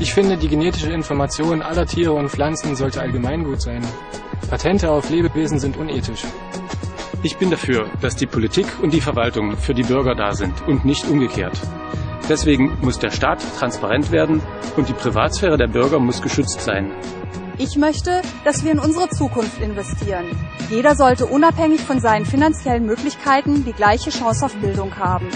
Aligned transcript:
Ich 0.00 0.14
finde, 0.14 0.38
die 0.38 0.48
genetische 0.48 0.90
Information 0.90 1.60
aller 1.60 1.84
Tiere 1.84 2.12
und 2.12 2.30
Pflanzen 2.30 2.74
sollte 2.74 3.02
allgemeingut 3.02 3.60
sein. 3.60 3.86
Patente 4.48 4.90
auf 4.90 5.10
Lebewesen 5.10 5.58
sind 5.58 5.76
unethisch. 5.76 6.24
Ich 7.22 7.36
bin 7.36 7.50
dafür, 7.50 7.86
dass 8.00 8.16
die 8.16 8.24
Politik 8.24 8.66
und 8.82 8.94
die 8.94 9.02
Verwaltung 9.02 9.58
für 9.58 9.74
die 9.74 9.82
Bürger 9.82 10.14
da 10.14 10.32
sind 10.32 10.66
und 10.66 10.86
nicht 10.86 11.06
umgekehrt. 11.06 11.52
Deswegen 12.30 12.78
muss 12.80 12.98
der 12.98 13.10
Staat 13.10 13.40
transparent 13.58 14.10
werden 14.10 14.40
und 14.74 14.88
die 14.88 14.94
Privatsphäre 14.94 15.58
der 15.58 15.66
Bürger 15.66 15.98
muss 15.98 16.22
geschützt 16.22 16.62
sein. 16.62 16.92
Ich 17.58 17.76
möchte, 17.76 18.22
dass 18.42 18.64
wir 18.64 18.72
in 18.72 18.78
unsere 18.78 19.10
Zukunft 19.10 19.60
investieren. 19.60 20.24
Jeder 20.70 20.96
sollte 20.96 21.26
unabhängig 21.26 21.82
von 21.82 22.00
seinen 22.00 22.24
finanziellen 22.24 22.86
Möglichkeiten 22.86 23.66
die 23.66 23.74
gleiche 23.74 24.08
Chance 24.08 24.46
auf 24.46 24.56
Bildung 24.56 24.96
haben. 24.96 25.28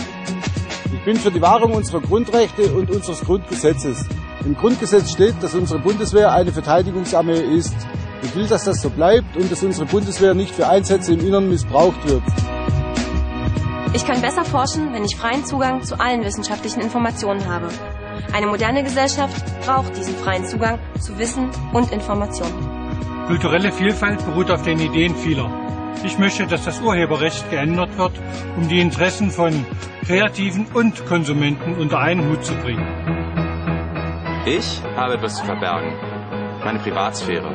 Ich 0.91 1.05
bin 1.05 1.17
für 1.17 1.31
die 1.31 1.43
Wahrung 1.43 1.75
unserer 1.75 2.01
Grundrechte 2.01 2.73
und 2.73 2.91
unseres 2.91 3.21
Grundgesetzes. 3.21 4.07
Im 4.45 4.55
Grundgesetz 4.57 5.11
steht, 5.11 5.43
dass 5.43 5.55
unsere 5.55 5.81
Bundeswehr 5.81 6.31
eine 6.33 6.53
Verteidigungsarmee 6.53 7.41
ist. 7.57 7.75
Ich 8.23 8.35
will, 8.37 8.47
dass 8.47 8.65
das 8.65 8.83
so 8.83 8.91
bleibt 8.91 9.37
und 9.37 9.51
dass 9.51 9.63
unsere 9.63 9.87
Bundeswehr 9.87 10.35
nicht 10.35 10.55
für 10.55 10.69
Einsätze 10.69 11.15
im 11.15 11.21
Innern 11.21 11.49
missbraucht 11.49 12.07
wird. 12.07 12.23
Ich 13.95 14.05
kann 14.05 14.21
besser 14.21 14.45
forschen, 14.45 14.93
wenn 14.93 15.05
ich 15.05 15.17
freien 15.17 15.47
Zugang 15.47 15.83
zu 15.83 15.99
allen 15.99 16.25
wissenschaftlichen 16.25 16.81
Informationen 16.81 17.49
habe. 17.49 17.69
Eine 18.35 18.47
moderne 18.49 18.83
Gesellschaft 18.83 19.43
braucht 19.65 19.97
diesen 19.97 20.15
freien 20.17 20.45
Zugang 20.45 20.79
zu 21.01 21.19
Wissen 21.19 21.49
und 21.73 21.91
Informationen. 21.91 22.85
Kulturelle 23.27 23.73
Vielfalt 23.73 24.25
beruht 24.27 24.51
auf 24.51 24.63
den 24.63 24.79
Ideen 24.79 25.15
vieler. 25.15 25.51
Ich 26.05 26.19
möchte, 26.19 26.47
dass 26.47 26.65
das 26.65 26.81
Urheberrecht 26.83 27.51
geändert 27.51 27.97
wird, 27.97 28.13
um 28.57 28.69
die 28.69 28.81
Interessen 28.81 29.31
von 29.31 29.65
Kreativen 30.07 30.67
und 30.75 31.07
Konsumenten 31.07 31.77
unter 31.77 31.99
einen 31.99 32.29
Hut 32.29 32.45
zu 32.45 32.55
bringen. 32.57 33.34
Ich 34.47 34.83
habe 34.95 35.15
etwas 35.15 35.37
zu 35.37 35.45
verbergen. 35.47 35.95
Meine 36.63 36.79
Privatsphäre. 36.79 37.49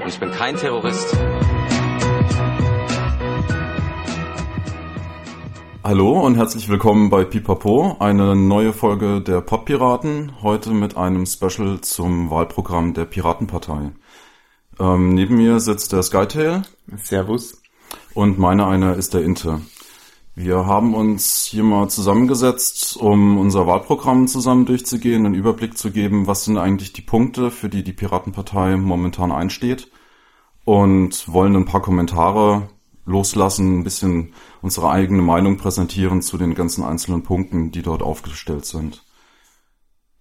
Und 0.00 0.08
ich 0.08 0.18
bin 0.18 0.30
kein 0.30 0.56
Terrorist. 0.56 1.14
Hallo 5.84 6.20
und 6.20 6.36
herzlich 6.36 6.70
willkommen 6.70 7.10
bei 7.10 7.24
Pipapo, 7.24 7.96
eine 7.98 8.34
neue 8.34 8.72
Folge 8.72 9.20
der 9.20 9.42
Poppiraten, 9.42 10.42
heute 10.42 10.70
mit 10.70 10.96
einem 10.96 11.26
Special 11.26 11.82
zum 11.82 12.30
Wahlprogramm 12.30 12.94
der 12.94 13.04
Piratenpartei. 13.04 13.92
Ähm, 14.78 15.12
neben 15.12 15.36
mir 15.36 15.60
sitzt 15.60 15.92
der 15.92 16.02
Skytail. 16.02 16.62
Servus. 16.96 17.60
Und 18.14 18.38
meine 18.38 18.66
einer 18.66 18.94
ist 18.94 19.12
der 19.12 19.22
Inte. 19.22 19.60
Wir 20.34 20.64
haben 20.64 20.94
uns 20.94 21.44
hier 21.44 21.64
mal 21.64 21.88
zusammengesetzt, 21.88 22.96
um 22.96 23.36
unser 23.36 23.66
Wahlprogramm 23.66 24.28
zusammen 24.28 24.64
durchzugehen, 24.64 25.26
einen 25.26 25.34
Überblick 25.34 25.76
zu 25.76 25.90
geben, 25.90 26.26
was 26.26 26.44
sind 26.44 26.56
eigentlich 26.56 26.92
die 26.92 27.02
Punkte, 27.02 27.50
für 27.50 27.68
die 27.68 27.82
die 27.82 27.92
Piratenpartei 27.92 28.76
momentan 28.76 29.32
einsteht 29.32 29.90
und 30.64 31.30
wollen 31.32 31.56
ein 31.56 31.64
paar 31.64 31.82
Kommentare 31.82 32.68
loslassen, 33.04 33.80
ein 33.80 33.84
bisschen 33.84 34.32
unsere 34.62 34.90
eigene 34.90 35.22
Meinung 35.22 35.56
präsentieren 35.56 36.22
zu 36.22 36.38
den 36.38 36.54
ganzen 36.54 36.84
einzelnen 36.84 37.22
Punkten, 37.22 37.72
die 37.72 37.82
dort 37.82 38.02
aufgestellt 38.02 38.64
sind. 38.64 39.04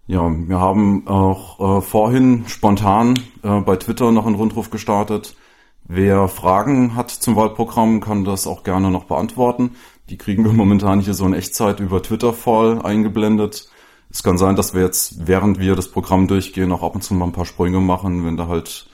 Ja, 0.07 0.27
wir 0.27 0.59
haben 0.59 1.07
auch 1.07 1.77
äh, 1.77 1.81
vorhin 1.81 2.45
spontan 2.47 3.19
äh, 3.43 3.59
bei 3.59 3.75
Twitter 3.75 4.11
noch 4.11 4.25
einen 4.25 4.35
Rundruf 4.35 4.71
gestartet. 4.71 5.35
Wer 5.83 6.27
Fragen 6.27 6.95
hat 6.95 7.11
zum 7.11 7.35
Wahlprogramm, 7.35 7.99
kann 7.99 8.23
das 8.23 8.47
auch 8.47 8.63
gerne 8.63 8.89
noch 8.89 9.05
beantworten. 9.05 9.75
Die 10.09 10.17
kriegen 10.17 10.43
wir 10.43 10.53
momentan 10.53 10.99
hier 10.99 11.13
so 11.13 11.25
in 11.25 11.33
Echtzeit 11.33 11.79
über 11.79 12.01
Twitter 12.01 12.33
voll 12.33 12.81
eingeblendet. 12.81 13.69
Es 14.09 14.23
kann 14.23 14.37
sein, 14.37 14.55
dass 14.55 14.73
wir 14.73 14.81
jetzt, 14.81 15.27
während 15.27 15.59
wir 15.59 15.75
das 15.75 15.91
Programm 15.91 16.27
durchgehen, 16.27 16.71
auch 16.71 16.81
ab 16.81 16.95
und 16.95 17.03
zu 17.03 17.13
mal 17.13 17.25
ein 17.25 17.31
paar 17.31 17.45
Sprünge 17.45 17.79
machen, 17.79 18.25
wenn 18.25 18.37
da 18.37 18.47
halt 18.47 18.89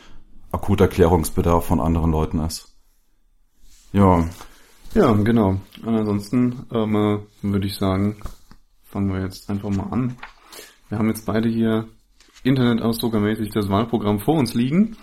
akuter 0.51 0.87
Klärungsbedarf 0.87 1.65
von 1.65 1.79
anderen 1.79 2.11
Leuten 2.11 2.39
ist. 2.39 2.75
Ja. 3.93 4.25
Ja, 4.93 5.13
genau. 5.13 5.57
Ansonsten 5.85 6.65
ähm, 6.71 7.21
würde 7.41 7.67
ich 7.67 7.75
sagen, 7.75 8.17
fangen 8.83 9.13
wir 9.13 9.21
jetzt 9.21 9.49
einfach 9.49 9.69
mal 9.69 9.87
an. 9.91 10.17
Wir 10.89 10.97
haben 10.97 11.07
jetzt 11.07 11.25
beide 11.25 11.49
hier 11.49 11.87
internetausdruckermäßig 12.43 13.51
das 13.51 13.69
Wahlprogramm 13.69 14.19
vor 14.19 14.35
uns 14.35 14.53
liegen 14.53 14.97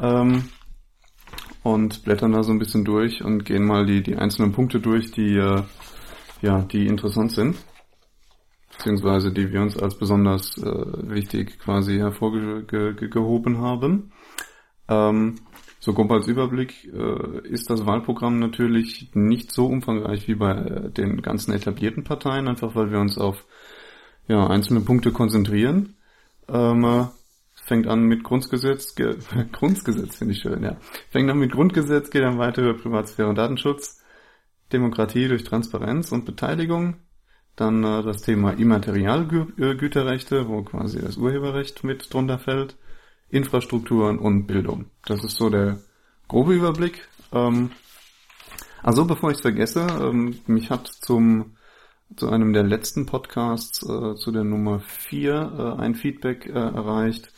ähm, 0.00 0.44
und 1.64 2.04
blättern 2.04 2.32
da 2.32 2.44
so 2.44 2.52
ein 2.52 2.58
bisschen 2.58 2.84
durch 2.84 3.24
und 3.24 3.44
gehen 3.44 3.64
mal 3.64 3.86
die, 3.86 4.02
die 4.02 4.16
einzelnen 4.16 4.52
Punkte 4.52 4.78
durch, 4.80 5.10
die, 5.10 5.36
äh, 5.36 5.62
ja, 6.42 6.60
die 6.60 6.86
interessant 6.86 7.32
sind, 7.32 7.56
beziehungsweise 8.70 9.32
die 9.32 9.50
wir 9.50 9.62
uns 9.62 9.76
als 9.76 9.98
besonders 9.98 10.58
äh, 10.58 11.10
wichtig 11.10 11.58
quasi 11.58 11.96
hervorgehoben 11.96 13.58
haben. 13.58 14.12
Ähm, 14.88 15.36
so 15.80 15.94
grob 15.94 16.12
als 16.12 16.28
Überblick 16.28 16.84
äh, 16.92 17.48
ist 17.48 17.70
das 17.70 17.86
Wahlprogramm 17.86 18.38
natürlich 18.38 19.10
nicht 19.14 19.50
so 19.50 19.66
umfangreich 19.66 20.28
wie 20.28 20.34
bei 20.34 20.52
äh, 20.52 20.90
den 20.90 21.22
ganzen 21.22 21.54
etablierten 21.54 22.04
Parteien, 22.04 22.46
einfach 22.46 22.74
weil 22.74 22.90
wir 22.90 23.00
uns 23.00 23.16
auf 23.16 23.46
ja, 24.28 24.46
einzelne 24.46 24.80
Punkte 24.80 25.12
konzentrieren. 25.12 25.96
Ähm, 26.46 26.84
äh, 26.84 27.04
fängt 27.64 27.86
an 27.86 28.04
mit 28.04 28.24
Grundgesetz, 28.24 28.94
Ge 28.94 29.16
Grundgesetz 29.52 30.16
finde 30.16 30.34
ich 30.34 30.40
schön, 30.40 30.62
ja. 30.62 30.76
Fängt 31.10 31.30
an 31.30 31.38
mit 31.38 31.52
Grundgesetz, 31.52 32.10
geht 32.10 32.22
dann 32.22 32.38
weiter 32.38 32.62
über 32.62 32.74
Privatsphäre 32.74 33.28
und 33.28 33.36
Datenschutz, 33.36 34.02
Demokratie 34.72 35.28
durch 35.28 35.44
Transparenz 35.44 36.12
und 36.12 36.24
Beteiligung, 36.24 36.96
dann 37.56 37.82
äh, 37.82 38.02
das 38.02 38.22
Thema 38.22 38.52
Immaterialgüterrechte, 38.52 40.48
wo 40.48 40.62
quasi 40.62 41.00
das 41.00 41.16
Urheberrecht 41.16 41.84
mit 41.84 42.12
drunter 42.12 42.38
fällt, 42.38 42.76
Infrastrukturen 43.30 44.18
und 44.18 44.46
Bildung. 44.46 44.86
Das 45.06 45.24
ist 45.24 45.36
so 45.36 45.48
der 45.48 45.78
grobe 46.28 46.54
Überblick. 46.54 47.08
Ähm, 47.32 47.70
also 48.82 49.06
bevor 49.06 49.30
ich 49.30 49.36
es 49.36 49.42
vergesse, 49.42 49.86
ähm, 50.00 50.38
mich 50.46 50.70
hat 50.70 50.86
zum 50.86 51.56
zu 52.16 52.28
einem 52.28 52.52
der 52.52 52.62
letzten 52.62 53.06
Podcasts, 53.06 53.82
äh, 53.82 54.14
zu 54.14 54.30
der 54.30 54.44
Nummer 54.44 54.80
4, 54.80 55.76
äh, 55.78 55.82
ein 55.82 55.94
Feedback 55.94 56.46
äh, 56.46 56.52
erreicht, 56.52 57.32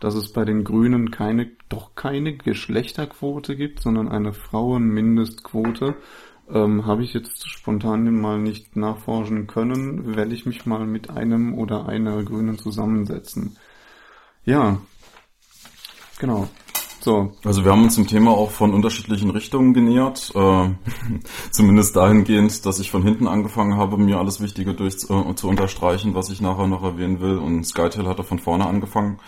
dass 0.00 0.14
es 0.14 0.32
bei 0.32 0.44
den 0.44 0.64
Grünen 0.64 1.10
keine, 1.10 1.50
doch 1.68 1.94
keine 1.94 2.36
Geschlechterquote 2.36 3.56
gibt, 3.56 3.80
sondern 3.80 4.08
eine 4.08 4.32
Frauenmindestquote. 4.32 5.96
Ähm, 6.50 6.86
Habe 6.86 7.04
ich 7.04 7.14
jetzt 7.14 7.48
spontan 7.48 8.10
mal 8.20 8.38
nicht 8.38 8.76
nachforschen 8.76 9.46
können, 9.46 10.16
werde 10.16 10.34
ich 10.34 10.46
mich 10.46 10.66
mal 10.66 10.86
mit 10.86 11.10
einem 11.10 11.54
oder 11.54 11.88
einer 11.88 12.22
Grünen 12.24 12.58
zusammensetzen. 12.58 13.56
Ja, 14.44 14.78
Genau. 16.18 16.48
So. 17.00 17.32
Also 17.44 17.64
wir 17.64 17.70
haben 17.70 17.84
uns 17.84 17.94
dem 17.94 18.08
Thema 18.08 18.32
auch 18.32 18.50
von 18.50 18.74
unterschiedlichen 18.74 19.30
Richtungen 19.30 19.72
genähert. 19.72 20.32
Äh, 20.34 20.70
zumindest 21.50 21.96
dahingehend, 21.96 22.66
dass 22.66 22.80
ich 22.80 22.90
von 22.90 23.02
hinten 23.02 23.28
angefangen 23.28 23.76
habe, 23.76 23.96
mir 23.96 24.18
alles 24.18 24.40
Wichtige 24.40 24.74
durch 24.74 24.94
äh, 24.94 25.34
zu 25.34 25.48
unterstreichen, 25.48 26.14
was 26.14 26.30
ich 26.30 26.40
nachher 26.40 26.66
noch 26.66 26.82
erwähnen 26.82 27.20
will. 27.20 27.38
Und 27.38 27.64
Skytail 27.64 28.08
hat 28.08 28.18
er 28.18 28.24
von 28.24 28.40
vorne 28.40 28.66
angefangen. 28.66 29.20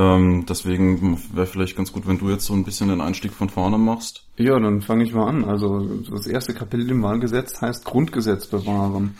Ähm, 0.00 0.46
deswegen 0.48 1.18
wäre 1.34 1.46
vielleicht 1.46 1.76
ganz 1.76 1.92
gut, 1.92 2.06
wenn 2.06 2.18
du 2.18 2.30
jetzt 2.30 2.46
so 2.46 2.54
ein 2.54 2.64
bisschen 2.64 2.88
den 2.88 3.02
Einstieg 3.02 3.34
von 3.34 3.50
vorne 3.50 3.76
machst. 3.76 4.24
Ja, 4.38 4.58
dann 4.58 4.80
fange 4.80 5.04
ich 5.04 5.12
mal 5.12 5.28
an. 5.28 5.44
Also 5.44 6.00
das 6.10 6.26
erste 6.26 6.54
Kapitel 6.54 6.88
im 6.90 7.02
Wahlgesetz 7.02 7.60
heißt 7.60 7.84
Grundgesetz 7.84 8.46
bewahren. 8.46 9.18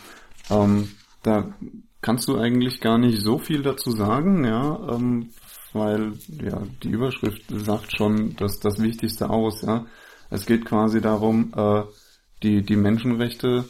Ähm, 0.49 0.89
da 1.21 1.53
kannst 2.01 2.27
du 2.27 2.35
eigentlich 2.35 2.81
gar 2.81 2.97
nicht 2.97 3.21
so 3.21 3.37
viel 3.37 3.61
dazu 3.61 3.91
sagen, 3.91 4.43
ja. 4.43 4.95
Ähm, 4.95 5.29
weil 5.73 6.13
ja 6.43 6.63
die 6.81 6.89
Überschrift 6.89 7.43
sagt 7.49 7.95
schon 7.95 8.35
dass 8.37 8.59
das 8.59 8.81
Wichtigste 8.81 9.29
aus. 9.29 9.61
Ja, 9.61 9.85
es 10.31 10.47
geht 10.47 10.65
quasi 10.65 10.99
darum, 10.99 11.53
äh, 11.55 11.83
die 12.41 12.63
die 12.63 12.75
Menschenrechte 12.75 13.65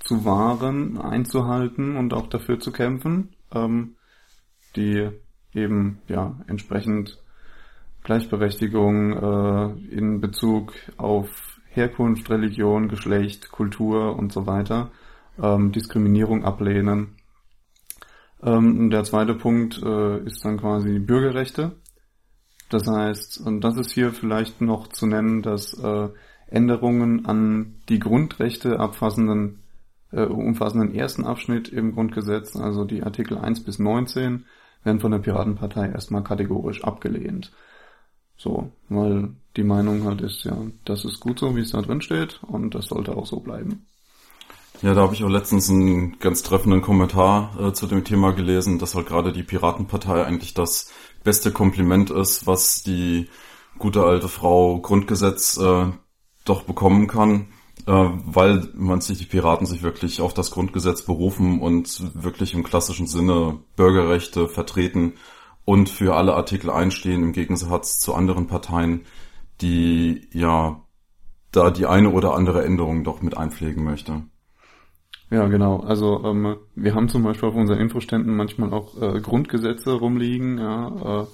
zu 0.00 0.24
wahren, 0.24 0.98
einzuhalten 0.98 1.96
und 1.96 2.14
auch 2.14 2.26
dafür 2.26 2.58
zu 2.58 2.72
kämpfen, 2.72 3.36
ähm, 3.54 3.94
die 4.74 5.08
eben 5.54 6.00
ja 6.08 6.36
entsprechend 6.46 7.18
Gleichberechtigung 8.04 9.12
äh, 9.12 9.94
in 9.94 10.20
Bezug 10.20 10.74
auf 10.96 11.60
Herkunft, 11.68 12.30
Religion, 12.30 12.88
Geschlecht, 12.88 13.50
Kultur 13.50 14.16
und 14.16 14.32
so 14.32 14.46
weiter, 14.46 14.90
ähm, 15.40 15.72
Diskriminierung 15.72 16.44
ablehnen 16.44 17.18
ähm, 18.42 18.90
der 18.90 19.04
zweite 19.04 19.34
Punkt 19.34 19.82
äh, 19.82 20.24
ist 20.24 20.44
dann 20.44 20.58
quasi 20.58 20.92
die 20.92 20.98
Bürgerrechte. 20.98 21.72
Das 22.70 22.86
heißt, 22.86 23.40
und 23.46 23.62
das 23.62 23.76
ist 23.76 23.92
hier 23.92 24.12
vielleicht 24.12 24.60
noch 24.60 24.88
zu 24.88 25.06
nennen, 25.06 25.42
dass 25.42 25.74
äh, 25.74 26.08
Änderungen 26.48 27.26
an 27.26 27.80
die 27.88 27.98
Grundrechte 27.98 28.78
abfassenden, 28.78 29.62
äh, 30.12 30.22
umfassenden 30.22 30.94
ersten 30.94 31.24
Abschnitt 31.24 31.68
im 31.68 31.94
Grundgesetz, 31.94 32.56
also 32.56 32.84
die 32.84 33.02
Artikel 33.02 33.38
1 33.38 33.64
bis 33.64 33.78
19, 33.78 34.44
werden 34.88 35.00
von 35.00 35.12
der 35.12 35.18
Piratenpartei 35.18 35.90
erstmal 35.90 36.24
kategorisch 36.24 36.82
abgelehnt. 36.82 37.52
So, 38.38 38.72
weil 38.88 39.30
die 39.56 39.64
Meinung 39.64 40.04
halt 40.04 40.22
ist, 40.22 40.44
ja, 40.44 40.56
das 40.84 41.04
ist 41.04 41.20
gut 41.20 41.38
so, 41.38 41.54
wie 41.54 41.60
es 41.60 41.72
da 41.72 41.82
drin 41.82 42.00
steht 42.00 42.40
und 42.42 42.74
das 42.74 42.86
sollte 42.86 43.14
auch 43.16 43.26
so 43.26 43.40
bleiben. 43.40 43.86
Ja, 44.80 44.94
da 44.94 45.02
habe 45.02 45.14
ich 45.14 45.24
auch 45.24 45.28
letztens 45.28 45.68
einen 45.68 46.18
ganz 46.20 46.42
treffenden 46.42 46.82
Kommentar 46.82 47.58
äh, 47.60 47.72
zu 47.72 47.86
dem 47.86 48.04
Thema 48.04 48.32
gelesen, 48.32 48.78
dass 48.78 48.94
halt 48.94 49.08
gerade 49.08 49.32
die 49.32 49.42
Piratenpartei 49.42 50.24
eigentlich 50.24 50.54
das 50.54 50.92
beste 51.24 51.50
Kompliment 51.52 52.10
ist, 52.10 52.46
was 52.46 52.82
die 52.82 53.28
gute 53.78 54.04
alte 54.04 54.28
Frau 54.28 54.80
Grundgesetz 54.80 55.58
äh, 55.58 55.86
doch 56.44 56.62
bekommen 56.62 57.08
kann, 57.08 57.48
weil 57.92 58.68
man 58.74 59.00
sich 59.00 59.18
die 59.18 59.24
Piraten 59.24 59.66
sich 59.66 59.82
wirklich 59.82 60.20
auf 60.20 60.34
das 60.34 60.50
Grundgesetz 60.50 61.02
berufen 61.02 61.60
und 61.60 62.02
wirklich 62.22 62.52
im 62.54 62.62
klassischen 62.62 63.06
Sinne 63.06 63.58
Bürgerrechte 63.76 64.48
vertreten 64.48 65.14
und 65.64 65.88
für 65.88 66.14
alle 66.14 66.34
Artikel 66.34 66.70
einstehen 66.70 67.22
im 67.22 67.32
Gegensatz 67.32 67.98
zu 67.98 68.14
anderen 68.14 68.46
Parteien, 68.46 69.06
die 69.60 70.28
ja 70.32 70.82
da 71.52 71.70
die 71.70 71.86
eine 71.86 72.10
oder 72.10 72.34
andere 72.34 72.64
Änderung 72.64 73.04
doch 73.04 73.22
mit 73.22 73.36
einpflegen 73.36 73.84
möchte. 73.84 74.22
Ja, 75.30 75.46
genau. 75.48 75.80
Also 75.80 76.24
ähm, 76.24 76.56
wir 76.74 76.94
haben 76.94 77.08
zum 77.08 77.22
Beispiel 77.22 77.48
auf 77.48 77.54
unseren 77.54 77.80
Infoständen 77.80 78.34
manchmal 78.34 78.72
auch 78.72 79.00
äh, 79.00 79.20
Grundgesetze 79.20 79.92
rumliegen, 79.92 80.58
ja, 80.58 81.22
äh, 81.22 81.26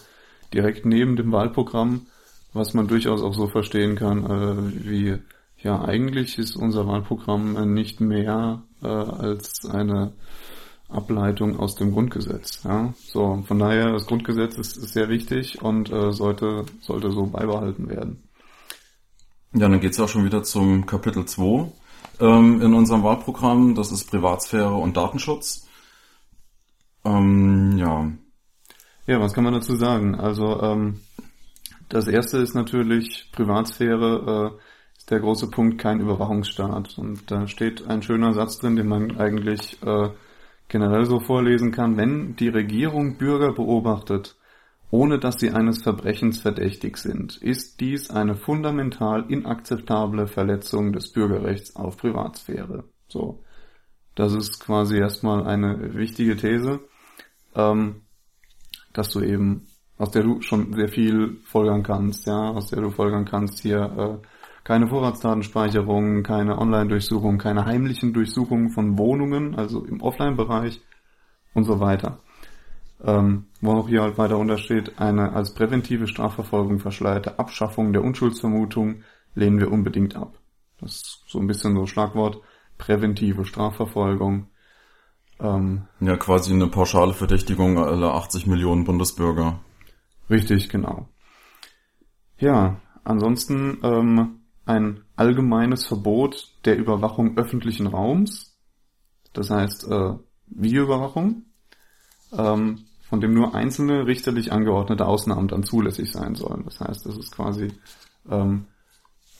direkt 0.52 0.84
neben 0.84 1.16
dem 1.16 1.30
Wahlprogramm, 1.30 2.06
was 2.52 2.74
man 2.74 2.88
durchaus 2.88 3.22
auch 3.22 3.34
so 3.34 3.46
verstehen 3.46 3.94
kann, 3.94 4.24
äh, 4.24 4.84
wie 4.84 5.18
ja 5.64 5.82
eigentlich 5.82 6.38
ist 6.38 6.56
unser 6.56 6.86
Wahlprogramm 6.86 7.56
äh, 7.56 7.66
nicht 7.66 8.00
mehr 8.00 8.62
äh, 8.82 8.86
als 8.86 9.66
eine 9.66 10.12
Ableitung 10.88 11.58
aus 11.58 11.74
dem 11.74 11.92
Grundgesetz. 11.92 12.62
Ja? 12.64 12.94
So, 13.06 13.42
von 13.46 13.58
daher, 13.58 13.92
das 13.92 14.06
Grundgesetz 14.06 14.56
ist, 14.56 14.76
ist 14.76 14.92
sehr 14.92 15.08
wichtig 15.08 15.60
und 15.62 15.90
äh, 15.90 16.12
sollte, 16.12 16.64
sollte 16.80 17.10
so 17.10 17.26
beibehalten 17.26 17.88
werden. 17.88 18.22
Ja, 19.52 19.68
dann 19.68 19.80
geht's 19.80 20.00
auch 20.00 20.08
schon 20.08 20.24
wieder 20.24 20.42
zum 20.42 20.86
Kapitel 20.86 21.24
2 21.24 21.70
ähm, 22.20 22.60
in 22.60 22.74
unserem 22.74 23.02
Wahlprogramm. 23.02 23.74
Das 23.74 23.92
ist 23.92 24.10
Privatsphäre 24.10 24.74
und 24.74 24.96
Datenschutz. 24.96 25.66
Ähm, 27.04 27.76
ja. 27.78 28.10
Ja, 29.06 29.20
was 29.20 29.32
kann 29.32 29.44
man 29.44 29.52
dazu 29.52 29.76
sagen? 29.76 30.14
Also 30.14 30.60
ähm, 30.60 31.00
das 31.88 32.08
erste 32.08 32.38
ist 32.38 32.54
natürlich 32.54 33.30
Privatsphäre 33.32 34.52
äh, 34.54 34.63
der 35.10 35.20
große 35.20 35.48
Punkt 35.48 35.78
kein 35.78 36.00
Überwachungsstaat. 36.00 36.98
Und 36.98 37.30
da 37.30 37.46
steht 37.46 37.86
ein 37.86 38.02
schöner 38.02 38.32
Satz 38.32 38.58
drin, 38.58 38.76
den 38.76 38.88
man 38.88 39.16
eigentlich 39.16 39.82
äh, 39.82 40.10
generell 40.68 41.04
so 41.04 41.20
vorlesen 41.20 41.72
kann. 41.72 41.96
Wenn 41.96 42.36
die 42.36 42.48
Regierung 42.48 43.18
Bürger 43.18 43.52
beobachtet, 43.52 44.36
ohne 44.90 45.18
dass 45.18 45.40
sie 45.40 45.50
eines 45.50 45.82
Verbrechens 45.82 46.40
verdächtig 46.40 46.98
sind, 46.98 47.36
ist 47.36 47.80
dies 47.80 48.10
eine 48.10 48.36
fundamental 48.36 49.24
inakzeptable 49.28 50.26
Verletzung 50.26 50.92
des 50.92 51.12
Bürgerrechts 51.12 51.74
auf 51.74 51.96
Privatsphäre. 51.96 52.84
So. 53.08 53.42
Das 54.14 54.32
ist 54.32 54.60
quasi 54.60 54.96
erstmal 54.98 55.44
eine 55.44 55.94
wichtige 55.94 56.36
These, 56.36 56.80
ähm, 57.56 58.02
dass 58.92 59.10
du 59.10 59.20
eben, 59.20 59.66
aus 59.98 60.12
der 60.12 60.22
du 60.22 60.40
schon 60.40 60.72
sehr 60.74 60.88
viel 60.88 61.40
folgern 61.44 61.82
kannst, 61.82 62.26
ja, 62.26 62.50
aus 62.50 62.68
der 62.68 62.80
du 62.80 62.90
folgern 62.90 63.24
kannst 63.24 63.60
hier, 63.60 64.20
äh, 64.22 64.26
keine 64.64 64.88
Vorratsdatenspeicherung, 64.88 66.22
keine 66.22 66.58
Online-Durchsuchung, 66.58 67.38
keine 67.38 67.66
heimlichen 67.66 68.12
Durchsuchungen 68.12 68.70
von 68.70 68.98
Wohnungen, 68.98 69.54
also 69.54 69.84
im 69.84 70.00
Offline-Bereich 70.00 70.80
und 71.52 71.64
so 71.64 71.80
weiter 71.80 72.18
ähm, 73.04 73.46
wo 73.60 73.72
auch 73.72 73.88
hier 73.88 74.02
halt 74.02 74.18
weiter 74.18 74.38
untersteht, 74.38 74.98
eine 74.98 75.32
als 75.32 75.54
präventive 75.54 76.06
Strafverfolgung 76.06 76.78
verschleierte 76.78 77.38
Abschaffung 77.38 77.92
der 77.92 78.02
Unschuldsvermutung 78.02 79.02
lehnen 79.34 79.58
wir 79.58 79.70
unbedingt 79.70 80.16
ab. 80.16 80.38
Das 80.80 80.92
ist 80.92 81.24
so 81.26 81.38
ein 81.38 81.46
bisschen 81.46 81.74
so 81.74 81.86
Schlagwort, 81.86 82.40
präventive 82.78 83.44
Strafverfolgung. 83.44 84.48
Ähm, 85.40 85.82
ja, 86.00 86.16
quasi 86.16 86.52
eine 86.52 86.68
pauschale 86.68 87.12
Verdächtigung 87.12 87.78
aller 87.78 88.14
80 88.14 88.46
Millionen 88.46 88.84
Bundesbürger. 88.84 89.60
Richtig, 90.30 90.68
genau. 90.68 91.08
Ja, 92.38 92.80
ansonsten 93.02 93.78
ähm, 93.82 94.40
ein 94.66 95.02
allgemeines 95.16 95.86
Verbot 95.86 96.52
der 96.64 96.76
Überwachung 96.76 97.36
öffentlichen 97.36 97.86
Raums, 97.86 98.56
das 99.32 99.50
heißt 99.50 99.88
äh, 99.90 100.14
Videoüberwachung, 100.46 101.42
ähm, 102.36 102.84
von 103.08 103.20
dem 103.20 103.34
nur 103.34 103.54
einzelne 103.54 104.06
richterlich 104.06 104.52
angeordnete 104.52 105.06
Ausnahmen 105.06 105.48
dann 105.48 105.64
zulässig 105.64 106.10
sein 106.10 106.34
sollen. 106.34 106.64
Das 106.64 106.80
heißt, 106.80 107.06
das 107.06 107.16
ist 107.16 107.32
quasi, 107.32 107.72
ähm, 108.30 108.66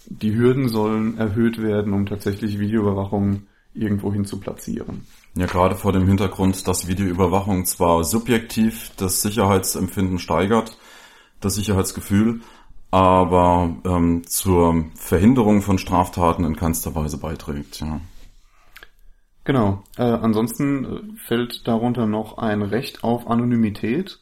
die 0.06 0.36
Hürden 0.36 0.68
sollen 0.68 1.16
erhöht 1.16 1.60
werden, 1.62 1.92
um 1.94 2.06
tatsächlich 2.06 2.58
Videoüberwachung 2.58 3.46
irgendwohin 3.72 4.24
zu 4.24 4.38
platzieren. 4.38 5.06
Ja, 5.34 5.46
gerade 5.46 5.74
vor 5.74 5.92
dem 5.92 6.06
Hintergrund, 6.06 6.68
dass 6.68 6.86
Videoüberwachung 6.86 7.64
zwar 7.64 8.04
subjektiv 8.04 8.92
das 8.96 9.22
Sicherheitsempfinden 9.22 10.18
steigert, 10.18 10.78
das 11.40 11.56
Sicherheitsgefühl, 11.56 12.40
aber 12.94 13.74
ähm, 13.84 14.22
zur 14.24 14.84
Verhinderung 14.94 15.62
von 15.62 15.78
Straftaten 15.78 16.44
in 16.44 16.54
keinster 16.54 16.94
Weise 16.94 17.18
beiträgt. 17.18 17.80
Ja. 17.80 18.00
Genau. 19.42 19.82
Äh, 19.98 20.04
ansonsten 20.04 20.84
äh, 20.84 21.16
fällt 21.16 21.66
darunter 21.66 22.06
noch 22.06 22.38
ein 22.38 22.62
Recht 22.62 23.02
auf 23.02 23.26
Anonymität, 23.28 24.20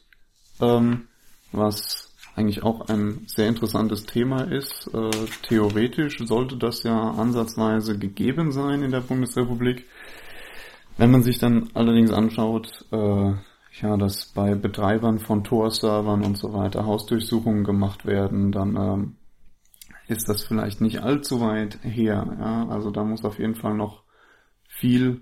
ähm, 0.59 1.03
was 1.51 2.15
eigentlich 2.35 2.63
auch 2.63 2.89
ein 2.89 3.27
sehr 3.27 3.47
interessantes 3.47 4.07
Thema 4.07 4.51
ist. 4.51 4.89
Äh, 4.91 5.11
theoretisch 5.43 6.17
sollte 6.25 6.57
das 6.57 6.81
ja 6.81 7.11
ansatzweise 7.11 7.99
gegeben 7.99 8.51
sein 8.51 8.81
in 8.81 8.89
der 8.89 9.01
Bundesrepublik. 9.01 9.85
Wenn 10.97 11.11
man 11.11 11.21
sich 11.21 11.37
dann 11.37 11.69
allerdings 11.75 12.11
anschaut, 12.11 12.85
äh, 12.91 13.33
ja, 13.81 13.97
dass 13.97 14.27
bei 14.27 14.55
Betreibern 14.55 15.19
von 15.19 15.43
Tor-Servern 15.43 16.23
und 16.23 16.37
so 16.37 16.53
weiter 16.53 16.85
Hausdurchsuchungen 16.85 17.63
gemacht 17.63 18.05
werden, 18.05 18.51
dann 18.51 18.75
ähm, 18.75 19.15
ist 20.07 20.29
das 20.29 20.43
vielleicht 20.43 20.81
nicht 20.81 21.01
allzu 21.01 21.41
weit 21.41 21.79
her. 21.83 22.37
Ja? 22.39 22.67
Also 22.69 22.91
da 22.91 23.03
muss 23.03 23.25
auf 23.25 23.39
jeden 23.39 23.55
Fall 23.55 23.73
noch 23.73 24.03
viel 24.67 25.21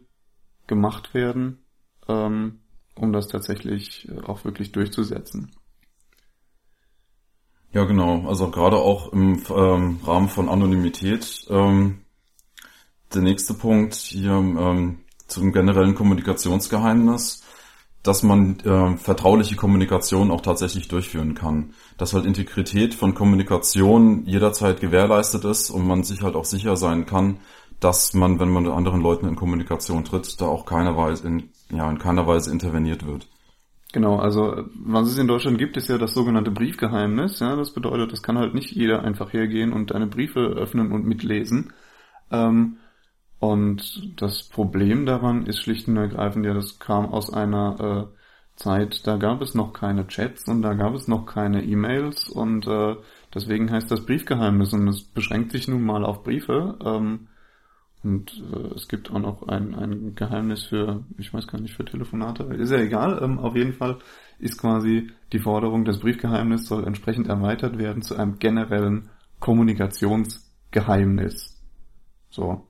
gemacht 0.68 1.14
werden, 1.14 1.60
ähm, 2.08 2.60
um 2.96 3.14
das 3.14 3.28
tatsächlich 3.28 4.10
äh, 4.10 4.20
auch 4.22 4.44
wirklich 4.44 4.72
durchzusetzen. 4.72 5.52
Ja, 7.74 7.86
genau. 7.86 8.28
Also 8.28 8.52
gerade 8.52 8.78
auch 8.78 9.14
im 9.14 9.44
ähm, 9.50 10.00
Rahmen 10.04 10.28
von 10.28 10.50
Anonymität. 10.50 11.46
Ähm, 11.50 12.02
der 13.14 13.22
nächste 13.22 13.54
Punkt 13.54 13.96
hier 13.96 14.32
ähm, 14.32 15.00
zum 15.28 15.54
generellen 15.54 15.96
Kommunikationsgeheimnis, 15.96 17.44
dass 18.04 18.24
man 18.24 18.60
äh, 18.62 18.98
vertrauliche 18.98 19.56
Kommunikation 19.56 20.32
auch 20.32 20.42
tatsächlich 20.42 20.88
durchführen 20.88 21.36
kann. 21.36 21.74
Dass 21.98 22.14
halt 22.14 22.26
Integrität 22.26 22.96
von 22.96 23.14
Kommunikation 23.14 24.26
jederzeit 24.26 24.82
gewährleistet 24.82 25.46
ist 25.46 25.70
und 25.70 25.86
man 25.86 26.04
sich 26.04 26.22
halt 26.24 26.36
auch 26.36 26.46
sicher 26.46 26.78
sein 26.78 27.06
kann, 27.06 27.38
dass 27.80 28.14
man, 28.14 28.40
wenn 28.40 28.50
man 28.50 28.64
mit 28.64 28.72
anderen 28.72 29.02
Leuten 29.02 29.28
in 29.28 29.36
Kommunikation 29.36 30.04
tritt, 30.04 30.40
da 30.40 30.46
auch 30.46 30.66
keiner 30.66 30.96
Weise 30.98 31.28
in, 31.28 31.50
ja, 31.70 31.90
in 31.90 32.00
keiner 32.00 32.28
Weise 32.28 32.52
interveniert 32.52 33.06
wird. 33.06 33.28
Genau, 33.94 34.18
also 34.18 34.64
was 34.74 35.10
es 35.10 35.18
in 35.18 35.28
Deutschland 35.28 35.58
gibt, 35.58 35.76
ist 35.76 35.90
ja 35.90 35.98
das 35.98 36.14
sogenannte 36.14 36.52
Briefgeheimnis. 36.52 37.40
Ja, 37.40 37.56
das 37.56 37.74
bedeutet, 37.74 38.14
das 38.14 38.24
kann 38.24 38.38
halt 38.38 38.54
nicht 38.54 38.72
jeder 38.72 39.04
einfach 39.04 39.34
hergehen 39.34 39.74
und 39.74 39.92
deine 39.92 40.08
Briefe 40.08 40.40
öffnen 40.40 40.92
und 40.92 41.06
mitlesen. 41.06 41.74
Ähm, 42.32 42.78
und 43.42 44.22
das 44.22 44.44
Problem 44.44 45.08
daran 45.08 45.48
ist 45.48 45.60
schlicht 45.60 45.88
und 45.88 45.98
ergreifend, 45.98 46.46
ja, 46.46 46.54
das 46.54 46.78
kam 46.78 47.08
aus 47.08 47.34
einer 47.34 48.12
äh, 48.14 48.16
Zeit, 48.56 49.08
da 49.08 49.18
gab 49.18 49.42
es 49.42 49.56
noch 49.56 49.74
keine 49.74 50.06
Chats 50.06 50.48
und 50.48 50.62
da 50.62 50.76
gab 50.76 50.94
es 50.94 51.08
noch 51.08 51.26
keine 51.26 51.64
E-Mails 51.64 52.30
und 52.30 52.68
äh, 52.68 52.98
deswegen 53.34 53.72
heißt 53.72 53.90
das 53.90 54.06
Briefgeheimnis 54.06 54.74
und 54.74 54.88
es 54.88 55.04
beschränkt 55.04 55.54
sich 55.54 55.68
nun 55.68 55.82
mal 55.82 56.06
auf 56.06 56.22
Briefe. 56.22 56.78
Ähm, 56.86 57.30
und 58.04 58.44
äh, 58.54 58.76
es 58.76 58.88
gibt 58.88 59.10
auch 59.10 59.18
noch 59.18 59.48
ein, 59.48 59.74
ein 59.74 60.14
Geheimnis 60.14 60.66
für, 60.66 61.04
ich 61.18 61.34
weiß 61.34 61.48
gar 61.48 61.60
nicht, 61.60 61.74
für 61.74 61.86
Telefonate. 61.86 62.44
Ist 62.44 62.70
ja 62.70 62.78
egal. 62.78 63.24
Ähm, 63.24 63.40
auf 63.40 63.56
jeden 63.56 63.74
Fall 63.74 63.98
ist 64.38 64.60
quasi 64.60 65.10
die 65.34 65.40
Forderung, 65.40 65.84
das 65.84 65.98
Briefgeheimnis 65.98 66.68
soll 66.68 66.86
entsprechend 66.86 67.28
erweitert 67.28 67.80
werden 67.80 68.04
zu 68.04 68.16
einem 68.16 68.38
generellen 68.38 69.10
Kommunikationsgeheimnis. 69.40 71.60
So. 72.30 72.68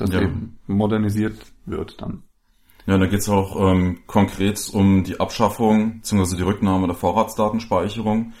Das 0.00 0.10
ja. 0.10 0.22
eben 0.22 0.58
modernisiert 0.66 1.38
wird 1.66 2.00
dann. 2.00 2.22
Ja, 2.86 2.98
da 2.98 3.06
geht 3.06 3.20
es 3.20 3.28
auch 3.28 3.70
ähm, 3.70 4.00
konkret 4.06 4.70
um 4.72 5.04
die 5.04 5.20
Abschaffung 5.20 6.00
bzw. 6.00 6.36
die 6.36 6.42
Rücknahme 6.42 6.86
der 6.86 6.96
Vorratsdatenspeicherung, 6.96 8.32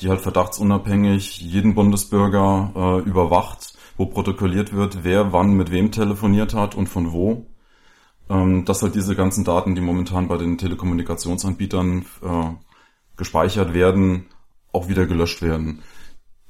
die 0.00 0.08
halt 0.08 0.20
verdachtsunabhängig 0.20 1.40
jeden 1.40 1.74
Bundesbürger 1.74 3.02
äh, 3.04 3.08
überwacht 3.08 3.74
wo 3.98 4.06
protokolliert 4.06 4.72
wird, 4.72 5.04
wer 5.04 5.32
wann 5.32 5.52
mit 5.54 5.70
wem 5.70 5.92
telefoniert 5.92 6.54
hat 6.54 6.74
und 6.74 6.88
von 6.88 7.12
wo. 7.12 7.46
Ähm, 8.30 8.64
dass 8.64 8.82
halt 8.82 8.94
diese 8.94 9.16
ganzen 9.16 9.44
Daten, 9.44 9.74
die 9.74 9.80
momentan 9.80 10.28
bei 10.28 10.36
den 10.36 10.56
Telekommunikationsanbietern 10.56 12.04
äh, 12.22 12.50
gespeichert 13.16 13.74
werden, 13.74 14.26
auch 14.72 14.88
wieder 14.88 15.06
gelöscht 15.06 15.42
werden. 15.42 15.82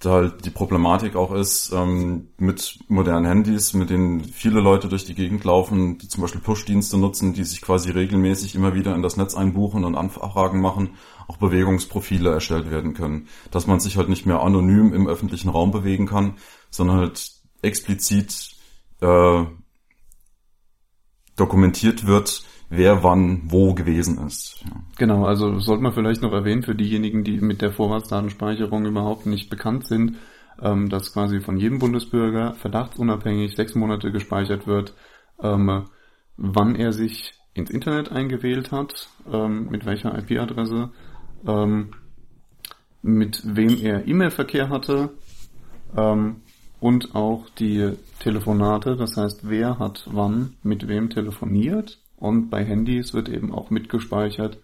Da 0.01 0.13
halt 0.13 0.45
die 0.45 0.51
Problematik 0.51 1.17
auch 1.17 1.33
ist, 1.33 1.73
ähm, 1.73 2.29
mit 2.39 2.79
modernen 2.89 3.27
Handys, 3.27 3.75
mit 3.75 3.91
denen 3.91 4.23
viele 4.23 4.61
Leute 4.61 4.89
durch 4.89 5.05
die 5.05 5.15
Gegend 5.15 5.43
laufen, 5.43 5.99
die 5.99 6.07
zum 6.09 6.23
Beispiel 6.23 6.41
Push-Dienste 6.41 6.97
nutzen, 6.99 7.33
die 7.33 7.43
sich 7.43 7.61
quasi 7.61 7.91
regelmäßig 7.91 8.55
immer 8.55 8.75
wieder 8.75 8.95
in 8.95 9.03
das 9.03 9.17
Netz 9.17 9.35
einbuchen 9.35 9.85
und 9.85 9.97
Anfragen 9.97 10.61
machen, 10.61 10.91
auch 11.27 11.39
Bewegungsprofile 11.39 12.31
erstellt 12.31 12.71
werden 12.71 12.95
können. 12.95 13.27
Dass 13.51 13.67
man 13.67 13.81
sich 13.81 13.97
halt 13.97 14.09
nicht 14.09 14.25
mehr 14.25 14.41
anonym 14.41 14.95
im 14.95 15.09
öffentlichen 15.09 15.49
Raum 15.49 15.73
bewegen 15.73 16.07
kann, 16.07 16.37
sondern 16.71 16.99
halt 16.99 17.33
explizit 17.63 18.51
äh, 19.01 19.45
dokumentiert 21.35 22.07
wird, 22.07 22.45
wer 22.69 23.03
wann 23.03 23.43
wo 23.51 23.75
gewesen 23.75 24.25
ist. 24.27 24.65
Ja. 24.65 24.78
Genau, 24.99 25.27
also 25.27 25.61
sollte 25.61 25.85
man 25.85 25.93
vielleicht 25.93 26.23
noch 26.23 26.33
erwähnen 26.33 26.65
für 26.65 26.75
diejenigen, 26.75 27.23
die 27.23 27.41
mit 27.41 27.63
der 27.63 27.71
Vorratsdatenspeicherung 27.71 28.85
überhaupt 28.85 29.27
nicht 29.27 29.49
bekannt 29.49 29.87
sind, 29.87 30.17
ähm, 30.61 30.89
dass 30.89 31.13
quasi 31.13 31.41
von 31.41 31.57
jedem 31.57 31.79
Bundesbürger 31.79 32.55
verdachtsunabhängig 32.55 33.55
sechs 33.55 33.77
Monate 33.77 34.11
gespeichert 34.11 34.67
wird, 34.67 34.95
ähm, 35.41 35.85
wann 36.37 36.75
er 36.75 36.93
sich 36.93 37.35
ins 37.55 37.71
Internet 37.71 38.11
eingewählt 38.11 38.73
hat, 38.73 39.09
ähm, 39.33 39.69
mit 39.71 39.87
welcher 39.87 40.19
IP-Adresse, 40.19 40.91
ähm, 41.47 41.91
mit 43.01 43.43
wem 43.45 43.79
er 43.81 44.07
E-Mail-Verkehr 44.07 44.69
hatte 44.69 45.11
ähm, 45.97 46.43
und 46.81 47.15
auch 47.15 47.49
die 47.51 47.93
Telefonate, 48.19 48.97
das 48.97 49.17
heißt, 49.17 49.49
wer 49.49 49.79
hat 49.79 50.09
wann 50.11 50.55
mit 50.65 50.89
wem 50.89 51.09
telefoniert 51.09 52.01
und 52.17 52.51
bei 52.51 52.65
Handys 52.65 53.15
wird 53.15 53.29
eben 53.29 53.55
auch 53.55 53.71
mitgespeichert, 53.71 54.59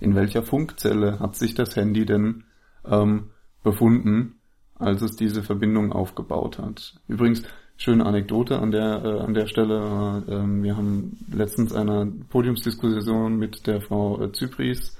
in 0.00 0.14
welcher 0.14 0.42
Funkzelle 0.42 1.20
hat 1.20 1.36
sich 1.36 1.54
das 1.54 1.76
Handy 1.76 2.06
denn 2.06 2.44
ähm, 2.84 3.30
befunden, 3.62 4.36
als 4.78 5.02
es 5.02 5.16
diese 5.16 5.42
Verbindung 5.42 5.92
aufgebaut 5.92 6.58
hat. 6.58 7.00
Übrigens, 7.08 7.42
schöne 7.76 8.06
Anekdote 8.06 8.58
an 8.58 8.70
der, 8.70 9.04
äh, 9.04 9.20
an 9.20 9.34
der 9.34 9.46
Stelle. 9.46 10.22
Äh, 10.28 10.62
wir 10.62 10.76
haben 10.76 11.18
letztens 11.32 11.72
einer 11.72 12.06
Podiumsdiskussion 12.28 13.36
mit 13.36 13.66
der 13.66 13.80
Frau 13.80 14.20
äh, 14.22 14.32
Zypris, 14.32 14.96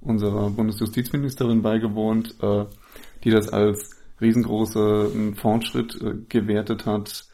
unserer 0.00 0.50
Bundesjustizministerin, 0.50 1.62
beigewohnt, 1.62 2.36
äh, 2.42 2.66
die 3.24 3.30
das 3.30 3.48
als 3.48 3.96
riesengroßen 4.20 5.34
Fortschritt 5.34 6.00
äh, 6.00 6.14
gewertet 6.28 6.86
hat, 6.86 7.26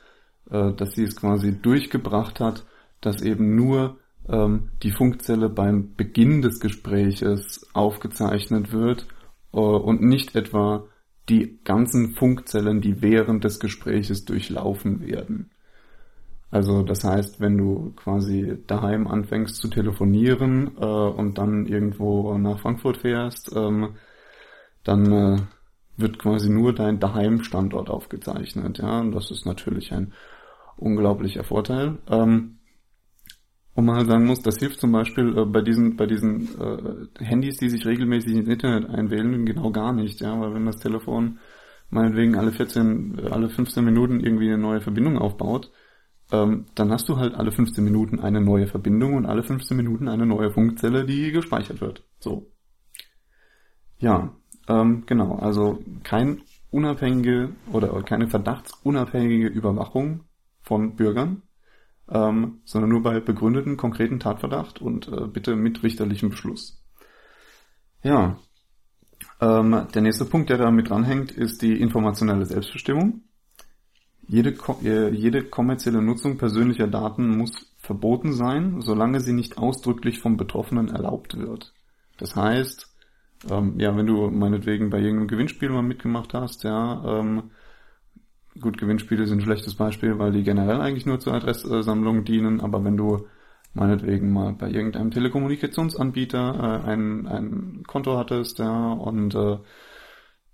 äh, 0.51 0.73
dass 0.73 0.93
sie 0.93 1.05
es 1.05 1.17
quasi 1.17 1.61
durchgebracht 1.61 2.41
hat, 2.41 2.65
dass 3.01 3.23
eben 3.23 3.55
nur 3.55 3.99
ähm, 4.29 4.71
die 4.83 4.93
Funkzelle 4.93 5.49
beim 5.49 5.95
Beginn 5.97 6.43
des 6.43 6.61
Gespräches 6.61 7.69
aufgezeichnet 7.75 8.73
wird 8.73 9.07
äh, 9.53 9.59
und 9.59 10.03
nicht 10.03 10.35
etwa 10.35 10.85
die 11.29 11.59
ganzen 11.65 12.15
Funkzellen, 12.15 12.81
die 12.81 13.03
während 13.03 13.45
des 13.45 13.61
Gespräches 13.61 14.25
durchlaufen 14.25 15.07
werden. 15.07 15.51
Also 16.51 16.83
das 16.83 17.05
heißt, 17.05 17.41
wenn 17.41 17.59
du 17.59 17.93
quasi 17.97 18.59
daheim 18.67 19.07
anfängst 19.07 19.57
zu 19.57 19.69
telefonieren 19.69 20.77
äh, 20.79 20.85
und 20.85 21.37
dann 21.37 21.67
irgendwo 21.67 22.37
nach 22.39 22.61
Frankfurt 22.61 22.99
fährst, 22.99 23.55
ähm, 23.55 23.97
dann 24.85 25.13
äh, 25.13 25.39
wird 25.99 26.19
quasi 26.19 26.49
nur 26.49 26.73
dein 26.73 27.01
Daheim-Standort 27.01 27.91
aufgezeichnet. 27.91 28.79
Ja, 28.79 29.01
und 29.01 29.13
das 29.13 29.31
ist 29.31 29.45
natürlich 29.45 29.93
ein 29.93 30.15
unglaublicher 30.77 31.45
Vorteil. 31.45 31.99
Ähm, 32.09 32.58
wo 33.79 33.83
man 33.83 33.95
halt 33.95 34.09
sagen 34.09 34.27
muss, 34.27 34.43
das 34.43 34.57
hilft 34.57 34.81
zum 34.81 34.91
Beispiel 34.91 35.39
äh, 35.39 35.45
bei 35.45 35.61
diesen, 35.61 35.95
bei 35.95 36.07
diesen 36.07 36.49
äh, 36.61 37.25
Handys, 37.25 37.59
die 37.59 37.69
sich 37.69 37.87
regelmäßig 37.87 38.35
ins 38.35 38.49
Internet 38.49 38.91
einwählen, 38.91 39.47
genau 39.47 39.71
gar 39.71 39.93
nicht, 39.93 40.21
ja, 40.21 40.39
weil 40.41 40.53
wenn 40.53 40.67
das 40.67 40.79
Telefon 40.79 41.39
meinetwegen 41.89 42.35
alle 42.35 42.51
14, 42.51 43.21
äh, 43.21 43.29
alle 43.29 43.49
15 43.49 43.85
Minuten 43.85 44.19
irgendwie 44.19 44.49
eine 44.49 44.59
neue 44.59 44.81
Verbindung 44.81 45.17
aufbaut, 45.17 45.71
ähm, 46.33 46.67
dann 46.75 46.91
hast 46.91 47.09
du 47.09 47.19
halt 47.19 47.37
alle 47.37 47.53
15 47.53 47.85
Minuten 47.85 48.19
eine 48.19 48.41
neue 48.41 48.67
Verbindung 48.67 49.15
und 49.15 49.27
alle 49.27 49.45
15 49.45 49.77
Minuten 49.77 50.09
eine 50.09 50.27
neue 50.27 50.51
Funkzelle, 50.51 51.05
die 51.05 51.31
gespeichert 51.31 51.81
wird. 51.81 52.03
So. 52.19 52.51
Ja, 54.01 54.35
ähm, 54.67 55.05
genau, 55.07 55.37
also 55.37 55.79
kein 56.03 56.43
unabhängige 56.73 57.51
oder 57.73 58.03
keine 58.03 58.27
verdachtsunabhängige 58.27 59.47
Überwachung 59.47 60.25
von 60.63 60.97
Bürgern, 60.97 61.43
ähm, 62.11 62.61
sondern 62.65 62.91
nur 62.91 63.03
bei 63.03 63.21
begründeten 63.21 63.77
konkreten 63.77 64.21
Tatverdacht 64.21 64.81
und 64.81 65.09
äh, 65.09 65.27
bitte 65.27 65.57
mit 65.57 65.83
richterlichem 65.83 66.31
Beschluss. 66.31 66.83
Ja, 68.03 68.39
ähm, 69.41 69.87
der 69.95 70.03
nächste 70.03 70.25
Punkt, 70.25 70.51
der 70.51 70.59
da 70.59 70.71
mit 70.71 70.91
dranhängt, 70.91 71.31
ist 71.31 71.63
die 71.63 71.81
informationelle 71.81 72.47
Selbstbestimmung. 72.47 73.23
Jede, 74.27 74.55
äh, 74.85 75.11
jede 75.11 75.45
kommerzielle 75.45 76.03
Nutzung 76.03 76.39
persönlicher 76.39 76.87
Daten 76.87 77.37
muss 77.37 77.75
verboten 77.79 78.33
sein, 78.33 78.81
solange 78.81 79.21
sie 79.21 79.33
nicht 79.33 79.57
ausdrücklich 79.57 80.21
vom 80.21 80.37
Betroffenen 80.37 80.89
erlaubt 80.89 81.39
wird. 81.39 81.73
Das 82.19 82.37
heißt, 82.37 82.95
ähm, 83.51 83.79
ja, 83.79 83.97
wenn 83.97 84.07
du 84.07 84.29
meinetwegen 84.31 84.91
bei 84.91 84.99
irgendeinem 84.99 85.29
Gewinnspiel 85.29 85.71
mal 85.71 85.83
mitgemacht 85.83 86.35
hast, 86.35 86.65
ja, 86.65 87.21
ähm, 87.21 87.51
Gut, 88.61 88.79
Gewinnspiele 88.79 89.27
sind 89.27 89.39
ein 89.39 89.45
schlechtes 89.45 89.75
Beispiel, 89.75 90.19
weil 90.19 90.33
die 90.33 90.43
generell 90.43 90.81
eigentlich 90.81 91.07
nur 91.07 91.21
zur 91.21 91.35
Adresssammlung 91.35 92.25
dienen, 92.25 92.61
aber 92.61 92.85
wenn 92.85 92.97
du 92.97 93.27
meinetwegen 93.75 94.33
mal 94.33 94.53
bei 94.53 94.71
irgendeinem 94.71 95.11
Telekommunikationsanbieter 95.11 96.83
äh, 96.85 96.91
ein, 96.91 97.27
ein 97.27 97.83
Konto 97.87 98.17
hattest, 98.17 98.59
ja, 98.59 98.93
und 98.93 99.35
äh, 99.35 99.59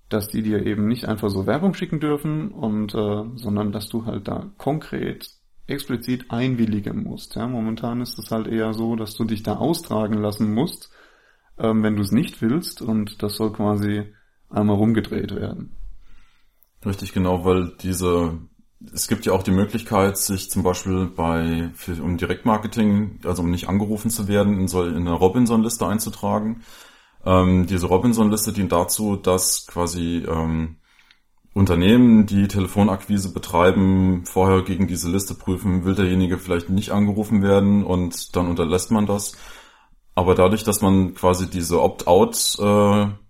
dass 0.08 0.28
die 0.28 0.42
dir 0.42 0.64
eben 0.66 0.86
nicht 0.86 1.06
einfach 1.06 1.30
so 1.30 1.46
Werbung 1.46 1.74
schicken 1.74 2.00
dürfen 2.00 2.50
und 2.50 2.94
äh, 2.94 3.24
sondern 3.36 3.72
dass 3.72 3.88
du 3.88 4.04
halt 4.04 4.28
da 4.28 4.52
konkret 4.58 5.30
explizit 5.66 6.30
einwilligen 6.30 7.02
musst. 7.02 7.36
Ja, 7.36 7.46
momentan 7.46 8.02
ist 8.02 8.18
es 8.18 8.30
halt 8.30 8.46
eher 8.46 8.74
so, 8.74 8.96
dass 8.96 9.14
du 9.14 9.24
dich 9.24 9.42
da 9.42 9.56
austragen 9.56 10.18
lassen 10.18 10.52
musst, 10.52 10.90
ähm, 11.58 11.82
wenn 11.82 11.96
du 11.96 12.02
es 12.02 12.12
nicht 12.12 12.42
willst 12.42 12.82
und 12.82 13.22
das 13.22 13.36
soll 13.36 13.52
quasi 13.52 14.12
einmal 14.50 14.76
rumgedreht 14.76 15.34
werden. 15.34 15.74
Richtig, 16.84 17.12
genau, 17.12 17.44
weil 17.44 17.72
diese, 17.80 18.38
es 18.92 19.08
gibt 19.08 19.24
ja 19.24 19.32
auch 19.32 19.42
die 19.42 19.50
Möglichkeit, 19.50 20.18
sich 20.18 20.50
zum 20.50 20.62
Beispiel 20.62 21.06
bei, 21.06 21.70
für, 21.74 22.02
um 22.02 22.18
Direktmarketing, 22.18 23.20
also 23.24 23.42
um 23.42 23.50
nicht 23.50 23.68
angerufen 23.68 24.10
zu 24.10 24.28
werden, 24.28 24.58
in, 24.60 24.68
so, 24.68 24.84
in 24.84 24.96
eine 24.96 25.12
Robinson-Liste 25.12 25.86
einzutragen. 25.86 26.62
Ähm, 27.24 27.66
diese 27.66 27.86
Robinson-Liste 27.86 28.52
dient 28.52 28.72
dazu, 28.72 29.16
dass 29.16 29.66
quasi 29.66 30.26
ähm, 30.28 30.76
Unternehmen, 31.54 32.26
die 32.26 32.48
Telefonakquise 32.48 33.32
betreiben, 33.32 34.24
vorher 34.26 34.62
gegen 34.62 34.86
diese 34.86 35.10
Liste 35.10 35.34
prüfen, 35.34 35.84
will 35.84 35.94
derjenige 35.94 36.36
vielleicht 36.36 36.68
nicht 36.68 36.90
angerufen 36.90 37.42
werden 37.42 37.84
und 37.84 38.36
dann 38.36 38.48
unterlässt 38.48 38.90
man 38.90 39.06
das. 39.06 39.36
Aber 40.16 40.34
dadurch, 40.34 40.64
dass 40.64 40.82
man 40.82 41.14
quasi 41.14 41.48
diese 41.48 41.80
Opt-out 41.80 42.56
äh, 42.60 43.23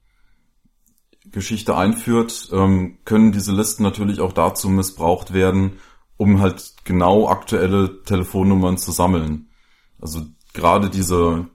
Geschichte 1.35 1.77
einführt, 1.77 2.49
ähm, 2.53 2.99
können 3.05 3.33
diese 3.33 3.53
Listen 3.53 3.83
natürlich 3.83 4.21
auch 4.21 4.33
dazu 4.33 4.71
missbraucht 4.71 5.35
werden, 5.35 5.79
um 6.17 6.41
halt 6.41 6.75
genau 6.85 7.29
aktuelle 7.29 8.03
Telefonnummern 8.05 8.79
zu 8.79 8.93
sammeln. 8.93 9.49
Also 10.01 10.23
gerade 10.55 10.89
diese, 10.89 11.49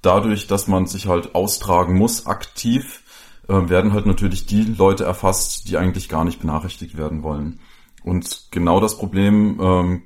dadurch, 0.00 0.46
dass 0.46 0.68
man 0.68 0.86
sich 0.86 1.08
halt 1.08 1.34
austragen 1.34 1.98
muss, 1.98 2.26
aktiv, 2.26 3.02
äh, 3.48 3.68
werden 3.68 3.92
halt 3.92 4.06
natürlich 4.06 4.46
die 4.46 4.62
Leute 4.62 5.04
erfasst, 5.04 5.68
die 5.68 5.76
eigentlich 5.76 6.08
gar 6.08 6.24
nicht 6.24 6.40
benachrichtigt 6.40 6.96
werden 6.96 7.22
wollen. 7.22 7.60
Und 8.02 8.48
genau 8.52 8.80
das 8.80 8.96
Problem 8.96 9.58
ähm, 9.60 10.02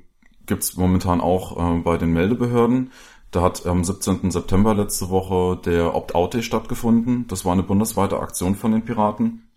gibt 0.47 0.63
es 0.63 0.75
momentan 0.75 1.21
auch 1.21 1.57
äh, 1.57 1.81
bei 1.81 1.97
den 1.97 2.11
Meldebehörden. 2.11 2.91
Da 3.31 3.41
hat 3.41 3.65
am 3.65 3.83
17. 3.83 4.29
September 4.29 4.75
letzte 4.75 5.09
Woche 5.09 5.57
der 5.63 5.95
Opt-out-Day 5.95 6.43
stattgefunden. 6.43 7.25
Das 7.27 7.45
war 7.45 7.53
eine 7.53 7.63
bundesweite 7.63 8.19
Aktion 8.19 8.55
von 8.55 8.73
den 8.73 8.83
Piraten. 8.83 9.47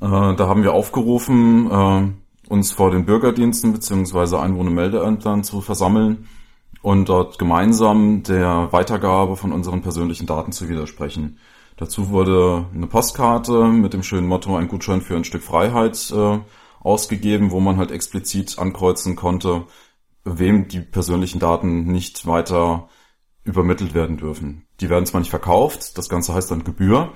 Äh, 0.00 0.34
da 0.34 0.48
haben 0.48 0.62
wir 0.62 0.72
aufgerufen, 0.72 1.70
äh, 1.70 2.08
uns 2.48 2.72
vor 2.72 2.90
den 2.90 3.04
Bürgerdiensten 3.04 3.72
bzw. 3.72 4.36
Einwohnermeldeämtern 4.36 5.44
zu 5.44 5.60
versammeln 5.60 6.26
und 6.80 7.08
dort 7.08 7.38
gemeinsam 7.38 8.22
der 8.22 8.72
Weitergabe 8.72 9.36
von 9.36 9.52
unseren 9.52 9.82
persönlichen 9.82 10.26
Daten 10.26 10.52
zu 10.52 10.68
widersprechen. 10.68 11.38
Dazu 11.76 12.10
wurde 12.10 12.66
eine 12.74 12.86
Postkarte 12.86 13.64
mit 13.66 13.92
dem 13.92 14.02
schönen 14.02 14.26
Motto 14.26 14.56
ein 14.56 14.68
Gutschein 14.68 15.02
für 15.02 15.16
ein 15.16 15.24
Stück 15.24 15.42
Freiheit 15.42 16.12
äh, 16.16 16.38
ausgegeben, 16.80 17.50
wo 17.50 17.60
man 17.60 17.76
halt 17.76 17.90
explizit 17.90 18.58
ankreuzen 18.58 19.16
konnte, 19.16 19.64
wem 20.24 20.68
die 20.68 20.80
persönlichen 20.80 21.38
Daten 21.38 21.84
nicht 21.84 22.26
weiter 22.26 22.88
übermittelt 23.44 23.94
werden 23.94 24.16
dürfen. 24.16 24.66
Die 24.80 24.88
werden 24.88 25.06
zwar 25.06 25.20
nicht 25.20 25.30
verkauft, 25.30 25.98
das 25.98 26.08
Ganze 26.08 26.34
heißt 26.34 26.50
dann 26.50 26.64
Gebühr, 26.64 27.12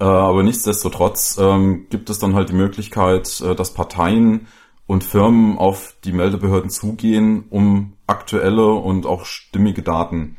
äh, 0.00 0.04
aber 0.04 0.42
nichtsdestotrotz 0.42 1.38
ähm, 1.40 1.86
gibt 1.88 2.10
es 2.10 2.18
dann 2.18 2.34
halt 2.34 2.48
die 2.48 2.54
Möglichkeit, 2.54 3.40
äh, 3.40 3.54
dass 3.54 3.72
Parteien 3.72 4.48
und 4.86 5.04
Firmen 5.04 5.56
auf 5.58 5.94
die 6.04 6.12
Meldebehörden 6.12 6.70
zugehen, 6.70 7.44
um 7.48 7.92
aktuelle 8.06 8.72
und 8.72 9.06
auch 9.06 9.24
stimmige 9.24 9.82
Daten 9.82 10.36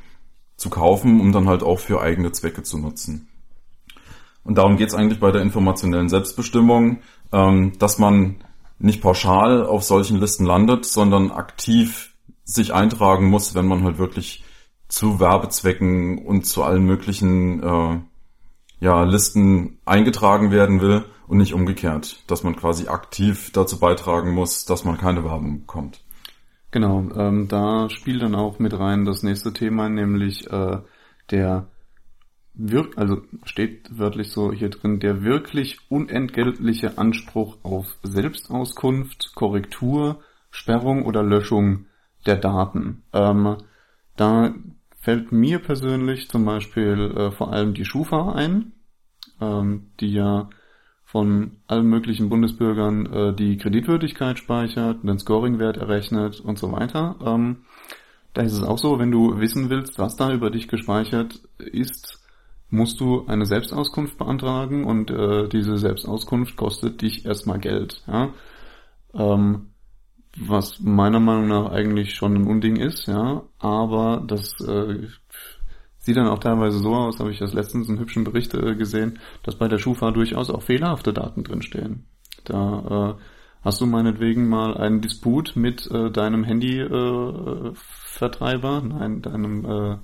zu 0.58 0.70
kaufen, 0.70 1.22
um 1.22 1.32
dann 1.32 1.48
halt 1.48 1.64
auch 1.64 1.80
für 1.80 2.02
eigene 2.02 2.32
Zwecke 2.34 2.64
zu 2.64 2.78
nutzen. 2.78 3.30
und 4.44 4.58
darum 4.58 4.76
geht 4.76 4.90
es 4.90 4.94
eigentlich 4.94 5.22
bei 5.22 5.32
der 5.32 5.42
informationellen 5.42 6.10
Selbstbestimmung, 6.10 7.00
ähm, 7.32 7.80
dass 7.80 7.98
man 7.98 8.44
nicht 8.84 9.02
pauschal 9.02 9.66
auf 9.66 9.84
solchen 9.84 10.20
Listen 10.20 10.46
landet, 10.46 10.86
sondern 10.86 11.32
aktiv 11.32 12.16
sich 12.44 12.74
eintragen 12.74 13.30
muss, 13.30 13.56
wenn 13.56 13.66
man 13.66 13.84
halt 13.84 13.98
wirklich 13.98 14.44
zu 14.90 15.22
Werbezwecken 15.22 16.26
und 16.26 16.46
zu 16.46 16.64
allen 16.64 16.84
möglichen 16.84 17.64
äh, 17.64 18.00
ja, 18.82 19.04
Listen 19.04 19.80
eingetragen 19.86 20.52
werden 20.52 20.82
will 20.82 21.06
und 21.28 21.38
nicht 21.38 21.54
umgekehrt, 21.54 22.24
dass 22.28 22.44
man 22.44 22.58
quasi 22.58 22.88
aktiv 22.88 23.52
dazu 23.54 23.80
beitragen 23.80 24.34
muss, 24.34 24.66
dass 24.66 24.84
man 24.84 24.98
keine 24.98 25.24
Werbung 25.24 25.62
bekommt. 25.62 26.02
Genau, 26.72 27.08
ähm, 27.16 27.48
da 27.48 27.90
spielt 27.90 28.22
dann 28.22 28.36
auch 28.36 28.60
mit 28.60 28.78
rein 28.78 29.06
das 29.06 29.24
nächste 29.24 29.54
Thema, 29.54 29.88
nämlich 29.88 30.52
äh, 30.52 30.80
der 31.32 31.68
wirk 32.54 32.98
also 32.98 33.22
steht 33.46 33.98
wörtlich 33.98 34.32
so 34.32 34.52
hier 34.52 34.70
drin, 34.70 35.00
der 35.00 35.24
wirklich 35.24 35.80
unentgeltliche 35.90 36.98
Anspruch 36.98 37.58
auf 37.64 37.98
Selbstauskunft, 38.04 39.34
Korrektur, 39.36 40.22
Sperrung 40.52 41.06
oder 41.06 41.24
Löschung 41.24 41.86
der 42.26 42.38
Daten. 42.38 43.04
Ähm, 43.12 43.58
da 44.16 44.54
fällt 45.00 45.32
mir 45.32 45.60
persönlich 45.60 46.30
zum 46.30 46.46
Beispiel 46.46 47.14
äh, 47.18 47.32
vor 47.32 47.52
allem 47.52 47.74
die 47.74 47.86
Schufa 47.86 48.34
ein, 48.34 48.74
ähm, 49.42 49.88
die 50.00 50.14
ja 50.14 50.50
von 51.04 51.58
allen 51.68 51.88
möglichen 51.88 52.30
Bundesbürgern 52.30 53.06
äh, 53.06 53.36
die 53.36 53.58
Kreditwürdigkeit 53.58 54.40
speichert, 54.40 55.04
den 55.04 55.20
Scoringwert 55.20 55.78
errechnet 55.78 56.40
und 56.40 56.58
so 56.58 56.72
weiter. 56.72 57.18
Ähm, 57.24 57.66
da 58.34 58.42
ist 58.42 58.54
es 58.54 58.64
auch 58.64 58.80
so, 58.80 58.98
wenn 58.98 59.12
du 59.12 59.40
wissen 59.40 59.70
willst, 59.70 60.00
was 60.00 60.16
da 60.16 60.34
über 60.34 60.50
dich 60.50 60.68
gespeichert 60.68 61.42
ist, 61.60 62.23
musst 62.74 63.00
du 63.00 63.26
eine 63.28 63.46
Selbstauskunft 63.46 64.18
beantragen 64.18 64.84
und 64.84 65.12
äh, 65.12 65.48
diese 65.48 65.78
Selbstauskunft 65.78 66.58
kostet 66.58 67.04
dich 67.04 67.24
erstmal 67.26 67.60
Geld. 67.60 68.04
Ja? 68.08 68.34
Ähm, 69.14 69.68
was 70.36 70.80
meiner 70.80 71.20
Meinung 71.20 71.50
nach 71.50 71.72
eigentlich 71.72 72.16
schon 72.16 72.34
ein 72.36 72.48
Unding 72.48 72.78
ist, 72.78 73.06
ja, 73.06 73.44
aber 73.60 74.24
das 74.26 74.60
äh, 74.62 75.06
sieht 76.00 76.18
dann 76.18 76.26
auch 76.28 76.40
teilweise 76.40 76.80
so 76.80 76.96
aus, 76.96 77.20
habe 77.20 77.30
ich 77.30 77.38
das 77.38 77.54
letztens 77.54 77.88
einen 77.88 78.00
hübschen 78.00 78.24
Bericht 78.24 78.56
äh, 78.56 78.74
gesehen, 78.76 79.20
dass 79.44 79.54
bei 79.56 79.68
der 79.68 79.78
Schufa 79.78 80.10
durchaus 80.10 80.50
auch 80.50 80.64
fehlerhafte 80.64 81.14
Daten 81.14 81.44
drinstehen. 81.44 82.08
Da 82.44 83.12
äh, 83.12 83.14
hast 83.62 83.82
du 83.82 83.86
meinetwegen 83.86 84.50
mal 84.50 84.76
einen 84.76 85.02
Disput 85.02 85.56
mit 85.56 85.86
äh, 85.92 86.10
deinem 86.10 86.44
Handyvertreiber, 86.44 88.82
äh, 88.84 88.88
nein, 88.88 89.22
deinem 89.22 89.64
äh, 89.64 89.98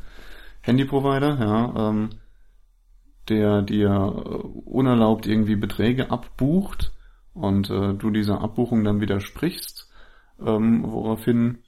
Handyprovider, 0.62 1.40
ja, 1.40 1.90
ähm, 1.90 2.10
der 3.30 3.62
dir 3.62 3.92
unerlaubt 4.66 5.28
irgendwie 5.28 5.56
Beträge 5.56 6.12
abbucht 6.12 6.92
und 7.34 7.70
äh, 7.70 7.94
du 7.94 8.10
dieser 8.12 8.42
Abbuchung 8.42 8.84
dann 8.84 9.02
widersprichst, 9.02 9.90
ähm, 10.46 10.84
woraufhin 10.84 11.60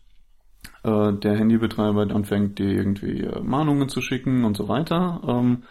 äh, 0.83 1.13
der 1.13 1.37
Handybetreiber 1.37 2.13
anfängt, 2.13 2.59
dir 2.59 2.69
irgendwie 2.69 3.21
äh, 3.21 3.41
Mahnungen 3.41 3.89
zu 3.89 4.01
schicken 4.01 4.43
und 4.43 4.57
so 4.57 4.67
weiter. 4.67 5.21
Ähm, 5.27 5.63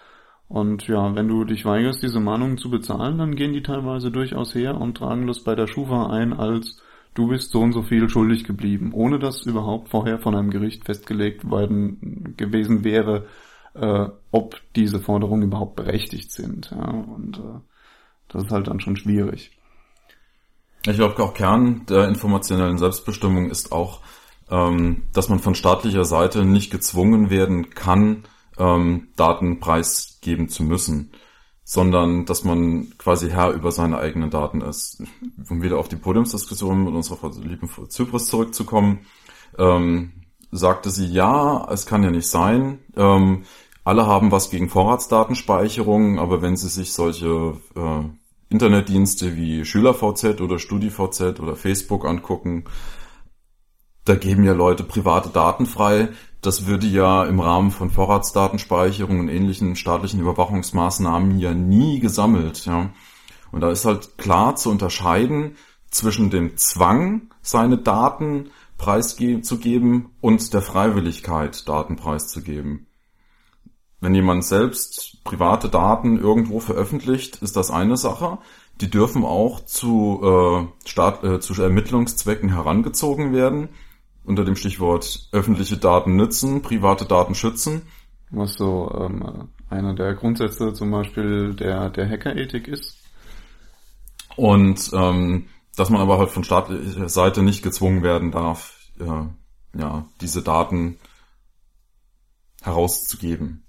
und 0.48 0.88
ja, 0.88 1.14
wenn 1.14 1.28
du 1.28 1.44
dich 1.44 1.64
weigerst, 1.64 2.02
diese 2.02 2.18
Mahnungen 2.18 2.58
zu 2.58 2.70
bezahlen, 2.70 3.18
dann 3.18 3.36
gehen 3.36 3.52
die 3.52 3.62
teilweise 3.62 4.10
durchaus 4.10 4.54
her 4.54 4.80
und 4.80 4.96
tragen 4.96 5.26
das 5.26 5.44
bei 5.44 5.54
der 5.54 5.68
Schufa 5.68 6.08
ein 6.10 6.32
als 6.32 6.82
du 7.14 7.28
bist 7.28 7.50
so 7.50 7.60
und 7.60 7.72
so 7.72 7.82
viel 7.82 8.08
schuldig 8.08 8.44
geblieben, 8.44 8.92
ohne 8.92 9.18
dass 9.18 9.46
überhaupt 9.46 9.88
vorher 9.88 10.18
von 10.18 10.34
einem 10.34 10.50
Gericht 10.50 10.84
festgelegt 10.84 11.48
worden 11.48 12.34
gewesen 12.36 12.84
wäre, 12.84 13.26
äh, 13.74 14.08
ob 14.30 14.60
diese 14.74 15.00
Forderungen 15.00 15.42
überhaupt 15.42 15.76
berechtigt 15.76 16.32
sind. 16.32 16.70
Ja, 16.70 16.88
und 16.90 17.38
äh, 17.38 17.60
das 18.28 18.44
ist 18.44 18.52
halt 18.52 18.68
dann 18.68 18.80
schon 18.80 18.96
schwierig. 18.96 19.52
Ich 20.86 20.96
glaube, 20.96 21.22
auch 21.22 21.34
Kern 21.34 21.84
der 21.86 22.08
informationellen 22.08 22.78
Selbstbestimmung 22.78 23.50
ist 23.50 23.70
auch, 23.70 24.00
ähm, 24.50 25.02
dass 25.12 25.28
man 25.28 25.38
von 25.38 25.54
staatlicher 25.54 26.04
Seite 26.04 26.44
nicht 26.44 26.70
gezwungen 26.70 27.28
werden 27.30 27.70
kann, 27.70 28.24
ähm, 28.58 29.08
Daten 29.16 29.60
preisgeben 29.60 30.48
zu 30.48 30.62
müssen, 30.62 31.12
sondern 31.64 32.24
dass 32.24 32.44
man 32.44 32.94
quasi 32.98 33.30
Herr 33.30 33.52
über 33.52 33.72
seine 33.72 33.98
eigenen 33.98 34.30
Daten 34.30 34.60
ist. 34.62 35.02
Um 35.48 35.62
wieder 35.62 35.78
auf 35.78 35.88
die 35.88 35.96
Podiumsdiskussion 35.96 36.84
mit 36.84 36.94
unserer 36.94 37.30
lieben 37.42 37.68
Zypris 37.88 38.26
zurückzukommen, 38.26 39.06
ähm, 39.58 40.12
sagte 40.50 40.90
sie, 40.90 41.06
ja, 41.06 41.68
es 41.70 41.86
kann 41.86 42.02
ja 42.02 42.10
nicht 42.10 42.28
sein. 42.28 42.80
Ähm, 42.96 43.44
alle 43.84 44.06
haben 44.06 44.30
was 44.30 44.50
gegen 44.50 44.68
Vorratsdatenspeicherung, 44.68 46.18
aber 46.18 46.42
wenn 46.42 46.56
sie 46.56 46.68
sich 46.68 46.92
solche 46.92 47.56
äh, 47.74 48.04
Internetdienste 48.50 49.36
wie 49.36 49.64
SchülerVZ 49.64 50.40
oder 50.40 50.58
StudiVZ 50.58 51.40
oder 51.40 51.56
Facebook 51.56 52.04
angucken, 52.04 52.64
da 54.04 54.14
geben 54.16 54.44
ja 54.44 54.52
Leute 54.52 54.82
private 54.82 55.30
Daten 55.30 55.66
frei. 55.66 56.08
Das 56.40 56.66
würde 56.66 56.86
ja 56.86 57.24
im 57.24 57.38
Rahmen 57.38 57.70
von 57.70 57.90
Vorratsdatenspeicherung 57.90 59.20
und 59.20 59.28
ähnlichen 59.28 59.76
staatlichen 59.76 60.20
Überwachungsmaßnahmen 60.20 61.38
ja 61.38 61.54
nie 61.54 62.00
gesammelt. 62.00 62.64
Ja. 62.66 62.90
Und 63.52 63.60
da 63.60 63.70
ist 63.70 63.84
halt 63.84 64.16
klar 64.18 64.56
zu 64.56 64.70
unterscheiden 64.70 65.56
zwischen 65.90 66.30
dem 66.30 66.56
Zwang, 66.56 67.30
seine 67.42 67.78
Daten 67.78 68.50
preiszugeben 68.80 70.10
und 70.22 70.54
der 70.54 70.62
Freiwilligkeit, 70.62 71.68
Daten 71.68 71.96
preiszugeben. 71.96 72.86
Wenn 74.00 74.14
jemand 74.14 74.44
selbst 74.44 75.22
private 75.22 75.68
Daten 75.68 76.18
irgendwo 76.18 76.60
veröffentlicht, 76.60 77.36
ist 77.42 77.56
das 77.56 77.70
eine 77.70 77.98
Sache. 77.98 78.38
Die 78.80 78.90
dürfen 78.90 79.24
auch 79.24 79.66
zu, 79.66 80.20
äh, 80.22 80.88
Staat, 80.88 81.22
äh, 81.22 81.40
zu 81.40 81.52
Ermittlungszwecken 81.62 82.48
herangezogen 82.48 83.34
werden 83.34 83.68
unter 84.24 84.44
dem 84.44 84.56
Stichwort 84.56 85.28
öffentliche 85.32 85.76
Daten 85.76 86.16
nützen, 86.16 86.62
private 86.62 87.04
Daten 87.04 87.34
schützen. 87.34 87.82
Was 88.30 88.54
so 88.54 88.90
ähm, 88.98 89.48
einer 89.68 89.94
der 89.94 90.14
Grundsätze 90.14 90.72
zum 90.72 90.90
Beispiel 90.90 91.54
der, 91.54 91.90
der 91.90 92.08
Hackerethik 92.08 92.68
ist. 92.68 92.96
Und 94.36 94.90
ähm, 94.94 95.46
dass 95.80 95.90
man 95.90 96.00
aber 96.00 96.18
halt 96.18 96.30
von 96.30 96.44
staatlicher 96.44 97.08
Seite 97.08 97.42
nicht 97.42 97.62
gezwungen 97.62 98.02
werden 98.02 98.30
darf, 98.30 98.76
äh, 99.00 99.78
ja, 99.78 100.04
diese 100.20 100.42
Daten 100.42 100.98
herauszugeben. 102.62 103.64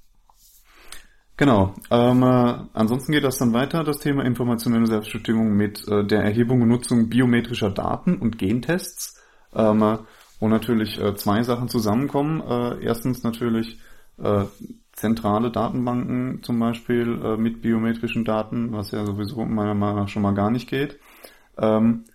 Genau. 1.37 1.73
Ähm, 1.89 2.21
äh, 2.21 2.55
ansonsten 2.73 3.13
geht 3.13 3.23
das 3.23 3.37
dann 3.37 3.53
weiter, 3.53 3.83
das 3.83 3.99
Thema 3.99 4.25
informationelle 4.25 4.87
Selbstbestimmung 4.87 5.53
mit 5.53 5.87
äh, 5.87 6.05
der 6.05 6.23
Erhebung 6.23 6.61
und 6.61 6.67
Nutzung 6.67 7.09
biometrischer 7.09 7.71
Daten 7.71 8.17
und 8.17 8.37
Gentests. 8.37 9.19
Ähm, 9.55 9.81
äh, 9.81 9.97
wo 10.41 10.49
natürlich 10.49 10.99
äh, 10.99 11.15
zwei 11.15 11.43
Sachen 11.43 11.69
zusammenkommen. 11.69 12.41
Äh, 12.41 12.83
erstens 12.83 13.23
natürlich 13.23 13.79
äh, 14.17 14.45
zentrale 14.91 15.51
Datenbanken 15.51 16.43
zum 16.43 16.59
Beispiel 16.59 17.21
äh, 17.23 17.37
mit 17.37 17.61
biometrischen 17.61 18.25
Daten, 18.25 18.73
was 18.73 18.91
ja 18.91 19.05
sowieso 19.05 19.45
meiner 19.45 19.75
Meinung 19.75 20.01
nach 20.01 20.07
schon 20.09 20.23
mal 20.23 20.33
gar 20.33 20.51
nicht 20.51 20.69
geht. 20.69 20.99
Ähm, 21.57 22.05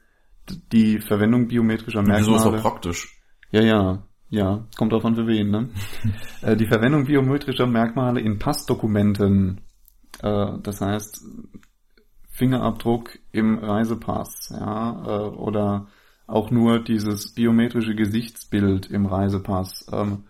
die 0.72 1.00
Verwendung 1.00 1.48
biometrischer 1.48 2.02
Merkmale. 2.02 2.20
Wieso 2.20 2.36
ist 2.36 2.44
das 2.44 2.62
praktisch? 2.62 3.20
Ja, 3.50 3.62
ja, 3.62 4.02
ja, 4.28 4.66
kommt 4.76 4.92
drauf 4.92 5.04
an 5.04 5.14
für 5.14 5.26
wen, 5.26 5.50
ne? 5.50 5.68
äh, 6.42 6.56
die 6.56 6.66
Verwendung 6.66 7.06
biometrischer 7.06 7.66
Merkmale 7.66 8.20
in 8.20 8.38
Passdokumenten, 8.38 9.60
äh, 10.22 10.58
das 10.62 10.80
heißt 10.80 11.24
Fingerabdruck 12.30 13.18
im 13.32 13.58
Reisepass, 13.58 14.50
ja, 14.50 15.02
äh, 15.04 15.28
oder 15.28 15.88
auch 16.26 16.50
nur 16.50 16.80
dieses 16.80 17.34
biometrische 17.34 17.94
Gesichtsbild 17.94 18.90
im 18.90 19.06
Reisepass 19.06 19.86
ähm, 19.92 20.24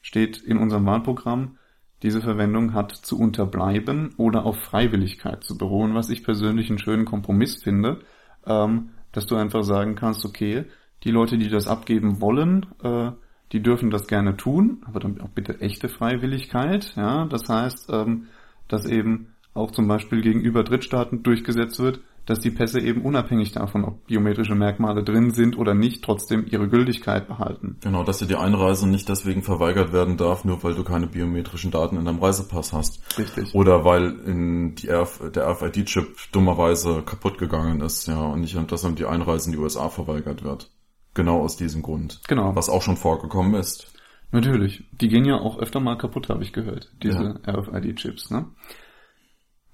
steht 0.00 0.38
in 0.38 0.56
unserem 0.56 0.86
Wahlprogramm. 0.86 1.58
Diese 2.02 2.22
Verwendung 2.22 2.74
hat 2.74 2.92
zu 2.92 3.18
unterbleiben 3.18 4.14
oder 4.16 4.44
auf 4.44 4.56
Freiwilligkeit 4.58 5.44
zu 5.44 5.56
beruhen, 5.56 5.94
was 5.94 6.10
ich 6.10 6.24
persönlich 6.24 6.70
einen 6.70 6.78
schönen 6.78 7.04
Kompromiss 7.04 7.62
finde, 7.62 8.00
ähm, 8.46 8.90
dass 9.12 9.26
du 9.26 9.36
einfach 9.36 9.62
sagen 9.62 9.94
kannst, 9.94 10.24
okay, 10.24 10.64
die 11.04 11.10
Leute, 11.10 11.38
die 11.38 11.48
das 11.48 11.68
abgeben 11.68 12.20
wollen, 12.20 12.66
äh, 12.82 13.12
die 13.52 13.62
dürfen 13.62 13.90
das 13.90 14.06
gerne 14.06 14.36
tun, 14.36 14.82
aber 14.86 15.00
dann 15.00 15.20
auch 15.20 15.28
bitte 15.28 15.60
echte 15.60 15.88
Freiwilligkeit. 15.88 16.94
Ja, 16.96 17.26
das 17.26 17.48
heißt, 17.48 17.90
ähm, 17.92 18.26
dass 18.68 18.86
eben 18.86 19.34
auch 19.52 19.70
zum 19.70 19.86
Beispiel 19.86 20.20
gegenüber 20.22 20.64
Drittstaaten 20.64 21.22
durchgesetzt 21.22 21.78
wird, 21.78 22.00
dass 22.26 22.40
die 22.40 22.50
Pässe 22.50 22.80
eben 22.80 23.02
unabhängig 23.02 23.52
davon, 23.52 23.84
ob 23.84 24.06
biometrische 24.06 24.54
Merkmale 24.54 25.02
drin 25.02 25.30
sind 25.30 25.58
oder 25.58 25.74
nicht, 25.74 26.02
trotzdem 26.02 26.46
ihre 26.46 26.68
Gültigkeit 26.68 27.28
behalten. 27.28 27.76
Genau, 27.82 28.02
dass 28.02 28.18
dir 28.18 28.26
die 28.26 28.36
Einreise 28.36 28.88
nicht 28.88 29.08
deswegen 29.08 29.42
verweigert 29.42 29.92
werden 29.92 30.16
darf, 30.16 30.44
nur 30.44 30.62
weil 30.62 30.74
du 30.74 30.84
keine 30.84 31.06
biometrischen 31.06 31.70
Daten 31.70 31.96
in 31.96 32.04
deinem 32.04 32.20
Reisepass 32.20 32.72
hast. 32.72 33.18
Richtig. 33.18 33.54
Oder 33.54 33.84
weil 33.84 34.18
in 34.26 34.74
die 34.74 34.88
RF, 34.88 35.30
der 35.32 35.48
RFID-Chip 35.48 36.32
dummerweise 36.32 37.02
kaputt 37.02 37.38
gegangen 37.38 37.80
ist, 37.80 38.06
ja, 38.06 38.20
und 38.20 38.40
nicht, 38.40 38.56
dass 38.72 38.82
dann 38.82 38.94
die 38.94 39.06
Einreise 39.06 39.50
in 39.50 39.56
die 39.56 39.62
USA 39.62 39.88
verweigert 39.88 40.42
wird. 40.44 40.70
Genau 41.14 41.40
aus 41.40 41.56
diesem 41.56 41.82
Grund. 41.82 42.20
Genau. 42.26 42.56
Was 42.56 42.68
auch 42.68 42.82
schon 42.82 42.96
vorgekommen 42.96 43.54
ist. 43.54 43.92
Natürlich. 44.32 44.84
Die 44.92 45.08
gehen 45.08 45.24
ja 45.24 45.38
auch 45.38 45.58
öfter 45.58 45.78
mal 45.78 45.96
kaputt, 45.96 46.28
habe 46.28 46.42
ich 46.42 46.52
gehört, 46.52 46.92
diese 47.02 47.40
ja. 47.46 47.54
RFID-Chips, 47.54 48.30
ne? 48.30 48.46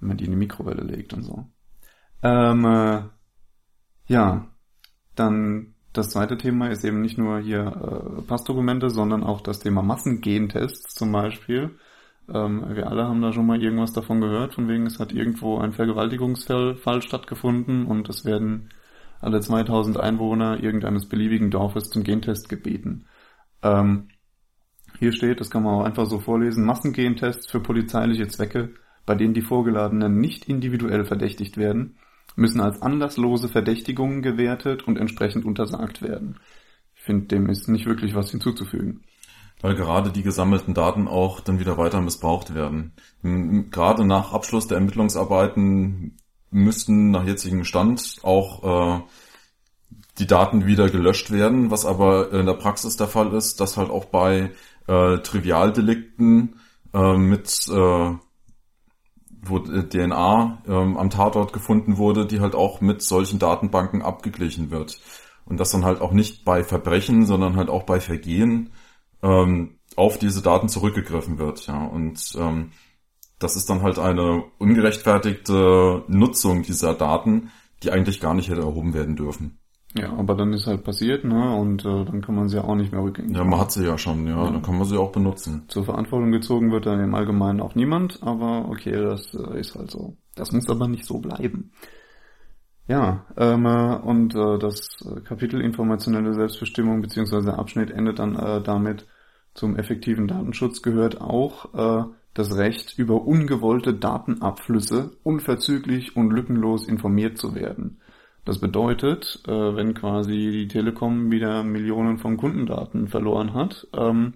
wenn 0.01 0.09
man 0.09 0.17
die 0.17 0.25
in 0.25 0.33
die 0.33 0.37
Mikrowelle 0.37 0.83
legt 0.83 1.15
und 1.15 1.23
so. 1.23 1.47
Ähm, 2.23 2.65
äh, 2.65 3.03
ja, 4.07 4.49
dann 5.15 5.75
das 5.93 6.11
zweite 6.11 6.37
Thema 6.37 6.69
ist 6.69 6.85
eben 6.85 7.01
nicht 7.01 7.19
nur 7.19 7.41
hier 7.41 7.61
äh, 7.67 8.23
Passdokumente, 8.23 8.91
sondern 8.91 9.25
auch 9.25 9.41
das 9.41 9.59
Thema 9.61 9.83
Massengentests 9.83 10.95
zum 10.95 11.11
Beispiel. 11.13 11.79
Ähm, 12.33 12.65
wir 12.75 12.89
alle 12.89 13.09
haben 13.09 13.23
da 13.23 13.33
schon 13.33 13.47
mal 13.47 13.61
irgendwas 13.61 13.93
davon 13.93 14.21
gehört, 14.21 14.55
von 14.55 14.69
wegen 14.69 14.87
es 14.87 15.01
hat 15.01 15.13
irgendwo 15.13 15.59
ein 15.59 15.73
Vergewaltigungsfall 15.73 16.77
Fall 16.77 17.03
stattgefunden 17.03 17.87
und 17.87 18.09
es 18.09 18.25
werden 18.25 18.71
alle 19.21 19.41
2000 19.41 19.99
Einwohner 19.99 20.63
irgendeines 20.63 21.09
beliebigen 21.09 21.51
Dorfes 21.51 21.91
zum 21.91 22.05
Gentest 22.05 22.49
gebeten. 22.49 23.07
Ähm, 23.63 24.09
hier 24.99 25.13
steht, 25.13 25.41
das 25.41 25.51
kann 25.51 25.63
man 25.63 25.75
auch 25.75 25.85
einfach 25.85 26.07
so 26.07 26.21
vorlesen, 26.21 26.65
Massengentests 26.65 27.51
für 27.51 27.61
polizeiliche 27.61 28.29
Zwecke, 28.29 28.75
bei 29.07 29.15
denen 29.15 29.35
die 29.35 29.43
Vorgeladenen 29.43 30.21
nicht 30.21 30.49
individuell 30.49 31.05
verdächtigt 31.05 31.57
werden, 31.57 31.97
müssen 32.41 32.61
als 32.61 32.83
anlasslose 32.83 33.49
Verdächtigungen 33.49 34.23
gewertet 34.23 34.83
und 34.89 34.99
entsprechend 34.99 35.45
untersagt 35.45 36.03
werden. 36.03 36.41
Ich 36.95 37.03
finde, 37.03 37.27
dem 37.27 37.49
ist 37.49 37.69
nicht 37.69 37.87
wirklich 37.87 38.15
was 38.15 38.31
hinzuzufügen. 38.31 39.05
Weil 39.61 39.75
gerade 39.75 40.11
die 40.11 40.23
gesammelten 40.23 40.73
Daten 40.73 41.07
auch 41.07 41.41
dann 41.41 41.61
wieder 41.61 41.77
weiter 41.77 42.01
missbraucht 42.01 42.55
werden. 42.55 42.95
Gerade 43.71 44.07
nach 44.07 44.33
Abschluss 44.33 44.67
der 44.67 44.79
Ermittlungsarbeiten 44.79 46.17
müssten 46.51 47.11
nach 47.11 47.27
jetzigem 47.27 47.65
Stand 47.65 48.17
auch 48.23 48.99
äh, 48.99 49.03
die 50.19 50.27
Daten 50.27 50.67
wieder 50.67 50.89
gelöscht 50.89 51.31
werden, 51.31 51.71
was 51.71 51.85
aber 51.85 52.33
in 52.33 52.47
der 52.47 52.55
Praxis 52.55 52.97
der 52.97 53.07
Fall 53.07 53.35
ist, 53.35 53.61
dass 53.61 53.77
halt 53.77 53.91
auch 53.91 54.07
bei 54.07 54.53
äh, 54.87 55.19
Trivialdelikten 55.19 56.57
äh, 56.95 57.17
mit 57.17 57.69
äh, 57.69 58.15
wo 59.43 59.59
DNA 59.59 60.63
ähm, 60.67 60.97
am 60.97 61.11
Tatort 61.11 61.53
gefunden 61.53 61.97
wurde, 61.97 62.27
die 62.27 62.41
halt 62.41 62.55
auch 62.55 62.81
mit 62.81 63.03
solchen 63.03 63.39
Datenbanken 63.39 64.03
abgeglichen 64.03 64.71
wird. 64.71 65.01
Und 65.45 65.59
das 65.59 65.71
dann 65.71 65.85
halt 65.85 66.01
auch 66.01 66.13
nicht 66.13 66.45
bei 66.45 66.63
Verbrechen, 66.63 67.27
sondern 67.27 67.57
halt 67.57 67.71
auch 67.71 67.85
bei 67.85 68.01
Vergehen 68.01 68.71
ähm, 69.23 69.79
auf 69.97 70.19
diese 70.19 70.43
Daten 70.43 70.69
zurückgegriffen 70.69 71.39
wird. 71.39 71.67
Ja. 71.67 71.85
Und 71.85 72.37
ähm, 72.39 72.73
das 73.39 73.57
ist 73.57 73.71
dann 73.71 73.83
halt 73.83 73.99
eine 73.99 74.45
ungerechtfertigte 74.59 76.05
Nutzung 76.09 76.63
dieser 76.63 76.95
Daten, 76.95 77.51
die 77.83 77.91
eigentlich 77.91 78.21
gar 78.21 78.35
nicht 78.35 78.51
hätte 78.51 78.61
erhoben 78.61 78.95
werden 78.95 79.17
dürfen. 79.17 79.60
Ja, 79.97 80.13
aber 80.13 80.37
dann 80.37 80.53
ist 80.53 80.67
halt 80.67 80.85
passiert, 80.85 81.25
ne? 81.25 81.57
Und 81.57 81.85
äh, 81.85 82.05
dann 82.05 82.21
kann 82.21 82.37
man 82.37 82.49
sie 82.49 82.57
ja 82.57 82.65
auch 82.65 82.77
nicht 82.77 82.93
mehr 82.93 83.03
rückgängig 83.03 83.37
Ja, 83.37 83.43
man 83.43 83.59
hat 83.59 83.73
sie 83.73 83.85
ja 83.85 83.99
schon, 83.99 84.27
ja, 84.27 84.45
ja, 84.45 84.51
dann 84.51 84.63
kann 84.63 84.79
man 84.79 84.87
sie 84.87 84.97
auch 84.97 85.11
benutzen. 85.11 85.65
Zur 85.67 85.85
Verantwortung 85.85 86.31
gezogen 86.31 86.71
wird 86.71 86.87
dann 86.87 87.01
im 87.01 87.15
Allgemeinen 87.15 87.61
auch 87.61 87.75
niemand, 87.75 88.23
aber 88.23 88.69
okay, 88.69 88.93
das 88.93 89.35
äh, 89.35 89.59
ist 89.59 89.75
halt 89.75 89.91
so. 89.91 90.17
Das 90.37 90.53
muss 90.53 90.71
aber 90.71 90.87
nicht 90.87 91.05
so 91.05 91.19
bleiben. 91.19 91.73
Ja, 92.87 93.27
ähm, 93.37 93.67
äh, 93.67 93.97
und 93.97 94.35
äh, 94.35 94.59
das 94.59 94.89
Kapitel 95.25 95.61
informationelle 95.61 96.35
Selbstbestimmung 96.35 97.03
beziehungsweise 97.03 97.59
Abschnitt 97.59 97.91
endet 97.91 98.21
dann 98.21 98.37
äh, 98.37 98.63
damit, 98.63 99.07
zum 99.55 99.77
effektiven 99.77 100.29
Datenschutz 100.29 100.83
gehört 100.83 101.21
auch 101.21 101.75
äh, 101.75 102.05
das 102.35 102.57
Recht, 102.57 102.97
über 102.97 103.23
ungewollte 103.23 103.95
Datenabflüsse 103.95 105.17
unverzüglich 105.25 106.17
und 106.17 106.31
lückenlos 106.31 106.87
informiert 106.87 107.39
zu 107.39 107.55
werden. 107.55 108.01
Das 108.51 108.59
bedeutet, 108.59 109.41
äh, 109.47 109.53
wenn 109.53 109.95
quasi 109.95 110.51
die 110.51 110.67
Telekom 110.67 111.31
wieder 111.31 111.63
Millionen 111.63 112.19
von 112.19 112.37
Kundendaten 112.37 113.07
verloren 113.07 113.55
hat, 113.55 113.87
ähm, 113.97 114.35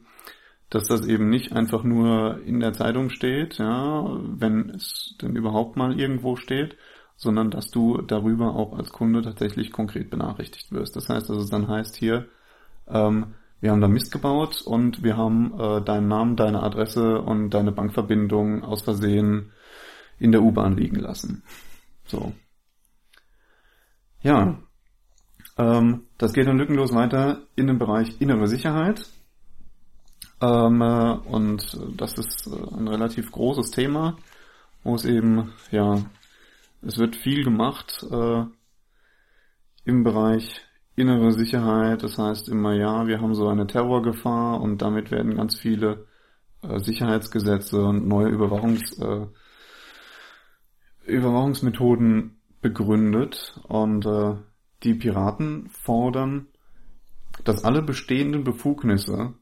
dass 0.70 0.86
das 0.86 1.04
eben 1.04 1.30
nicht 1.30 1.52
einfach 1.52 1.82
nur 1.82 2.38
in 2.46 2.60
der 2.60 2.74
Zeitung 2.74 3.10
steht, 3.10 3.58
ja, 3.58 4.06
wenn 4.22 4.70
es 4.70 5.16
denn 5.20 5.34
überhaupt 5.34 5.76
mal 5.76 5.98
irgendwo 5.98 6.36
steht, 6.36 6.76
sondern 7.16 7.50
dass 7.50 7.72
du 7.72 8.02
darüber 8.02 8.54
auch 8.54 8.78
als 8.78 8.92
Kunde 8.92 9.20
tatsächlich 9.20 9.72
konkret 9.72 10.10
benachrichtigt 10.10 10.70
wirst. 10.70 10.94
Das 10.94 11.08
heißt, 11.08 11.28
dass 11.28 11.38
es 11.38 11.50
dann 11.50 11.66
heißt 11.66 11.96
hier, 11.96 12.28
ähm, 12.86 13.34
wir 13.60 13.72
haben 13.72 13.80
da 13.80 13.88
Mist 13.88 14.12
gebaut 14.12 14.62
und 14.64 15.02
wir 15.02 15.16
haben 15.16 15.58
äh, 15.58 15.82
deinen 15.82 16.06
Namen, 16.06 16.36
deine 16.36 16.62
Adresse 16.62 17.20
und 17.20 17.50
deine 17.50 17.72
Bankverbindung 17.72 18.62
aus 18.62 18.82
Versehen 18.82 19.50
in 20.20 20.30
der 20.30 20.44
U-Bahn 20.44 20.76
liegen 20.76 21.00
lassen. 21.00 21.42
So. 22.04 22.32
Ja. 24.24 24.58
Ähm, 25.56 26.06
das 26.18 26.32
geht 26.32 26.48
dann 26.48 26.58
lückenlos 26.58 26.92
weiter 26.94 27.42
in 27.54 27.68
den 27.68 27.78
Bereich 27.78 28.20
innere 28.20 28.48
Sicherheit. 28.48 29.06
Ähm, 30.40 30.80
äh, 30.80 31.12
und 31.12 31.78
das 31.96 32.14
ist 32.14 32.48
äh, 32.48 32.76
ein 32.76 32.88
relativ 32.88 33.30
großes 33.30 33.70
Thema, 33.70 34.16
wo 34.82 34.94
es 34.94 35.04
eben, 35.04 35.52
ja, 35.70 36.02
es 36.82 36.98
wird 36.98 37.16
viel 37.16 37.44
gemacht 37.44 38.04
äh, 38.10 38.44
im 39.84 40.02
Bereich 40.02 40.62
innere 40.96 41.32
Sicherheit. 41.32 42.02
Das 42.02 42.16
heißt 42.16 42.48
immer, 42.48 42.74
ja, 42.74 43.06
wir 43.06 43.20
haben 43.20 43.34
so 43.34 43.46
eine 43.48 43.66
Terrorgefahr 43.66 44.60
und 44.60 44.80
damit 44.80 45.10
werden 45.10 45.36
ganz 45.36 45.60
viele 45.60 46.06
äh, 46.62 46.80
Sicherheitsgesetze 46.80 47.84
und 47.84 48.08
neue 48.08 48.28
Überwachungs, 48.28 48.98
äh, 48.98 49.26
Überwachungsmethoden 51.06 52.40
begründet 52.64 53.60
und 53.68 54.06
äh, 54.06 54.36
die 54.82 54.94
Piraten 54.94 55.68
fordern, 55.68 56.46
dass 57.44 57.62
alle 57.62 57.82
bestehenden 57.82 58.42
Befugnisse 58.42 59.34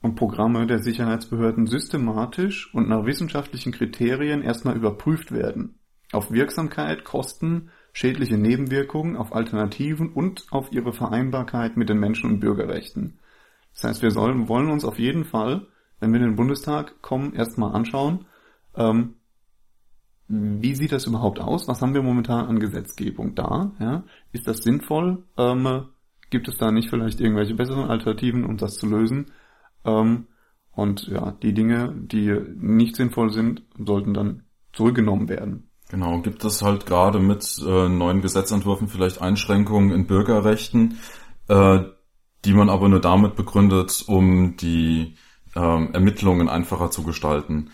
und 0.00 0.14
Programme 0.14 0.66
der 0.66 0.78
Sicherheitsbehörden 0.78 1.66
systematisch 1.66 2.72
und 2.74 2.88
nach 2.88 3.04
wissenschaftlichen 3.04 3.72
Kriterien 3.72 4.40
erstmal 4.40 4.74
überprüft 4.74 5.32
werden. 5.32 5.80
Auf 6.12 6.32
Wirksamkeit, 6.32 7.04
Kosten, 7.04 7.68
schädliche 7.92 8.38
Nebenwirkungen, 8.38 9.16
auf 9.16 9.34
Alternativen 9.34 10.10
und 10.10 10.46
auf 10.50 10.72
ihre 10.72 10.94
Vereinbarkeit 10.94 11.76
mit 11.76 11.90
den 11.90 12.00
Menschen- 12.00 12.30
und 12.30 12.40
Bürgerrechten. 12.40 13.18
Das 13.74 13.84
heißt, 13.84 14.02
wir 14.02 14.10
sollen, 14.10 14.48
wollen 14.48 14.70
uns 14.70 14.86
auf 14.86 14.98
jeden 14.98 15.24
Fall, 15.24 15.66
wenn 16.00 16.10
wir 16.10 16.20
in 16.20 16.26
den 16.26 16.36
Bundestag 16.36 17.02
kommen, 17.02 17.34
erstmal 17.34 17.74
anschauen, 17.74 18.24
ähm, 18.76 19.16
wie 20.34 20.74
sieht 20.74 20.92
das 20.92 21.06
überhaupt 21.06 21.40
aus? 21.40 21.68
Was 21.68 21.82
haben 21.82 21.92
wir 21.92 22.02
momentan 22.02 22.46
an 22.46 22.58
Gesetzgebung 22.58 23.34
da? 23.34 23.72
Ja? 23.78 24.04
Ist 24.32 24.46
das 24.46 24.58
sinnvoll? 24.58 25.24
Ähm, 25.36 25.88
gibt 26.30 26.48
es 26.48 26.56
da 26.56 26.72
nicht 26.72 26.88
vielleicht 26.88 27.20
irgendwelche 27.20 27.54
besseren 27.54 27.90
Alternativen, 27.90 28.46
um 28.46 28.56
das 28.56 28.76
zu 28.76 28.86
lösen? 28.86 29.26
Ähm, 29.84 30.26
und 30.70 31.06
ja, 31.08 31.32
die 31.42 31.52
Dinge, 31.52 31.94
die 31.94 32.34
nicht 32.56 32.96
sinnvoll 32.96 33.30
sind, 33.30 33.62
sollten 33.78 34.14
dann 34.14 34.44
zurückgenommen 34.72 35.28
werden. 35.28 35.68
Genau, 35.90 36.22
gibt 36.22 36.42
es 36.46 36.62
halt 36.62 36.86
gerade 36.86 37.18
mit 37.18 37.44
äh, 37.62 37.88
neuen 37.90 38.22
Gesetzentwürfen 38.22 38.88
vielleicht 38.88 39.20
Einschränkungen 39.20 39.90
in 39.90 40.06
Bürgerrechten, 40.06 40.98
äh, 41.48 41.80
die 42.46 42.54
man 42.54 42.70
aber 42.70 42.88
nur 42.88 43.00
damit 43.00 43.36
begründet, 43.36 44.02
um 44.06 44.56
die 44.56 45.16
äh, 45.54 45.60
Ermittlungen 45.60 46.48
einfacher 46.48 46.90
zu 46.90 47.02
gestalten. 47.02 47.68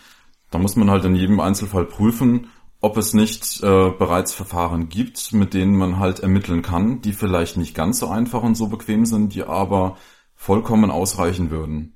Da 0.51 0.57
muss 0.57 0.75
man 0.75 0.89
halt 0.89 1.05
in 1.05 1.15
jedem 1.15 1.39
Einzelfall 1.39 1.85
prüfen, 1.85 2.47
ob 2.81 2.97
es 2.97 3.13
nicht 3.13 3.61
äh, 3.61 3.91
bereits 3.91 4.33
Verfahren 4.33 4.89
gibt, 4.89 5.33
mit 5.33 5.53
denen 5.53 5.75
man 5.75 5.99
halt 5.99 6.21
ermitteln 6.21 6.61
kann, 6.61 7.01
die 7.01 7.13
vielleicht 7.13 7.57
nicht 7.57 7.75
ganz 7.75 7.99
so 7.99 8.07
einfach 8.07 8.41
und 8.41 8.55
so 8.55 8.67
bequem 8.67 9.05
sind, 9.05 9.35
die 9.35 9.43
aber 9.43 9.97
vollkommen 10.35 10.89
ausreichen 10.89 11.51
würden. 11.51 11.95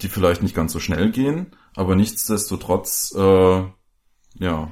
Die 0.00 0.08
vielleicht 0.08 0.42
nicht 0.42 0.54
ganz 0.54 0.72
so 0.72 0.78
schnell 0.78 1.10
gehen, 1.10 1.56
aber 1.74 1.96
nichtsdestotrotz 1.96 3.14
äh, 3.16 3.64
ja 4.38 4.70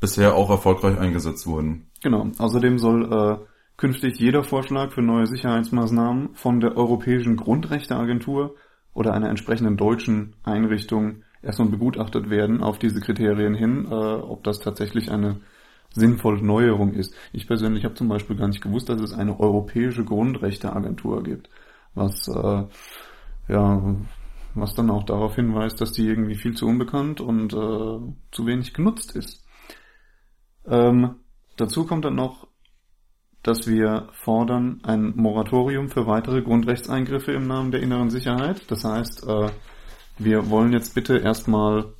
bisher 0.00 0.34
auch 0.34 0.50
erfolgreich 0.50 0.98
eingesetzt 0.98 1.46
wurden. 1.46 1.90
Genau. 2.02 2.30
Außerdem 2.38 2.78
soll 2.78 3.12
äh, 3.12 3.46
künftig 3.76 4.18
jeder 4.18 4.42
Vorschlag 4.42 4.92
für 4.92 5.02
neue 5.02 5.26
Sicherheitsmaßnahmen 5.26 6.34
von 6.34 6.60
der 6.60 6.76
Europäischen 6.76 7.36
Grundrechteagentur 7.36 8.56
oder 8.92 9.14
einer 9.14 9.28
entsprechenden 9.28 9.76
deutschen 9.76 10.34
Einrichtung 10.42 11.22
erstmal 11.42 11.68
begutachtet 11.68 12.30
werden 12.30 12.62
auf 12.62 12.78
diese 12.78 13.00
Kriterien 13.00 13.54
hin, 13.54 13.86
äh, 13.90 13.94
ob 13.94 14.44
das 14.44 14.58
tatsächlich 14.60 15.10
eine 15.10 15.40
sinnvolle 15.92 16.42
Neuerung 16.42 16.92
ist. 16.92 17.14
Ich 17.32 17.46
persönlich 17.46 17.84
habe 17.84 17.94
zum 17.94 18.08
Beispiel 18.08 18.36
gar 18.36 18.48
nicht 18.48 18.62
gewusst, 18.62 18.88
dass 18.88 19.00
es 19.00 19.12
eine 19.12 19.38
europäische 19.40 20.04
Grundrechteagentur 20.04 21.22
gibt, 21.22 21.50
was 21.94 22.28
äh, 22.28 22.64
ja 23.48 23.96
was 24.54 24.74
dann 24.74 24.90
auch 24.90 25.04
darauf 25.04 25.36
hinweist, 25.36 25.80
dass 25.80 25.92
die 25.92 26.06
irgendwie 26.06 26.34
viel 26.34 26.54
zu 26.54 26.66
unbekannt 26.66 27.20
und 27.20 27.52
äh, 27.52 27.56
zu 28.32 28.46
wenig 28.46 28.74
genutzt 28.74 29.14
ist. 29.14 29.44
Ähm, 30.66 31.16
dazu 31.56 31.86
kommt 31.86 32.04
dann 32.04 32.16
noch, 32.16 32.48
dass 33.42 33.66
wir 33.66 34.08
fordern 34.12 34.80
ein 34.82 35.14
Moratorium 35.16 35.88
für 35.88 36.06
weitere 36.06 36.42
Grundrechtseingriffe 36.42 37.32
im 37.32 37.46
Namen 37.46 37.70
der 37.70 37.80
inneren 37.80 38.10
Sicherheit. 38.10 38.70
Das 38.70 38.84
heißt, 38.84 39.26
äh, 39.26 39.48
wir 40.20 40.50
wollen 40.50 40.72
jetzt 40.72 40.94
bitte 40.94 41.18
erstmal 41.18 41.92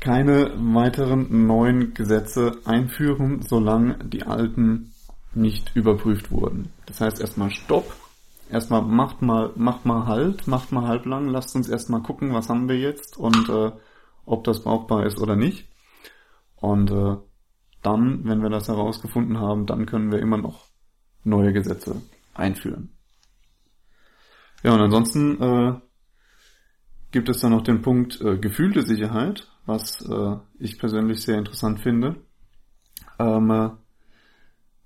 keine 0.00 0.52
weiteren 0.56 1.46
neuen 1.46 1.94
Gesetze 1.94 2.58
einführen, 2.64 3.42
solange 3.42 3.98
die 4.04 4.24
alten 4.24 4.92
nicht 5.34 5.74
überprüft 5.74 6.30
wurden. 6.30 6.72
Das 6.86 7.00
heißt 7.00 7.20
erstmal 7.20 7.50
Stopp, 7.50 7.92
erstmal 8.50 8.82
macht 8.82 9.22
mal, 9.22 9.52
macht 9.56 9.86
mal 9.86 10.06
halt, 10.06 10.46
macht 10.46 10.72
mal 10.72 10.86
halblang, 10.88 11.28
lasst 11.28 11.54
uns 11.54 11.68
erstmal 11.68 12.02
gucken, 12.02 12.34
was 12.34 12.48
haben 12.48 12.68
wir 12.68 12.78
jetzt 12.78 13.16
und 13.16 13.48
äh, 13.48 13.72
ob 14.26 14.44
das 14.44 14.62
brauchbar 14.62 15.06
ist 15.06 15.20
oder 15.20 15.36
nicht. 15.36 15.68
Und 16.56 16.90
äh, 16.90 17.16
dann, 17.82 18.24
wenn 18.24 18.42
wir 18.42 18.50
das 18.50 18.68
herausgefunden 18.68 19.38
haben, 19.38 19.66
dann 19.66 19.86
können 19.86 20.10
wir 20.10 20.18
immer 20.18 20.38
noch 20.38 20.66
neue 21.22 21.52
Gesetze 21.52 22.02
einführen. 22.34 22.90
Ja, 24.64 24.74
und 24.74 24.80
ansonsten 24.80 25.40
äh, 25.40 25.74
gibt 27.10 27.28
es 27.28 27.40
dann 27.40 27.52
noch 27.52 27.62
den 27.62 27.82
Punkt 27.82 28.20
äh, 28.20 28.36
gefühlte 28.38 28.82
Sicherheit, 28.82 29.48
was 29.66 30.00
äh, 30.08 30.36
ich 30.58 30.78
persönlich 30.78 31.22
sehr 31.22 31.38
interessant 31.38 31.80
finde. 31.80 32.16
Ähm, 33.18 33.50
äh, 33.50 33.70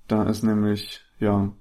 da 0.08 0.24
ist 0.24 0.42
nämlich, 0.42 1.00
ja, 1.18 1.52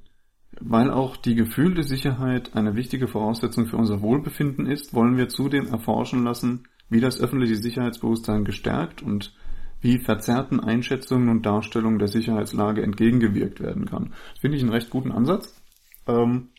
weil 0.59 0.91
auch 0.91 1.17
die 1.17 1.35
gefühlte 1.35 1.83
Sicherheit 1.83 2.55
eine 2.55 2.75
wichtige 2.75 3.07
Voraussetzung 3.07 3.67
für 3.67 3.77
unser 3.77 4.01
Wohlbefinden 4.01 4.65
ist, 4.65 4.93
wollen 4.93 5.17
wir 5.17 5.29
zudem 5.29 5.67
erforschen 5.67 6.23
lassen, 6.23 6.67
wie 6.89 6.99
das 6.99 7.19
öffentliche 7.19 7.55
Sicherheitsbewusstsein 7.55 8.43
gestärkt 8.43 9.01
und 9.01 9.33
wie 9.79 9.97
verzerrten 9.97 10.59
Einschätzungen 10.59 11.29
und 11.29 11.45
Darstellungen 11.45 11.97
der 11.97 12.07
Sicherheitslage 12.07 12.83
entgegengewirkt 12.83 13.61
werden 13.61 13.85
kann. 13.85 14.13
Das 14.31 14.41
finde 14.41 14.57
ich 14.57 14.63
einen 14.63 14.73
recht 14.73 14.89
guten 14.89 15.11
Ansatz. 15.11 15.59
Ähm, 16.05 16.49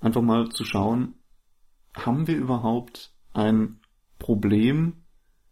einfach 0.00 0.22
mal 0.22 0.50
zu 0.50 0.64
schauen, 0.64 1.14
haben 1.94 2.26
wir 2.26 2.36
überhaupt 2.36 3.13
ein 3.34 3.80
Problem 4.18 5.04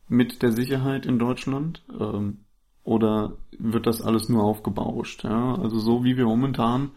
mit 0.08 0.42
der 0.42 0.52
Sicherheit 0.52 1.06
in 1.06 1.18
Deutschland? 1.18 1.84
Ähm, 1.98 2.44
oder 2.84 3.38
wird 3.58 3.86
das 3.86 4.00
alles 4.02 4.28
nur 4.28 4.42
aufgebauscht? 4.42 5.24
Ja? 5.24 5.56
Also 5.56 5.78
so 5.78 6.04
wie 6.04 6.16
wir 6.16 6.24
momentan 6.24 6.92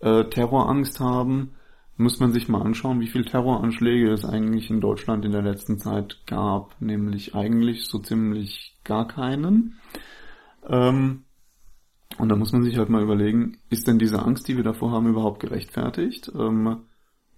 äh, 0.00 0.24
Terrorangst 0.24 1.00
haben, 1.00 1.52
muss 1.96 2.18
man 2.18 2.32
sich 2.32 2.48
mal 2.48 2.62
anschauen, 2.62 3.00
wie 3.00 3.08
viele 3.08 3.26
Terroranschläge 3.26 4.10
es 4.10 4.24
eigentlich 4.24 4.70
in 4.70 4.80
Deutschland 4.80 5.24
in 5.24 5.32
der 5.32 5.42
letzten 5.42 5.78
Zeit 5.78 6.22
gab. 6.26 6.80
Nämlich 6.80 7.34
eigentlich 7.34 7.86
so 7.86 7.98
ziemlich 7.98 8.78
gar 8.84 9.06
keinen. 9.06 9.78
Ähm, 10.66 11.24
und 12.18 12.28
da 12.28 12.36
muss 12.36 12.52
man 12.52 12.62
sich 12.64 12.76
halt 12.76 12.88
mal 12.88 13.02
überlegen, 13.02 13.58
ist 13.68 13.86
denn 13.86 13.98
diese 13.98 14.22
Angst, 14.22 14.48
die 14.48 14.56
wir 14.56 14.64
davor 14.64 14.90
haben, 14.90 15.08
überhaupt 15.08 15.40
gerechtfertigt? 15.40 16.30
Ähm, 16.34 16.84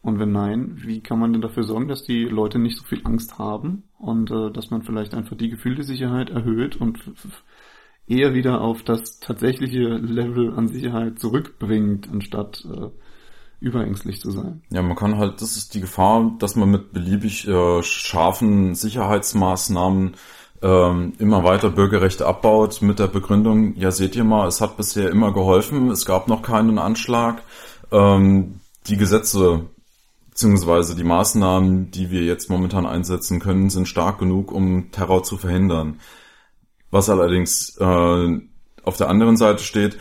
und 0.02 0.18
wenn 0.18 0.32
nein, 0.32 0.72
wie 0.76 1.00
kann 1.00 1.20
man 1.20 1.32
denn 1.32 1.42
dafür 1.42 1.62
sorgen, 1.62 1.86
dass 1.86 2.02
die 2.02 2.24
Leute 2.24 2.58
nicht 2.58 2.76
so 2.76 2.84
viel 2.84 3.02
Angst 3.04 3.38
haben 3.38 3.84
und 3.98 4.30
äh, 4.32 4.50
dass 4.50 4.70
man 4.70 4.82
vielleicht 4.82 5.14
einfach 5.14 5.36
die 5.36 5.48
gefühlte 5.48 5.84
Sicherheit 5.84 6.28
erhöht 6.28 6.76
und 6.76 6.98
eher 8.08 8.34
wieder 8.34 8.60
auf 8.60 8.82
das 8.82 9.20
tatsächliche 9.20 9.88
Level 9.88 10.54
an 10.54 10.66
Sicherheit 10.66 11.20
zurückbringt, 11.20 12.08
anstatt 12.10 12.66
äh, 12.68 12.88
überängstlich 13.60 14.18
zu 14.18 14.32
sein. 14.32 14.62
Ja, 14.70 14.82
man 14.82 14.96
kann 14.96 15.18
halt, 15.18 15.40
das 15.40 15.56
ist 15.56 15.72
die 15.74 15.80
Gefahr, 15.80 16.34
dass 16.40 16.56
man 16.56 16.70
mit 16.70 16.92
beliebig 16.92 17.46
äh, 17.46 17.82
scharfen 17.84 18.74
Sicherheitsmaßnahmen 18.74 20.14
ähm, 20.62 21.12
immer 21.20 21.44
weiter 21.44 21.70
Bürgerrechte 21.70 22.26
abbaut 22.26 22.82
mit 22.82 22.98
der 22.98 23.06
Begründung, 23.06 23.76
ja 23.76 23.92
seht 23.92 24.16
ihr 24.16 24.24
mal, 24.24 24.48
es 24.48 24.60
hat 24.60 24.76
bisher 24.76 25.10
immer 25.10 25.32
geholfen, 25.32 25.90
es 25.90 26.06
gab 26.06 26.26
noch 26.26 26.42
keinen 26.42 26.78
Anschlag. 26.80 27.42
Ähm, 27.92 28.60
die 28.88 28.96
Gesetze 28.96 29.66
beziehungsweise 30.32 30.96
die 30.96 31.04
Maßnahmen, 31.04 31.90
die 31.90 32.10
wir 32.10 32.22
jetzt 32.22 32.48
momentan 32.48 32.86
einsetzen 32.86 33.38
können, 33.38 33.68
sind 33.68 33.86
stark 33.86 34.18
genug, 34.18 34.50
um 34.50 34.90
Terror 34.90 35.22
zu 35.22 35.36
verhindern. 35.36 36.00
Was 36.90 37.10
allerdings 37.10 37.76
äh, 37.78 38.40
auf 38.82 38.96
der 38.96 39.10
anderen 39.10 39.36
Seite 39.36 39.62
steht, 39.62 39.98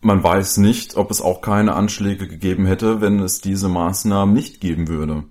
man 0.00 0.22
weiß 0.22 0.56
nicht, 0.58 0.96
ob 0.96 1.10
es 1.10 1.20
auch 1.20 1.42
keine 1.42 1.74
Anschläge 1.74 2.26
gegeben 2.26 2.64
hätte, 2.64 3.02
wenn 3.02 3.20
es 3.20 3.42
diese 3.42 3.68
Maßnahmen 3.68 4.34
nicht 4.34 4.62
geben 4.62 4.88
würde. 4.88 5.24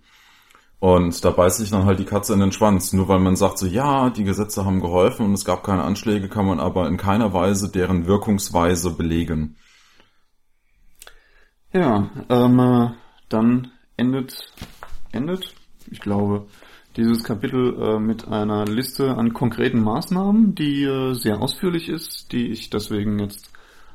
Und 0.77 1.25
da 1.25 1.31
beißt 1.31 1.57
sich 1.57 1.71
dann 1.71 1.85
halt 1.85 1.97
die 1.97 2.05
Katze 2.05 2.33
in 2.33 2.39
den 2.39 2.51
Schwanz. 2.51 2.93
Nur 2.93 3.07
weil 3.07 3.19
man 3.19 3.35
sagt 3.35 3.57
so, 3.57 3.65
ja, 3.65 4.11
die 4.11 4.25
Gesetze 4.25 4.63
haben 4.63 4.79
geholfen 4.79 5.25
und 5.25 5.33
es 5.33 5.45
gab 5.45 5.63
keine 5.63 5.83
Anschläge, 5.83 6.29
kann 6.29 6.45
man 6.45 6.59
aber 6.59 6.87
in 6.87 6.97
keiner 6.97 7.33
Weise 7.33 7.71
deren 7.71 8.05
Wirkungsweise 8.05 8.91
belegen. 8.91 9.55
Ja, 11.71 12.11
ähm, 12.29 12.59
äh, 12.59 12.89
dann 13.29 13.72
endet, 13.97 14.51
endet, 15.11 15.55
ich 15.89 15.99
glaube, 15.99 16.47
dieses 16.95 17.23
Kapitel 17.23 17.75
äh, 17.81 17.99
mit 17.99 18.27
einer 18.27 18.65
Liste 18.65 19.17
an 19.17 19.33
konkreten 19.33 19.81
Maßnahmen, 19.81 20.53
die 20.55 20.83
äh, 20.83 21.13
sehr 21.13 21.41
ausführlich 21.41 21.89
ist, 21.89 22.31
die 22.31 22.49
ich 22.49 22.69
deswegen 22.69 23.19
jetzt 23.19 23.51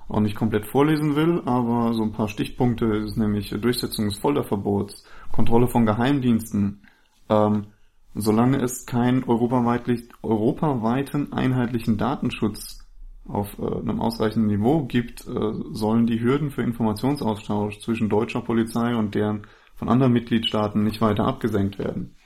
auch 0.08 0.20
nicht 0.20 0.36
komplett 0.36 0.66
vorlesen 0.66 1.16
will, 1.16 1.42
aber 1.44 1.94
so 1.94 2.02
ein 2.02 2.12
paar 2.12 2.28
Stichpunkte 2.28 2.86
ist 2.86 3.16
nämlich 3.16 3.50
Durchsetzung 3.50 4.06
des 4.06 4.18
Folterverbots, 4.18 5.04
Kontrolle 5.32 5.68
von 5.68 5.86
Geheimdiensten. 5.86 6.82
Ähm, 7.28 7.66
solange 8.14 8.62
es 8.62 8.86
keinen 8.86 9.24
europaweiten 9.24 11.32
einheitlichen 11.32 11.98
Datenschutz 11.98 12.88
auf 13.28 13.58
äh, 13.58 13.66
einem 13.66 14.00
ausreichenden 14.00 14.48
Niveau 14.48 14.84
gibt, 14.84 15.26
äh, 15.26 15.52
sollen 15.72 16.06
die 16.06 16.20
Hürden 16.20 16.50
für 16.50 16.62
Informationsaustausch 16.62 17.80
zwischen 17.80 18.08
deutscher 18.08 18.40
Polizei 18.40 18.96
und 18.96 19.14
deren 19.14 19.46
von 19.78 19.88
anderen 19.88 20.12
Mitgliedstaaten 20.12 20.82
nicht 20.82 21.00
weiter 21.00 21.24
abgesenkt 21.24 21.78
werden. 21.78 22.16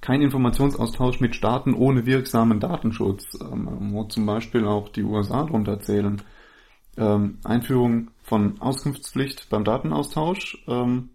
Kein 0.00 0.22
Informationsaustausch 0.22 1.20
mit 1.20 1.34
Staaten 1.34 1.74
ohne 1.74 2.06
wirksamen 2.06 2.60
Datenschutz, 2.60 3.38
ähm, 3.40 3.92
wo 3.92 4.04
zum 4.04 4.26
Beispiel 4.26 4.66
auch 4.66 4.88
die 4.88 5.02
USA 5.02 5.44
darunter 5.44 5.80
zählen 5.80 6.22
ähm, 6.96 7.38
Einführung 7.44 8.10
von 8.22 8.60
Auskunftspflicht 8.60 9.48
beim 9.50 9.64
Datenaustausch. 9.64 10.64
Ähm, 10.68 11.10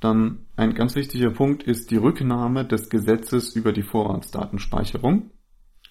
dann 0.00 0.46
ein 0.56 0.74
ganz 0.74 0.94
wichtiger 0.94 1.30
Punkt 1.30 1.62
ist 1.62 1.90
die 1.90 1.96
Rücknahme 1.96 2.64
des 2.64 2.88
Gesetzes 2.88 3.54
über 3.54 3.72
die 3.72 3.82
Vorratsdatenspeicherung. 3.82 5.30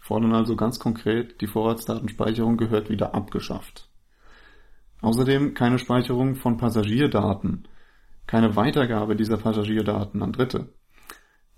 Fordern 0.02 0.34
also 0.34 0.56
ganz 0.56 0.80
konkret, 0.80 1.42
die 1.42 1.48
Vorratsdatenspeicherung 1.48 2.58
gehört 2.58 2.90
wieder 2.90 3.14
abgeschafft. 3.14 3.90
Außerdem 5.02 5.54
keine 5.54 5.78
Speicherung 5.78 6.36
von 6.36 6.58
Passagierdaten, 6.58 7.68
keine 8.30 8.56
Weitergabe 8.56 9.16
dieser 9.16 9.38
Passagierdaten 9.38 10.22
an 10.22 10.32
Dritte. 10.32 10.70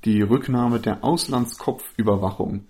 Die 0.06 0.22
Rücknahme 0.22 0.80
der 0.80 1.04
Auslandskopfüberwachung 1.04 2.68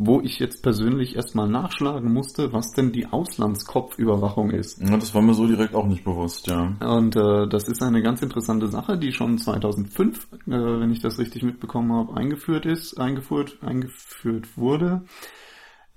wo 0.00 0.20
ich 0.20 0.38
jetzt 0.38 0.62
persönlich 0.62 1.16
erstmal 1.16 1.48
nachschlagen 1.48 2.12
musste, 2.12 2.52
was 2.52 2.70
denn 2.70 2.92
die 2.92 3.06
Auslandskopfüberwachung 3.06 4.52
ist. 4.52 4.80
Ja, 4.80 4.96
das 4.96 5.12
war 5.12 5.22
mir 5.22 5.34
so 5.34 5.48
direkt 5.48 5.74
auch 5.74 5.86
nicht 5.86 6.04
bewusst, 6.04 6.46
ja. 6.46 6.76
Und 6.80 7.16
äh, 7.16 7.48
das 7.48 7.68
ist 7.68 7.82
eine 7.82 8.00
ganz 8.00 8.22
interessante 8.22 8.68
Sache, 8.68 8.96
die 8.96 9.10
schon 9.10 9.38
2005, 9.38 10.28
äh, 10.32 10.36
wenn 10.46 10.92
ich 10.92 11.00
das 11.00 11.18
richtig 11.18 11.42
mitbekommen 11.42 11.92
habe, 11.92 12.16
eingeführt 12.16 12.64
ist, 12.64 12.96
eingeführt, 12.98 13.58
eingeführt 13.60 14.56
wurde. 14.56 15.02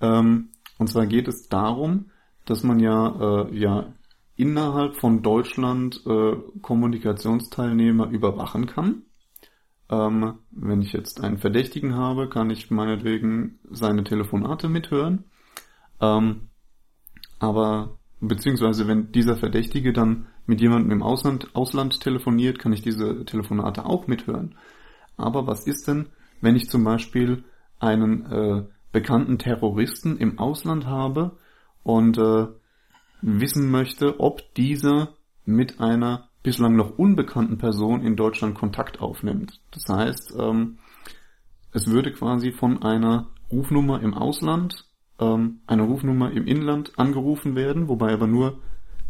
Ähm, 0.02 0.50
und 0.80 0.88
zwar 0.88 1.06
geht 1.06 1.28
es 1.28 1.48
darum, 1.48 2.10
dass 2.46 2.64
man 2.64 2.80
ja, 2.80 3.44
äh, 3.46 3.56
ja 3.56 3.94
innerhalb 4.42 4.96
von 4.98 5.22
Deutschland 5.22 6.02
äh, 6.06 6.36
Kommunikationsteilnehmer 6.62 8.10
überwachen 8.10 8.66
kann 8.66 9.04
ähm, 9.92 10.40
wenn 10.52 10.82
ich 10.82 10.94
jetzt 10.94 11.22
einen 11.22 11.38
Verdächtigen 11.38 11.96
habe, 11.96 12.30
kann 12.30 12.50
ich 12.50 12.72
meinetwegen 12.72 13.60
seine 13.70 14.04
Telefonate 14.04 14.70
mithören. 14.70 15.26
Ähm, 16.00 16.48
aber 17.40 17.98
beziehungsweise 18.22 18.88
wenn 18.88 19.12
dieser 19.12 19.36
Verdächtige 19.36 19.92
dann 19.92 20.28
mit 20.46 20.62
jemandem 20.62 20.92
im 20.92 21.04
Ausland, 21.04 21.56
Ausland 21.56 22.00
telefoniert, 22.00 22.58
kann 22.58 22.72
ich 22.72 22.82
diese 22.82 23.26
Telefonate 23.26 23.86
auch 23.86 24.08
mithören. 24.08 24.56
Aber 25.18 25.46
was 25.46 25.68
ist 25.68 25.88
denn, 25.88 26.08
wenn 26.40 26.56
ich 26.56 26.70
zum 26.70 26.84
Beispiel 26.84 27.44
einen 27.80 28.26
äh, 28.32 28.64
bekannten 28.94 29.40
Terroristen 29.40 30.18
im 30.18 30.40
Ausland 30.40 30.86
habe 30.86 31.38
und 31.84 32.18
äh, 32.18 32.48
wissen 33.22 33.70
möchte, 33.70 34.20
ob 34.20 34.54
dieser 34.56 35.10
mit 35.46 35.80
einer 35.80 36.30
bislang 36.44 36.76
noch 36.76 36.98
unbekannten 36.98 37.58
Person 37.58 38.04
in 38.04 38.16
Deutschland 38.16 38.56
Kontakt 38.56 39.00
aufnimmt. 39.00 39.60
Das 39.72 39.88
heißt, 39.88 40.34
ähm, 40.40 40.80
es 41.72 41.88
würde 41.88 42.12
quasi 42.12 42.52
von 42.52 42.82
einer 42.82 43.28
Rufnummer 43.52 44.02
im 44.02 44.14
Ausland 44.14 44.86
ähm, 45.20 45.62
eine 45.68 45.84
Rufnummer 45.84 46.32
im 46.32 46.48
Inland 46.48 46.98
angerufen 46.98 47.56
werden, 47.56 47.88
wobei 47.88 48.12
aber 48.14 48.28
nur 48.28 48.60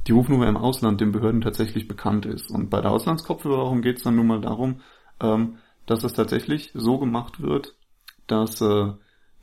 die 0.08 0.12
Rufnummer 0.12 0.48
im 0.48 0.58
Ausland 0.58 1.00
den 1.00 1.12
Behörden 1.12 1.42
tatsächlich 1.42 1.88
bekannt 1.88 2.26
ist. 2.26 2.50
Und 2.50 2.70
bei 2.70 2.82
der 2.82 2.92
Auslandskopfüberwachung 2.92 3.82
geht 3.82 3.98
es 3.98 4.04
dann 4.04 4.16
nun 4.16 4.28
mal 4.28 4.42
darum, 4.42 4.82
ähm, 5.22 5.58
dass 5.86 6.04
es 6.04 6.14
tatsächlich 6.14 6.72
so 6.74 7.00
gemacht 7.00 7.42
wird, 7.42 7.76
dass 8.28 8.62
äh, 8.62 8.94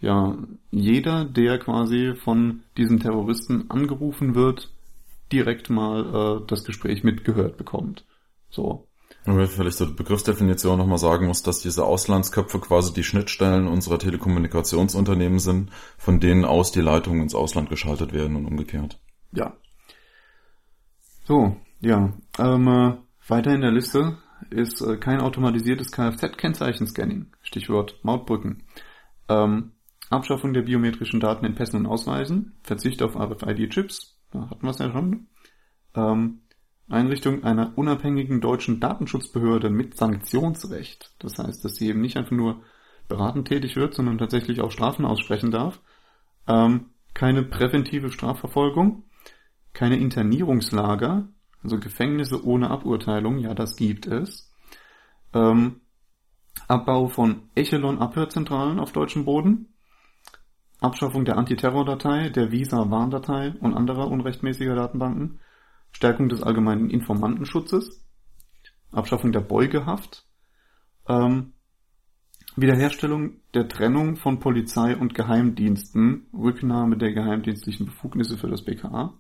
ja 0.01 0.37
jeder, 0.71 1.25
der 1.25 1.59
quasi 1.59 2.15
von 2.15 2.63
diesen 2.77 3.01
Terroristen 3.01 3.71
angerufen 3.71 4.35
wird, 4.35 4.71
direkt 5.33 5.71
mal 5.71 6.41
äh, 6.43 6.47
das 6.47 6.65
Gespräch 6.65 7.05
mitgehört 7.05 7.57
bekommt. 7.57 8.05
So. 8.51 8.87
Und 9.25 9.37
wir 9.37 9.47
vielleicht 9.47 9.77
zur 9.77 9.95
Begriffsdefinition 9.95 10.79
nochmal 10.79 10.99
sagen 10.99 11.27
muss, 11.27 11.43
dass 11.43 11.61
diese 11.61 11.85
Auslandsköpfe 11.85 12.61
quasi 12.61 12.95
die 12.95 13.05
Schnittstellen 13.05 13.67
unserer 13.67 13.99
Telekommunikationsunternehmen 13.99 15.39
sind, 15.39 15.71
von 15.99 16.21
denen 16.21 16.45
aus 16.45 16.73
die 16.73 16.81
Leitungen 16.81 17.23
ins 17.23 17.35
Ausland 17.35 17.69
geschaltet 17.69 18.13
werden 18.13 18.37
und 18.37 18.47
umgekehrt. 18.47 18.99
Ja. 19.33 19.55
So, 21.25 21.57
ja. 21.81 22.15
Ähm, 22.39 22.69
äh, 22.69 22.95
weiter 23.27 23.55
in 23.55 23.61
der 23.61 23.73
Liste 23.73 24.17
ist 24.51 24.81
äh, 24.81 24.97
kein 24.97 25.21
automatisiertes 25.21 25.93
Kfz-Kennzeichenscanning. 25.93 27.27
Stichwort 27.43 27.99
Mautbrücken. 28.03 28.63
Ähm, 29.29 29.73
Abschaffung 30.11 30.55
der 30.55 30.63
biometrischen 30.63 31.21
Daten 31.21 31.45
in 31.45 31.55
Pässen 31.55 31.81
und 31.81 31.87
Ausweisen, 31.87 32.59
Verzicht 32.63 33.03
auf 33.03 33.17
RFID-Chips, 33.17 34.19
da 34.31 34.49
hatten 34.51 34.63
wir 34.63 34.71
es 34.71 34.79
ja 34.79 34.91
schon. 34.91 35.29
Ähm, 35.95 36.41
Einrichtung 36.89 37.45
einer 37.45 37.77
unabhängigen 37.77 38.41
deutschen 38.41 38.81
Datenschutzbehörde 38.81 39.69
mit 39.69 39.97
Sanktionsrecht. 39.97 41.15
Das 41.19 41.39
heißt, 41.39 41.65
dass 41.65 41.77
sie 41.77 41.89
eben 41.89 42.01
nicht 42.01 42.17
einfach 42.17 42.31
nur 42.33 42.63
beratend 43.09 43.49
tätig 43.49 43.77
wird, 43.77 43.95
sondern 43.95 44.19
tatsächlich 44.19 44.61
auch 44.61 44.71
Strafen 44.71 45.05
aussprechen 45.05 45.51
darf. 45.51 45.81
Ähm, 46.47 46.87
keine 47.15 47.43
präventive 47.43 48.11
Strafverfolgung, 48.11 49.05
keine 49.73 49.99
Internierungslager, 49.99 51.29
also 51.63 51.79
Gefängnisse 51.79 52.45
ohne 52.45 52.71
Aburteilung, 52.71 53.39
ja, 53.39 53.55
das 53.55 53.77
gibt 53.77 54.07
es. 54.07 54.53
Ähm, 55.35 55.81
Abbau 56.69 57.09
von 57.09 57.51
Echelon-Abhörzentralen 57.55 58.79
auf 58.79 58.93
deutschem 58.93 59.25
Boden, 59.25 59.75
Abschaffung 60.81 61.25
der 61.25 61.37
Antiterrordatei, 61.37 62.29
der 62.29 62.53
Visa-Warndatei 62.53 63.55
und 63.61 63.75
anderer 63.75 64.09
unrechtmäßiger 64.09 64.75
Datenbanken, 64.75 65.41
Stärkung 65.91 66.29
des 66.29 66.43
allgemeinen 66.43 66.91
Informantenschutzes, 66.91 68.05
Abschaffung 68.93 69.33
der 69.33 69.41
Beugehaft, 69.41 70.27
ähm, 71.09 71.53
Wiederherstellung 72.57 73.41
der 73.55 73.69
Trennung 73.69 74.17
von 74.17 74.41
Polizei 74.41 74.97
und 74.97 75.15
Geheimdiensten, 75.15 76.27
Rücknahme 76.33 76.97
der 76.97 77.13
geheimdienstlichen 77.13 77.87
Befugnisse 77.87 78.37
für 78.37 78.49
das 78.49 78.65
BKA. 78.65 79.15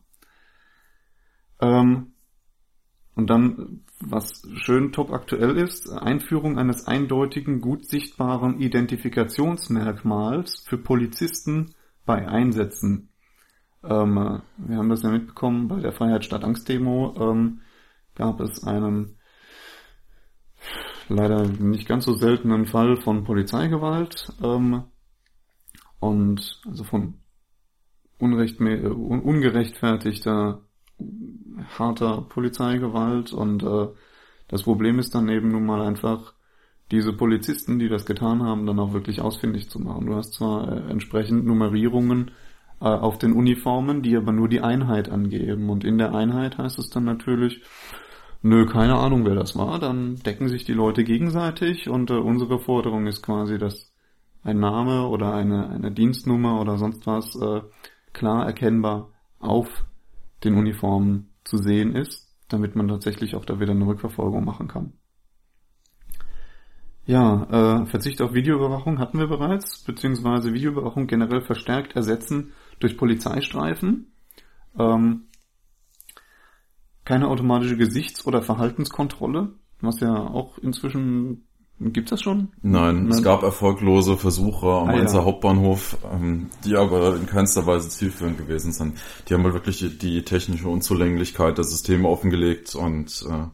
Ähm, 1.60 2.12
und 3.14 3.30
dann, 3.30 3.84
was 4.00 4.42
schön 4.54 4.92
top 4.92 5.12
aktuell 5.12 5.56
ist, 5.56 5.90
Einführung 5.90 6.58
eines 6.58 6.86
eindeutigen, 6.86 7.60
gut 7.60 7.84
sichtbaren 7.86 8.60
Identifikationsmerkmals 8.60 10.64
für 10.66 10.78
Polizisten 10.78 11.74
bei 12.06 12.28
Einsätzen. 12.28 13.08
Ähm, 13.82 14.42
wir 14.56 14.76
haben 14.76 14.88
das 14.88 15.02
ja 15.02 15.10
mitbekommen, 15.10 15.66
bei 15.68 15.80
der 15.80 15.92
Freiheit 15.92 16.24
statt 16.24 16.44
Angst 16.44 16.68
Demo 16.68 17.14
ähm, 17.18 17.60
gab 18.14 18.40
es 18.40 18.64
einen 18.64 19.16
leider 21.08 21.46
nicht 21.46 21.88
ganz 21.88 22.04
so 22.04 22.14
seltenen 22.14 22.66
Fall 22.66 22.96
von 22.96 23.24
Polizeigewalt 23.24 24.32
ähm, 24.42 24.84
und 26.00 26.60
also 26.66 26.84
von 26.84 27.14
unrecht, 28.18 28.60
un 28.60 29.22
ungerechtfertigter 29.22 30.67
harter 31.78 32.22
Polizeigewalt 32.28 33.32
und 33.32 33.62
äh, 33.62 33.88
das 34.48 34.62
Problem 34.62 34.98
ist 34.98 35.14
dann 35.14 35.28
eben 35.28 35.50
nun 35.50 35.66
mal 35.66 35.82
einfach 35.82 36.32
diese 36.90 37.12
Polizisten, 37.12 37.78
die 37.78 37.88
das 37.88 38.06
getan 38.06 38.42
haben, 38.42 38.66
dann 38.66 38.78
auch 38.78 38.92
wirklich 38.94 39.20
ausfindig 39.20 39.68
zu 39.68 39.78
machen. 39.78 40.06
Du 40.06 40.14
hast 40.14 40.34
zwar 40.34 40.72
äh, 40.72 40.90
entsprechend 40.90 41.44
Nummerierungen 41.44 42.30
äh, 42.80 42.86
auf 42.86 43.18
den 43.18 43.34
Uniformen, 43.34 44.02
die 44.02 44.16
aber 44.16 44.32
nur 44.32 44.48
die 44.48 44.62
Einheit 44.62 45.10
angeben. 45.10 45.68
Und 45.68 45.84
in 45.84 45.98
der 45.98 46.14
Einheit 46.14 46.56
heißt 46.56 46.78
es 46.78 46.88
dann 46.88 47.04
natürlich, 47.04 47.62
nö, 48.42 48.64
keine 48.66 48.96
Ahnung, 48.96 49.26
wer 49.26 49.34
das 49.34 49.56
war. 49.56 49.78
Dann 49.78 50.16
decken 50.16 50.48
sich 50.48 50.64
die 50.64 50.72
Leute 50.72 51.04
gegenseitig 51.04 51.88
und 51.88 52.10
äh, 52.10 52.14
unsere 52.14 52.58
Forderung 52.58 53.06
ist 53.06 53.22
quasi, 53.22 53.58
dass 53.58 53.92
ein 54.42 54.60
Name 54.60 55.08
oder 55.08 55.34
eine, 55.34 55.68
eine 55.68 55.90
Dienstnummer 55.92 56.60
oder 56.60 56.78
sonst 56.78 57.06
was 57.06 57.36
äh, 57.36 57.60
klar 58.14 58.46
erkennbar 58.46 59.10
auf 59.40 59.84
den 60.44 60.54
Uniformen 60.54 61.34
zu 61.44 61.58
sehen 61.58 61.94
ist, 61.94 62.34
damit 62.48 62.76
man 62.76 62.88
tatsächlich 62.88 63.34
auch 63.34 63.44
da 63.44 63.60
wieder 63.60 63.72
eine 63.72 63.86
Rückverfolgung 63.86 64.44
machen 64.44 64.68
kann. 64.68 64.92
Ja, 67.06 67.80
äh, 67.82 67.86
Verzicht 67.86 68.20
auf 68.20 68.34
Videoüberwachung 68.34 68.98
hatten 68.98 69.18
wir 69.18 69.28
bereits, 69.28 69.82
beziehungsweise 69.82 70.52
Videoüberwachung 70.52 71.06
generell 71.06 71.40
verstärkt 71.40 71.96
ersetzen 71.96 72.52
durch 72.80 72.98
Polizeistreifen. 72.98 74.12
Ähm, 74.78 75.28
keine 77.04 77.28
automatische 77.28 77.78
Gesichts- 77.78 78.26
oder 78.26 78.42
Verhaltenskontrolle, 78.42 79.54
was 79.80 80.00
ja 80.00 80.14
auch 80.14 80.58
inzwischen 80.58 81.47
Gibt's 81.80 82.10
das 82.10 82.22
schon? 82.22 82.48
Nein, 82.62 83.04
Nein, 83.04 83.08
es 83.08 83.22
gab 83.22 83.42
erfolglose 83.42 84.16
Versuche 84.16 84.66
am 84.66 84.88
ah, 84.88 84.92
Mainzer 84.92 85.18
ja. 85.18 85.24
Hauptbahnhof, 85.24 85.96
ähm, 86.12 86.50
die 86.64 86.76
aber 86.76 87.14
in 87.16 87.26
keinster 87.26 87.66
Weise 87.66 87.88
zielführend 87.88 88.36
gewesen 88.36 88.72
sind. 88.72 88.98
Die 89.28 89.34
haben 89.34 89.44
halt 89.44 89.54
wirklich 89.54 89.78
die, 89.78 89.96
die 89.96 90.22
technische 90.22 90.68
Unzulänglichkeit 90.68 91.56
der 91.56 91.64
Systeme 91.64 92.08
offengelegt 92.08 92.74
und 92.74 93.24
äh, 93.28 93.46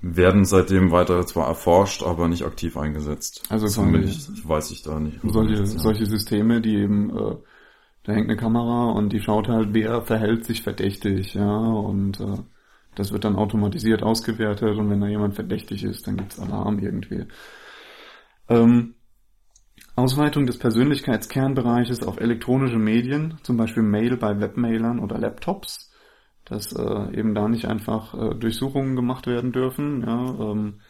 werden 0.00 0.44
seitdem 0.44 0.90
weiter 0.90 1.24
zwar 1.26 1.46
erforscht, 1.46 2.02
aber 2.02 2.28
nicht 2.28 2.44
aktiv 2.44 2.76
eingesetzt. 2.76 3.42
Also 3.48 3.68
zumindest 3.68 4.46
weiß 4.48 4.72
ich 4.72 4.82
da 4.82 4.98
nicht. 4.98 5.20
Solche, 5.22 5.54
ja. 5.54 5.66
solche 5.66 6.06
Systeme, 6.06 6.60
die 6.60 6.76
eben 6.76 7.16
äh, 7.16 7.36
da 8.06 8.12
hängt 8.12 8.28
eine 8.28 8.36
Kamera 8.36 8.92
und 8.92 9.12
die 9.12 9.20
schaut 9.20 9.48
halt, 9.48 9.70
wer 9.72 10.00
verhält 10.00 10.44
sich 10.44 10.62
verdächtig, 10.62 11.34
ja, 11.34 11.58
und 11.58 12.20
äh, 12.20 12.38
das 12.96 13.12
wird 13.12 13.24
dann 13.24 13.36
automatisiert 13.36 14.02
ausgewertet 14.02 14.76
und 14.76 14.90
wenn 14.90 15.00
da 15.00 15.06
jemand 15.06 15.34
verdächtig 15.34 15.84
ist, 15.84 16.06
dann 16.06 16.16
gibt's 16.16 16.40
Alarm 16.40 16.78
irgendwie. 16.78 17.26
Ähm, 18.48 18.94
Ausweitung 19.94 20.46
des 20.46 20.58
Persönlichkeitskernbereiches 20.58 22.02
auf 22.02 22.20
elektronische 22.20 22.78
Medien, 22.78 23.38
zum 23.42 23.56
Beispiel 23.56 23.82
Mail 23.82 24.16
bei 24.16 24.40
Webmailern 24.40 24.98
oder 24.98 25.18
Laptops, 25.18 25.92
dass 26.44 26.72
äh, 26.72 27.18
eben 27.18 27.34
da 27.34 27.48
nicht 27.48 27.66
einfach 27.66 28.14
äh, 28.14 28.34
Durchsuchungen 28.34 28.94
gemacht 28.94 29.26
werden 29.26 29.52
dürfen, 29.52 30.02
ja, 30.02 30.50
ähm, 30.50 30.80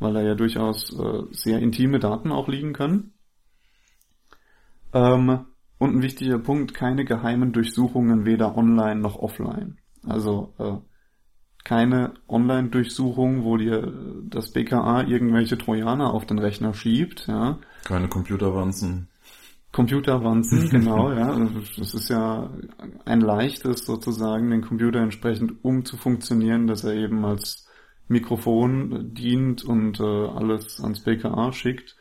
weil 0.00 0.14
da 0.14 0.22
ja 0.22 0.34
durchaus 0.34 0.92
äh, 0.92 1.22
sehr 1.30 1.58
intime 1.60 1.98
Daten 1.98 2.32
auch 2.32 2.48
liegen 2.48 2.72
können. 2.72 3.14
Ähm, 4.92 5.46
und 5.78 5.94
ein 5.94 6.02
wichtiger 6.02 6.38
Punkt, 6.38 6.74
keine 6.74 7.04
geheimen 7.04 7.52
Durchsuchungen 7.52 8.26
weder 8.26 8.56
online 8.56 9.00
noch 9.00 9.16
offline. 9.16 9.78
Also 10.04 10.52
äh, 10.58 10.87
keine 11.64 12.14
Online-Durchsuchung, 12.28 13.44
wo 13.44 13.56
dir 13.56 13.92
das 14.28 14.52
BKA 14.52 15.02
irgendwelche 15.02 15.58
Trojaner 15.58 16.12
auf 16.12 16.26
den 16.26 16.38
Rechner 16.38 16.74
schiebt, 16.74 17.26
ja. 17.26 17.58
Keine 17.84 18.08
Computerwanzen. 18.08 19.08
Computerwanzen, 19.72 20.68
genau, 20.70 21.12
ja. 21.12 21.38
Das 21.76 21.94
ist 21.94 22.08
ja 22.08 22.50
ein 23.04 23.20
leichtes 23.20 23.84
sozusagen, 23.84 24.50
den 24.50 24.62
Computer 24.62 25.00
entsprechend 25.00 25.62
umzufunktionieren, 25.62 26.66
dass 26.66 26.84
er 26.84 26.94
eben 26.94 27.24
als 27.24 27.68
Mikrofon 28.08 29.14
dient 29.14 29.64
und 29.64 30.00
äh, 30.00 30.02
alles 30.02 30.80
ans 30.80 31.00
BKA 31.00 31.52
schickt. 31.52 31.96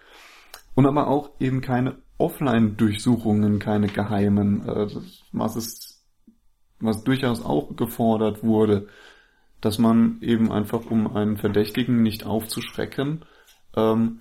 Und 0.75 0.85
aber 0.85 1.07
auch 1.07 1.31
eben 1.39 1.61
keine 1.61 1.97
Offline-Durchsuchungen, 2.17 3.59
keine 3.59 3.87
geheimen, 3.87 4.67
äh, 4.67 4.87
was 5.31 5.55
ist, 5.55 6.05
was 6.79 7.03
durchaus 7.03 7.43
auch 7.43 7.75
gefordert 7.75 8.43
wurde, 8.43 8.87
dass 9.61 9.79
man 9.79 10.19
eben 10.21 10.51
einfach, 10.51 10.85
um 10.89 11.15
einen 11.15 11.37
Verdächtigen 11.37 12.01
nicht 12.03 12.25
aufzuschrecken, 12.25 13.25
ähm, 13.75 14.19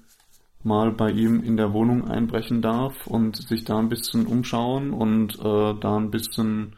mal 0.62 0.90
bei 0.90 1.11
ihm 1.11 1.42
in 1.42 1.57
der 1.57 1.72
Wohnung 1.72 2.09
einbrechen 2.09 2.61
darf 2.61 3.07
und 3.07 3.37
sich 3.37 3.64
da 3.64 3.79
ein 3.79 3.88
bisschen 3.88 4.27
umschauen 4.27 4.92
und 4.92 5.38
äh, 5.38 5.75
da 5.81 5.96
ein 5.96 6.11
bisschen 6.11 6.77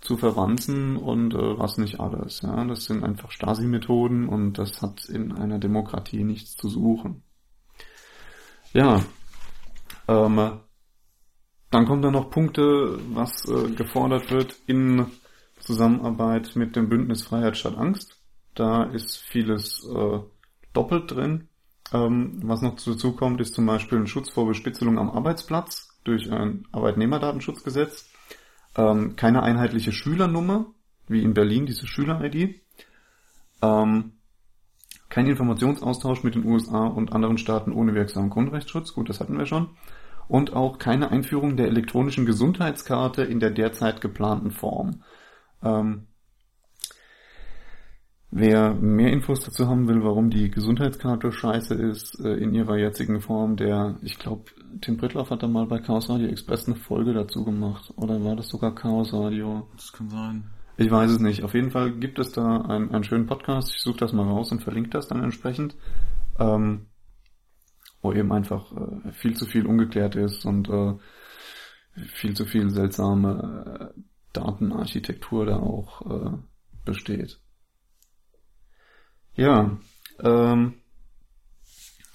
zu 0.00 0.16
verwanzen 0.16 0.96
und 0.96 1.34
äh, 1.34 1.58
was 1.58 1.78
nicht 1.78 1.98
alles. 1.98 2.42
Ja, 2.42 2.64
das 2.64 2.84
sind 2.84 3.02
einfach 3.02 3.30
Stasi-Methoden 3.30 4.28
und 4.28 4.58
das 4.58 4.82
hat 4.82 5.06
in 5.06 5.32
einer 5.32 5.58
Demokratie 5.58 6.24
nichts 6.24 6.56
zu 6.56 6.68
suchen. 6.68 7.22
Ja, 8.72 9.02
ähm, 10.06 10.60
dann 11.70 11.86
kommen 11.86 12.02
da 12.02 12.10
noch 12.10 12.30
Punkte, 12.30 12.98
was 13.14 13.48
äh, 13.48 13.70
gefordert 13.70 14.30
wird 14.30 14.54
in 14.66 15.06
Zusammenarbeit 15.64 16.56
mit 16.56 16.76
dem 16.76 16.88
Bündnis 16.88 17.22
Freiheit 17.22 17.56
statt 17.56 17.76
Angst. 17.76 18.20
Da 18.54 18.84
ist 18.84 19.18
vieles 19.18 19.84
äh, 19.84 20.20
doppelt 20.72 21.10
drin. 21.10 21.48
Ähm, 21.92 22.40
was 22.42 22.62
noch 22.62 22.76
dazu 22.76 23.12
kommt, 23.12 23.40
ist 23.40 23.54
zum 23.54 23.66
Beispiel 23.66 23.98
ein 23.98 24.06
Schutz 24.06 24.30
vor 24.30 24.46
Bespitzelung 24.46 24.98
am 24.98 25.10
Arbeitsplatz 25.10 25.88
durch 26.04 26.30
ein 26.30 26.66
Arbeitnehmerdatenschutzgesetz. 26.72 28.10
Ähm, 28.76 29.16
keine 29.16 29.42
einheitliche 29.42 29.92
Schülernummer, 29.92 30.66
wie 31.08 31.22
in 31.22 31.34
Berlin 31.34 31.66
diese 31.66 31.86
Schüler-ID. 31.86 32.60
Ähm, 33.62 34.12
kein 35.08 35.26
Informationsaustausch 35.26 36.24
mit 36.24 36.34
den 36.34 36.44
USA 36.44 36.86
und 36.86 37.12
anderen 37.12 37.38
Staaten 37.38 37.72
ohne 37.72 37.94
wirksamen 37.94 38.30
Grundrechtsschutz. 38.30 38.94
Gut, 38.94 39.08
das 39.08 39.20
hatten 39.20 39.38
wir 39.38 39.46
schon. 39.46 39.70
Und 40.26 40.54
auch 40.54 40.78
keine 40.78 41.10
Einführung 41.10 41.56
der 41.56 41.68
elektronischen 41.68 42.26
Gesundheitskarte 42.26 43.22
in 43.22 43.40
der 43.40 43.50
derzeit 43.50 44.00
geplanten 44.00 44.50
Form. 44.50 45.02
Ähm, 45.64 46.06
wer 48.30 48.74
mehr 48.74 49.12
Infos 49.12 49.40
dazu 49.40 49.68
haben 49.68 49.88
will, 49.88 50.02
warum 50.02 50.30
die 50.30 50.50
Gesundheitskarte 50.50 51.32
scheiße 51.32 51.74
ist, 51.74 52.20
äh, 52.20 52.34
in 52.34 52.54
ihrer 52.54 52.76
jetzigen 52.76 53.20
Form, 53.20 53.56
der, 53.56 53.96
ich 54.02 54.18
glaube, 54.18 54.50
Tim 54.80 54.96
Brittloff 54.96 55.30
hat 55.30 55.42
da 55.42 55.48
mal 55.48 55.66
bei 55.66 55.78
Chaos 55.78 56.08
Radio 56.10 56.28
Express 56.28 56.66
eine 56.66 56.76
Folge 56.76 57.12
dazu 57.12 57.44
gemacht. 57.44 57.92
Oder 57.96 58.22
war 58.24 58.36
das 58.36 58.48
sogar 58.48 58.74
Chaos 58.74 59.12
Radio? 59.12 59.68
Das 59.76 59.92
kann 59.92 60.10
sein. 60.10 60.44
Ich 60.76 60.90
weiß 60.90 61.10
es 61.12 61.20
nicht. 61.20 61.44
Auf 61.44 61.54
jeden 61.54 61.70
Fall 61.70 61.92
gibt 61.92 62.18
es 62.18 62.32
da 62.32 62.62
einen, 62.62 62.90
einen 62.90 63.04
schönen 63.04 63.26
Podcast. 63.26 63.72
Ich 63.74 63.80
suche 63.80 63.98
das 63.98 64.12
mal 64.12 64.26
raus 64.26 64.50
und 64.50 64.62
verlinke 64.62 64.90
das 64.90 65.06
dann 65.06 65.22
entsprechend. 65.22 65.76
Ähm, 66.40 66.86
wo 68.04 68.12
eben 68.12 68.30
einfach 68.32 68.70
äh, 68.72 69.12
viel 69.12 69.34
zu 69.34 69.46
viel 69.46 69.66
ungeklärt 69.66 70.14
ist 70.14 70.44
und 70.44 70.68
äh, 70.68 70.94
viel 72.06 72.34
zu 72.34 72.44
viel 72.44 72.70
seltsame 72.70 73.92
äh, 73.94 74.00
Datenarchitektur 74.34 75.46
da 75.46 75.56
auch 75.56 76.02
äh, 76.02 76.38
besteht. 76.84 77.40
Ja, 79.34 79.78
ähm, 80.20 80.74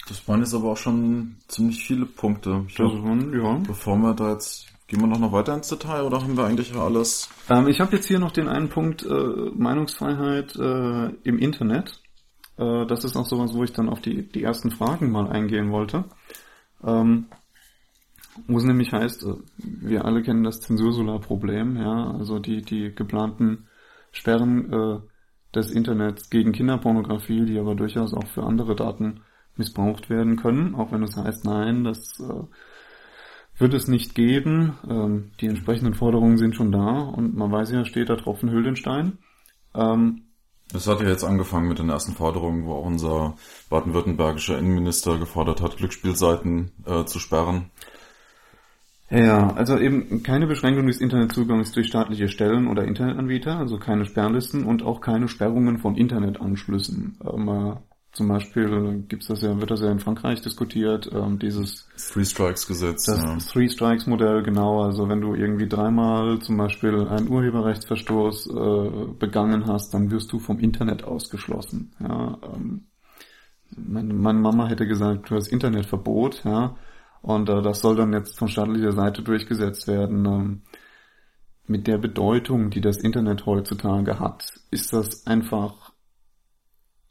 das 0.08 0.26
waren 0.26 0.40
jetzt 0.40 0.54
aber 0.54 0.70
auch 0.72 0.76
schon 0.76 1.36
ziemlich 1.48 1.84
viele 1.84 2.06
Punkte. 2.06 2.64
Ich 2.68 2.76
glaub, 2.76 2.92
ja. 2.94 3.54
Bevor 3.66 3.96
wir 3.98 4.14
da 4.14 4.32
jetzt 4.32 4.70
Gehen 4.90 5.02
wir 5.02 5.06
noch, 5.06 5.20
noch 5.20 5.30
weiter 5.30 5.54
ins 5.54 5.68
Detail 5.68 6.02
oder 6.02 6.20
haben 6.20 6.36
wir 6.36 6.46
eigentlich 6.46 6.74
alles? 6.74 7.28
Ähm, 7.48 7.68
ich 7.68 7.80
habe 7.80 7.94
jetzt 7.94 8.06
hier 8.06 8.18
noch 8.18 8.32
den 8.32 8.48
einen 8.48 8.68
Punkt 8.70 9.06
äh, 9.06 9.50
Meinungsfreiheit 9.54 10.56
äh, 10.56 11.10
im 11.22 11.38
Internet. 11.38 12.02
Äh, 12.56 12.86
das 12.86 13.04
ist 13.04 13.14
auch 13.14 13.24
sowas, 13.24 13.54
wo 13.54 13.62
ich 13.62 13.72
dann 13.72 13.88
auf 13.88 14.00
die, 14.00 14.28
die 14.28 14.42
ersten 14.42 14.72
Fragen 14.72 15.12
mal 15.12 15.28
eingehen 15.28 15.70
wollte. 15.70 16.06
Ähm, 16.82 17.26
wo 18.46 18.58
es 18.58 18.64
nämlich 18.64 18.92
heißt, 18.92 19.24
äh, 19.24 19.34
wir 19.58 20.04
alle 20.04 20.22
kennen 20.22 20.44
das 20.44 20.60
Zensursolar-Problem, 20.60 21.76
ja, 21.76 22.12
also 22.12 22.38
die, 22.38 22.62
die 22.62 22.94
geplanten 22.94 23.66
Sperren 24.12 24.72
äh, 24.72 24.98
des 25.54 25.70
Internets 25.70 26.30
gegen 26.30 26.52
Kinderpornografie, 26.52 27.44
die 27.44 27.58
aber 27.58 27.74
durchaus 27.74 28.14
auch 28.14 28.26
für 28.26 28.44
andere 28.44 28.76
Daten 28.76 29.20
missbraucht 29.56 30.10
werden 30.10 30.36
können, 30.36 30.74
auch 30.74 30.92
wenn 30.92 31.02
es 31.02 31.16
heißt, 31.16 31.44
nein, 31.44 31.84
das 31.84 32.20
äh, 32.20 32.44
wird 33.60 33.74
es 33.74 33.88
nicht 33.88 34.14
geben. 34.14 34.78
Ähm, 34.88 35.32
die 35.40 35.46
entsprechenden 35.46 35.94
Forderungen 35.94 36.38
sind 36.38 36.54
schon 36.54 36.72
da 36.72 37.00
und 37.00 37.36
man 37.36 37.52
weiß 37.52 37.70
ja, 37.72 37.84
steht 37.84 38.08
da 38.08 38.16
Tropfen 38.16 38.50
hüllt. 38.50 38.82
Ähm, 39.74 40.22
es 40.72 40.86
hat 40.86 41.00
ja 41.00 41.08
jetzt 41.08 41.24
angefangen 41.24 41.68
mit 41.68 41.78
den 41.78 41.90
ersten 41.90 42.12
Forderungen, 42.12 42.64
wo 42.64 42.74
auch 42.74 42.86
unser 42.86 43.34
baden-württembergischer 43.70 44.58
Innenminister 44.58 45.18
gefordert 45.18 45.60
hat, 45.60 45.76
Glücksspielseiten 45.76 46.70
äh, 46.86 47.04
zu 47.04 47.18
sperren. 47.18 47.70
Ja, 49.10 49.52
also 49.54 49.76
eben 49.76 50.22
keine 50.22 50.46
Beschränkung 50.46 50.86
des 50.86 51.00
Internetzugangs 51.00 51.72
durch 51.72 51.88
staatliche 51.88 52.28
Stellen 52.28 52.68
oder 52.68 52.84
Internetanbieter, 52.84 53.58
also 53.58 53.76
keine 53.78 54.04
Sperrlisten 54.04 54.64
und 54.64 54.84
auch 54.84 55.00
keine 55.00 55.26
Sperrungen 55.28 55.78
von 55.78 55.96
Internetanschlüssen. 55.96 57.18
Ähm, 57.24 57.78
zum 58.12 58.26
Beispiel 58.26 59.04
gibt's 59.08 59.28
das 59.28 59.42
ja, 59.42 59.60
wird 59.60 59.70
das 59.70 59.80
ja 59.80 59.90
in 59.90 60.00
Frankreich 60.00 60.40
diskutiert, 60.40 61.10
ähm, 61.12 61.38
dieses 61.38 61.88
Three 62.12 62.24
Strikes 62.24 62.66
Gesetz. 62.66 63.06
Das 63.06 63.22
ja. 63.22 63.36
Three 63.38 63.68
Strikes 63.68 64.06
Modell, 64.06 64.42
genau. 64.42 64.82
Also 64.82 65.08
wenn 65.08 65.20
du 65.20 65.34
irgendwie 65.34 65.68
dreimal 65.68 66.40
zum 66.40 66.56
Beispiel 66.56 67.06
einen 67.06 67.28
Urheberrechtsverstoß 67.28 68.46
äh, 68.48 69.12
begangen 69.18 69.66
hast, 69.66 69.94
dann 69.94 70.10
wirst 70.10 70.32
du 70.32 70.40
vom 70.40 70.58
Internet 70.58 71.04
ausgeschlossen. 71.04 71.92
Ja, 72.00 72.38
ähm, 72.42 72.86
meine, 73.76 74.12
meine 74.12 74.40
Mama 74.40 74.66
hätte 74.66 74.86
gesagt, 74.86 75.30
du 75.30 75.36
hast 75.36 75.46
Internetverbot, 75.46 76.42
ja, 76.44 76.76
und 77.22 77.48
äh, 77.48 77.62
das 77.62 77.80
soll 77.80 77.96
dann 77.96 78.12
jetzt 78.12 78.38
von 78.38 78.48
staatlicher 78.48 78.92
Seite 78.92 79.22
durchgesetzt 79.22 79.86
werden. 79.86 80.26
Ähm, 80.26 80.62
mit 81.66 81.86
der 81.86 81.98
Bedeutung, 81.98 82.70
die 82.70 82.80
das 82.80 82.96
Internet 82.96 83.46
heutzutage 83.46 84.18
hat, 84.18 84.44
ist 84.70 84.92
das 84.92 85.26
einfach 85.26 85.92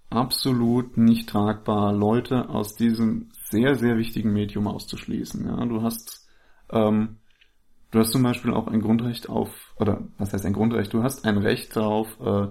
absolut 0.10 0.98
nicht 0.98 1.30
tragbar, 1.30 1.94
Leute 1.94 2.50
aus 2.50 2.76
diesem 2.76 3.30
sehr, 3.50 3.76
sehr 3.76 3.98
wichtigen 3.98 4.34
Medium 4.34 4.68
auszuschließen. 4.68 5.46
Ja, 5.46 5.66
du 5.66 5.82
hast, 5.82 6.28
ähm, 6.72 7.18
du 7.92 8.00
hast 8.00 8.12
zum 8.12 8.24
Beispiel 8.24 8.54
auch 8.54 8.68
ein 8.68 8.82
Grundrecht 8.82 9.30
auf, 9.30 9.50
oder 9.78 10.04
was 10.18 10.34
heißt 10.34 10.46
ein 10.46 10.54
Grundrecht? 10.54 10.94
Du 10.94 11.04
hast 11.04 11.26
ein 11.26 11.38
Recht 11.38 11.76
darauf, 11.76 12.08
äh, 12.20 12.48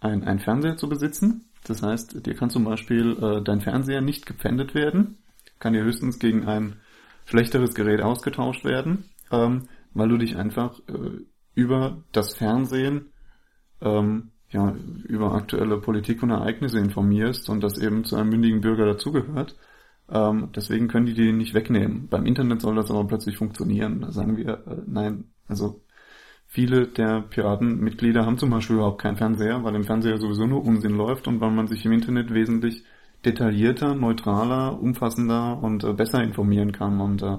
ein, 0.00 0.24
ein 0.24 0.40
Fernseher 0.40 0.76
zu 0.76 0.88
besitzen. 0.88 1.48
Das 1.64 1.82
heißt, 1.82 2.26
dir 2.26 2.34
kann 2.34 2.50
zum 2.50 2.64
Beispiel 2.64 3.16
äh, 3.22 3.42
dein 3.42 3.60
Fernseher 3.60 4.00
nicht 4.00 4.26
gepfändet 4.26 4.74
werden, 4.74 5.21
kann 5.62 5.74
dir 5.74 5.84
höchstens 5.84 6.18
gegen 6.18 6.46
ein 6.48 6.80
schlechteres 7.24 7.74
Gerät 7.74 8.02
ausgetauscht 8.02 8.64
werden, 8.64 9.04
ähm, 9.30 9.68
weil 9.94 10.08
du 10.08 10.18
dich 10.18 10.36
einfach 10.36 10.80
äh, 10.88 11.22
über 11.54 12.02
das 12.10 12.34
Fernsehen 12.34 13.12
ähm, 13.80 14.32
ja, 14.50 14.74
über 15.04 15.32
aktuelle 15.32 15.78
Politik 15.80 16.22
und 16.22 16.30
Ereignisse 16.30 16.78
informierst 16.78 17.48
und 17.48 17.62
das 17.62 17.78
eben 17.78 18.04
zu 18.04 18.16
einem 18.16 18.30
mündigen 18.30 18.60
Bürger 18.60 18.84
dazugehört. 18.86 19.56
Ähm, 20.10 20.50
deswegen 20.54 20.88
können 20.88 21.06
die 21.06 21.14
die 21.14 21.32
nicht 21.32 21.54
wegnehmen. 21.54 22.08
Beim 22.08 22.26
Internet 22.26 22.60
soll 22.60 22.74
das 22.74 22.90
aber 22.90 23.06
plötzlich 23.06 23.38
funktionieren. 23.38 24.00
Da 24.00 24.10
sagen 24.10 24.36
wir, 24.36 24.66
äh, 24.66 24.82
nein, 24.86 25.30
also 25.46 25.80
viele 26.46 26.88
der 26.88 27.22
Piratenmitglieder 27.22 28.26
haben 28.26 28.36
zum 28.36 28.50
Beispiel 28.50 28.76
überhaupt 28.76 29.00
keinen 29.00 29.16
Fernseher, 29.16 29.62
weil 29.62 29.76
im 29.76 29.84
Fernseher 29.84 30.18
sowieso 30.18 30.44
nur 30.46 30.64
Unsinn 30.64 30.96
läuft 30.96 31.28
und 31.28 31.40
weil 31.40 31.52
man 31.52 31.68
sich 31.68 31.86
im 31.86 31.92
Internet 31.92 32.34
wesentlich 32.34 32.84
detaillierter, 33.24 33.94
neutraler, 33.94 34.80
umfassender 34.80 35.62
und 35.62 35.84
äh, 35.84 35.92
besser 35.92 36.22
informieren 36.22 36.72
kann. 36.72 37.00
Und 37.00 37.22
äh, 37.22 37.38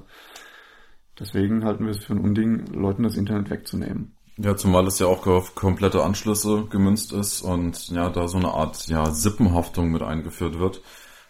deswegen 1.20 1.64
halten 1.66 1.86
wir 1.86 1.92
es 1.92 2.04
für 2.06 2.14
ein 2.14 2.20
Unding, 2.20 2.68
Leuten 2.68 3.04
das 3.04 3.18
Internet 3.18 3.50
wegzunehmen. 3.50 4.16
Ja, 4.38 4.56
zumal 4.56 4.88
es 4.88 4.98
ja 4.98 5.08
auch 5.08 5.28
auf 5.28 5.54
komplette 5.54 6.04
Anschlüsse 6.04 6.66
gemünzt 6.70 7.14
ist 7.14 7.42
und 7.44 7.90
ja, 7.90 8.10
da 8.10 8.28
so 8.28 8.38
eine 8.38 8.52
Art 8.52 8.88
ja, 8.88 9.12
Sippenhaftung 9.12 9.92
mit 9.92 10.02
eingeführt 10.02 10.58
wird. 10.58 10.82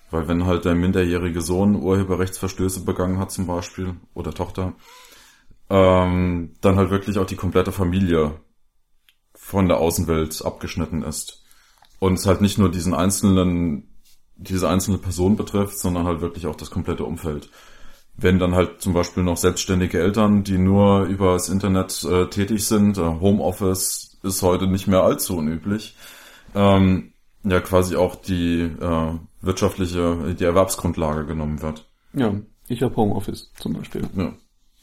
Weil 0.10 0.28
wenn 0.28 0.46
halt 0.46 0.64
der 0.64 0.76
minderjährige 0.76 1.42
Sohn 1.42 1.76
Urheberrechtsverstöße 1.76 2.86
begangen 2.86 3.20
hat 3.20 3.32
zum 3.32 3.48
Beispiel 3.48 3.96
oder 4.14 4.32
Tochter, 4.32 4.74
ähm, 5.70 6.54
dann 6.62 6.78
halt 6.78 6.92
wirklich 6.92 7.18
auch 7.18 7.26
die 7.26 7.36
komplette 7.36 7.72
Familie 7.72 8.40
von 9.34 9.68
der 9.68 9.78
Außenwelt 9.78 10.46
abgeschnitten 10.46 11.04
ist. 11.04 11.44
Und 12.00 12.14
es 12.14 12.26
halt 12.26 12.42
nicht 12.42 12.58
nur 12.58 12.70
diesen 12.70 12.94
einzelnen, 12.94 13.93
diese 14.36 14.70
einzelne 14.70 14.98
Person 14.98 15.36
betrifft, 15.36 15.78
sondern 15.78 16.06
halt 16.06 16.22
wirklich 16.22 16.48
auch 16.48 16.56
das 16.56 16.72
komplette 16.72 17.06
Umfeld 17.06 17.50
wenn 18.16 18.40
dann 18.40 18.56
halt 18.56 18.82
zum 18.82 18.94
Beispiel 18.94 19.24
noch 19.24 19.38
selbstständige 19.38 20.00
Eltern, 20.00 20.44
die 20.44 20.58
nur 20.58 21.04
über 21.04 21.34
das 21.34 21.50
Internet 21.50 22.04
äh, 22.04 22.28
tätig 22.28 22.66
sind, 22.66 22.98
äh, 22.98 23.02
Homeoffice 23.02 24.18
ist 24.24 24.42
heute 24.42 24.68
nicht 24.68 24.88
mehr 24.88 25.04
allzu 25.04 25.38
unüblich, 25.38 25.96
ähm, 26.56 27.14
ja 27.44 27.60
quasi 27.60 27.96
auch 27.96 28.16
die 28.16 28.62
äh, 28.62 29.12
wirtschaftliche, 29.42 30.36
die 30.40 30.44
Erwerbsgrundlage 30.44 31.26
genommen 31.26 31.62
wird. 31.62 31.86
Ja, 32.14 32.34
ich 32.68 32.82
habe 32.84 32.96
Homeoffice 32.96 33.52
zum 33.60 33.74
Beispiel. 33.74 34.08
Ja. 34.16 34.34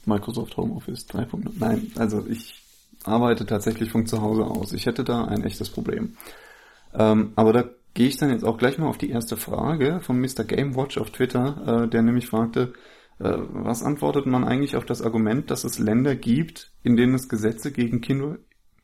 Microsoft 0.05 0.57
Homeoffice 0.57 1.07
3.0. 1.09 1.53
Nein, 1.59 1.93
also 1.97 2.27
ich 2.29 2.63
arbeite 3.05 3.47
tatsächlich 3.47 3.91
von 3.91 4.07
zu 4.07 4.21
Hause 4.21 4.45
aus. 4.45 4.73
Ich 4.73 4.87
hätte 4.87 5.05
da 5.05 5.25
ein 5.25 5.45
echtes 5.45 5.71
Problem. 5.71 6.17
Ähm, 6.93 7.33
aber 7.37 7.53
da 7.53 7.65
gehe 7.95 8.09
ich 8.09 8.17
dann 8.17 8.31
jetzt 8.31 8.45
auch 8.45 8.59
gleich 8.59 8.79
mal 8.79 8.89
auf 8.89 8.99
die 8.99 9.11
erste 9.11 9.37
Frage 9.37 10.01
von 10.01 10.21
Mr. 10.21 10.45
Gamewatch 10.45 10.99
auf 10.99 11.11
Twitter, 11.11 11.85
äh, 11.85 11.89
der 11.89 12.03
nämlich 12.03 12.27
fragte, 12.29 12.73
äh, 13.19 13.37
was 13.51 13.83
antwortet 13.83 14.27
man 14.27 14.45
eigentlich 14.45 14.77
auf 14.77 14.85
das 14.85 15.03
Argument, 15.03 15.51
dass 15.51 15.65
es 15.65 15.79
Länder 15.79 16.15
gibt, 16.17 16.73
in 16.83 16.97
denen 16.97 17.15
es 17.15 17.29
Gesetze 17.29 17.73
gegen 17.73 18.01
Kinder, 18.01 18.39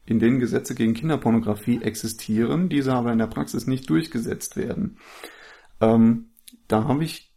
in 0.04 0.18
denen 0.18 0.40
Gesetze 0.40 0.74
gegen 0.74 0.94
Kinderpornografie 0.94 1.82
existieren, 1.82 2.68
diese 2.68 2.92
aber 2.92 3.12
in 3.12 3.18
der 3.18 3.26
Praxis 3.26 3.66
nicht 3.66 3.88
durchgesetzt 3.88 4.56
werden? 4.56 4.98
Ähm, 5.80 6.30
da 6.68 6.84
habe 6.84 7.04
ich 7.04 7.32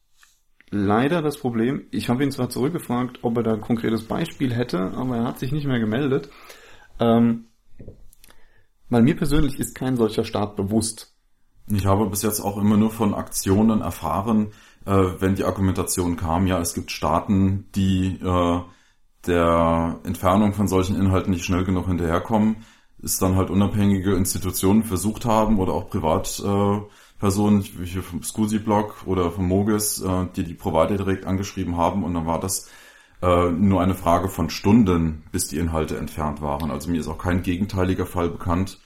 leider 0.72 1.22
das 1.22 1.38
Problem, 1.38 1.86
ich 1.91 2.09
habe 2.09 2.24
ihn 2.24 2.32
zwar 2.32 2.49
zurückgefragt, 2.49 3.20
ob 3.22 3.38
er 3.38 3.43
da 3.43 3.53
ein 3.53 3.61
konkretes 3.61 4.03
Beispiel 4.03 4.53
hätte, 4.53 4.91
aber 4.91 5.17
er 5.17 5.24
hat 5.24 5.39
sich 5.39 5.51
nicht 5.51 5.65
mehr 5.65 5.80
gemeldet. 5.80 6.30
Ähm, 6.99 7.45
weil 8.89 9.03
mir 9.03 9.15
persönlich 9.15 9.59
ist 9.59 9.76
kein 9.76 9.97
solcher 9.97 10.26
Staat 10.26 10.55
bewusst. 10.55 11.15
Ich 11.72 11.86
habe 11.86 12.07
bis 12.07 12.24
jetzt 12.24 12.39
auch 12.39 12.57
immer 12.57 12.78
nur 12.78 12.89
von 12.89 13.13
Aktionen 13.13 13.82
erfahren, 13.82 14.47
äh, 14.86 14.91
wenn 15.20 15.36
die 15.36 15.43
Argumentation 15.43 16.17
kam, 16.17 16.47
ja, 16.47 16.59
es 16.59 16.74
gibt 16.74 16.89
Staaten, 16.91 17.70
die 17.76 18.20
äh, 18.22 18.61
der 19.28 19.99
Entfernung 20.03 20.53
von 20.53 20.67
solchen 20.67 20.95
Inhalten 20.95 21.32
nicht 21.32 21.45
schnell 21.45 21.65
genug 21.65 21.88
hinterherkommen, 21.88 22.65
ist 22.99 23.22
dann 23.22 23.36
halt 23.36 23.49
unabhängige 23.51 24.15
Institutionen 24.15 24.84
versucht 24.84 25.26
haben 25.26 25.59
oder 25.59 25.74
auch 25.74 25.89
Privatpersonen, 25.89 27.61
äh, 27.61 27.80
wie 27.80 27.86
hier 27.86 28.03
vom 28.03 28.24
SCSI-Blog 28.24 29.03
oder 29.05 29.32
vom 29.32 29.47
Mogis, 29.47 30.01
äh, 30.01 30.26
die 30.36 30.43
die 30.43 30.55
Provider 30.55 30.97
direkt 30.97 31.26
angeschrieben 31.26 31.78
haben 31.78 32.03
und 32.03 32.13
dann 32.15 32.26
war 32.26 32.39
das 32.39 32.70
äh, 33.22 33.51
nur 33.51 33.82
eine 33.82 33.95
Frage 33.95 34.30
von 34.30 34.49
Stunden, 34.49 35.24
bis 35.32 35.47
die 35.49 35.59
Inhalte 35.59 35.97
entfernt 35.97 36.41
waren. 36.41 36.72
Also 36.72 36.89
mir 36.89 36.99
ist 36.99 37.07
auch 37.07 37.17
kein 37.17 37.43
gegenteiliger 37.43 38.05
Fall 38.05 38.30
bekannt, 38.30 38.80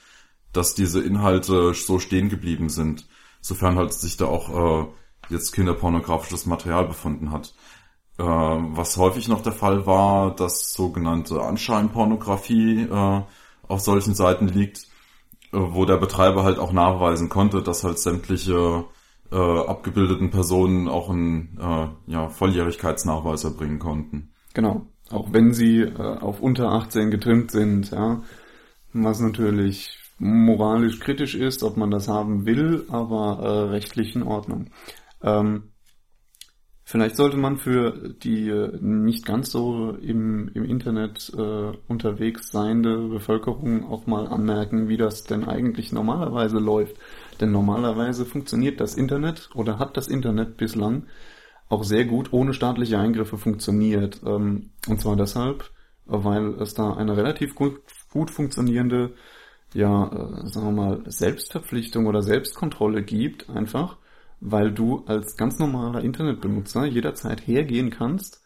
dass 0.54 0.76
diese 0.76 1.02
Inhalte 1.02 1.74
so 1.74 2.00
stehen 2.00 2.30
geblieben 2.30 2.70
sind. 2.70 3.08
Sofern 3.42 3.76
halt 3.76 3.94
sich 3.94 4.16
da 4.16 4.26
auch 4.26 4.84
äh, 4.84 4.88
jetzt 5.30 5.52
kinderpornografisches 5.52 6.46
Material 6.46 6.88
befunden 6.88 7.32
hat. 7.32 7.54
Äh, 8.18 8.24
was 8.24 8.98
häufig 8.98 9.28
noch 9.28 9.42
der 9.42 9.54
Fall 9.54 9.86
war, 9.86 10.36
dass 10.36 10.74
sogenannte 10.74 11.42
Anscheinpornografie 11.42 12.84
äh, 12.84 13.22
auf 13.68 13.82
solchen 13.82 14.14
Seiten 14.14 14.48
liegt, 14.48 14.88
äh, 15.52 15.58
wo 15.58 15.86
der 15.86 15.98
Betreiber 15.98 16.44
halt 16.44 16.60
auch 16.60 16.72
nachweisen 16.72 17.30
konnte, 17.30 17.62
dass 17.64 17.84
halt 17.84 18.00
sämtliche 18.00 18.86
äh, 19.32 19.36
abgebildeten 19.36 20.30
Personen 20.30 20.88
auch 20.88 21.10
einen 21.10 21.58
äh, 21.60 22.12
ja, 22.12 22.30
Volljährigkeitsnachweis 22.30 23.44
erbringen 23.44 23.80
konnten. 23.80 24.32
Genau, 24.54 24.86
auch 25.10 25.34
wenn 25.34 25.54
sie 25.54 25.80
äh, 25.80 25.98
auf 25.98 26.40
unter 26.40 26.72
18 26.72 27.10
getrimmt 27.10 27.50
sind, 27.50 27.90
ja, 27.90 28.22
was 28.94 29.20
natürlich 29.20 30.03
moralisch 30.18 31.00
kritisch 31.00 31.36
ist, 31.36 31.64
ob 31.64 31.78
man 31.78 31.92
das 31.92 32.08
haben 32.08 32.46
will, 32.46 32.86
aber 32.90 33.40
äh, 33.42 33.70
rechtlich 33.72 34.16
in 34.16 34.24
Ordnung. 34.24 34.70
Ähm, 35.22 35.74
Vielleicht 36.86 37.16
sollte 37.16 37.38
man 37.38 37.58
für 37.58 38.14
die 38.22 38.50
äh, 38.50 38.78
nicht 38.82 39.26
ganz 39.26 39.52
so 39.52 39.92
im, 39.92 40.50
im 40.54 40.66
Internet 40.66 41.32
äh, 41.36 41.72
unterwegs 41.88 42.52
seiende 42.52 43.08
Bevölkerung 43.08 43.90
auch 43.90 44.06
mal 44.06 44.28
anmerken, 44.28 44.90
wie 44.90 44.98
das 44.98 45.24
denn 45.24 45.46
eigentlich 45.46 45.94
normalerweise 45.94 46.60
läuft. 46.60 46.98
Denn 47.40 47.52
normalerweise 47.54 48.26
funktioniert 48.26 48.82
das 48.82 48.96
Internet 48.96 49.50
oder 49.56 49.80
hat 49.80 49.96
das 49.96 50.10
Internet 50.10 50.58
bislang 50.58 51.08
auch 51.70 51.86
sehr 51.86 52.04
gut 52.04 52.34
ohne 52.34 52.54
staatliche 52.54 53.00
Eingriffe 53.00 53.38
funktioniert. 53.38 54.22
Ähm, 54.26 54.72
und 54.88 55.00
zwar 55.00 55.16
deshalb, 55.16 55.72
weil 56.06 56.62
es 56.62 56.74
da 56.74 56.94
eine 56.94 57.16
relativ 57.16 57.56
gut, 57.56 57.80
gut 58.12 58.30
funktionierende, 58.30 59.14
ja, 59.74 60.06
äh, 60.08 60.48
sagen 60.48 60.68
wir 60.68 60.72
mal, 60.72 61.04
Selbstverpflichtung 61.06 62.06
oder 62.06 62.22
Selbstkontrolle 62.22 63.04
gibt, 63.04 63.50
einfach 63.50 63.98
weil 64.46 64.74
du 64.74 65.06
als 65.06 65.38
ganz 65.38 65.58
normaler 65.58 66.02
Internetbenutzer 66.02 66.86
jederzeit 66.86 67.48
hergehen 67.48 67.92
kannst 67.92 68.44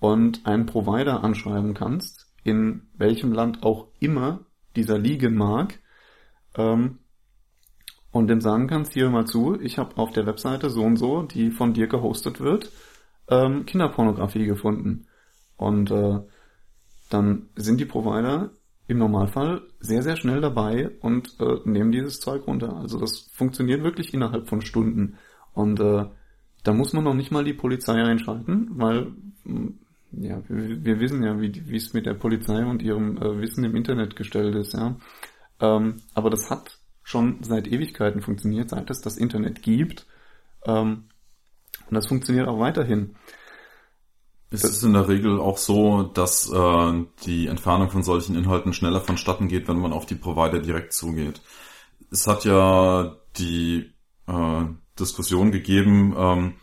und 0.00 0.46
einen 0.46 0.64
Provider 0.64 1.22
anschreiben 1.22 1.74
kannst, 1.74 2.32
in 2.44 2.88
welchem 2.96 3.30
Land 3.32 3.62
auch 3.62 3.88
immer 4.00 4.46
dieser 4.74 4.98
liegen 4.98 5.34
mag, 5.34 5.80
ähm, 6.56 6.98
und 8.10 8.28
dem 8.28 8.40
sagen 8.40 8.68
kannst, 8.68 8.94
hier 8.94 9.10
mal 9.10 9.26
zu, 9.26 9.60
ich 9.60 9.76
habe 9.76 9.98
auf 9.98 10.12
der 10.12 10.24
Webseite 10.24 10.70
so 10.70 10.82
und 10.82 10.96
so, 10.96 11.22
die 11.22 11.50
von 11.50 11.74
dir 11.74 11.88
gehostet 11.88 12.40
wird, 12.40 12.70
ähm, 13.28 13.66
Kinderpornografie 13.66 14.46
gefunden. 14.46 15.08
Und 15.56 15.90
äh, 15.90 16.20
dann 17.10 17.48
sind 17.56 17.80
die 17.80 17.86
Provider 17.86 18.50
im 18.86 18.98
Normalfall 18.98 19.62
sehr, 19.80 20.02
sehr 20.02 20.16
schnell 20.16 20.40
dabei 20.40 20.90
und 21.00 21.36
äh, 21.40 21.56
nehmen 21.64 21.92
dieses 21.92 22.20
Zeug 22.20 22.46
runter. 22.46 22.76
Also 22.76 22.98
das 22.98 23.30
funktioniert 23.32 23.82
wirklich 23.82 24.12
innerhalb 24.12 24.48
von 24.48 24.60
Stunden. 24.60 25.16
Und 25.54 25.80
äh, 25.80 26.04
da 26.64 26.72
muss 26.72 26.92
man 26.92 27.04
noch 27.04 27.14
nicht 27.14 27.30
mal 27.30 27.44
die 27.44 27.54
Polizei 27.54 28.02
einschalten, 28.02 28.70
weil 28.72 29.12
mm, 29.44 29.68
ja, 30.12 30.42
wir, 30.48 30.84
wir 30.84 31.00
wissen 31.00 31.22
ja, 31.22 31.40
wie, 31.40 31.52
wie 31.66 31.76
es 31.76 31.94
mit 31.94 32.06
der 32.06 32.14
Polizei 32.14 32.64
und 32.64 32.82
ihrem 32.82 33.16
äh, 33.16 33.40
Wissen 33.40 33.64
im 33.64 33.74
Internet 33.74 34.16
gestellt 34.16 34.54
ist, 34.54 34.74
ja. 34.74 34.96
Ähm, 35.60 35.96
aber 36.14 36.30
das 36.30 36.50
hat 36.50 36.78
schon 37.02 37.42
seit 37.42 37.66
Ewigkeiten 37.68 38.22
funktioniert, 38.22 38.70
seit 38.70 38.90
es 38.90 39.00
das 39.00 39.16
Internet 39.16 39.62
gibt. 39.62 40.06
Ähm, 40.66 41.04
und 41.88 41.94
das 41.94 42.06
funktioniert 42.06 42.48
auch 42.48 42.58
weiterhin. 42.58 43.16
Es 44.54 44.64
ist 44.64 44.82
in 44.84 44.92
der 44.92 45.08
Regel 45.08 45.40
auch 45.40 45.58
so, 45.58 46.04
dass 46.04 46.50
äh, 46.50 47.04
die 47.26 47.48
Entfernung 47.48 47.90
von 47.90 48.02
solchen 48.04 48.36
Inhalten 48.36 48.72
schneller 48.72 49.00
vonstatten 49.00 49.48
geht, 49.48 49.66
wenn 49.66 49.78
man 49.78 49.92
auf 49.92 50.06
die 50.06 50.14
Provider 50.14 50.60
direkt 50.60 50.92
zugeht. 50.92 51.40
Es 52.12 52.26
hat 52.26 52.44
ja 52.44 53.16
die 53.36 53.92
äh, 54.28 54.64
Diskussion 54.98 55.50
gegeben, 55.50 56.14
ähm, 56.16 56.54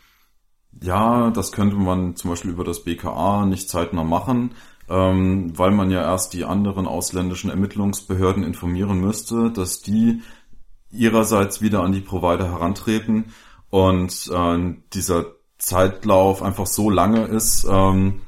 ja, 0.82 1.32
das 1.32 1.52
könnte 1.52 1.76
man 1.76 2.16
zum 2.16 2.30
Beispiel 2.30 2.52
über 2.52 2.64
das 2.64 2.84
BKA 2.84 3.46
nicht 3.46 3.70
zeitnah 3.70 4.06
machen, 4.06 4.56
ähm, 4.90 5.52
weil 5.58 5.72
man 5.72 5.92
ja 5.92 6.02
erst 6.02 6.34
die 6.34 6.46
anderen 6.46 6.88
ausländischen 6.88 7.50
Ermittlungsbehörden 7.50 8.44
informieren 8.44 9.02
müsste, 9.02 9.52
dass 9.52 9.82
die 9.82 10.22
ihrerseits 10.92 11.62
wieder 11.62 11.84
an 11.84 11.92
die 11.92 12.02
Provider 12.02 12.50
herantreten 12.50 13.34
und 13.70 14.30
äh, 14.34 14.76
dieser 14.94 15.26
Zeitlauf 15.62 16.42
einfach 16.42 16.66
so 16.66 16.90
lange 16.90 17.26
ist, 17.26 17.68
ähm, 17.70 18.22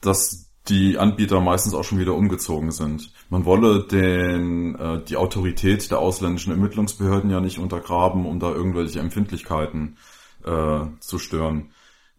dass 0.00 0.50
die 0.68 0.98
Anbieter 0.98 1.40
meistens 1.40 1.74
auch 1.74 1.84
schon 1.84 1.98
wieder 1.98 2.14
umgezogen 2.14 2.72
sind. 2.72 3.12
Man 3.30 3.44
wolle 3.44 3.86
den, 3.86 4.74
äh, 4.74 5.04
die 5.04 5.16
Autorität 5.16 5.90
der 5.90 6.00
ausländischen 6.00 6.52
Ermittlungsbehörden 6.52 7.30
ja 7.30 7.40
nicht 7.40 7.58
untergraben, 7.58 8.26
um 8.26 8.40
da 8.40 8.50
irgendwelche 8.50 8.98
Empfindlichkeiten 8.98 9.98
äh, 10.44 10.80
zu 11.00 11.18
stören. 11.18 11.70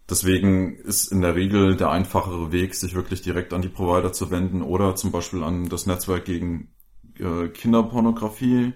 Deswegen 0.09 0.75
ist 0.75 1.11
in 1.11 1.21
der 1.21 1.35
Regel 1.35 1.75
der 1.75 1.89
einfachere 1.89 2.51
Weg, 2.51 2.75
sich 2.75 2.93
wirklich 2.95 3.23
direkt 3.23 3.53
an 3.53 3.61
die 3.61 3.69
Provider 3.69 4.13
zu 4.13 4.31
wenden 4.31 4.61
oder 4.61 4.95
zum 4.95 5.11
Beispiel 5.11 5.43
an 5.43 5.67
das 5.67 5.85
Netzwerk 5.85 6.25
gegen 6.25 6.69
äh, 7.19 7.47
Kinderpornografie 7.49 8.73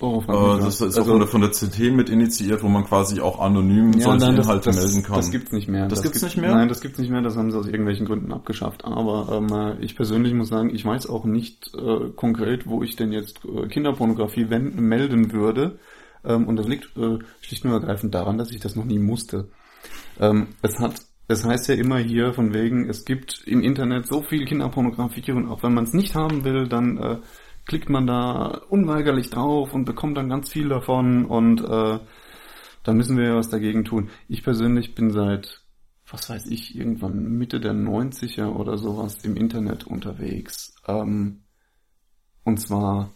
Oh, 0.00 0.22
äh, 0.22 0.60
das 0.60 0.80
ist 0.80 0.98
also, 0.98 1.14
auch 1.14 1.28
von 1.28 1.40
der, 1.40 1.50
CT 1.50 1.92
mit 1.92 2.08
initiiert, 2.08 2.62
wo 2.62 2.68
man 2.68 2.84
quasi 2.84 3.20
auch 3.20 3.40
anonym 3.40 3.92
ja, 3.94 4.04
solche 4.04 4.26
nein, 4.26 4.36
Inhalte 4.36 4.70
das, 4.70 4.76
melden 4.76 5.02
kann. 5.02 5.16
Das 5.16 5.30
gibt's 5.30 5.50
nicht 5.50 5.68
mehr. 5.68 5.88
Das, 5.88 5.98
das 5.98 6.02
gibt's, 6.02 6.20
gibt's 6.20 6.36
nicht 6.36 6.42
mehr? 6.42 6.54
Nein, 6.54 6.68
das 6.68 6.80
gibt's 6.80 6.98
nicht 6.98 7.10
mehr. 7.10 7.22
Das 7.22 7.36
haben 7.36 7.50
sie 7.50 7.58
aus 7.58 7.66
irgendwelchen 7.66 8.06
Gründen 8.06 8.32
abgeschafft. 8.32 8.84
Aber 8.84 9.28
ähm, 9.32 9.48
äh, 9.52 9.84
ich 9.84 9.96
persönlich 9.96 10.34
muss 10.34 10.48
sagen, 10.48 10.70
ich 10.72 10.84
weiß 10.84 11.08
auch 11.08 11.24
nicht 11.24 11.72
äh, 11.74 12.10
konkret, 12.14 12.68
wo 12.68 12.82
ich 12.84 12.94
denn 12.94 13.12
jetzt 13.12 13.40
äh, 13.44 13.66
Kinderpornografie 13.66 14.50
wenden, 14.50 14.82
melden 14.82 15.32
würde. 15.32 15.78
Ähm, 16.24 16.46
und 16.46 16.56
das 16.56 16.68
liegt 16.68 16.96
äh, 16.96 17.18
schlicht 17.40 17.64
und 17.64 17.72
ergreifend 17.72 18.14
daran, 18.14 18.38
dass 18.38 18.52
ich 18.52 18.60
das 18.60 18.76
noch 18.76 18.84
nie 18.84 19.00
musste. 19.00 19.48
Ähm, 20.20 20.48
es 20.62 20.78
hat 20.78 20.94
es 21.30 21.44
heißt 21.44 21.68
ja 21.68 21.74
immer 21.74 21.98
hier 21.98 22.32
von 22.32 22.54
wegen, 22.54 22.88
es 22.88 23.04
gibt 23.04 23.42
im 23.46 23.60
Internet 23.60 24.06
so 24.06 24.22
viel 24.22 24.46
Kinderpornografie 24.46 25.32
und 25.32 25.48
auch 25.48 25.62
wenn 25.62 25.74
man 25.74 25.84
es 25.84 25.92
nicht 25.92 26.14
haben 26.14 26.42
will, 26.42 26.68
dann 26.68 26.96
äh, 26.96 27.18
klickt 27.68 27.90
man 27.90 28.06
da 28.06 28.62
unweigerlich 28.70 29.30
drauf 29.30 29.74
und 29.74 29.84
bekommt 29.84 30.16
dann 30.16 30.30
ganz 30.30 30.50
viel 30.50 30.70
davon 30.70 31.26
und 31.26 31.60
äh, 31.60 32.00
da 32.82 32.92
müssen 32.94 33.18
wir 33.18 33.24
ja 33.26 33.36
was 33.36 33.50
dagegen 33.50 33.84
tun. 33.84 34.08
Ich 34.26 34.42
persönlich 34.42 34.94
bin 34.94 35.10
seit, 35.10 35.62
was 36.10 36.30
weiß 36.30 36.46
ich, 36.46 36.74
irgendwann 36.74 37.36
Mitte 37.36 37.60
der 37.60 37.74
90er 37.74 38.46
oder 38.46 38.78
sowas 38.78 39.22
im 39.22 39.36
Internet 39.36 39.86
unterwegs. 39.86 40.74
Ähm, 40.86 41.42
und 42.42 42.58
zwar 42.58 43.12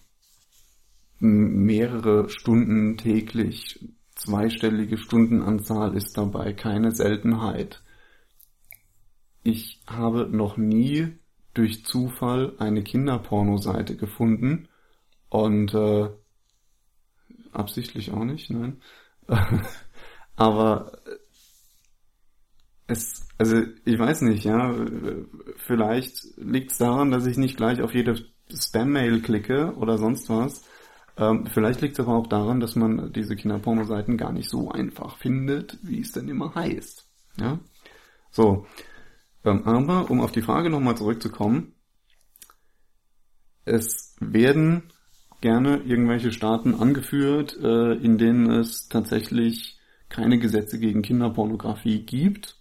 mehrere 1.18 2.28
Stunden 2.28 2.98
täglich, 2.98 3.88
zweistellige 4.16 4.98
Stundenanzahl 4.98 5.96
ist 5.96 6.18
dabei 6.18 6.53
keine 6.53 6.92
Seltenheit. 6.92 7.82
Ich 9.42 9.80
habe 9.86 10.28
noch 10.28 10.59
nie 10.59 11.22
durch 11.55 11.84
Zufall 11.84 12.55
eine 12.59 12.82
Kinderpornoseite 12.82 13.96
gefunden 13.96 14.68
und 15.28 15.74
äh, 15.74 16.09
absichtlich 17.53 18.12
auch 18.12 18.24
nicht, 18.24 18.50
nein. 18.50 18.80
Aber 20.36 20.92
es, 22.86 23.28
also 23.38 23.62
ich 23.84 23.98
weiß 23.98 24.22
nicht, 24.22 24.44
ja, 24.44 24.74
vielleicht 25.57 26.36
liegt 26.36 26.72
es 26.72 26.78
daran, 26.78 27.11
dass 27.11 27.26
ich 27.26 27.36
nicht 27.36 27.57
gleich 27.57 27.82
auf 27.82 27.94
jede 27.94 28.16
Spam-Mail 28.50 29.20
klicke 29.20 29.74
oder 29.76 29.98
sonst 29.98 30.28
was. 30.28 30.64
Ähm, 31.16 31.46
vielleicht 31.46 31.80
liegt 31.82 31.98
es 31.98 32.00
aber 32.00 32.16
auch 32.16 32.26
daran, 32.26 32.61
dass 32.61 32.74
man 32.74 33.12
diese 33.12 33.36
Kinderpornoseiten 33.36 34.16
gar 34.16 34.32
nicht 34.32 34.48
so 34.48 34.70
einfach 34.70 35.18
findet, 35.18 35.78
wie 35.82 36.00
es 36.00 36.12
denn 36.12 36.28
immer 36.28 36.55
heißt. 36.55 37.07
Ja, 37.38 37.59
so. 38.30 38.66
Aber, 39.45 40.11
um 40.11 40.20
auf 40.20 40.32
die 40.32 40.43
Frage 40.43 40.70
nochmal 40.70 40.97
zurückzukommen, 40.97 41.74
es 43.64 44.16
werden 44.20 44.84
gerne 45.40 45.78
irgendwelche 45.84 46.32
Staaten 46.32 46.74
angeführt, 46.74 47.57
äh, 47.61 47.95
in 47.95 48.18
denen 48.18 48.51
es 48.51 48.88
tatsächlich 48.88 49.78
keine 50.09 50.38
Gesetze 50.38 50.78
gegen 50.78 51.03
Kinderpornografie 51.03 52.05
gibt. 52.05 52.59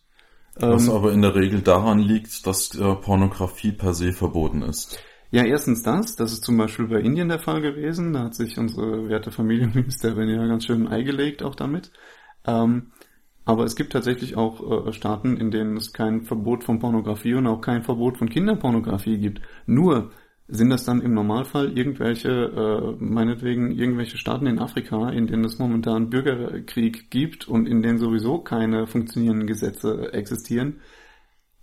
Was 0.55 0.87
ähm, 0.87 0.93
aber 0.93 1.13
in 1.13 1.21
der 1.21 1.35
Regel 1.35 1.61
daran 1.61 1.99
liegt, 1.99 2.45
dass 2.45 2.75
äh, 2.75 2.95
Pornografie 2.95 3.71
per 3.71 3.93
se 3.93 4.11
verboten 4.13 4.61
ist. 4.63 4.99
Ja, 5.29 5.45
erstens 5.45 5.81
das. 5.81 6.15
Das 6.17 6.33
ist 6.33 6.43
zum 6.43 6.57
Beispiel 6.57 6.87
bei 6.87 6.99
Indien 6.99 7.29
der 7.29 7.39
Fall 7.39 7.61
gewesen. 7.61 8.13
Da 8.13 8.25
hat 8.25 8.35
sich 8.35 8.57
unsere 8.57 9.07
werte 9.07 9.31
Familienministerin 9.31 10.29
ja 10.29 10.45
ganz 10.45 10.65
schön 10.65 10.87
ein 10.87 10.93
Ei 10.93 11.03
gelegt 11.03 11.41
auch 11.43 11.55
damit. 11.55 11.91
Ähm, 12.45 12.91
aber 13.45 13.65
es 13.65 13.75
gibt 13.75 13.93
tatsächlich 13.93 14.37
auch 14.37 14.87
äh, 14.87 14.93
Staaten, 14.93 15.37
in 15.37 15.51
denen 15.51 15.77
es 15.77 15.93
kein 15.93 16.21
Verbot 16.21 16.63
von 16.63 16.79
Pornografie 16.79 17.33
und 17.33 17.47
auch 17.47 17.61
kein 17.61 17.83
Verbot 17.83 18.17
von 18.17 18.29
Kinderpornografie 18.29 19.17
gibt. 19.17 19.41
Nur 19.65 20.11
sind 20.47 20.69
das 20.69 20.83
dann 20.83 21.01
im 21.01 21.13
Normalfall 21.13 21.77
irgendwelche, 21.77 22.29
äh, 22.29 23.03
meinetwegen 23.03 23.71
irgendwelche 23.71 24.17
Staaten 24.17 24.47
in 24.47 24.59
Afrika, 24.59 25.09
in 25.09 25.27
denen 25.27 25.45
es 25.45 25.59
momentan 25.59 26.09
Bürgerkrieg 26.09 27.09
gibt 27.09 27.47
und 27.47 27.67
in 27.67 27.81
denen 27.81 27.97
sowieso 27.97 28.39
keine 28.39 28.85
funktionierenden 28.85 29.47
Gesetze 29.47 30.13
existieren. 30.13 30.81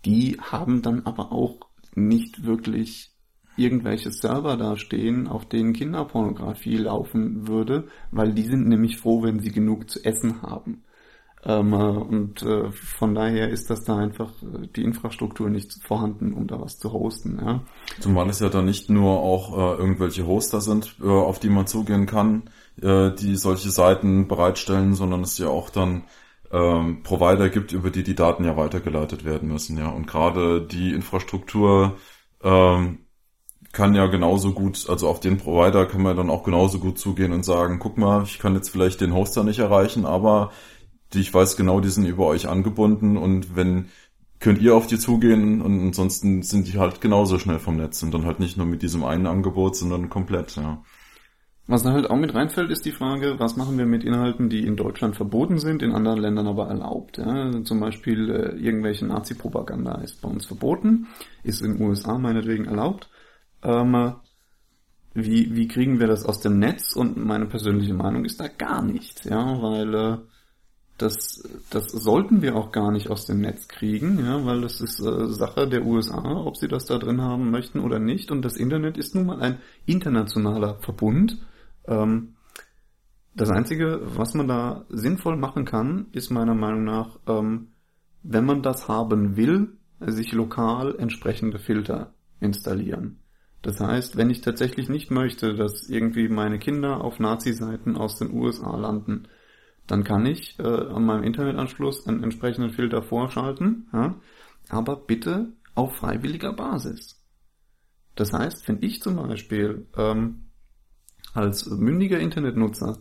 Die 0.05 0.39
haben 0.41 0.83
dann 0.83 1.03
aber 1.05 1.33
auch 1.33 1.68
nicht 1.95 2.45
wirklich 2.45 3.12
irgendwelche 3.57 4.11
Server 4.11 4.57
da 4.57 4.76
stehen, 4.76 5.26
auf 5.26 5.47
denen 5.47 5.74
Kinderpornografie 5.74 6.76
laufen 6.76 7.47
würde, 7.47 7.89
weil 8.11 8.33
die 8.33 8.45
sind 8.45 8.68
nämlich 8.68 8.97
froh, 8.97 9.22
wenn 9.22 9.41
sie 9.41 9.51
genug 9.51 9.91
zu 9.91 10.03
essen 10.05 10.43
haben. 10.43 10.85
Ähm, 11.45 11.72
äh, 11.72 11.76
und 11.76 12.43
äh, 12.43 12.70
von 12.72 13.14
daher 13.14 13.49
ist 13.49 13.70
das 13.70 13.84
da 13.84 13.97
einfach 13.97 14.30
äh, 14.43 14.66
die 14.74 14.82
Infrastruktur 14.82 15.49
nicht 15.49 15.74
vorhanden, 15.84 16.32
um 16.32 16.47
da 16.47 16.61
was 16.61 16.78
zu 16.78 16.93
hosten. 16.93 17.39
Ja. 17.45 17.61
Zumal 18.01 18.28
es 18.28 18.41
ja 18.41 18.49
da 18.49 18.62
nicht 18.62 18.91
nur 18.91 19.20
auch 19.20 19.57
äh, 19.57 19.80
irgendwelche 19.80 20.26
Hoster 20.26 20.61
sind, 20.61 20.97
äh, 21.03 21.07
auf 21.07 21.39
die 21.39 21.49
man 21.49 21.66
zugehen 21.66 22.07
kann, 22.07 22.51
äh, 22.82 23.12
die 23.12 23.36
solche 23.36 23.70
Seiten 23.70 24.26
bereitstellen, 24.26 24.95
sondern 24.95 25.22
es 25.22 25.39
ja 25.39 25.49
auch 25.49 25.70
dann 25.70 26.05
ähm, 26.51 27.03
Provider 27.03 27.49
gibt, 27.51 27.72
über 27.72 27.91
die 27.91 28.03
die 28.03 28.14
Daten 28.14 28.45
ja 28.45 28.57
weitergeleitet 28.57 29.24
werden 29.24 29.49
müssen. 29.49 29.78
Ja. 29.78 29.91
Und 29.91 30.07
gerade 30.07 30.66
die 30.66 30.93
Infrastruktur 30.93 31.97
ähm, 32.43 33.01
kann 33.72 33.95
ja 33.95 34.07
genauso 34.07 34.53
gut, 34.53 34.86
also 34.89 35.09
auf 35.09 35.20
den 35.20 35.39
Provider 35.39 35.86
kann 35.86 36.03
man 36.03 36.16
dann 36.16 36.30
auch 36.30 36.43
genauso 36.43 36.78
gut 36.78 36.99
zugehen 36.99 37.32
und 37.32 37.45
sagen, 37.45 37.78
guck 37.78 37.99
mal, 37.99 38.22
ich 38.24 38.39
kann 38.39 38.55
jetzt 38.55 38.70
vielleicht 38.70 39.01
den 39.01 39.14
Hoster 39.14 39.45
nicht 39.45 39.59
erreichen, 39.59 40.07
aber 40.07 40.51
die 41.13 41.21
ich 41.21 41.33
weiß 41.33 41.57
genau, 41.57 41.81
die 41.81 41.89
sind 41.89 42.07
über 42.07 42.27
euch 42.27 42.49
angebunden 42.49 43.17
und 43.17 43.57
wenn 43.57 43.89
könnt 44.41 44.61
ihr 44.61 44.77
auf 44.77 44.87
die 44.87 44.99
zugehen 44.99 45.61
und 45.61 45.81
ansonsten 45.81 46.43
sind 46.43 46.73
die 46.73 46.79
halt 46.79 47.01
genauso 47.01 47.39
schnell 47.39 47.59
vom 47.59 47.77
Netz 47.77 48.03
und 48.03 48.15
dann 48.15 48.25
halt 48.25 48.39
nicht 48.39 48.57
nur 48.57 48.67
mit 48.67 48.83
diesem 48.83 49.05
einen 49.05 49.27
Angebot, 49.27 49.77
sondern 49.77 50.09
komplett, 50.09 50.57
ja. 50.57 50.83
Was 51.71 51.83
da 51.83 51.93
halt 51.93 52.09
auch 52.09 52.17
mit 52.17 52.35
reinfällt, 52.35 52.71
ist 52.71 52.87
die 52.87 52.93
Frage, 52.93 53.35
was 53.39 53.57
machen 53.57 53.77
wir 53.77 53.85
mit 53.85 54.03
Inhalten, 54.03 54.49
die 54.49 54.65
in 54.67 54.77
Deutschland 54.77 55.17
verboten 55.17 55.59
sind, 55.59 55.83
in 55.83 55.93
anderen 55.93 56.19
Ländern 56.19 56.47
aber 56.47 56.69
erlaubt. 56.69 57.19
Ja? 57.19 57.63
Zum 57.63 57.79
Beispiel 57.79 58.31
äh, 58.31 58.57
irgendwelche 58.57 59.05
Nazi-Propaganda 59.05 59.97
ist 59.97 60.23
bei 60.23 60.31
uns 60.31 60.47
verboten, 60.47 61.09
ist 61.43 61.61
in 61.61 61.77
den 61.77 61.87
USA 61.87 62.17
meinetwegen 62.17 62.65
erlaubt. 62.65 63.11
Ähm, 63.63 64.15
wie, 65.13 65.55
wie 65.57 65.69
kriegen 65.69 66.01
wir 66.01 66.07
das 66.07 66.25
aus 66.25 66.41
dem 66.41 66.59
Netz? 66.59 66.97
Und 66.97 67.19
meine 67.19 67.45
persönliche 67.45 67.93
Meinung 67.93 68.25
ist 68.25 68.41
da 68.41 68.49
gar 68.49 68.81
nicht, 68.81 69.27
ja, 69.27 69.61
weil 69.61 69.95
äh, 69.95 70.17
das, 70.99 71.43
das 71.71 71.91
sollten 71.91 72.43
wir 72.43 72.57
auch 72.57 72.73
gar 72.73 72.91
nicht 72.91 73.09
aus 73.09 73.25
dem 73.27 73.41
Netz 73.41 73.69
kriegen, 73.69 74.19
ja, 74.19 74.45
weil 74.45 74.61
das 74.61 74.81
ist 74.81 75.01
äh, 75.01 75.27
Sache 75.29 75.69
der 75.69 75.87
USA, 75.87 76.43
ob 76.45 76.57
sie 76.57 76.69
das 76.69 76.85
da 76.85 76.99
drin 76.99 77.23
haben 77.23 77.51
möchten 77.51 77.81
oder 77.81 77.99
nicht. 77.99 78.31
Und 78.31 78.45
das 78.45 78.57
Internet 78.57 78.99
ist 78.99 79.15
nun 79.15 79.27
mal 79.27 79.41
ein 79.41 79.59
internationaler 79.87 80.79
Verbund 80.81 81.39
ähm, 81.89 82.35
das 83.35 83.51
Einzige, 83.51 84.01
was 84.03 84.35
man 84.35 84.49
da 84.49 84.85
sinnvoll 84.89 85.37
machen 85.37 85.65
kann, 85.65 86.07
ist 86.13 86.31
meiner 86.31 86.55
Meinung 86.55 86.85
nach, 86.85 87.19
ähm, 87.27 87.69
wenn 88.23 88.45
man 88.45 88.63
das 88.63 88.89
haben 88.89 89.37
will, 89.37 89.79
sich 90.01 90.33
lokal 90.33 90.97
entsprechende 90.99 91.59
Filter 91.59 92.15
installieren. 92.41 93.21
Das 93.63 93.81
heißt, 93.81 94.17
wenn 94.17 94.31
ich 94.31 94.41
tatsächlich 94.41 94.89
nicht 94.89 95.11
möchte, 95.11 95.55
dass 95.55 95.89
irgendwie 95.89 96.29
meine 96.29 96.59
Kinder 96.59 97.03
auf 97.03 97.19
Nazi-Seiten 97.19 97.97
aus 97.97 98.19
den 98.19 98.33
USA 98.33 98.77
landen, 98.77 99.29
dann 99.89 100.05
kann 100.05 100.24
ich 100.26 100.59
äh, 100.59 100.62
an 100.62 101.05
meinem 101.05 101.24
Internetanschluss 101.24 102.07
einen 102.07 102.22
entsprechenden 102.22 102.70
Filter 102.70 103.03
vorschalten, 103.03 103.89
ja, 103.93 104.20
aber 104.68 104.97
bitte 104.97 105.55
auf 105.74 105.97
freiwilliger 105.97 106.53
Basis. 106.53 107.20
Das 108.14 108.32
heißt, 108.32 108.68
wenn 108.68 108.78
ich 108.82 109.01
zum 109.01 109.16
Beispiel 109.16 109.86
ähm, 109.97 110.51
als 111.34 111.66
mündiger 111.66 112.20
Internetnutzer 112.20 112.99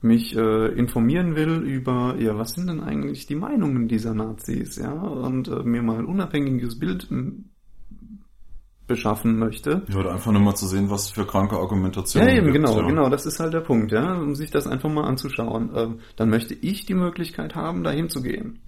mich 0.00 0.36
äh, 0.36 0.68
informieren 0.68 1.34
will 1.34 1.62
über, 1.62 2.16
ja, 2.18 2.36
was 2.36 2.52
sind 2.52 2.68
denn 2.68 2.80
eigentlich 2.80 3.26
die 3.26 3.34
Meinungen 3.34 3.88
dieser 3.88 4.14
Nazis, 4.14 4.76
ja, 4.76 4.92
und 4.92 5.48
äh, 5.48 5.62
mir 5.62 5.82
mal 5.82 5.98
ein 5.98 6.06
unabhängiges 6.06 6.78
Bild 6.78 7.08
beschaffen 8.88 9.38
möchte. 9.38 9.82
Ja, 9.88 9.98
oder 9.98 10.12
einfach 10.12 10.32
nur 10.32 10.40
mal 10.40 10.56
zu 10.56 10.66
sehen, 10.66 10.90
was 10.90 11.10
für 11.10 11.24
kranke 11.24 11.56
Argumentationen. 11.56 12.28
Ja, 12.28 12.34
eben, 12.34 12.46
gibt, 12.46 12.56
genau, 12.56 12.80
ja. 12.80 12.86
genau, 12.86 13.08
das 13.08 13.26
ist 13.26 13.38
halt 13.38 13.54
der 13.54 13.60
Punkt, 13.60 13.92
ja, 13.92 14.14
um 14.14 14.34
sich 14.34 14.50
das 14.50 14.66
einfach 14.66 14.90
mal 14.90 15.04
anzuschauen. 15.04 15.70
Ähm, 15.76 16.00
dann 16.16 16.30
möchte 16.30 16.54
ich 16.54 16.86
die 16.86 16.94
Möglichkeit 16.94 17.54
haben, 17.54 17.84
dahin 17.84 18.08
zu 18.08 18.22
gehen. 18.22 18.60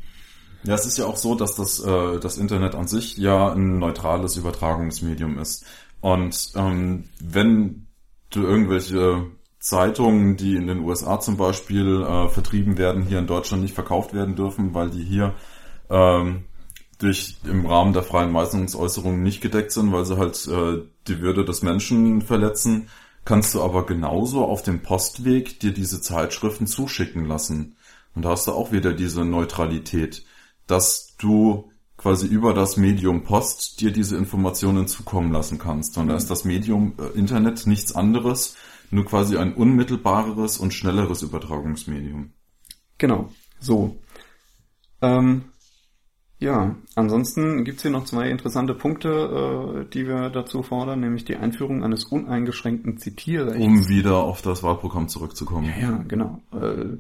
Ja, 0.63 0.75
es 0.75 0.87
ist 0.87 0.99
ja 0.99 1.07
auch 1.07 1.17
so, 1.17 1.35
dass 1.35 1.57
das, 1.57 1.81
äh, 1.81 2.21
das 2.21 2.39
Internet 2.39 2.75
an 2.75 2.87
sich 2.87 3.17
ja 3.17 3.53
ein 3.53 3.79
neutrales 3.79 4.37
Übertragungsmedium 4.37 5.39
ist. 5.39 5.65
Und 6.01 6.53
ähm, 6.55 7.05
wenn 7.19 7.87
du 8.31 8.43
irgendwelche 8.43 9.27
Zeitungen, 9.59 10.37
die 10.37 10.57
in 10.57 10.67
den 10.67 10.81
USA 10.81 11.19
zum 11.21 11.37
Beispiel 11.37 12.03
äh, 12.03 12.29
vertrieben 12.29 12.79
werden, 12.79 13.03
hier 13.03 13.19
in 13.19 13.27
Deutschland 13.27 13.63
nicht 13.63 13.75
verkauft 13.75 14.15
werden 14.15 14.37
dürfen, 14.37 14.75
weil 14.75 14.91
die 14.91 15.03
hier 15.03 15.35
ähm, 15.91 16.45
durch 17.01 17.39
im 17.45 17.67
Rahmen 17.67 17.93
der 17.93 18.03
freien 18.03 18.31
Meinungsäußerung 18.31 19.23
nicht 19.23 19.41
gedeckt 19.41 19.73
sind, 19.73 19.91
weil 19.91 20.05
sie 20.05 20.19
halt 20.19 20.47
äh, 20.47 20.85
die 21.09 21.21
Würde 21.21 21.45
des 21.45 21.63
Menschen 21.63 22.21
verletzen, 22.21 22.89
kannst 23.25 23.55
du 23.55 23.63
aber 23.63 23.87
genauso 23.87 24.45
auf 24.45 24.63
dem 24.63 24.83
Postweg 24.83 25.61
dir 25.61 25.73
diese 25.73 26.01
Zeitschriften 26.01 26.67
zuschicken 26.67 27.25
lassen. 27.25 27.77
Und 28.15 28.25
da 28.25 28.31
hast 28.31 28.47
du 28.47 28.53
auch 28.53 28.71
wieder 28.71 28.93
diese 28.93 29.25
Neutralität, 29.25 30.25
dass 30.67 31.17
du 31.17 31.71
quasi 31.97 32.27
über 32.27 32.55
das 32.55 32.77
Medium 32.77 33.25
Post 33.25 33.81
dir 33.81 33.93
diese 33.93 34.17
Informationen 34.17 34.87
zukommen 34.87 35.33
lassen 35.33 35.59
kannst. 35.59 35.97
Und 35.97 36.09
da 36.09 36.17
ist 36.17 36.31
das 36.31 36.45
Medium 36.45 36.95
äh, 36.99 37.19
Internet 37.19 37.67
nichts 37.67 37.95
anderes, 37.95 38.57
nur 38.91 39.07
quasi 39.07 39.39
ein 39.39 39.55
unmittelbareres 39.55 40.59
und 40.59 40.75
schnelleres 40.75 41.23
Übertragungsmedium. 41.23 42.33
Genau, 42.99 43.31
so. 43.59 43.97
Ähm, 45.01 45.45
ja, 46.41 46.75
ansonsten 46.95 47.65
gibt's 47.65 47.83
hier 47.83 47.91
noch 47.91 48.05
zwei 48.05 48.31
interessante 48.31 48.75
Punkte, 48.75 49.85
äh, 49.85 49.91
die 49.93 50.09
wir 50.09 50.31
dazu 50.31 50.63
fordern, 50.63 51.01
nämlich 51.01 51.27
die 51.27 51.37
Einführung 51.37 51.85
eines 51.85 52.05
uneingeschränkten 52.05 52.97
Zitierrechts. 52.97 53.63
Um 53.63 53.89
wieder 53.89 54.17
auf 54.17 54.41
das 54.41 54.63
Wahlprogramm 54.63 55.09
zurückzukommen. 55.09 55.71
Ja, 55.79 55.91
ja 55.91 56.05
genau. 56.09 56.41
Äh, 56.53 56.97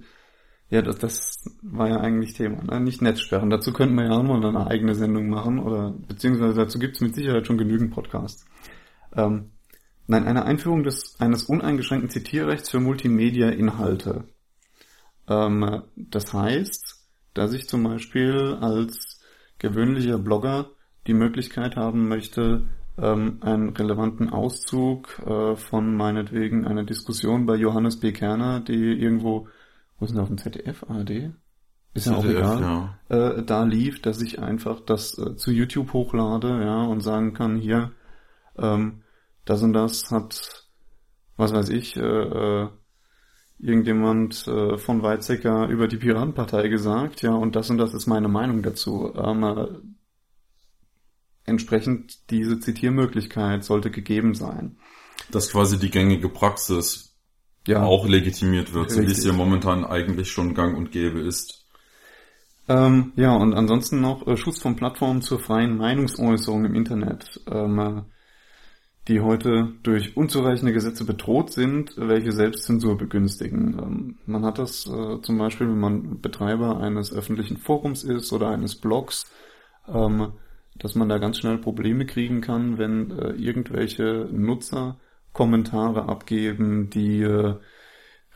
ja, 0.68 0.82
das, 0.82 0.98
das 0.98 1.44
war 1.62 1.88
ja 1.88 1.96
eigentlich 1.96 2.34
Thema, 2.34 2.62
ne? 2.62 2.80
nicht 2.80 3.00
Netzsperren. 3.00 3.48
Dazu 3.48 3.72
könnten 3.72 3.94
wir 3.94 4.04
ja 4.04 4.10
auch 4.10 4.22
mal 4.22 4.44
eine 4.44 4.66
eigene 4.66 4.94
Sendung 4.94 5.30
machen 5.30 5.58
oder 5.58 5.94
beziehungsweise 6.06 6.54
dazu 6.54 6.78
gibt's 6.78 7.00
mit 7.00 7.14
Sicherheit 7.14 7.46
schon 7.46 7.58
genügend 7.58 7.92
Podcasts. 7.92 8.44
Ähm, 9.16 9.52
nein, 10.06 10.26
eine 10.26 10.44
Einführung 10.44 10.82
des 10.82 11.18
eines 11.18 11.44
uneingeschränkten 11.44 12.10
Zitierrechts 12.10 12.68
für 12.68 12.78
Multimedia-Inhalte. 12.78 14.24
Ähm, 15.28 15.82
das 15.96 16.34
heißt, 16.34 17.00
dass 17.34 17.54
ich 17.54 17.66
zum 17.66 17.84
Beispiel 17.84 18.58
als 18.60 19.09
gewöhnlicher 19.60 20.18
Blogger 20.18 20.70
die 21.06 21.14
Möglichkeit 21.14 21.76
haben 21.76 22.08
möchte, 22.08 22.64
ähm, 22.98 23.38
einen 23.40 23.70
relevanten 23.70 24.30
Auszug 24.30 25.20
äh, 25.24 25.54
von 25.54 25.96
meinetwegen 25.96 26.66
einer 26.66 26.82
Diskussion 26.82 27.46
bei 27.46 27.54
Johannes 27.54 28.00
B. 28.00 28.10
Kerner, 28.10 28.58
die 28.58 28.74
irgendwo 28.74 29.46
wo 30.00 30.06
ist 30.06 30.12
denn 30.12 30.20
auf 30.20 30.28
dem 30.28 30.38
ZDF, 30.38 30.84
ARD? 30.88 31.30
Ist 31.92 32.06
ja 32.06 32.16
auch 32.16 32.24
egal, 32.24 32.60
ja. 32.60 32.98
Äh, 33.08 33.44
da 33.44 33.64
lief, 33.64 34.00
dass 34.00 34.22
ich 34.22 34.38
einfach 34.38 34.80
das 34.80 35.18
äh, 35.18 35.36
zu 35.36 35.50
YouTube 35.50 35.92
hochlade, 35.92 36.48
ja, 36.64 36.82
und 36.84 37.00
sagen 37.02 37.34
kann, 37.34 37.56
hier, 37.56 37.92
ähm, 38.56 39.02
das 39.44 39.62
und 39.62 39.74
das 39.74 40.10
hat, 40.10 40.68
was 41.36 41.52
weiß 41.52 41.68
ich, 41.68 41.96
äh, 41.96 42.00
äh, 42.00 42.68
irgendjemand 43.62 44.46
äh, 44.46 44.78
von 44.78 45.02
Weizsäcker 45.02 45.68
über 45.68 45.88
die 45.88 45.96
Piratenpartei 45.96 46.68
gesagt, 46.68 47.22
ja, 47.22 47.32
und 47.32 47.56
das 47.56 47.70
und 47.70 47.78
das 47.78 47.94
ist 47.94 48.06
meine 48.06 48.28
Meinung 48.28 48.62
dazu. 48.62 49.12
Ähm, 49.14 49.42
äh, 49.42 49.66
entsprechend 51.44 52.30
diese 52.30 52.60
Zitiermöglichkeit 52.60 53.64
sollte 53.64 53.90
gegeben 53.90 54.34
sein. 54.34 54.76
Das 55.30 55.46
ist 55.46 55.52
quasi 55.52 55.78
die 55.78 55.90
gängige 55.90 56.28
Praxis, 56.28 57.16
ja. 57.66 57.82
auch 57.82 58.06
legitimiert 58.06 58.72
wird, 58.72 58.90
so 58.90 59.02
wie 59.02 59.06
es 59.10 59.24
ja 59.24 59.32
momentan 59.32 59.84
eigentlich 59.84 60.30
schon 60.30 60.54
gang 60.54 60.76
und 60.76 60.92
gäbe 60.92 61.20
ist. 61.20 61.66
Ähm, 62.68 63.12
ja, 63.16 63.34
und 63.34 63.52
ansonsten 63.54 64.00
noch 64.00 64.26
äh, 64.26 64.36
Schutz 64.36 64.60
von 64.60 64.76
Plattformen 64.76 65.22
zur 65.22 65.40
freien 65.40 65.76
Meinungsäußerung 65.76 66.64
im 66.64 66.74
Internet, 66.74 67.40
ähm, 67.50 67.78
äh, 67.78 68.02
die 69.08 69.20
heute 69.20 69.72
durch 69.82 70.16
unzureichende 70.16 70.72
Gesetze 70.72 71.04
bedroht 71.04 71.52
sind, 71.52 71.94
welche 71.96 72.32
Selbstzensur 72.32 72.98
begünstigen. 72.98 73.78
Ähm, 73.78 74.18
man 74.26 74.44
hat 74.44 74.58
das 74.58 74.86
äh, 74.86 75.20
zum 75.22 75.38
Beispiel, 75.38 75.68
wenn 75.68 75.80
man 75.80 76.20
Betreiber 76.20 76.80
eines 76.80 77.12
öffentlichen 77.12 77.56
Forums 77.56 78.04
ist 78.04 78.32
oder 78.32 78.50
eines 78.50 78.76
Blogs, 78.76 79.30
ähm, 79.88 80.32
dass 80.76 80.94
man 80.94 81.08
da 81.08 81.18
ganz 81.18 81.38
schnell 81.38 81.58
Probleme 81.58 82.06
kriegen 82.06 82.40
kann, 82.40 82.78
wenn 82.78 83.10
äh, 83.10 83.30
irgendwelche 83.32 84.28
Nutzer 84.30 84.98
Kommentare 85.32 86.08
abgeben, 86.08 86.90
die 86.90 87.22
äh, 87.22 87.54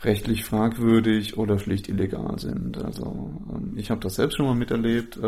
rechtlich 0.02 0.44
fragwürdig 0.44 1.36
oder 1.38 1.58
schlicht 1.58 1.88
illegal 1.88 2.38
sind. 2.38 2.78
Also 2.82 3.40
ähm, 3.52 3.74
ich 3.76 3.90
habe 3.90 4.00
das 4.00 4.16
selbst 4.16 4.36
schon 4.36 4.46
mal 4.46 4.54
miterlebt, 4.54 5.18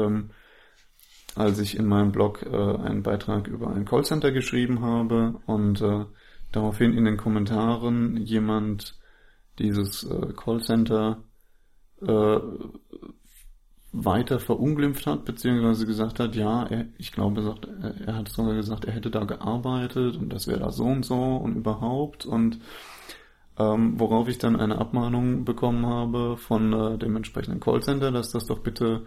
als 1.37 1.59
ich 1.59 1.78
in 1.78 1.87
meinem 1.87 2.12
Blog 2.12 2.43
äh, 2.43 2.57
einen 2.57 3.03
Beitrag 3.03 3.47
über 3.47 3.70
ein 3.70 3.84
Callcenter 3.84 4.32
geschrieben 4.32 4.80
habe 4.80 5.41
und 5.47 5.80
äh, 5.82 6.07
daraufhin 6.51 6.95
in 6.95 7.05
den 7.05 7.16
Kommentaren 7.18 8.16
jemand 8.16 8.99
dieses 9.59 10.05
äh, 10.05 10.32
Callcenter 10.34 11.22
äh, 12.01 12.39
weiter 13.93 14.41
verunglimpft 14.41 15.07
hat, 15.07 15.24
beziehungsweise 15.24 15.87
gesagt 15.87 16.20
hat, 16.20 16.34
ja, 16.37 16.64
er, 16.64 16.87
ich 16.99 17.12
glaube, 17.12 17.41
er, 17.41 17.45
sagt, 17.45 17.68
er, 18.07 18.16
hat 18.16 18.28
sogar 18.28 18.55
gesagt, 18.55 18.84
er 18.84 18.93
hätte 18.93 19.11
da 19.11 19.24
gearbeitet 19.24 20.16
und 20.16 20.32
das 20.32 20.47
wäre 20.47 20.61
da 20.61 20.70
so 20.70 20.84
und 20.84 21.05
so 21.05 21.37
und 21.37 21.57
überhaupt 21.57 22.26
und 22.26 22.61
ähm, 23.59 23.99
worauf 23.99 24.28
ich 24.28 24.39
dann 24.39 24.57
eine 24.57 24.78
Abmahnung 24.78 25.45
bekommen 25.45 25.87
habe 25.87 26.37
von 26.37 26.72
äh, 26.72 26.99
dem 26.99 27.16
entsprechenden 27.16 27.61
Callcenter, 27.61 28.11
dass 28.11 28.30
das 28.30 28.45
doch 28.45 28.59
bitte 28.59 29.07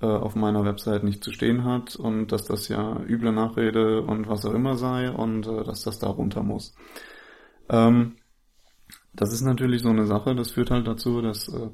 äh, 0.00 0.06
auf 0.06 0.34
meiner 0.34 0.64
Website 0.64 1.04
nicht 1.04 1.22
zu 1.22 1.32
stehen 1.32 1.64
hat 1.64 1.96
und 1.96 2.28
dass 2.28 2.44
das 2.44 2.68
ja 2.68 3.00
üble 3.06 3.32
Nachrede 3.32 4.02
und 4.02 4.28
was 4.28 4.44
auch 4.44 4.54
immer 4.54 4.76
sei 4.76 5.10
und 5.10 5.46
äh, 5.46 5.64
dass 5.64 5.82
das 5.82 5.98
da 5.98 6.08
runter 6.08 6.42
muss. 6.42 6.74
Ähm, 7.68 8.16
das 9.12 9.32
ist 9.32 9.42
natürlich 9.42 9.82
so 9.82 9.90
eine 9.90 10.06
Sache, 10.06 10.34
das 10.34 10.52
führt 10.52 10.70
halt 10.70 10.86
dazu, 10.86 11.20
dass 11.20 11.48
äh, 11.48 11.70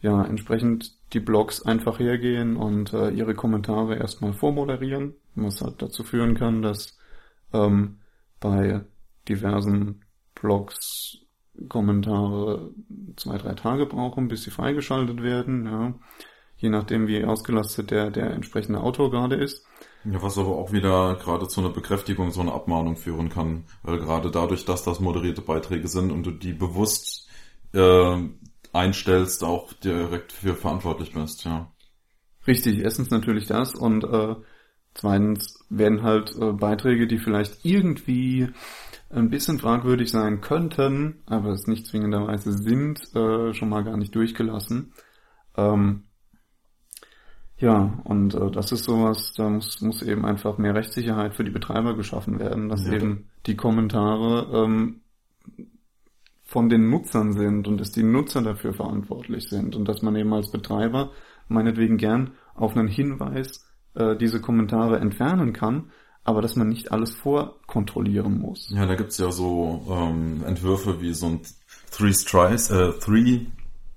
ja 0.00 0.24
entsprechend 0.24 0.96
die 1.12 1.20
Blogs 1.20 1.62
einfach 1.62 1.98
hergehen 1.98 2.56
und 2.56 2.92
äh, 2.92 3.10
ihre 3.10 3.34
Kommentare 3.34 3.96
erstmal 3.96 4.32
vormoderieren, 4.32 5.14
was 5.34 5.60
halt 5.60 5.82
dazu 5.82 6.04
führen 6.04 6.34
kann, 6.34 6.62
dass 6.62 6.96
ähm, 7.52 7.98
bei 8.40 8.82
diversen 9.28 10.04
Blogs 10.34 11.18
Kommentare 11.68 12.70
zwei, 13.16 13.38
drei 13.38 13.54
Tage 13.54 13.86
brauchen, 13.86 14.28
bis 14.28 14.42
sie 14.42 14.50
freigeschaltet 14.50 15.22
werden, 15.22 15.64
ja. 15.66 15.94
Je 16.56 16.70
nachdem, 16.70 17.06
wie 17.06 17.24
ausgelastet 17.24 17.90
der, 17.90 18.10
der 18.10 18.30
entsprechende 18.30 18.80
Autor 18.80 19.10
gerade 19.10 19.36
ist. 19.36 19.64
Ja, 20.04 20.22
was 20.22 20.38
aber 20.38 20.56
auch 20.56 20.72
wieder 20.72 21.16
gerade 21.16 21.48
zu 21.48 21.60
einer 21.60 21.70
Bekräftigung, 21.70 22.30
so 22.30 22.40
einer 22.40 22.54
Abmahnung 22.54 22.96
führen 22.96 23.28
kann. 23.28 23.64
Weil 23.82 23.98
gerade 23.98 24.30
dadurch, 24.30 24.64
dass 24.64 24.84
das 24.84 25.00
moderierte 25.00 25.42
Beiträge 25.42 25.88
sind 25.88 26.12
und 26.12 26.24
du 26.24 26.30
die 26.30 26.52
bewusst 26.52 27.28
äh, 27.72 28.16
einstellst, 28.72 29.44
auch 29.44 29.72
direkt 29.72 30.32
für 30.32 30.54
verantwortlich 30.54 31.12
bist, 31.12 31.44
ja. 31.44 31.72
Richtig, 32.46 32.78
erstens 32.78 33.10
natürlich 33.10 33.46
das 33.46 33.74
und 33.74 34.04
äh, 34.04 34.36
zweitens 34.94 35.64
werden 35.68 36.02
halt 36.02 36.36
äh, 36.36 36.52
Beiträge, 36.52 37.06
die 37.06 37.18
vielleicht 37.18 37.64
irgendwie 37.64 38.48
ein 39.10 39.30
bisschen 39.30 39.58
fragwürdig 39.58 40.10
sein 40.10 40.40
könnten, 40.40 41.22
aber 41.26 41.50
es 41.50 41.66
nicht 41.66 41.86
zwingenderweise 41.86 42.52
sind, 42.52 43.14
äh, 43.14 43.52
schon 43.54 43.68
mal 43.68 43.84
gar 43.84 43.96
nicht 43.96 44.14
durchgelassen. 44.14 44.92
Ähm, 45.56 46.04
ja, 47.58 47.98
und 48.04 48.34
äh, 48.34 48.50
das 48.50 48.72
ist 48.72 48.84
sowas, 48.84 49.32
da 49.34 49.48
muss, 49.48 49.80
muss 49.80 50.02
eben 50.02 50.26
einfach 50.26 50.58
mehr 50.58 50.74
Rechtssicherheit 50.74 51.34
für 51.34 51.44
die 51.44 51.50
Betreiber 51.50 51.96
geschaffen 51.96 52.38
werden, 52.38 52.68
dass 52.68 52.86
ja. 52.86 52.92
eben 52.92 53.28
die 53.46 53.56
Kommentare 53.56 54.48
ähm, 54.52 55.00
von 56.44 56.68
den 56.68 56.90
Nutzern 56.90 57.32
sind 57.32 57.66
und 57.66 57.78
dass 57.78 57.92
die 57.92 58.02
Nutzer 58.02 58.42
dafür 58.42 58.74
verantwortlich 58.74 59.48
sind 59.48 59.74
und 59.74 59.86
dass 59.88 60.02
man 60.02 60.14
eben 60.16 60.32
als 60.32 60.50
Betreiber 60.50 61.12
meinetwegen 61.48 61.96
gern 61.96 62.32
auf 62.54 62.76
einen 62.76 62.88
Hinweis 62.88 63.66
äh, 63.94 64.16
diese 64.16 64.40
Kommentare 64.40 64.98
entfernen 64.98 65.52
kann, 65.52 65.90
aber 66.24 66.42
dass 66.42 66.56
man 66.56 66.68
nicht 66.68 66.92
alles 66.92 67.14
vorkontrollieren 67.14 68.38
muss. 68.38 68.70
Ja, 68.70 68.84
da 68.84 68.96
gibt's 68.96 69.16
ja 69.18 69.30
so 69.32 69.86
ähm, 69.90 70.44
Entwürfe 70.46 71.00
wie 71.00 71.14
so 71.14 71.26
ein 71.26 71.40
Three 71.90 72.12
Tries, 72.12 72.70
äh, 72.70 72.92
Three 73.00 73.46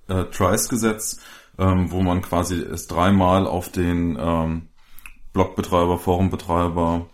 äh, 0.08 0.24
Tries 0.30 0.68
Gesetz, 0.68 1.20
ähm, 1.60 1.92
wo 1.92 2.00
man 2.00 2.22
quasi 2.22 2.56
es 2.56 2.86
dreimal 2.86 3.46
auf 3.46 3.68
den 3.68 4.16
ähm, 4.18 4.62
Blogbetreiber, 5.34 5.98
Forumbetreiber 5.98 7.06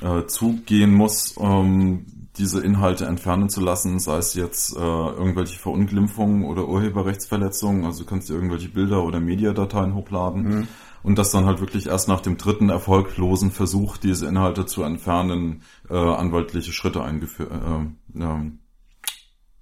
äh, 0.00 0.24
zugehen 0.26 0.94
muss, 0.94 1.32
um 1.32 2.06
diese 2.38 2.62
Inhalte 2.62 3.06
entfernen 3.06 3.50
zu 3.50 3.60
lassen, 3.60 3.98
sei 3.98 4.18
es 4.18 4.34
jetzt 4.34 4.76
äh, 4.76 4.80
irgendwelche 4.80 5.58
Verunglimpfungen 5.58 6.44
oder 6.44 6.68
Urheberrechtsverletzungen, 6.68 7.84
also 7.84 8.04
du 8.04 8.08
kannst 8.08 8.28
dir 8.28 8.34
irgendwelche 8.34 8.68
Bilder 8.68 9.02
oder 9.02 9.18
Mediadateien 9.18 9.94
hochladen 9.96 10.42
mhm. 10.42 10.68
und 11.02 11.18
das 11.18 11.32
dann 11.32 11.46
halt 11.46 11.60
wirklich 11.60 11.88
erst 11.88 12.06
nach 12.06 12.20
dem 12.20 12.36
dritten 12.36 12.68
erfolglosen 12.68 13.50
Versuch, 13.50 13.96
diese 13.96 14.28
Inhalte 14.28 14.66
zu 14.66 14.84
entfernen, 14.84 15.62
äh, 15.90 15.96
anwaltliche 15.96 16.72
Schritte 16.72 17.02
eingeführt, 17.02 17.50
äh, 17.50 18.22
äh, 18.22 18.52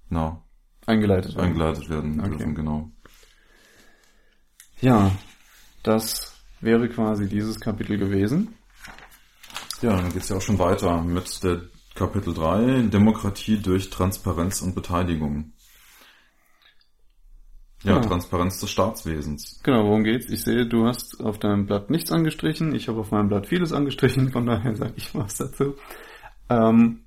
na, 0.09 0.43
eingeleitet 0.85 1.35
werden. 1.35 1.45
Eingeleitet 1.47 1.89
werden 1.89 2.19
okay. 2.19 2.29
dürfen, 2.29 2.55
genau. 2.55 2.91
Ja, 4.81 5.11
das 5.83 6.33
wäre 6.61 6.89
quasi 6.89 7.27
dieses 7.27 7.59
Kapitel 7.59 7.97
gewesen. 7.97 8.55
Ja, 9.81 9.95
dann 9.95 10.11
geht's 10.11 10.29
ja 10.29 10.37
auch 10.37 10.41
schon 10.41 10.59
weiter 10.59 11.01
mit 11.01 11.43
der 11.43 11.61
Kapitel 11.95 12.33
3, 12.33 12.83
Demokratie 12.89 13.57
durch 13.57 13.89
Transparenz 13.89 14.61
und 14.61 14.75
Beteiligung. 14.75 15.53
Ja, 17.83 17.95
ja, 17.95 18.01
Transparenz 18.01 18.59
des 18.59 18.71
Staatswesens. 18.71 19.61
Genau, 19.63 19.85
worum 19.85 20.03
geht's? 20.03 20.29
Ich 20.29 20.43
sehe, 20.43 20.65
du 20.65 20.87
hast 20.87 21.23
auf 21.23 21.37
deinem 21.37 21.67
Blatt 21.67 21.89
nichts 21.91 22.11
angestrichen. 22.11 22.73
Ich 22.73 22.87
habe 22.87 22.99
auf 22.99 23.11
meinem 23.11 23.29
Blatt 23.29 23.47
vieles 23.47 23.71
angestrichen, 23.71 24.31
von 24.31 24.45
daher 24.45 24.75
sage 24.75 24.93
ich 24.95 25.13
was 25.13 25.35
dazu. 25.35 25.75
Ähm, 26.49 27.03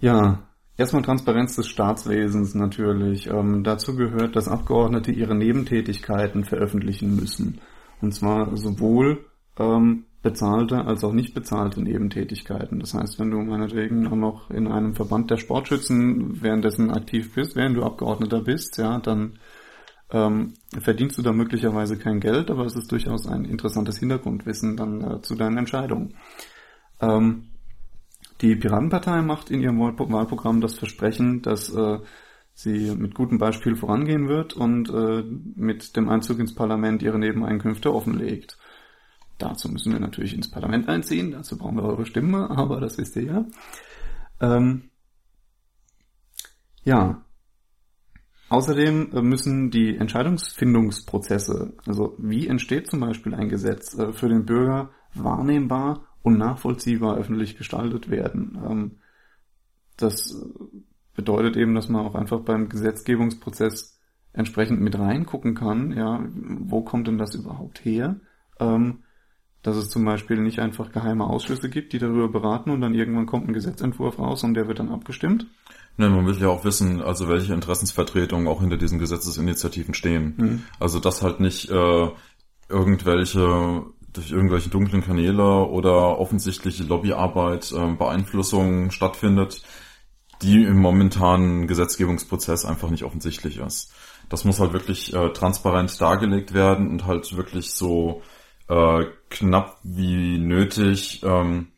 ja, 0.00 0.48
erstmal 0.76 1.02
Transparenz 1.02 1.56
des 1.56 1.68
Staatswesens 1.68 2.54
natürlich. 2.54 3.28
Ähm, 3.28 3.64
dazu 3.64 3.96
gehört, 3.96 4.36
dass 4.36 4.48
Abgeordnete 4.48 5.12
ihre 5.12 5.34
Nebentätigkeiten 5.34 6.44
veröffentlichen 6.44 7.16
müssen. 7.16 7.60
Und 8.00 8.12
zwar 8.12 8.56
sowohl 8.56 9.26
ähm, 9.58 10.04
bezahlte 10.22 10.84
als 10.86 11.04
auch 11.04 11.12
nicht 11.12 11.34
bezahlte 11.34 11.82
Nebentätigkeiten. 11.82 12.80
Das 12.80 12.94
heißt, 12.94 13.20
wenn 13.20 13.30
du 13.30 13.38
meinetwegen 13.38 14.06
auch 14.06 14.16
noch 14.16 14.50
in 14.50 14.66
einem 14.66 14.94
Verband 14.94 15.30
der 15.30 15.36
Sportschützen 15.36 16.42
währenddessen 16.42 16.90
aktiv 16.90 17.34
bist, 17.34 17.56
während 17.56 17.76
du 17.76 17.82
Abgeordneter 17.82 18.40
bist, 18.40 18.78
ja, 18.78 18.98
dann 18.98 19.38
ähm, 20.10 20.54
verdienst 20.80 21.18
du 21.18 21.22
da 21.22 21.32
möglicherweise 21.32 21.98
kein 21.98 22.20
Geld, 22.20 22.50
aber 22.50 22.64
es 22.64 22.74
ist 22.74 22.90
durchaus 22.90 23.26
ein 23.26 23.44
interessantes 23.44 23.98
Hintergrundwissen 23.98 24.76
dann 24.76 25.00
äh, 25.02 25.20
zu 25.22 25.34
deinen 25.34 25.58
Entscheidungen. 25.58 26.14
Ähm, 27.00 27.50
die 28.40 28.56
Piratenpartei 28.56 29.22
macht 29.22 29.50
in 29.50 29.60
ihrem 29.60 29.78
Wahlprogramm 29.78 30.60
das 30.60 30.76
Versprechen, 30.76 31.42
dass 31.42 31.72
äh, 31.72 32.00
sie 32.54 32.94
mit 32.94 33.14
gutem 33.14 33.38
Beispiel 33.38 33.76
vorangehen 33.76 34.28
wird 34.28 34.54
und 34.54 34.88
äh, 34.90 35.22
mit 35.56 35.96
dem 35.96 36.08
Einzug 36.08 36.38
ins 36.38 36.54
Parlament 36.54 37.02
ihre 37.02 37.18
Nebeneinkünfte 37.18 37.92
offenlegt. 37.92 38.58
Dazu 39.38 39.68
müssen 39.68 39.92
wir 39.92 40.00
natürlich 40.00 40.34
ins 40.34 40.50
Parlament 40.50 40.88
einziehen, 40.88 41.32
dazu 41.32 41.58
brauchen 41.58 41.76
wir 41.76 41.84
eure 41.84 42.06
Stimme, 42.06 42.50
aber 42.56 42.80
das 42.80 42.98
wisst 42.98 43.16
ihr 43.16 43.22
ja. 43.22 43.44
Ähm, 44.40 44.90
ja. 46.84 47.24
Außerdem 48.50 49.12
äh, 49.12 49.22
müssen 49.22 49.70
die 49.70 49.96
Entscheidungsfindungsprozesse, 49.96 51.74
also 51.86 52.14
wie 52.18 52.46
entsteht 52.46 52.88
zum 52.88 53.00
Beispiel 53.00 53.34
ein 53.34 53.48
Gesetz, 53.48 53.98
äh, 53.98 54.12
für 54.12 54.28
den 54.28 54.44
Bürger 54.44 54.90
wahrnehmbar 55.14 56.06
und 56.24 56.38
nachvollziehbar 56.38 57.16
öffentlich 57.16 57.56
gestaltet 57.56 58.10
werden. 58.10 58.58
Ähm, 58.68 58.90
das 59.96 60.34
bedeutet 61.14 61.56
eben, 61.56 61.76
dass 61.76 61.88
man 61.88 62.04
auch 62.04 62.16
einfach 62.16 62.40
beim 62.40 62.68
Gesetzgebungsprozess 62.68 64.00
entsprechend 64.32 64.80
mit 64.80 64.98
reingucken 64.98 65.54
kann, 65.54 65.92
ja, 65.92 66.24
wo 66.32 66.80
kommt 66.80 67.06
denn 67.06 67.18
das 67.18 67.36
überhaupt 67.36 67.84
her? 67.84 68.16
Ähm, 68.58 69.04
dass 69.62 69.76
es 69.76 69.88
zum 69.90 70.04
Beispiel 70.04 70.38
nicht 70.40 70.58
einfach 70.58 70.92
geheime 70.92 71.24
Ausschüsse 71.24 71.70
gibt, 71.70 71.92
die 71.92 71.98
darüber 71.98 72.28
beraten 72.28 72.70
und 72.70 72.80
dann 72.80 72.94
irgendwann 72.94 73.26
kommt 73.26 73.48
ein 73.48 73.54
Gesetzentwurf 73.54 74.18
raus 74.18 74.44
und 74.44 74.54
der 74.54 74.66
wird 74.66 74.78
dann 74.78 74.90
abgestimmt. 74.90 75.46
Nein, 75.96 76.10
man 76.10 76.26
will 76.26 76.36
ja 76.38 76.48
auch 76.48 76.64
wissen, 76.64 77.00
also 77.00 77.28
welche 77.28 77.54
Interessensvertretungen 77.54 78.48
auch 78.48 78.60
hinter 78.60 78.76
diesen 78.76 78.98
Gesetzesinitiativen 78.98 79.94
stehen. 79.94 80.34
Mhm. 80.36 80.62
Also 80.80 80.98
dass 80.98 81.22
halt 81.22 81.40
nicht 81.40 81.70
äh, 81.70 82.08
irgendwelche 82.68 83.84
durch 84.14 84.30
irgendwelche 84.30 84.70
dunklen 84.70 85.02
Kanäle 85.02 85.66
oder 85.66 86.18
offensichtliche 86.18 86.84
Lobbyarbeit 86.84 87.72
äh, 87.72 87.94
Beeinflussung 87.94 88.90
stattfindet, 88.90 89.62
die 90.40 90.64
im 90.64 90.78
momentanen 90.78 91.66
Gesetzgebungsprozess 91.66 92.64
einfach 92.64 92.90
nicht 92.90 93.04
offensichtlich 93.04 93.58
ist. 93.58 93.92
Das 94.28 94.44
muss 94.44 94.60
halt 94.60 94.72
wirklich 94.72 95.12
äh, 95.12 95.30
transparent 95.32 96.00
dargelegt 96.00 96.54
werden 96.54 96.88
und 96.88 97.06
halt 97.06 97.36
wirklich 97.36 97.72
so 97.72 98.22
äh, 98.68 99.04
knapp 99.30 99.78
wie 99.82 100.38
nötig 100.38 101.22
ähm, 101.24 101.68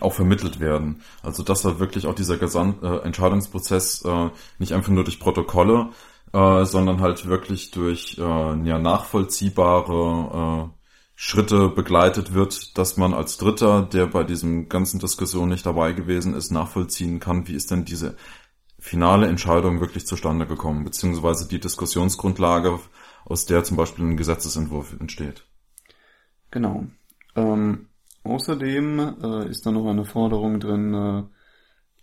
auch 0.00 0.12
vermittelt 0.12 0.60
werden. 0.60 1.02
Also 1.22 1.42
dass 1.42 1.62
da 1.62 1.78
wirklich 1.78 2.06
auch 2.06 2.14
dieser 2.14 2.38
Gesamt 2.38 2.82
äh, 2.82 2.98
Entscheidungsprozess 2.98 4.04
äh, 4.04 4.30
nicht 4.58 4.72
einfach 4.72 4.90
nur 4.90 5.04
durch 5.04 5.20
Protokolle, 5.20 5.90
äh, 6.32 6.64
sondern 6.64 7.00
halt 7.00 7.26
wirklich 7.26 7.70
durch 7.70 8.18
äh, 8.18 8.22
ja, 8.22 8.78
nachvollziehbare 8.78 10.70
äh, 10.70 10.73
Schritte 11.16 11.68
begleitet 11.68 12.34
wird, 12.34 12.76
dass 12.76 12.96
man 12.96 13.14
als 13.14 13.36
Dritter, 13.36 13.82
der 13.82 14.06
bei 14.06 14.24
diesem 14.24 14.68
ganzen 14.68 14.98
Diskussion 14.98 15.48
nicht 15.48 15.64
dabei 15.64 15.92
gewesen 15.92 16.34
ist, 16.34 16.50
nachvollziehen 16.50 17.20
kann, 17.20 17.46
wie 17.46 17.54
ist 17.54 17.70
denn 17.70 17.84
diese 17.84 18.16
finale 18.78 19.28
Entscheidung 19.28 19.80
wirklich 19.80 20.06
zustande 20.06 20.46
gekommen, 20.46 20.84
beziehungsweise 20.84 21.48
die 21.48 21.60
Diskussionsgrundlage, 21.60 22.80
aus 23.24 23.46
der 23.46 23.64
zum 23.64 23.76
Beispiel 23.76 24.04
ein 24.04 24.16
Gesetzesentwurf 24.16 24.96
entsteht. 25.00 25.46
Genau. 26.50 26.84
Ähm, 27.36 27.88
außerdem 28.24 28.98
äh, 29.22 29.48
ist 29.48 29.64
da 29.64 29.70
noch 29.70 29.88
eine 29.88 30.04
Forderung 30.04 30.60
drin, 30.60 30.94
äh, 30.94 31.22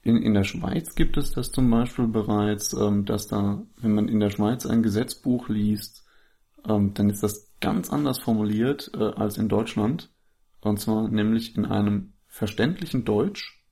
in, 0.03 0.17
in 0.17 0.33
der 0.33 0.43
Schweiz 0.43 0.95
gibt 0.95 1.17
es 1.17 1.31
das 1.31 1.51
zum 1.51 1.69
Beispiel 1.69 2.07
bereits, 2.07 2.73
ähm, 2.73 3.05
dass 3.05 3.27
da, 3.27 3.61
wenn 3.77 3.93
man 3.93 4.07
in 4.07 4.19
der 4.19 4.31
Schweiz 4.31 4.65
ein 4.65 4.81
Gesetzbuch 4.81 5.47
liest, 5.47 6.03
ähm, 6.67 6.93
dann 6.95 7.09
ist 7.09 7.21
das 7.21 7.50
ganz 7.61 7.89
anders 7.89 8.19
formuliert 8.19 8.91
äh, 8.93 9.03
als 9.03 9.37
in 9.37 9.47
Deutschland. 9.47 10.11
Und 10.61 10.79
zwar 10.79 11.07
nämlich 11.07 11.55
in 11.55 11.65
einem 11.65 12.13
verständlichen 12.27 13.05
Deutsch, 13.05 13.63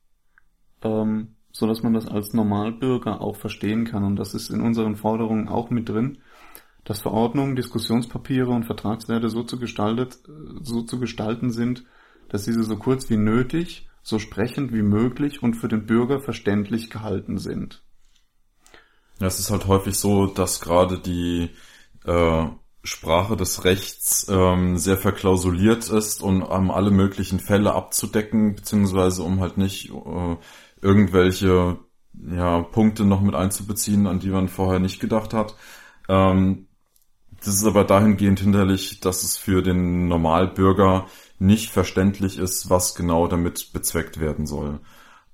ähm, 0.83 1.35
so 1.51 1.67
dass 1.67 1.83
man 1.83 1.93
das 1.93 2.07
als 2.07 2.33
Normalbürger 2.33 3.21
auch 3.21 3.35
verstehen 3.35 3.85
kann. 3.85 4.03
Und 4.03 4.15
das 4.15 4.33
ist 4.33 4.49
in 4.49 4.61
unseren 4.61 4.95
Forderungen 4.95 5.47
auch 5.49 5.69
mit 5.69 5.89
drin 5.89 6.19
dass 6.89 7.01
Verordnungen, 7.01 7.55
Diskussionspapiere 7.55 8.49
und 8.49 8.65
Vertragswerte 8.65 9.29
so 9.29 9.43
zu, 9.43 9.59
gestaltet, 9.59 10.17
so 10.61 10.81
zu 10.81 10.99
gestalten 10.99 11.51
sind, 11.51 11.85
dass 12.29 12.45
diese 12.45 12.63
so 12.63 12.77
kurz 12.77 13.11
wie 13.11 13.17
nötig, 13.17 13.87
so 14.01 14.17
sprechend 14.17 14.73
wie 14.73 14.81
möglich 14.81 15.43
und 15.43 15.53
für 15.53 15.67
den 15.67 15.85
Bürger 15.85 16.19
verständlich 16.19 16.89
gehalten 16.89 17.37
sind. 17.37 17.83
Ja, 19.19 19.27
es 19.27 19.39
ist 19.39 19.51
halt 19.51 19.67
häufig 19.67 19.99
so, 19.99 20.25
dass 20.25 20.61
gerade 20.61 20.99
die 20.99 21.51
äh, 22.05 22.47
Sprache 22.83 23.35
des 23.35 23.65
Rechts 23.65 24.27
ähm, 24.29 24.77
sehr 24.77 24.97
verklausuliert 24.97 25.89
ist 25.89 26.21
und 26.21 26.41
um 26.41 26.71
alle 26.71 26.91
möglichen 26.91 27.39
Fälle 27.39 27.73
abzudecken, 27.73 28.55
beziehungsweise 28.55 29.23
um 29.23 29.41
halt 29.41 29.57
nicht 29.57 29.89
äh, 29.91 30.37
irgendwelche 30.81 31.79
ja, 32.13 32.61
Punkte 32.61 33.05
noch 33.05 33.21
mit 33.21 33.35
einzubeziehen, 33.35 34.07
an 34.07 34.19
die 34.19 34.29
man 34.29 34.47
vorher 34.47 34.79
nicht 34.79 34.99
gedacht 34.99 35.33
hat. 35.33 35.55
Ähm, 36.07 36.67
das 37.43 37.55
ist 37.55 37.65
aber 37.65 37.83
dahingehend 37.83 38.39
hinderlich, 38.39 38.99
dass 38.99 39.23
es 39.23 39.37
für 39.37 39.61
den 39.61 40.07
Normalbürger 40.07 41.07
nicht 41.37 41.71
verständlich 41.71 42.37
ist, 42.37 42.69
was 42.69 42.95
genau 42.95 43.27
damit 43.27 43.71
bezweckt 43.71 44.19
werden 44.19 44.45
soll. 44.45 44.79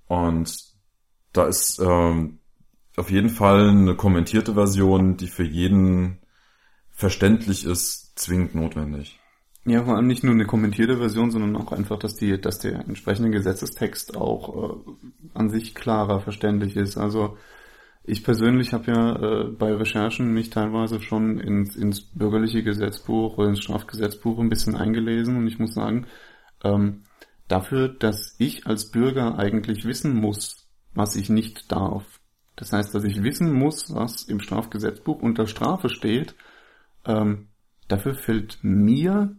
Und 0.08 0.56
da 1.34 1.46
ist 1.46 1.80
ähm, 1.80 2.40
auf 2.96 3.10
jeden 3.10 3.30
Fall 3.30 3.70
eine 3.70 3.96
kommentierte 3.96 4.54
Version, 4.54 5.18
die 5.18 5.28
für 5.28 5.44
jeden 5.44 6.20
verständlich 6.96 7.66
ist, 7.66 8.18
zwingend 8.18 8.56
notwendig. 8.56 9.20
Ja, 9.66 9.84
vor 9.84 9.96
allem 9.96 10.08
nicht 10.08 10.24
nur 10.24 10.34
eine 10.34 10.46
kommentierte 10.46 10.98
Version, 10.98 11.32
sondern 11.32 11.56
auch 11.56 11.72
einfach, 11.72 11.98
dass 11.98 12.16
die, 12.16 12.40
dass 12.40 12.60
der 12.60 12.82
entsprechende 12.82 13.32
Gesetzestext 13.32 14.16
auch 14.16 14.86
äh, 14.86 15.08
an 15.34 15.50
sich 15.50 15.74
klarer 15.74 16.22
verständlich 16.22 16.76
ist. 16.76 16.98
Also 16.98 17.38
ich 18.04 18.24
persönlich 18.24 18.74
habe 18.74 18.92
ja 18.92 19.16
äh, 19.16 19.44
bei 19.46 19.74
Recherchen 19.74 20.32
mich 20.34 20.52
teilweise 20.52 21.02
schon 21.02 21.40
ins, 21.40 21.76
ins 21.76 22.02
bürgerliche 22.02 22.62
Gesetzbuch 22.62 23.38
oder 23.40 23.50
ins 23.50 23.62
Strafgesetzbuch 23.62 24.38
ein 24.38 24.50
bisschen 24.50 24.76
eingelesen 24.76 25.36
und 25.36 25.48
ich 25.48 25.58
muss 25.58 25.74
sagen, 25.74 26.06
ähm, 26.64 27.04
dafür, 27.48 27.90
dass 27.90 28.36
ich 28.38 28.68
als 28.68 28.92
Bürger 28.92 29.40
eigentlich 29.40 29.86
wissen 29.86 30.16
muss, 30.16 30.68
was 30.94 31.16
ich 31.16 31.30
nicht 31.30 31.72
darf. 31.72 32.20
Das 32.56 32.72
heißt, 32.72 32.94
dass 32.94 33.04
ich 33.04 33.24
wissen 33.24 33.52
muss, 33.52 33.94
was 33.94 34.24
im 34.24 34.40
Strafgesetzbuch 34.40 35.22
unter 35.22 35.48
Strafe 35.48 35.90
steht, 35.90 36.36
ähm, 37.06 37.50
dafür 37.88 38.16
fällt 38.16 38.60
mir 38.62 39.36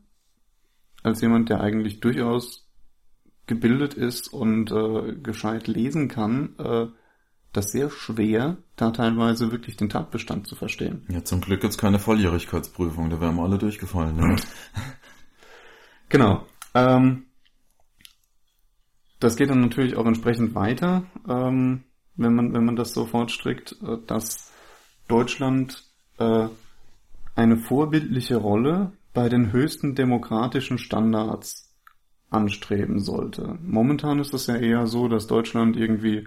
als 1.03 1.21
jemand, 1.21 1.49
der 1.49 1.61
eigentlich 1.61 2.01
durchaus 2.01 2.69
gebildet 3.47 3.95
ist 3.95 4.33
und 4.33 4.73
äh, 4.73 5.15
gescheit 5.23 5.69
lesen 5.69 6.09
kann, 6.09 6.57
äh, 6.59 6.87
das 7.53 7.71
sehr 7.71 7.91
schwer, 7.91 8.59
da 8.75 8.91
teilweise 8.91 9.51
wirklich 9.51 9.77
den 9.77 9.89
Tatbestand 9.89 10.47
zu 10.47 10.57
verstehen. 10.57 11.07
Ja, 11.09 11.25
zum 11.25 11.41
Glück 11.41 11.61
gibt's 11.61 11.79
keine 11.79 11.99
Volljährigkeitsprüfung, 11.99 13.09
da 13.09 13.21
wären 13.21 13.37
wir 13.37 13.45
alle 13.45 13.59
durchgefallen. 13.59 14.17
Ne? 14.17 14.37
genau. 16.09 16.45
Ähm, 16.75 17.27
das 19.21 19.37
geht 19.37 19.49
dann 19.49 19.61
natürlich 19.61 19.97
auch 19.97 20.05
entsprechend 20.05 20.55
weiter, 20.55 21.05
ähm, 21.29 21.85
wenn 22.17 22.35
man 22.35 22.53
wenn 22.53 22.65
man 22.65 22.77
das 22.77 22.93
so 22.93 23.07
fortstrickt, 23.07 23.77
äh, 23.83 23.97
dass 24.07 24.53
Deutschland 25.09 25.85
äh, 26.19 26.49
eine 27.37 27.59
vorbildliche 27.59 28.37
Rolle 28.37 28.93
bei 29.15 29.29
den 29.29 29.53
höchsten 29.53 29.95
demokratischen 29.95 30.79
Standards 30.79 31.73
anstreben 32.31 32.99
sollte. 32.99 33.59
Momentan 33.63 34.19
ist 34.19 34.35
es 34.35 34.49
ja 34.49 34.57
eher 34.57 34.87
so, 34.87 35.07
dass 35.07 35.27
Deutschland 35.27 35.77
irgendwie 35.77 36.27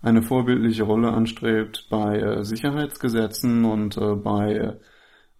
eine 0.00 0.22
vorbildliche 0.22 0.84
Rolle 0.84 1.12
anstrebt 1.12 1.86
bei 1.90 2.18
äh, 2.18 2.44
Sicherheitsgesetzen 2.44 3.64
und 3.64 3.96
äh, 3.96 4.14
bei 4.14 4.78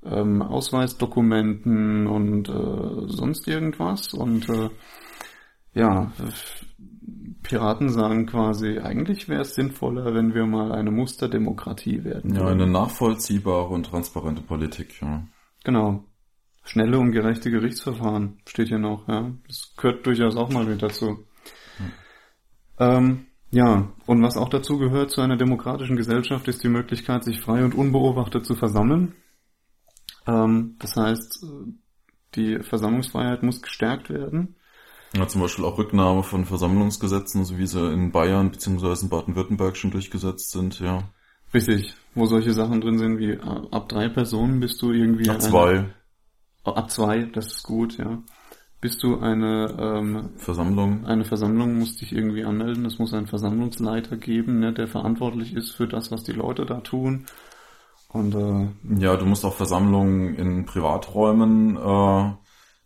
ähm, 0.02 0.42
Ausweisdokumenten 0.42 2.06
und 2.06 2.48
äh, 2.48 3.06
sonst 3.06 3.46
irgendwas. 3.46 4.14
Und 4.14 4.46
ja, 5.74 6.12
Piraten 7.44 7.90
sagen 7.90 8.26
quasi, 8.26 8.80
eigentlich 8.80 9.28
wäre 9.28 9.42
es 9.42 9.54
sinnvoller, 9.54 10.14
wenn 10.14 10.34
wir 10.34 10.46
mal 10.46 10.72
eine 10.72 10.90
Musterdemokratie 10.90 12.02
werden. 12.02 12.34
Ja, 12.34 12.46
eine 12.46 12.66
nachvollziehbare 12.66 13.68
und 13.68 13.86
transparente 13.86 14.42
Politik, 14.42 15.00
ja. 15.00 15.22
Genau. 15.62 16.04
Schnelle 16.64 16.98
und 16.98 17.12
gerechte 17.12 17.50
Gerichtsverfahren 17.50 18.38
steht 18.48 18.68
hier 18.68 18.78
noch, 18.78 19.06
ja. 19.06 19.30
Das 19.46 19.74
gehört 19.76 20.06
durchaus 20.06 20.36
auch 20.36 20.50
mal 20.50 20.64
mit 20.64 20.82
dazu. 20.82 21.18
Hm. 21.76 21.92
Ähm, 22.78 23.26
ja, 23.50 23.92
und 24.06 24.22
was 24.22 24.36
auch 24.36 24.48
dazu 24.48 24.78
gehört 24.78 25.10
zu 25.10 25.20
einer 25.20 25.36
demokratischen 25.36 25.96
Gesellschaft, 25.96 26.48
ist 26.48 26.64
die 26.64 26.68
Möglichkeit, 26.68 27.22
sich 27.22 27.40
frei 27.40 27.64
und 27.64 27.74
unbeobachtet 27.74 28.46
zu 28.46 28.54
versammeln. 28.54 29.14
Ähm, 30.26 30.76
das 30.78 30.96
heißt, 30.96 31.46
die 32.34 32.58
Versammlungsfreiheit 32.62 33.42
muss 33.42 33.60
gestärkt 33.62 34.08
werden. 34.08 34.56
Ja, 35.16 35.28
zum 35.28 35.42
Beispiel 35.42 35.64
auch 35.64 35.78
Rücknahme 35.78 36.24
von 36.24 36.44
Versammlungsgesetzen, 36.44 37.44
so 37.44 37.56
wie 37.56 37.66
sie 37.66 37.92
in 37.92 38.10
Bayern 38.10 38.50
bzw. 38.50 39.02
in 39.02 39.08
Baden-Württemberg 39.08 39.76
schon 39.76 39.92
durchgesetzt 39.92 40.50
sind, 40.50 40.80
ja. 40.80 41.04
Richtig, 41.52 41.94
wo 42.14 42.26
solche 42.26 42.52
Sachen 42.52 42.80
drin 42.80 42.98
sind 42.98 43.18
wie 43.18 43.30
äh, 43.30 43.68
ab 43.70 43.88
drei 43.88 44.08
Personen 44.08 44.58
bist 44.58 44.82
du 44.82 44.90
irgendwie. 44.90 45.30
Ab 45.30 45.40
zwei. 45.40 45.84
Oh, 46.64 46.72
ab 46.72 46.90
zwei, 46.90 47.24
das 47.24 47.46
ist 47.46 47.62
gut, 47.62 47.96
ja. 47.96 48.22
Bist 48.80 49.02
du 49.02 49.18
eine 49.18 49.74
ähm, 49.78 50.30
Versammlung? 50.36 51.06
Eine 51.06 51.24
Versammlung 51.24 51.78
muss 51.78 51.96
dich 51.96 52.12
irgendwie 52.12 52.44
anmelden. 52.44 52.84
Es 52.84 52.98
muss 52.98 53.14
einen 53.14 53.26
Versammlungsleiter 53.26 54.16
geben, 54.16 54.58
ne, 54.58 54.74
der 54.74 54.88
verantwortlich 54.88 55.54
ist 55.54 55.70
für 55.70 55.86
das, 55.86 56.10
was 56.10 56.24
die 56.24 56.32
Leute 56.32 56.66
da 56.66 56.80
tun. 56.80 57.26
Und 58.08 58.34
äh, 58.34 59.00
ja, 59.00 59.16
du 59.16 59.24
musst 59.24 59.44
auch 59.44 59.54
Versammlungen 59.54 60.34
in 60.34 60.66
Privaträumen 60.66 61.76
äh, 61.76 62.32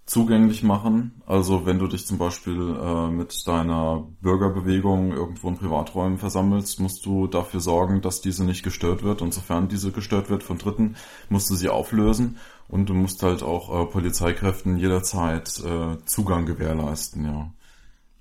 zugänglich 0.09 0.63
machen. 0.63 1.21
Also 1.27 1.67
wenn 1.67 1.79
du 1.79 1.87
dich 1.87 2.07
zum 2.07 2.17
Beispiel 2.17 2.77
äh, 2.81 3.11
mit 3.11 3.47
deiner 3.47 4.09
Bürgerbewegung 4.23 5.13
irgendwo 5.13 5.49
in 5.49 5.59
Privaträumen 5.59 6.17
versammelst, 6.17 6.81
musst 6.81 7.05
du 7.05 7.27
dafür 7.27 7.61
sorgen, 7.61 8.01
dass 8.01 8.23
diese 8.23 8.45
nicht 8.45 8.63
gestört 8.63 9.03
wird. 9.03 9.21
Und 9.21 9.35
sofern 9.35 9.69
diese 9.69 9.93
gestört 9.93 10.31
wird 10.31 10.43
von 10.43 10.57
Dritten, 10.57 10.97
musst 11.29 11.51
du 11.51 11.55
sie 11.55 11.69
auflösen. 11.69 12.39
Und 12.69 12.89
du 12.89 12.95
musst 12.95 13.23
halt 13.23 13.43
auch 13.43 13.83
äh, 13.83 13.87
Polizeikräften 13.87 14.79
jederzeit 14.79 15.61
äh, 15.61 16.03
Zugang 16.07 16.47
gewährleisten, 16.47 17.25
ja. 17.25 17.51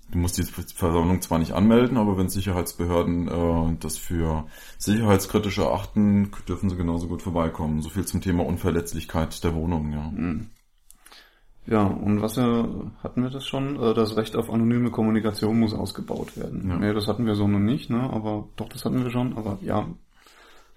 Du 0.09 0.19
musst 0.19 0.37
die 0.37 0.43
Versammlung 0.43 1.21
zwar 1.21 1.37
nicht 1.37 1.51
anmelden, 1.51 1.97
aber 1.97 2.17
wenn 2.17 2.29
Sicherheitsbehörden 2.29 3.27
äh, 3.27 3.77
das 3.81 3.97
für 3.97 4.45
sicherheitskritische 4.77 5.63
erachten, 5.63 6.31
dürfen 6.47 6.69
sie 6.69 6.77
genauso 6.77 7.07
gut 7.07 7.21
vorbeikommen. 7.21 7.81
So 7.81 7.89
viel 7.89 8.05
zum 8.05 8.21
Thema 8.21 8.45
Unverletzlichkeit 8.45 9.43
der 9.43 9.53
Wohnung, 9.53 9.91
ja. 9.91 10.09
Mhm. 10.09 10.47
Ja, 11.69 11.83
und 11.83 12.21
was 12.21 12.37
wir, 12.37 12.91
hatten 13.03 13.23
wir 13.23 13.29
das 13.29 13.45
schon? 13.45 13.75
Äh, 13.81 13.93
das 13.93 14.15
Recht 14.15 14.37
auf 14.37 14.49
anonyme 14.49 14.89
Kommunikation 14.89 15.59
muss 15.59 15.73
ausgebaut 15.73 16.37
werden. 16.37 16.69
Ja. 16.69 16.77
Nee, 16.77 16.93
das 16.93 17.07
hatten 17.07 17.25
wir 17.25 17.35
so 17.35 17.47
noch 17.47 17.59
nicht, 17.59 17.89
ne? 17.89 18.09
Aber 18.09 18.47
doch, 18.55 18.69
das 18.69 18.85
hatten 18.85 19.03
wir 19.03 19.11
schon, 19.11 19.37
aber 19.37 19.59
ja. 19.61 19.87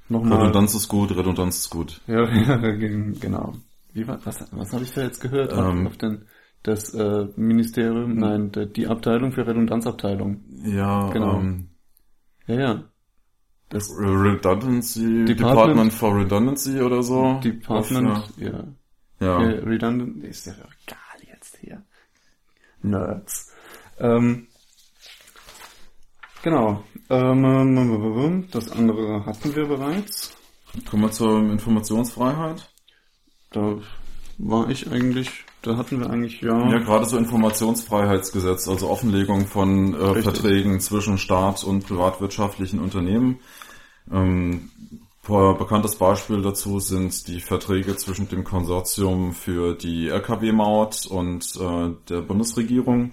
Nochmal. 0.08 0.38
Redundanz 0.38 0.74
ist 0.74 0.88
gut, 0.88 1.16
Redundanz 1.16 1.58
ist 1.58 1.70
gut. 1.70 2.00
Ja, 2.08 2.28
ja 2.28 2.56
genau. 2.56 3.54
Wie 3.92 4.06
war, 4.06 4.18
was, 4.24 4.44
was 4.52 4.72
habe 4.72 4.82
ich 4.82 4.92
da 4.92 5.02
jetzt 5.02 5.20
gehört? 5.20 5.52
Ähm, 5.52 5.86
auf 5.86 5.96
den, 5.96 6.26
das 6.64 6.92
äh, 6.94 7.28
Ministerium, 7.36 8.16
nein, 8.16 8.50
die 8.74 8.88
Abteilung 8.88 9.30
für 9.30 9.46
Redundanzabteilung. 9.46 10.40
Ja, 10.64 11.08
genau. 11.10 11.38
Ähm, 11.38 11.68
ja, 12.48 12.60
ja. 12.60 12.84
Das 13.68 13.88
Redundancy, 13.96 15.24
Department, 15.24 15.38
Department 15.38 15.92
for 15.92 16.16
Redundancy 16.16 16.80
oder 16.80 17.04
so. 17.04 17.38
Department, 17.44 18.24
ja. 18.38 18.64
Ja. 19.20 19.38
Redundant 19.38 20.24
ist 20.24 20.46
ja. 20.46 20.54
Nerds. 22.82 23.52
Ähm, 23.98 24.46
genau. 26.42 26.82
Ähm, 27.08 28.48
das 28.50 28.70
andere 28.70 29.26
hatten 29.26 29.54
wir 29.54 29.66
bereits. 29.66 30.32
Kommen 30.88 31.02
wir 31.02 31.10
zur 31.10 31.38
Informationsfreiheit. 31.38 32.70
Da 33.50 33.78
war 34.38 34.70
ich 34.70 34.90
eigentlich, 34.90 35.44
da 35.62 35.76
hatten 35.76 36.00
wir 36.00 36.08
eigentlich, 36.08 36.40
ja. 36.40 36.70
Ja, 36.70 36.78
gerade 36.78 37.04
so 37.04 37.18
Informationsfreiheitsgesetz, 37.18 38.68
also 38.68 38.88
Offenlegung 38.88 39.46
von 39.46 39.94
äh, 39.94 40.22
Verträgen 40.22 40.80
zwischen 40.80 41.18
Staat 41.18 41.64
und 41.64 41.86
privatwirtschaftlichen 41.86 42.78
Unternehmen. 42.78 43.40
Ähm, 44.10 44.70
Bekanntes 45.22 45.96
Beispiel 45.96 46.42
dazu 46.42 46.80
sind 46.80 47.28
die 47.28 47.40
Verträge 47.40 47.94
zwischen 47.96 48.28
dem 48.28 48.42
Konsortium 48.42 49.32
für 49.32 49.74
die 49.74 50.08
Lkw-Maut 50.08 51.06
und 51.06 51.44
äh, 51.56 51.90
der 52.08 52.22
Bundesregierung. 52.22 53.12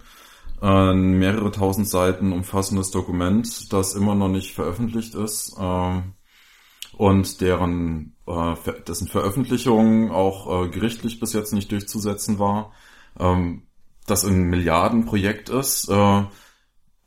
Ein 0.62 1.20
mehrere 1.20 1.52
tausend 1.52 1.88
Seiten 1.88 2.32
umfassendes 2.32 2.90
Dokument, 2.92 3.72
das 3.72 3.94
immer 3.94 4.16
noch 4.16 4.30
nicht 4.30 4.56
veröffentlicht 4.56 5.14
ist 5.14 5.56
äh, 5.60 6.02
und 6.98 7.42
deren 7.42 8.16
äh, 8.26 8.56
dessen 8.88 9.08
Veröffentlichung 9.08 10.10
auch 10.10 10.66
äh, 10.66 10.70
gerichtlich 10.70 11.20
bis 11.20 11.34
jetzt 11.34 11.54
nicht 11.54 11.72
durchzusetzen 11.72 12.40
war. 12.40 12.72
Ähm, 13.20 13.64
das 14.08 14.26
ein 14.26 14.44
Milliardenprojekt 14.44 15.50
ist, 15.50 15.90
äh, 15.90 16.24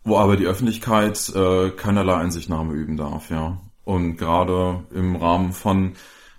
wo 0.05 0.17
aber 0.19 0.37
die 0.37 0.47
Öffentlichkeit 0.47 1.33
äh, 1.35 1.71
keinerlei 1.71 2.17
Einsichtnahme 2.17 2.75
üben 2.75 2.97
darf, 2.97 3.31
ja. 3.31 3.61
Und 3.85 4.17
gerade 4.17 4.85
im 4.93 5.17
Rahmen 5.17 5.53
von 5.53 5.95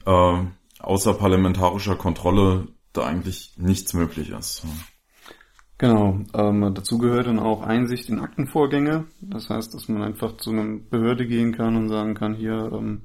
äh, 0.05 0.37
außerparlamentarischer 0.79 1.95
Kontrolle 1.95 2.67
da 2.93 3.05
eigentlich 3.05 3.53
nichts 3.57 3.93
möglich 3.93 4.29
ist. 4.29 4.65
Genau, 5.81 6.19
ähm, 6.35 6.73
dazu 6.75 6.99
gehört 6.99 7.25
dann 7.25 7.39
auch 7.39 7.63
Einsicht 7.63 8.07
in 8.09 8.19
Aktenvorgänge. 8.19 9.05
Das 9.21 9.49
heißt, 9.49 9.73
dass 9.73 9.89
man 9.89 10.03
einfach 10.03 10.37
zu 10.37 10.51
einer 10.51 10.77
Behörde 10.77 11.25
gehen 11.25 11.53
kann 11.53 11.75
und 11.75 11.89
sagen 11.89 12.13
kann, 12.13 12.35
hier, 12.35 12.69
ähm, 12.71 13.01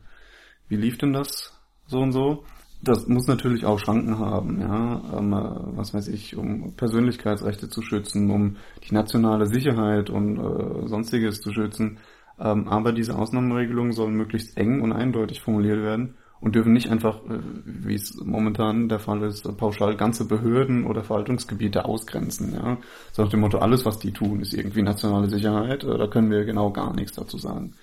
wie 0.68 0.76
lief 0.76 0.98
denn 0.98 1.14
das 1.14 1.58
so 1.86 2.00
und 2.00 2.12
so? 2.12 2.44
Das 2.82 3.08
muss 3.08 3.26
natürlich 3.26 3.64
auch 3.64 3.78
Schranken 3.78 4.18
haben, 4.18 4.60
ja, 4.60 5.00
ähm, 5.16 5.32
äh, 5.32 5.76
was 5.76 5.94
weiß 5.94 6.08
ich, 6.08 6.36
um 6.36 6.76
Persönlichkeitsrechte 6.76 7.70
zu 7.70 7.80
schützen, 7.80 8.30
um 8.30 8.56
die 8.86 8.92
nationale 8.92 9.46
Sicherheit 9.46 10.10
und 10.10 10.38
äh, 10.38 10.86
sonstiges 10.86 11.40
zu 11.40 11.52
schützen. 11.52 11.98
Ähm, 12.38 12.68
aber 12.68 12.92
diese 12.92 13.16
Ausnahmeregelungen 13.16 13.92
sollen 13.92 14.14
möglichst 14.14 14.56
eng 14.56 14.82
und 14.82 14.92
eindeutig 14.92 15.40
formuliert 15.40 15.82
werden 15.82 16.16
und 16.40 16.54
dürfen 16.54 16.72
nicht 16.72 16.90
einfach, 16.90 17.24
äh, 17.24 17.40
wie 17.64 17.94
es 17.94 18.20
momentan 18.22 18.88
der 18.88 18.98
Fall 18.98 19.22
ist, 19.22 19.44
pauschal 19.56 19.96
ganze 19.96 20.26
Behörden 20.26 20.84
oder 20.84 21.02
Verwaltungsgebiete 21.02 21.84
ausgrenzen. 21.84 22.54
Ja? 22.54 22.78
So 23.12 23.22
nach 23.22 23.30
dem 23.30 23.40
Motto, 23.40 23.58
alles, 23.58 23.84
was 23.86 23.98
die 23.98 24.12
tun, 24.12 24.40
ist 24.40 24.52
irgendwie 24.52 24.82
nationale 24.82 25.28
Sicherheit, 25.28 25.84
äh, 25.84 25.96
da 25.96 26.06
können 26.06 26.30
wir 26.30 26.44
genau 26.44 26.70
gar 26.70 26.94
nichts 26.94 27.16
dazu 27.16 27.38
sagen. 27.38 27.74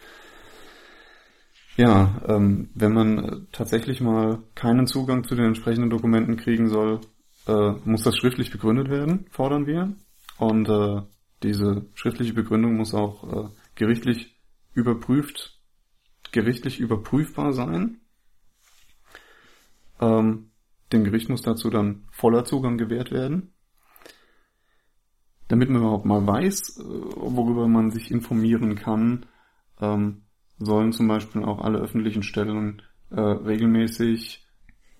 Ja, 1.75 2.21
ähm, 2.27 2.69
wenn 2.75 2.93
man 2.93 3.47
tatsächlich 3.51 3.99
mal 3.99 4.39
keinen 4.53 4.85
Zugang 4.85 5.23
zu 5.23 5.33
den 5.33 5.45
entsprechenden 5.45 5.89
Dokumenten 5.89 6.37
kriegen 6.37 6.69
soll, 6.69 6.99
äh, 7.47 7.71
muss 7.83 8.03
das 8.03 8.15
schriftlich 8.15 8.51
begründet 8.51 8.89
werden, 8.89 9.25
fordern 9.31 9.65
wir. 9.65 9.91
Und 10.37 10.69
äh, 10.69 11.01
diese 11.41 11.85
schriftliche 11.95 12.33
Begründung 12.33 12.75
muss 12.75 12.93
auch 12.93 13.23
äh, 13.23 13.49
gerichtlich 13.75 14.32
überprüft, 14.73 15.59
gerichtlich 16.31 16.79
überprüfbar 16.79 17.53
sein. 17.53 18.01
Ähm, 19.99 20.51
dem 20.91 21.03
Gericht 21.03 21.29
muss 21.29 21.41
dazu 21.41 21.69
dann 21.69 22.05
voller 22.11 22.45
Zugang 22.45 22.77
gewährt 22.77 23.11
werden. 23.11 23.53
Damit 25.47 25.69
man 25.69 25.81
überhaupt 25.81 26.05
mal 26.05 26.25
weiß, 26.25 26.79
äh, 26.79 26.83
worüber 26.83 27.67
man 27.67 27.91
sich 27.91 28.11
informieren 28.11 28.75
kann, 28.75 29.25
ähm, 29.79 30.23
sollen 30.57 30.93
zum 30.93 31.07
Beispiel 31.07 31.43
auch 31.43 31.61
alle 31.61 31.79
öffentlichen 31.79 32.23
Stellen 32.23 32.81
äh, 33.09 33.19
regelmäßig 33.19 34.47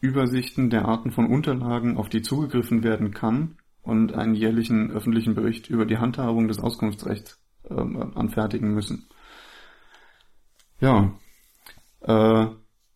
Übersichten 0.02 0.70
der 0.70 0.86
Arten 0.86 1.12
von 1.12 1.28
Unterlagen, 1.28 1.98
auf 1.98 2.10
die 2.10 2.22
zugegriffen 2.22 2.84
werden 2.84 3.14
kann, 3.14 3.58
und 3.84 4.14
einen 4.14 4.34
jährlichen 4.34 4.92
öffentlichen 4.92 5.36
Bericht 5.36 5.70
über 5.70 5.86
die 5.86 5.98
Handhabung 5.98 6.48
des 6.48 6.60
Auskunftsrechts 6.60 7.40
äh, 7.70 7.74
anfertigen 7.74 8.74
müssen. 8.74 9.08
Ja, 10.84 11.18
äh, 12.02 12.46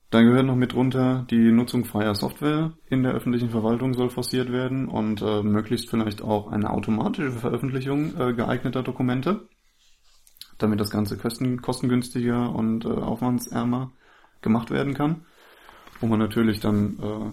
dann 0.10 0.26
gehört 0.26 0.46
noch 0.46 0.58
mit 0.58 0.76
runter, 0.76 1.26
die 1.32 1.54
Nutzung 1.54 1.86
freier 1.86 2.16
Software 2.16 2.74
in 2.90 3.02
der 3.04 3.14
öffentlichen 3.14 3.50
Verwaltung 3.50 3.94
soll 3.94 4.10
forciert 4.10 4.52
werden 4.52 4.90
und 4.90 5.22
äh, 5.22 5.42
möglichst 5.42 5.90
vielleicht 5.90 6.22
auch 6.22 6.52
eine 6.52 6.70
automatische 6.70 7.32
Veröffentlichung 7.32 8.14
äh, 8.20 8.34
geeigneter 8.34 8.84
Dokumente, 8.84 9.48
damit 10.58 10.82
das 10.82 10.90
Ganze 10.90 11.18
kosten, 11.18 11.62
kostengünstiger 11.62 12.54
und 12.54 12.84
äh, 12.84 12.90
aufwandsärmer 12.90 13.94
gemacht 14.42 14.70
werden 14.70 14.94
kann, 14.94 15.26
wo 16.02 16.08
man 16.08 16.20
natürlich 16.20 16.60
dann 16.60 17.00
äh, 17.00 17.32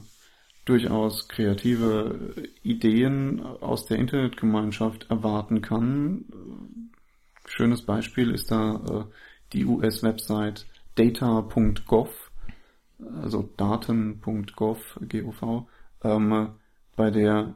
durchaus 0.67 1.27
kreative 1.27 2.45
Ideen 2.63 3.41
aus 3.41 3.87
der 3.87 3.99
Internetgemeinschaft 3.99 5.11
erwarten 5.11 5.63
kann. 5.63 6.27
Schönes 7.45 7.83
Beispiel 7.83 8.31
ist 8.31 8.53
da 8.53 9.09
äh, 9.09 9.13
die 9.53 9.64
US-Website 9.64 10.66
data.gov, 10.95 12.30
also 13.22 13.51
daten.gov, 13.57 15.01
GOV, 15.09 15.66
ähm, 16.03 16.49
bei 16.97 17.11
der 17.11 17.55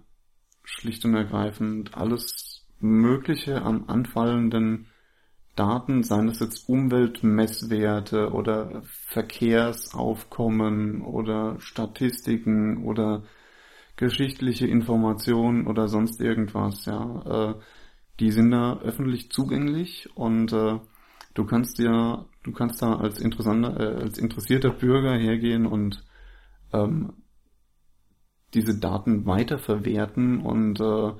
schlicht 0.64 1.04
und 1.04 1.14
ergreifend 1.14 1.96
alles 1.96 2.64
Mögliche 2.80 3.62
an 3.62 3.84
anfallenden 3.88 4.86
Daten, 5.56 6.04
seien 6.04 6.28
es 6.28 6.38
jetzt 6.38 6.68
Umweltmesswerte 6.68 8.32
oder 8.32 8.82
Verkehrsaufkommen 8.84 11.02
oder 11.02 11.58
Statistiken 11.58 12.84
oder 12.84 13.24
geschichtliche 13.96 14.68
Informationen 14.68 15.66
oder 15.66 15.88
sonst 15.88 16.20
irgendwas, 16.20 16.84
ja, 16.84 17.50
äh, 17.50 17.54
die 18.20 18.30
sind 18.30 18.52
da 18.52 18.78
öffentlich 18.78 19.32
zugänglich 19.32 20.08
und 20.14 20.52
äh, 20.52 20.78
du 21.38 21.44
kannst 21.44 21.78
ja, 21.78 22.26
du 22.42 22.52
kannst 22.52 22.82
da 22.82 22.96
als 22.96 23.20
interessanter, 23.20 23.78
äh, 23.78 24.02
als 24.02 24.18
interessierter 24.18 24.70
Bürger 24.70 25.16
hergehen 25.16 25.66
und 25.66 26.04
ähm, 26.72 27.12
diese 28.54 28.78
Daten 28.78 29.24
weiterverwerten 29.24 30.40
und 30.40 30.80
äh, 30.80 31.12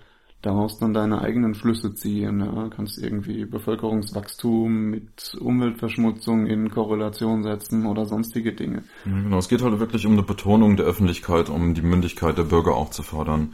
daraus 0.43 0.79
dann 0.79 0.93
deine 0.93 1.21
eigenen 1.21 1.55
Schlüsse 1.55 1.95
ziehen. 1.95 2.41
Ja? 2.41 2.69
Kannst 2.69 3.01
irgendwie 3.01 3.45
Bevölkerungswachstum 3.45 4.91
mit 4.91 5.37
Umweltverschmutzung 5.41 6.47
in 6.47 6.71
Korrelation 6.71 7.45
setzen 7.45 7.87
oder 7.87 8.05
sonstige 8.05 8.55
Dinge. 8.55 8.83
Genau, 9.05 9.39
es 9.39 9.49
geht 9.49 9.63
halt 9.63 9.79
wirklich 9.79 10.05
um 10.07 10.15
eine 10.15 10.23
Betonung 10.23 10.77
der 10.77 10.87
Öffentlichkeit, 10.87 11.49
um 11.49 11.75
die 11.75 11.83
Mündigkeit 11.83 12.37
der 12.39 12.45
Bürger 12.45 12.75
auch 12.75 12.91
zu 12.91 13.03
fördern, 13.03 13.53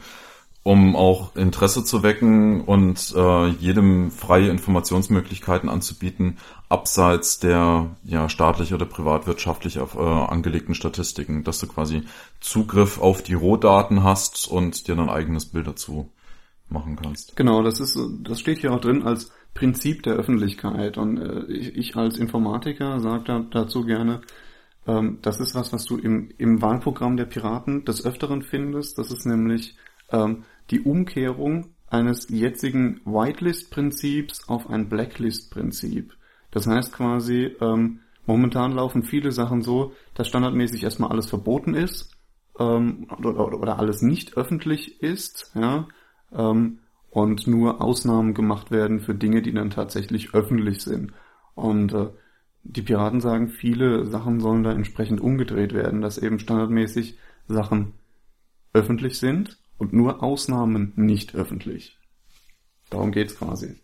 um 0.65 0.95
auch 0.95 1.35
Interesse 1.35 1.83
zu 1.83 2.01
wecken 2.01 2.61
und 2.61 3.13
äh, 3.15 3.47
jedem 3.49 4.09
freie 4.09 4.49
Informationsmöglichkeiten 4.49 5.69
anzubieten, 5.69 6.39
abseits 6.69 7.37
der 7.37 7.95
ja 8.03 8.29
staatlich 8.29 8.73
oder 8.73 8.87
privatwirtschaftlich 8.87 9.77
auf, 9.79 9.93
äh, 9.93 9.99
angelegten 9.99 10.73
Statistiken, 10.73 11.43
dass 11.43 11.59
du 11.59 11.67
quasi 11.67 12.01
Zugriff 12.39 12.99
auf 12.99 13.21
die 13.21 13.35
Rohdaten 13.35 14.01
hast 14.01 14.47
und 14.47 14.87
dir 14.87 14.95
dann 14.95 15.07
eigenes 15.07 15.45
Bild 15.45 15.67
dazu 15.67 16.09
machen 16.67 16.95
kannst. 16.95 17.35
Genau, 17.35 17.61
das 17.61 17.79
ist, 17.79 17.99
das 18.23 18.39
steht 18.39 18.57
hier 18.57 18.73
auch 18.73 18.81
drin 18.81 19.03
als 19.03 19.31
Prinzip 19.53 20.01
der 20.01 20.15
Öffentlichkeit. 20.15 20.97
Und 20.97 21.17
äh, 21.17 21.45
ich, 21.45 21.75
ich 21.75 21.95
als 21.95 22.17
Informatiker 22.17 22.99
sage 23.01 23.23
da, 23.23 23.45
dazu 23.51 23.85
gerne, 23.85 24.21
ähm, 24.87 25.19
das 25.21 25.39
ist 25.39 25.53
was, 25.53 25.71
was 25.71 25.85
du 25.85 25.99
im, 25.99 26.31
im 26.39 26.59
Wahlprogramm 26.63 27.17
der 27.17 27.25
Piraten 27.25 27.85
des 27.85 28.03
Öfteren 28.03 28.41
findest. 28.41 28.97
Das 28.97 29.11
ist 29.11 29.27
nämlich 29.27 29.75
ähm, 30.11 30.43
die 30.71 30.81
Umkehrung 30.81 31.75
eines 31.87 32.29
jetzigen 32.29 33.01
Whitelist-Prinzips 33.05 34.49
auf 34.49 34.69
ein 34.69 34.89
Blacklist-Prinzip. 34.89 36.13
Das 36.51 36.67
heißt 36.67 36.93
quasi, 36.93 37.55
ähm, 37.61 37.99
momentan 38.25 38.71
laufen 38.71 39.03
viele 39.03 39.31
Sachen 39.31 39.61
so, 39.61 39.93
dass 40.13 40.27
standardmäßig 40.27 40.83
erstmal 40.83 41.11
alles 41.11 41.27
verboten 41.27 41.73
ist 41.73 42.11
ähm, 42.59 43.07
oder, 43.17 43.53
oder 43.53 43.79
alles 43.79 44.01
nicht 44.01 44.37
öffentlich 44.37 45.01
ist, 45.01 45.51
ja, 45.55 45.87
ähm, 46.33 46.79
und 47.11 47.47
nur 47.47 47.81
Ausnahmen 47.81 48.33
gemacht 48.33 48.71
werden 48.71 48.99
für 48.99 49.15
Dinge, 49.15 49.41
die 49.41 49.53
dann 49.53 49.69
tatsächlich 49.69 50.33
öffentlich 50.33 50.81
sind. 50.81 51.13
Und 51.53 51.93
äh, 51.93 52.09
die 52.63 52.81
Piraten 52.81 53.21
sagen, 53.21 53.47
viele 53.49 54.05
Sachen 54.05 54.41
sollen 54.41 54.63
da 54.63 54.73
entsprechend 54.73 55.21
umgedreht 55.21 55.73
werden, 55.73 56.01
dass 56.01 56.17
eben 56.17 56.39
standardmäßig 56.39 57.17
Sachen 57.47 57.93
öffentlich 58.73 59.17
sind 59.17 59.57
und 59.77 59.93
nur 59.93 60.23
Ausnahmen 60.23 60.93
nicht 60.95 61.35
öffentlich. 61.35 61.97
Darum 62.89 63.11
geht's 63.11 63.37
quasi. 63.37 63.75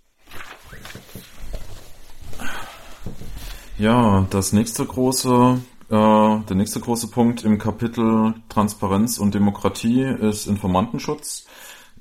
Ja, 3.77 4.27
das 4.29 4.53
nächste 4.53 4.85
große, 4.85 5.59
äh, 5.89 5.89
der 5.89 6.55
nächste 6.55 6.79
große 6.79 7.07
Punkt 7.07 7.43
im 7.43 7.57
Kapitel 7.57 8.35
Transparenz 8.47 9.17
und 9.17 9.33
Demokratie 9.33 10.03
ist 10.03 10.45
Informantenschutz. 10.45 11.47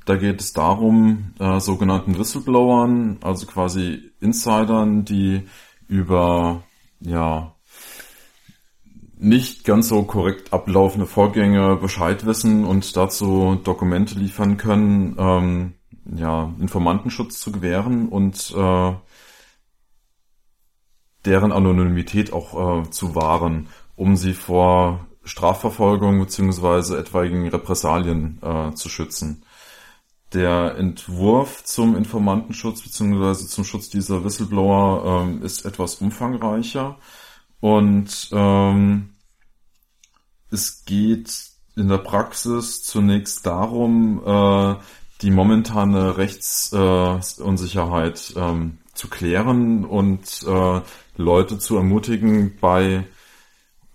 Da 0.04 0.16
geht 0.16 0.40
es 0.40 0.52
darum, 0.52 1.34
äh, 1.38 1.60
sogenannten 1.60 2.18
Whistleblowern, 2.18 3.18
also 3.22 3.46
quasi 3.46 4.12
Insidern, 4.20 5.04
die 5.04 5.46
über 5.88 6.62
ja 7.00 7.54
nicht 9.20 9.64
ganz 9.64 9.88
so 9.88 10.02
korrekt 10.04 10.52
ablaufende 10.52 11.06
Vorgänge 11.06 11.76
Bescheid 11.76 12.24
wissen 12.24 12.64
und 12.64 12.96
dazu 12.96 13.60
Dokumente 13.62 14.18
liefern 14.18 14.56
können, 14.56 15.16
ähm, 15.18 15.74
ja, 16.16 16.52
Informantenschutz 16.58 17.38
zu 17.38 17.52
gewähren 17.52 18.08
und 18.08 18.54
äh, 18.56 18.92
deren 21.26 21.52
Anonymität 21.52 22.32
auch 22.32 22.84
äh, 22.86 22.90
zu 22.90 23.14
wahren, 23.14 23.68
um 23.94 24.16
sie 24.16 24.32
vor 24.32 25.06
Strafverfolgung 25.22 26.18
beziehungsweise 26.18 26.98
etwaigen 26.98 27.46
Repressalien 27.46 28.38
äh, 28.42 28.72
zu 28.72 28.88
schützen. 28.88 29.44
Der 30.32 30.76
Entwurf 30.78 31.64
zum 31.64 31.94
Informantenschutz 31.94 32.80
bzw. 32.82 33.34
zum 33.46 33.64
Schutz 33.64 33.90
dieser 33.90 34.24
Whistleblower 34.24 35.24
ähm, 35.24 35.42
ist 35.42 35.66
etwas 35.66 35.96
umfangreicher 35.96 36.96
und 37.60 38.28
ähm, 38.32 39.10
es 40.50 40.84
geht 40.84 41.50
in 41.76 41.88
der 41.88 41.98
Praxis 41.98 42.82
zunächst 42.82 43.46
darum, 43.46 44.20
äh, 44.24 44.74
die 45.22 45.30
momentane 45.30 46.16
Rechtsunsicherheit 46.16 48.32
äh, 48.36 48.40
ähm, 48.40 48.78
zu 48.94 49.08
klären 49.08 49.84
und 49.84 50.42
äh, 50.46 50.80
Leute 51.16 51.58
zu 51.58 51.76
ermutigen, 51.76 52.56
bei 52.60 53.06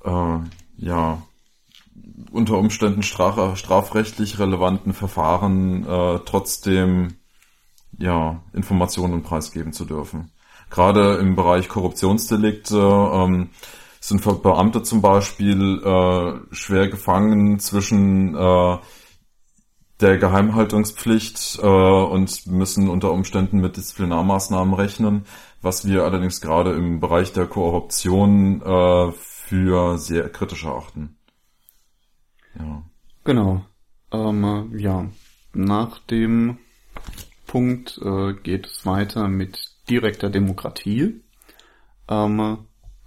äh, 0.03 0.37
ja 0.77 1.21
unter 2.31 2.57
Umständen 2.57 3.03
straf 3.03 3.57
strafrechtlich 3.57 4.39
relevanten 4.39 4.93
Verfahren 4.93 5.85
äh, 5.87 6.19
trotzdem 6.25 7.15
ja 7.97 8.41
Informationen 8.53 9.23
preisgeben 9.23 9.73
zu 9.73 9.85
dürfen. 9.85 10.31
Gerade 10.75 11.15
im 11.21 11.37
Bereich 11.37 11.69
Korruptionsdelikte 11.69 12.77
ähm, 12.77 13.51
sind 14.01 14.21
Beamte 14.43 14.83
zum 14.83 15.01
Beispiel 15.01 15.81
äh, 15.81 16.53
schwer 16.53 16.89
gefangen 16.89 17.59
zwischen 17.59 18.35
äh, 18.35 18.77
der 20.01 20.17
Geheimhaltungspflicht 20.17 21.59
äh, 21.61 21.65
und 21.65 22.45
müssen 22.47 22.89
unter 22.89 23.13
Umständen 23.13 23.61
mit 23.61 23.77
Disziplinarmaßnahmen 23.77 24.73
rechnen, 24.73 25.23
was 25.61 25.87
wir 25.87 26.03
allerdings 26.03 26.41
gerade 26.41 26.73
im 26.73 26.99
Bereich 26.99 27.31
der 27.31 27.45
Korruption 27.45 28.61
äh, 28.61 29.13
für 29.13 29.97
sehr 29.97 30.27
kritisch 30.27 30.65
erachten. 30.65 31.15
Ja. 32.59 32.83
Genau. 33.23 33.61
Ähm, 34.11 34.77
ja, 34.77 35.05
nach 35.53 35.99
dem 35.99 36.57
Punkt 37.47 37.97
äh, 38.03 38.33
geht 38.33 38.67
es 38.67 38.85
weiter 38.85 39.29
mit 39.29 39.64
direkter 39.89 40.29
Demokratie, 40.29 41.21
ähm, 42.07 42.57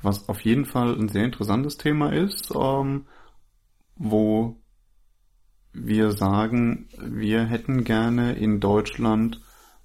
was 0.03 0.29
auf 0.29 0.41
jeden 0.43 0.65
Fall 0.65 0.95
ein 0.95 1.09
sehr 1.09 1.25
interessantes 1.25 1.77
Thema 1.77 2.13
ist, 2.13 2.53
ähm, 2.55 3.07
wo 3.97 4.57
wir 5.73 6.13
sagen, 6.13 6.89
wir 6.99 7.45
hätten 7.45 7.85
gerne 7.85 8.35
in 8.35 8.61
Deutschland 8.61 9.41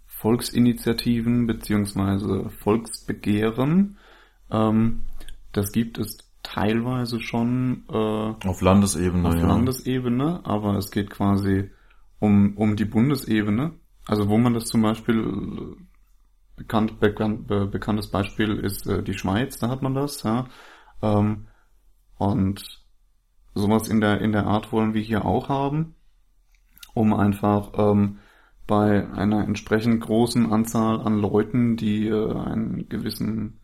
Volksinitiativen 0.05 1.47
beziehungsweise 1.47 2.49
Volksbegehren. 2.49 3.97
Ähm, 4.49 5.01
das 5.51 5.71
gibt 5.71 5.97
es 5.97 6.17
teilweise 6.43 7.19
schon 7.19 7.83
äh, 7.89 8.47
auf 8.47 8.61
Landesebene. 8.61 9.27
Auf 9.27 9.35
ja. 9.35 9.47
Landesebene, 9.47 10.41
aber 10.43 10.77
es 10.77 10.91
geht 10.91 11.09
quasi 11.09 11.69
um, 12.19 12.55
um 12.55 12.75
die 12.75 12.85
Bundesebene. 12.85 13.73
Also 14.05 14.29
wo 14.29 14.37
man 14.37 14.53
das 14.53 14.65
zum 14.65 14.81
Beispiel 14.81 15.75
bekannt, 16.55 16.99
bekannt 16.99 17.47
be, 17.47 17.65
bekanntes 17.67 18.09
Beispiel 18.09 18.57
ist 18.57 18.87
äh, 18.87 19.03
die 19.03 19.13
Schweiz, 19.13 19.57
da 19.59 19.69
hat 19.69 19.81
man 19.81 19.93
das, 19.93 20.23
ja. 20.23 20.47
Ähm, 21.01 21.47
und 22.17 22.83
sowas 23.55 23.89
in 23.89 24.01
der 24.01 24.21
in 24.21 24.31
der 24.31 24.47
Art 24.47 24.71
wollen 24.71 24.93
wir 24.93 25.01
hier 25.01 25.25
auch 25.25 25.49
haben, 25.49 25.95
um 26.93 27.13
einfach 27.13 27.71
ähm, 27.77 28.19
bei 28.67 29.09
einer 29.11 29.45
entsprechend 29.45 30.01
großen 30.01 30.51
Anzahl 30.51 31.01
an 31.01 31.19
Leuten, 31.19 31.75
die 31.77 32.07
äh, 32.07 32.33
einen 32.33 32.87
gewissen 32.89 33.59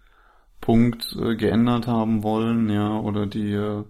Punkt 0.61 1.15
äh, 1.19 1.35
geändert 1.35 1.87
haben 1.87 2.23
wollen, 2.23 2.69
ja, 2.69 2.99
oder 2.99 3.25
die 3.27 3.53
äh, 3.53 3.85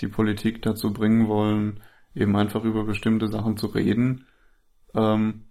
die 0.00 0.08
Politik 0.08 0.62
dazu 0.62 0.92
bringen 0.92 1.28
wollen, 1.28 1.80
eben 2.14 2.36
einfach 2.36 2.64
über 2.64 2.84
bestimmte 2.84 3.28
Sachen 3.28 3.56
zu 3.56 3.66
reden, 3.68 4.26
ähm, 4.94 5.46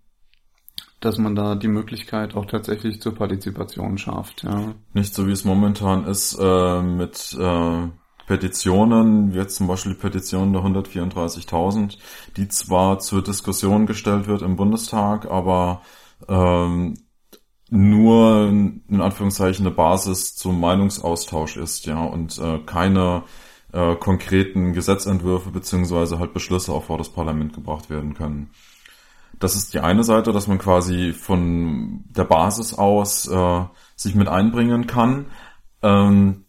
dass 1.02 1.18
man 1.18 1.36
da 1.36 1.56
die 1.56 1.68
Möglichkeit 1.68 2.36
auch 2.36 2.45
tatsächlich 2.45 3.02
zur 3.02 3.16
Partizipation 3.16 3.97
schafft. 3.97 4.43
Ja. 4.43 4.74
Nicht 4.93 5.14
so 5.14 5.28
wie 5.28 5.32
es 5.32 5.43
momentan 5.43 6.06
ist 6.06 6.38
äh, 6.39 6.82
mit 6.82 7.36
äh, 7.39 7.88
Petitionen, 8.28 9.34
jetzt 9.34 9.58
zum 9.58 9.68
Beispiel 9.68 9.93
die 9.93 9.99
Petition 9.99 10.54
der 10.54 10.62
134.000, 10.62 11.97
die 12.38 12.47
zwar 12.47 12.99
zur 12.99 13.24
Diskussion 13.24 13.88
gestellt 13.88 14.28
wird 14.28 14.43
im 14.43 14.56
Bundestag, 14.56 15.30
aber 15.30 15.82
ähm, 16.30 16.93
nur 17.70 18.47
in 18.49 19.02
Anführungszeichen 19.02 19.66
eine 19.66 19.76
Basis 19.76 20.36
zum 20.36 20.60
Meinungsaustausch 20.60 21.58
ist, 21.58 21.88
ja, 21.88 22.04
und 22.04 22.38
äh, 22.38 22.60
keine 22.60 23.24
äh, 23.74 23.95
konkreten 23.95 24.74
Gesetzentwürfe 24.74 25.49
beziehungsweise 25.49 26.20
halt 26.20 26.34
Beschlüsse 26.34 26.74
auch 26.74 26.84
vor 26.84 26.97
das 26.97 27.10
Parlament 27.10 27.54
gebracht 27.54 27.89
werden 27.89 28.14
können. 28.14 28.52
Das 29.41 29.55
ist 29.55 29.73
die 29.73 29.81
eine 29.81 30.03
Seite, 30.03 30.31
dass 30.31 30.47
man 30.47 30.59
quasi 30.59 31.11
von 31.11 32.05
der 32.09 32.23
Basis 32.23 32.73
aus 32.73 33.27
äh, 33.27 33.65
sich 33.95 34.15
mit 34.15 34.29
einbringen 34.29 34.87
kann. 34.87 35.25
Ähm, 35.81 36.45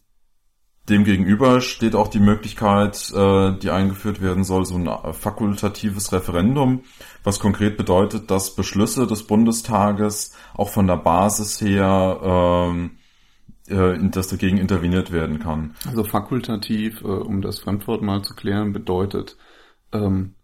Demgegenüber 0.89 1.61
steht 1.61 1.95
auch 1.95 2.09
die 2.09 2.19
Möglichkeit, 2.19 3.13
äh, 3.15 3.57
die 3.57 3.71
eingeführt 3.71 4.21
werden 4.21 4.43
soll, 4.43 4.65
so 4.65 4.75
ein 4.75 4.91
fakultatives 5.13 6.13
Referendum, 6.13 6.83
was 7.23 7.39
konkret 7.39 7.77
bedeutet, 7.77 8.33
dass 8.33 8.57
Beschlüsse 8.57 9.07
des 9.07 9.29
Bundestages 9.29 10.35
auch 10.55 10.71
von 10.71 10.89
der 10.89 10.97
Basis 10.97 11.61
her 11.61 12.21
ähm, 12.25 12.99
äh, 13.69 13.97
dass 14.11 14.27
dagegen 14.27 14.59
interveniert 14.59 15.13
werden 15.13 15.39
kann. 15.39 15.77
Also 15.87 16.03
fakultativ, 16.03 17.01
äh, 17.03 17.07
um 17.07 17.43
das 17.43 17.61
Fremdwort 17.61 18.03
mal 18.03 18.23
zu 18.23 18.35
klären, 18.35 18.73
bedeutet, 18.73 19.37
ähm, 19.93 20.35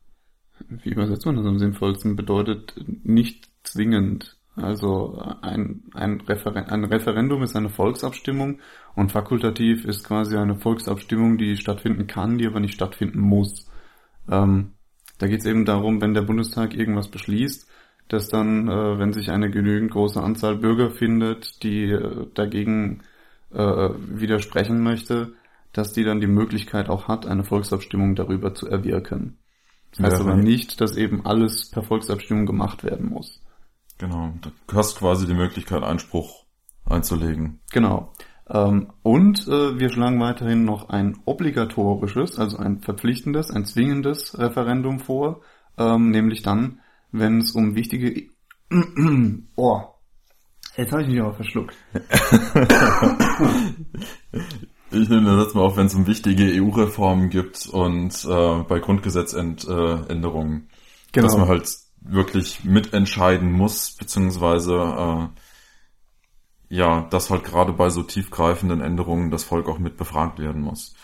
wie 0.69 0.91
übersetzt 0.91 1.27
man 1.27 1.37
das 1.37 1.47
am 1.47 1.59
sinnvollsten, 1.59 2.17
bedeutet 2.17 2.75
nicht 3.05 3.49
zwingend. 3.63 4.37
Also 4.57 5.23
ein, 5.43 5.85
ein, 5.95 6.21
Referen 6.21 6.65
ein 6.67 6.85
Referendum 6.85 7.43
ist 7.43 7.55
eine 7.55 7.69
Volksabstimmung 7.69 8.59
und 8.97 9.13
fakultativ 9.13 9.85
ist 9.85 10.05
quasi 10.05 10.37
eine 10.37 10.57
Volksabstimmung, 10.57 11.39
die 11.39 11.57
stattfinden 11.57 12.07
kann, 12.07 12.39
die 12.39 12.47
aber 12.47 12.61
nicht 12.61 12.75
stattfinden 12.75 13.21
muss. 13.21 13.71
Ähm, 14.29 14.73
da 15.19 15.27
geht 15.27 15.41
es 15.41 15.47
eben 15.47 15.65
darum, 15.65 16.01
wenn 16.01 16.15
der 16.15 16.23
Bundestag 16.23 16.75
irgendwas 16.75 17.09
beschließt, 17.09 17.69
dass 18.09 18.29
dann, 18.29 18.69
äh, 18.69 18.99
wenn 18.99 19.13
sich 19.13 19.31
eine 19.31 19.51
genügend 19.51 19.93
große 19.93 20.21
Anzahl 20.21 20.57
Bürger 20.57 20.91
findet, 20.91 21.63
die 21.63 21.85
äh, 21.85 22.27
dagegen 22.35 23.03
äh, 23.53 23.59
widersprechen 23.59 24.83
möchte, 24.83 25.35
dass 25.73 25.93
die 25.93 26.05
dann 26.05 26.21
die 26.21 26.27
Möglichkeit 26.27 26.89
auch 26.89 27.09
hat, 27.09 27.27
eine 27.27 27.45
Volksabstimmung 27.45 28.15
darüber 28.15 28.55
zu 28.55 28.67
erwirken. 28.69 29.39
Das 29.93 30.07
heißt 30.07 30.19
ja, 30.19 30.27
aber 30.27 30.37
nicht, 30.37 30.81
dass 30.81 30.97
eben 30.97 31.27
alles 31.27 31.71
per 31.71 31.83
Volksabstimmung 31.83 32.47
gemacht 32.47 32.85
werden 32.85 33.09
muss. 33.09 33.43
Genau, 33.99 34.33
du 34.41 34.77
hast 34.77 34.99
quasi 34.99 35.27
die 35.27 35.35
Möglichkeit, 35.35 35.83
Einspruch 35.83 36.45
einzulegen. 36.85 37.61
Genau. 37.73 38.13
Ähm, 38.49 38.93
und 39.03 39.47
äh, 39.49 39.79
wir 39.79 39.91
schlagen 39.91 40.21
weiterhin 40.21 40.65
noch 40.65 40.89
ein 40.89 41.19
obligatorisches, 41.25 42.39
also 42.39 42.59
ein 42.59 42.81
verpflichtendes, 42.81 43.51
ein 43.51 43.65
zwingendes 43.65 44.39
Referendum 44.39 45.01
vor, 45.01 45.41
ähm, 45.77 46.11
nämlich 46.11 46.43
dann, 46.43 46.81
wenn 47.11 47.39
es 47.39 47.53
um 47.53 47.75
wichtige... 47.75 48.29
oh, 49.57 49.83
jetzt 50.77 50.93
habe 50.93 51.03
ich 51.03 51.09
mich 51.09 51.21
aber 51.21 51.35
verschluckt. 51.35 51.75
Ich 54.91 55.09
nehme 55.09 55.37
das 55.37 55.55
mal 55.55 55.63
auf, 55.63 55.77
wenn 55.77 55.87
es 55.87 55.95
um 55.95 56.07
wichtige 56.07 56.63
EU-Reformen 56.63 57.29
gibt 57.29 57.67
und 57.67 58.25
äh, 58.25 58.63
bei 58.63 58.79
Grundgesetzänderungen, 58.79 60.71
genau. 61.13 61.27
dass 61.27 61.37
man 61.37 61.49
halt 61.49 61.69
wirklich 62.01 62.65
mitentscheiden 62.65 63.53
muss, 63.53 63.97
beziehungsweise 63.97 64.75
äh, 64.75 66.75
ja, 66.75 67.03
dass 67.11 67.31
halt 67.31 67.45
gerade 67.45 67.73
bei 67.73 67.91
so 67.91 68.03
tiefgreifenden 68.03 68.81
Änderungen 68.81 69.31
das 69.31 69.45
Volk 69.45 69.69
auch 69.69 69.79
mit 69.79 69.97
befragt 69.97 70.39
werden 70.39 70.63
muss. 70.63 70.95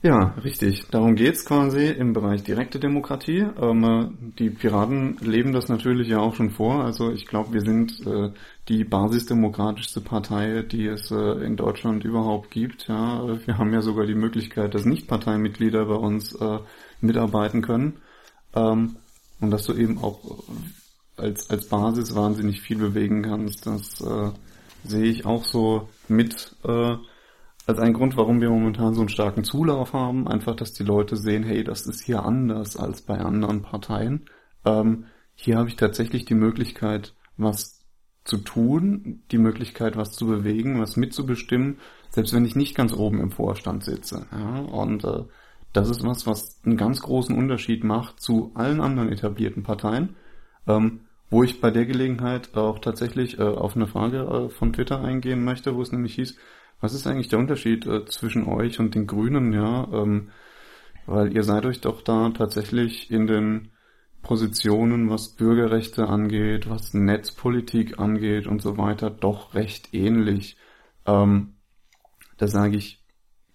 Ja, 0.00 0.34
richtig. 0.44 0.86
Darum 0.92 1.16
geht's 1.16 1.44
quasi 1.44 1.86
im 1.88 2.12
Bereich 2.12 2.44
direkte 2.44 2.78
Demokratie. 2.78 3.44
Ähm, 3.60 4.32
die 4.38 4.48
Piraten 4.48 5.16
leben 5.20 5.52
das 5.52 5.68
natürlich 5.68 6.06
ja 6.08 6.20
auch 6.20 6.36
schon 6.36 6.50
vor. 6.50 6.84
Also 6.84 7.10
ich 7.10 7.26
glaube, 7.26 7.52
wir 7.52 7.62
sind 7.62 8.06
äh, 8.06 8.30
die 8.68 8.84
basisdemokratischste 8.84 10.00
Partei, 10.00 10.62
die 10.62 10.86
es 10.86 11.10
äh, 11.10 11.44
in 11.44 11.56
Deutschland 11.56 12.04
überhaupt 12.04 12.52
gibt. 12.52 12.86
Ja, 12.86 13.26
wir 13.44 13.58
haben 13.58 13.72
ja 13.72 13.82
sogar 13.82 14.06
die 14.06 14.14
Möglichkeit, 14.14 14.72
dass 14.72 14.84
Nichtparteimitglieder 14.84 15.86
bei 15.86 15.96
uns 15.96 16.32
äh, 16.36 16.58
mitarbeiten 17.00 17.60
können. 17.62 18.00
Ähm, 18.54 18.96
und 19.40 19.50
dass 19.50 19.64
du 19.64 19.74
eben 19.74 19.98
auch 19.98 20.44
als, 21.16 21.50
als 21.50 21.68
Basis 21.68 22.14
wahnsinnig 22.14 22.60
viel 22.60 22.78
bewegen 22.78 23.22
kannst. 23.22 23.66
Das 23.66 24.00
äh, 24.00 24.30
sehe 24.84 25.10
ich 25.10 25.26
auch 25.26 25.44
so 25.44 25.88
mit 26.06 26.54
äh, 26.64 26.96
als 27.68 27.78
ein 27.78 27.92
Grund, 27.92 28.16
warum 28.16 28.40
wir 28.40 28.48
momentan 28.48 28.94
so 28.94 29.02
einen 29.02 29.10
starken 29.10 29.44
Zulauf 29.44 29.92
haben. 29.92 30.26
Einfach, 30.26 30.56
dass 30.56 30.72
die 30.72 30.84
Leute 30.84 31.18
sehen, 31.18 31.42
hey, 31.42 31.62
das 31.62 31.86
ist 31.86 32.02
hier 32.02 32.24
anders 32.24 32.78
als 32.78 33.02
bei 33.02 33.18
anderen 33.18 33.60
Parteien. 33.60 34.24
Ähm, 34.64 35.04
hier 35.34 35.58
habe 35.58 35.68
ich 35.68 35.76
tatsächlich 35.76 36.24
die 36.24 36.34
Möglichkeit, 36.34 37.14
was 37.36 37.84
zu 38.24 38.38
tun, 38.38 39.22
die 39.30 39.38
Möglichkeit, 39.38 39.96
was 39.96 40.12
zu 40.12 40.26
bewegen, 40.26 40.80
was 40.80 40.96
mitzubestimmen, 40.96 41.78
selbst 42.08 42.32
wenn 42.32 42.46
ich 42.46 42.56
nicht 42.56 42.74
ganz 42.74 42.94
oben 42.94 43.20
im 43.20 43.30
Vorstand 43.30 43.84
sitze. 43.84 44.26
Ja? 44.32 44.60
Und 44.60 45.04
äh, 45.04 45.24
das 45.74 45.90
ist 45.90 46.02
was, 46.02 46.26
was 46.26 46.62
einen 46.64 46.78
ganz 46.78 47.02
großen 47.02 47.36
Unterschied 47.36 47.84
macht 47.84 48.18
zu 48.18 48.50
allen 48.54 48.80
anderen 48.80 49.12
etablierten 49.12 49.62
Parteien. 49.62 50.16
Ähm, 50.66 51.00
wo 51.30 51.42
ich 51.42 51.60
bei 51.60 51.70
der 51.70 51.84
Gelegenheit 51.84 52.56
auch 52.56 52.78
tatsächlich 52.78 53.38
äh, 53.38 53.42
auf 53.42 53.76
eine 53.76 53.86
Frage 53.86 54.20
äh, 54.20 54.48
von 54.48 54.72
Twitter 54.72 55.02
eingehen 55.02 55.44
möchte, 55.44 55.74
wo 55.76 55.82
es 55.82 55.92
nämlich 55.92 56.14
hieß, 56.14 56.38
was 56.80 56.94
ist 56.94 57.06
eigentlich 57.06 57.28
der 57.28 57.38
Unterschied 57.38 57.86
äh, 57.86 58.04
zwischen 58.06 58.46
euch 58.46 58.78
und 58.80 58.94
den 58.94 59.06
Grünen, 59.06 59.52
ja? 59.52 59.88
Ähm, 59.92 60.30
weil 61.06 61.32
ihr 61.32 61.42
seid 61.42 61.64
euch 61.64 61.80
doch 61.80 62.02
da 62.02 62.30
tatsächlich 62.30 63.10
in 63.10 63.26
den 63.26 63.70
Positionen, 64.22 65.08
was 65.08 65.36
Bürgerrechte 65.36 66.06
angeht, 66.06 66.68
was 66.68 66.92
Netzpolitik 66.92 67.98
angeht 67.98 68.46
und 68.46 68.60
so 68.60 68.76
weiter, 68.76 69.10
doch 69.10 69.54
recht 69.54 69.94
ähnlich. 69.94 70.56
Ähm, 71.06 71.54
da 72.36 72.46
sage 72.46 72.76
ich, 72.76 73.04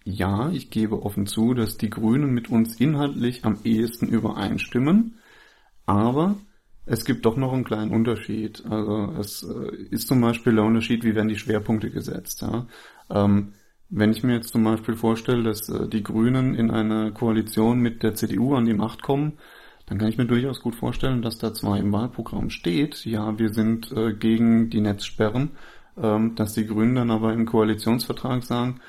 ja, 0.04 0.50
ich 0.50 0.70
gebe 0.70 1.02
offen 1.02 1.26
zu, 1.26 1.54
dass 1.54 1.78
die 1.78 1.90
Grünen 1.90 2.34
mit 2.34 2.50
uns 2.50 2.78
inhaltlich 2.80 3.44
am 3.44 3.58
ehesten 3.64 4.08
übereinstimmen, 4.08 5.18
aber 5.86 6.36
es 6.86 7.04
gibt 7.04 7.24
doch 7.24 7.36
noch 7.36 7.52
einen 7.52 7.64
kleinen 7.64 7.92
Unterschied. 7.92 8.64
Also 8.66 9.14
es 9.18 9.42
äh, 9.42 9.76
ist 9.90 10.08
zum 10.08 10.20
Beispiel 10.20 10.54
der 10.54 10.64
Unterschied, 10.64 11.04
wie 11.04 11.14
werden 11.14 11.28
die 11.28 11.38
Schwerpunkte 11.38 11.90
gesetzt. 11.90 12.42
Ja? 12.42 12.66
Ähm, 13.10 13.54
wenn 13.90 14.10
ich 14.10 14.22
mir 14.22 14.34
jetzt 14.34 14.52
zum 14.52 14.64
Beispiel 14.64 14.96
vorstelle, 14.96 15.42
dass 15.42 15.68
äh, 15.68 15.88
die 15.88 16.02
Grünen 16.02 16.54
in 16.54 16.70
einer 16.70 17.10
Koalition 17.12 17.80
mit 17.80 18.02
der 18.02 18.14
CDU 18.14 18.54
an 18.54 18.64
die 18.64 18.74
Macht 18.74 19.02
kommen, 19.02 19.34
dann 19.86 19.98
kann 19.98 20.08
ich 20.08 20.18
mir 20.18 20.26
durchaus 20.26 20.60
gut 20.62 20.74
vorstellen, 20.74 21.22
dass 21.22 21.38
da 21.38 21.52
zwar 21.52 21.78
im 21.78 21.92
Wahlprogramm 21.92 22.50
steht, 22.50 23.04
ja, 23.04 23.38
wir 23.38 23.52
sind 23.52 23.92
äh, 23.92 24.14
gegen 24.14 24.70
die 24.70 24.80
Netzsperren, 24.80 25.50
ähm, 25.96 26.34
dass 26.34 26.54
die 26.54 26.66
Grünen 26.66 26.94
dann 26.94 27.10
aber 27.10 27.32
im 27.34 27.46
Koalitionsvertrag 27.46 28.42
sagen, 28.44 28.80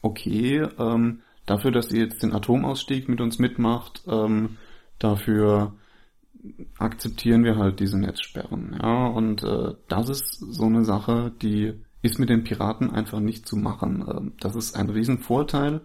okay, 0.00 0.66
ähm, 0.78 1.20
dafür, 1.44 1.72
dass 1.72 1.92
ihr 1.92 2.04
jetzt 2.04 2.22
den 2.22 2.32
Atomausstieg 2.32 3.08
mit 3.08 3.20
uns 3.20 3.38
mitmacht, 3.38 4.02
ähm, 4.06 4.56
dafür 4.98 5.74
akzeptieren 6.78 7.44
wir 7.44 7.56
halt 7.56 7.80
diese 7.80 7.98
Netzsperren. 7.98 8.78
Ja, 8.80 9.08
und 9.08 9.42
äh, 9.42 9.74
das 9.88 10.08
ist 10.08 10.38
so 10.38 10.64
eine 10.66 10.84
Sache, 10.84 11.32
die 11.42 11.74
ist 12.02 12.18
mit 12.18 12.28
den 12.28 12.44
Piraten 12.44 12.90
einfach 12.90 13.20
nicht 13.20 13.46
zu 13.46 13.56
machen. 13.56 14.04
Ähm, 14.08 14.32
das 14.40 14.54
ist 14.54 14.76
ein 14.76 14.90
Riesenvorteil. 14.90 15.80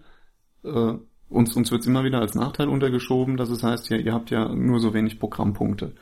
Äh, 0.64 0.94
uns 1.30 1.56
uns 1.56 1.72
wird 1.72 1.86
immer 1.86 2.04
wieder 2.04 2.20
als 2.20 2.36
Nachteil 2.36 2.68
untergeschoben, 2.68 3.38
dass 3.38 3.50
es 3.50 3.64
heißt, 3.64 3.90
ja, 3.90 3.98
ihr 3.98 4.14
habt 4.14 4.30
ja 4.30 4.54
nur 4.54 4.80
so 4.80 4.94
wenig 4.94 5.20
Programmpunkte. 5.20 5.96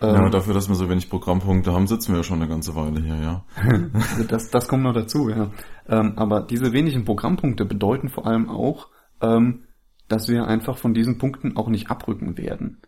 Ja, 0.00 0.24
ähm, 0.24 0.30
dafür, 0.30 0.54
dass 0.54 0.68
wir 0.68 0.74
so 0.74 0.88
wenig 0.88 1.10
Programmpunkte 1.10 1.72
haben, 1.72 1.86
sitzen 1.86 2.12
wir 2.12 2.18
ja 2.18 2.22
schon 2.22 2.40
eine 2.40 2.48
ganze 2.48 2.74
Weile 2.74 3.00
hier, 3.00 3.16
ja. 3.16 3.44
das, 4.28 4.50
das 4.50 4.66
kommt 4.68 4.82
noch 4.82 4.94
dazu, 4.94 5.28
ja. 5.28 5.50
Ähm, 5.88 6.14
aber 6.16 6.40
diese 6.40 6.72
wenigen 6.72 7.04
Programmpunkte 7.04 7.64
bedeuten 7.64 8.08
vor 8.08 8.26
allem 8.26 8.48
auch, 8.48 8.88
ähm, 9.20 9.64
dass 10.08 10.28
wir 10.28 10.46
einfach 10.46 10.78
von 10.78 10.94
diesen 10.94 11.18
Punkten 11.18 11.56
auch 11.56 11.68
nicht 11.68 11.90
abrücken 11.90 12.38
werden. 12.38 12.80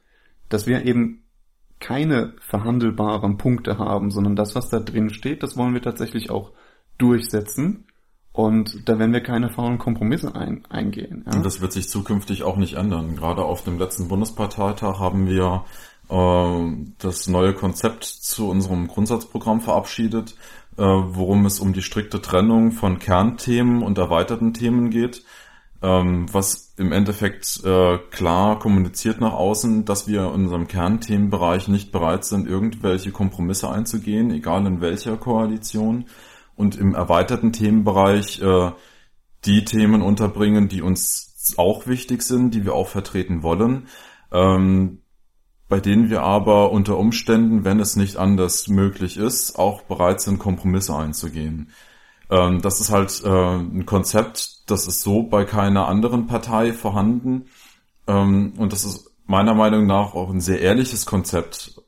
Dass 0.48 0.66
wir 0.66 0.84
eben 0.86 1.24
keine 1.82 2.32
verhandelbaren 2.40 3.36
Punkte 3.36 3.76
haben, 3.76 4.10
sondern 4.10 4.36
das, 4.36 4.54
was 4.54 4.70
da 4.70 4.78
drin 4.78 5.10
steht, 5.10 5.42
das 5.42 5.56
wollen 5.56 5.74
wir 5.74 5.82
tatsächlich 5.82 6.30
auch 6.30 6.52
durchsetzen. 6.96 7.86
Und 8.32 8.88
da 8.88 8.98
werden 8.98 9.12
wir 9.12 9.20
keine 9.20 9.50
faulen 9.50 9.76
Kompromisse 9.76 10.34
ein, 10.34 10.64
eingehen. 10.70 11.24
Ja? 11.26 11.36
Und 11.36 11.44
das 11.44 11.60
wird 11.60 11.72
sich 11.72 11.90
zukünftig 11.90 12.44
auch 12.44 12.56
nicht 12.56 12.74
ändern. 12.74 13.16
Gerade 13.16 13.44
auf 13.44 13.62
dem 13.62 13.78
letzten 13.78 14.08
Bundesparteitag 14.08 15.00
haben 15.00 15.26
wir 15.26 15.64
äh, 16.08 16.86
das 16.98 17.28
neue 17.28 17.52
Konzept 17.52 18.04
zu 18.04 18.48
unserem 18.48 18.88
Grundsatzprogramm 18.88 19.60
verabschiedet, 19.60 20.34
äh, 20.78 20.82
worum 20.82 21.44
es 21.44 21.60
um 21.60 21.74
die 21.74 21.82
strikte 21.82 22.22
Trennung 22.22 22.72
von 22.72 22.98
Kernthemen 22.98 23.82
und 23.82 23.98
erweiterten 23.98 24.54
Themen 24.54 24.88
geht, 24.88 25.24
ähm, 25.82 26.26
was 26.32 26.74
im 26.76 26.92
Endeffekt 26.92 27.64
äh, 27.64 27.98
klar 28.10 28.58
kommuniziert 28.58 29.20
nach 29.20 29.32
außen, 29.32 29.84
dass 29.84 30.06
wir 30.06 30.20
in 30.26 30.44
unserem 30.44 30.68
Kernthemenbereich 30.68 31.68
nicht 31.68 31.90
bereit 31.90 32.24
sind, 32.24 32.46
irgendwelche 32.46 33.10
Kompromisse 33.10 33.68
einzugehen, 33.68 34.30
egal 34.30 34.66
in 34.66 34.80
welcher 34.80 35.16
Koalition 35.16 36.06
und 36.54 36.76
im 36.76 36.94
erweiterten 36.94 37.52
Themenbereich 37.52 38.40
äh, 38.40 38.70
die 39.44 39.64
Themen 39.64 40.02
unterbringen, 40.02 40.68
die 40.68 40.82
uns 40.82 41.54
auch 41.56 41.88
wichtig 41.88 42.22
sind, 42.22 42.54
die 42.54 42.64
wir 42.64 42.74
auch 42.74 42.88
vertreten 42.88 43.42
wollen, 43.42 43.88
ähm, 44.30 45.00
bei 45.68 45.80
denen 45.80 46.10
wir 46.10 46.22
aber 46.22 46.70
unter 46.70 46.96
Umständen, 46.96 47.64
wenn 47.64 47.80
es 47.80 47.96
nicht 47.96 48.18
anders 48.18 48.68
möglich 48.68 49.16
ist, 49.16 49.58
auch 49.58 49.82
bereit 49.82 50.20
sind, 50.20 50.38
Kompromisse 50.38 50.94
einzugehen. 50.94 51.72
Ähm, 52.32 52.62
das 52.62 52.80
ist 52.80 52.90
halt 52.90 53.22
äh, 53.24 53.56
ein 53.56 53.84
Konzept, 53.84 54.70
das 54.70 54.88
ist 54.88 55.02
so 55.02 55.22
bei 55.22 55.44
keiner 55.44 55.86
anderen 55.86 56.26
Partei 56.26 56.72
vorhanden 56.72 57.44
ähm, 58.06 58.54
und 58.56 58.72
das 58.72 58.84
ist 58.84 59.10
meiner 59.26 59.54
Meinung 59.54 59.86
nach 59.86 60.14
auch 60.14 60.30
ein 60.30 60.40
sehr 60.40 60.60
ehrliches 60.60 61.04
Konzept, 61.04 61.82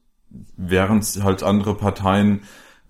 während 0.56 1.04
halt 1.22 1.42
andere 1.42 1.74
Parteien 1.74 2.42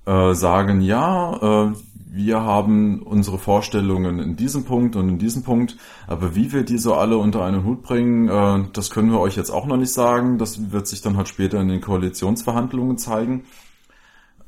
äh, 0.04 0.34
sagen, 0.34 0.80
ja, 0.80 1.68
äh, 1.68 1.72
wir 2.16 2.40
haben 2.42 3.02
unsere 3.02 3.38
Vorstellungen 3.38 4.18
in 4.18 4.36
diesem 4.36 4.64
Punkt 4.64 4.96
und 4.96 5.08
in 5.08 5.18
diesem 5.18 5.44
Punkt, 5.44 5.76
aber 6.08 6.34
wie 6.34 6.52
wir 6.52 6.64
die 6.64 6.78
so 6.78 6.94
alle 6.94 7.18
unter 7.18 7.44
einen 7.44 7.64
Hut 7.64 7.82
bringen, 7.82 8.28
äh, 8.28 8.68
das 8.72 8.90
können 8.90 9.12
wir 9.12 9.20
euch 9.20 9.36
jetzt 9.36 9.50
auch 9.50 9.66
noch 9.66 9.76
nicht 9.76 9.92
sagen. 9.92 10.38
Das 10.38 10.72
wird 10.72 10.88
sich 10.88 11.02
dann 11.02 11.16
halt 11.16 11.28
später 11.28 11.60
in 11.60 11.68
den 11.68 11.80
Koalitionsverhandlungen 11.80 12.98
zeigen. 12.98 13.44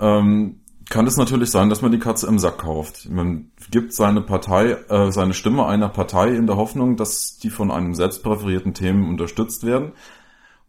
Ähm, 0.01 0.61
kann 0.89 1.07
es 1.07 1.17
natürlich 1.17 1.51
sein, 1.51 1.69
dass 1.69 1.83
man 1.83 1.93
die 1.93 1.99
Katze 1.99 2.27
im 2.27 2.39
Sack 2.39 2.59
kauft. 2.59 3.09
Man 3.11 3.51
gibt 3.71 3.93
seine 3.93 4.21
Partei, 4.21 4.73
äh, 4.89 5.11
seine 5.11 5.35
Stimme 5.35 5.67
einer 5.67 5.89
Partei 5.89 6.29
in 6.29 6.47
der 6.47 6.57
Hoffnung, 6.57 6.97
dass 6.97 7.39
die 7.39 7.51
von 7.51 7.71
einem 7.71 7.95
selbst 7.95 8.23
präferierten 8.23 8.73
Themen 8.73 9.09
unterstützt 9.09 9.65
werden 9.65 9.93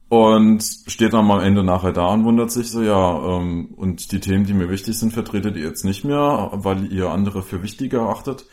und 0.10 0.64
steht 0.88 1.14
dann 1.14 1.30
am 1.30 1.40
Ende 1.40 1.64
nachher 1.64 1.92
da 1.92 2.08
und 2.08 2.24
wundert 2.24 2.52
sich 2.52 2.72
so, 2.72 2.82
ja, 2.82 3.38
ähm, 3.38 3.74
und 3.76 4.12
die 4.12 4.20
Themen, 4.20 4.46
die 4.46 4.54
mir 4.54 4.70
wichtig 4.70 4.98
sind, 4.98 5.14
vertretet 5.14 5.56
ihr 5.58 5.64
jetzt 5.64 5.86
nicht 5.86 6.04
mehr, 6.04 6.50
weil 6.54 6.92
ihr 6.92 7.10
andere 7.10 7.44
für 7.44 7.62
wichtiger 7.62 8.00
erachtet. 8.00 8.46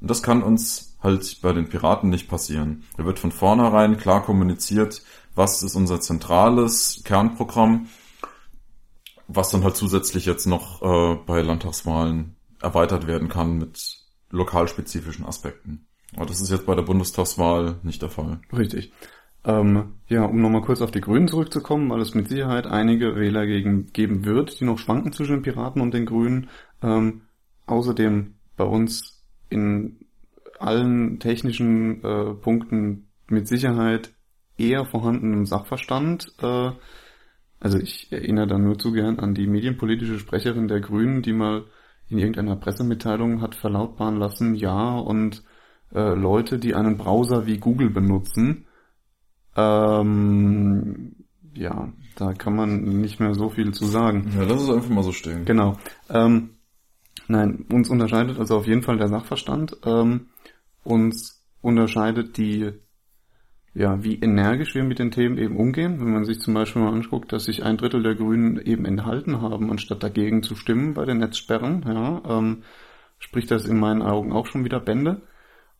Und 0.00 0.10
das 0.10 0.22
kann 0.22 0.42
uns 0.42 0.96
halt 1.02 1.40
bei 1.42 1.52
den 1.52 1.68
Piraten 1.68 2.10
nicht 2.10 2.28
passieren. 2.28 2.84
Da 2.96 3.04
wird 3.04 3.18
von 3.18 3.32
vornherein 3.32 3.96
klar 3.96 4.22
kommuniziert, 4.22 5.02
was 5.34 5.62
ist 5.62 5.76
unser 5.76 6.00
zentrales 6.00 7.02
Kernprogramm, 7.04 7.86
was 9.28 9.50
dann 9.50 9.64
halt 9.64 9.76
zusätzlich 9.76 10.26
jetzt 10.26 10.46
noch 10.46 10.82
äh, 10.82 11.16
bei 11.26 11.42
Landtagswahlen 11.42 12.36
erweitert 12.60 13.06
werden 13.06 13.28
kann 13.28 13.58
mit 13.58 13.98
lokalspezifischen 14.30 15.24
Aspekten. 15.24 15.86
Aber 16.14 16.26
das 16.26 16.40
ist 16.40 16.50
jetzt 16.50 16.66
bei 16.66 16.74
der 16.74 16.82
Bundestagswahl 16.82 17.78
nicht 17.82 18.02
der 18.02 18.10
Fall. 18.10 18.40
Richtig. 18.56 18.92
Ähm, 19.44 19.94
ja, 20.08 20.24
um 20.24 20.40
nochmal 20.40 20.62
kurz 20.62 20.80
auf 20.82 20.90
die 20.90 21.00
Grünen 21.00 21.28
zurückzukommen, 21.28 21.90
weil 21.90 22.00
es 22.00 22.14
mit 22.14 22.28
Sicherheit 22.28 22.66
einige 22.66 23.14
Wähler 23.14 23.46
gegen, 23.46 23.86
geben 23.92 24.24
wird, 24.24 24.60
die 24.60 24.64
noch 24.64 24.78
schwanken 24.78 25.12
zwischen 25.12 25.36
den 25.36 25.42
Piraten 25.42 25.82
und 25.82 25.94
den 25.94 26.06
Grünen. 26.06 26.48
Ähm, 26.82 27.22
außerdem 27.66 28.34
bei 28.56 28.64
uns 28.64 29.24
in 29.48 30.00
allen 30.58 31.20
technischen 31.20 32.02
äh, 32.02 32.34
Punkten 32.34 33.08
mit 33.28 33.46
Sicherheit 33.46 34.12
eher 34.58 34.84
vorhandenem 34.84 35.46
Sachverstand. 35.46 36.32
Äh, 36.40 36.70
also 37.60 37.78
ich 37.78 38.12
erinnere 38.12 38.46
da 38.46 38.58
nur 38.58 38.78
zu 38.78 38.92
gern 38.92 39.18
an 39.18 39.34
die 39.34 39.46
medienpolitische 39.46 40.18
Sprecherin 40.18 40.68
der 40.68 40.80
Grünen, 40.80 41.22
die 41.22 41.32
mal 41.32 41.64
in 42.08 42.18
irgendeiner 42.18 42.56
Pressemitteilung 42.56 43.40
hat 43.40 43.54
verlautbaren 43.54 44.16
lassen, 44.16 44.54
ja, 44.54 44.96
und 44.96 45.42
äh, 45.94 46.14
Leute, 46.14 46.58
die 46.58 46.74
einen 46.74 46.96
Browser 46.96 47.46
wie 47.46 47.58
Google 47.58 47.90
benutzen, 47.90 48.66
ähm, 49.56 51.16
ja, 51.54 51.92
da 52.16 52.34
kann 52.34 52.54
man 52.54 53.00
nicht 53.00 53.18
mehr 53.18 53.34
so 53.34 53.48
viel 53.48 53.72
zu 53.72 53.86
sagen. 53.86 54.30
Ja, 54.36 54.44
lass 54.44 54.62
es 54.62 54.70
einfach 54.70 54.90
mal 54.90 55.02
so 55.02 55.12
stehen. 55.12 55.44
Genau. 55.44 55.78
Ähm, 56.10 56.50
nein, 57.28 57.64
uns 57.70 57.88
unterscheidet 57.88 58.38
also 58.38 58.58
auf 58.58 58.66
jeden 58.66 58.82
Fall 58.82 58.98
der 58.98 59.08
Sachverstand. 59.08 59.78
Ähm, 59.84 60.28
uns 60.84 61.46
unterscheidet 61.62 62.36
die, 62.36 62.72
ja, 63.76 64.02
wie 64.02 64.18
energisch 64.18 64.74
wir 64.74 64.84
mit 64.84 64.98
den 64.98 65.10
Themen 65.10 65.36
eben 65.36 65.56
umgehen. 65.58 66.00
Wenn 66.00 66.12
man 66.12 66.24
sich 66.24 66.40
zum 66.40 66.54
Beispiel 66.54 66.80
mal 66.80 66.94
anguckt, 66.94 67.30
dass 67.30 67.44
sich 67.44 67.62
ein 67.62 67.76
Drittel 67.76 68.02
der 68.02 68.14
Grünen 68.14 68.58
eben 68.58 68.86
enthalten 68.86 69.42
haben, 69.42 69.70
anstatt 69.70 70.02
dagegen 70.02 70.42
zu 70.42 70.56
stimmen 70.56 70.94
bei 70.94 71.04
den 71.04 71.18
Netzsperren, 71.18 71.84
ja, 71.86 72.22
ähm, 72.26 72.62
spricht 73.18 73.50
das 73.50 73.66
in 73.66 73.78
meinen 73.78 74.00
Augen 74.00 74.32
auch 74.32 74.46
schon 74.46 74.64
wieder 74.64 74.80
Bände. 74.80 75.20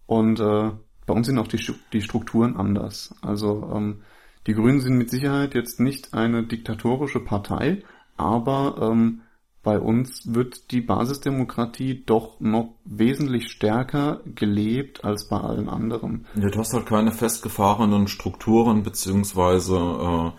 Und 0.04 0.40
äh, 0.40 0.72
bei 1.06 1.14
uns 1.14 1.26
sind 1.26 1.38
auch 1.38 1.48
die, 1.48 1.58
die 1.94 2.02
Strukturen 2.02 2.56
anders. 2.56 3.14
Also 3.22 3.72
ähm, 3.74 4.02
die 4.46 4.52
Grünen 4.52 4.80
sind 4.80 4.98
mit 4.98 5.08
Sicherheit 5.08 5.54
jetzt 5.54 5.80
nicht 5.80 6.12
eine 6.12 6.46
diktatorische 6.46 7.20
Partei, 7.20 7.82
aber 8.18 8.90
ähm, 8.92 9.22
bei 9.66 9.80
uns 9.80 10.32
wird 10.32 10.70
die 10.70 10.80
Basisdemokratie 10.80 12.04
doch 12.06 12.38
noch 12.38 12.76
wesentlich 12.84 13.50
stärker 13.50 14.20
gelebt 14.24 15.04
als 15.04 15.26
bei 15.26 15.38
allen 15.38 15.68
anderen. 15.68 16.24
Ja, 16.36 16.48
du 16.50 16.60
hast 16.60 16.72
halt 16.72 16.86
keine 16.86 17.10
festgefahrenen 17.10 18.06
Strukturen 18.06 18.84
beziehungsweise 18.84 19.74
äh, 19.74 20.30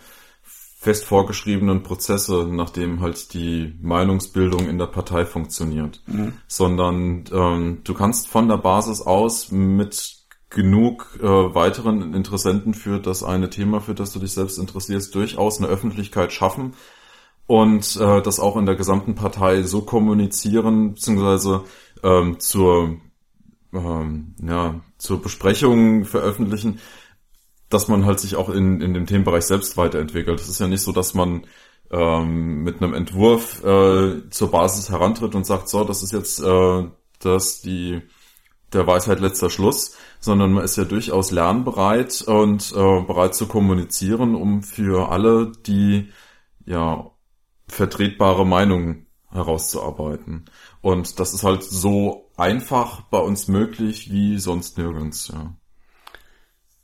fest 0.79 1.03
vorgeschriebenen 1.03 1.83
Prozesse, 1.83 2.47
nachdem 2.49 3.01
halt 3.01 3.33
die 3.33 3.77
Meinungsbildung 3.81 4.69
in 4.69 4.77
der 4.77 4.85
Partei 4.85 5.25
funktioniert, 5.25 6.01
mhm. 6.07 6.31
sondern 6.47 7.25
ähm, 7.33 7.81
du 7.83 7.93
kannst 7.93 8.29
von 8.29 8.47
der 8.47 8.57
Basis 8.57 9.01
aus 9.01 9.51
mit 9.51 10.19
genug 10.49 11.19
äh, 11.21 11.25
weiteren 11.25 12.13
Interessenten 12.13 12.73
für 12.73 13.01
das 13.01 13.23
eine 13.23 13.49
Thema, 13.49 13.81
für 13.81 13.93
das 13.93 14.13
du 14.13 14.19
dich 14.19 14.31
selbst 14.31 14.57
interessierst, 14.57 15.13
durchaus 15.13 15.57
eine 15.57 15.67
Öffentlichkeit 15.67 16.31
schaffen 16.31 16.75
und 17.47 17.95
äh, 17.95 18.21
das 18.21 18.39
auch 18.39 18.57
in 18.57 18.65
der 18.65 18.75
gesamten 18.75 19.15
Partei 19.15 19.63
so 19.63 19.81
kommunizieren, 19.81 20.93
beziehungsweise 20.93 21.63
ähm, 22.03 22.39
zur, 22.39 22.97
ähm, 23.73 24.35
ja, 24.41 24.81
zur 24.97 25.21
Besprechung 25.21 26.05
veröffentlichen, 26.05 26.79
dass 27.69 27.87
man 27.87 28.05
halt 28.05 28.19
sich 28.19 28.35
auch 28.35 28.49
in, 28.49 28.81
in 28.81 28.93
dem 28.93 29.05
Themenbereich 29.05 29.45
selbst 29.45 29.77
weiterentwickelt. 29.77 30.39
Es 30.39 30.49
ist 30.49 30.59
ja 30.59 30.67
nicht 30.67 30.81
so, 30.81 30.91
dass 30.91 31.13
man 31.13 31.47
ähm, 31.91 32.63
mit 32.63 32.81
einem 32.81 32.93
Entwurf 32.93 33.63
äh, 33.63 34.29
zur 34.29 34.51
Basis 34.51 34.89
herantritt 34.89 35.35
und 35.35 35.45
sagt, 35.45 35.69
so, 35.69 35.83
das 35.83 36.03
ist 36.03 36.11
jetzt 36.11 36.41
äh, 36.41 36.83
das 37.19 37.61
die 37.61 38.01
der 38.73 38.85
Weisheit 38.85 39.21
letzter 39.21 39.49
Schluss, 39.49 39.95
sondern 40.19 40.51
man 40.51 40.65
ist 40.65 40.75
ja 40.75 40.83
durchaus 40.83 41.31
lernbereit 41.31 42.21
und 42.23 42.73
äh, 42.73 43.01
bereit 43.01 43.33
zu 43.33 43.47
kommunizieren, 43.47 44.35
um 44.35 44.61
für 44.61 45.09
alle 45.09 45.53
die 45.65 46.09
ja 46.65 47.11
vertretbare 47.67 48.45
Meinung 48.45 49.05
herauszuarbeiten. 49.29 50.45
Und 50.81 51.19
das 51.19 51.33
ist 51.33 51.43
halt 51.43 51.63
so 51.63 52.29
einfach 52.37 53.01
bei 53.01 53.19
uns 53.19 53.47
möglich 53.47 54.11
wie 54.11 54.37
sonst 54.39 54.77
nirgends, 54.77 55.29
ja. 55.29 55.53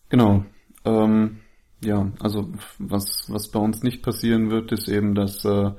Genau. 0.09 0.45
Ähm, 0.85 1.39
ja, 1.83 2.11
also 2.19 2.51
was, 2.77 3.25
was 3.29 3.49
bei 3.49 3.59
uns 3.59 3.83
nicht 3.83 4.03
passieren 4.03 4.51
wird, 4.51 4.71
ist 4.71 4.87
eben, 4.87 5.15
dass 5.15 5.43
äh, 5.45 5.71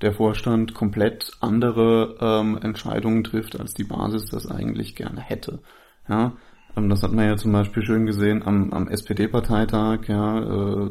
der 0.00 0.12
Vorstand 0.12 0.74
komplett 0.74 1.32
andere 1.40 2.16
ähm, 2.20 2.58
Entscheidungen 2.62 3.24
trifft, 3.24 3.58
als 3.58 3.74
die 3.74 3.84
Basis 3.84 4.30
das 4.30 4.46
eigentlich 4.46 4.94
gerne 4.96 5.20
hätte. 5.20 5.60
Ja, 6.08 6.36
ähm, 6.76 6.88
das 6.88 7.02
hat 7.02 7.12
man 7.12 7.26
ja 7.26 7.36
zum 7.36 7.52
Beispiel 7.52 7.82
schön 7.82 8.06
gesehen 8.06 8.42
am, 8.42 8.72
am 8.72 8.88
SPD-Parteitag, 8.88 10.08
ja, 10.08 10.86
äh, 10.86 10.90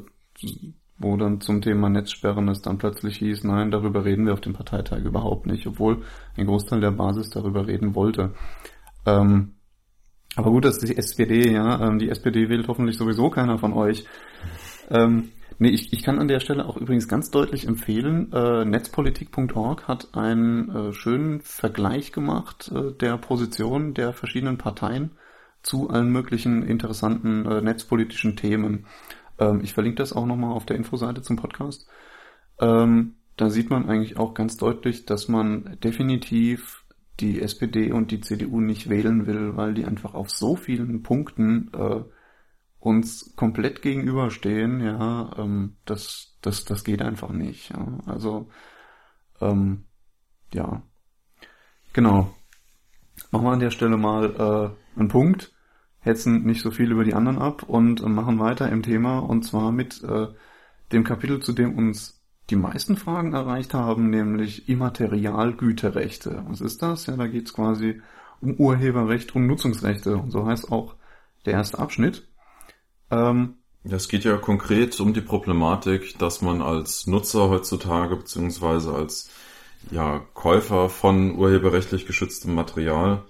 wo 0.99 1.15
dann 1.18 1.41
zum 1.41 1.61
Thema 1.61 1.90
Netzsperren 1.90 2.48
es 2.49 2.61
dann 2.61 2.78
plötzlich 2.78 3.18
hieß, 3.18 3.44
nein, 3.44 3.72
darüber 3.72 4.06
reden 4.06 4.26
wir 4.26 4.34
auf 4.34 4.41
dem 4.41 4.53
Parteitag 4.53 4.99
überhaupt 4.99 5.45
nicht, 5.45 5.68
obwohl 5.68 6.03
ein 6.36 6.48
Großteil 6.48 6.82
der 6.82 6.91
Basis 6.91 7.30
darüber 7.30 7.68
reden 7.68 7.95
wollte. 7.95 8.34
Ähm, 9.06 9.53
aber 10.36 10.52
gut, 10.52 10.65
dass 10.65 10.80
die 10.80 10.98
SPD, 10.98 11.52
ja, 11.52 11.88
ähm, 11.88 11.99
die 11.99 12.10
SPD 12.10 12.49
wählt 12.49 12.68
hoffentlich 12.68 12.98
sowieso 12.98 13.30
keiner 13.30 13.57
von 13.57 13.74
euch. 13.74 14.06
Ähm, 14.90 15.30
nee, 15.57 15.69
ich, 15.69 15.94
ich 15.94 16.03
kann 16.03 16.19
an 16.19 16.28
der 16.28 16.40
Stelle 16.40 16.65
auch 16.65 16.78
übrigens 16.78 17.07
ganz 17.07 17.32
deutlich 17.32 17.68
empfehlen, 17.68 18.32
äh, 18.34 18.65
netzpolitik.org 18.65 19.88
hat 19.88 20.10
einen 20.14 20.69
äh, 20.69 20.94
schönen 20.94 21.41
Vergleich 21.41 22.11
gemacht 22.11 22.72
äh, 22.74 22.91
der 22.94 23.18
Position 23.18 23.94
der 23.94 24.14
verschiedenen 24.14 24.57
Parteien 24.57 25.11
zu 25.64 25.90
allen 25.90 26.10
möglichen 26.11 26.64
interessanten 26.64 27.45
äh, 27.45 27.61
netzpolitischen 27.61 28.36
Themen. 28.36 28.86
Ähm, 29.40 29.62
ich 29.64 29.74
verlinke 29.74 29.98
das 29.98 30.14
auch 30.14 30.26
nochmal 30.26 30.54
auf 30.54 30.66
der 30.66 30.76
Infoseite 30.76 31.22
zum 31.22 31.36
Podcast. 31.36 31.88
Ähm, 32.60 33.16
da 33.36 33.50
sieht 33.50 33.70
man 33.70 33.88
eigentlich 33.88 34.18
auch 34.18 34.34
ganz 34.34 34.58
deutlich, 34.58 35.06
dass 35.06 35.28
man 35.28 35.78
definitiv 35.84 36.84
die 37.20 37.42
SPD 37.42 37.92
und 37.92 38.12
die 38.12 38.22
CDU 38.22 38.60
nicht 38.62 38.90
wählen 38.90 39.26
will, 39.26 39.56
weil 39.56 39.74
die 39.74 39.86
einfach 39.86 40.14
auf 40.14 40.30
so 40.30 40.56
vielen 40.56 41.04
Punkten 41.04 41.72
äh, 41.74 42.04
uns 42.80 43.34
komplett 43.36 43.82
gegenüberstehen, 43.82 44.80
ja, 44.82 45.32
ähm, 45.38 45.78
das, 45.86 46.38
das, 46.42 46.64
das 46.66 46.84
geht 46.84 47.02
einfach 47.02 47.32
nicht. 47.32 47.72
Ja. 47.72 48.00
Also, 48.06 48.50
ähm, 49.42 49.86
ja. 50.54 50.84
Genau. 51.94 52.34
Machen 53.32 53.46
wir 53.46 53.52
an 53.52 53.60
der 53.60 53.72
Stelle 53.72 53.98
mal 53.98 54.76
äh, 54.96 55.00
einen 55.00 55.10
Punkt 55.10 55.54
hetzen 56.08 56.44
nicht 56.44 56.62
so 56.62 56.72
viel 56.72 56.92
über 56.92 57.04
die 57.04 57.14
anderen 57.14 57.38
ab 57.38 57.64
und 57.64 58.02
äh, 58.02 58.10
machen 58.10 58.40
weiter 58.40 58.70
im 58.70 58.82
Thema 58.82 59.20
und 59.20 59.44
zwar 59.44 59.72
mit 59.72 60.04
äh, 60.04 60.28
dem 60.92 61.04
Kapitel, 61.04 61.40
zu 61.42 61.54
dem 61.54 61.78
uns 61.78 62.24
die 62.50 62.56
meisten 62.56 62.96
Fragen 62.96 63.34
erreicht 63.34 63.74
haben, 63.74 64.10
nämlich 64.10 64.70
Immaterialgüterrechte. 64.70 66.46
Was 66.48 66.62
ist 66.62 66.82
das? 66.82 67.06
Ja, 67.06 67.18
da 67.18 67.28
geht 67.28 67.48
es 67.48 67.54
quasi 67.54 68.02
um 68.40 68.56
Urheberrecht 68.56 69.36
und 69.36 69.48
Nutzungsrechte 69.48 70.18
und 70.18 70.32
so 70.32 70.46
heißt 70.46 70.72
auch 70.72 70.96
der 71.46 71.54
erste 71.54 71.80
Abschnitt. 71.80 72.28
Ähm, 73.12 73.56
es 73.84 74.08
geht 74.08 74.24
ja 74.24 74.38
konkret 74.38 75.00
um 75.00 75.14
die 75.14 75.22
Problematik, 75.22 76.18
dass 76.20 76.42
man 76.42 76.62
als 76.62 77.08
Nutzer 77.08 77.50
heutzutage 77.50 78.16
beziehungsweise 78.16 78.94
als 78.94 79.30
ja, 79.92 80.20
Käufer 80.34 80.90
von 80.90 81.36
urheberrechtlich 81.36 82.06
geschütztem 82.06 82.54
Material 82.54 83.24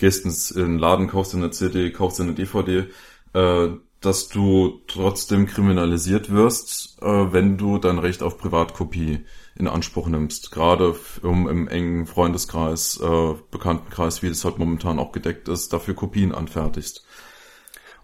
gehst 0.00 0.24
ins, 0.24 0.50
in 0.50 0.62
den 0.62 0.78
Laden, 0.78 1.06
kaufst 1.06 1.32
dir 1.32 1.38
eine 1.38 1.50
CD, 1.50 1.90
kaufst 1.90 2.18
dir 2.18 2.24
eine 2.24 2.34
DVD, 2.34 2.86
äh, 3.34 3.68
dass 4.00 4.28
du 4.28 4.80
trotzdem 4.86 5.46
kriminalisiert 5.46 6.32
wirst, 6.32 7.00
äh, 7.02 7.32
wenn 7.32 7.58
du 7.58 7.78
dein 7.78 7.98
Recht 7.98 8.22
auf 8.22 8.38
Privatkopie 8.38 9.24
in 9.54 9.68
Anspruch 9.68 10.08
nimmst. 10.08 10.50
Gerade 10.50 10.96
um 11.22 11.48
im 11.48 11.68
engen 11.68 12.06
Freundeskreis, 12.06 12.98
äh, 13.00 13.34
Bekanntenkreis, 13.50 14.22
wie 14.22 14.28
es 14.28 14.44
halt 14.44 14.58
momentan 14.58 14.98
auch 14.98 15.12
gedeckt 15.12 15.48
ist, 15.48 15.72
dafür 15.72 15.94
Kopien 15.94 16.34
anfertigst. 16.34 17.04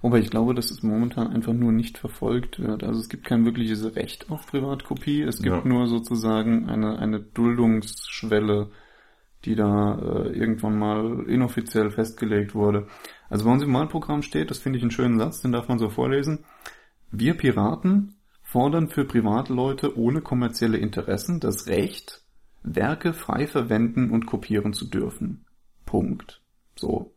Wobei 0.02 0.18
ich 0.18 0.30
glaube, 0.30 0.54
dass 0.54 0.70
es 0.70 0.82
momentan 0.82 1.28
einfach 1.28 1.54
nur 1.54 1.72
nicht 1.72 1.98
verfolgt 1.98 2.60
wird. 2.60 2.84
Also 2.84 3.00
es 3.00 3.08
gibt 3.08 3.24
kein 3.24 3.46
wirkliches 3.46 3.96
Recht 3.96 4.30
auf 4.30 4.46
Privatkopie. 4.46 5.22
Es 5.22 5.40
gibt 5.42 5.56
ja. 5.56 5.64
nur 5.64 5.86
sozusagen 5.86 6.68
eine, 6.68 6.98
eine 6.98 7.20
Duldungsschwelle, 7.20 8.70
die 9.46 9.54
da 9.54 9.98
äh, 9.98 10.28
irgendwann 10.36 10.78
mal 10.78 11.24
inoffiziell 11.28 11.90
festgelegt 11.90 12.54
wurde. 12.54 12.86
Also 13.30 13.44
bei 13.44 13.52
uns 13.52 13.62
im 13.62 13.72
Wahlprogramm 13.72 14.22
steht, 14.22 14.50
das 14.50 14.58
finde 14.58 14.78
ich 14.78 14.82
einen 14.82 14.90
schönen 14.90 15.18
Satz, 15.18 15.40
den 15.40 15.52
darf 15.52 15.68
man 15.68 15.78
so 15.78 15.88
vorlesen. 15.88 16.44
Wir 17.10 17.34
Piraten 17.34 18.16
fordern 18.42 18.88
für 18.88 19.04
Privatleute 19.04 19.98
ohne 19.98 20.20
kommerzielle 20.20 20.78
Interessen 20.78 21.40
das 21.40 21.68
Recht, 21.68 22.22
Werke 22.62 23.12
frei 23.12 23.46
verwenden 23.46 24.10
und 24.10 24.26
kopieren 24.26 24.72
zu 24.72 24.86
dürfen. 24.90 25.44
Punkt. 25.84 26.42
So. 26.74 27.12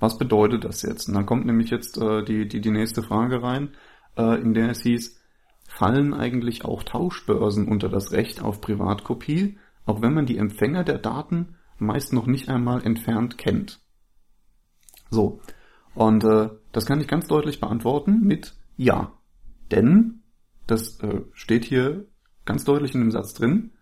Was 0.00 0.18
bedeutet 0.18 0.64
das 0.64 0.82
jetzt? 0.82 1.08
Und 1.08 1.14
dann 1.14 1.26
kommt 1.26 1.46
nämlich 1.46 1.70
jetzt 1.70 1.98
äh, 1.98 2.24
die, 2.24 2.48
die, 2.48 2.60
die 2.60 2.70
nächste 2.70 3.02
Frage 3.02 3.42
rein, 3.42 3.70
äh, 4.16 4.40
in 4.40 4.54
der 4.54 4.70
es 4.70 4.82
hieß, 4.82 5.20
fallen 5.68 6.14
eigentlich 6.14 6.64
auch 6.64 6.82
Tauschbörsen 6.82 7.68
unter 7.68 7.88
das 7.88 8.10
Recht 8.12 8.42
auf 8.42 8.60
Privatkopie, 8.60 9.58
auch 9.86 10.02
wenn 10.02 10.14
man 10.14 10.26
die 10.26 10.38
Empfänger 10.38 10.84
der 10.84 10.98
Daten 10.98 11.56
meist 11.80 12.12
noch 12.12 12.26
nicht 12.26 12.48
einmal 12.48 12.84
entfernt 12.84 13.38
kennt. 13.38 13.80
So, 15.10 15.40
und 15.94 16.24
äh, 16.24 16.50
das 16.72 16.86
kann 16.86 17.00
ich 17.00 17.08
ganz 17.08 17.26
deutlich 17.26 17.60
beantworten 17.60 18.20
mit 18.22 18.54
Ja. 18.76 19.12
Denn, 19.70 20.22
das 20.66 21.00
äh, 21.00 21.20
steht 21.32 21.64
hier 21.64 22.06
ganz 22.44 22.64
deutlich 22.64 22.94
in 22.94 23.00
dem 23.00 23.10
Satz 23.10 23.34
drin, 23.34 23.72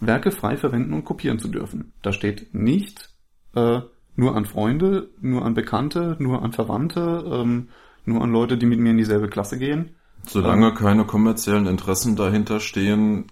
Werke 0.00 0.30
frei 0.30 0.56
verwenden 0.56 0.92
und 0.92 1.04
kopieren 1.04 1.38
zu 1.38 1.48
dürfen. 1.48 1.92
Da 2.02 2.12
steht 2.12 2.54
nicht 2.54 3.10
äh, 3.54 3.80
nur 4.16 4.36
an 4.36 4.44
Freunde, 4.44 5.10
nur 5.20 5.44
an 5.44 5.54
Bekannte, 5.54 6.16
nur 6.18 6.42
an 6.42 6.52
Verwandte, 6.52 7.24
ähm, 7.26 7.68
nur 8.04 8.22
an 8.22 8.30
Leute, 8.30 8.58
die 8.58 8.66
mit 8.66 8.78
mir 8.78 8.90
in 8.90 8.98
dieselbe 8.98 9.28
Klasse 9.28 9.58
gehen. 9.58 9.96
Solange 10.26 10.68
ähm, 10.68 10.74
keine 10.74 11.04
kommerziellen 11.04 11.66
Interessen 11.66 12.16
dahinter 12.16 12.60
stehen, 12.60 13.26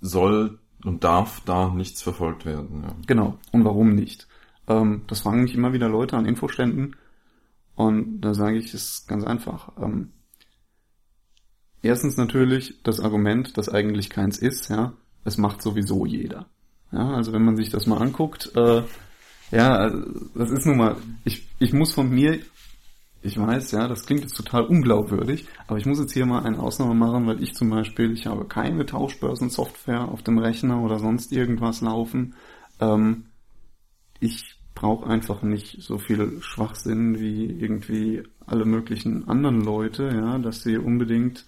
soll 0.00 0.58
und 0.86 1.04
darf 1.04 1.42
da 1.44 1.68
nichts 1.70 2.02
verfolgt 2.02 2.46
werden. 2.46 2.84
Ja. 2.84 2.96
Genau. 3.06 3.38
Und 3.52 3.64
warum 3.64 3.94
nicht? 3.94 4.26
Ähm, 4.68 5.02
das 5.08 5.20
fragen 5.20 5.42
mich 5.42 5.54
immer 5.54 5.72
wieder 5.72 5.88
Leute 5.88 6.16
an 6.16 6.26
Infoständen. 6.26 6.96
Und 7.74 8.20
da 8.20 8.34
sage 8.34 8.56
ich, 8.56 8.72
es 8.72 9.06
ganz 9.06 9.24
einfach. 9.24 9.72
Ähm, 9.80 10.12
erstens 11.82 12.16
natürlich 12.16 12.82
das 12.82 13.00
Argument, 13.00 13.58
dass 13.58 13.68
eigentlich 13.68 14.10
keins 14.10 14.38
ist, 14.38 14.70
ja, 14.70 14.92
es 15.24 15.38
macht 15.38 15.60
sowieso 15.60 16.06
jeder. 16.06 16.46
Ja, 16.92 17.10
also 17.14 17.32
wenn 17.32 17.44
man 17.44 17.56
sich 17.56 17.70
das 17.70 17.86
mal 17.86 17.98
anguckt, 17.98 18.52
äh, 18.54 18.82
ja, 19.50 19.90
das 20.34 20.50
ist 20.50 20.66
nun 20.66 20.78
mal, 20.78 20.96
ich, 21.24 21.48
ich 21.58 21.72
muss 21.72 21.92
von 21.92 22.08
mir 22.08 22.40
ich 23.26 23.38
weiß, 23.38 23.72
ja, 23.72 23.88
das 23.88 24.06
klingt 24.06 24.22
jetzt 24.22 24.36
total 24.36 24.64
unglaubwürdig, 24.64 25.46
aber 25.66 25.78
ich 25.78 25.86
muss 25.86 25.98
jetzt 25.98 26.12
hier 26.12 26.26
mal 26.26 26.44
eine 26.44 26.60
Ausnahme 26.60 26.94
machen, 26.94 27.26
weil 27.26 27.42
ich 27.42 27.54
zum 27.54 27.70
Beispiel, 27.70 28.12
ich 28.12 28.26
habe 28.26 28.46
keine 28.46 28.86
Tauschbörsensoftware 28.86 30.08
auf 30.08 30.22
dem 30.22 30.38
Rechner 30.38 30.80
oder 30.80 30.98
sonst 30.98 31.32
irgendwas 31.32 31.80
laufen. 31.80 32.34
Ähm, 32.80 33.26
ich 34.20 34.56
brauche 34.74 35.08
einfach 35.08 35.42
nicht 35.42 35.82
so 35.82 35.98
viel 35.98 36.40
Schwachsinn 36.40 37.18
wie 37.18 37.46
irgendwie 37.46 38.22
alle 38.46 38.64
möglichen 38.64 39.26
anderen 39.26 39.62
Leute, 39.62 40.10
ja, 40.14 40.38
dass 40.38 40.62
sie 40.62 40.76
unbedingt 40.76 41.46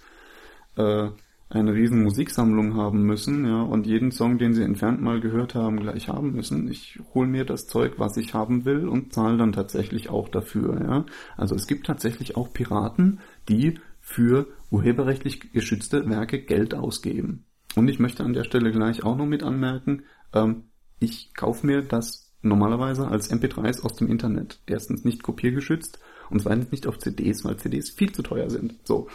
äh, 0.75 1.09
eine 1.49 1.73
riesen 1.73 2.03
Musiksammlung 2.03 2.75
haben 2.75 3.03
müssen, 3.03 3.45
ja, 3.45 3.63
und 3.63 3.87
jeden 3.87 4.11
Song, 4.11 4.37
den 4.37 4.53
sie 4.53 4.63
entfernt 4.63 5.01
mal 5.01 5.19
gehört 5.19 5.55
haben, 5.55 5.79
gleich 5.79 6.07
haben 6.07 6.33
müssen. 6.33 6.69
Ich 6.69 6.99
hole 7.15 7.27
mir 7.27 7.43
das 7.43 7.67
Zeug, 7.67 7.93
was 7.97 8.17
ich 8.17 8.35
haben 8.35 8.65
will 8.65 8.87
und 8.87 9.13
zahle 9.13 9.37
dann 9.37 9.51
tatsächlich 9.51 10.09
auch 10.09 10.29
dafür, 10.29 10.79
ja. 10.81 11.05
Also 11.37 11.55
es 11.55 11.65
gibt 11.65 11.87
tatsächlich 11.87 12.37
auch 12.37 12.53
Piraten, 12.53 13.19
die 13.47 13.79
für 13.99 14.47
urheberrechtlich 14.69 15.51
geschützte 15.51 16.07
Werke 16.07 16.39
Geld 16.39 16.75
ausgeben. 16.75 17.45
Und 17.75 17.87
ich 17.87 17.99
möchte 17.99 18.23
an 18.23 18.33
der 18.33 18.43
Stelle 18.43 18.71
gleich 18.71 19.03
auch 19.03 19.17
noch 19.17 19.25
mit 19.25 19.43
anmerken, 19.43 20.03
ähm, 20.33 20.65
ich 20.99 21.33
kaufe 21.33 21.65
mir 21.65 21.81
das 21.81 22.31
normalerweise 22.41 23.07
als 23.07 23.31
MP3s 23.31 23.81
aus 23.83 23.95
dem 23.95 24.09
Internet. 24.09 24.59
Erstens 24.65 25.03
nicht 25.03 25.23
kopiergeschützt 25.23 25.99
und 26.29 26.41
zweitens 26.41 26.71
nicht 26.71 26.87
auf 26.87 26.99
CDs, 26.99 27.43
weil 27.43 27.57
CDs 27.57 27.89
viel 27.89 28.11
zu 28.11 28.21
teuer 28.21 28.49
sind. 28.49 28.75
So. 28.83 29.07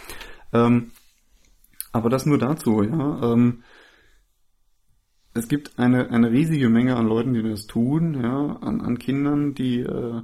Ähm, 0.52 0.92
aber 1.94 2.10
das 2.10 2.26
nur 2.26 2.38
dazu, 2.38 2.82
ja. 2.82 3.32
Ähm, 3.32 3.62
es 5.32 5.46
gibt 5.46 5.78
eine, 5.78 6.10
eine 6.10 6.30
riesige 6.32 6.68
Menge 6.68 6.96
an 6.96 7.06
Leuten, 7.06 7.34
die 7.34 7.42
das 7.42 7.66
tun, 7.66 8.20
ja, 8.20 8.56
an, 8.60 8.80
an 8.80 8.98
Kindern, 8.98 9.54
die 9.54 9.78
äh, 9.80 10.22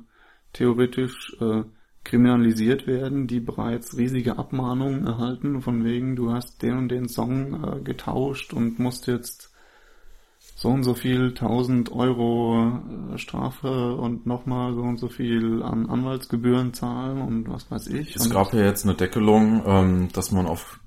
theoretisch 0.53 1.37
äh, 1.41 1.63
kriminalisiert 2.03 2.89
werden, 2.89 3.29
die 3.29 3.39
bereits 3.39 3.97
riesige 3.97 4.37
Abmahnungen 4.37 5.07
erhalten, 5.07 5.63
von 5.63 5.85
wegen, 5.85 6.17
du 6.17 6.33
hast 6.33 6.61
den 6.63 6.77
und 6.77 6.89
den 6.89 7.09
Song 7.09 7.63
äh, 7.63 7.81
getauscht 7.83 8.53
und 8.53 8.81
musst 8.81 9.07
jetzt 9.07 9.53
so 10.57 10.71
und 10.71 10.83
so 10.83 10.95
viel 10.95 11.35
tausend 11.35 11.93
Euro 11.93 12.81
äh, 13.15 13.19
Strafe 13.19 13.95
und 13.95 14.27
nochmal 14.27 14.75
so 14.75 14.83
und 14.83 14.99
so 14.99 15.09
viel 15.09 15.63
an 15.63 15.89
Anwaltsgebühren 15.89 16.75
zahlen 16.75 17.23
und 17.23 17.49
was 17.49 17.71
weiß 17.71 17.87
ich. 17.89 18.17
Es 18.17 18.29
gab 18.29 18.53
ja 18.55 18.65
jetzt 18.65 18.85
eine 18.85 18.95
Deckelung, 18.95 19.63
ähm, 19.65 20.09
dass 20.13 20.33
man 20.33 20.47
auf 20.47 20.81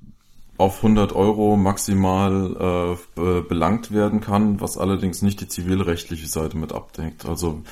auf 0.58 0.78
100 0.78 1.14
Euro 1.14 1.58
maximal 1.58 2.98
äh, 3.18 3.42
belangt 3.42 3.92
werden 3.92 4.22
kann, 4.22 4.62
was 4.62 4.78
allerdings 4.78 5.22
nicht 5.22 5.42
die 5.42 5.48
zivilrechtliche 5.48 6.28
Seite 6.28 6.58
mit 6.58 6.74
abdeckt. 6.74 7.26
Also 7.26 7.64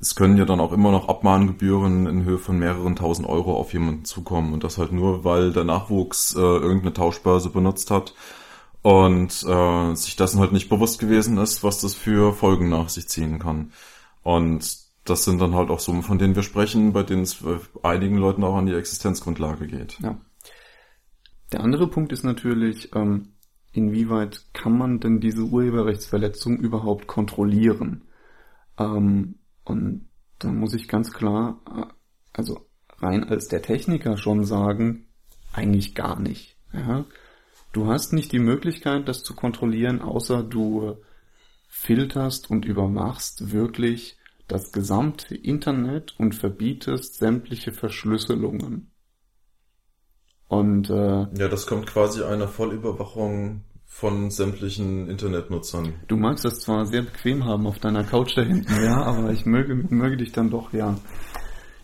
es 0.00 0.14
können 0.14 0.38
ja 0.38 0.46
dann 0.46 0.60
auch 0.60 0.72
immer 0.72 0.90
noch 0.90 1.08
Abmahngebühren 1.08 2.06
in 2.06 2.24
Höhe 2.24 2.38
von 2.38 2.58
mehreren 2.58 2.96
tausend 2.96 3.28
Euro 3.28 3.54
auf 3.54 3.72
jemanden 3.74 4.06
zukommen. 4.06 4.54
Und 4.54 4.64
das 4.64 4.78
halt 4.78 4.92
nur, 4.92 5.24
weil 5.24 5.52
der 5.52 5.64
Nachwuchs 5.64 6.34
äh, 6.34 6.40
irgendeine 6.40 6.94
Tauschbörse 6.94 7.50
benutzt 7.50 7.90
hat 7.90 8.14
und 8.82 9.44
äh, 9.46 9.94
sich 9.94 10.16
dessen 10.16 10.40
halt 10.40 10.52
nicht 10.52 10.70
bewusst 10.70 10.98
gewesen 10.98 11.36
ist, 11.36 11.62
was 11.62 11.80
das 11.82 11.94
für 11.94 12.32
Folgen 12.32 12.70
nach 12.70 12.88
sich 12.88 13.08
ziehen 13.08 13.38
kann. 13.38 13.72
Und 14.22 14.78
das 15.04 15.24
sind 15.24 15.40
dann 15.40 15.54
halt 15.54 15.70
auch 15.70 15.80
Summen, 15.80 16.02
von 16.02 16.18
denen 16.18 16.34
wir 16.34 16.42
sprechen, 16.42 16.94
bei 16.94 17.02
denen 17.02 17.22
es 17.22 17.38
einigen 17.82 18.16
Leuten 18.16 18.44
auch 18.44 18.56
an 18.56 18.66
die 18.66 18.74
Existenzgrundlage 18.74 19.66
geht. 19.66 19.98
Ja. 20.00 20.16
Der 21.52 21.60
andere 21.60 21.88
Punkt 21.88 22.12
ist 22.12 22.24
natürlich, 22.24 22.94
ähm, 22.94 23.34
inwieweit 23.72 24.46
kann 24.52 24.76
man 24.76 25.00
denn 25.00 25.20
diese 25.20 25.42
Urheberrechtsverletzung 25.42 26.58
überhaupt 26.58 27.06
kontrollieren? 27.06 28.04
Ähm, 28.78 29.36
und 29.64 30.08
da 30.38 30.48
muss 30.48 30.74
ich 30.74 30.88
ganz 30.88 31.12
klar, 31.12 31.60
äh, 31.66 31.92
also 32.32 32.66
rein 32.98 33.24
als 33.24 33.48
der 33.48 33.62
Techniker 33.62 34.16
schon 34.16 34.44
sagen, 34.44 35.06
eigentlich 35.52 35.94
gar 35.94 36.18
nicht. 36.18 36.56
Ja? 36.72 37.04
Du 37.72 37.86
hast 37.86 38.12
nicht 38.12 38.32
die 38.32 38.38
Möglichkeit, 38.38 39.08
das 39.08 39.22
zu 39.22 39.34
kontrollieren, 39.34 40.00
außer 40.00 40.42
du 40.42 40.96
filterst 41.68 42.50
und 42.50 42.64
überwachst 42.64 43.52
wirklich 43.52 44.18
das 44.48 44.72
gesamte 44.72 45.36
Internet 45.36 46.18
und 46.18 46.34
verbietest 46.34 47.14
sämtliche 47.14 47.72
Verschlüsselungen. 47.72 48.89
Und 50.50 50.90
äh, 50.90 51.26
ja, 51.38 51.46
das 51.48 51.68
kommt 51.68 51.86
quasi 51.86 52.24
einer 52.24 52.48
Vollüberwachung 52.48 53.62
von 53.86 54.32
sämtlichen 54.32 55.08
Internetnutzern. 55.08 55.94
Du 56.08 56.16
magst 56.16 56.44
das 56.44 56.58
zwar 56.58 56.86
sehr 56.86 57.02
bequem 57.02 57.44
haben 57.44 57.68
auf 57.68 57.78
deiner 57.78 58.02
Couch 58.02 58.36
da 58.36 58.42
hinten, 58.42 58.82
ja, 58.82 59.00
aber 59.00 59.30
ich 59.30 59.46
möge, 59.46 59.76
möge 59.76 60.16
dich 60.16 60.32
dann 60.32 60.50
doch, 60.50 60.72
ja. 60.72 60.96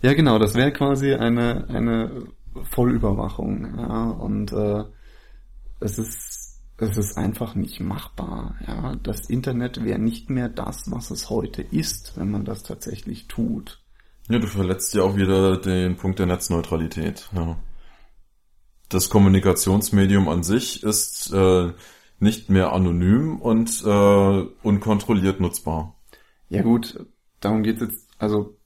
Ja, 0.03 0.15
genau, 0.15 0.41
das 0.41 0.57
wäre 0.57 0.73
quasi 0.73 1.15
eine, 1.15 1.69
eine 1.69 2.25
Vollüberwachung, 2.73 3.79
ja, 3.79 4.11
und 4.11 4.53
äh, 4.53 4.83
es 5.79 6.01
ist, 6.01 6.61
es 6.79 6.97
ist 6.97 7.17
einfach 7.17 7.55
nicht 7.55 7.79
machbar, 7.79 8.57
ja. 8.67 8.97
Das 9.01 9.31
Internet 9.31 9.85
wäre 9.85 10.01
nicht 10.01 10.29
mehr 10.29 10.49
das, 10.49 10.91
was 10.91 11.13
es 11.13 11.31
heute 11.31 11.63
ist, 11.63 12.15
wenn 12.17 12.33
man 12.33 12.45
das 12.45 12.65
tatsächlich 12.65 13.29
tut. 13.29 13.81
Ja, 14.29 14.41
du 14.41 14.49
verletzt 14.49 14.93
ja 14.95 15.05
auch 15.05 15.15
wieder 15.15 15.57
den 15.57 15.97
Punkt 15.97 16.19
der 16.19 16.27
Netzneutralität, 16.27 17.31
ja. 17.33 17.57
Das 18.89 19.11
Kommunikationsmedium 19.11 20.29
an 20.29 20.43
sich 20.43 20.83
ist 20.83 21.33
äh, 21.33 21.73
nicht 22.21 22.51
mehr 22.51 22.73
anonym 22.73 23.41
und 23.41 23.83
äh, 23.85 24.47
unkontrolliert 24.63 25.41
nutzbar. 25.41 25.95
Ja 26.49 26.63
gut, 26.63 27.05
darum 27.41 27.63
geht 27.63 27.77
es 27.77 27.89
jetzt, 27.89 28.09
also 28.19 28.57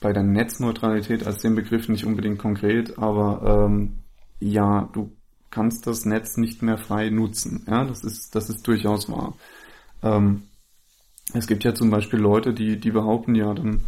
bei 0.00 0.12
der 0.12 0.22
Netzneutralität 0.22 1.26
als 1.26 1.40
den 1.40 1.54
Begriff 1.54 1.88
nicht 1.88 2.04
unbedingt 2.04 2.38
konkret, 2.38 2.98
aber 2.98 3.66
ähm, 3.66 3.98
ja, 4.40 4.88
du 4.92 5.12
kannst 5.50 5.86
das 5.86 6.04
Netz 6.04 6.36
nicht 6.36 6.62
mehr 6.62 6.78
frei 6.78 7.10
nutzen. 7.10 7.64
Ja, 7.66 7.84
das 7.84 8.04
ist, 8.04 8.34
das 8.34 8.50
ist 8.50 8.66
durchaus 8.66 9.08
wahr. 9.08 9.34
Ähm, 10.02 10.42
es 11.34 11.46
gibt 11.46 11.64
ja 11.64 11.74
zum 11.74 11.90
Beispiel 11.90 12.18
Leute, 12.18 12.54
die, 12.54 12.78
die 12.78 12.90
behaupten, 12.90 13.34
ja, 13.34 13.52
dann 13.54 13.82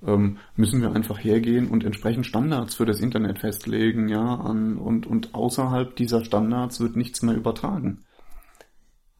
müssen 0.00 0.82
wir 0.82 0.92
einfach 0.92 1.18
hergehen 1.18 1.68
und 1.68 1.82
entsprechend 1.82 2.26
Standards 2.26 2.74
für 2.74 2.84
das 2.84 3.00
Internet 3.00 3.38
festlegen, 3.38 4.08
ja, 4.08 4.36
an, 4.36 4.76
und, 4.76 5.06
und 5.06 5.34
außerhalb 5.34 5.96
dieser 5.96 6.24
Standards 6.24 6.80
wird 6.80 6.96
nichts 6.96 7.22
mehr 7.22 7.34
übertragen. 7.34 8.04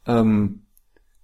Ähm, 0.07 0.67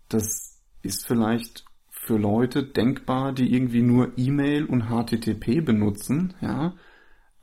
das 0.08 0.60
ist 0.82 1.06
vielleicht 1.06 1.64
für 1.90 2.18
Leute 2.18 2.64
denkbar, 2.64 3.32
die 3.32 3.54
irgendwie 3.54 3.82
nur 3.82 4.12
E-Mail 4.16 4.64
und 4.64 4.88
HTTP 4.88 5.64
benutzen, 5.64 6.34
ja. 6.40 6.74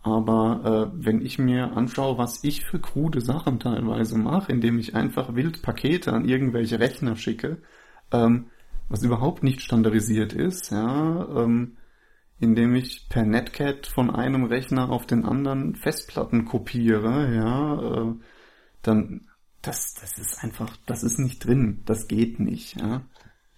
Aber 0.01 0.91
äh, 0.93 1.05
wenn 1.05 1.21
ich 1.21 1.39
mir 1.39 1.73
anschaue, 1.75 2.17
was 2.17 2.43
ich 2.43 2.65
für 2.65 2.79
krude 2.79 3.19
Sachen 3.21 3.59
teilweise 3.59 4.17
mache, 4.17 4.51
indem 4.51 4.79
ich 4.79 4.95
einfach 4.95 5.35
wild 5.35 5.61
Pakete 5.61 6.13
an 6.13 6.25
irgendwelche 6.25 6.79
Rechner 6.79 7.15
schicke, 7.17 7.61
ähm, 8.11 8.47
was 8.87 9.03
überhaupt 9.03 9.43
nicht 9.43 9.61
standardisiert 9.61 10.33
ist, 10.33 10.71
ja, 10.71 11.43
ähm, 11.43 11.77
indem 12.39 12.75
ich 12.75 13.09
per 13.09 13.23
Netcat 13.23 13.87
von 13.87 14.09
einem 14.09 14.45
Rechner 14.45 14.89
auf 14.89 15.05
den 15.05 15.25
anderen 15.25 15.75
Festplatten 15.75 16.45
kopiere, 16.45 17.33
ja, 17.35 17.81
äh, 17.81 18.13
dann 18.81 19.27
das, 19.61 19.93
das 19.95 20.17
ist 20.17 20.43
einfach, 20.43 20.77
das 20.85 21.03
ist 21.03 21.19
nicht 21.19 21.45
drin, 21.45 21.81
das 21.85 22.07
geht 22.07 22.39
nicht, 22.39 22.79
ja. 22.79 23.01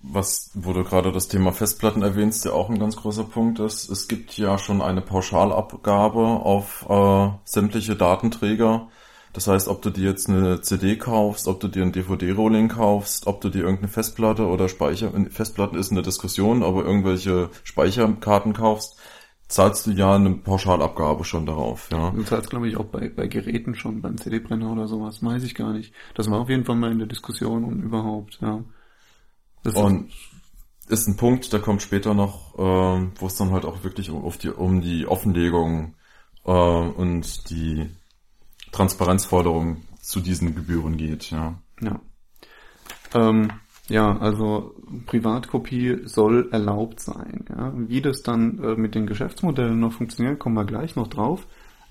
Was, 0.03 0.49
wo 0.55 0.73
du 0.73 0.83
gerade 0.83 1.11
das 1.11 1.27
Thema 1.27 1.53
Festplatten 1.53 2.01
erwähnst, 2.01 2.43
ja 2.43 2.53
auch 2.53 2.71
ein 2.71 2.79
ganz 2.79 2.95
großer 2.95 3.23
Punkt 3.23 3.59
ist, 3.59 3.87
es 3.87 4.07
gibt 4.07 4.35
ja 4.35 4.57
schon 4.57 4.81
eine 4.81 5.01
Pauschalabgabe 5.01 6.25
auf 6.25 6.87
äh, 6.89 7.29
sämtliche 7.43 7.95
Datenträger. 7.95 8.89
Das 9.33 9.47
heißt, 9.47 9.67
ob 9.67 9.81
du 9.81 9.89
dir 9.89 10.09
jetzt 10.09 10.29
eine 10.29 10.61
CD 10.61 10.97
kaufst, 10.97 11.47
ob 11.47 11.59
du 11.61 11.67
dir 11.67 11.83
ein 11.83 11.93
DVD-Rolling 11.93 12.67
kaufst, 12.67 13.27
ob 13.27 13.39
du 13.41 13.49
dir 13.49 13.59
irgendeine 13.59 13.87
Festplatte 13.87 14.45
oder 14.47 14.67
Speicher, 14.67 15.11
Festplatten 15.29 15.77
ist 15.77 15.91
eine 15.91 16.01
Diskussion, 16.01 16.63
aber 16.63 16.83
irgendwelche 16.83 17.49
Speicherkarten 17.63 18.53
kaufst, 18.53 18.99
zahlst 19.47 19.87
du 19.87 19.91
ja 19.91 20.15
eine 20.15 20.31
Pauschalabgabe 20.31 21.23
schon 21.23 21.45
darauf, 21.45 21.89
ja. 21.91 22.11
Du 22.11 22.23
zahlst, 22.23 22.49
glaube 22.49 22.67
ich, 22.67 22.75
auch 22.77 22.85
bei, 22.85 23.09
bei 23.09 23.27
Geräten 23.27 23.75
schon, 23.75 24.01
beim 24.01 24.17
CD-Brenner 24.17 24.71
oder 24.71 24.87
sowas, 24.87 25.23
weiß 25.23 25.43
ich 25.43 25.55
gar 25.55 25.73
nicht. 25.73 25.93
Das 26.15 26.29
war 26.29 26.39
auf 26.39 26.49
jeden 26.49 26.65
Fall 26.65 26.75
mal 26.75 26.91
in 26.91 26.99
der 26.99 27.07
Diskussion 27.07 27.63
und 27.63 27.81
überhaupt, 27.81 28.39
ja. 28.41 28.63
Das 29.63 29.75
und 29.75 30.11
ist 30.87 31.07
ein 31.07 31.15
Punkt, 31.15 31.53
der 31.53 31.59
kommt 31.61 31.81
später 31.81 32.13
noch, 32.13 32.55
äh, 32.57 33.07
wo 33.15 33.27
es 33.27 33.35
dann 33.35 33.51
halt 33.51 33.63
auch 33.63 33.83
wirklich 33.83 34.09
um, 34.09 34.29
die, 34.41 34.49
um 34.49 34.81
die 34.81 35.07
Offenlegung 35.07 35.95
äh, 36.45 36.51
und 36.51 37.49
die 37.49 37.89
Transparenzforderung 38.71 39.77
zu 40.01 40.19
diesen 40.19 40.55
Gebühren 40.55 40.97
geht, 40.97 41.31
ja. 41.31 41.55
Ja. 41.81 41.99
Ähm, 43.13 43.51
ja, 43.87 44.17
also 44.17 44.73
Privatkopie 45.05 46.01
soll 46.05 46.49
erlaubt 46.51 46.99
sein. 46.99 47.45
Ja. 47.49 47.73
Wie 47.75 48.01
das 48.01 48.23
dann 48.23 48.59
äh, 48.63 48.75
mit 48.75 48.95
den 48.95 49.05
Geschäftsmodellen 49.05 49.79
noch 49.79 49.93
funktioniert, 49.93 50.39
kommen 50.39 50.55
wir 50.55 50.65
gleich 50.65 50.95
noch 50.95 51.07
drauf. 51.07 51.45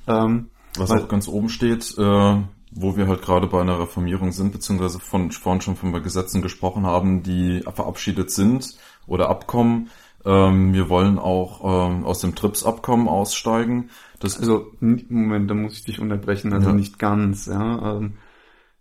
Ähm, 0.06 0.48
Was 0.76 0.90
weil, 0.90 1.02
auch 1.02 1.08
ganz 1.08 1.28
oben 1.28 1.50
steht, 1.50 1.96
äh, 1.98 2.36
wo 2.72 2.96
wir 2.96 3.06
halt 3.06 3.22
gerade 3.22 3.48
bei 3.48 3.60
einer 3.60 3.78
Reformierung 3.78 4.32
sind, 4.32 4.52
beziehungsweise 4.52 4.98
von 4.98 5.30
vorhin 5.30 5.60
schon 5.60 5.76
von 5.76 5.92
Gesetzen 6.02 6.40
gesprochen 6.40 6.86
haben, 6.86 7.22
die 7.22 7.60
verabschiedet 7.60 8.30
sind 8.30 8.76
oder 9.06 9.28
Abkommen. 9.28 9.90
Ähm, 10.24 10.74
wir 10.74 10.88
wollen 10.88 11.18
auch 11.18 11.90
ähm, 11.90 12.04
aus 12.04 12.20
dem 12.20 12.34
TRIPS-Abkommen 12.34 13.08
aussteigen. 13.08 13.90
Das 14.18 14.38
also, 14.38 14.66
Moment, 14.80 15.50
da 15.50 15.54
muss 15.54 15.74
ich 15.74 15.84
dich 15.84 16.00
unterbrechen, 16.00 16.52
also 16.52 16.68
ja. 16.68 16.74
nicht 16.74 16.98
ganz, 16.98 17.46
ja. 17.46 17.96
Ähm, 17.96 18.14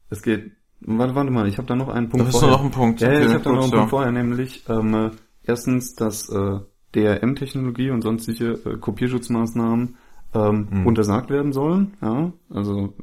es 0.09 0.21
geht 0.21 0.51
Warte, 0.81 1.15
warte 1.15 1.31
mal, 1.31 1.47
ich 1.47 1.57
habe 1.57 1.67
da 1.67 1.75
noch 1.75 1.89
einen 1.89 2.09
Punkt 2.09 2.27
da 2.27 2.31
vorher. 2.31 2.51
noch 2.51 2.61
einen 2.61 2.71
Punkt. 2.71 3.01
Ja, 3.01 3.09
okay, 3.09 3.25
ich 3.25 3.33
habe 3.33 3.43
da 3.43 3.51
noch 3.51 3.63
einen 3.63 3.71
ja. 3.71 3.77
Punkt 3.77 3.89
vorher, 3.89 4.11
nämlich 4.11 4.63
ähm, 4.69 4.93
äh, 4.93 5.11
erstens, 5.43 5.95
dass 5.95 6.29
äh, 6.29 6.59
DRM-Technologie 6.95 7.91
und 7.91 8.01
sonstige 8.01 8.53
äh, 8.65 8.77
Kopierschutzmaßnahmen 8.77 9.97
ähm, 10.33 10.67
mhm. 10.69 10.87
untersagt 10.87 11.29
werden 11.29 11.51
sollen. 11.51 11.97
Ja, 12.01 12.31
also 12.49 12.93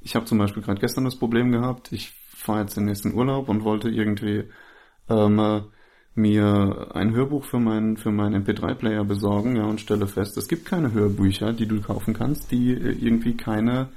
ich 0.00 0.16
habe 0.16 0.26
zum 0.26 0.38
Beispiel 0.38 0.62
gerade 0.62 0.80
gestern 0.80 1.04
das 1.04 1.16
Problem 1.16 1.52
gehabt. 1.52 1.92
Ich 1.92 2.12
fahre 2.34 2.62
jetzt 2.62 2.76
den 2.76 2.86
nächsten 2.86 3.14
Urlaub 3.14 3.48
und 3.48 3.62
wollte 3.62 3.88
irgendwie 3.88 4.44
ähm, 5.08 5.38
äh, 5.38 5.62
mir 6.14 6.88
ein 6.94 7.14
Hörbuch 7.14 7.44
für 7.44 7.58
meinen 7.58 7.96
für 7.96 8.10
meinen 8.10 8.44
MP3-Player 8.44 9.04
besorgen, 9.04 9.56
ja, 9.56 9.64
und 9.64 9.80
stelle 9.80 10.06
fest, 10.06 10.36
es 10.36 10.48
gibt 10.48 10.66
keine 10.66 10.92
Hörbücher, 10.92 11.52
die 11.52 11.66
du 11.66 11.80
kaufen 11.80 12.14
kannst, 12.14 12.50
die 12.52 12.72
äh, 12.72 12.92
irgendwie 12.92 13.36
keine 13.36 13.88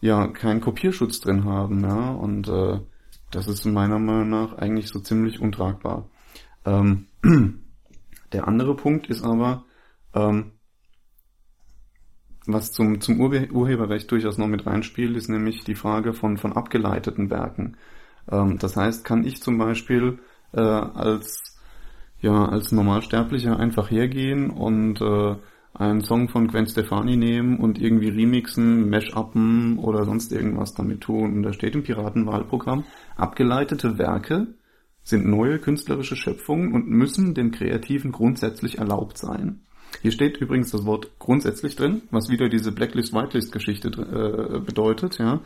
ja 0.00 0.28
keinen 0.28 0.60
Kopierschutz 0.60 1.20
drin 1.20 1.44
haben, 1.44 1.82
ja, 1.82 2.10
und 2.10 2.48
äh, 2.48 2.80
das 3.30 3.48
ist 3.48 3.64
meiner 3.66 3.98
Meinung 3.98 4.30
nach 4.30 4.54
eigentlich 4.58 4.88
so 4.88 5.00
ziemlich 5.00 5.40
untragbar. 5.40 6.08
Ähm, 6.64 7.06
der 8.32 8.48
andere 8.48 8.74
Punkt 8.76 9.08
ist 9.08 9.22
aber, 9.24 9.64
ähm, 10.14 10.52
was 12.46 12.72
zum, 12.72 13.00
zum 13.00 13.20
Urhe 13.20 13.48
Urheberrecht 13.50 14.10
durchaus 14.10 14.38
noch 14.38 14.46
mit 14.46 14.66
reinspielt, 14.66 15.16
ist 15.16 15.28
nämlich 15.28 15.64
die 15.64 15.74
Frage 15.74 16.12
von, 16.12 16.36
von 16.36 16.52
abgeleiteten 16.52 17.28
Werken. 17.28 17.76
Ähm, 18.30 18.58
das 18.58 18.76
heißt, 18.76 19.04
kann 19.04 19.24
ich 19.24 19.42
zum 19.42 19.58
Beispiel 19.58 20.18
äh, 20.56 20.60
als, 20.60 21.56
ja, 22.20 22.46
als 22.46 22.72
Normalsterblicher 22.72 23.58
einfach 23.58 23.90
hergehen 23.90 24.50
und 24.50 25.00
äh, 25.00 25.36
einen 25.74 26.02
Song 26.02 26.28
von 26.28 26.48
Gwen 26.48 26.66
Stefani 26.66 27.16
nehmen 27.16 27.58
und 27.58 27.78
irgendwie 27.78 28.08
remixen, 28.08 28.88
mash-uppen 28.88 29.78
oder 29.78 30.04
sonst 30.04 30.32
irgendwas 30.32 30.74
damit 30.74 31.02
tun. 31.02 31.34
Und 31.34 31.42
da 31.42 31.52
steht 31.52 31.74
im 31.74 31.82
Piratenwahlprogramm, 31.82 32.84
abgeleitete 33.16 33.98
Werke 33.98 34.48
sind 35.02 35.26
neue 35.26 35.58
künstlerische 35.58 36.16
Schöpfungen 36.16 36.72
und 36.72 36.88
müssen 36.88 37.34
dem 37.34 37.52
Kreativen 37.52 38.10
grundsätzlich 38.10 38.78
erlaubt 38.78 39.18
sein. 39.18 39.60
Hier 40.02 40.10
steht 40.10 40.38
übrigens 40.38 40.72
das 40.72 40.84
Wort 40.84 41.18
grundsätzlich 41.18 41.76
drin, 41.76 42.02
was 42.10 42.28
wieder 42.28 42.48
diese 42.48 42.72
Blacklist-Whitelist-Geschichte 42.72 43.88
äh, 43.88 44.60
bedeutet. 44.60 45.18
Ja, 45.18 45.42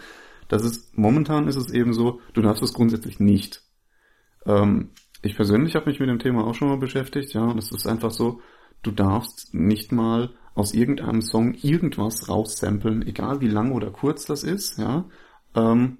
das 0.49 0.65
ist 0.65 0.97
momentan 0.97 1.47
ist 1.47 1.57
es 1.57 1.71
eben 1.73 1.93
so, 1.93 2.21
du 2.33 2.41
darfst 2.41 2.63
es 2.63 2.73
grundsätzlich 2.73 3.21
nicht. 3.21 3.63
Ähm, 4.47 4.91
ich 5.23 5.37
persönlich 5.37 5.75
habe 5.75 5.87
mich 5.87 6.01
mit 6.01 6.09
dem 6.09 6.19
Thema 6.19 6.47
auch 6.47 6.55
schon 6.55 6.69
mal 6.69 6.79
beschäftigt. 6.79 7.35
Ja, 7.35 7.45
und 7.45 7.59
es 7.59 7.73
ist 7.73 7.87
einfach 7.87 8.11
so, 8.11 8.41
du 8.83 8.91
darfst 8.91 9.55
nicht 9.55 9.93
mal 9.93 10.31
aus 10.55 10.75
irgendeinem 10.75 11.23
Song 11.23 11.55
irgendwas 11.55 12.29
raussamplen, 12.29 13.07
egal 13.07 13.41
wie 13.41 13.49
lang 13.49 13.73
oder 13.73 13.91
kurz 13.91 14.27
das 14.27 14.43
ist, 14.43 14.79
ja. 14.79 15.05
Ähm, 15.55 15.99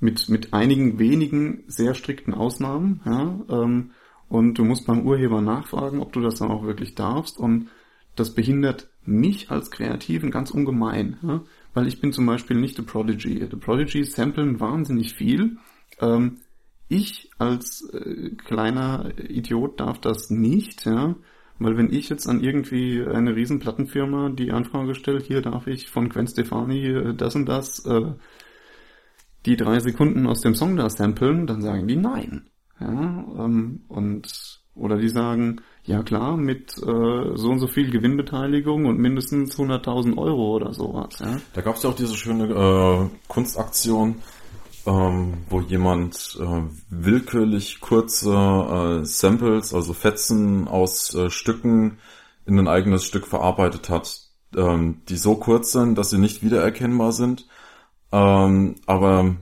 mit, 0.00 0.28
mit 0.28 0.52
einigen 0.52 0.98
wenigen 0.98 1.64
sehr 1.66 1.94
strikten 1.94 2.34
Ausnahmen, 2.34 3.00
ja. 3.04 3.40
Ähm, 3.48 3.92
und 4.28 4.54
du 4.54 4.64
musst 4.64 4.86
beim 4.86 5.06
Urheber 5.06 5.40
nachfragen, 5.40 6.00
ob 6.00 6.12
du 6.12 6.20
das 6.20 6.36
dann 6.36 6.50
auch 6.50 6.64
wirklich 6.64 6.94
darfst. 6.94 7.38
Und 7.38 7.68
das 8.16 8.34
behindert 8.34 8.88
mich 9.04 9.50
als 9.50 9.70
Kreativen 9.70 10.30
ganz 10.30 10.50
ungemein, 10.50 11.18
ja? 11.22 11.42
weil 11.74 11.86
ich 11.86 12.00
bin 12.00 12.12
zum 12.12 12.26
Beispiel 12.26 12.56
nicht 12.56 12.76
The 12.76 12.82
Prodigy. 12.82 13.46
The 13.48 13.56
Prodigy 13.56 14.04
samplen 14.04 14.60
wahnsinnig 14.60 15.14
viel. 15.14 15.58
Ähm, 16.00 16.38
ich 16.94 17.30
als 17.38 17.88
äh, 17.92 18.30
kleiner 18.30 19.12
Idiot 19.18 19.80
darf 19.80 19.98
das 20.00 20.30
nicht, 20.30 20.86
ja. 20.86 21.16
Weil 21.58 21.76
wenn 21.76 21.92
ich 21.92 22.08
jetzt 22.08 22.26
an 22.28 22.42
irgendwie 22.42 23.04
eine 23.04 23.36
riesen 23.36 23.60
Plattenfirma 23.60 24.30
die 24.30 24.50
Anfrage 24.50 24.94
stelle, 24.94 25.20
hier 25.20 25.40
darf 25.40 25.66
ich 25.66 25.88
von 25.88 26.08
Gwen 26.08 26.26
Stefani 26.26 26.86
äh, 26.86 27.14
das 27.14 27.36
und 27.36 27.46
das, 27.46 27.84
äh, 27.86 28.12
die 29.46 29.56
drei 29.56 29.78
Sekunden 29.78 30.26
aus 30.26 30.40
dem 30.40 30.54
Song 30.54 30.76
da 30.76 30.88
samplen, 30.90 31.46
dann 31.46 31.62
sagen 31.62 31.86
die 31.86 31.96
nein. 31.96 32.48
Ja, 32.80 33.24
ähm, 33.38 33.84
und 33.88 34.62
oder 34.74 34.96
die 34.96 35.08
sagen, 35.08 35.60
ja 35.84 36.02
klar, 36.02 36.36
mit 36.36 36.76
äh, 36.78 37.36
so 37.36 37.48
und 37.50 37.60
so 37.60 37.68
viel 37.68 37.90
Gewinnbeteiligung 37.90 38.86
und 38.86 38.98
mindestens 38.98 39.56
100.000 39.56 40.16
Euro 40.18 40.56
oder 40.56 40.72
sowas. 40.74 41.18
Ja. 41.20 41.36
Da 41.52 41.60
gab 41.60 41.76
es 41.76 41.84
ja 41.84 41.90
auch 41.90 41.94
diese 41.94 42.16
schöne 42.16 42.48
äh, 42.48 43.08
Kunstaktion, 43.28 44.16
ähm, 44.86 45.44
wo 45.48 45.60
jemand 45.60 46.38
äh, 46.40 46.62
willkürlich 46.90 47.80
kurze 47.80 48.32
äh, 48.32 49.04
Samples, 49.04 49.74
also 49.74 49.92
Fetzen 49.94 50.68
aus 50.68 51.14
äh, 51.14 51.30
Stücken 51.30 51.98
in 52.46 52.58
ein 52.58 52.68
eigenes 52.68 53.04
Stück 53.04 53.26
verarbeitet 53.26 53.88
hat, 53.88 54.20
ähm, 54.56 55.02
die 55.08 55.16
so 55.16 55.36
kurz 55.36 55.72
sind, 55.72 55.96
dass 55.96 56.10
sie 56.10 56.18
nicht 56.18 56.42
wiedererkennbar 56.42 57.12
sind, 57.12 57.46
ähm, 58.12 58.76
aber 58.86 59.36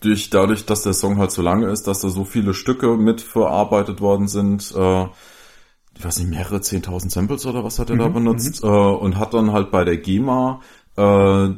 durch 0.00 0.30
dadurch, 0.30 0.66
dass 0.66 0.82
der 0.82 0.94
Song 0.94 1.18
halt 1.18 1.30
so 1.30 1.42
lange 1.42 1.68
ist, 1.68 1.86
dass 1.86 2.00
da 2.00 2.08
so 2.08 2.24
viele 2.24 2.54
Stücke 2.54 2.96
mit 2.96 3.20
verarbeitet 3.20 4.00
worden 4.00 4.28
sind, 4.28 4.72
äh, 4.76 5.06
ich 5.96 6.04
weiß 6.04 6.18
nicht, 6.18 6.30
mehrere 6.30 6.56
10.000 6.56 7.10
Samples 7.10 7.46
oder 7.46 7.62
was 7.64 7.78
hat 7.78 7.90
er 7.90 7.96
mhm, 7.96 8.00
da 8.00 8.08
benutzt, 8.08 8.62
mhm. 8.64 8.70
äh, 8.70 8.72
und 8.72 9.18
hat 9.18 9.34
dann 9.34 9.52
halt 9.52 9.70
bei 9.70 9.84
der 9.84 9.96
GEMA 9.98 10.60
äh, 10.96 11.48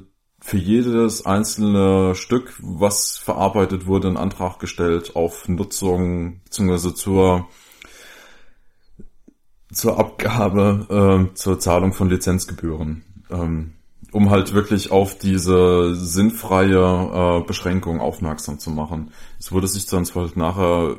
für 0.47 0.59
jedes 0.59 1.27
einzelne 1.27 2.14
Stück, 2.14 2.55
was 2.62 3.18
verarbeitet 3.18 3.89
wurde, 3.89 4.06
einen 4.06 4.16
Antrag 4.16 4.60
gestellt 4.60 5.16
auf 5.16 5.48
Nutzung 5.48 6.39
bzw. 6.44 6.94
zur 6.94 7.48
zur 9.73 9.98
Abgabe, 9.98 11.28
äh, 11.28 11.35
zur 11.35 11.59
Zahlung 11.59 11.93
von 11.93 12.09
Lizenzgebühren. 12.09 13.05
Ähm, 13.28 13.73
um 14.12 14.31
halt 14.31 14.55
wirklich 14.55 14.93
auf 14.93 15.18
diese 15.18 15.97
sinnfreie 15.97 17.40
äh, 17.40 17.44
Beschränkung 17.44 18.01
aufmerksam 18.01 18.60
zu 18.60 18.70
machen. 18.70 19.10
Es 19.40 19.51
wurde 19.51 19.66
sich 19.66 19.86
dann 19.86 20.05
zwar 20.05 20.31
nachher 20.36 20.97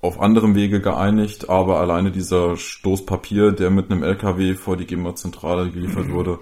auf 0.00 0.20
anderem 0.20 0.56
Wege 0.56 0.80
geeinigt, 0.80 1.48
aber 1.48 1.78
alleine 1.78 2.10
dieser 2.10 2.56
Stoßpapier, 2.56 3.52
der 3.52 3.70
mit 3.70 3.88
einem 3.88 4.02
LKW 4.02 4.56
vor 4.56 4.76
die 4.76 4.86
GEMA-Zentrale 4.86 5.70
geliefert 5.70 6.08
wurde, 6.10 6.40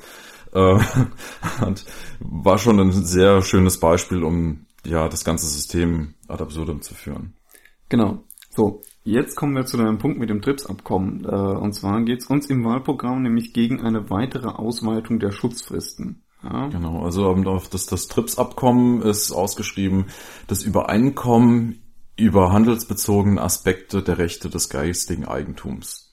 äh, 0.79 1.75
war 2.21 2.59
schon 2.59 2.81
ein 2.81 2.93
sehr 2.93 3.43
schönes 3.43 3.81
Beispiel, 3.81 4.23
um 4.23 4.67
ja 4.85 5.09
das 5.09 5.25
ganze 5.25 5.47
System 5.47 6.15
ad 6.29 6.43
absurdum 6.43 6.83
zu 6.83 6.95
führen. 6.95 7.35
Genau. 7.89 8.25
So, 8.51 8.83
Jetzt 9.07 9.37
kommen 9.37 9.55
wir 9.55 9.67
zu 9.67 9.79
einem 9.79 9.99
Punkt 9.99 10.19
mit 10.19 10.31
dem 10.31 10.41
TRIPS-Abkommen. 10.41 11.27
Äh, 11.27 11.29
und 11.29 11.75
zwar 11.75 12.03
geht 12.03 12.23
es 12.23 12.27
uns 12.27 12.47
im 12.47 12.65
Wahlprogramm 12.65 13.23
nämlich 13.23 13.53
gegen 13.53 13.83
eine 13.83 14.09
weitere 14.09 14.49
Ausweitung 14.49 15.19
der 15.19 15.31
Schutzfristen. 15.31 16.23
Ja. 16.43 16.69
Genau, 16.69 17.05
also 17.05 17.35
das, 17.71 17.87
das 17.87 18.09
TRIPS-Abkommen 18.09 19.03
ist 19.03 19.31
ausgeschrieben, 19.31 20.07
das 20.47 20.63
Übereinkommen 20.63 21.83
über 22.17 22.53
handelsbezogene 22.53 23.41
Aspekte 23.41 24.03
der 24.03 24.17
Rechte 24.17 24.49
des 24.49 24.71
geistigen 24.71 25.27
Eigentums. 25.27 26.04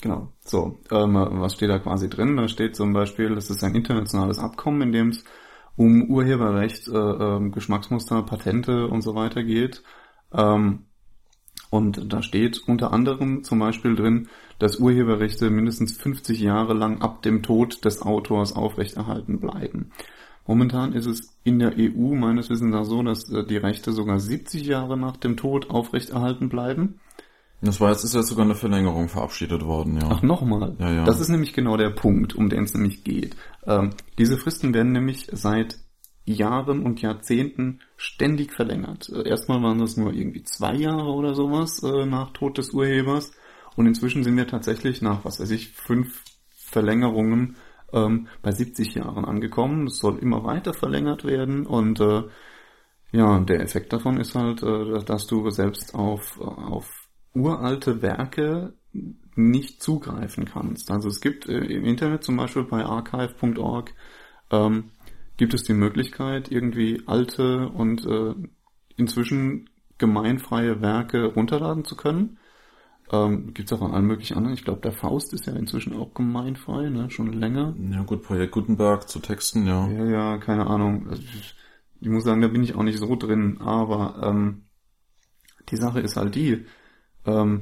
Genau. 0.00 0.32
So, 0.40 0.78
ähm, 0.90 1.14
was 1.14 1.54
steht 1.54 1.70
da 1.70 1.78
quasi 1.78 2.08
drin? 2.08 2.36
Da 2.36 2.48
steht 2.48 2.74
zum 2.74 2.92
Beispiel, 2.92 3.34
das 3.34 3.50
ist 3.50 3.62
ein 3.62 3.74
internationales 3.74 4.38
Abkommen, 4.38 4.82
in 4.82 4.92
dem 4.92 5.08
es 5.08 5.24
um 5.76 6.10
Urheberrecht, 6.10 6.88
äh, 6.88 6.92
äh, 6.92 7.50
Geschmacksmuster, 7.50 8.22
Patente 8.22 8.86
und 8.86 9.02
so 9.02 9.14
weiter 9.14 9.42
geht. 9.42 9.82
Ähm, 10.32 10.86
und 11.70 12.12
da 12.12 12.22
steht 12.22 12.60
unter 12.66 12.92
anderem 12.92 13.44
zum 13.44 13.60
Beispiel 13.60 13.94
drin, 13.94 14.28
dass 14.58 14.80
Urheberrechte 14.80 15.50
mindestens 15.50 15.96
50 15.96 16.40
Jahre 16.40 16.74
lang 16.74 17.00
ab 17.00 17.22
dem 17.22 17.42
Tod 17.42 17.84
des 17.84 18.02
Autors 18.02 18.54
aufrechterhalten 18.54 19.38
bleiben. 19.38 19.92
Momentan 20.46 20.94
ist 20.94 21.06
es 21.06 21.38
in 21.44 21.58
der 21.60 21.74
EU 21.78 22.14
meines 22.14 22.50
Wissens 22.50 22.72
nach 22.72 22.84
so, 22.84 23.02
dass 23.02 23.30
äh, 23.30 23.44
die 23.44 23.56
Rechte 23.56 23.92
sogar 23.92 24.18
70 24.18 24.66
Jahre 24.66 24.96
nach 24.96 25.16
dem 25.16 25.36
Tod 25.36 25.70
aufrechterhalten 25.70 26.48
bleiben. 26.48 27.00
Das 27.62 27.80
war 27.80 27.90
jetzt 27.90 28.04
ist 28.04 28.14
ja 28.14 28.22
sogar 28.22 28.46
eine 28.46 28.54
Verlängerung 28.54 29.08
verabschiedet 29.08 29.64
worden, 29.64 30.00
ja. 30.00 30.08
Ach, 30.10 30.22
nochmal. 30.22 30.76
Ja, 30.78 30.92
ja. 30.92 31.04
Das 31.04 31.20
ist 31.20 31.28
nämlich 31.28 31.52
genau 31.52 31.76
der 31.76 31.90
Punkt, 31.90 32.34
um 32.34 32.48
den 32.48 32.64
es 32.64 32.72
nämlich 32.72 33.04
geht. 33.04 33.36
Ähm, 33.66 33.90
diese 34.16 34.38
Fristen 34.38 34.72
werden 34.72 34.92
nämlich 34.92 35.28
seit 35.30 35.78
Jahren 36.24 36.82
und 36.82 37.02
Jahrzehnten 37.02 37.80
ständig 37.96 38.52
verlängert. 38.52 39.10
Äh, 39.10 39.28
erstmal 39.28 39.62
waren 39.62 39.78
das 39.78 39.96
nur 39.96 40.14
irgendwie 40.14 40.42
zwei 40.42 40.74
Jahre 40.74 41.12
oder 41.12 41.34
sowas 41.34 41.82
äh, 41.82 42.06
nach 42.06 42.32
Tod 42.32 42.56
des 42.56 42.70
Urhebers 42.70 43.32
und 43.76 43.86
inzwischen 43.86 44.24
sind 44.24 44.36
wir 44.36 44.46
tatsächlich 44.46 45.02
nach, 45.02 45.24
was 45.24 45.40
weiß 45.40 45.50
ich, 45.50 45.72
fünf 45.72 46.24
Verlängerungen 46.54 47.56
ähm, 47.92 48.28
bei 48.42 48.52
70 48.52 48.94
Jahren 48.94 49.24
angekommen. 49.24 49.86
Es 49.86 49.98
soll 49.98 50.18
immer 50.18 50.44
weiter 50.44 50.72
verlängert 50.72 51.24
werden 51.24 51.66
und 51.66 52.00
äh, 52.00 52.22
ja, 53.12 53.40
der 53.40 53.60
Effekt 53.60 53.92
davon 53.92 54.18
ist 54.18 54.34
halt, 54.34 54.62
äh, 54.62 55.04
dass 55.04 55.26
du 55.26 55.50
selbst 55.50 55.94
auf, 55.94 56.40
auf 56.40 56.99
uralte 57.34 58.02
Werke 58.02 58.74
nicht 59.36 59.82
zugreifen 59.82 60.44
kannst. 60.44 60.90
Also 60.90 61.08
es 61.08 61.20
gibt 61.20 61.48
äh, 61.48 61.58
im 61.58 61.84
Internet 61.84 62.24
zum 62.24 62.36
Beispiel 62.36 62.64
bei 62.64 62.84
archive.org 62.84 63.92
ähm, 64.50 64.90
gibt 65.36 65.54
es 65.54 65.62
die 65.62 65.74
Möglichkeit, 65.74 66.50
irgendwie 66.50 67.02
alte 67.06 67.68
und 67.68 68.04
äh, 68.04 68.34
inzwischen 68.96 69.70
gemeinfreie 69.98 70.80
Werke 70.80 71.24
runterladen 71.24 71.84
zu 71.84 71.96
können. 71.96 72.38
Ähm, 73.12 73.54
gibt 73.54 73.70
es 73.70 73.76
auch 73.76 73.82
an 73.82 73.92
allen 73.92 74.06
möglichen 74.06 74.36
anderen. 74.36 74.54
Ich 74.54 74.64
glaube, 74.64 74.82
der 74.82 74.92
Faust 74.92 75.32
ist 75.32 75.46
ja 75.46 75.54
inzwischen 75.54 75.96
auch 75.96 76.14
gemeinfrei, 76.14 76.90
ne? 76.90 77.10
schon 77.10 77.32
länger. 77.32 77.74
Ja 77.90 78.02
gut, 78.02 78.22
Projekt 78.22 78.52
Gutenberg 78.52 79.08
zu 79.08 79.18
Texten, 79.18 79.66
ja. 79.66 79.88
Ja, 79.88 80.04
ja, 80.04 80.38
keine 80.38 80.66
Ahnung. 80.66 81.08
Also, 81.08 81.22
ich 82.00 82.08
muss 82.08 82.24
sagen, 82.24 82.40
da 82.40 82.48
bin 82.48 82.62
ich 82.62 82.74
auch 82.74 82.82
nicht 82.82 82.98
so 82.98 83.16
drin, 83.16 83.58
aber 83.60 84.20
ähm, 84.22 84.62
die 85.70 85.76
Sache 85.76 86.00
ist 86.00 86.16
halt 86.16 86.34
die, 86.34 86.66
ähm, 87.30 87.60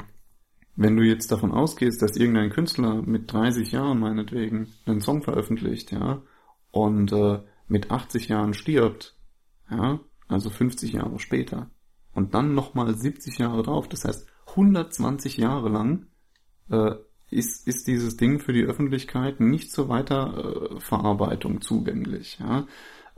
wenn 0.77 0.97
du 0.97 1.03
jetzt 1.03 1.33
davon 1.33 1.53
ausgehst, 1.53 2.01
dass 2.03 2.17
irgendein 2.17 2.51
Künstler 2.51 3.03
mit 3.03 3.33
30 3.33 3.73
Jahren 3.73 3.99
meinetwegen 3.99 4.69
einen 4.87 5.01
Song 5.01 5.23
veröffentlicht, 5.23 5.91
ja, 5.93 6.23
und 6.71 7.13
äh, 7.13 7.41
mit 7.67 7.91
80 7.91 8.29
Jahren 8.29 8.55
stirbt, 8.55 9.17
ja, 9.71 10.01
also 10.29 10.51
50 10.51 10.93
Jahre 10.93 11.19
später, 11.19 11.71
und 12.15 12.35
dann 12.35 12.55
nochmal 12.55 12.95
70 12.95 13.39
Jahre 13.39 13.63
drauf, 13.63 13.89
das 13.89 14.05
heißt 14.05 14.29
120 14.51 15.37
Jahre 15.37 15.69
lang, 15.69 16.07
äh, 16.71 16.95
ist, 17.31 17.67
ist 17.67 17.87
dieses 17.87 18.17
Ding 18.17 18.39
für 18.39 18.53
die 18.53 18.65
Öffentlichkeit 18.65 19.41
nicht 19.41 19.71
zur 19.71 19.89
Weiterverarbeitung 19.89 21.61
zugänglich. 21.61 22.39
Ja? 22.41 22.67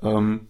Ähm, 0.03 0.49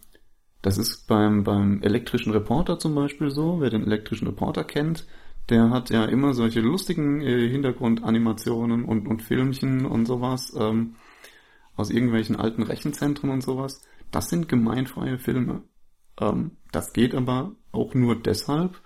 das 0.63 0.79
ist 0.79 1.07
beim, 1.07 1.45
beim 1.45 1.83
elektrischen 1.83 2.33
Reporter 2.33 2.79
zum 2.79 2.95
Beispiel 2.95 3.31
so, 3.31 3.61
wer 3.61 3.71
den 3.71 3.85
elektrischen 3.85 4.29
Reporter 4.29 4.65
kennt, 4.65 5.07
der 5.51 5.71
hat 5.71 5.91
ja 5.91 6.05
immer 6.05 6.33
solche 6.35 6.61
lustigen 6.61 7.21
äh, 7.21 7.49
Hintergrundanimationen 7.49 8.85
und, 8.85 9.07
und 9.07 9.23
Filmchen 9.23 9.85
und 9.85 10.07
sowas 10.07 10.55
ähm, 10.57 10.97
aus 11.77 11.91
irgendwelchen 11.91 12.37
alten 12.37 12.63
Rechenzentren 12.63 13.31
und 13.31 13.43
sowas. 13.43 13.83
Das 14.11 14.29
sind 14.29 14.49
gemeinfreie 14.49 15.19
Filme. 15.19 15.63
Ähm, 16.21 16.53
das 16.73 16.93
geht 16.93 17.15
aber 17.15 17.53
auch 17.73 17.95
nur 17.95 18.21
deshalb, 18.21 18.81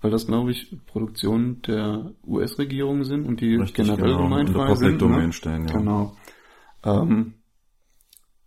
weil 0.00 0.10
das, 0.10 0.26
glaube 0.26 0.50
ich, 0.50 0.76
Produktionen 0.86 1.62
der 1.62 2.12
US-Regierung 2.26 3.04
sind 3.04 3.26
und 3.26 3.40
die 3.40 3.54
Richtig, 3.54 3.74
generell 3.74 4.12
genau. 4.12 4.24
gemeinfrei 4.24 4.74
sind. 4.74 5.00
Ne? 5.00 5.32
Stellen, 5.32 5.68
ja. 5.68 5.78
Genau. 5.78 6.16
Ähm, 6.84 7.34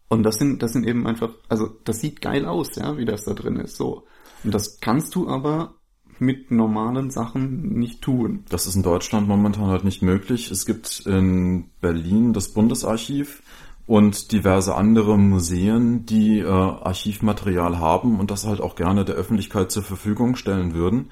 und 0.10 0.24
das 0.24 0.36
sind, 0.36 0.62
das 0.62 0.74
sind 0.74 0.86
eben 0.86 1.08
einfach, 1.08 1.30
also 1.50 1.70
das 1.84 2.00
sieht 2.00 2.22
geil 2.22 2.46
aus, 2.46 2.76
ja, 2.76 2.98
wie 2.98 3.06
das 3.06 3.24
da 3.24 3.34
drin 3.34 3.56
ist. 3.56 3.78
So. 3.78 4.06
Und 4.44 4.54
das 4.54 4.80
kannst 4.80 5.16
du 5.16 5.28
aber 5.30 5.76
mit 6.20 6.52
normalen 6.52 7.12
Sachen 7.12 7.78
nicht 7.78 8.02
tun. 8.02 8.44
Das 8.50 8.68
ist 8.68 8.76
in 8.76 8.84
Deutschland 8.84 9.28
momentan 9.28 9.68
halt 9.68 9.84
nicht 9.84 10.02
möglich. 10.02 10.52
Es 10.52 10.66
gibt 10.66 11.04
in 11.06 11.66
Berlin 11.82 12.34
das 12.34 12.50
Bundesarchiv, 12.50 13.42
und 13.88 14.32
diverse 14.32 14.76
andere 14.76 15.18
Museen, 15.18 16.06
die 16.06 16.40
äh, 16.40 16.48
Archivmaterial 16.48 17.80
haben 17.80 18.20
und 18.20 18.32
das 18.32 18.46
halt 18.46 18.62
auch 18.62 18.76
gerne 18.76 19.06
der 19.06 19.16
Öffentlichkeit 19.16 19.72
zur 19.72 19.84
Verfügung 19.84 20.36
stellen 20.36 20.74
würden. 20.74 21.12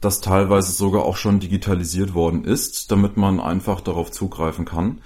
das 0.00 0.20
teilweise 0.20 0.72
sogar 0.72 1.04
auch 1.04 1.16
schon 1.16 1.40
digitalisiert 1.40 2.12
worden 2.12 2.44
ist, 2.44 2.90
damit 2.92 3.16
man 3.16 3.40
einfach 3.40 3.80
darauf 3.80 4.10
zugreifen 4.10 4.66
kann. 4.66 5.00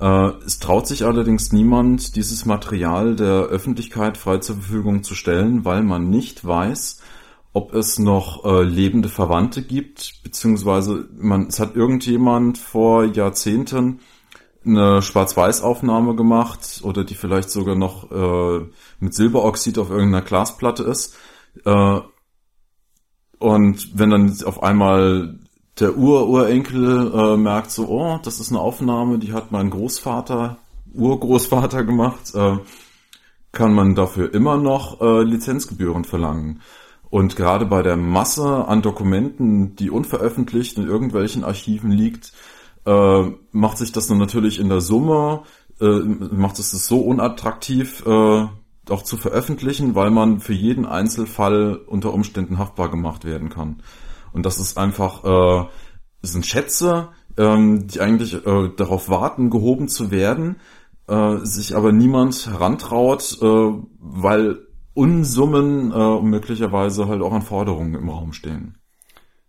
Äh, 0.00 0.30
es 0.46 0.60
traut 0.60 0.86
sich 0.86 1.04
allerdings 1.04 1.52
niemand, 1.52 2.14
dieses 2.14 2.44
Material 2.46 3.16
der 3.16 3.46
Öffentlichkeit 3.46 4.16
frei 4.16 4.38
zur 4.38 4.56
Verfügung 4.56 5.02
zu 5.02 5.16
stellen, 5.16 5.64
weil 5.64 5.82
man 5.82 6.10
nicht 6.10 6.44
weiß, 6.44 7.00
ob 7.56 7.72
es 7.72 7.98
noch 7.98 8.44
äh, 8.44 8.64
lebende 8.64 9.08
Verwandte 9.08 9.62
gibt, 9.62 10.22
beziehungsweise 10.22 11.08
man, 11.16 11.46
es 11.46 11.58
hat 11.58 11.74
irgendjemand 11.74 12.58
vor 12.58 13.06
Jahrzehnten 13.06 14.00
eine 14.62 15.00
Schwarz-Weiß-Aufnahme 15.00 16.14
gemacht 16.16 16.82
oder 16.82 17.02
die 17.02 17.14
vielleicht 17.14 17.48
sogar 17.48 17.74
noch 17.74 18.10
äh, 18.10 18.66
mit 19.00 19.14
Silberoxid 19.14 19.78
auf 19.78 19.88
irgendeiner 19.88 20.22
Glasplatte 20.22 20.82
ist. 20.82 21.16
Äh, 21.64 22.00
und 23.38 23.98
wenn 23.98 24.10
dann 24.10 24.36
auf 24.44 24.62
einmal 24.62 25.38
der 25.80 25.96
Ur-Urenkel 25.96 27.10
äh, 27.10 27.36
merkt 27.38 27.70
so, 27.70 27.88
oh, 27.88 28.18
das 28.22 28.38
ist 28.38 28.50
eine 28.50 28.60
Aufnahme, 28.60 29.18
die 29.18 29.32
hat 29.32 29.50
mein 29.50 29.70
Großvater, 29.70 30.58
Urgroßvater 30.92 31.84
gemacht, 31.84 32.34
äh, 32.34 32.58
kann 33.52 33.72
man 33.72 33.94
dafür 33.94 34.34
immer 34.34 34.58
noch 34.58 35.00
äh, 35.00 35.22
Lizenzgebühren 35.22 36.04
verlangen. 36.04 36.60
Und 37.08 37.36
gerade 37.36 37.66
bei 37.66 37.82
der 37.82 37.96
Masse 37.96 38.66
an 38.66 38.82
Dokumenten, 38.82 39.76
die 39.76 39.90
unveröffentlicht 39.90 40.76
in 40.76 40.86
irgendwelchen 40.86 41.44
Archiven 41.44 41.90
liegt, 41.90 42.32
äh, 42.84 43.22
macht 43.52 43.78
sich 43.78 43.92
das 43.92 44.06
dann 44.06 44.18
natürlich 44.18 44.58
in 44.58 44.68
der 44.68 44.80
Summe, 44.80 45.42
äh, 45.80 45.86
macht 45.86 46.58
es 46.58 46.72
das 46.72 46.86
so 46.86 47.00
unattraktiv, 47.00 48.04
äh, 48.06 48.46
auch 48.88 49.02
zu 49.02 49.16
veröffentlichen, 49.16 49.94
weil 49.94 50.10
man 50.10 50.40
für 50.40 50.52
jeden 50.52 50.86
Einzelfall 50.86 51.76
unter 51.86 52.12
Umständen 52.12 52.58
haftbar 52.58 52.90
gemacht 52.90 53.24
werden 53.24 53.50
kann. 53.50 53.82
Und 54.32 54.46
das 54.46 54.58
ist 54.58 54.78
einfach, 54.78 55.24
äh, 55.24 55.66
sind 56.22 56.46
Schätze, 56.46 57.08
ähm, 57.36 57.86
die 57.86 58.00
eigentlich 58.00 58.34
äh, 58.46 58.70
darauf 58.76 59.08
warten, 59.08 59.50
gehoben 59.50 59.88
zu 59.88 60.10
werden, 60.10 60.56
äh, 61.08 61.38
sich 61.38 61.76
aber 61.76 61.92
niemand 61.92 62.46
herantraut, 62.46 63.38
äh, 63.40 63.70
weil 63.98 64.65
Unsummen 64.96 65.92
äh, 65.92 66.22
möglicherweise 66.22 67.06
halt 67.06 67.20
auch 67.20 67.32
an 67.34 67.42
Forderungen 67.42 67.94
im 67.94 68.08
Raum 68.08 68.32
stehen. 68.32 68.78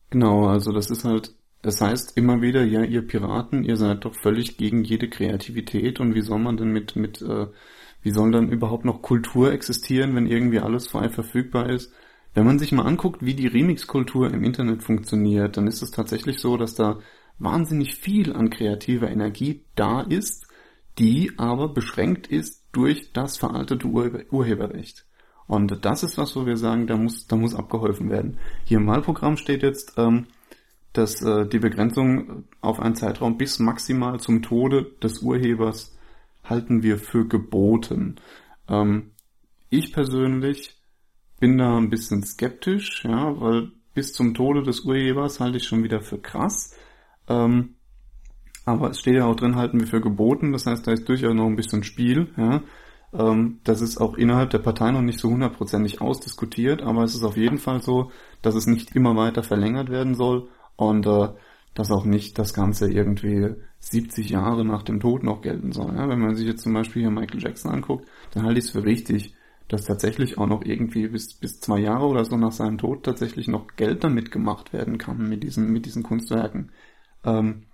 Genau, 0.09 0.47
also 0.47 0.73
das 0.73 0.89
ist 0.89 1.05
halt, 1.05 1.35
das 1.61 1.79
heißt 1.79 2.17
immer 2.17 2.41
wieder, 2.41 2.65
ja, 2.65 2.83
ihr 2.83 3.07
Piraten, 3.07 3.63
ihr 3.63 3.77
seid 3.77 4.03
doch 4.03 4.13
völlig 4.13 4.57
gegen 4.57 4.83
jede 4.83 5.09
Kreativität 5.09 6.01
und 6.01 6.15
wie 6.15 6.21
soll 6.21 6.39
man 6.39 6.57
denn 6.57 6.73
mit, 6.73 6.97
mit, 6.97 7.21
äh, 7.21 7.47
wie 8.01 8.11
soll 8.11 8.31
dann 8.31 8.51
überhaupt 8.51 8.83
noch 8.83 9.01
Kultur 9.01 9.53
existieren, 9.53 10.15
wenn 10.15 10.27
irgendwie 10.27 10.59
alles 10.59 10.89
frei 10.89 11.07
verfügbar 11.07 11.69
ist? 11.69 11.93
Wenn 12.33 12.45
man 12.45 12.59
sich 12.59 12.73
mal 12.73 12.85
anguckt, 12.85 13.23
wie 13.23 13.33
die 13.33 13.47
Remix-Kultur 13.47 14.29
im 14.33 14.43
Internet 14.43 14.83
funktioniert, 14.83 15.55
dann 15.55 15.65
ist 15.65 15.81
es 15.81 15.91
tatsächlich 15.91 16.39
so, 16.39 16.57
dass 16.57 16.75
da 16.75 16.99
wahnsinnig 17.39 17.95
viel 17.95 18.33
an 18.33 18.49
kreativer 18.49 19.09
Energie 19.09 19.63
da 19.75 20.01
ist, 20.01 20.45
die 20.99 21.31
aber 21.37 21.69
beschränkt 21.69 22.27
ist 22.27 22.65
durch 22.73 23.13
das 23.13 23.37
veraltete 23.37 23.87
Ur 23.87 24.11
Urheberrecht. 24.29 25.06
Und 25.47 25.85
das 25.85 26.03
ist 26.03 26.17
was, 26.17 26.35
wo 26.35 26.45
wir 26.45 26.57
sagen, 26.57 26.87
da 26.87 26.97
muss, 26.97 27.27
da 27.27 27.35
muss 27.35 27.55
abgeholfen 27.55 28.09
werden. 28.09 28.37
Hier 28.65 28.77
im 28.77 28.87
Wahlprogramm 28.87 29.37
steht 29.37 29.63
jetzt, 29.63 29.93
ähm, 29.97 30.27
dass 30.93 31.21
äh, 31.21 31.47
die 31.47 31.59
Begrenzung 31.59 32.43
auf 32.61 32.79
einen 32.79 32.95
Zeitraum 32.95 33.37
bis 33.37 33.59
maximal 33.59 34.19
zum 34.19 34.41
Tode 34.41 34.91
des 35.01 35.21
Urhebers 35.21 35.97
halten 36.43 36.83
wir 36.83 36.97
für 36.97 37.27
geboten. 37.27 38.15
Ähm, 38.67 39.11
ich 39.69 39.93
persönlich 39.93 40.75
bin 41.39 41.57
da 41.57 41.77
ein 41.77 41.89
bisschen 41.89 42.23
skeptisch, 42.23 43.03
ja, 43.05 43.39
weil 43.39 43.71
bis 43.93 44.13
zum 44.13 44.33
Tode 44.33 44.63
des 44.63 44.81
Urhebers 44.81 45.39
halte 45.39 45.57
ich 45.57 45.65
schon 45.65 45.83
wieder 45.83 46.01
für 46.01 46.17
krass. 46.17 46.75
Ähm, 47.27 47.75
aber 48.65 48.89
es 48.89 48.99
steht 48.99 49.15
ja 49.15 49.25
auch 49.25 49.35
drin, 49.35 49.55
halten 49.55 49.79
wir 49.79 49.87
für 49.87 50.01
geboten, 50.01 50.51
das 50.51 50.65
heißt, 50.65 50.85
da 50.85 50.91
ist 50.91 51.07
durchaus 51.07 51.33
noch 51.33 51.45
ein 51.45 51.55
bisschen 51.55 51.83
Spiel, 51.83 52.33
ja. 52.37 52.63
Ähm, 53.13 53.59
das 53.63 53.81
ist 53.81 53.97
auch 53.99 54.15
innerhalb 54.17 54.49
der 54.49 54.59
Partei 54.59 54.91
noch 54.91 55.01
nicht 55.01 55.19
so 55.19 55.29
hundertprozentig 55.29 56.01
ausdiskutiert, 56.01 56.81
aber 56.81 57.03
es 57.03 57.15
ist 57.15 57.23
auf 57.23 57.37
jeden 57.37 57.57
Fall 57.57 57.81
so, 57.81 58.11
dass 58.41 58.55
es 58.55 58.67
nicht 58.67 58.95
immer 58.95 59.15
weiter 59.15 59.43
verlängert 59.43 59.89
werden 59.89 60.15
soll 60.15 60.49
und 60.75 61.05
äh, 61.05 61.29
dass 61.73 61.91
auch 61.91 62.05
nicht 62.05 62.39
das 62.39 62.53
Ganze 62.53 62.91
irgendwie 62.91 63.55
70 63.79 64.29
Jahre 64.29 64.65
nach 64.65 64.83
dem 64.83 64.99
Tod 64.99 65.23
noch 65.23 65.41
gelten 65.41 65.71
soll. 65.71 65.95
Ja? 65.95 66.09
Wenn 66.09 66.19
man 66.19 66.35
sich 66.35 66.47
jetzt 66.47 66.63
zum 66.63 66.73
Beispiel 66.73 67.03
hier 67.03 67.11
Michael 67.11 67.41
Jackson 67.41 67.71
anguckt, 67.71 68.07
dann 68.31 68.43
halte 68.43 68.59
ich 68.59 68.65
es 68.65 68.71
für 68.71 68.83
richtig, 68.83 69.35
dass 69.67 69.85
tatsächlich 69.85 70.37
auch 70.37 70.47
noch 70.47 70.63
irgendwie 70.63 71.07
bis, 71.07 71.33
bis 71.33 71.59
zwei 71.59 71.79
Jahre 71.79 72.07
oder 72.07 72.25
so 72.25 72.35
nach 72.37 72.51
seinem 72.51 72.77
Tod 72.77 73.03
tatsächlich 73.03 73.47
noch 73.47 73.67
Geld 73.75 74.03
damit 74.03 74.31
gemacht 74.31 74.73
werden 74.73 74.97
kann 74.97 75.29
mit 75.29 75.43
diesen, 75.43 75.71
mit 75.71 75.85
diesen 75.85 76.03
Kunstwerken. 76.03 76.71
Ähm, 77.23 77.67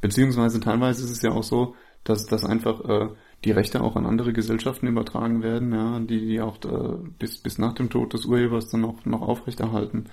beziehungsweise 0.00 0.60
teilweise 0.60 1.04
ist 1.04 1.10
es 1.10 1.22
ja 1.22 1.30
auch 1.30 1.42
so, 1.42 1.76
dass, 2.02 2.26
dass 2.26 2.44
einfach 2.44 2.80
äh, 2.84 3.08
die 3.44 3.50
Rechte 3.50 3.82
auch 3.82 3.96
an 3.96 4.06
andere 4.06 4.32
Gesellschaften 4.32 4.86
übertragen 4.86 5.42
werden, 5.42 5.72
ja, 5.72 6.00
die, 6.00 6.26
die 6.26 6.40
auch 6.40 6.56
äh, 6.64 6.96
bis, 7.18 7.38
bis 7.38 7.58
nach 7.58 7.74
dem 7.74 7.90
Tod 7.90 8.12
des 8.12 8.24
Urhebers 8.24 8.70
dann 8.70 8.80
noch, 8.80 9.04
noch 9.04 9.22
aufrechterhalten. 9.22 10.06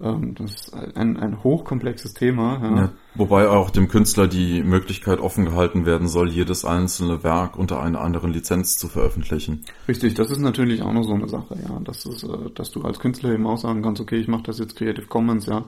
Ähm, 0.00 0.34
das 0.34 0.52
ist 0.52 0.74
ein, 0.74 1.16
ein 1.16 1.44
hochkomplexes 1.44 2.14
Thema. 2.14 2.60
Ja. 2.62 2.76
Ja, 2.76 2.92
wobei 3.14 3.48
auch 3.48 3.70
dem 3.70 3.88
Künstler 3.88 4.26
die 4.26 4.62
Möglichkeit 4.62 5.20
offen 5.20 5.44
gehalten 5.44 5.86
werden 5.86 6.08
soll, 6.08 6.30
jedes 6.30 6.64
einzelne 6.64 7.22
Werk 7.22 7.56
unter 7.56 7.80
einer 7.80 8.00
anderen 8.00 8.32
Lizenz 8.32 8.78
zu 8.78 8.88
veröffentlichen. 8.88 9.64
Richtig, 9.86 10.14
das 10.14 10.30
ist 10.30 10.40
natürlich 10.40 10.82
auch 10.82 10.92
noch 10.92 11.04
so 11.04 11.14
eine 11.14 11.28
Sache, 11.28 11.56
ja. 11.62 11.78
Das 11.84 12.04
ist, 12.04 12.24
äh, 12.24 12.50
dass 12.54 12.70
du 12.70 12.82
als 12.82 12.98
Künstler 12.98 13.32
eben 13.32 13.46
auch 13.46 13.58
sagen 13.58 13.82
kannst, 13.82 14.00
okay, 14.00 14.16
ich 14.16 14.28
mache 14.28 14.44
das 14.44 14.58
jetzt 14.58 14.76
Creative 14.76 15.06
Commons, 15.06 15.46
ja. 15.46 15.66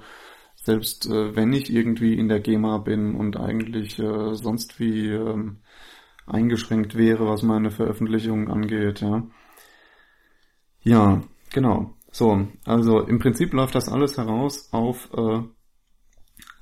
Selbst 0.56 1.06
äh, 1.06 1.36
wenn 1.36 1.52
ich 1.52 1.72
irgendwie 1.72 2.14
in 2.14 2.28
der 2.28 2.40
GEMA 2.40 2.78
bin 2.78 3.14
und 3.14 3.36
eigentlich 3.36 3.98
äh, 3.98 4.34
sonst 4.34 4.80
wie 4.80 5.10
ähm, 5.10 5.58
eingeschränkt 6.26 6.96
wäre, 6.96 7.26
was 7.26 7.42
meine 7.42 7.70
Veröffentlichungen 7.70 8.50
angeht, 8.50 9.00
ja. 9.00 9.26
Ja, 10.82 11.22
genau. 11.52 11.94
So, 12.10 12.46
also 12.64 13.00
im 13.00 13.18
Prinzip 13.18 13.52
läuft 13.52 13.74
das 13.74 13.88
alles 13.88 14.16
heraus 14.16 14.68
auf 14.72 15.10
äh, 15.14 15.42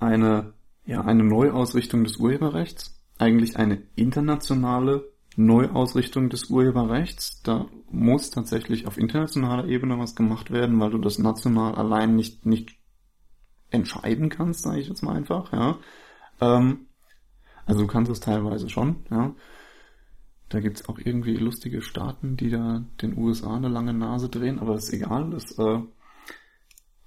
eine, 0.01 0.55
ja, 0.84 1.02
eine 1.02 1.24
Neuausrichtung 1.24 2.05
des 2.05 2.16
Urheberrechts, 2.16 2.98
eigentlich 3.18 3.56
eine 3.56 3.82
internationale 3.94 5.12
Neuausrichtung 5.36 6.30
des 6.30 6.51
Urheberrechts. 6.51 7.43
Da 7.43 7.66
muss 7.90 8.30
tatsächlich 8.30 8.86
auf 8.86 8.98
internationaler 8.98 9.66
Ebene 9.66 9.98
was 9.98 10.14
gemacht 10.14 10.51
werden, 10.51 10.78
weil 10.80 10.90
du 10.90 10.98
das 10.98 11.18
national 11.18 11.74
allein 11.74 12.16
nicht, 12.16 12.47
nicht 12.47 12.78
entscheiden 13.70 14.28
kannst, 14.28 14.62
sage 14.62 14.80
ich 14.80 14.89
jetzt 14.89 15.02
mal 15.02 15.16
einfach, 15.16 15.52
ja. 15.52 15.78
Ähm, 16.40 16.86
also 17.66 17.82
du 17.82 17.86
kannst 17.86 18.10
es 18.10 18.20
teilweise 18.20 18.68
schon, 18.68 19.05
ja. 19.10 19.34
Da 20.52 20.60
gibt's 20.60 20.86
auch 20.86 20.98
irgendwie 20.98 21.34
lustige 21.36 21.80
Staaten, 21.80 22.36
die 22.36 22.50
da 22.50 22.84
den 23.00 23.16
USA 23.16 23.56
eine 23.56 23.68
lange 23.68 23.94
Nase 23.94 24.28
drehen, 24.28 24.58
aber 24.58 24.74
ist 24.74 24.92
egal. 24.92 25.30
Das, 25.30 25.58
äh, 25.58 25.80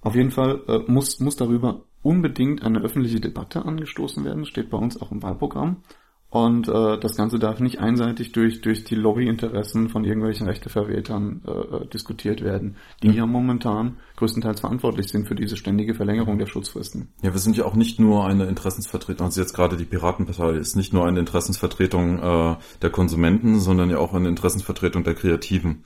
auf 0.00 0.16
jeden 0.16 0.32
Fall 0.32 0.64
äh, 0.66 0.90
muss, 0.90 1.20
muss 1.20 1.36
darüber 1.36 1.84
unbedingt 2.02 2.64
eine 2.64 2.80
öffentliche 2.80 3.20
Debatte 3.20 3.64
angestoßen 3.64 4.24
werden. 4.24 4.46
Steht 4.46 4.68
bei 4.68 4.78
uns 4.78 5.00
auch 5.00 5.12
im 5.12 5.22
Wahlprogramm. 5.22 5.84
Und 6.28 6.68
äh, 6.68 6.98
das 6.98 7.16
Ganze 7.16 7.38
darf 7.38 7.60
nicht 7.60 7.78
einseitig 7.78 8.32
durch, 8.32 8.60
durch 8.60 8.82
die 8.82 8.96
Lobbyinteressen 8.96 9.88
von 9.88 10.04
irgendwelchen 10.04 10.48
Rechteverwertern 10.48 11.42
äh, 11.46 11.50
äh, 11.50 11.86
diskutiert 11.86 12.42
werden, 12.42 12.76
die 13.02 13.10
ja 13.10 13.26
momentan 13.26 13.98
größtenteils 14.16 14.60
verantwortlich 14.60 15.08
sind 15.08 15.28
für 15.28 15.36
diese 15.36 15.56
ständige 15.56 15.94
Verlängerung 15.94 16.38
der 16.38 16.46
Schutzfristen. 16.46 17.08
Ja, 17.22 17.32
wir 17.32 17.38
sind 17.38 17.56
ja 17.56 17.64
auch 17.64 17.76
nicht 17.76 18.00
nur 18.00 18.26
eine 18.26 18.46
Interessensvertretung, 18.46 19.26
also 19.26 19.40
jetzt 19.40 19.54
gerade 19.54 19.76
die 19.76 19.84
Piratenpartei 19.84 20.56
ist 20.56 20.74
nicht 20.74 20.92
nur 20.92 21.06
eine 21.06 21.20
Interessensvertretung 21.20 22.18
äh, 22.18 22.56
der 22.82 22.90
Konsumenten, 22.90 23.60
sondern 23.60 23.88
ja 23.90 23.98
auch 23.98 24.12
eine 24.12 24.28
Interessensvertretung 24.28 25.04
der 25.04 25.14
Kreativen. 25.14 25.84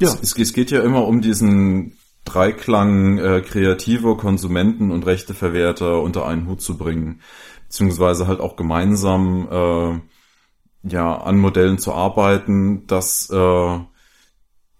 Ja. 0.00 0.08
Es, 0.22 0.36
es 0.36 0.52
geht 0.52 0.70
ja 0.70 0.82
immer 0.82 1.06
um 1.08 1.22
diesen 1.22 1.94
Dreiklang 2.24 3.16
äh, 3.18 3.40
Kreative, 3.40 4.16
Konsumenten 4.16 4.90
und 4.90 5.06
Rechteverwerter 5.06 6.02
unter 6.02 6.26
einen 6.26 6.46
Hut 6.46 6.60
zu 6.60 6.76
bringen 6.76 7.20
beziehungsweise 7.68 8.26
halt 8.26 8.40
auch 8.40 8.56
gemeinsam 8.56 9.48
äh, 9.50 10.88
ja 10.88 11.18
an 11.18 11.36
Modellen 11.36 11.78
zu 11.78 11.92
arbeiten, 11.92 12.86
dass 12.86 13.30
äh, 13.30 13.78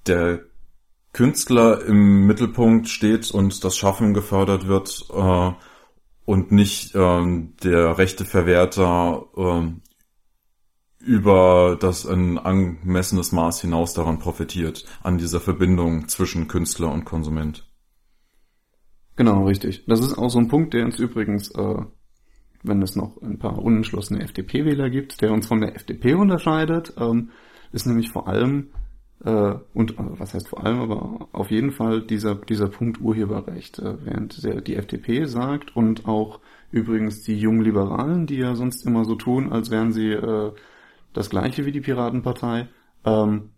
der 0.07 0.41
Künstler 1.13 1.85
im 1.85 2.27
Mittelpunkt 2.27 2.89
steht 2.89 3.31
und 3.31 3.63
das 3.63 3.77
Schaffen 3.77 4.15
gefördert 4.15 4.67
wird 4.69 5.07
äh, 5.13 5.53
und 6.25 6.53
nicht 6.53 6.95
äh, 6.95 7.49
der 7.63 7.99
rechte 7.99 8.25
Verwerter 8.25 9.27
äh, 9.37 9.73
über 11.01 11.77
das 11.79 12.07
ein 12.07 12.39
angemessenes 12.39 13.33
Maß 13.33 13.61
hinaus 13.61 13.95
daran 13.95 14.19
profitiert, 14.19 14.85
an 15.03 15.19
dieser 15.19 15.41
Verbindung 15.41 16.09
zwischen 16.09 16.49
Künstler 16.49 16.93
und 16.93 17.05
Konsument. 17.05 17.69
Genau, 19.17 19.47
richtig. 19.47 19.85
Das 19.87 20.01
ist 20.01 20.17
auch 20.17 20.29
so 20.29 20.39
ein 20.39 20.49
Punkt, 20.49 20.75
der 20.75 20.85
uns 20.85 20.99
übrigens 20.99 21.51
äh, 21.51 21.83
wenn 22.63 22.83
es 22.83 22.97
noch 22.97 23.21
ein 23.23 23.39
paar 23.39 23.59
unentschlossene 23.59 24.23
FDP-Wähler 24.23 24.91
gibt, 24.91 25.23
der 25.23 25.33
uns 25.33 25.47
von 25.47 25.61
der 25.61 25.77
FDP 25.77 26.15
unterscheidet, 26.15 26.95
ähm, 26.99 27.31
ist 27.73 27.87
nämlich 27.87 28.11
vor 28.11 28.29
allem 28.29 28.69
äh, 29.25 29.55
und 29.75 29.99
also 29.99 30.19
was 30.19 30.35
heißt 30.35 30.49
vor 30.49 30.65
allem, 30.65 30.81
aber 30.81 31.29
auf 31.33 31.51
jeden 31.51 31.73
Fall 31.73 32.03
dieser, 32.03 32.37
dieser 32.37 32.69
Punkt 32.69 33.01
Urheberrecht, 33.01 33.79
äh, 33.79 34.05
während 34.05 34.45
der, 34.45 34.61
die 34.61 34.77
FDP 34.77 35.25
sagt 35.25 35.75
und 35.75 36.07
auch 36.07 36.41
übrigens 36.71 37.23
die 37.23 37.37
jungen 37.37 37.63
Liberalen, 37.63 38.27
die 38.27 38.37
ja 38.37 38.55
sonst 38.55 38.87
immer 38.87 39.05
so 39.05 39.17
tun, 39.17 39.53
als 39.53 39.71
wären 39.71 39.93
sie 39.93 40.13
äh, 40.13 40.53
das 41.13 41.31
gleiche 41.31 41.67
wie 41.67 41.73
die 41.73 41.81
Piratenpartei. 41.81 42.69
Ähm, 43.05 43.51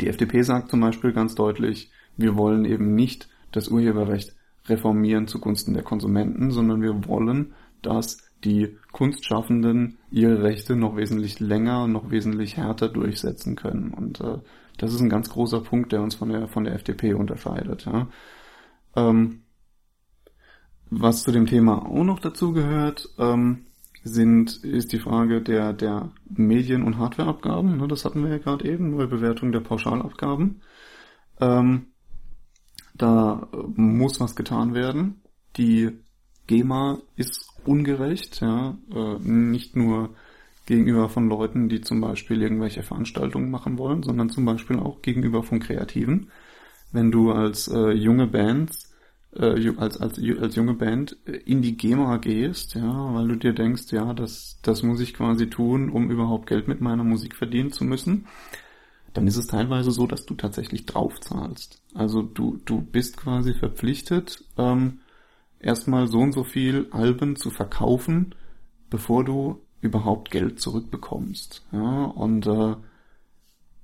die 0.00 0.08
FDP 0.08 0.42
sagt 0.42 0.70
zum 0.70 0.80
Beispiel 0.80 1.12
ganz 1.12 1.34
deutlich, 1.34 1.90
wir 2.16 2.36
wollen 2.36 2.64
eben 2.64 2.94
nicht 2.94 3.28
das 3.52 3.68
Urheberrecht 3.68 4.34
reformieren 4.66 5.26
zugunsten 5.26 5.74
der 5.74 5.82
Konsumenten, 5.82 6.50
sondern 6.50 6.82
wir 6.82 7.06
wollen, 7.06 7.54
dass 7.86 8.18
die 8.44 8.76
Kunstschaffenden 8.92 9.98
ihre 10.10 10.42
Rechte 10.42 10.76
noch 10.76 10.96
wesentlich 10.96 11.40
länger, 11.40 11.86
noch 11.88 12.10
wesentlich 12.10 12.56
härter 12.56 12.88
durchsetzen 12.88 13.56
können. 13.56 13.92
Und 13.92 14.20
äh, 14.20 14.38
das 14.76 14.92
ist 14.92 15.00
ein 15.00 15.08
ganz 15.08 15.30
großer 15.30 15.60
Punkt, 15.60 15.92
der 15.92 16.02
uns 16.02 16.14
von 16.14 16.28
der 16.28 16.48
von 16.48 16.64
der 16.64 16.74
FDP 16.74 17.14
unterscheidet. 17.14 17.86
Ja. 17.86 18.08
Ähm, 18.96 19.42
was 20.90 21.22
zu 21.22 21.32
dem 21.32 21.46
Thema 21.46 21.86
auch 21.86 22.04
noch 22.04 22.20
dazu 22.20 22.52
gehört, 22.52 23.08
ähm, 23.18 23.66
sind, 24.04 24.62
ist 24.62 24.92
die 24.92 24.98
Frage 24.98 25.40
der, 25.40 25.72
der 25.72 26.10
Medien- 26.28 26.82
und 26.82 26.98
Hardwareabgaben. 26.98 27.78
Ne, 27.78 27.88
das 27.88 28.04
hatten 28.04 28.22
wir 28.22 28.30
ja 28.30 28.38
gerade 28.38 28.68
eben, 28.68 28.90
neue 28.90 29.08
Bewertung 29.08 29.50
der 29.50 29.60
Pauschalabgaben. 29.60 30.60
Ähm, 31.40 31.86
da 32.94 33.48
muss 33.74 34.20
was 34.20 34.36
getan 34.36 34.74
werden. 34.74 35.22
Die 35.56 35.90
GEMA 36.46 36.98
ist 37.16 37.53
ungerecht, 37.66 38.40
ja, 38.40 38.76
äh, 38.94 39.18
nicht 39.20 39.76
nur 39.76 40.10
gegenüber 40.66 41.08
von 41.08 41.28
Leuten, 41.28 41.68
die 41.68 41.80
zum 41.80 42.00
Beispiel 42.00 42.40
irgendwelche 42.40 42.82
Veranstaltungen 42.82 43.50
machen 43.50 43.78
wollen, 43.78 44.02
sondern 44.02 44.30
zum 44.30 44.44
Beispiel 44.44 44.78
auch 44.78 45.02
gegenüber 45.02 45.42
von 45.42 45.60
Kreativen. 45.60 46.30
Wenn 46.92 47.10
du 47.10 47.32
als 47.32 47.68
äh, 47.68 47.90
junge 47.90 48.26
Bands, 48.26 48.94
äh, 49.36 49.72
als, 49.76 50.00
als, 50.00 50.18
als 50.18 50.54
junge 50.54 50.74
Band 50.74 51.16
in 51.44 51.60
die 51.60 51.76
GEMA 51.76 52.18
gehst, 52.18 52.74
ja, 52.74 53.14
weil 53.14 53.28
du 53.28 53.36
dir 53.36 53.52
denkst, 53.52 53.90
ja, 53.90 54.14
das, 54.14 54.58
das 54.62 54.82
muss 54.82 55.00
ich 55.00 55.14
quasi 55.14 55.50
tun, 55.50 55.90
um 55.90 56.10
überhaupt 56.10 56.46
Geld 56.46 56.68
mit 56.68 56.80
meiner 56.80 57.04
Musik 57.04 57.34
verdienen 57.34 57.72
zu 57.72 57.84
müssen, 57.84 58.26
dann 59.12 59.26
ist 59.26 59.36
es 59.36 59.46
teilweise 59.46 59.90
so, 59.90 60.06
dass 60.06 60.26
du 60.26 60.34
tatsächlich 60.34 60.86
draufzahlst. 60.86 61.82
Also 61.94 62.22
du, 62.22 62.58
du 62.64 62.80
bist 62.80 63.16
quasi 63.16 63.54
verpflichtet, 63.54 64.44
ähm, 64.58 65.00
erstmal 65.64 66.06
so 66.06 66.18
und 66.18 66.32
so 66.32 66.44
viel 66.44 66.88
Alben 66.90 67.36
zu 67.36 67.50
verkaufen, 67.50 68.34
bevor 68.90 69.24
du 69.24 69.62
überhaupt 69.80 70.30
Geld 70.30 70.60
zurückbekommst. 70.60 71.64
Ja, 71.72 72.04
und 72.04 72.46
äh, 72.46 72.76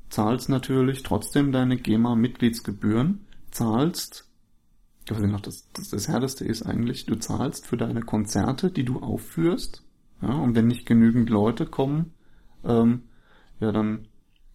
zahlst 0.08 0.48
natürlich 0.48 1.02
trotzdem 1.02 1.52
deine 1.52 1.76
GEMA-Mitgliedsgebühren, 1.76 3.26
zahlst, 3.50 4.28
was 5.08 5.20
noch 5.20 5.40
das, 5.40 5.68
das, 5.72 5.90
das 5.90 6.08
Härteste 6.08 6.44
ist 6.44 6.62
eigentlich, 6.62 7.06
du 7.06 7.16
zahlst 7.16 7.66
für 7.66 7.76
deine 7.76 8.02
Konzerte, 8.02 8.70
die 8.70 8.84
du 8.84 9.00
aufführst, 9.00 9.82
ja, 10.22 10.32
und 10.34 10.54
wenn 10.54 10.66
nicht 10.66 10.86
genügend 10.86 11.30
Leute 11.30 11.66
kommen, 11.66 12.12
ähm, 12.64 13.02
ja, 13.58 13.72
dann 13.72 14.06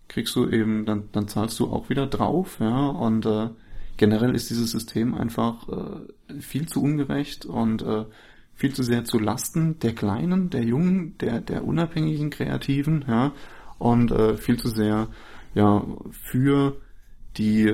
kriegst 0.08 0.36
du 0.36 0.48
eben, 0.48 0.86
dann, 0.86 1.10
dann 1.12 1.28
zahlst 1.28 1.60
du 1.60 1.68
auch 1.68 1.90
wieder 1.90 2.08
drauf, 2.08 2.60
ja, 2.60 2.88
und 2.88 3.26
äh, 3.26 3.50
generell 3.98 4.36
ist 4.36 4.50
dieses 4.50 4.72
System 4.72 5.14
einfach 5.14 5.68
äh, 5.70 6.40
viel 6.40 6.68
zu 6.68 6.82
ungerecht 6.82 7.46
und 7.46 7.82
äh, 7.82 8.06
viel 8.56 8.74
zu 8.74 8.84
sehr 8.84 9.04
zu 9.04 9.20
Lasten 9.20 9.80
der 9.80 9.94
Kleinen, 9.94 10.50
der 10.50 10.64
Jungen, 10.64 11.18
der, 11.20 11.42
der 11.42 11.66
unabhängigen 11.66 12.30
Kreativen, 12.30 13.06
ja, 13.08 13.34
und 13.78 14.12
äh, 14.12 14.38
viel 14.38 14.58
zu 14.58 14.70
sehr, 14.70 15.10
ja, 15.54 15.86
für 16.12 16.78
die, 17.38 17.74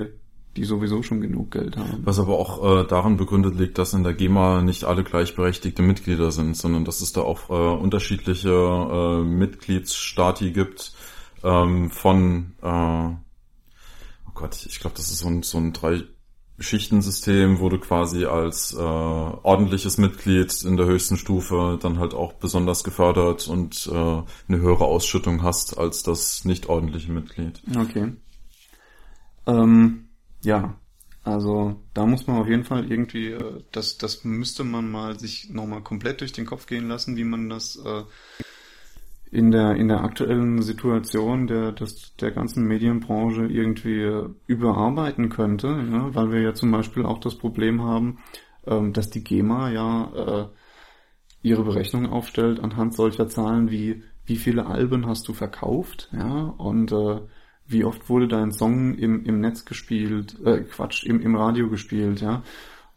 die 0.56 0.64
sowieso 0.64 1.04
schon 1.04 1.22
genug 1.22 1.52
Geld 1.52 1.78
haben. 1.78 2.02
Was 2.04 2.20
aber 2.20 2.38
auch 2.38 2.82
äh, 2.82 2.88
daran 2.88 3.18
begründet 3.18 3.56
liegt, 3.56 3.78
dass 3.78 3.94
in 3.94 4.04
der 4.04 4.14
GEMA 4.14 4.64
nicht 4.64 4.84
alle 4.84 5.04
gleichberechtigte 5.04 5.84
Mitglieder 5.84 6.32
sind, 6.32 6.58
sondern 6.58 6.84
dass 6.84 7.02
es 7.02 7.14
da 7.14 7.22
auch 7.22 7.50
äh, 7.50 7.54
unterschiedliche 7.54 8.50
äh, 8.50 9.24
Mitgliedsstati 9.24 10.52
gibt 10.52 10.94
ähm, 11.44 11.92
von, 11.92 12.54
äh, 12.62 13.10
Gott, 14.42 14.66
ich 14.66 14.80
glaube, 14.80 14.96
das 14.98 15.12
ist 15.12 15.20
so 15.20 15.28
ein, 15.28 15.44
so 15.44 15.58
ein 15.58 15.74
drei 15.74 16.04
Schichtensystem, 16.60 17.60
wo 17.60 17.70
du 17.70 17.80
quasi 17.80 18.26
als 18.26 18.74
äh, 18.74 18.78
ordentliches 18.78 19.98
Mitglied 19.98 20.64
in 20.64 20.78
der 20.78 20.86
höchsten 20.86 21.18
Stufe 21.18 21.80
dann 21.82 22.00
halt 22.00 22.14
auch 22.14 22.34
besonders 22.34 22.84
gefördert 22.84 23.48
und 23.48 23.88
äh, 23.92 23.96
eine 23.96 24.26
höhere 24.48 24.86
Ausschüttung 24.86 25.42
hast 25.44 25.78
als 25.78 26.04
das 26.04 26.46
nicht 26.46 26.68
ordentliche 26.68 27.12
Mitglied. 27.12 27.62
Okay. 27.76 28.14
Ähm, 29.48 30.10
ja, 30.44 30.76
also 31.24 31.80
da 31.94 32.06
muss 32.06 32.28
man 32.28 32.38
auf 32.38 32.48
jeden 32.48 32.64
Fall 32.64 32.92
irgendwie, 32.92 33.32
äh, 33.32 33.64
das, 33.72 33.98
das 33.98 34.24
müsste 34.24 34.64
man 34.64 34.90
mal 34.90 35.20
sich 35.20 35.50
nochmal 35.50 35.82
komplett 35.82 36.22
durch 36.22 36.32
den 36.32 36.46
Kopf 36.46 36.66
gehen 36.66 36.88
lassen, 36.88 37.16
wie 37.18 37.24
man 37.24 37.50
das 37.50 37.76
äh, 37.76 38.04
in 39.32 39.52
der, 39.52 39.76
in 39.76 39.88
der 39.88 40.04
aktuellen 40.04 40.62
Situation 40.62 41.48
der, 41.48 41.72
des, 41.72 42.16
der 42.18 42.32
ganzen 42.32 42.68
Medienbranche 42.68 43.46
irgendwie 43.46 44.30
überarbeiten 44.46 45.30
könnte, 45.30 45.68
ja, 45.68 46.14
weil 46.14 46.32
wir 46.32 46.42
ja 46.42 46.54
zum 46.54 46.72
Beispiel 46.72 47.06
auch 47.06 47.20
das 47.20 47.38
Problem 47.38 47.82
haben, 47.82 48.20
ähm, 48.68 48.94
dass 48.94 49.10
die 49.10 49.24
GEMA 49.24 49.72
ja 49.72 50.12
äh, 50.14 50.48
ihre 51.42 51.64
Berechnung 51.64 52.08
aufstellt 52.08 52.60
anhand 52.60 52.94
solcher 52.94 53.28
Zahlen 53.30 53.72
wie 53.72 54.04
wie 54.26 54.38
viele 54.38 54.66
Alben 54.66 55.08
hast 55.08 55.28
du 55.28 55.34
verkauft, 55.34 56.10
ja, 56.14 56.54
und 56.58 56.92
äh, 56.92 57.20
wie 57.68 57.84
oft 57.84 58.10
wurde 58.10 58.28
dein 58.28 58.52
Song 58.52 58.96
im, 58.96 59.26
im 59.26 59.40
Netz 59.40 59.66
gespielt, 59.66 60.38
äh, 60.46 60.62
Quatsch, 60.62 61.04
im, 61.04 61.22
im 61.22 61.36
Radio 61.36 61.70
gespielt, 61.70 62.22
ja. 62.22 62.44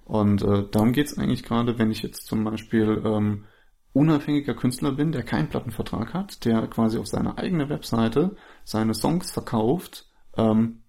Und 0.05 0.43
äh, 0.43 0.65
darum 0.71 0.93
geht's 0.93 1.17
eigentlich 1.19 1.43
gerade, 1.43 1.79
wenn 1.79 1.91
ich 1.91 2.03
jetzt 2.03 2.27
zum 2.27 2.45
Beispiel 2.45 3.03
ähm, 3.05 3.45
unabhängiger 3.95 4.55
Künstler 4.55 4.93
bin, 4.93 5.13
der 5.13 5.23
keinen 5.23 5.49
Plattenvertrag 5.49 6.13
hat, 6.13 6.45
der 6.45 6.67
quasi 6.67 6.99
auf 6.99 7.07
seiner 7.07 7.39
eigenen 7.39 7.71
Webseite 7.71 8.37
seine 8.65 8.93
Songs 8.93 9.31
verkauft, 9.31 10.11
ähm, 10.37 10.83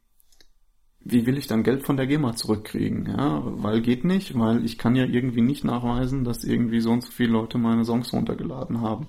wie 1.08 1.28
will 1.28 1.38
ich 1.38 1.46
dann 1.46 1.64
Geld 1.64 1.84
von 1.84 1.98
der 1.98 2.08
GEMA 2.08 2.36
zurückkriegen? 2.36 3.06
Ja, 3.06 3.42
weil 3.44 3.82
geht 3.82 4.04
nicht, 4.04 4.38
weil 4.38 4.66
ich 4.66 4.80
kann 4.80 4.96
ja 4.96 5.06
irgendwie 5.06 5.42
nicht 5.42 5.64
nachweisen, 5.64 6.24
dass 6.24 6.44
irgendwie 6.44 6.82
so 6.82 6.92
und 6.92 7.04
so 7.04 7.12
viele 7.12 7.34
Leute 7.34 7.60
meine 7.60 7.86
Songs 7.86 8.12
runtergeladen 8.12 8.82
haben. 8.82 9.08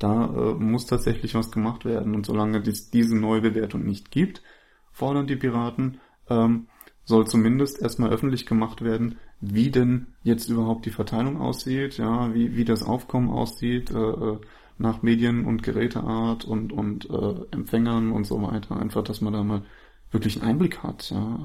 Da 0.00 0.24
äh, 0.24 0.54
muss 0.54 0.86
tatsächlich 0.86 1.36
was 1.36 1.52
gemacht 1.52 1.84
werden. 1.84 2.16
Und 2.16 2.26
solange 2.26 2.58
es 2.66 2.90
diese 2.90 3.16
Neubewertung 3.16 3.84
nicht 3.84 4.10
gibt, 4.10 4.42
fordern 4.90 5.28
die 5.28 5.36
Piraten, 5.36 6.00
ähm, 6.28 6.66
soll 7.04 7.26
zumindest 7.26 7.80
erstmal 7.80 8.10
öffentlich 8.10 8.46
gemacht 8.46 8.82
werden, 8.82 9.18
wie 9.40 9.70
denn 9.70 10.08
jetzt 10.22 10.48
überhaupt 10.48 10.86
die 10.86 10.90
Verteilung 10.90 11.40
aussieht, 11.40 11.98
ja, 11.98 12.32
wie, 12.34 12.56
wie 12.56 12.64
das 12.64 12.82
Aufkommen 12.82 13.30
aussieht, 13.30 13.90
äh, 13.90 13.98
äh, 13.98 14.38
nach 14.78 15.02
Medien- 15.02 15.44
und 15.44 15.62
Geräteart 15.62 16.44
und, 16.44 16.72
und 16.72 17.08
äh, 17.10 17.34
Empfängern 17.50 18.12
und 18.12 18.24
so 18.24 18.40
weiter. 18.42 18.76
Einfach, 18.76 19.04
dass 19.04 19.20
man 19.20 19.32
da 19.32 19.42
mal 19.42 19.62
wirklich 20.10 20.40
einen 20.40 20.50
Einblick 20.50 20.82
hat, 20.82 21.10
ja, 21.10 21.38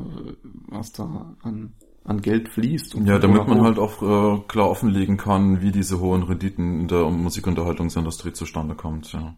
was 0.68 0.92
da 0.94 1.36
an, 1.42 1.74
an 2.04 2.22
Geld 2.22 2.50
fließt. 2.50 2.96
ja, 3.06 3.20
damit 3.20 3.48
man 3.48 3.62
halt 3.62 3.78
auch 3.78 4.02
äh, 4.02 4.42
klar 4.48 4.70
offenlegen 4.70 5.18
kann, 5.18 5.62
wie 5.62 5.72
diese 5.72 6.00
hohen 6.00 6.24
Renditen 6.24 6.82
in 6.82 6.88
der 6.88 7.10
Musikunterhaltungsindustrie 7.10 8.34
zustande 8.34 8.76
kommt, 8.76 9.12
ja. 9.14 9.36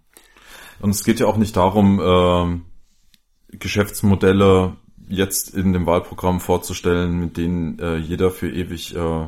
Und 0.80 0.92
es 0.92 1.04
geht 1.04 1.20
ja 1.20 1.26
auch 1.26 1.38
nicht 1.38 1.56
darum, 1.56 2.00
äh, 2.00 3.58
Geschäftsmodelle 3.58 4.78
jetzt 5.08 5.54
in 5.56 5.74
dem 5.74 5.86
Wahlprogramm 5.86 6.40
vorzustellen, 6.40 7.20
mit 7.20 7.38
denen 7.38 7.80
äh, 7.80 7.98
jeder 7.98 8.32
für 8.32 8.50
ewig 8.50 8.96
äh, 8.96 9.28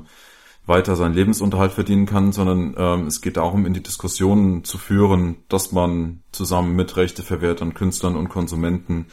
weiter 0.66 0.96
seinen 0.96 1.16
Lebensunterhalt 1.16 1.74
verdienen 1.74 2.06
kann, 2.06 2.32
sondern 2.32 2.76
ähm, 2.78 3.08
es 3.08 3.22
geht 3.22 3.38
darum, 3.38 3.66
in 3.66 3.74
die 3.74 3.84
Diskussionen 3.84 4.64
zu 4.64 4.78
führen, 4.78 5.38
dass 5.50 5.72
man 5.72 6.22
zusammen 6.32 6.76
mit 6.76 6.96
Rechteverwertern, 6.96 7.74
Künstlern 7.74 8.16
und 8.16 8.30
Konsumenten 8.30 9.08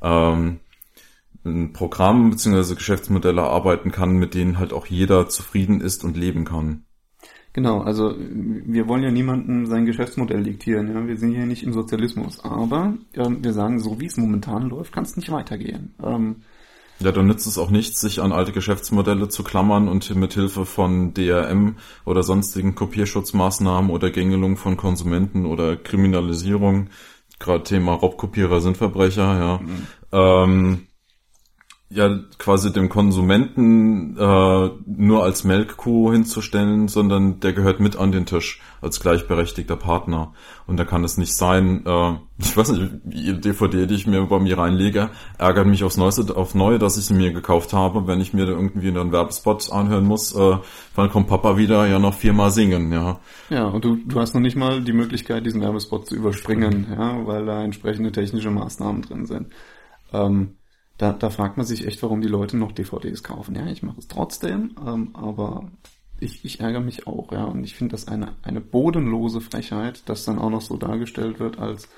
ähm, 0.00 0.60
ein 1.44 1.72
Programm 1.72 2.30
bzw. 2.30 2.74
Geschäftsmodelle 2.74 3.42
arbeiten 3.42 3.90
kann, 3.92 4.12
mit 4.12 4.34
denen 4.34 4.58
halt 4.58 4.72
auch 4.72 4.86
jeder 4.86 5.28
zufrieden 5.28 5.80
ist 5.80 6.04
und 6.04 6.16
leben 6.16 6.44
kann. 6.44 6.84
Genau, 7.52 7.80
also 7.80 8.14
wir 8.16 8.86
wollen 8.86 9.02
ja 9.02 9.10
niemandem 9.10 9.66
sein 9.66 9.84
Geschäftsmodell 9.84 10.44
diktieren, 10.44 10.92
ja. 10.92 11.06
Wir 11.06 11.16
sind 11.16 11.32
hier 11.32 11.46
nicht 11.46 11.64
im 11.64 11.72
Sozialismus, 11.72 12.38
aber 12.44 12.94
ähm, 13.14 13.42
wir 13.42 13.52
sagen, 13.52 13.80
so 13.80 14.00
wie 14.00 14.06
es 14.06 14.16
momentan 14.16 14.68
läuft, 14.68 14.92
kann 14.92 15.02
es 15.02 15.16
nicht 15.16 15.32
weitergehen. 15.32 15.94
Ähm, 16.02 16.36
ja, 17.00 17.12
dann 17.12 17.26
nützt 17.26 17.46
es 17.46 17.58
auch 17.58 17.70
nichts, 17.70 18.00
sich 18.00 18.20
an 18.20 18.30
alte 18.30 18.52
Geschäftsmodelle 18.52 19.28
zu 19.28 19.42
klammern 19.42 19.88
und 19.88 20.14
mit 20.14 20.34
Hilfe 20.34 20.66
von 20.66 21.14
DRM 21.14 21.76
oder 22.04 22.22
sonstigen 22.22 22.74
Kopierschutzmaßnahmen 22.74 23.90
oder 23.90 24.10
Gängelung 24.10 24.56
von 24.56 24.76
Konsumenten 24.76 25.46
oder 25.46 25.76
Kriminalisierung, 25.76 26.90
gerade 27.38 27.64
Thema 27.64 27.94
Raubkopierer 27.94 28.60
sind 28.60 28.76
Verbrecher, 28.76 29.38
ja, 29.38 29.60
mhm. 29.60 29.86
ähm, 30.12 30.86
ja 31.92 32.20
quasi 32.38 32.72
dem 32.72 32.88
Konsumenten 32.88 34.16
äh, 34.16 34.70
nur 34.86 35.24
als 35.24 35.42
Melkkuh 35.42 36.12
hinzustellen, 36.12 36.86
sondern 36.86 37.40
der 37.40 37.52
gehört 37.52 37.80
mit 37.80 37.96
an 37.96 38.12
den 38.12 38.26
Tisch 38.26 38.60
als 38.80 39.00
gleichberechtigter 39.00 39.74
Partner. 39.74 40.32
Und 40.68 40.78
da 40.78 40.84
kann 40.84 41.02
es 41.02 41.18
nicht 41.18 41.34
sein, 41.34 41.84
äh, 41.84 42.12
ich 42.38 42.56
weiß 42.56 42.70
nicht, 42.70 42.92
die 43.02 43.40
DVD, 43.40 43.86
die 43.86 43.96
ich 43.96 44.06
mir 44.06 44.24
bei 44.26 44.38
mir 44.38 44.56
reinlege, 44.56 45.10
ärgert 45.36 45.66
mich 45.66 45.82
aufs 45.82 45.96
Neueste, 45.96 46.36
auf 46.36 46.54
Neue, 46.54 46.78
dass 46.78 46.96
ich 46.96 47.06
sie 47.06 47.14
mir 47.14 47.32
gekauft 47.32 47.72
habe, 47.72 48.06
wenn 48.06 48.20
ich 48.20 48.32
mir 48.32 48.46
da 48.46 48.52
irgendwie 48.52 48.88
einen 48.88 49.10
Werbespot 49.10 49.72
anhören 49.72 50.06
muss, 50.06 50.32
äh, 50.36 50.58
dann 50.94 51.10
kommt 51.10 51.26
Papa 51.26 51.56
wieder 51.56 51.88
ja 51.88 51.98
noch 51.98 52.14
viermal 52.14 52.52
singen, 52.52 52.92
ja. 52.92 53.18
Ja, 53.50 53.64
und 53.66 53.84
du, 53.84 53.96
du 53.96 54.20
hast 54.20 54.32
noch 54.34 54.40
nicht 54.40 54.56
mal 54.56 54.80
die 54.80 54.92
Möglichkeit, 54.92 55.44
diesen 55.44 55.60
Werbespot 55.60 56.06
zu 56.06 56.14
überspringen, 56.14 56.86
ja, 56.96 57.26
weil 57.26 57.46
da 57.46 57.64
entsprechende 57.64 58.12
technische 58.12 58.52
Maßnahmen 58.52 59.02
drin 59.02 59.26
sind. 59.26 59.48
Ähm, 60.12 60.54
da, 61.00 61.14
da 61.14 61.30
fragt 61.30 61.56
man 61.56 61.64
sich 61.64 61.86
echt, 61.86 62.02
warum 62.02 62.20
die 62.20 62.28
Leute 62.28 62.58
noch 62.58 62.72
DVDs 62.72 63.22
kaufen. 63.22 63.54
Ja, 63.54 63.66
ich 63.68 63.82
mache 63.82 64.00
es 64.00 64.06
trotzdem, 64.06 64.74
ähm, 64.86 65.10
aber 65.14 65.70
ich, 66.18 66.44
ich 66.44 66.60
ärgere 66.60 66.82
mich 66.82 67.06
auch, 67.06 67.32
ja. 67.32 67.44
Und 67.44 67.64
ich 67.64 67.74
finde 67.74 67.92
das 67.92 68.06
eine, 68.06 68.34
eine 68.42 68.60
bodenlose 68.60 69.40
Frechheit, 69.40 70.06
dass 70.10 70.26
dann 70.26 70.38
auch 70.38 70.50
noch 70.50 70.60
so 70.60 70.76
dargestellt 70.76 71.40
wird 71.40 71.58
als, 71.58 71.88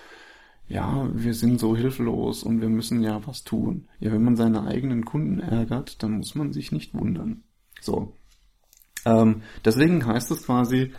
ja, 0.68 1.08
wir 1.12 1.34
sind 1.34 1.58
so 1.58 1.76
hilflos 1.76 2.44
und 2.44 2.60
wir 2.60 2.68
müssen 2.68 3.02
ja 3.02 3.26
was 3.26 3.42
tun. 3.42 3.88
Ja, 3.98 4.12
wenn 4.12 4.22
man 4.22 4.36
seine 4.36 4.68
eigenen 4.68 5.04
Kunden 5.04 5.40
ärgert, 5.40 6.00
dann 6.04 6.18
muss 6.18 6.36
man 6.36 6.52
sich 6.52 6.70
nicht 6.70 6.94
wundern. 6.94 7.42
So. 7.80 8.12
Ähm, 9.04 9.42
deswegen 9.64 10.06
heißt 10.06 10.30
es 10.30 10.46
quasi, 10.46 10.92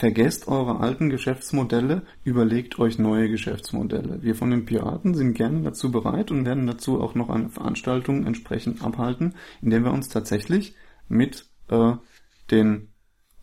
Vergesst 0.00 0.48
eure 0.48 0.80
alten 0.80 1.10
Geschäftsmodelle, 1.10 2.00
überlegt 2.24 2.78
euch 2.78 2.98
neue 2.98 3.28
Geschäftsmodelle. 3.28 4.22
Wir 4.22 4.34
von 4.34 4.50
den 4.50 4.64
Piraten 4.64 5.12
sind 5.12 5.34
gerne 5.34 5.60
dazu 5.60 5.90
bereit 5.90 6.30
und 6.30 6.46
werden 6.46 6.66
dazu 6.66 7.02
auch 7.02 7.14
noch 7.14 7.28
eine 7.28 7.50
Veranstaltung 7.50 8.24
entsprechend 8.24 8.82
abhalten, 8.82 9.34
in 9.60 9.68
der 9.68 9.84
wir 9.84 9.92
uns 9.92 10.08
tatsächlich 10.08 10.74
mit 11.10 11.50
äh, 11.68 11.92
den 12.50 12.94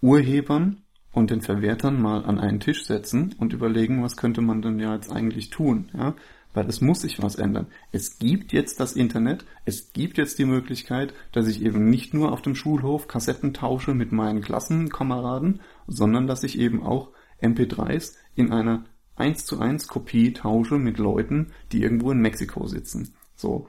Urhebern 0.01 0.81
und 1.11 1.29
den 1.29 1.41
Verwertern 1.41 2.01
mal 2.01 2.25
an 2.25 2.39
einen 2.39 2.59
Tisch 2.59 2.87
setzen 2.87 3.35
und 3.37 3.53
überlegen, 3.53 4.01
was 4.01 4.17
könnte 4.17 4.41
man 4.41 4.63
denn 4.63 4.79
ja 4.79 4.95
jetzt 4.95 5.11
eigentlich 5.11 5.51
tun, 5.51 5.91
ja? 5.93 6.15
Weil 6.53 6.69
es 6.69 6.81
muss 6.81 7.01
sich 7.01 7.21
was 7.21 7.35
ändern. 7.35 7.67
Es 7.91 8.17
gibt 8.17 8.51
jetzt 8.51 8.79
das 8.79 8.93
Internet, 8.93 9.45
es 9.65 9.93
gibt 9.93 10.17
jetzt 10.17 10.39
die 10.39 10.45
Möglichkeit, 10.45 11.13
dass 11.31 11.47
ich 11.47 11.61
eben 11.61 11.91
nicht 11.91 12.15
nur 12.15 12.31
auf 12.31 12.41
dem 12.41 12.55
Schulhof 12.55 13.07
Kassetten 13.07 13.53
tausche 13.53 13.93
mit 13.93 14.11
meinen 14.11 14.41
Klassenkameraden, 14.41 15.59
sondern 15.87 16.27
dass 16.27 16.43
ich 16.43 16.59
eben 16.59 16.83
auch 16.83 17.11
MP3s 17.41 18.15
in 18.35 18.51
einer 18.51 18.85
1 19.15 19.45
zu 19.45 19.59
1 19.59 19.87
Kopie 19.87 20.33
tausche 20.33 20.75
mit 20.75 20.97
Leuten, 20.99 21.51
die 21.71 21.81
irgendwo 21.81 22.11
in 22.11 22.19
Mexiko 22.19 22.67
sitzen. 22.67 23.15
So. 23.35 23.67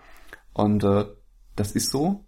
Und 0.53 0.85
äh, 0.85 1.07
das 1.57 1.73
ist 1.73 1.91
so. 1.91 2.25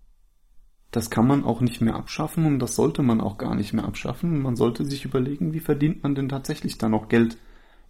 Das 0.91 1.11
kann 1.11 1.27
man 1.27 1.45
auch 1.45 1.61
nicht 1.61 1.81
mehr 1.81 1.95
abschaffen 1.95 2.47
und 2.47 2.59
das 2.59 2.75
sollte 2.75 3.03
man 3.03 3.21
auch 3.21 3.39
gar 3.39 3.55
nicht 3.55 3.73
mehr 3.73 3.85
abschaffen. 3.85 4.43
Man 4.43 4.57
sollte 4.57 4.85
sich 4.85 5.05
überlegen, 5.05 5.53
wie 5.53 5.61
verdient 5.61 6.03
man 6.03 6.17
denn 6.17 6.29
tatsächlich 6.29 6.79
da 6.79 6.89
noch 6.89 7.09
Geld 7.09 7.37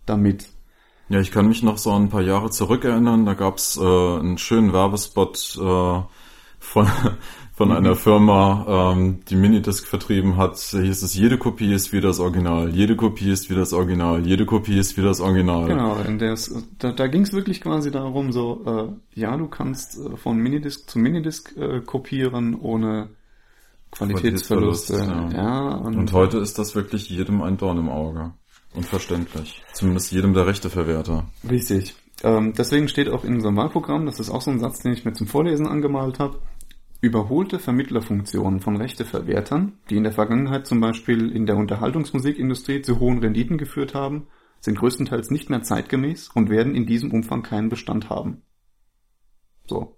damit. 0.04 0.50
Ja, 1.08 1.18
ich 1.18 1.30
kann 1.30 1.48
mich 1.48 1.62
noch 1.62 1.78
so 1.78 1.92
ein 1.92 2.10
paar 2.10 2.22
Jahre 2.22 2.50
zurückerinnern. 2.50 3.24
Da 3.24 3.34
gab's 3.34 3.76
äh, 3.76 3.80
einen 3.80 4.38
schönen 4.38 4.72
Werbespot 4.72 5.56
äh, 5.56 6.02
von, 6.58 6.88
von 7.60 7.68
mhm. 7.68 7.76
einer 7.76 7.94
Firma, 7.94 8.94
ähm, 8.94 9.20
die 9.28 9.36
Minidisc 9.36 9.86
vertrieben 9.86 10.38
hat. 10.38 10.56
Hieß 10.56 11.02
es, 11.02 11.14
jede 11.14 11.36
Kopie 11.36 11.74
ist 11.74 11.92
wie 11.92 12.00
das 12.00 12.18
Original, 12.18 12.70
jede 12.70 12.96
Kopie 12.96 13.30
ist 13.30 13.50
wie 13.50 13.54
das 13.54 13.74
Original, 13.74 14.26
jede 14.26 14.46
Kopie 14.46 14.78
ist 14.78 14.96
wie 14.96 15.02
das 15.02 15.20
Original. 15.20 15.68
Genau, 15.68 15.94
der 16.02 16.38
da, 16.78 16.92
da 16.92 17.06
ging 17.06 17.20
es 17.20 17.34
wirklich 17.34 17.60
quasi 17.60 17.90
darum, 17.90 18.32
so, 18.32 18.62
äh, 19.14 19.20
ja, 19.20 19.36
du 19.36 19.46
kannst 19.46 19.98
äh, 19.98 20.16
von 20.16 20.38
Minidisc 20.38 20.88
zu 20.88 20.98
Minidisc 20.98 21.54
äh, 21.58 21.82
kopieren 21.82 22.54
ohne 22.58 23.10
Qualitätsverluste. 23.90 24.94
Qualitätsverlust, 24.94 25.34
ja. 25.34 25.42
ja 25.42 25.74
und, 25.74 25.96
und 25.96 26.12
heute 26.14 26.38
ist 26.38 26.58
das 26.58 26.74
wirklich 26.74 27.10
jedem 27.10 27.42
ein 27.42 27.58
Dorn 27.58 27.76
im 27.76 27.90
Auge. 27.90 28.32
Unverständlich. 28.72 29.62
Zumindest 29.74 30.12
jedem 30.12 30.32
der 30.32 30.46
Rechteverwerter. 30.46 31.26
Richtig. 31.46 31.94
Ähm, 32.22 32.54
deswegen 32.56 32.88
steht 32.88 33.10
auch 33.10 33.22
in 33.22 33.34
unserem 33.34 33.56
Wahlprogramm, 33.56 34.06
das 34.06 34.18
ist 34.18 34.30
auch 34.30 34.40
so 34.40 34.50
ein 34.50 34.60
Satz, 34.60 34.80
den 34.80 34.94
ich 34.94 35.04
mir 35.04 35.12
zum 35.12 35.26
Vorlesen 35.26 35.66
angemalt 35.66 36.18
habe, 36.20 36.38
überholte 37.00 37.58
Vermittlerfunktionen 37.58 38.60
von 38.60 38.76
Rechteverwertern, 38.76 39.78
die 39.88 39.96
in 39.96 40.02
der 40.02 40.12
Vergangenheit 40.12 40.66
zum 40.66 40.80
Beispiel 40.80 41.30
in 41.30 41.46
der 41.46 41.56
Unterhaltungsmusikindustrie 41.56 42.82
zu 42.82 43.00
hohen 43.00 43.18
Renditen 43.18 43.58
geführt 43.58 43.94
haben, 43.94 44.26
sind 44.60 44.78
größtenteils 44.78 45.30
nicht 45.30 45.48
mehr 45.48 45.62
zeitgemäß 45.62 46.28
und 46.34 46.50
werden 46.50 46.74
in 46.74 46.86
diesem 46.86 47.10
Umfang 47.10 47.42
keinen 47.42 47.70
Bestand 47.70 48.10
haben. 48.10 48.42
So. 49.66 49.96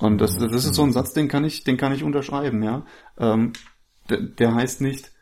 Und 0.00 0.20
das, 0.20 0.38
das 0.38 0.64
ist 0.64 0.74
so 0.74 0.82
ein 0.82 0.92
Satz, 0.92 1.12
den 1.12 1.28
kann 1.28 1.44
ich, 1.44 1.64
den 1.64 1.76
kann 1.76 1.92
ich 1.92 2.02
unterschreiben, 2.02 2.62
ja. 2.62 2.84
Ähm, 3.18 3.52
der, 4.08 4.20
der 4.20 4.54
heißt 4.54 4.80
nicht, 4.80 5.12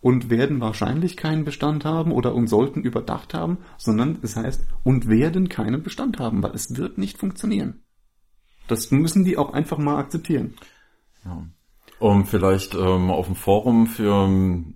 und 0.00 0.30
werden 0.30 0.60
wahrscheinlich 0.60 1.16
keinen 1.16 1.44
Bestand 1.44 1.84
haben 1.84 2.10
oder 2.10 2.34
und 2.34 2.48
sollten 2.48 2.82
überdacht 2.82 3.34
haben, 3.34 3.58
sondern 3.78 4.18
es 4.22 4.36
heißt 4.36 4.66
und 4.82 5.08
werden 5.08 5.48
keinen 5.48 5.82
Bestand 5.82 6.18
haben, 6.18 6.42
weil 6.42 6.54
es 6.54 6.76
wird 6.76 6.98
nicht 6.98 7.18
funktionieren. 7.18 7.82
Das 8.68 8.90
müssen 8.90 9.24
die 9.24 9.36
auch 9.36 9.52
einfach 9.52 9.78
mal 9.78 9.98
akzeptieren. 9.98 10.54
Ja. 11.24 11.44
Um 11.98 12.26
vielleicht 12.26 12.74
ähm, 12.74 13.10
auf 13.10 13.26
dem 13.26 13.36
Forum 13.36 13.86
für 13.86 14.24
ähm, 14.24 14.74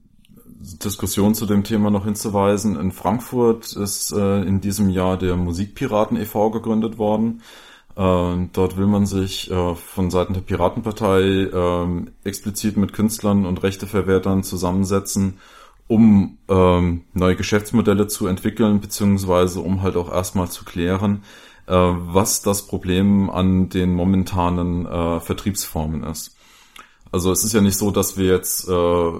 Diskussion 0.59 1.35
zu 1.35 1.47
dem 1.47 1.65
Thema 1.65 1.91
noch 1.91 2.05
hinzuweisen, 2.05 2.79
in 2.79 2.93
Frankfurt 2.93 3.73
ist 3.73 4.13
äh, 4.13 4.43
in 4.43 4.61
diesem 4.61 4.91
Jahr 4.91 5.17
der 5.17 5.37
Musikpiraten 5.37 6.17
e.V. 6.17 6.51
gegründet 6.51 6.99
worden. 6.99 7.43
Äh, 7.97 8.49
dort 8.53 8.77
will 8.77 8.87
man 8.87 9.07
sich 9.07 9.51
äh, 9.51 9.75
von 9.75 10.11
Seiten 10.11 10.35
der 10.35 10.43
Piratenpartei 10.43 11.23
äh, 11.23 12.29
explizit 12.29 12.77
mit 12.77 12.93
Künstlern 12.93 13.47
und 13.47 13.63
Rechteverwertern 13.63 14.43
zusammensetzen, 14.43 15.39
um 15.89 16.39
ähm, 16.49 17.05
neue 17.15 17.37
Geschäftsmodelle 17.37 18.07
zu 18.07 18.27
entwickeln, 18.27 18.81
beziehungsweise 18.81 19.61
um 19.61 19.83
halt 19.83 19.97
auch 19.97 20.13
erstmal 20.13 20.51
zu 20.51 20.65
klären, 20.65 21.23
was 21.73 22.43
das 22.43 22.67
Problem 22.67 23.29
an 23.31 23.69
den 23.69 23.95
momentanen 23.95 24.87
äh, 24.87 25.21
Vertriebsformen 25.21 26.05
ist. 26.05 26.37
Also 27.13 27.33
es 27.33 27.45
ist 27.45 27.53
ja 27.53 27.61
nicht 27.61 27.79
so, 27.79 27.91
dass 27.91 28.17
wir 28.17 28.27
jetzt 28.27 28.69
äh, 28.69 29.13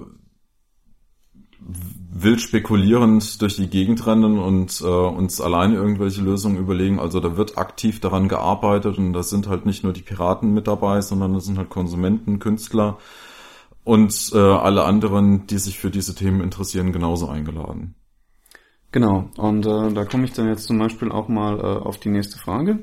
wild 2.19 2.41
spekulierend 2.41 3.43
durch 3.43 3.57
die 3.57 3.69
Gegend 3.69 4.07
rennen 4.07 4.39
und 4.39 4.81
äh, 4.81 4.85
uns 4.85 5.41
alleine 5.41 5.75
irgendwelche 5.75 6.23
Lösungen 6.23 6.59
überlegen. 6.59 6.99
Also 6.99 7.21
da 7.21 7.37
wird 7.37 7.59
aktiv 7.59 8.01
daran 8.01 8.29
gearbeitet 8.29 8.99
und 8.99 9.13
da 9.13 9.23
sind 9.23 9.49
halt 9.49 9.67
nicht 9.67 9.85
nur 9.85 9.93
die 9.93 10.03
Piraten 10.03 10.55
mit 10.55 10.67
dabei, 10.67 11.01
sondern 11.01 11.35
da 11.35 11.41
sind 11.41 11.59
halt 11.59 11.71
Konsumenten, 11.71 12.39
Künstler 12.39 12.99
und 13.85 14.31
äh, 14.35 14.39
alle 14.39 14.85
anderen, 14.85 15.47
die 15.47 15.59
sich 15.59 15.79
für 15.79 15.91
diese 15.91 16.15
Themen 16.15 16.41
interessieren, 16.41 16.93
genauso 16.93 17.29
eingeladen. 17.29 17.95
Genau, 18.97 19.29
und 19.37 19.67
äh, 19.67 19.93
da 19.93 20.07
komme 20.07 20.25
ich 20.25 20.33
dann 20.33 20.49
jetzt 20.49 20.65
zum 20.65 20.79
Beispiel 20.79 21.13
auch 21.13 21.29
mal 21.29 21.59
äh, 21.59 21.63
auf 21.63 21.99
die 21.99 22.09
nächste 22.09 22.39
Frage 22.39 22.83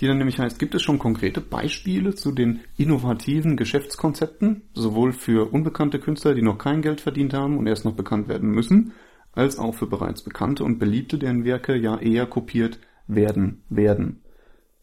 die 0.00 0.08
dann 0.08 0.18
nämlich 0.18 0.40
heißt, 0.40 0.58
gibt 0.58 0.74
es 0.74 0.82
schon 0.82 0.98
konkrete 0.98 1.40
Beispiele 1.40 2.12
zu 2.16 2.32
den 2.32 2.60
innovativen 2.76 3.56
Geschäftskonzepten, 3.56 4.62
sowohl 4.74 5.12
für 5.12 5.52
unbekannte 5.52 6.00
Künstler, 6.00 6.34
die 6.34 6.42
noch 6.42 6.58
kein 6.58 6.82
Geld 6.82 7.00
verdient 7.00 7.34
haben 7.34 7.56
und 7.56 7.68
erst 7.68 7.84
noch 7.84 7.94
bekannt 7.94 8.26
werden 8.26 8.50
müssen, 8.50 8.94
als 9.30 9.60
auch 9.60 9.76
für 9.76 9.86
bereits 9.86 10.24
bekannte 10.24 10.64
und 10.64 10.80
beliebte, 10.80 11.18
deren 11.18 11.44
Werke 11.44 11.76
ja 11.76 11.98
eher 11.98 12.26
kopiert 12.26 12.80
werden, 13.06 13.62
werden. 13.68 14.22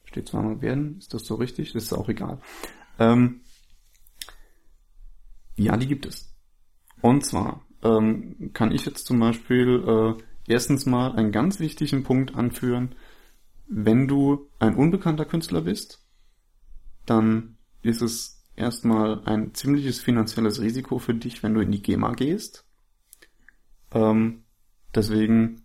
Steht 0.05 0.29
zwar 0.29 0.41
mal 0.41 0.61
werden, 0.61 0.99
ist 0.99 1.13
das 1.13 1.25
so 1.25 1.35
richtig? 1.35 1.73
Das 1.73 1.83
ist 1.83 1.93
auch 1.93 2.07
egal. 2.07 2.39
Ähm, 2.97 3.41
ja, 5.57 5.75
die 5.75 5.87
gibt 5.87 6.05
es. 6.05 6.33
Und 7.01 7.25
zwar 7.25 7.65
ähm, 7.83 8.51
kann 8.53 8.71
ich 8.71 8.85
jetzt 8.85 9.05
zum 9.05 9.19
Beispiel 9.19 9.83
äh, 9.85 10.23
erstens 10.49 10.85
mal 10.85 11.13
einen 11.13 11.31
ganz 11.31 11.59
wichtigen 11.59 12.03
Punkt 12.03 12.35
anführen, 12.35 12.95
wenn 13.67 14.07
du 14.07 14.49
ein 14.57 14.75
unbekannter 14.75 15.25
Künstler 15.25 15.61
bist, 15.61 16.03
dann 17.05 17.57
ist 17.81 18.01
es 18.01 18.43
erstmal 18.55 19.23
ein 19.25 19.53
ziemliches 19.53 20.01
finanzielles 20.01 20.59
Risiko 20.59 20.97
für 20.97 21.13
dich, 21.13 21.43
wenn 21.43 21.53
du 21.53 21.61
in 21.61 21.71
die 21.71 21.81
GEMA 21.81 22.13
gehst. 22.13 22.65
Ähm, 23.91 24.43
deswegen 24.93 25.61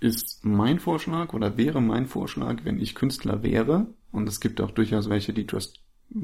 ist 0.00 0.44
mein 0.44 0.80
Vorschlag 0.80 1.32
oder 1.34 1.56
wäre 1.56 1.80
mein 1.80 2.06
Vorschlag, 2.06 2.64
wenn 2.64 2.80
ich 2.80 2.94
Künstler 2.94 3.42
wäre, 3.42 3.94
und 4.10 4.28
es 4.28 4.40
gibt 4.40 4.60
auch 4.60 4.72
durchaus 4.72 5.08
welche, 5.08 5.32
die 5.32 5.46
das 5.46 5.74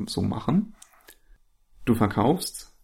so 0.07 0.23
machen, 0.23 0.75
du 1.85 1.95
verkaufst 1.95 2.75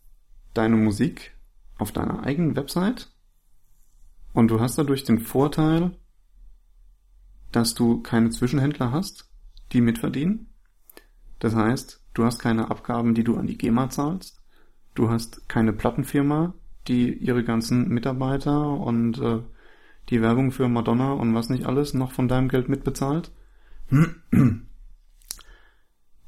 deine 0.52 0.76
Musik 0.76 1.34
auf 1.78 1.92
deiner 1.92 2.22
eigenen 2.22 2.56
Website 2.56 3.13
und 4.34 4.48
du 4.48 4.60
hast 4.60 4.76
dadurch 4.76 5.04
den 5.04 5.20
Vorteil, 5.20 5.92
dass 7.52 7.72
du 7.74 8.02
keine 8.02 8.30
Zwischenhändler 8.30 8.90
hast, 8.90 9.30
die 9.72 9.80
mitverdienen. 9.80 10.52
Das 11.38 11.54
heißt, 11.54 12.04
du 12.14 12.24
hast 12.24 12.40
keine 12.40 12.70
Abgaben, 12.70 13.14
die 13.14 13.24
du 13.24 13.36
an 13.36 13.46
die 13.46 13.56
GEMA 13.56 13.88
zahlst. 13.90 14.42
Du 14.94 15.08
hast 15.08 15.48
keine 15.48 15.72
Plattenfirma, 15.72 16.54
die 16.88 17.12
ihre 17.12 17.44
ganzen 17.44 17.88
Mitarbeiter 17.88 18.68
und 18.68 19.18
äh, 19.18 19.40
die 20.10 20.20
Werbung 20.20 20.52
für 20.52 20.68
Madonna 20.68 21.12
und 21.12 21.34
was 21.34 21.48
nicht 21.48 21.64
alles 21.64 21.94
noch 21.94 22.12
von 22.12 22.28
deinem 22.28 22.48
Geld 22.48 22.68
mitbezahlt. 22.68 23.32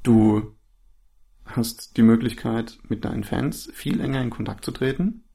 Du 0.03 0.55
hast 1.43 1.97
die 1.97 2.01
Möglichkeit, 2.03 2.79
mit 2.87 3.03
deinen 3.03 3.25
Fans 3.25 3.69
viel 3.73 3.99
enger 3.99 4.21
in 4.21 4.29
Kontakt 4.29 4.63
zu 4.63 4.71
treten. 4.71 5.25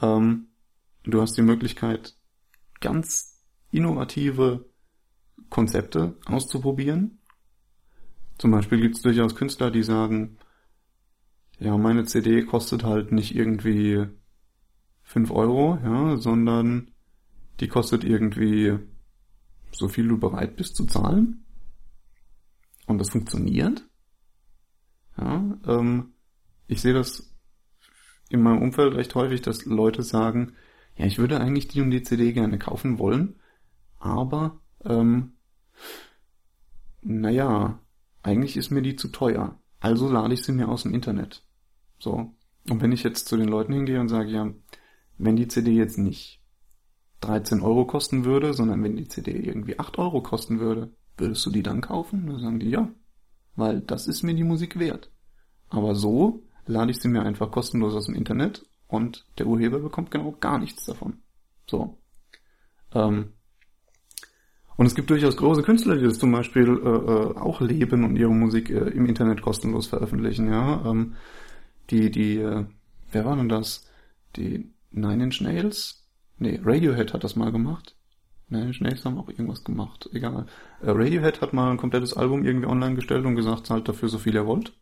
Ähm, 0.00 0.48
du 1.04 1.20
hast 1.20 1.36
die 1.36 1.42
Möglichkeit, 1.42 2.16
ganz 2.80 3.42
innovative 3.70 4.66
Konzepte 5.48 6.16
auszuprobieren. 6.26 7.20
Zum 8.38 8.50
Beispiel 8.50 8.80
gibt 8.80 8.96
es 8.96 9.02
durchaus 9.02 9.34
Künstler, 9.34 9.70
die 9.70 9.82
sagen, 9.82 10.38
ja, 11.58 11.76
meine 11.76 12.04
CD 12.04 12.44
kostet 12.44 12.84
halt 12.84 13.12
nicht 13.12 13.34
irgendwie 13.34 14.06
5 15.02 15.30
Euro, 15.30 15.78
ja, 15.82 16.16
sondern 16.16 16.90
die 17.60 17.68
kostet 17.68 18.04
irgendwie 18.04 18.78
so 19.70 19.88
viel 19.88 20.08
du 20.08 20.18
bereit 20.18 20.56
bist 20.56 20.76
zu 20.76 20.86
zahlen. 20.86 21.44
Und 22.86 22.98
das 22.98 23.10
funktioniert. 23.10 23.84
Ja, 25.16 25.58
ähm, 25.66 26.14
ich 26.66 26.80
sehe 26.80 26.94
das 26.94 27.32
in 28.28 28.42
meinem 28.42 28.62
Umfeld 28.62 28.94
recht 28.94 29.14
häufig, 29.14 29.42
dass 29.42 29.64
Leute 29.66 30.02
sagen, 30.02 30.54
ja, 30.96 31.06
ich 31.06 31.18
würde 31.18 31.40
eigentlich 31.40 31.68
die 31.68 31.80
und 31.80 31.90
die 31.90 32.02
CD 32.02 32.32
gerne 32.32 32.58
kaufen 32.58 32.98
wollen, 32.98 33.40
aber 33.98 34.60
ähm, 34.84 35.34
naja, 37.00 37.80
eigentlich 38.22 38.56
ist 38.56 38.70
mir 38.70 38.82
die 38.82 38.96
zu 38.96 39.08
teuer. 39.08 39.58
Also 39.80 40.08
lade 40.08 40.34
ich 40.34 40.42
sie 40.42 40.52
mir 40.52 40.68
aus 40.68 40.84
dem 40.84 40.94
Internet. 40.94 41.44
So. 41.98 42.32
Und 42.68 42.80
wenn 42.80 42.92
ich 42.92 43.02
jetzt 43.02 43.26
zu 43.26 43.36
den 43.36 43.48
Leuten 43.48 43.72
hingehe 43.72 44.00
und 44.00 44.08
sage, 44.08 44.30
ja, 44.30 44.52
wenn 45.18 45.36
die 45.36 45.48
CD 45.48 45.72
jetzt 45.72 45.98
nicht 45.98 46.40
13 47.20 47.60
Euro 47.60 47.84
kosten 47.86 48.24
würde, 48.24 48.54
sondern 48.54 48.82
wenn 48.82 48.96
die 48.96 49.08
CD 49.08 49.32
irgendwie 49.32 49.78
8 49.78 49.98
Euro 49.98 50.22
kosten 50.22 50.60
würde, 50.60 50.92
würdest 51.16 51.44
du 51.46 51.50
die 51.50 51.62
dann 51.62 51.80
kaufen? 51.80 52.26
Dann 52.26 52.40
sagen 52.40 52.60
die 52.60 52.70
ja, 52.70 52.88
weil 53.56 53.80
das 53.80 54.06
ist 54.06 54.22
mir 54.22 54.34
die 54.34 54.44
Musik 54.44 54.78
wert. 54.78 55.10
Aber 55.68 55.94
so 55.94 56.42
lade 56.66 56.90
ich 56.90 57.00
sie 57.00 57.08
mir 57.08 57.22
einfach 57.22 57.50
kostenlos 57.50 57.94
aus 57.94 58.06
dem 58.06 58.14
Internet 58.14 58.64
und 58.92 59.24
der 59.38 59.46
Urheber 59.46 59.78
bekommt 59.78 60.10
genau 60.10 60.32
gar 60.38 60.58
nichts 60.58 60.84
davon. 60.84 61.18
So. 61.66 61.98
Ähm, 62.94 63.32
und 64.76 64.86
es 64.86 64.94
gibt 64.94 65.10
durchaus 65.10 65.36
große 65.36 65.62
Künstler, 65.62 65.96
die 65.96 66.04
das 66.04 66.18
zum 66.18 66.32
Beispiel 66.32 66.68
äh, 66.68 66.88
äh, 66.88 67.36
auch 67.38 67.60
leben 67.60 68.04
und 68.04 68.16
ihre 68.16 68.34
Musik 68.34 68.70
äh, 68.70 68.90
im 68.90 69.06
Internet 69.06 69.42
kostenlos 69.42 69.86
veröffentlichen. 69.86 70.50
Ja, 70.50 70.84
ähm, 70.84 71.14
die 71.90 72.10
die 72.10 72.38
äh, 72.38 72.66
wer 73.10 73.24
war 73.24 73.36
denn 73.36 73.48
das? 73.48 73.88
Die 74.36 74.72
Nine 74.90 75.24
Inch 75.24 75.40
Nails? 75.40 76.06
Nee, 76.38 76.60
Radiohead 76.62 77.14
hat 77.14 77.24
das 77.24 77.36
mal 77.36 77.52
gemacht. 77.52 77.96
Nine 78.48 78.66
Inch 78.66 78.80
Nails 78.80 79.04
haben 79.04 79.18
auch 79.18 79.28
irgendwas 79.28 79.64
gemacht. 79.64 80.08
Egal. 80.12 80.46
Äh, 80.82 80.90
Radiohead 80.90 81.40
hat 81.40 81.52
mal 81.52 81.70
ein 81.70 81.78
komplettes 81.78 82.14
Album 82.14 82.44
irgendwie 82.44 82.66
online 82.66 82.94
gestellt 82.94 83.24
und 83.24 83.36
gesagt, 83.36 83.66
zahlt 83.66 83.88
dafür 83.88 84.08
so 84.08 84.18
viel 84.18 84.34
ihr 84.34 84.46
wollt. 84.46 84.74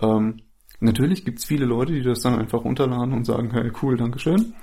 Ähm, 0.00 0.42
natürlich 0.78 1.24
gibt's 1.24 1.44
viele 1.44 1.66
Leute, 1.66 1.92
die 1.92 2.02
das 2.02 2.20
dann 2.20 2.38
einfach 2.38 2.64
runterladen 2.64 3.12
und 3.12 3.24
sagen, 3.24 3.50
hey, 3.52 3.72
cool, 3.82 3.96
Dankeschön. 3.96 4.54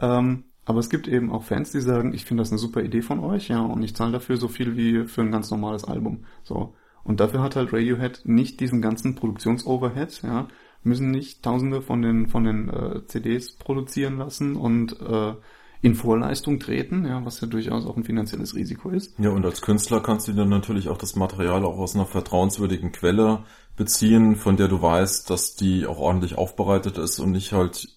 Ähm, 0.00 0.44
aber 0.64 0.80
es 0.80 0.90
gibt 0.90 1.08
eben 1.08 1.32
auch 1.32 1.44
Fans, 1.44 1.72
die 1.72 1.80
sagen, 1.80 2.12
ich 2.12 2.26
finde 2.26 2.42
das 2.42 2.50
eine 2.50 2.58
super 2.58 2.82
Idee 2.82 3.00
von 3.00 3.20
euch, 3.20 3.48
ja, 3.48 3.60
und 3.60 3.82
ich 3.82 3.96
zahle 3.96 4.12
dafür 4.12 4.36
so 4.36 4.48
viel 4.48 4.76
wie 4.76 5.06
für 5.06 5.22
ein 5.22 5.32
ganz 5.32 5.50
normales 5.50 5.84
Album. 5.84 6.26
So. 6.42 6.74
Und 7.04 7.20
dafür 7.20 7.42
hat 7.42 7.56
halt 7.56 7.72
Radiohead 7.72 8.22
nicht 8.24 8.60
diesen 8.60 8.82
ganzen 8.82 9.14
Produktionsoverhead, 9.14 10.20
ja, 10.22 10.46
müssen 10.82 11.10
nicht 11.10 11.42
tausende 11.42 11.80
von 11.80 12.02
den, 12.02 12.28
von 12.28 12.44
den 12.44 12.68
äh, 12.68 13.06
CDs 13.06 13.56
produzieren 13.56 14.18
lassen 14.18 14.56
und 14.56 15.00
äh, 15.00 15.34
in 15.80 15.94
Vorleistung 15.94 16.58
treten, 16.58 17.06
ja, 17.06 17.24
was 17.24 17.40
ja 17.40 17.46
durchaus 17.46 17.86
auch 17.86 17.96
ein 17.96 18.04
finanzielles 18.04 18.54
Risiko 18.54 18.90
ist. 18.90 19.18
Ja, 19.18 19.30
und 19.30 19.44
als 19.46 19.62
Künstler 19.62 20.00
kannst 20.00 20.28
du 20.28 20.32
dann 20.32 20.48
natürlich 20.48 20.88
auch 20.88 20.98
das 20.98 21.16
Material 21.16 21.64
auch 21.64 21.78
aus 21.78 21.94
einer 21.94 22.06
vertrauenswürdigen 22.06 22.92
Quelle 22.92 23.44
beziehen, 23.78 24.36
von 24.36 24.56
der 24.56 24.68
du 24.68 24.82
weißt, 24.82 25.30
dass 25.30 25.54
die 25.54 25.86
auch 25.86 25.98
ordentlich 25.98 26.36
aufbereitet 26.36 26.98
ist 26.98 27.18
und 27.20 27.30
nicht 27.30 27.52
halt 27.52 27.88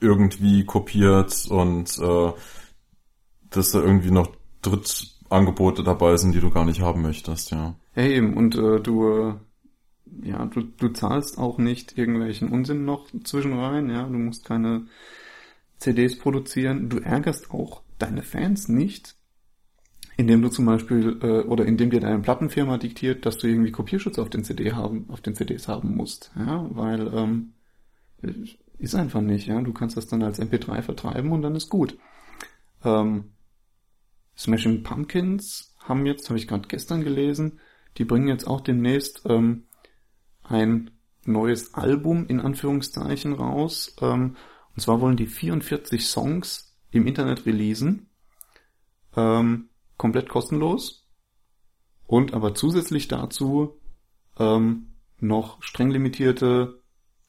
irgendwie 0.00 0.64
kopiert 0.64 1.46
und 1.48 1.98
äh, 1.98 2.32
dass 3.50 3.72
da 3.72 3.80
irgendwie 3.80 4.10
noch 4.10 4.34
Drittangebote 4.62 5.82
dabei 5.82 6.16
sind, 6.16 6.34
die 6.34 6.40
du 6.40 6.50
gar 6.50 6.64
nicht 6.64 6.80
haben 6.80 7.02
möchtest, 7.02 7.50
ja. 7.50 7.74
Ja, 7.94 8.02
eben, 8.04 8.36
und 8.36 8.56
äh, 8.56 8.80
du, 8.80 9.08
äh, 9.08 9.34
ja, 10.22 10.46
du, 10.46 10.62
du 10.62 10.88
zahlst 10.90 11.38
auch 11.38 11.58
nicht 11.58 11.98
irgendwelchen 11.98 12.48
Unsinn 12.48 12.84
noch 12.84 13.06
zwischen 13.24 13.58
rein, 13.58 13.90
ja, 13.90 14.04
du 14.04 14.18
musst 14.18 14.44
keine 14.44 14.86
CDs 15.78 16.18
produzieren, 16.18 16.88
du 16.88 16.98
ärgerst 16.98 17.50
auch 17.50 17.82
deine 17.98 18.22
Fans 18.22 18.68
nicht, 18.68 19.16
indem 20.16 20.42
du 20.42 20.48
zum 20.48 20.64
Beispiel, 20.66 21.18
äh, 21.22 21.40
oder 21.42 21.66
indem 21.66 21.90
dir 21.90 22.00
deine 22.00 22.20
Plattenfirma 22.20 22.78
diktiert, 22.78 23.26
dass 23.26 23.38
du 23.38 23.46
irgendwie 23.46 23.72
Kopierschutz 23.72 24.18
auf 24.18 24.30
den 24.30 24.44
CD 24.44 24.72
haben, 24.72 25.06
auf 25.08 25.20
den 25.20 25.34
CDs 25.34 25.68
haben 25.68 25.94
musst, 25.94 26.32
ja, 26.36 26.66
weil, 26.70 27.12
ähm, 27.14 27.52
ist 28.78 28.94
einfach 28.94 29.20
nicht, 29.20 29.46
ja. 29.46 29.60
Du 29.60 29.72
kannst 29.72 29.96
das 29.96 30.06
dann 30.06 30.22
als 30.22 30.40
MP3 30.40 30.82
vertreiben 30.82 31.32
und 31.32 31.42
dann 31.42 31.54
ist 31.54 31.68
gut. 31.68 31.96
Ähm, 32.84 33.32
Smashing 34.36 34.82
Pumpkins 34.82 35.74
haben 35.78 36.04
jetzt, 36.06 36.28
habe 36.28 36.38
ich 36.38 36.46
gerade 36.46 36.68
gestern 36.68 37.02
gelesen, 37.02 37.60
die 37.96 38.04
bringen 38.04 38.28
jetzt 38.28 38.46
auch 38.46 38.60
demnächst 38.60 39.22
ähm, 39.26 39.64
ein 40.42 40.90
neues 41.24 41.74
Album 41.74 42.26
in 42.26 42.40
Anführungszeichen 42.40 43.32
raus. 43.32 43.96
Ähm, 44.00 44.36
und 44.74 44.80
zwar 44.80 45.00
wollen 45.00 45.16
die 45.16 45.26
44 45.26 46.06
Songs 46.06 46.76
im 46.90 47.06
Internet 47.06 47.46
releasen. 47.46 48.10
Ähm, 49.16 49.70
komplett 49.96 50.28
kostenlos. 50.28 51.08
Und 52.06 52.34
aber 52.34 52.54
zusätzlich 52.54 53.08
dazu 53.08 53.80
ähm, 54.38 54.94
noch 55.18 55.62
streng 55.62 55.90
limitierte 55.90 56.82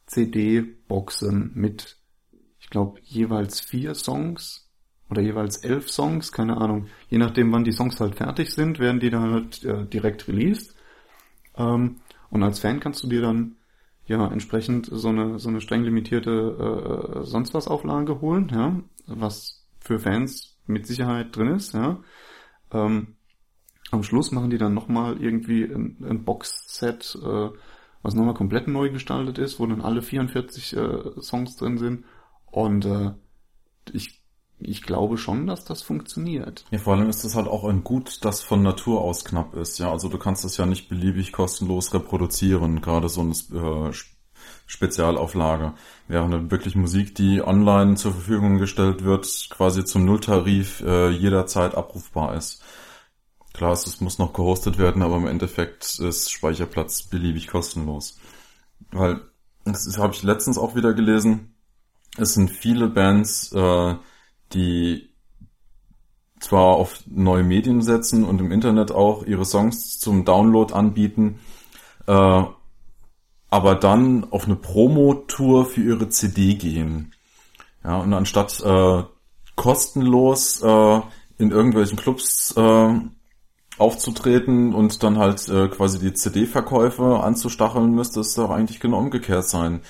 CD-Boxen 0.05 1.51
mit, 1.55 1.97
ich 2.59 2.69
glaube, 2.69 2.99
jeweils 3.03 3.59
vier 3.59 3.95
Songs 3.95 4.69
oder 5.09 5.21
jeweils 5.21 5.57
elf 5.57 5.89
Songs, 5.89 6.31
keine 6.31 6.57
Ahnung. 6.57 6.87
Je 7.09 7.17
nachdem, 7.17 7.51
wann 7.51 7.63
die 7.63 7.71
Songs 7.71 7.99
halt 7.99 8.15
fertig 8.15 8.53
sind, 8.53 8.79
werden 8.79 8.99
die 8.99 9.09
dann 9.09 9.31
halt 9.31 9.63
äh, 9.63 9.85
direkt 9.85 10.27
released. 10.27 10.75
Ähm, 11.55 12.01
und 12.29 12.43
als 12.43 12.59
Fan 12.59 12.79
kannst 12.79 13.03
du 13.03 13.07
dir 13.07 13.21
dann 13.21 13.55
ja 14.05 14.25
entsprechend 14.27 14.87
so 14.91 15.09
eine 15.09 15.37
so 15.37 15.49
eine 15.49 15.59
streng 15.59 15.83
limitierte 15.83 17.19
äh, 17.19 17.25
sonst 17.25 17.53
was 17.53 17.67
Auflage 17.67 18.21
holen, 18.21 18.49
ja, 18.53 18.81
was 19.05 19.65
für 19.79 19.99
Fans 19.99 20.57
mit 20.65 20.87
Sicherheit 20.87 21.35
drin 21.35 21.47
ist, 21.47 21.73
ja. 21.73 22.01
Ähm, 22.71 23.15
am 23.91 24.03
Schluss 24.03 24.31
machen 24.31 24.49
die 24.49 24.57
dann 24.57 24.73
nochmal 24.73 25.21
irgendwie 25.21 25.63
ein, 25.63 25.97
ein 26.03 26.23
Box-Set 26.23 27.17
äh, 27.23 27.49
was 28.07 28.13
nochmal 28.13 28.35
komplett 28.35 28.69
neu 28.69 28.89
gestaltet 28.89 29.37
ist, 29.37 29.59
wo 29.59 29.65
dann 29.65 29.81
alle 29.81 30.01
44 30.01 30.77
äh, 30.77 31.21
Songs 31.21 31.57
drin 31.57 31.77
sind. 31.77 32.05
Und 32.45 32.85
äh, 32.85 33.11
ich, 33.91 34.23
ich 34.59 34.81
glaube 34.83 35.17
schon, 35.17 35.47
dass 35.47 35.65
das 35.65 35.81
funktioniert. 35.81 36.63
Ja, 36.71 36.77
vor 36.77 36.95
allem 36.95 37.09
ist 37.09 37.23
es 37.23 37.35
halt 37.35 37.47
auch 37.47 37.65
ein 37.65 37.83
Gut, 37.83 38.23
das 38.23 38.41
von 38.41 38.63
Natur 38.63 39.01
aus 39.01 39.25
knapp 39.25 39.55
ist. 39.55 39.77
Ja, 39.77 39.91
also 39.91 40.09
du 40.09 40.17
kannst 40.17 40.45
das 40.45 40.55
ja 40.55 40.65
nicht 40.65 40.89
beliebig 40.89 41.31
kostenlos 41.31 41.93
reproduzieren, 41.93 42.81
gerade 42.81 43.09
so 43.09 43.21
eine 43.21 43.31
äh, 43.31 43.93
Spezialauflage. 44.65 45.73
Während 46.07 46.51
wirklich 46.51 46.75
Musik, 46.75 47.15
die 47.15 47.41
online 47.41 47.95
zur 47.95 48.13
Verfügung 48.13 48.57
gestellt 48.57 49.03
wird, 49.03 49.47
quasi 49.49 49.85
zum 49.85 50.05
Nulltarif 50.05 50.81
äh, 50.81 51.09
jederzeit 51.09 51.75
abrufbar 51.75 52.35
ist. 52.35 52.63
Klar, 53.53 53.73
es 53.73 54.01
muss 54.01 54.19
noch 54.19 54.33
gehostet 54.33 54.77
werden, 54.77 55.01
aber 55.01 55.17
im 55.17 55.27
Endeffekt 55.27 55.99
ist 55.99 56.31
Speicherplatz 56.31 57.03
beliebig 57.03 57.47
kostenlos. 57.47 58.19
Weil, 58.91 59.21
das 59.65 59.97
habe 59.97 60.13
ich 60.13 60.23
letztens 60.23 60.57
auch 60.57 60.75
wieder 60.75 60.93
gelesen, 60.93 61.55
es 62.17 62.33
sind 62.33 62.49
viele 62.49 62.87
Bands, 62.87 63.51
äh, 63.53 63.95
die 64.53 65.09
zwar 66.39 66.75
auf 66.75 67.03
neue 67.07 67.43
Medien 67.43 67.81
setzen 67.81 68.23
und 68.23 68.39
im 68.39 68.51
Internet 68.51 68.91
auch 68.91 69.23
ihre 69.23 69.45
Songs 69.45 69.99
zum 69.99 70.25
Download 70.25 70.73
anbieten, 70.73 71.39
äh, 72.05 72.43
aber 73.49 73.75
dann 73.75 74.27
auf 74.31 74.45
eine 74.45 74.55
Promo-Tour 74.55 75.65
für 75.65 75.81
ihre 75.81 76.09
CD 76.09 76.55
gehen. 76.55 77.13
Ja, 77.83 77.97
und 77.97 78.13
anstatt 78.13 78.61
äh, 78.61 79.03
kostenlos 79.55 80.61
äh, 80.61 81.01
in 81.37 81.51
irgendwelchen 81.51 81.97
Clubs 81.97 82.53
äh, 82.57 82.93
aufzutreten 83.77 84.73
und 84.73 85.03
dann 85.03 85.17
halt 85.17 85.47
äh, 85.49 85.67
quasi 85.67 85.99
die 85.99 86.13
CD-Verkäufe 86.13 87.21
anzustacheln, 87.21 87.93
müsste 87.93 88.21
es 88.21 88.33
doch 88.33 88.49
eigentlich 88.49 88.79
genau 88.79 88.97
umgekehrt 88.97 89.47
sein. 89.47 89.81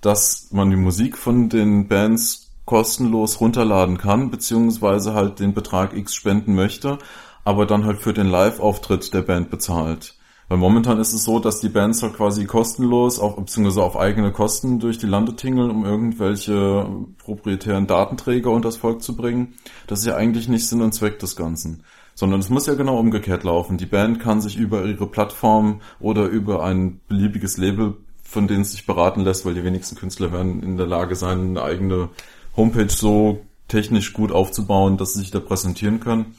Dass 0.00 0.48
man 0.52 0.70
die 0.70 0.76
Musik 0.76 1.18
von 1.18 1.48
den 1.48 1.88
Bands 1.88 2.52
kostenlos 2.64 3.40
runterladen 3.40 3.98
kann, 3.98 4.30
beziehungsweise 4.30 5.14
halt 5.14 5.40
den 5.40 5.54
Betrag 5.54 5.94
X 5.94 6.14
spenden 6.14 6.54
möchte, 6.54 6.98
aber 7.44 7.66
dann 7.66 7.84
halt 7.84 7.98
für 7.98 8.12
den 8.12 8.28
Live-Auftritt 8.28 9.12
der 9.12 9.22
Band 9.22 9.50
bezahlt. 9.50 10.14
Weil 10.52 10.58
momentan 10.58 11.00
ist 11.00 11.14
es 11.14 11.24
so, 11.24 11.38
dass 11.38 11.60
die 11.60 11.70
Bands 11.70 12.02
halt 12.02 12.12
quasi 12.12 12.44
kostenlos, 12.44 13.18
auch, 13.18 13.36
beziehungsweise 13.36 13.82
auf 13.82 13.96
eigene 13.96 14.32
Kosten 14.32 14.80
durch 14.80 14.98
die 14.98 15.06
Lande 15.06 15.34
tingeln, 15.34 15.70
um 15.70 15.86
irgendwelche 15.86 16.86
proprietären 17.16 17.86
Datenträger 17.86 18.50
unter 18.50 18.68
das 18.68 18.76
Volk 18.76 19.02
zu 19.02 19.16
bringen. 19.16 19.54
Das 19.86 20.00
ist 20.00 20.04
ja 20.04 20.14
eigentlich 20.14 20.48
nicht 20.48 20.68
Sinn 20.68 20.82
und 20.82 20.92
Zweck 20.92 21.18
des 21.20 21.36
Ganzen. 21.36 21.84
Sondern 22.14 22.40
es 22.40 22.50
muss 22.50 22.66
ja 22.66 22.74
genau 22.74 22.98
umgekehrt 22.98 23.44
laufen. 23.44 23.78
Die 23.78 23.86
Band 23.86 24.20
kann 24.20 24.42
sich 24.42 24.58
über 24.58 24.84
ihre 24.84 25.06
Plattform 25.06 25.80
oder 26.00 26.26
über 26.26 26.62
ein 26.62 27.00
beliebiges 27.08 27.56
Label, 27.56 27.96
von 28.22 28.46
denen 28.46 28.60
es 28.60 28.72
sich 28.72 28.84
beraten 28.84 29.22
lässt, 29.22 29.46
weil 29.46 29.54
die 29.54 29.64
wenigsten 29.64 29.96
Künstler 29.96 30.32
werden 30.32 30.62
in 30.62 30.76
der 30.76 30.86
Lage 30.86 31.16
sein, 31.16 31.56
eine 31.56 31.62
eigene 31.62 32.10
Homepage 32.58 32.92
so 32.92 33.40
technisch 33.68 34.12
gut 34.12 34.30
aufzubauen, 34.30 34.98
dass 34.98 35.14
sie 35.14 35.20
sich 35.20 35.30
da 35.30 35.40
präsentieren 35.40 36.00
können. 36.00 36.34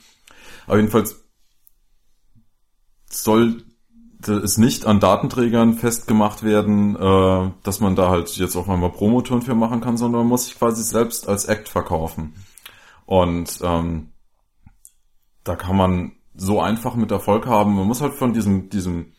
Aber 0.67 0.77
jedenfalls 0.77 1.23
soll 3.09 3.63
es 4.27 4.57
nicht 4.57 4.85
an 4.85 4.99
Datenträgern 4.99 5.73
festgemacht 5.73 6.43
werden, 6.43 6.95
äh, 6.95 7.51
dass 7.63 7.79
man 7.79 7.95
da 7.95 8.09
halt 8.09 8.35
jetzt 8.37 8.55
auch 8.55 8.67
einmal 8.67 8.91
Promotouren 8.91 9.41
für 9.41 9.55
machen 9.55 9.81
kann, 9.81 9.97
sondern 9.97 10.21
man 10.21 10.29
muss 10.29 10.45
sich 10.45 10.57
quasi 10.57 10.83
selbst 10.83 11.27
als 11.27 11.45
Act 11.45 11.69
verkaufen. 11.69 12.33
Und 13.05 13.59
ähm, 13.61 14.09
da 15.43 15.55
kann 15.55 15.75
man 15.75 16.13
so 16.35 16.61
einfach 16.61 16.95
mit 16.95 17.11
Erfolg 17.11 17.45
haben. 17.45 17.75
Man 17.75 17.87
muss 17.87 18.01
halt 18.01 18.13
von 18.13 18.33
diesem, 18.33 18.69
diesem, 18.69 19.13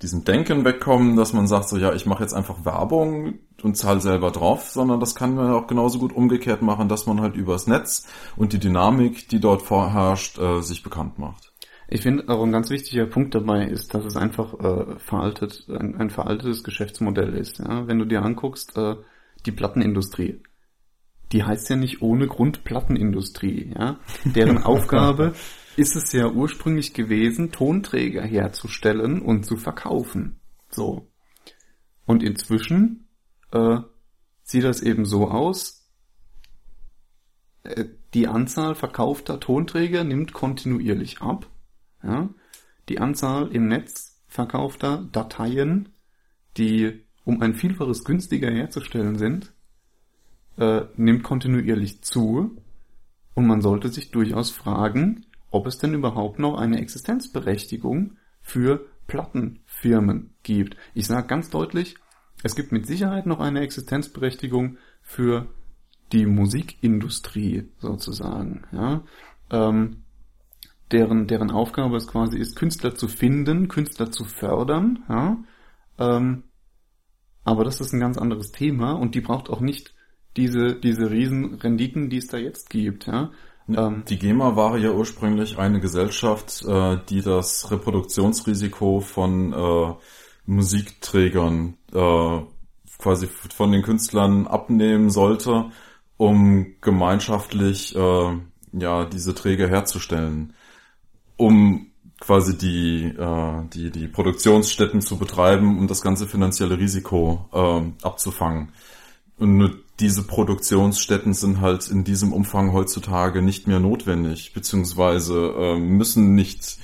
diesem 0.00 0.24
Denken 0.24 0.64
wegkommen, 0.64 1.16
dass 1.16 1.32
man 1.32 1.46
sagt, 1.46 1.68
so 1.68 1.76
ja, 1.76 1.92
ich 1.92 2.06
mache 2.06 2.22
jetzt 2.22 2.34
einfach 2.34 2.64
Werbung 2.64 3.34
und 3.62 3.76
zahle 3.76 4.00
selber 4.00 4.30
drauf, 4.30 4.70
sondern 4.70 5.00
das 5.00 5.14
kann 5.14 5.34
man 5.34 5.52
auch 5.52 5.66
genauso 5.66 5.98
gut 5.98 6.12
umgekehrt 6.12 6.62
machen, 6.62 6.88
dass 6.88 7.06
man 7.06 7.20
halt 7.20 7.36
übers 7.36 7.66
Netz 7.66 8.06
und 8.36 8.52
die 8.52 8.58
Dynamik, 8.58 9.28
die 9.28 9.40
dort 9.40 9.62
vorherrscht, 9.62 10.38
äh, 10.38 10.62
sich 10.62 10.82
bekannt 10.82 11.18
macht. 11.18 11.51
Ich 11.94 12.00
finde 12.00 12.26
auch 12.30 12.42
ein 12.42 12.52
ganz 12.52 12.70
wichtiger 12.70 13.04
Punkt 13.04 13.34
dabei 13.34 13.66
ist, 13.66 13.92
dass 13.92 14.06
es 14.06 14.16
einfach 14.16 14.54
äh, 14.54 14.98
veraltet, 14.98 15.66
ein, 15.68 15.94
ein 15.96 16.08
veraltetes 16.08 16.64
Geschäftsmodell 16.64 17.34
ist. 17.34 17.58
Ja? 17.58 17.86
Wenn 17.86 17.98
du 17.98 18.06
dir 18.06 18.22
anguckst, 18.22 18.78
äh, 18.78 18.96
die 19.44 19.52
Plattenindustrie, 19.52 20.42
die 21.32 21.44
heißt 21.44 21.68
ja 21.68 21.76
nicht 21.76 22.00
ohne 22.00 22.28
Grund 22.28 22.64
Plattenindustrie. 22.64 23.74
Ja? 23.78 24.00
Deren 24.24 24.56
Aufgabe 24.62 25.34
ist 25.76 25.94
es 25.94 26.12
ja 26.12 26.30
ursprünglich 26.30 26.94
gewesen, 26.94 27.52
Tonträger 27.52 28.22
herzustellen 28.22 29.20
und 29.20 29.44
zu 29.44 29.58
verkaufen. 29.58 30.40
So. 30.70 31.10
Und 32.06 32.22
inzwischen 32.22 33.06
äh, 33.50 33.80
sieht 34.44 34.64
das 34.64 34.80
eben 34.80 35.04
so 35.04 35.28
aus, 35.28 35.90
äh, 37.64 37.84
die 38.14 38.28
Anzahl 38.28 38.76
verkaufter 38.76 39.40
Tonträger 39.40 40.04
nimmt 40.04 40.32
kontinuierlich 40.32 41.20
ab 41.20 41.51
ja? 42.02 42.28
Die 42.88 42.98
Anzahl 42.98 43.48
im 43.52 43.68
Netz 43.68 44.20
verkaufter 44.28 45.08
Dateien, 45.12 45.90
die 46.56 47.04
um 47.24 47.40
ein 47.40 47.54
Vielfaches 47.54 48.04
günstiger 48.04 48.50
herzustellen 48.50 49.16
sind, 49.16 49.52
äh, 50.58 50.82
nimmt 50.96 51.22
kontinuierlich 51.22 52.02
zu 52.02 52.56
und 53.34 53.46
man 53.46 53.62
sollte 53.62 53.88
sich 53.88 54.10
durchaus 54.10 54.50
fragen, 54.50 55.26
ob 55.50 55.66
es 55.66 55.78
denn 55.78 55.94
überhaupt 55.94 56.38
noch 56.38 56.58
eine 56.58 56.80
Existenzberechtigung 56.80 58.16
für 58.40 58.86
Plattenfirmen 59.06 60.34
gibt. 60.42 60.76
Ich 60.94 61.06
sage 61.06 61.26
ganz 61.26 61.50
deutlich, 61.50 61.96
es 62.42 62.56
gibt 62.56 62.72
mit 62.72 62.86
Sicherheit 62.86 63.26
noch 63.26 63.40
eine 63.40 63.60
Existenzberechtigung 63.60 64.78
für 65.02 65.46
die 66.12 66.26
Musikindustrie 66.26 67.68
sozusagen. 67.78 68.64
Ja? 68.72 69.04
Ähm, 69.50 70.01
deren, 70.92 71.26
deren 71.26 71.50
Aufgabe 71.50 71.96
es 71.96 72.06
quasi 72.06 72.38
ist, 72.38 72.56
Künstler 72.56 72.94
zu 72.94 73.08
finden, 73.08 73.68
Künstler 73.68 74.10
zu 74.10 74.24
fördern, 74.24 75.02
ja. 75.08 75.36
Ähm, 75.98 76.44
aber 77.44 77.64
das 77.64 77.80
ist 77.80 77.92
ein 77.92 78.00
ganz 78.00 78.18
anderes 78.18 78.52
Thema 78.52 78.92
und 78.92 79.14
die 79.14 79.20
braucht 79.20 79.50
auch 79.50 79.60
nicht 79.60 79.94
diese, 80.36 80.76
diese 80.76 81.10
riesen 81.10 81.54
Renditen, 81.54 82.08
die 82.08 82.18
es 82.18 82.28
da 82.28 82.38
jetzt 82.38 82.70
gibt, 82.70 83.06
ja. 83.06 83.30
Ähm, 83.68 84.04
die 84.08 84.18
GEMA 84.18 84.56
war 84.56 84.76
ja 84.76 84.90
ursprünglich 84.90 85.58
eine 85.58 85.80
Gesellschaft, 85.80 86.64
äh, 86.66 86.98
die 87.08 87.22
das 87.22 87.70
Reproduktionsrisiko 87.70 89.00
von 89.00 89.52
äh, 89.52 89.94
Musikträgern 90.46 91.76
äh, 91.92 92.40
quasi 92.98 93.26
von 93.26 93.72
den 93.72 93.82
Künstlern 93.82 94.46
abnehmen 94.46 95.10
sollte, 95.10 95.70
um 96.16 96.74
gemeinschaftlich 96.80 97.96
äh, 97.96 98.38
ja 98.72 99.04
diese 99.04 99.34
Träger 99.34 99.68
herzustellen 99.68 100.54
um 101.42 101.88
quasi 102.20 102.56
die, 102.56 103.06
äh, 103.06 103.68
die, 103.74 103.90
die 103.90 104.06
Produktionsstätten 104.06 105.00
zu 105.00 105.18
betreiben, 105.18 105.76
um 105.76 105.88
das 105.88 106.00
ganze 106.00 106.28
finanzielle 106.28 106.78
Risiko 106.78 107.48
äh, 107.52 108.06
abzufangen. 108.06 108.72
Und 109.38 109.56
nur 109.56 109.74
diese 109.98 110.22
Produktionsstätten 110.22 111.34
sind 111.34 111.60
halt 111.60 111.88
in 111.88 112.04
diesem 112.04 112.32
Umfang 112.32 112.72
heutzutage 112.72 113.42
nicht 113.42 113.66
mehr 113.66 113.80
notwendig, 113.80 114.52
beziehungsweise 114.54 115.52
äh, 115.56 115.78
müssen 115.78 116.36
nicht 116.36 116.78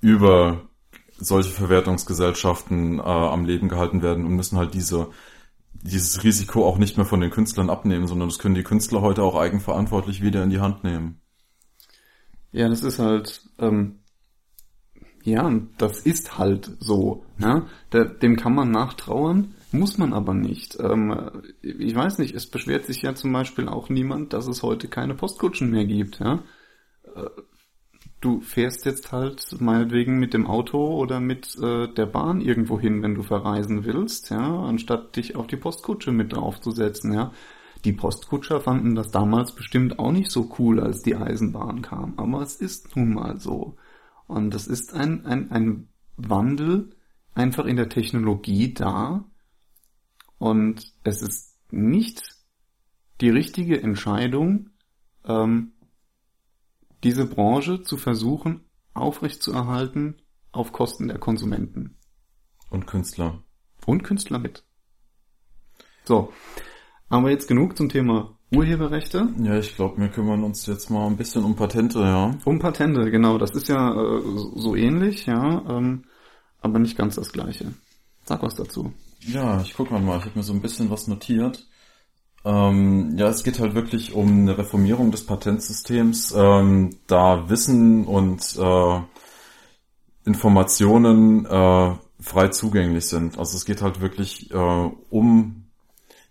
über 0.00 0.62
solche 1.18 1.50
Verwertungsgesellschaften 1.50 3.00
äh, 3.00 3.02
am 3.02 3.44
Leben 3.44 3.68
gehalten 3.68 4.00
werden 4.00 4.24
und 4.24 4.34
müssen 4.34 4.56
halt 4.56 4.72
diese 4.72 5.08
dieses 5.74 6.24
Risiko 6.24 6.66
auch 6.66 6.78
nicht 6.78 6.96
mehr 6.96 7.04
von 7.04 7.20
den 7.20 7.30
Künstlern 7.30 7.68
abnehmen, 7.68 8.06
sondern 8.06 8.30
das 8.30 8.38
können 8.38 8.54
die 8.54 8.62
Künstler 8.62 9.02
heute 9.02 9.22
auch 9.22 9.36
eigenverantwortlich 9.36 10.22
wieder 10.22 10.42
in 10.42 10.48
die 10.48 10.60
Hand 10.60 10.82
nehmen. 10.82 11.20
Ja, 12.54 12.68
das 12.68 12.84
ist 12.84 13.00
halt, 13.00 13.42
ähm, 13.58 13.98
ja, 15.24 15.52
das 15.76 16.06
ist 16.06 16.38
halt 16.38 16.70
so. 16.78 17.24
Der, 17.92 18.04
dem 18.04 18.36
kann 18.36 18.54
man 18.54 18.70
nachtrauern, 18.70 19.54
muss 19.72 19.98
man 19.98 20.12
aber 20.12 20.34
nicht. 20.34 20.78
Ähm, 20.78 21.42
ich 21.62 21.96
weiß 21.96 22.18
nicht, 22.18 22.32
es 22.32 22.46
beschwert 22.48 22.84
sich 22.84 23.02
ja 23.02 23.16
zum 23.16 23.32
Beispiel 23.32 23.68
auch 23.68 23.88
niemand, 23.88 24.32
dass 24.32 24.46
es 24.46 24.62
heute 24.62 24.86
keine 24.86 25.14
Postkutschen 25.14 25.68
mehr 25.68 25.84
gibt. 25.84 26.20
Ja? 26.20 26.44
Äh, 27.16 27.28
du 28.20 28.40
fährst 28.40 28.86
jetzt 28.86 29.10
halt 29.10 29.44
meinetwegen 29.58 30.20
mit 30.20 30.32
dem 30.32 30.46
Auto 30.46 30.96
oder 30.96 31.18
mit 31.18 31.58
äh, 31.60 31.88
der 31.88 32.06
Bahn 32.06 32.40
irgendwo 32.40 32.78
hin, 32.78 33.02
wenn 33.02 33.16
du 33.16 33.24
verreisen 33.24 33.84
willst, 33.84 34.30
ja, 34.30 34.62
anstatt 34.62 35.16
dich 35.16 35.34
auf 35.34 35.48
die 35.48 35.56
Postkutsche 35.56 36.12
mit 36.12 36.32
draufzusetzen, 36.32 37.12
ja. 37.14 37.32
Die 37.84 37.92
Postkutscher 37.92 38.60
fanden 38.60 38.94
das 38.94 39.10
damals 39.10 39.54
bestimmt 39.54 39.98
auch 39.98 40.12
nicht 40.12 40.30
so 40.30 40.54
cool, 40.58 40.80
als 40.80 41.02
die 41.02 41.16
Eisenbahn 41.16 41.82
kam, 41.82 42.14
aber 42.18 42.40
es 42.40 42.56
ist 42.56 42.96
nun 42.96 43.12
mal 43.12 43.38
so. 43.38 43.76
Und 44.26 44.54
es 44.54 44.66
ist 44.66 44.94
ein, 44.94 45.26
ein, 45.26 45.50
ein 45.50 45.88
Wandel 46.16 46.96
einfach 47.34 47.66
in 47.66 47.76
der 47.76 47.90
Technologie 47.90 48.72
da 48.72 49.24
und 50.38 50.94
es 51.02 51.20
ist 51.20 51.58
nicht 51.70 52.22
die 53.20 53.30
richtige 53.30 53.82
Entscheidung, 53.82 54.70
ähm, 55.24 55.72
diese 57.02 57.26
Branche 57.26 57.82
zu 57.82 57.98
versuchen 57.98 58.64
aufrechtzuerhalten 58.94 60.22
auf 60.52 60.72
Kosten 60.72 61.08
der 61.08 61.18
Konsumenten. 61.18 61.98
Und 62.70 62.86
Künstler. 62.86 63.42
Und 63.84 64.04
Künstler 64.04 64.38
mit. 64.38 64.64
So, 66.04 66.32
haben 67.14 67.24
wir 67.24 67.30
jetzt 67.30 67.48
genug 67.48 67.76
zum 67.76 67.88
Thema 67.88 68.36
Urheberrechte? 68.52 69.28
Ja, 69.38 69.56
ich 69.56 69.76
glaube, 69.76 70.00
wir 70.00 70.08
kümmern 70.08 70.42
uns 70.42 70.66
jetzt 70.66 70.90
mal 70.90 71.06
ein 71.06 71.16
bisschen 71.16 71.44
um 71.44 71.54
Patente, 71.54 72.00
ja. 72.00 72.32
Um 72.44 72.58
Patente, 72.58 73.10
genau. 73.10 73.38
Das 73.38 73.52
ist 73.52 73.68
ja 73.68 73.92
äh, 73.92 74.22
so 74.56 74.74
ähnlich, 74.74 75.26
ja, 75.26 75.62
ähm, 75.68 76.04
aber 76.60 76.78
nicht 76.78 76.98
ganz 76.98 77.14
das 77.14 77.32
gleiche. 77.32 77.72
Sag 78.24 78.42
was 78.42 78.56
dazu. 78.56 78.92
Ja, 79.20 79.60
ich 79.62 79.74
guck 79.76 79.90
mal 79.90 80.00
mal. 80.00 80.18
Ich 80.18 80.24
habe 80.24 80.38
mir 80.38 80.42
so 80.42 80.52
ein 80.52 80.60
bisschen 80.60 80.90
was 80.90 81.06
notiert. 81.06 81.66
Ähm, 82.44 83.16
ja, 83.16 83.28
es 83.28 83.44
geht 83.44 83.60
halt 83.60 83.74
wirklich 83.74 84.12
um 84.12 84.28
eine 84.28 84.58
Reformierung 84.58 85.10
des 85.10 85.24
Patentsystems, 85.24 86.34
ähm, 86.36 86.96
da 87.06 87.48
Wissen 87.48 88.06
und 88.06 88.56
äh, 88.58 89.00
Informationen 90.26 91.46
äh, 91.46 91.94
frei 92.20 92.48
zugänglich 92.48 93.06
sind. 93.06 93.38
Also 93.38 93.56
es 93.56 93.64
geht 93.64 93.82
halt 93.82 94.00
wirklich 94.00 94.50
äh, 94.50 94.90
um 95.10 95.63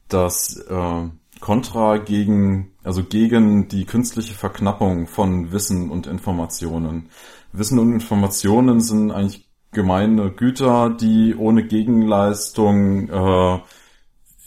das 0.07 0.57
äh, 0.57 1.09
Kontra 1.39 1.97
gegen, 1.97 2.71
also 2.84 3.03
gegen 3.03 3.67
die 3.67 3.85
künstliche 3.85 4.34
Verknappung 4.34 5.07
von 5.07 5.51
Wissen 5.51 5.89
und 5.89 6.07
Informationen. 6.07 7.09
Wissen 7.51 7.80
und 7.80 7.91
Informationen 7.93 8.80
sind 8.80 9.11
eigentlich 9.11 9.47
gemeine 9.71 10.31
Güter, 10.31 10.89
die 10.89 11.35
ohne 11.35 11.65
Gegenleistung 11.65 13.09
äh, 13.09 13.59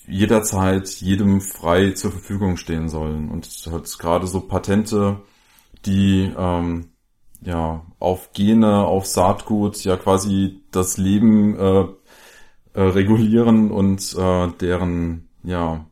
jederzeit 0.07 0.89
jedem 0.89 1.41
frei 1.41 1.91
zur 1.91 2.13
Verfügung 2.13 2.57
stehen 2.57 2.89
sollen. 2.89 3.29
Und 3.29 3.47
halt 3.71 3.99
gerade 3.99 4.27
so 4.27 4.41
Patente, 4.41 5.21
die 5.85 6.33
ähm, 6.37 6.91
ja 7.43 7.85
auf 7.99 8.33
Gene, 8.33 8.87
auf 8.87 9.07
Saatgut 9.07 9.85
ja 9.85 9.97
quasi 9.97 10.63
das 10.71 10.97
Leben 10.97 11.59
äh, 11.59 11.85
äh, 12.73 12.81
regulieren 12.81 13.71
und 13.71 14.15
äh, 14.19 14.49
deren 14.61 15.26
ja, 15.47 15.87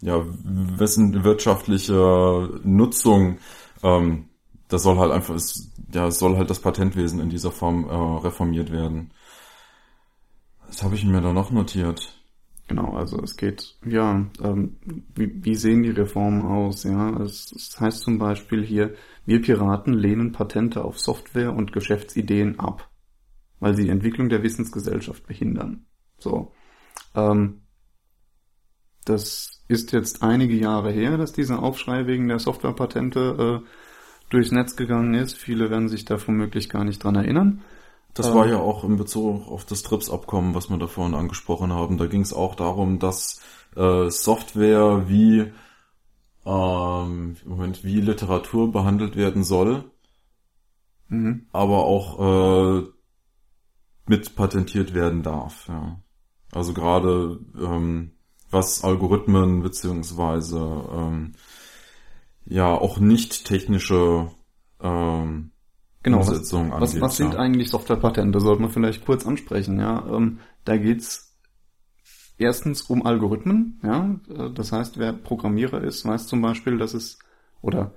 ja, 0.00 0.24
wessen 0.44 1.24
wirtschaftliche 1.24 2.60
Nutzung, 2.62 3.38
ähm, 3.82 4.28
das 4.68 4.82
soll 4.82 4.98
halt 4.98 5.12
einfach, 5.12 5.34
ist, 5.34 5.72
ja, 5.92 6.10
soll 6.10 6.36
halt 6.36 6.48
das 6.48 6.60
Patentwesen 6.60 7.20
in 7.20 7.28
dieser 7.28 7.50
Form 7.50 7.88
äh, 7.88 7.94
reformiert 8.24 8.70
werden. 8.70 9.12
Was 10.66 10.82
habe 10.82 10.94
ich 10.94 11.04
mir 11.04 11.20
da 11.20 11.32
noch 11.32 11.50
notiert? 11.50 12.16
Genau, 12.68 12.92
also 12.92 13.20
es 13.20 13.36
geht, 13.36 13.76
ja, 13.84 14.26
ähm, 14.40 14.76
wie, 15.16 15.44
wie 15.44 15.56
sehen 15.56 15.82
die 15.82 15.90
Reformen 15.90 16.42
aus? 16.42 16.84
Ja, 16.84 17.20
es, 17.20 17.50
es 17.50 17.80
heißt 17.80 18.02
zum 18.02 18.18
Beispiel 18.18 18.64
hier, 18.64 18.94
wir 19.26 19.42
Piraten 19.42 19.92
lehnen 19.92 20.30
Patente 20.30 20.84
auf 20.84 21.00
Software 21.00 21.52
und 21.52 21.72
Geschäftsideen 21.72 22.60
ab, 22.60 22.88
weil 23.58 23.74
sie 23.74 23.84
die 23.84 23.90
Entwicklung 23.90 24.28
der 24.28 24.44
Wissensgesellschaft 24.44 25.26
behindern. 25.26 25.86
So, 26.18 26.52
ähm, 27.16 27.62
das 29.04 29.62
ist 29.68 29.92
jetzt 29.92 30.22
einige 30.22 30.54
Jahre 30.54 30.90
her, 30.90 31.16
dass 31.16 31.32
dieser 31.32 31.62
Aufschrei 31.62 32.06
wegen 32.06 32.28
der 32.28 32.38
Softwarepatente 32.38 33.62
äh, 33.62 33.66
durchs 34.30 34.52
Netz 34.52 34.76
gegangen 34.76 35.14
ist. 35.14 35.36
Viele 35.36 35.70
werden 35.70 35.88
sich 35.88 36.04
da 36.04 36.16
womöglich 36.26 36.68
gar 36.68 36.84
nicht 36.84 37.02
dran 37.02 37.16
erinnern. 37.16 37.62
Das 38.14 38.28
ähm, 38.28 38.34
war 38.34 38.46
ja 38.46 38.58
auch 38.58 38.84
in 38.84 38.96
Bezug 38.96 39.48
auf 39.48 39.64
das 39.64 39.82
TRIPS-Abkommen, 39.82 40.54
was 40.54 40.70
wir 40.70 40.78
da 40.78 40.86
vorhin 40.86 41.14
angesprochen 41.14 41.72
haben. 41.72 41.98
Da 41.98 42.06
ging 42.06 42.22
es 42.22 42.32
auch 42.32 42.54
darum, 42.54 42.98
dass 42.98 43.40
äh, 43.76 44.10
Software 44.10 45.08
wie 45.08 45.52
ähm, 46.44 47.36
Moment, 47.44 47.84
wie 47.84 48.00
Literatur 48.00 48.72
behandelt 48.72 49.16
werden 49.16 49.44
soll, 49.44 49.90
mhm. 51.08 51.46
aber 51.52 51.84
auch 51.84 52.80
äh, 52.80 52.86
mit 54.06 54.34
patentiert 54.34 54.94
werden 54.94 55.22
darf. 55.22 55.68
Ja. 55.68 56.00
Also 56.52 56.72
gerade 56.74 57.38
ähm, 57.56 58.12
was 58.50 58.84
Algorithmen 58.84 59.62
beziehungsweise 59.62 60.58
ähm, 60.92 61.32
ja 62.44 62.74
auch 62.74 62.98
nicht 62.98 63.44
technische 63.44 64.30
ähm, 64.80 65.52
Genau, 66.02 66.20
was, 66.20 66.54
angeht, 66.54 66.80
was, 66.80 67.00
was 67.00 67.16
sind 67.18 67.34
ja. 67.34 67.40
eigentlich 67.40 67.68
Softwarepatente? 67.68 68.40
Sollte 68.40 68.62
man 68.62 68.70
vielleicht 68.70 69.04
kurz 69.04 69.26
ansprechen. 69.26 69.78
Ja, 69.78 70.06
ähm, 70.10 70.38
da 70.64 70.78
geht's 70.78 71.36
erstens 72.38 72.82
um 72.82 73.04
Algorithmen. 73.04 73.80
Ja, 73.82 74.18
äh, 74.34 74.50
das 74.50 74.72
heißt, 74.72 74.98
wer 74.98 75.12
Programmierer 75.12 75.82
ist, 75.82 76.06
weiß 76.06 76.26
zum 76.26 76.40
Beispiel, 76.40 76.78
dass 76.78 76.94
es 76.94 77.18
oder 77.60 77.92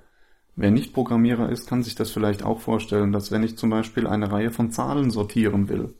wer 0.54 0.70
nicht 0.70 0.92
Programmierer 0.92 1.48
ist, 1.48 1.66
kann 1.66 1.82
sich 1.82 1.94
das 1.94 2.10
vielleicht 2.10 2.42
auch 2.42 2.60
vorstellen, 2.60 3.10
dass 3.10 3.32
wenn 3.32 3.42
ich 3.42 3.56
zum 3.56 3.70
Beispiel 3.70 4.06
eine 4.06 4.30
Reihe 4.30 4.50
von 4.50 4.70
Zahlen 4.70 5.10
sortieren 5.10 5.70
will, 5.70 5.94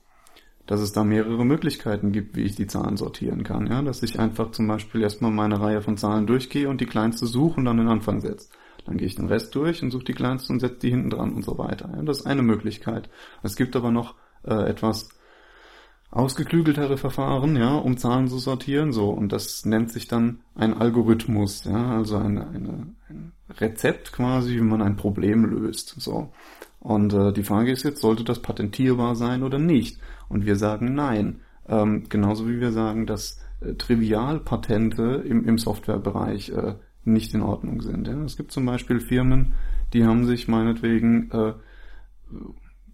dass 0.67 0.81
es 0.81 0.93
da 0.93 1.05
mehrere 1.05 1.45
Möglichkeiten 1.45 2.13
gibt, 2.13 2.37
wie 2.37 2.43
ich 2.43 2.57
die 2.57 2.67
Zahlen 2.67 2.97
sortieren 2.97 3.43
kann. 3.43 3.67
Ja, 3.67 3.83
dass 3.83 4.03
ich 4.03 4.19
einfach 4.19 4.51
zum 4.53 4.67
Beispiel 4.67 5.03
erstmal 5.03 5.31
meine 5.31 5.61
Reihe 5.61 5.83
von 5.83 5.97
Zahlen 5.97 6.27
durchgehe 6.27 6.69
und 6.69 6.81
die 6.81 6.87
kleinste 6.87 7.27
suche 7.27 7.59
und 7.59 7.67
dann 7.67 7.77
den 7.77 7.89
Anfang 7.89 8.21
setze. 8.21 8.49
Dann 8.87 8.97
gehe 8.97 9.07
ich 9.07 9.17
den 9.17 9.29
Rest 9.29 9.55
durch 9.55 9.83
und 9.83 9.91
suche 9.91 10.05
die 10.05 10.15
kleinste 10.15 10.53
und 10.53 10.61
setze 10.61 10.81
die 10.81 10.91
hinten 10.91 11.11
dran 11.11 11.33
und 11.33 11.45
so 11.45 11.59
weiter. 11.59 11.91
Ja, 11.95 12.03
das 12.03 12.21
ist 12.21 12.27
eine 12.27 12.43
Möglichkeit. 12.43 13.09
Es 13.43 13.57
gibt 13.57 13.77
aber 13.77 13.91
noch 13.91 14.15
äh, 14.45 14.69
etwas 14.69 15.09
ausgeklügeltere 16.11 16.97
Verfahren, 16.97 17.57
ja, 17.57 17.75
um 17.75 17.97
Zahlen 17.97 18.29
zu 18.29 18.39
sortieren, 18.39 18.93
so. 18.93 19.11
Und 19.11 19.33
das 19.33 19.65
nennt 19.65 19.91
sich 19.91 20.07
dann 20.07 20.41
ein 20.55 20.75
Algorithmus, 20.75 21.65
ja, 21.65 21.97
also 21.97 22.17
eine, 22.19 22.47
eine, 22.49 22.95
ein 23.09 23.33
Rezept 23.59 24.13
quasi, 24.13 24.55
wie 24.55 24.61
man 24.61 24.81
ein 24.81 24.97
Problem 24.97 25.45
löst, 25.45 25.97
so. 25.99 26.33
Und 26.85 27.15
äh, 27.15 27.33
die 27.33 27.45
Frage 27.45 27.73
ist 27.73 27.83
jetzt, 27.83 28.03
sollte 28.03 28.25
das 28.25 28.43
patentierbar 28.43 29.17
sein 29.17 29.43
oder 29.43 29.59
nicht? 29.59 29.99
Und 30.29 30.45
wir 30.45 30.57
sagen 30.57 30.95
nein. 30.95 31.41
Ähm, 31.67 32.05
genauso 32.11 32.47
wie 32.47 32.61
wir 32.61 32.73
sagen, 32.73 33.07
dass 33.07 33.41
äh, 33.63 33.73
Trivialpatente 33.73 35.25
im, 35.27 35.47
im 35.47 35.57
Softwarebereich 35.57 36.51
äh, 36.51 36.75
nicht 37.05 37.33
in 37.33 37.41
Ordnung 37.41 37.81
sind. 37.81 38.07
Ja. 38.07 38.23
Es 38.25 38.37
gibt 38.37 38.53
zum 38.53 38.67
Beispiel 38.67 39.01
Firmen, 39.01 39.55
die 39.95 40.05
haben 40.05 40.27
sich 40.27 40.47
meinetwegen, 40.47 41.31
äh, 41.31 41.55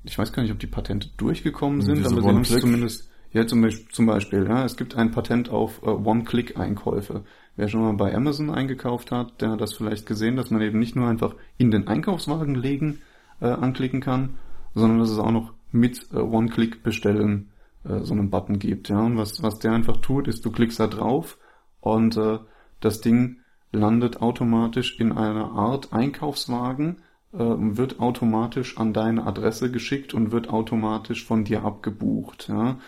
ich 0.04 0.16
weiß 0.16 0.32
gar 0.32 0.44
nicht, 0.44 0.52
ob 0.52 0.60
die 0.60 0.68
Patente 0.68 1.08
durchgekommen 1.16 1.80
sind, 1.82 2.06
aber 2.06 2.22
sie 2.22 2.28
haben 2.28 2.42
es 2.42 2.60
zumindest, 2.60 3.10
ja 3.32 3.44
zum 3.48 3.60
Beispiel, 3.60 3.88
zum 3.90 4.06
Beispiel, 4.06 4.46
ja, 4.46 4.64
es 4.64 4.76
gibt 4.76 4.94
ein 4.94 5.10
Patent 5.10 5.48
auf 5.48 5.82
äh, 5.82 5.86
One-Click-Einkäufe. 5.86 7.24
Wer 7.56 7.66
schon 7.66 7.80
mal 7.80 7.94
bei 7.94 8.14
Amazon 8.14 8.50
eingekauft 8.50 9.10
hat, 9.10 9.42
der 9.42 9.50
hat 9.50 9.60
das 9.60 9.72
vielleicht 9.72 10.06
gesehen, 10.06 10.36
dass 10.36 10.52
man 10.52 10.62
eben 10.62 10.78
nicht 10.78 10.94
nur 10.94 11.08
einfach 11.08 11.34
in 11.58 11.72
den 11.72 11.88
Einkaufswagen 11.88 12.54
legen 12.54 13.00
äh, 13.40 13.48
anklicken 13.48 14.00
kann, 14.00 14.36
sondern 14.74 14.98
dass 14.98 15.10
es 15.10 15.18
auch 15.18 15.30
noch 15.30 15.52
mit 15.72 16.08
äh, 16.12 16.18
One-Click 16.18 16.82
bestellen 16.82 17.50
äh, 17.84 18.00
so 18.00 18.14
einen 18.14 18.30
Button 18.30 18.58
gibt. 18.58 18.88
Ja, 18.88 19.00
und 19.00 19.16
was 19.16 19.42
was 19.42 19.58
der 19.58 19.72
einfach 19.72 19.98
tut, 19.98 20.28
ist, 20.28 20.44
du 20.44 20.50
klickst 20.50 20.80
da 20.80 20.86
drauf 20.86 21.38
und 21.80 22.16
äh, 22.16 22.38
das 22.80 23.00
Ding 23.00 23.38
landet 23.72 24.20
automatisch 24.20 24.98
in 24.98 25.12
einer 25.12 25.52
Art 25.52 25.92
Einkaufswagen, 25.92 27.02
äh, 27.32 27.38
wird 27.38 28.00
automatisch 28.00 28.78
an 28.78 28.92
deine 28.92 29.26
Adresse 29.26 29.70
geschickt 29.70 30.14
und 30.14 30.32
wird 30.32 30.48
automatisch 30.48 31.24
von 31.24 31.44
dir 31.44 31.64
abgebucht. 31.64 32.48
Ja? 32.48 32.78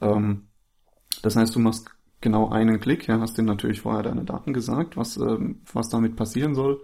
Ähm, 0.00 0.48
das 1.22 1.36
heißt, 1.36 1.54
du 1.54 1.60
machst 1.60 1.90
genau 2.20 2.48
einen 2.48 2.80
Klick, 2.80 3.06
ja, 3.06 3.20
hast 3.20 3.38
dir 3.38 3.42
natürlich 3.42 3.82
vorher 3.82 4.02
deine 4.02 4.24
Daten 4.24 4.52
gesagt, 4.52 4.96
was, 4.96 5.16
ähm, 5.16 5.60
was 5.72 5.88
damit 5.88 6.16
passieren 6.16 6.54
soll. 6.54 6.80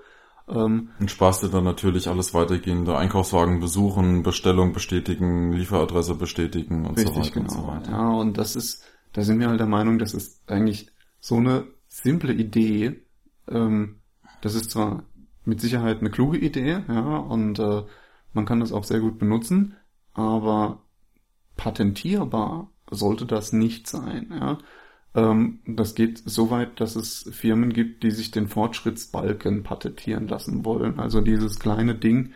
Ähm, 0.48 0.90
und 0.98 1.10
sparst 1.10 1.42
dir 1.42 1.48
dann 1.48 1.64
natürlich 1.64 2.08
alles 2.08 2.34
weitergehende 2.34 2.96
Einkaufswagen 2.96 3.60
besuchen, 3.60 4.22
Bestellung 4.22 4.72
bestätigen, 4.72 5.52
Lieferadresse 5.52 6.14
bestätigen 6.14 6.86
und 6.86 6.98
richtig, 6.98 7.14
so 7.14 7.20
weiter. 7.20 7.30
Genau. 7.32 7.44
Und 7.44 7.50
so 7.50 7.66
weiter. 7.66 7.90
Ja, 7.90 8.10
und 8.10 8.38
das 8.38 8.56
ist, 8.56 8.82
da 9.12 9.22
sind 9.22 9.40
wir 9.40 9.48
halt 9.48 9.60
der 9.60 9.66
Meinung, 9.66 9.98
das 9.98 10.14
ist 10.14 10.50
eigentlich 10.50 10.90
so 11.20 11.36
eine 11.36 11.66
simple 11.88 12.32
Idee, 12.32 13.02
ähm, 13.48 13.96
das 14.40 14.54
ist 14.54 14.70
zwar 14.70 15.04
mit 15.44 15.60
Sicherheit 15.60 16.00
eine 16.00 16.10
kluge 16.10 16.38
Idee, 16.38 16.84
ja, 16.88 17.16
und 17.18 17.58
äh, 17.58 17.82
man 18.32 18.44
kann 18.44 18.60
das 18.60 18.72
auch 18.72 18.84
sehr 18.84 19.00
gut 19.00 19.18
benutzen, 19.18 19.76
aber 20.14 20.82
patentierbar 21.56 22.70
sollte 22.90 23.26
das 23.26 23.52
nicht 23.52 23.86
sein, 23.86 24.28
ja. 24.30 24.58
Ähm, 25.14 25.60
das 25.66 25.94
geht 25.94 26.22
so 26.24 26.50
weit, 26.50 26.80
dass 26.80 26.96
es 26.96 27.28
Firmen 27.32 27.72
gibt, 27.72 28.02
die 28.02 28.10
sich 28.10 28.30
den 28.30 28.48
Fortschrittsbalken 28.48 29.62
patentieren 29.62 30.28
lassen 30.28 30.64
wollen. 30.64 31.00
Also 31.00 31.20
dieses 31.20 31.58
kleine 31.58 31.94
Ding, 31.94 32.32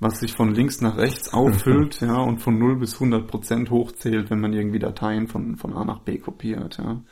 was 0.00 0.20
sich 0.20 0.34
von 0.34 0.54
links 0.54 0.80
nach 0.80 0.96
rechts 0.96 1.32
auffüllt, 1.32 2.00
ja, 2.02 2.18
und 2.18 2.38
von 2.38 2.58
0 2.58 2.76
bis 2.76 2.94
100 2.94 3.26
Prozent 3.26 3.70
hochzählt, 3.70 4.30
wenn 4.30 4.40
man 4.40 4.52
irgendwie 4.52 4.78
Dateien 4.78 5.28
von, 5.28 5.56
von 5.56 5.72
A 5.72 5.84
nach 5.84 6.00
B 6.00 6.18
kopiert, 6.18 6.78
ja. 6.78 7.02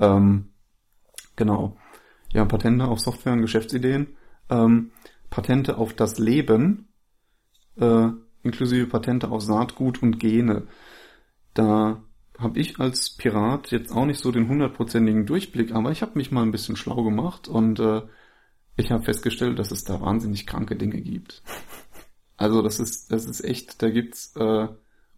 Ähm, 0.00 0.50
genau 1.36 1.76
ja, 2.34 2.44
Patente 2.44 2.84
auf 2.86 3.00
Software 3.00 3.32
und 3.32 3.40
Geschäftsideen, 3.40 4.08
ähm, 4.50 4.90
Patente 5.30 5.78
auf 5.78 5.94
das 5.94 6.18
Leben, 6.18 6.88
äh, 7.80 8.08
inklusive 8.42 8.86
Patente 8.86 9.30
auf 9.30 9.40
Saatgut 9.40 10.02
und 10.02 10.18
Gene. 10.18 10.66
Da 11.54 12.02
habe 12.38 12.58
ich 12.58 12.80
als 12.80 13.10
Pirat 13.10 13.70
jetzt 13.70 13.92
auch 13.92 14.06
nicht 14.06 14.20
so 14.20 14.32
den 14.32 14.48
hundertprozentigen 14.48 15.26
Durchblick, 15.26 15.72
aber 15.72 15.90
ich 15.92 16.02
habe 16.02 16.12
mich 16.16 16.32
mal 16.32 16.42
ein 16.42 16.50
bisschen 16.50 16.76
schlau 16.76 17.02
gemacht 17.02 17.48
und 17.48 17.78
äh, 17.78 18.02
ich 18.76 18.90
habe 18.90 19.04
festgestellt, 19.04 19.58
dass 19.58 19.70
es 19.70 19.84
da 19.84 20.00
wahnsinnig 20.00 20.46
kranke 20.46 20.76
Dinge 20.76 21.00
gibt. 21.00 21.42
Also 22.36 22.62
das 22.62 22.80
ist, 22.80 23.12
das 23.12 23.26
ist 23.26 23.44
echt, 23.44 23.80
da 23.82 23.90
gibt's 23.90 24.34
äh, 24.36 24.68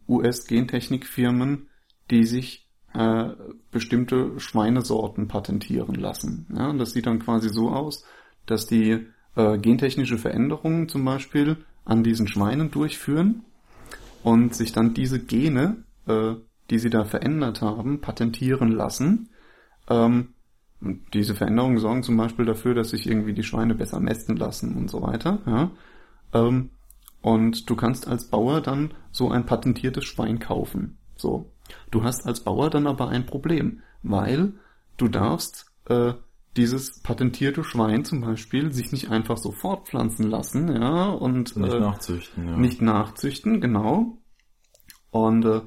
US-Gentechnikfirmen, 0.09 1.69
die 2.11 2.25
sich 2.25 2.69
äh, 2.93 3.31
bestimmte 3.71 4.39
Schweinesorten 4.39 5.29
patentieren 5.29 5.95
lassen. 5.95 6.47
Ja, 6.55 6.69
und 6.69 6.79
das 6.79 6.93
sieht 6.93 7.07
dann 7.07 7.19
quasi 7.19 7.49
so 7.49 7.71
aus, 7.71 8.05
dass 8.45 8.67
die 8.67 9.07
äh, 9.35 9.59
gentechnische 9.59 10.19
Veränderungen 10.19 10.89
zum 10.89 11.05
Beispiel 11.05 11.59
an 11.85 12.03
diesen 12.03 12.29
Schweinen 12.29 12.71
durchführen 12.71 13.45
und 14.23 14.55
sich 14.55 14.73
dann 14.73 14.95
diese 14.95 15.21
Gene, 15.21 15.85
äh, 16.07 16.35
die 16.71 16.79
sie 16.79 16.91
da 16.91 17.05
verändert 17.05 17.63
haben, 17.63 18.01
patentieren 18.01 18.73
lassen. 18.73 19.31
Ähm, 19.89 20.35
diese 21.15 21.35
Veränderungen 21.35 21.79
sorgen 21.79 22.03
zum 22.03 22.17
Beispiel 22.17 22.45
dafür, 22.45 22.75
dass 22.75 22.91
sich 22.91 23.07
irgendwie 23.07 23.33
die 23.33 23.43
Schweine 23.43 23.75
besser 23.75 24.01
mästen 24.01 24.37
lassen 24.37 24.77
und 24.77 24.91
so 24.91 25.03
weiter. 25.03 25.39
Ja? 25.47 25.71
Ähm, 26.35 26.71
und 27.23 27.69
du 27.69 27.77
kannst 27.77 28.07
als 28.07 28.27
Bauer 28.29 28.61
dann 28.61 28.95
so 29.11 29.31
ein 29.31 29.47
patentiertes 29.47 30.05
Schwein 30.05 30.39
kaufen. 30.39 30.99
So. 31.17 31.51
Du 31.91 32.05
hast 32.05 32.27
als 32.27 32.41
Bauer 32.41 32.71
dann 32.71 32.87
aber 32.87 33.09
ein 33.09 33.27
Problem, 33.27 33.83
weil 34.03 34.53
du 34.97 35.09
darfst 35.09 35.73
äh, 35.87 36.13
dieses 36.57 37.03
patentierte 37.03 37.65
Schwein 37.65 38.05
zum 38.05 38.21
Beispiel 38.21 38.73
sich 38.73 38.93
nicht 38.93 39.11
einfach 39.11 39.37
so 39.37 39.53
fortpflanzen 39.53 40.31
lassen, 40.31 40.73
ja, 40.73 41.11
und 41.11 41.57
nicht 41.57 41.73
äh, 41.73 41.81
nachzüchten, 41.81 42.49
ja. 42.49 42.57
Nicht 42.57 42.81
nachzüchten, 42.81 43.61
genau. 43.61 44.19
Und 45.11 45.45
äh, 45.45 45.63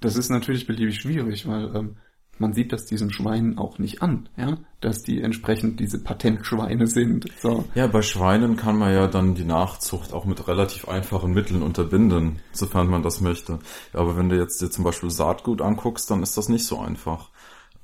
das 0.00 0.16
ist 0.16 0.30
natürlich 0.30 0.66
beliebig 0.66 1.00
schwierig, 1.00 1.46
weil 1.46 1.74
ähm, 1.74 1.96
man 2.38 2.52
sieht 2.52 2.72
das 2.72 2.84
diesen 2.84 3.10
Schweinen 3.10 3.58
auch 3.58 3.78
nicht 3.78 4.02
an, 4.02 4.28
ja, 4.36 4.58
dass 4.80 5.02
die 5.02 5.22
entsprechend 5.22 5.80
diese 5.80 6.02
Patentschweine 6.02 6.86
sind. 6.86 7.26
So. 7.40 7.64
Ja, 7.74 7.86
bei 7.86 8.02
Schweinen 8.02 8.56
kann 8.56 8.76
man 8.76 8.92
ja 8.92 9.06
dann 9.06 9.34
die 9.34 9.44
Nachzucht 9.44 10.12
auch 10.12 10.26
mit 10.26 10.46
relativ 10.46 10.88
einfachen 10.88 11.32
Mitteln 11.32 11.62
unterbinden, 11.62 12.40
sofern 12.52 12.88
man 12.88 13.02
das 13.02 13.20
möchte. 13.20 13.58
Aber 13.92 14.16
wenn 14.16 14.28
du 14.28 14.36
jetzt 14.36 14.60
dir 14.60 14.70
zum 14.70 14.84
Beispiel 14.84 15.10
Saatgut 15.10 15.62
anguckst, 15.62 16.10
dann 16.10 16.22
ist 16.22 16.36
das 16.36 16.48
nicht 16.48 16.66
so 16.66 16.78
einfach. 16.78 17.30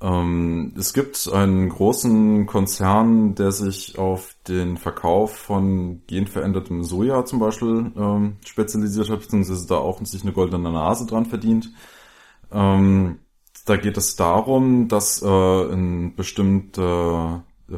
Ähm, 0.01 0.73
es 0.77 0.93
gibt 0.93 1.31
einen 1.31 1.69
großen 1.69 2.45
Konzern, 2.45 3.35
der 3.35 3.51
sich 3.51 3.97
auf 3.97 4.35
den 4.47 4.77
Verkauf 4.77 5.35
von 5.35 6.01
genverändertem 6.07 6.83
Soja 6.83 7.25
zum 7.25 7.39
Beispiel 7.39 7.91
ähm, 7.95 8.37
spezialisiert 8.45 9.09
hat, 9.09 9.21
beziehungsweise 9.21 9.65
da 9.65 9.77
auch 9.77 10.03
sich 10.05 10.23
eine 10.23 10.33
goldene 10.33 10.71
Nase 10.71 11.05
dran 11.05 11.25
verdient. 11.25 11.71
Ähm, 12.53 13.19
da 13.65 13.77
geht 13.77 13.97
es 13.97 14.15
darum, 14.15 14.87
dass 14.87 15.21
äh, 15.21 15.25
ein 15.27 16.15
bestimmter 16.15 17.43
äh, 17.69 17.75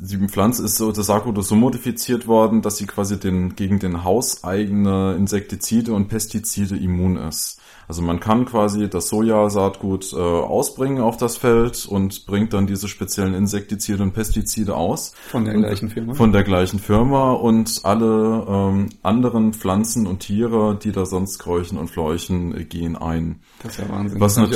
die 0.00 0.28
Pflanze 0.28 0.64
ist 0.64 0.76
so, 0.76 0.92
das 0.92 1.08
ist 1.08 1.48
so 1.48 1.54
modifiziert 1.54 2.26
worden, 2.26 2.62
dass 2.62 2.76
sie 2.76 2.86
quasi 2.86 3.18
den, 3.18 3.56
gegen 3.56 3.78
den 3.78 4.04
hauseigene 4.04 5.14
Insektizide 5.16 5.92
und 5.92 6.08
Pestizide 6.08 6.76
immun 6.76 7.16
ist. 7.16 7.60
Also 7.88 8.02
man 8.02 8.20
kann 8.20 8.44
quasi 8.44 8.90
das 8.90 9.08
Sojasaatgut 9.08 10.12
äh, 10.12 10.16
ausbringen 10.16 11.00
auf 11.00 11.16
das 11.16 11.38
Feld 11.38 11.86
und 11.86 12.26
bringt 12.26 12.52
dann 12.52 12.66
diese 12.66 12.86
speziellen 12.86 13.32
Insektizide 13.32 14.02
und 14.02 14.12
Pestizide 14.12 14.76
aus. 14.76 15.14
Von 15.28 15.46
der 15.46 15.54
gleichen 15.54 15.88
Firma? 15.88 16.12
Von 16.12 16.32
der 16.32 16.44
gleichen 16.44 16.80
Firma 16.80 17.32
und 17.32 17.80
alle 17.84 18.44
ähm, 18.46 18.90
anderen 19.02 19.54
Pflanzen 19.54 20.06
und 20.06 20.20
Tiere, 20.20 20.78
die 20.78 20.92
da 20.92 21.06
sonst 21.06 21.38
kräuchen 21.38 21.78
und 21.78 21.88
fleuchen, 21.88 22.54
äh, 22.54 22.64
gehen 22.64 22.94
ein. 22.94 23.40
Das 23.62 23.72
ist 23.72 23.78
ja 23.78 23.88
Wahnsinn. 23.88 24.20
Was, 24.20 24.36
nat 24.36 24.50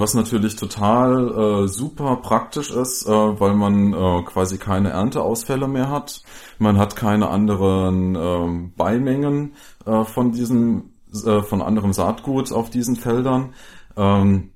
was 0.00 0.14
natürlich 0.14 0.56
total 0.56 1.64
äh, 1.64 1.68
super 1.68 2.16
praktisch 2.16 2.72
ist, 2.72 3.06
äh, 3.06 3.10
weil 3.10 3.54
man 3.54 3.92
äh, 3.92 4.22
quasi 4.24 4.58
keine 4.58 4.73
Ernteausfälle 4.82 5.68
mehr 5.68 5.90
hat. 5.90 6.22
Man 6.58 6.78
hat 6.78 6.96
keine 6.96 7.28
anderen 7.28 8.14
äh, 8.14 8.70
Beimengen 8.76 9.54
äh, 9.86 10.04
von 10.04 10.32
diesem 10.32 10.94
äh, 11.24 11.42
von 11.42 11.62
anderem 11.62 11.92
Saatgut 11.92 12.52
auf 12.52 12.70
diesen 12.70 12.96
Feldern. 12.96 13.54
Ähm, 13.96 14.50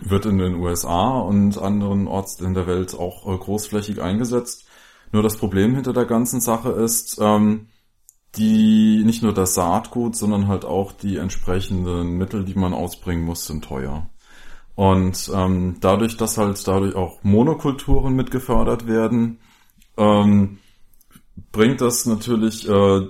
wird 0.00 0.26
in 0.26 0.38
den 0.38 0.54
USA 0.54 1.18
und 1.18 1.58
anderen 1.58 2.06
Orts 2.06 2.40
in 2.40 2.54
der 2.54 2.66
Welt 2.68 2.94
auch 2.94 3.26
äh, 3.26 3.36
großflächig 3.36 4.00
eingesetzt. 4.00 4.66
Nur 5.10 5.22
das 5.22 5.36
Problem 5.36 5.74
hinter 5.74 5.92
der 5.92 6.04
ganzen 6.04 6.40
Sache 6.40 6.70
ist, 6.70 7.18
ähm, 7.20 7.68
die 8.36 9.02
nicht 9.04 9.22
nur 9.22 9.32
das 9.32 9.54
Saatgut, 9.54 10.14
sondern 10.14 10.46
halt 10.48 10.64
auch 10.64 10.92
die 10.92 11.16
entsprechenden 11.16 12.16
Mittel, 12.18 12.44
die 12.44 12.54
man 12.54 12.74
ausbringen 12.74 13.24
muss, 13.24 13.46
sind 13.46 13.64
teuer. 13.64 14.08
Und 14.74 15.30
ähm, 15.34 15.78
dadurch, 15.80 16.16
dass 16.16 16.38
halt 16.38 16.66
dadurch 16.68 16.94
auch 16.94 17.24
Monokulturen 17.24 18.14
mit 18.14 18.30
gefördert 18.30 18.86
werden, 18.86 19.40
ähm, 19.98 20.58
bringt 21.52 21.80
das 21.80 22.06
natürlich 22.06 22.68
äh, 22.68 23.00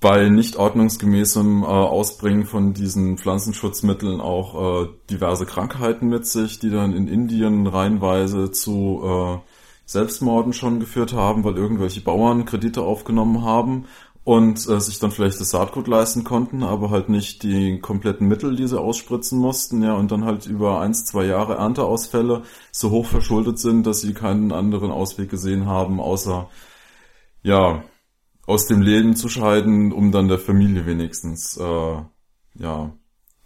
bei 0.00 0.28
nicht 0.28 0.56
ordnungsgemäßem 0.56 1.62
äh, 1.62 1.66
Ausbringen 1.66 2.46
von 2.46 2.72
diesen 2.72 3.18
Pflanzenschutzmitteln 3.18 4.20
auch 4.20 4.84
äh, 4.84 4.88
diverse 5.10 5.44
Krankheiten 5.44 6.08
mit 6.08 6.24
sich, 6.26 6.60
die 6.60 6.70
dann 6.70 6.94
in 6.94 7.08
Indien 7.08 7.66
reihenweise 7.66 8.52
zu 8.52 9.02
äh, 9.04 9.38
Selbstmorden 9.86 10.52
schon 10.52 10.80
geführt 10.80 11.14
haben, 11.14 11.44
weil 11.44 11.56
irgendwelche 11.56 12.02
Bauern 12.02 12.44
Kredite 12.44 12.82
aufgenommen 12.82 13.42
haben 13.42 13.86
und 14.28 14.68
äh, 14.68 14.78
sich 14.78 14.98
dann 14.98 15.10
vielleicht 15.10 15.40
das 15.40 15.52
Saatgut 15.52 15.88
leisten 15.88 16.22
konnten, 16.22 16.62
aber 16.62 16.90
halt 16.90 17.08
nicht 17.08 17.42
die 17.44 17.80
kompletten 17.80 18.28
Mittel, 18.28 18.56
die 18.56 18.68
sie 18.68 18.78
ausspritzen 18.78 19.38
mussten, 19.38 19.82
ja, 19.82 19.94
und 19.94 20.10
dann 20.12 20.26
halt 20.26 20.44
über 20.44 20.82
eins, 20.82 21.06
zwei 21.06 21.24
Jahre 21.24 21.54
Ernteausfälle 21.54 22.42
so 22.70 22.90
hoch 22.90 23.06
verschuldet 23.06 23.58
sind, 23.58 23.86
dass 23.86 24.02
sie 24.02 24.12
keinen 24.12 24.52
anderen 24.52 24.90
Ausweg 24.90 25.30
gesehen 25.30 25.64
haben, 25.64 25.98
außer 25.98 26.50
ja, 27.42 27.82
aus 28.46 28.66
dem 28.66 28.82
Leben 28.82 29.16
zu 29.16 29.30
scheiden, 29.30 29.92
um 29.92 30.12
dann 30.12 30.28
der 30.28 30.38
Familie 30.38 30.84
wenigstens 30.84 31.56
äh, 31.56 31.96
ja 32.58 32.92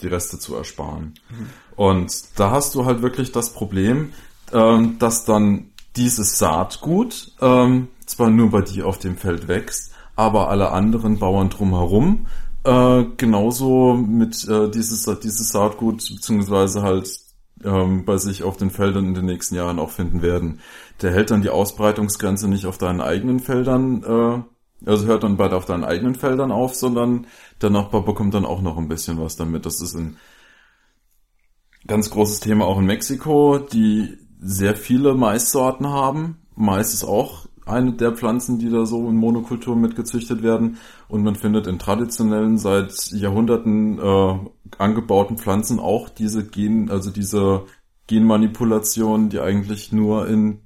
die 0.00 0.08
Reste 0.08 0.40
zu 0.40 0.56
ersparen. 0.56 1.14
Mhm. 1.30 1.46
Und 1.76 2.24
da 2.34 2.50
hast 2.50 2.74
du 2.74 2.86
halt 2.86 3.02
wirklich 3.02 3.30
das 3.30 3.52
Problem, 3.52 4.14
ähm, 4.52 4.98
dass 4.98 5.24
dann 5.24 5.70
dieses 5.94 6.38
Saatgut 6.38 7.36
ähm, 7.40 7.86
zwar 8.04 8.30
nur 8.30 8.50
bei 8.50 8.62
dir 8.62 8.88
auf 8.88 8.98
dem 8.98 9.16
Feld 9.16 9.46
wächst, 9.46 9.91
aber 10.16 10.48
alle 10.48 10.72
anderen 10.72 11.18
Bauern 11.18 11.50
drumherum 11.50 12.26
äh, 12.64 13.04
genauso 13.16 13.94
mit 13.94 14.46
äh, 14.48 14.70
dieses 14.70 15.04
dieses 15.20 15.48
Saatgut 15.50 16.04
beziehungsweise 16.14 16.82
halt 16.82 17.10
ähm, 17.64 18.04
bei 18.04 18.16
sich 18.18 18.42
auf 18.42 18.56
den 18.56 18.70
Feldern 18.70 19.06
in 19.06 19.14
den 19.14 19.26
nächsten 19.26 19.54
Jahren 19.54 19.78
auch 19.78 19.90
finden 19.90 20.22
werden. 20.22 20.60
Der 21.00 21.12
hält 21.12 21.30
dann 21.30 21.42
die 21.42 21.50
Ausbreitungsgrenze 21.50 22.48
nicht 22.48 22.66
auf 22.66 22.78
deinen 22.78 23.00
eigenen 23.00 23.40
Feldern 23.40 24.02
äh, 24.02 24.42
also 24.86 25.06
hört 25.06 25.22
dann 25.22 25.36
bald 25.36 25.52
auf 25.52 25.64
deinen 25.64 25.84
eigenen 25.84 26.14
Feldern 26.14 26.50
auf, 26.50 26.74
sondern 26.74 27.26
der 27.60 27.70
Nachbar 27.70 28.04
bekommt 28.04 28.34
dann 28.34 28.44
auch 28.44 28.62
noch 28.62 28.78
ein 28.78 28.88
bisschen 28.88 29.20
was 29.20 29.36
damit. 29.36 29.66
Das 29.66 29.80
ist 29.80 29.94
ein 29.94 30.16
ganz 31.86 32.10
großes 32.10 32.40
Thema 32.40 32.66
auch 32.66 32.78
in 32.78 32.86
Mexiko, 32.86 33.58
die 33.58 34.18
sehr 34.40 34.76
viele 34.76 35.14
Maissorten 35.14 35.88
haben. 35.88 36.38
Mais 36.54 36.92
ist 36.92 37.04
auch 37.04 37.41
eine 37.66 37.92
der 37.92 38.12
Pflanzen, 38.12 38.58
die 38.58 38.70
da 38.70 38.86
so 38.86 39.08
in 39.08 39.16
Monokultur 39.16 39.76
mitgezüchtet 39.76 40.42
werden. 40.42 40.78
Und 41.08 41.22
man 41.22 41.36
findet 41.36 41.66
in 41.66 41.78
traditionellen, 41.78 42.58
seit 42.58 43.10
Jahrhunderten 43.12 43.98
äh, 43.98 44.38
angebauten 44.78 45.38
Pflanzen 45.38 45.78
auch 45.78 46.08
diese 46.08 46.46
Gen, 46.46 46.90
also 46.90 47.10
diese 47.10 47.64
Genmanipulation, 48.06 49.28
die 49.28 49.40
eigentlich 49.40 49.92
nur 49.92 50.28
in, 50.28 50.60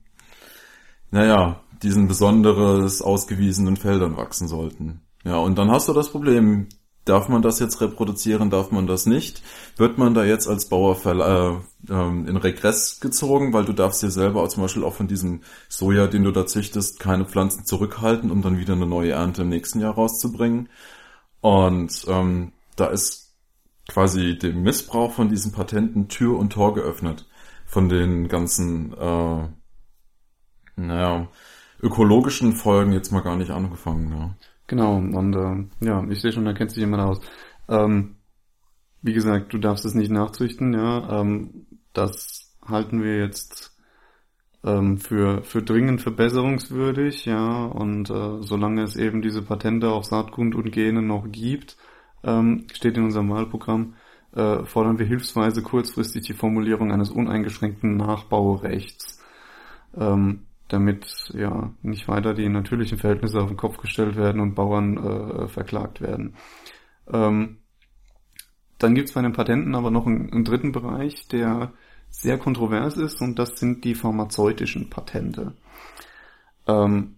naja, 1.10 1.60
diesen 1.82 2.08
besonderes 2.08 3.02
ausgewiesenen 3.02 3.76
Feldern 3.76 4.16
wachsen 4.16 4.48
sollten. 4.48 5.02
Ja, 5.24 5.36
und 5.36 5.58
dann 5.58 5.70
hast 5.70 5.88
du 5.88 5.92
das 5.92 6.10
Problem, 6.10 6.68
darf 7.06 7.28
man 7.28 7.40
das 7.40 7.60
jetzt 7.60 7.80
reproduzieren, 7.80 8.50
darf 8.50 8.70
man 8.70 8.86
das 8.86 9.06
nicht? 9.06 9.42
Wird 9.76 9.96
man 9.96 10.12
da 10.12 10.24
jetzt 10.24 10.46
als 10.48 10.68
Bauer 10.68 10.98
äh, 11.06 11.92
äh, 11.92 12.08
in 12.08 12.36
Regress 12.36 13.00
gezogen, 13.00 13.52
weil 13.52 13.64
du 13.64 13.72
darfst 13.72 14.02
dir 14.02 14.10
selber 14.10 14.46
zum 14.48 14.64
Beispiel 14.64 14.84
auch 14.84 14.94
von 14.94 15.06
diesem 15.08 15.40
Soja, 15.68 16.08
den 16.08 16.24
du 16.24 16.32
da 16.32 16.46
züchtest, 16.46 17.00
keine 17.00 17.24
Pflanzen 17.24 17.64
zurückhalten, 17.64 18.30
um 18.30 18.42
dann 18.42 18.58
wieder 18.58 18.74
eine 18.74 18.86
neue 18.86 19.12
Ernte 19.12 19.42
im 19.42 19.48
nächsten 19.48 19.80
Jahr 19.80 19.94
rauszubringen. 19.94 20.68
Und 21.40 22.04
ähm, 22.08 22.52
da 22.74 22.86
ist 22.88 23.34
quasi 23.88 24.36
dem 24.36 24.62
Missbrauch 24.62 25.12
von 25.12 25.28
diesen 25.28 25.52
Patenten 25.52 26.08
Tür 26.08 26.36
und 26.38 26.52
Tor 26.52 26.74
geöffnet. 26.74 27.26
Von 27.66 27.88
den 27.88 28.28
ganzen, 28.28 28.92
äh, 28.94 29.48
naja, 30.76 31.28
ökologischen 31.80 32.52
Folgen 32.52 32.92
jetzt 32.92 33.12
mal 33.12 33.20
gar 33.20 33.36
nicht 33.36 33.50
angefangen. 33.50 34.12
Ja. 34.12 34.34
Genau, 34.66 34.96
und 34.96 35.34
äh, 35.34 35.84
ja, 35.86 36.04
ich 36.08 36.20
sehe 36.20 36.32
schon, 36.32 36.44
da 36.44 36.52
kennt 36.52 36.70
sich 36.70 36.80
jemand 36.80 37.02
aus. 37.02 37.20
Ähm, 37.68 38.16
wie 39.02 39.12
gesagt, 39.12 39.52
du 39.52 39.58
darfst 39.58 39.84
es 39.84 39.94
nicht 39.94 40.10
nachzüchten, 40.10 40.74
ja. 40.74 41.20
Ähm, 41.20 41.66
das 41.92 42.56
halten 42.66 43.02
wir 43.02 43.18
jetzt 43.18 43.76
ähm, 44.64 44.98
für, 44.98 45.42
für 45.44 45.62
dringend 45.62 46.00
verbesserungswürdig, 46.02 47.26
ja. 47.26 47.66
Und 47.66 48.10
äh, 48.10 48.42
solange 48.42 48.82
es 48.82 48.96
eben 48.96 49.22
diese 49.22 49.42
Patente 49.42 49.90
auf 49.90 50.04
Saatgut 50.04 50.54
und 50.56 50.72
Gene 50.72 51.02
noch 51.02 51.30
gibt, 51.30 51.76
ähm, 52.24 52.66
steht 52.72 52.96
in 52.96 53.04
unserem 53.04 53.30
Wahlprogramm, 53.30 53.94
äh, 54.34 54.64
fordern 54.64 54.98
wir 54.98 55.06
hilfsweise 55.06 55.62
kurzfristig 55.62 56.24
die 56.24 56.34
Formulierung 56.34 56.92
eines 56.92 57.10
uneingeschränkten 57.10 57.96
Nachbaurechts. 57.96 59.22
Ähm, 59.96 60.45
damit 60.68 61.30
ja 61.32 61.72
nicht 61.82 62.08
weiter 62.08 62.34
die 62.34 62.48
natürlichen 62.48 62.98
Verhältnisse 62.98 63.40
auf 63.40 63.48
den 63.48 63.56
Kopf 63.56 63.78
gestellt 63.78 64.16
werden 64.16 64.40
und 64.40 64.54
Bauern 64.54 64.96
äh, 64.96 65.48
verklagt 65.48 66.00
werden. 66.00 66.34
Ähm, 67.12 67.58
dann 68.78 68.94
gibt 68.94 69.08
es 69.08 69.14
bei 69.14 69.22
den 69.22 69.32
Patenten 69.32 69.74
aber 69.74 69.90
noch 69.90 70.06
einen, 70.06 70.32
einen, 70.32 70.44
dritten 70.44 70.72
Bereich, 70.72 71.28
der 71.28 71.72
sehr 72.10 72.38
kontrovers 72.38 72.96
ist 72.96 73.20
und 73.22 73.38
das 73.38 73.58
sind 73.58 73.84
die 73.84 73.94
pharmazeutischen 73.94 74.90
Patente. 74.90 75.54
Ähm, 76.66 77.16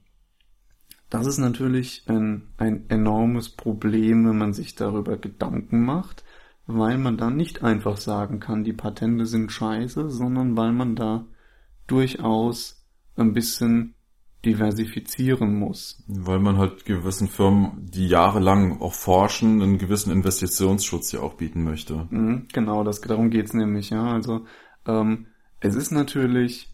das 1.11 1.27
ist 1.27 1.39
natürlich 1.39 2.05
ein, 2.07 2.49
ein 2.59 2.89
enormes 2.91 3.49
Problem, 3.49 4.29
wenn 4.29 4.37
man 4.37 4.53
sich 4.53 4.75
darüber 4.75 5.17
Gedanken 5.17 5.85
macht, 5.85 6.23
weil 6.67 6.99
man 6.99 7.17
dann 7.17 7.37
nicht 7.37 7.65
einfach 7.65 7.97
sagen 7.97 8.41
kann, 8.41 8.63
die 8.63 8.75
Patente 8.75 9.25
sind 9.25 9.51
scheiße, 9.51 10.11
sondern 10.11 10.57
weil 10.57 10.73
man 10.73 10.97
da 10.97 11.25
durchaus 11.87 12.78
ein 13.19 13.33
bisschen 13.33 13.95
diversifizieren 14.45 15.59
muss. 15.59 16.03
Weil 16.07 16.39
man 16.39 16.59
halt 16.59 16.85
gewissen 16.85 17.29
Firmen, 17.29 17.87
die 17.91 18.07
jahrelang 18.07 18.81
auch 18.81 18.95
forschen, 18.95 19.61
einen 19.61 19.79
gewissen 19.79 20.13
Investitionsschutz 20.13 21.13
ja 21.13 21.21
auch 21.21 21.35
bieten 21.35 21.65
möchte. 21.65 22.07
Mhm, 22.11 22.47
genau, 22.53 22.85
das, 22.85 23.01
darum 23.01 23.31
geht's 23.31 23.53
nämlich, 23.53 23.91
ja. 23.91 24.05
Also 24.05 24.47
ähm, 24.87 25.27
es 25.61 25.75
ist 25.75 25.91
natürlich 25.91 26.73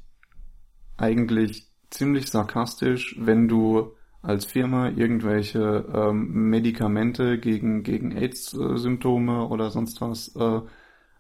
eigentlich 0.97 1.71
ziemlich 1.91 2.31
sarkastisch, 2.31 3.17
wenn 3.19 3.49
du 3.49 3.93
als 4.21 4.45
Firma 4.45 4.89
irgendwelche 4.89 5.87
ähm, 5.93 6.49
Medikamente 6.51 7.39
gegen, 7.39 7.83
gegen 7.83 8.13
AIDS-Symptome 8.13 9.49
oder 9.49 9.71
sonst 9.71 10.01
was 10.01 10.35
äh, 10.37 10.61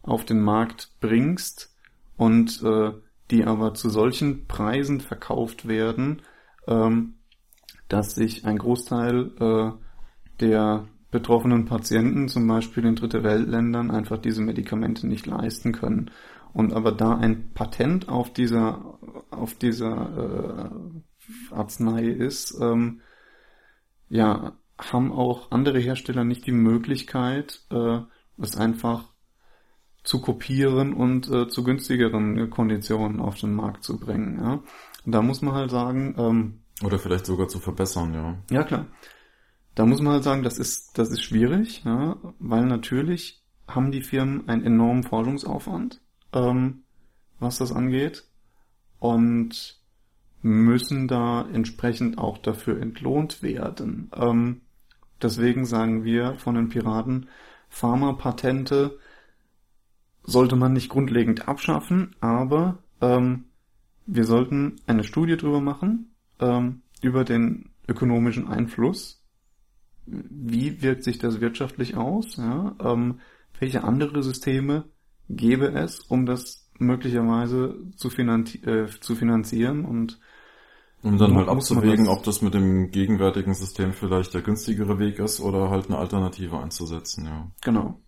auf 0.02 0.24
den 0.24 0.40
Markt 0.40 0.90
bringst 1.00 1.74
und 2.16 2.62
äh, 2.62 2.92
die 3.34 3.44
aber 3.44 3.74
zu 3.74 3.90
solchen 3.90 4.46
Preisen 4.46 5.00
verkauft 5.00 5.66
werden, 5.66 6.22
ähm, 6.68 7.14
dass 7.88 8.14
sich 8.14 8.44
ein 8.44 8.58
Großteil 8.58 9.32
äh, 9.40 9.72
der 10.40 10.86
betroffenen 11.10 11.64
Patienten, 11.64 12.28
zum 12.28 12.46
Beispiel 12.46 12.84
in 12.84 12.94
Dritte 12.94 13.24
Weltländern, 13.24 13.90
einfach 13.90 14.18
diese 14.18 14.40
Medikamente 14.40 15.08
nicht 15.08 15.26
leisten 15.26 15.72
können. 15.72 16.12
Und 16.52 16.72
aber 16.72 16.92
da 16.92 17.16
ein 17.16 17.52
Patent 17.54 18.08
auf 18.08 18.32
dieser 18.32 18.98
auf 19.30 19.54
dieser 19.54 20.70
äh, 21.50 21.54
Arznei 21.54 22.04
ist, 22.04 22.56
ähm, 22.60 23.00
ja, 24.08 24.52
haben 24.78 25.10
auch 25.10 25.50
andere 25.50 25.80
Hersteller 25.80 26.22
nicht 26.22 26.46
die 26.46 26.52
Möglichkeit, 26.52 27.64
äh, 27.70 27.98
es 28.38 28.56
einfach 28.56 29.13
zu 30.04 30.20
kopieren 30.20 30.92
und 30.92 31.28
äh, 31.30 31.48
zu 31.48 31.64
günstigeren 31.64 32.50
Konditionen 32.50 33.20
auf 33.20 33.36
den 33.36 33.54
Markt 33.54 33.82
zu 33.82 33.98
bringen. 33.98 34.38
Ja? 34.38 34.62
Und 35.04 35.12
da 35.12 35.22
muss 35.22 35.42
man 35.42 35.54
halt 35.54 35.70
sagen, 35.70 36.14
ähm, 36.18 36.60
oder 36.82 36.98
vielleicht 36.98 37.26
sogar 37.26 37.48
zu 37.48 37.58
verbessern, 37.58 38.14
ja. 38.14 38.36
Ja 38.50 38.64
klar. 38.64 38.86
Da 39.74 39.86
muss 39.86 40.00
man 40.00 40.14
halt 40.14 40.24
sagen, 40.24 40.42
das 40.42 40.58
ist 40.58 40.98
das 40.98 41.10
ist 41.10 41.22
schwierig, 41.22 41.82
ja, 41.84 42.16
weil 42.38 42.66
natürlich 42.66 43.42
haben 43.66 43.90
die 43.90 44.02
Firmen 44.02 44.48
einen 44.48 44.62
enormen 44.62 45.02
Forschungsaufwand, 45.02 46.00
ähm, 46.32 46.82
was 47.40 47.58
das 47.58 47.72
angeht, 47.72 48.24
und 48.98 49.80
müssen 50.42 51.08
da 51.08 51.48
entsprechend 51.52 52.18
auch 52.18 52.38
dafür 52.38 52.80
entlohnt 52.80 53.42
werden. 53.42 54.10
Ähm, 54.14 54.60
deswegen 55.22 55.64
sagen 55.64 56.04
wir 56.04 56.34
von 56.36 56.54
den 56.54 56.68
Piraten, 56.68 57.28
Pharmapatente 57.68 58.98
sollte 60.24 60.56
man 60.56 60.72
nicht 60.72 60.88
grundlegend 60.88 61.48
abschaffen, 61.48 62.16
aber 62.20 62.78
ähm, 63.00 63.44
wir 64.06 64.24
sollten 64.24 64.76
eine 64.86 65.04
Studie 65.04 65.36
drüber 65.36 65.60
machen, 65.60 66.14
ähm, 66.40 66.82
über 67.02 67.24
den 67.24 67.70
ökonomischen 67.86 68.48
Einfluss. 68.48 69.22
Wie 70.06 70.82
wirkt 70.82 71.04
sich 71.04 71.18
das 71.18 71.40
wirtschaftlich 71.40 71.96
aus? 71.96 72.36
Ja? 72.36 72.74
Ähm, 72.80 73.20
welche 73.58 73.84
andere 73.84 74.22
Systeme 74.22 74.84
gäbe 75.28 75.72
es, 75.72 76.00
um 76.00 76.26
das 76.26 76.68
möglicherweise 76.78 77.76
zu, 77.96 78.10
finanzi 78.10 78.58
äh, 78.64 78.88
zu 79.00 79.14
finanzieren 79.14 79.84
und 79.84 80.18
um 81.02 81.18
dann 81.18 81.34
halt 81.34 81.48
abzuwägen, 81.48 82.08
ob 82.08 82.22
das 82.22 82.40
mit 82.40 82.54
dem 82.54 82.90
gegenwärtigen 82.90 83.52
System 83.52 83.92
vielleicht 83.92 84.32
der 84.32 84.40
günstigere 84.40 84.98
Weg 84.98 85.18
ist 85.18 85.38
oder 85.38 85.68
halt 85.68 85.86
eine 85.86 85.98
Alternative 85.98 86.58
einzusetzen, 86.58 87.26
ja. 87.26 87.50
Genau. 87.60 88.00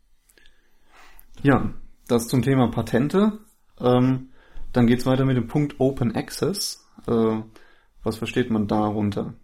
Ja, 1.43 1.75
das 2.09 2.29
zum 2.29 2.43
Thema 2.43 2.69
Patente. 2.69 3.39
Ähm, 3.81 4.31
dann 4.73 4.87
geht's 4.87 5.07
weiter 5.07 5.25
mit 5.25 5.37
dem 5.37 5.49
Punkt 5.49 5.81
Open 5.81 6.15
Access. 6.15 6.87
Äh, 7.07 7.43
was 8.03 8.17
versteht 8.19 8.51
man 8.51 8.69
darunter? 8.69 9.35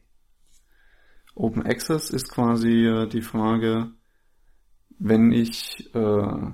Open 1.35 1.65
Access 1.65 2.11
ist 2.11 2.31
quasi 2.31 2.87
äh, 2.87 3.09
die 3.09 3.23
Frage, 3.23 3.91
wenn 4.99 5.33
ich 5.33 5.91
äh, 5.95 6.53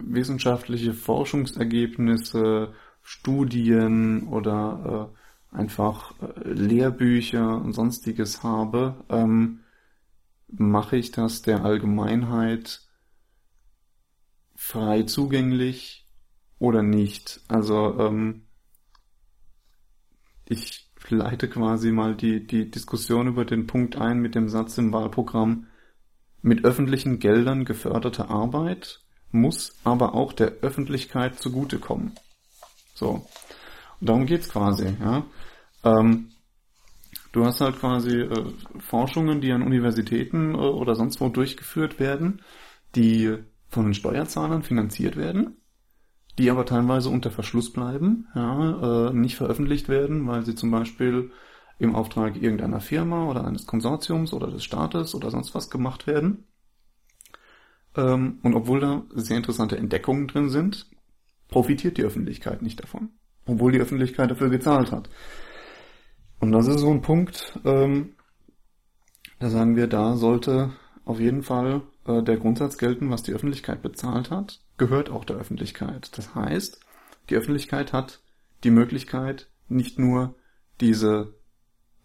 wissenschaftliche 0.00 0.92
Forschungsergebnisse, 0.92 2.74
Studien 3.02 4.28
oder 4.28 5.10
äh, 5.52 5.56
einfach 5.56 6.12
äh, 6.20 6.48
Lehrbücher 6.48 7.56
und 7.56 7.72
sonstiges 7.72 8.42
habe, 8.42 9.04
ähm, 9.08 9.60
mache 10.48 10.96
ich 10.96 11.10
das 11.12 11.42
der 11.42 11.64
Allgemeinheit 11.64 12.82
frei 14.60 15.04
zugänglich 15.04 16.06
oder 16.58 16.82
nicht. 16.82 17.40
Also 17.48 17.98
ähm, 17.98 18.42
ich 20.44 20.86
leite 21.08 21.48
quasi 21.48 21.90
mal 21.90 22.14
die, 22.14 22.46
die 22.46 22.70
Diskussion 22.70 23.26
über 23.26 23.46
den 23.46 23.66
Punkt 23.66 23.96
ein 23.96 24.18
mit 24.18 24.34
dem 24.34 24.50
Satz 24.50 24.76
im 24.76 24.92
Wahlprogramm, 24.92 25.66
mit 26.42 26.64
öffentlichen 26.64 27.18
Geldern 27.18 27.64
geförderte 27.64 28.28
Arbeit 28.28 29.00
muss 29.32 29.76
aber 29.82 30.14
auch 30.14 30.34
der 30.34 30.48
Öffentlichkeit 30.60 31.40
zugutekommen. 31.40 32.12
So. 32.94 33.26
Und 34.00 34.08
darum 34.08 34.26
geht's 34.26 34.50
quasi, 34.50 34.94
ja. 35.00 35.24
Ähm, 35.84 36.32
du 37.32 37.46
hast 37.46 37.62
halt 37.62 37.78
quasi 37.80 38.20
äh, 38.20 38.52
Forschungen, 38.78 39.40
die 39.40 39.52
an 39.52 39.62
Universitäten 39.62 40.54
äh, 40.54 40.58
oder 40.58 40.94
sonst 40.96 41.20
wo 41.20 41.28
durchgeführt 41.30 41.98
werden, 41.98 42.42
die 42.94 43.38
von 43.70 43.84
den 43.84 43.94
Steuerzahlern 43.94 44.62
finanziert 44.62 45.16
werden, 45.16 45.56
die 46.38 46.50
aber 46.50 46.66
teilweise 46.66 47.08
unter 47.08 47.30
Verschluss 47.30 47.72
bleiben, 47.72 48.28
ja, 48.34 49.08
äh, 49.08 49.12
nicht 49.12 49.36
veröffentlicht 49.36 49.88
werden, 49.88 50.26
weil 50.26 50.44
sie 50.44 50.54
zum 50.54 50.70
Beispiel 50.70 51.30
im 51.78 51.94
Auftrag 51.94 52.36
irgendeiner 52.36 52.80
Firma 52.80 53.28
oder 53.28 53.44
eines 53.44 53.66
Konsortiums 53.66 54.32
oder 54.32 54.48
des 54.48 54.64
Staates 54.64 55.14
oder 55.14 55.30
sonst 55.30 55.54
was 55.54 55.70
gemacht 55.70 56.06
werden. 56.06 56.44
Ähm, 57.96 58.38
und 58.42 58.54
obwohl 58.54 58.80
da 58.80 59.02
sehr 59.14 59.38
interessante 59.38 59.76
Entdeckungen 59.76 60.28
drin 60.28 60.50
sind, 60.50 60.86
profitiert 61.48 61.96
die 61.96 62.04
Öffentlichkeit 62.04 62.62
nicht 62.62 62.82
davon, 62.82 63.10
obwohl 63.46 63.72
die 63.72 63.80
Öffentlichkeit 63.80 64.30
dafür 64.30 64.50
gezahlt 64.50 64.92
hat. 64.92 65.08
Und 66.38 66.52
das 66.52 66.68
ist 66.68 66.80
so 66.80 66.90
ein 66.90 67.02
Punkt, 67.02 67.58
ähm, 67.64 68.14
da 69.38 69.48
sagen 69.48 69.76
wir, 69.76 69.86
da 69.86 70.16
sollte 70.16 70.72
auf 71.04 71.20
jeden 71.20 71.42
Fall 71.42 71.82
äh, 72.06 72.22
der 72.22 72.36
Grundsatz 72.36 72.78
gelten, 72.78 73.10
was 73.10 73.22
die 73.22 73.32
Öffentlichkeit 73.32 73.82
bezahlt 73.82 74.30
hat, 74.30 74.60
gehört 74.78 75.10
auch 75.10 75.24
der 75.24 75.36
Öffentlichkeit. 75.36 76.16
Das 76.16 76.34
heißt, 76.34 76.80
die 77.28 77.36
Öffentlichkeit 77.36 77.92
hat 77.92 78.20
die 78.64 78.70
Möglichkeit, 78.70 79.50
nicht 79.68 79.98
nur 79.98 80.34
diese 80.80 81.34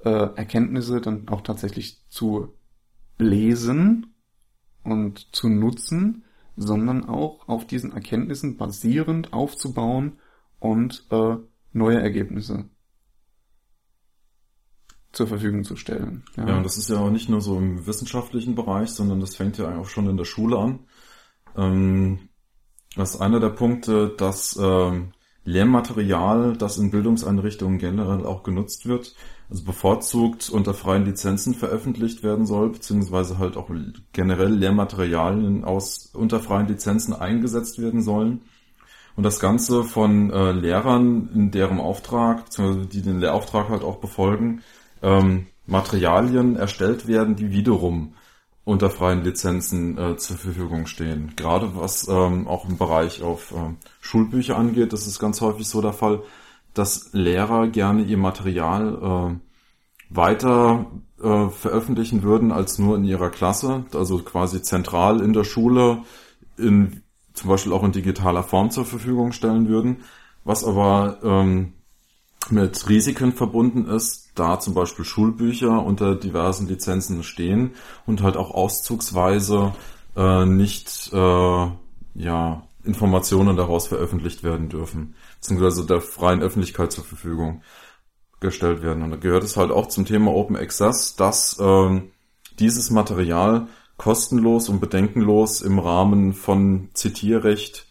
äh, 0.03 0.09
Erkenntnisse 0.09 1.01
dann 1.01 1.27
auch 1.27 1.41
tatsächlich 1.41 2.03
zu 2.09 2.53
lesen 3.17 4.15
und 4.83 5.35
zu 5.35 5.49
nutzen, 5.49 6.23
sondern 6.55 7.05
auch 7.05 7.47
auf 7.47 7.65
diesen 7.65 7.91
Erkenntnissen 7.91 8.57
basierend 8.57 9.33
aufzubauen 9.33 10.19
und 10.59 11.05
äh, 11.11 11.35
neue 11.73 11.99
Ergebnisse 11.99 12.69
zur 15.15 15.27
Verfügung 15.27 15.63
zu 15.63 15.75
stellen. 15.75 16.23
Ja. 16.37 16.47
ja, 16.47 16.57
und 16.57 16.63
das 16.63 16.77
ist 16.77 16.89
ja 16.89 16.99
auch 16.99 17.09
nicht 17.09 17.29
nur 17.29 17.41
so 17.41 17.57
im 17.57 17.85
wissenschaftlichen 17.87 18.55
Bereich, 18.55 18.89
sondern 18.89 19.19
das 19.19 19.35
fängt 19.35 19.57
ja 19.57 19.77
auch 19.77 19.87
schon 19.87 20.09
in 20.09 20.17
der 20.17 20.25
Schule 20.25 20.57
an. 20.57 20.79
Ähm, 21.55 22.29
das 22.95 23.15
ist 23.15 23.21
einer 23.21 23.39
der 23.39 23.49
Punkte, 23.49 24.13
dass 24.17 24.57
ähm, 24.61 25.11
Lehrmaterial, 25.43 26.57
das 26.57 26.77
in 26.77 26.91
Bildungseinrichtungen 26.91 27.77
generell 27.77 28.25
auch 28.25 28.43
genutzt 28.43 28.87
wird, 28.87 29.15
also 29.49 29.63
bevorzugt 29.63 30.49
unter 30.49 30.73
freien 30.73 31.05
Lizenzen 31.05 31.53
veröffentlicht 31.53 32.23
werden 32.23 32.47
soll, 32.47 32.71
beziehungsweise 32.71 33.37
halt 33.37 33.57
auch 33.57 33.69
generell 34.11 34.51
Lehrmaterialien 34.51 35.63
aus 35.63 36.09
unter 36.13 36.39
freien 36.39 36.67
Lizenzen 36.67 37.13
eingesetzt 37.13 37.79
werden 37.79 38.01
sollen. 38.01 38.41
Und 39.15 39.23
das 39.23 39.39
Ganze 39.39 39.83
von 39.83 40.31
äh, 40.31 40.51
Lehrern 40.51 41.29
in 41.33 41.51
deren 41.51 41.79
Auftrag, 41.79 42.45
beziehungsweise 42.45 42.87
die 42.87 43.01
den 43.01 43.19
Lehrauftrag 43.19 43.69
halt 43.69 43.83
auch 43.83 43.97
befolgen, 43.97 44.61
ähm, 45.05 45.47
Materialien 45.67 46.55
erstellt 46.55 47.07
werden, 47.07 47.35
die 47.35 47.51
wiederum 47.51 48.15
unter 48.63 48.89
freien 48.89 49.23
Lizenzen 49.23 49.97
äh, 49.97 50.17
zur 50.17 50.37
Verfügung 50.37 50.87
stehen. 50.87 51.33
Gerade 51.35 51.75
was 51.75 52.07
ähm, 52.07 52.47
auch 52.47 52.67
im 52.67 52.77
Bereich 52.77 53.21
auf 53.21 53.51
äh, 53.51 53.75
Schulbücher 54.01 54.57
angeht, 54.57 54.91
das 54.91 55.05
ist 55.05 55.19
ganz 55.19 55.39
häufig 55.41 55.67
so 55.67 55.81
der 55.81 55.93
Fall, 55.93 56.23
dass 56.73 57.13
Lehrer 57.13 57.67
gerne 57.67 58.01
ihr 58.01 58.17
Material 58.17 59.37
äh, 59.39 60.15
weiter 60.15 60.87
äh, 61.21 61.49
veröffentlichen 61.49 62.23
würden 62.23 62.51
als 62.51 62.79
nur 62.79 62.97
in 62.97 63.05
ihrer 63.05 63.29
Klasse, 63.29 63.85
also 63.93 64.17
quasi 64.19 64.61
zentral 64.63 65.21
in 65.21 65.33
der 65.33 65.43
Schule, 65.43 65.99
in 66.57 67.03
zum 67.33 67.49
Beispiel 67.49 67.73
auch 67.73 67.83
in 67.83 67.91
digitaler 67.91 68.43
Form 68.43 68.71
zur 68.71 68.85
Verfügung 68.85 69.31
stellen 69.31 69.67
würden, 69.67 70.03
was 70.43 70.63
aber 70.63 71.19
ähm, 71.23 71.73
mit 72.51 72.89
Risiken 72.89 73.33
verbunden 73.33 73.85
ist, 73.85 74.31
da 74.35 74.59
zum 74.59 74.73
Beispiel 74.73 75.05
Schulbücher 75.05 75.83
unter 75.83 76.15
diversen 76.15 76.67
Lizenzen 76.67 77.23
stehen 77.23 77.71
und 78.05 78.21
halt 78.21 78.37
auch 78.37 78.51
auszugsweise 78.51 79.73
äh, 80.15 80.45
nicht 80.45 81.11
äh, 81.13 81.67
ja, 82.15 82.63
Informationen 82.83 83.57
daraus 83.57 83.87
veröffentlicht 83.87 84.43
werden 84.43 84.69
dürfen, 84.69 85.15
beziehungsweise 85.39 85.85
der 85.85 86.01
freien 86.01 86.41
Öffentlichkeit 86.41 86.91
zur 86.91 87.03
Verfügung 87.03 87.61
gestellt 88.39 88.81
werden. 88.81 89.03
Und 89.03 89.11
da 89.11 89.17
gehört 89.17 89.43
es 89.43 89.57
halt 89.57 89.71
auch 89.71 89.87
zum 89.87 90.05
Thema 90.05 90.31
Open 90.31 90.55
Access, 90.55 91.15
dass 91.15 91.59
äh, 91.59 92.01
dieses 92.59 92.89
Material 92.91 93.67
kostenlos 93.97 94.69
und 94.69 94.79
bedenkenlos 94.79 95.61
im 95.61 95.79
Rahmen 95.79 96.33
von 96.33 96.89
Zitierrecht 96.93 97.87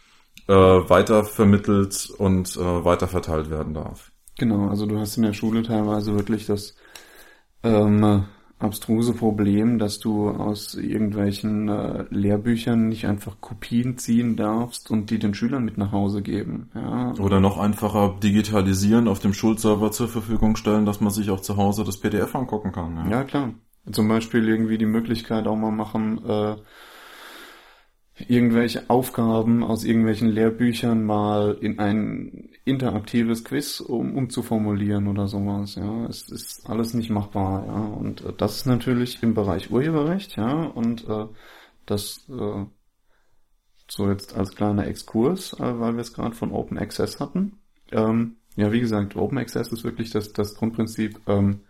äh, 0.49 0.53
weitervermittelt 0.53 2.11
und 2.19 2.57
äh, 2.57 2.85
weiterverteilt 2.85 3.51
werden 3.51 3.75
darf. 3.75 4.13
Genau, 4.39 4.69
also 4.69 4.87
du 4.87 4.99
hast 4.99 5.17
in 5.17 5.23
der 5.23 5.33
Schule 5.33 5.63
teilweise 5.63 6.15
wirklich 6.15 6.47
das 6.47 6.75
ähm, 7.63 8.25
abstruse 8.59 9.13
Problem, 9.13 9.79
dass 9.79 9.99
du 9.99 10.31
aus 10.31 10.75
irgendwelchen 10.75 11.69
äh, 11.69 12.05
Lehrbüchern 12.11 12.89
nicht 12.89 13.07
einfach 13.07 13.41
Kopien 13.41 13.99
ziehen 13.99 14.37
darfst 14.37 14.91
und 14.91 15.11
die 15.11 15.19
den 15.19 15.35
Schülern 15.35 15.65
mit 15.65 15.79
nach 15.79 15.93
Hause 15.93 16.23
geben. 16.23 16.71
Ja. 16.75 17.15
Oder 17.19 17.41
noch 17.41 17.59
einfacher 17.59 18.17
digitalisieren, 18.23 19.09
auf 19.09 19.21
dem 19.21 19.35
Schulserver 19.35 19.91
zur 19.91 20.09
Verfügung 20.09 20.57
stellen, 20.57 20.87
dass 20.87 21.01
man 21.01 21.11
sich 21.11 21.31
auch 21.31 21.41
zu 21.41 21.57
Hause 21.57 21.85
das 21.85 21.99
PDF 21.99 22.35
angucken 22.35 22.73
kann. 22.73 22.97
Ja, 22.97 23.19
ja 23.19 23.25
klar. 23.25 23.55
Zum 23.91 24.09
Beispiel 24.09 24.49
irgendwie 24.49 24.79
die 24.79 24.87
Möglichkeit 24.87 25.47
auch 25.47 25.57
mal 25.57 25.71
machen, 25.71 26.25
äh, 26.27 26.57
irgendwelche 28.17 28.89
Aufgaben 28.89 29.65
aus 29.65 29.85
irgendwelchen 29.85 30.29
Lehrbüchern 30.29 31.05
mal 31.05 31.59
in 31.61 31.79
ein 31.79 32.51
interaktives 32.65 33.45
Quiz 33.45 33.81
um, 33.81 34.17
umzuformulieren 34.17 35.09
oder 35.09 35.27
sowas, 35.27 35.75
ja. 35.75 36.07
Es 36.07 36.29
ist 36.31 36.69
alles 36.69 36.95
nicht 36.95 37.11
machbar, 37.11 37.67
ja. 37.67 37.85
Und 37.97 38.25
äh, 38.25 38.33
das 38.37 38.57
ist 38.57 38.67
natürlich 38.67 39.23
im 39.23 39.35
Bereich 39.35 39.71
Urheberrecht, 39.71 40.37
ja, 40.37 40.65
und 40.65 41.09
äh, 41.09 41.27
das 41.87 42.27
äh, 42.31 42.65
so 43.89 44.09
jetzt 44.09 44.35
als 44.37 44.55
kleiner 44.55 44.87
Exkurs, 44.87 45.53
äh, 45.55 45.81
weil 45.81 45.95
wir 45.95 46.01
es 46.01 46.13
gerade 46.13 46.35
von 46.35 46.53
Open 46.53 46.79
Access 46.79 47.21
hatten. 47.21 47.59
Ähm, 47.91 48.37
ja, 48.57 48.73
wie 48.73 48.81
gesagt, 48.81 49.17
Open 49.17 49.39
Access 49.39 49.73
ist 49.73 49.85
wirklich 49.85 50.11
das, 50.11 50.33
das 50.33 50.55
Grundprinzip, 50.55 51.21
ähm, 51.27 51.61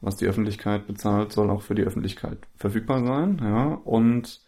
was 0.00 0.16
die 0.16 0.26
Öffentlichkeit 0.26 0.86
bezahlt, 0.86 1.32
soll 1.32 1.50
auch 1.50 1.62
für 1.62 1.74
die 1.74 1.82
Öffentlichkeit 1.82 2.38
verfügbar 2.56 3.04
sein. 3.04 3.40
Ja, 3.42 3.74
und 3.74 4.43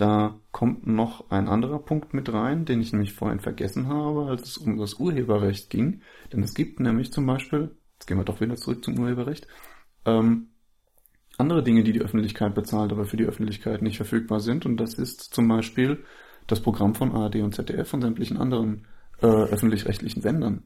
da 0.00 0.40
kommt 0.50 0.86
noch 0.86 1.30
ein 1.30 1.46
anderer 1.46 1.78
Punkt 1.78 2.14
mit 2.14 2.32
rein, 2.32 2.64
den 2.64 2.80
ich 2.80 2.92
nämlich 2.92 3.12
vorhin 3.12 3.40
vergessen 3.40 3.88
habe, 3.88 4.26
als 4.30 4.48
es 4.48 4.56
um 4.56 4.78
das 4.78 4.94
Urheberrecht 4.94 5.68
ging. 5.68 6.00
Denn 6.32 6.42
es 6.42 6.54
gibt 6.54 6.80
nämlich 6.80 7.12
zum 7.12 7.26
Beispiel, 7.26 7.76
jetzt 7.92 8.06
gehen 8.06 8.16
wir 8.16 8.24
doch 8.24 8.40
wieder 8.40 8.56
zurück 8.56 8.82
zum 8.82 8.98
Urheberrecht, 8.98 9.46
ähm, 10.06 10.48
andere 11.36 11.62
Dinge, 11.62 11.84
die 11.84 11.92
die 11.92 12.00
Öffentlichkeit 12.00 12.54
bezahlt, 12.54 12.92
aber 12.92 13.04
für 13.04 13.18
die 13.18 13.26
Öffentlichkeit 13.26 13.82
nicht 13.82 13.98
verfügbar 13.98 14.40
sind. 14.40 14.64
Und 14.64 14.78
das 14.78 14.94
ist 14.94 15.34
zum 15.34 15.48
Beispiel 15.48 16.02
das 16.46 16.60
Programm 16.60 16.94
von 16.94 17.12
ARD 17.12 17.36
und 17.36 17.54
ZDF 17.54 17.92
und 17.92 18.00
sämtlichen 18.00 18.38
anderen 18.38 18.86
äh, 19.20 19.26
öffentlich-rechtlichen 19.26 20.22
Sendern. 20.22 20.62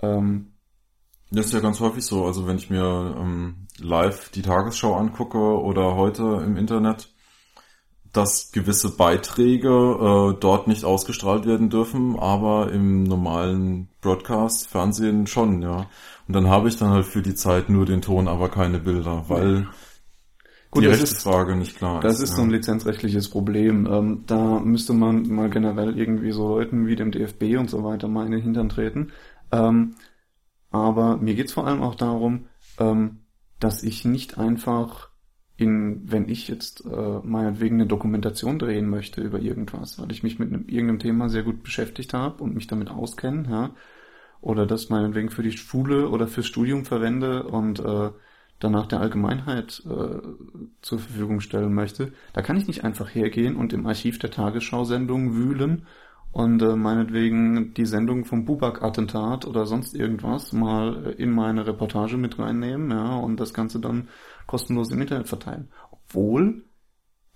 Ähm, 0.00 0.54
das 1.30 1.46
ist 1.46 1.52
ja 1.52 1.60
ganz 1.60 1.78
häufig 1.80 2.04
so. 2.04 2.24
Also 2.24 2.46
wenn 2.46 2.56
ich 2.56 2.70
mir 2.70 3.16
ähm, 3.18 3.66
live 3.78 4.30
die 4.30 4.42
Tagesschau 4.42 4.94
angucke 4.94 5.38
oder 5.38 5.94
heute 5.94 6.42
im 6.44 6.56
Internet, 6.56 7.13
dass 8.14 8.52
gewisse 8.52 8.96
Beiträge 8.96 9.68
äh, 9.68 10.38
dort 10.40 10.68
nicht 10.68 10.84
ausgestrahlt 10.84 11.46
werden 11.46 11.68
dürfen, 11.68 12.16
aber 12.18 12.70
im 12.72 13.02
normalen 13.02 13.88
Broadcast, 14.00 14.68
Fernsehen 14.68 15.26
schon, 15.26 15.60
ja. 15.62 15.88
Und 16.26 16.34
dann 16.34 16.48
habe 16.48 16.68
ich 16.68 16.76
dann 16.76 16.90
halt 16.90 17.06
für 17.06 17.22
die 17.22 17.34
Zeit 17.34 17.68
nur 17.68 17.84
den 17.84 18.02
Ton, 18.02 18.28
aber 18.28 18.48
keine 18.48 18.78
Bilder, 18.78 19.24
weil 19.28 19.66
Gut, 20.70 20.84
die 20.84 20.88
Rechtsfrage 20.88 21.56
nicht 21.56 21.76
klar 21.76 21.98
ist. 21.98 22.04
Das 22.04 22.20
ist 22.20 22.30
ja. 22.30 22.36
so 22.36 22.42
ein 22.42 22.50
lizenzrechtliches 22.50 23.28
Problem. 23.28 23.86
Ähm, 23.90 24.22
da 24.26 24.60
müsste 24.60 24.92
man 24.92 25.28
mal 25.28 25.50
generell 25.50 25.98
irgendwie 25.98 26.30
so 26.30 26.48
Leuten 26.48 26.86
wie 26.86 26.96
dem 26.96 27.10
DFB 27.10 27.56
und 27.58 27.68
so 27.68 27.82
weiter 27.82 28.06
mal 28.06 28.26
in 28.26 28.32
den 28.32 28.42
Hintern 28.42 28.68
treten. 28.68 29.10
Ähm, 29.50 29.96
aber 30.70 31.16
mir 31.16 31.34
geht's 31.34 31.52
vor 31.52 31.66
allem 31.66 31.82
auch 31.82 31.96
darum, 31.96 32.46
ähm, 32.78 33.18
dass 33.58 33.82
ich 33.82 34.04
nicht 34.04 34.38
einfach 34.38 35.10
in, 35.56 36.10
wenn 36.10 36.28
ich 36.28 36.48
jetzt 36.48 36.84
äh, 36.84 37.20
meinetwegen 37.22 37.76
eine 37.76 37.86
Dokumentation 37.86 38.58
drehen 38.58 38.88
möchte 38.88 39.20
über 39.20 39.38
irgendwas, 39.38 40.00
weil 40.00 40.10
ich 40.10 40.22
mich 40.22 40.38
mit 40.38 40.52
einem, 40.52 40.66
irgendeinem 40.68 40.98
Thema 40.98 41.28
sehr 41.28 41.44
gut 41.44 41.62
beschäftigt 41.62 42.12
habe 42.12 42.42
und 42.42 42.54
mich 42.54 42.66
damit 42.66 42.90
auskenne, 42.90 43.48
ja, 43.48 43.70
oder 44.40 44.66
das 44.66 44.90
meinetwegen 44.90 45.30
für 45.30 45.42
die 45.42 45.52
Schule 45.52 46.08
oder 46.08 46.26
fürs 46.26 46.46
Studium 46.46 46.84
verwende 46.84 47.44
und 47.44 47.78
äh, 47.80 48.10
danach 48.58 48.86
der 48.86 49.00
Allgemeinheit 49.00 49.82
äh, 49.86 50.20
zur 50.82 50.98
Verfügung 50.98 51.40
stellen 51.40 51.72
möchte, 51.72 52.12
da 52.32 52.42
kann 52.42 52.56
ich 52.56 52.66
nicht 52.66 52.84
einfach 52.84 53.14
hergehen 53.14 53.56
und 53.56 53.72
im 53.72 53.86
Archiv 53.86 54.18
der 54.18 54.30
Tagesschau-Sendung 54.30 55.34
wühlen 55.34 55.86
und 56.34 56.60
äh, 56.62 56.74
meinetwegen 56.74 57.74
die 57.74 57.86
Sendung 57.86 58.24
vom 58.24 58.44
Bubak-Attentat 58.44 59.46
oder 59.46 59.66
sonst 59.66 59.94
irgendwas 59.94 60.52
mal 60.52 61.14
in 61.16 61.30
meine 61.30 61.64
Reportage 61.64 62.16
mit 62.16 62.40
reinnehmen, 62.40 62.90
ja, 62.90 63.14
und 63.18 63.38
das 63.38 63.54
Ganze 63.54 63.78
dann 63.78 64.08
kostenlos 64.48 64.90
im 64.90 65.00
Internet 65.00 65.28
verteilen. 65.28 65.68
Obwohl 65.92 66.64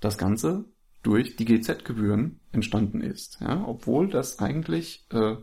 das 0.00 0.18
Ganze 0.18 0.64
durch 1.04 1.36
die 1.36 1.44
GZ-Gebühren 1.44 2.40
entstanden 2.50 3.00
ist. 3.00 3.38
Ja, 3.40 3.64
obwohl 3.64 4.08
das 4.08 4.40
eigentlich, 4.40 5.06
äh, 5.12 5.36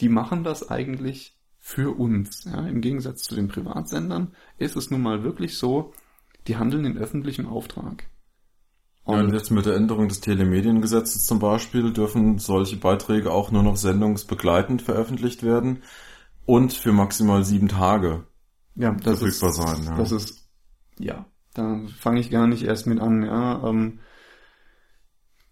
die 0.00 0.08
machen 0.08 0.42
das 0.42 0.70
eigentlich 0.70 1.38
für 1.58 1.94
uns. 1.98 2.44
Ja, 2.44 2.66
Im 2.66 2.80
Gegensatz 2.80 3.24
zu 3.24 3.34
den 3.34 3.48
Privatsendern 3.48 4.34
ist 4.56 4.76
es 4.76 4.90
nun 4.90 5.02
mal 5.02 5.22
wirklich 5.22 5.58
so, 5.58 5.92
die 6.46 6.56
handeln 6.56 6.86
in 6.86 6.96
öffentlichem 6.96 7.46
Auftrag. 7.46 8.04
Und 9.04 9.28
ja, 9.28 9.34
jetzt 9.34 9.50
mit 9.50 9.66
der 9.66 9.74
Änderung 9.74 10.08
des 10.08 10.20
Telemediengesetzes 10.20 11.26
zum 11.26 11.40
Beispiel 11.40 11.92
dürfen 11.92 12.38
solche 12.38 12.76
Beiträge 12.76 13.32
auch 13.32 13.50
nur 13.50 13.64
noch 13.64 13.76
sendungsbegleitend 13.76 14.82
veröffentlicht 14.82 15.42
werden 15.42 15.82
und 16.46 16.72
für 16.72 16.92
maximal 16.92 17.44
sieben 17.44 17.68
Tage 17.68 18.24
ja, 18.76 18.92
das 18.92 19.18
verfügbar 19.18 19.50
ist, 19.50 19.56
sein. 19.56 19.84
Ja. 19.84 19.96
Das 19.96 20.12
ist, 20.12 20.48
ja, 20.98 21.26
da 21.54 21.80
fange 21.98 22.20
ich 22.20 22.30
gar 22.30 22.46
nicht 22.46 22.62
erst 22.62 22.86
mit 22.86 23.00
an, 23.00 23.22
ja. 23.22 23.68
Ähm, 23.68 23.98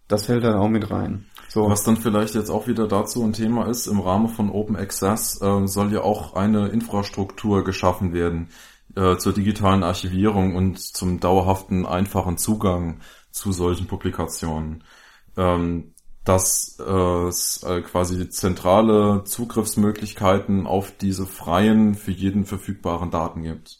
das 0.07 0.25
fällt 0.25 0.43
dann 0.43 0.55
auch 0.55 0.67
mit 0.67 0.89
rein. 0.91 1.25
So. 1.47 1.69
Was 1.69 1.83
dann 1.83 1.97
vielleicht 1.97 2.35
jetzt 2.35 2.49
auch 2.49 2.67
wieder 2.67 2.87
dazu 2.87 3.23
ein 3.23 3.33
Thema 3.33 3.67
ist, 3.67 3.87
im 3.87 3.99
Rahmen 3.99 4.29
von 4.29 4.49
Open 4.49 4.75
Access 4.75 5.41
äh, 5.41 5.67
soll 5.67 5.91
ja 5.91 6.01
auch 6.01 6.33
eine 6.35 6.69
Infrastruktur 6.69 7.63
geschaffen 7.63 8.13
werden 8.13 8.49
äh, 8.95 9.17
zur 9.17 9.33
digitalen 9.33 9.83
Archivierung 9.83 10.55
und 10.55 10.79
zum 10.79 11.19
dauerhaften, 11.19 11.85
einfachen 11.85 12.37
Zugang 12.37 12.99
zu 13.31 13.51
solchen 13.51 13.87
Publikationen. 13.87 14.83
Ähm, 15.37 15.93
dass 16.23 16.79
es 16.79 17.63
äh, 17.63 17.81
quasi 17.81 18.29
zentrale 18.29 19.23
Zugriffsmöglichkeiten 19.23 20.67
auf 20.67 20.95
diese 20.95 21.25
freien, 21.25 21.95
für 21.95 22.11
jeden 22.11 22.45
verfügbaren 22.45 23.09
Daten 23.09 23.41
gibt. 23.41 23.79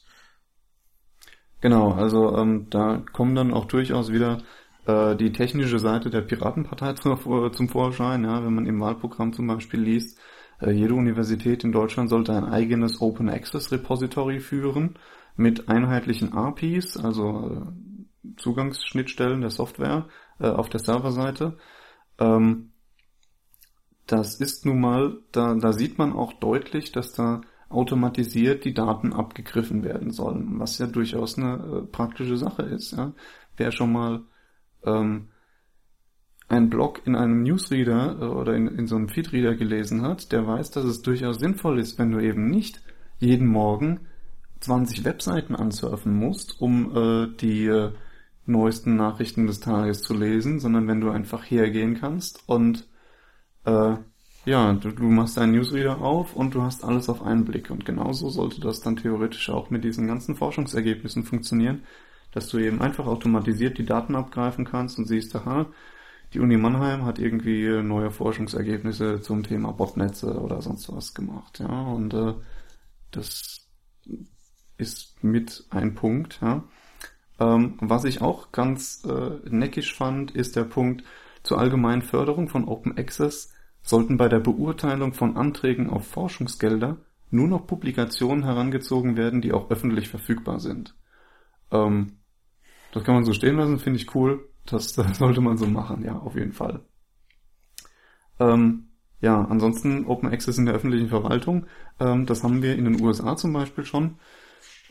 Genau, 1.62 1.92
also 1.92 2.36
ähm, 2.36 2.68
da 2.72 3.04
kommen 3.14 3.36
dann 3.36 3.54
auch 3.54 3.66
durchaus 3.66 4.12
wieder 4.12 4.40
äh, 4.88 5.16
die 5.16 5.32
technische 5.32 5.78
Seite 5.78 6.10
der 6.10 6.22
Piratenpartei 6.22 6.94
zum, 6.96 7.54
zum 7.54 7.70
Vorschein, 7.70 8.24
ja, 8.24 8.44
wenn 8.44 8.56
man 8.56 8.66
im 8.66 8.80
Wahlprogramm 8.80 9.34
zum 9.34 9.46
Beispiel 9.46 9.80
liest, 9.80 10.20
äh, 10.60 10.72
jede 10.72 10.96
Universität 10.96 11.64
in 11.64 11.72
Deutschland 11.72 12.10
sollte 12.10 12.34
ein 12.34 12.46
eigenes 12.46 13.02
Open 13.02 13.30
Access 13.30 13.72
Repository 13.72 14.40
führen 14.40 14.96
mit 15.36 15.70
einheitlichen 15.70 16.34
APIs, 16.34 16.98
also 16.98 17.52
äh, 17.52 17.91
Zugangsschnittstellen 18.38 19.42
der 19.42 19.50
Software 19.50 20.08
äh, 20.40 20.48
auf 20.48 20.70
der 20.70 20.80
Serverseite. 20.80 21.58
Ähm, 22.20 22.72
das 24.08 24.36
ist 24.36 24.66
nun 24.66 24.80
mal, 24.80 25.18
da, 25.32 25.56
da 25.56 25.74
sieht 25.74 25.98
man 25.98 26.14
auch 26.14 26.34
deutlich, 26.34 26.92
dass 26.92 27.14
da 27.14 27.42
automatisiert 27.70 28.66
die 28.66 28.74
Daten 28.74 29.14
abgegriffen 29.14 29.84
werden 29.84 30.12
sollen, 30.12 30.60
was 30.60 30.78
ja 30.78 30.88
durchaus 30.88 31.38
eine 31.38 31.56
äh, 31.56 31.82
praktische 31.88 32.38
Sache 32.38 32.64
ist. 32.64 32.92
Ja? 32.92 33.14
Wer 33.56 33.72
schon 33.72 33.94
mal 33.94 34.22
ähm, 34.84 35.30
einen 36.50 36.70
Blog 36.70 37.02
in 37.06 37.16
einem 37.16 37.44
Newsreader 37.44 38.18
äh, 38.22 38.26
oder 38.26 38.56
in, 38.56 38.68
in 38.68 38.88
so 38.88 38.98
einem 38.98 39.08
Feedreader 39.08 39.56
gelesen 39.56 40.02
hat, 40.02 40.32
der 40.32 40.46
weiß, 40.46 40.72
dass 40.72 40.84
es 40.84 41.02
durchaus 41.02 41.40
sinnvoll 41.40 41.80
ist, 41.80 41.98
wenn 41.98 42.12
du 42.12 42.20
eben 42.20 42.50
nicht 42.50 42.82
jeden 43.20 43.48
Morgen 43.48 44.08
20 44.60 45.06
Webseiten 45.06 45.56
ansurfen 45.56 46.14
musst, 46.14 46.60
um 46.60 46.96
äh, 46.96 47.38
die 47.38 47.66
äh, 47.66 47.92
neuesten 48.46 48.96
Nachrichten 48.96 49.48
des 49.48 49.60
Tages 49.60 50.02
zu 50.02 50.14
lesen, 50.14 50.60
sondern 50.60 50.88
wenn 50.88 51.02
du 51.02 51.10
einfach 51.10 51.44
hergehen 51.44 52.00
kannst 52.00 52.44
und 52.48 52.88
äh, 53.66 53.96
ja, 54.46 54.74
du, 54.74 54.92
du 54.92 55.04
machst 55.04 55.38
deinen 55.38 55.52
Newsreader 55.54 56.02
auf 56.02 56.36
und 56.36 56.56
du 56.56 56.64
hast 56.64 56.84
alles 56.84 57.10
auf 57.10 57.22
einen 57.22 57.46
Blick. 57.46 57.70
Und 57.70 57.86
genauso 57.86 58.30
sollte 58.30 58.60
das 58.60 58.82
dann 58.82 58.96
theoretisch 58.98 59.50
auch 59.50 59.70
mit 59.70 59.84
diesen 59.84 60.08
ganzen 60.08 60.36
Forschungsergebnissen 60.36 61.24
funktionieren, 61.24 61.84
dass 62.32 62.48
du 62.48 62.58
eben 62.58 62.82
einfach 62.82 63.06
automatisiert 63.06 63.78
die 63.78 63.86
Daten 63.86 64.16
abgreifen 64.16 64.66
kannst 64.66 64.98
und 64.98 65.06
siehst, 65.06 65.36
aha, 65.36 65.68
die 66.34 66.40
Uni 66.40 66.58
Mannheim 66.58 67.06
hat 67.06 67.20
irgendwie 67.20 67.84
neue 67.84 68.10
Forschungsergebnisse 68.10 69.22
zum 69.22 69.44
Thema 69.44 69.74
Botnetze 69.74 70.40
oder 70.40 70.62
sonst 70.62 70.92
was 70.92 71.14
gemacht, 71.14 71.60
ja, 71.60 71.68
und 71.68 72.14
äh, 72.14 72.34
das 73.12 73.68
ist 74.78 75.24
mit 75.24 75.66
ein 75.70 75.94
Punkt, 75.94 76.40
ja. 76.42 76.64
Ähm, 77.42 77.74
was 77.82 78.06
ich 78.06 78.22
auch 78.22 78.52
ganz 78.52 79.04
äh, 79.04 79.50
neckisch 79.50 79.96
fand, 79.96 80.30
ist 80.32 80.56
der 80.56 80.64
Punkt 80.64 81.04
zur 81.42 81.58
allgemeinen 81.58 82.04
Förderung 82.04 82.48
von 82.48 82.66
Open 82.66 82.98
Access 82.98 83.52
sollten 83.82 84.18
bei 84.18 84.30
der 84.30 84.40
Beurteilung 84.40 85.14
von 85.14 85.36
Anträgen 85.36 85.90
auf 85.90 86.08
Forschungsgelder 86.08 86.98
nur 87.32 87.48
noch 87.48 87.66
Publikationen 87.66 88.44
herangezogen 88.44 89.18
werden, 89.18 89.42
die 89.42 89.54
auch 89.54 89.72
öffentlich 89.72 90.08
verfügbar 90.08 90.60
sind. 90.60 90.96
Ähm, 91.72 92.20
das 92.92 93.04
kann 93.04 93.16
man 93.16 93.24
so 93.24 93.34
stehen 93.34 93.56
lassen, 93.56 93.80
finde 93.80 93.98
ich 94.00 94.14
cool. 94.14 94.48
Das, 94.68 94.94
das, 94.94 95.18
sollte 95.18 95.42
man 95.42 95.58
so 95.58 95.66
machen, 95.66 96.04
ja, 96.04 96.20
auf 96.20 96.36
jeden 96.36 96.54
Fall. 96.54 96.82
Ähm, 98.40 98.90
ja, 99.20 99.44
ansonsten 99.46 100.06
Open 100.06 100.32
Access 100.32 100.60
in 100.60 100.68
der 100.68 100.76
öffentlichen 100.76 101.10
Verwaltung, 101.10 101.66
ähm, 102.00 102.28
das 102.28 102.44
haben 102.44 102.62
wir 102.62 102.76
in 102.76 102.86
den 102.86 103.02
USA 103.02 103.36
zum 103.36 103.52
Beispiel 103.54 103.86
schon. 103.86 104.20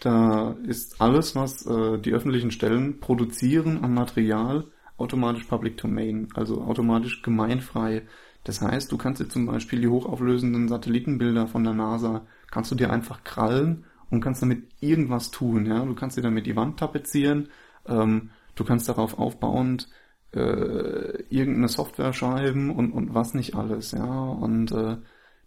Da 0.01 0.53
ist 0.67 1.01
alles, 1.01 1.37
was 1.37 1.67
äh, 1.67 1.99
die 1.99 2.13
öffentlichen 2.13 2.51
Stellen 2.51 3.01
produzieren 3.01 3.85
an 3.85 3.95
Material, 3.95 4.67
automatisch 4.97 5.45
Public 5.45 5.77
Domain, 5.77 6.29
also 6.35 6.63
automatisch 6.63 7.23
gemeinfrei. 7.23 8.07
Das 8.45 8.63
heißt, 8.63 8.91
du 8.91 8.97
kannst 8.99 9.21
dir 9.21 9.29
zum 9.29 9.47
Beispiel 9.47 9.81
die 9.81 9.89
hochauflösenden 9.89 10.69
Satellitenbilder 10.69 11.47
von 11.49 11.65
der 11.65 11.75
NASA, 11.75 12.27
kannst 12.51 12.71
du 12.71 12.75
dir 12.77 12.91
einfach 12.91 13.25
krallen 13.25 13.85
und 14.11 14.23
kannst 14.23 14.43
damit 14.43 14.65
irgendwas 14.81 15.31
tun. 15.31 15.67
Ja, 15.67 15.85
Du 15.85 15.95
kannst 15.95 16.17
dir 16.17 16.23
damit 16.23 16.47
die 16.47 16.57
Wand 16.57 16.79
tapezieren, 16.81 17.49
ähm, 17.87 18.31
du 18.55 18.65
kannst 18.65 18.89
darauf 18.89 19.19
aufbauend 19.19 19.89
äh, 20.33 21.23
irgendeine 21.29 21.69
Software 21.69 22.13
schreiben 22.15 22.71
und, 22.71 22.93
und 22.93 23.15
was 23.15 23.35
nicht 23.35 23.55
alles. 23.55 23.93
Ja, 23.93 24.05
Und 24.31 24.73
äh, 24.73 24.97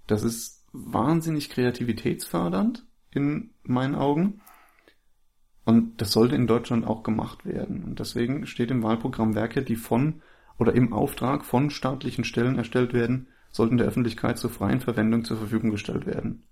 das 0.07 0.23
ist 0.23 0.63
wahnsinnig 0.73 1.49
kreativitätsfördernd 1.49 2.85
in 3.15 3.51
meinen 3.63 3.95
Augen. 3.95 4.41
Und 5.65 6.01
das 6.01 6.11
sollte 6.11 6.35
in 6.35 6.47
Deutschland 6.47 6.85
auch 6.85 7.03
gemacht 7.03 7.45
werden. 7.45 7.83
Und 7.83 7.99
deswegen 7.99 8.45
steht 8.47 8.71
im 8.71 8.83
Wahlprogramm 8.83 9.35
Werke, 9.35 9.61
die 9.61 9.77
von 9.77 10.21
oder 10.57 10.73
im 10.73 10.93
Auftrag 10.93 11.45
von 11.45 11.69
staatlichen 11.69 12.25
Stellen 12.25 12.57
erstellt 12.57 12.93
werden, 12.93 13.27
sollten 13.51 13.77
der 13.77 13.87
Öffentlichkeit 13.87 14.37
zur 14.37 14.49
freien 14.49 14.81
Verwendung 14.81 15.23
zur 15.23 15.37
Verfügung 15.37 15.71
gestellt 15.71 16.05
werden. 16.05 16.43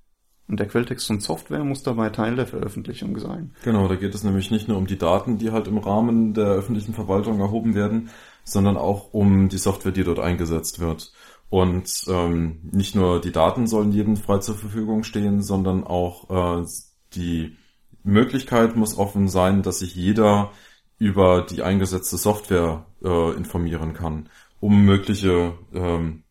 Und 0.47 0.59
der 0.59 0.67
Quelltext 0.67 1.07
von 1.07 1.19
Software 1.19 1.63
muss 1.63 1.83
dabei 1.83 2.09
Teil 2.09 2.35
der 2.35 2.47
Veröffentlichung 2.47 3.17
sein. 3.19 3.53
Genau, 3.63 3.87
da 3.87 3.95
geht 3.95 4.13
es 4.13 4.23
nämlich 4.23 4.51
nicht 4.51 4.67
nur 4.67 4.77
um 4.77 4.85
die 4.85 4.97
Daten, 4.97 5.37
die 5.37 5.51
halt 5.51 5.67
im 5.67 5.77
Rahmen 5.77 6.33
der 6.33 6.47
öffentlichen 6.47 6.93
Verwaltung 6.93 7.39
erhoben 7.39 7.73
werden, 7.73 8.09
sondern 8.43 8.75
auch 8.75 9.13
um 9.13 9.49
die 9.49 9.57
Software, 9.57 9.93
die 9.93 10.03
dort 10.03 10.19
eingesetzt 10.19 10.79
wird. 10.79 11.13
Und 11.51 12.05
ähm, 12.07 12.61
nicht 12.71 12.95
nur 12.95 13.19
die 13.19 13.33
Daten 13.33 13.67
sollen 13.67 13.91
jedem 13.91 14.15
frei 14.15 14.37
zur 14.37 14.55
Verfügung 14.55 15.03
stehen, 15.03 15.43
sondern 15.43 15.83
auch 15.83 16.61
äh, 16.61 16.65
die 17.13 17.57
Möglichkeit 18.03 18.77
muss 18.77 18.97
offen 18.97 19.27
sein, 19.27 19.61
dass 19.61 19.79
sich 19.79 19.93
jeder 19.93 20.53
über 20.97 21.41
die 21.41 21.61
eingesetzte 21.61 22.15
Software 22.15 22.85
äh, 23.03 23.35
informieren 23.35 23.93
kann, 23.93 24.29
um 24.61 24.85
mögliche 24.85 25.53
ähm, 25.73 26.23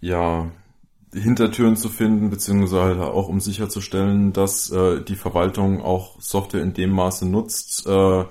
ja 0.00 0.50
Hintertüren 1.14 1.76
zu 1.76 1.88
finden, 1.88 2.30
beziehungsweise 2.30 3.06
auch 3.06 3.28
um 3.28 3.38
sicherzustellen, 3.38 4.32
dass 4.32 4.72
äh, 4.72 5.04
die 5.04 5.14
Verwaltung 5.14 5.82
auch 5.82 6.20
Software 6.20 6.64
in 6.64 6.74
dem 6.74 6.90
Maße 6.90 7.28
nutzt, 7.28 7.86
äh, 7.86 8.24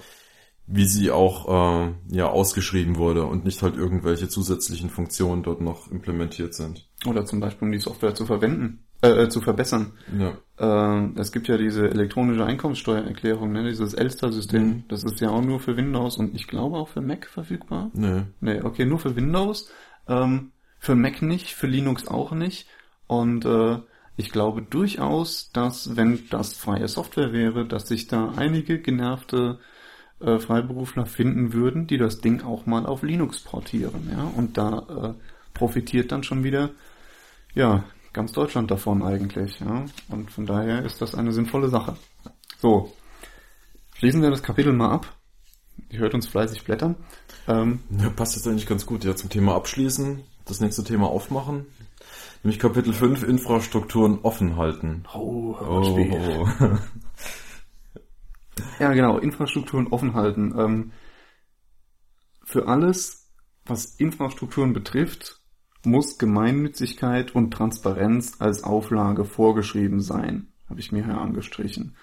wie 0.68 0.86
sie 0.86 1.12
auch 1.12 1.48
äh, 1.48 1.94
ja 2.10 2.28
ausgeschrieben 2.28 2.98
wurde 2.98 3.26
und 3.26 3.46
nicht 3.46 3.64
halt 3.64 3.78
irgendwelche 3.78 4.28
zusätzlichen 4.28 4.90
Funktionen 4.90 5.42
dort 5.42 5.62
noch 5.62 5.90
implementiert 5.90 6.54
sind. 6.54 6.90
Oder 7.06 7.26
zum 7.26 7.40
Beispiel 7.40 7.68
um 7.68 7.72
die 7.72 7.80
Software 7.80 8.14
zu 8.14 8.26
verwenden, 8.26 8.84
äh, 9.02 9.24
äh 9.24 9.30
zu 9.30 9.40
verbessern. 9.40 9.94
Ja. 10.20 10.38
Äh, 10.60 11.20
es 11.20 11.32
gibt 11.32 11.48
ja 11.48 11.58
diese 11.58 11.90
elektronische 11.90 12.44
Einkommenssteuererklärung, 12.46 13.54
ne, 13.54 13.64
dieses 13.70 13.94
Elster-System. 13.94 14.64
Mhm. 14.64 14.84
Das 14.90 15.06
ist 15.06 15.22
ja 15.22 15.30
auch 15.30 15.42
nur 15.42 15.62
für 15.62 15.78
Windows 15.78 16.18
und 16.18 16.36
ich 16.36 16.48
glaube 16.48 16.78
auch 16.78 16.90
für 16.90 17.02
Mac 17.02 17.28
verfügbar. 17.28 17.90
Nee. 17.94 18.24
Nee, 18.42 18.62
okay, 18.62 18.86
nur 18.86 19.00
für 19.00 19.16
Windows. 19.16 19.70
Ähm, 20.10 20.52
für 20.80 20.96
Mac 20.96 21.22
nicht, 21.22 21.56
für 21.56 21.68
Linux 21.68 22.10
auch 22.10 22.34
nicht. 22.34 22.68
Und 23.08 23.46
äh, 23.46 23.78
ich 24.18 24.32
glaube 24.32 24.64
durchaus, 24.64 25.50
dass 25.54 25.96
wenn 25.96 26.28
das 26.30 26.54
freie 26.54 26.90
Software 26.90 27.32
wäre, 27.32 27.66
dass 27.66 27.88
sich 27.88 28.08
da 28.08 28.34
einige 28.36 28.80
genervte 28.80 29.60
äh, 30.20 30.40
Freiberufler 30.40 31.06
finden 31.06 31.54
würden, 31.54 31.88
die 31.88 31.98
das 31.98 32.22
Ding 32.22 32.42
auch 32.44 32.66
mal 32.66 32.86
auf 32.86 33.04
Linux 33.04 33.40
portieren. 33.40 34.10
Ja? 34.12 34.32
Und 34.36 34.58
da 34.58 35.16
äh, 35.16 35.24
profitiert 35.54 36.12
dann 36.12 36.24
schon 36.24 36.44
wieder 36.44 36.72
ja 37.54 37.84
ganz 38.14 38.32
Deutschland 38.32 38.72
davon 38.72 39.04
eigentlich. 39.04 39.60
Ja? 39.60 39.86
Und 40.10 40.32
von 40.32 40.46
daher 40.46 40.84
ist 40.84 41.02
das 41.02 41.16
eine 41.16 41.32
sinnvolle 41.32 41.70
Sache. 41.70 41.96
So, 42.60 42.94
schließen 43.96 44.22
wir 44.22 44.32
das 44.32 44.44
Kapitel 44.44 44.74
mal 44.74 44.92
ab. 44.92 45.16
Ihr 45.90 46.00
hört 46.00 46.16
uns 46.16 46.28
fleißig 46.28 46.64
blättern. 46.64 46.96
Ähm, 47.48 47.80
ja, 48.02 48.10
passt 48.10 48.36
jetzt 48.36 48.48
eigentlich 48.48 48.66
ganz 48.66 48.86
gut. 48.86 49.04
Ja, 49.04 49.16
zum 49.16 49.30
Thema 49.30 49.56
abschließen 49.56 50.24
das 50.46 50.60
nächste 50.60 50.84
Thema 50.84 51.08
aufmachen. 51.08 51.66
Nämlich 52.44 52.60
Kapitel 52.60 52.94
5, 52.94 53.24
Infrastrukturen 53.24 54.20
offen 54.24 54.58
halten. 54.58 55.04
Oh, 55.14 55.56
oh. 55.60 56.48
ja, 58.80 58.94
genau, 58.94 59.18
Infrastrukturen 59.18 59.88
offen 59.88 60.14
halten. 60.14 60.54
Ähm, 60.58 60.92
für 62.44 62.68
alles, 62.68 63.30
was 63.66 63.96
Infrastrukturen 63.96 64.74
betrifft, 64.74 65.42
muss 65.84 66.18
Gemeinnützigkeit 66.18 67.36
und 67.36 67.52
Transparenz 67.52 68.40
als 68.40 68.64
Auflage 68.64 69.26
vorgeschrieben 69.26 70.02
sein. 70.02 70.54
Habe 70.70 70.80
ich 70.80 70.92
mir 70.92 71.06
hier 71.06 71.18
angestrichen. 71.18 71.96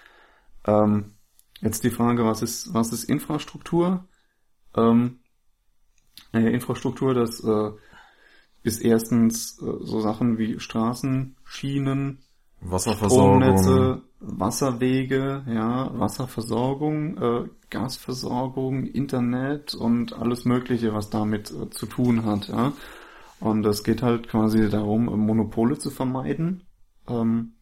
Ähm, 0.67 1.15
jetzt 1.61 1.85
die 1.85 1.91
Frage, 1.91 2.25
was 2.25 2.43
ist, 2.43 2.73
was 2.73 2.93
ist 2.93 3.05
Infrastruktur? 3.05 4.09
Ähm, 4.77 5.21
naja, 6.33 6.49
Infrastruktur, 6.49 7.15
das 7.15 7.43
äh, 7.45 7.71
ist 8.63 8.83
erstens 8.83 9.61
äh, 9.61 9.65
so 9.81 10.01
Sachen 10.01 10.39
wie 10.39 10.59
Straßen, 10.59 11.37
Schienen, 11.45 12.25
Wasserversorgung, 12.65 13.43
Stromnetze, 13.43 14.03
Wasserwege, 14.21 15.45
ja, 15.47 15.91
Wasserversorgung, 15.99 17.19
äh, 17.19 17.49
Gasversorgung, 17.71 18.87
Internet 18.87 19.75
und 19.75 20.15
alles 20.15 20.45
Mögliche, 20.45 20.95
was 20.95 21.11
damit 21.11 21.51
äh, 21.51 21.69
zu 21.71 21.87
tun 21.87 22.25
hat, 22.25 22.49
ja. 22.49 22.73
Und 23.41 23.67
es 23.67 23.85
geht 23.85 24.03
halt 24.03 24.29
quasi 24.29 24.71
darum, 24.71 25.05
Monopole 25.05 25.77
zu 25.77 25.91
vermeiden, 25.91 26.63
ähm, 27.09 27.55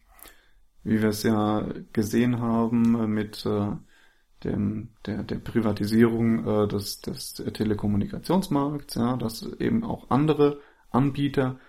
wie 0.83 1.01
wir 1.01 1.09
es 1.09 1.23
ja 1.23 1.65
gesehen 1.91 2.39
haben 2.39 3.13
mit 3.13 3.45
äh, 3.45 3.71
dem, 4.43 4.89
der, 5.05 5.23
der 5.23 5.39
Privatisierung 5.39 6.45
äh, 6.45 6.67
des, 6.67 7.01
des 7.01 7.33
Telekommunikationsmarkts, 7.33 8.95
ja, 8.95 9.17
dass 9.17 9.43
eben 9.59 9.83
auch 9.83 10.09
andere 10.09 10.59
Anbieter 10.91 11.59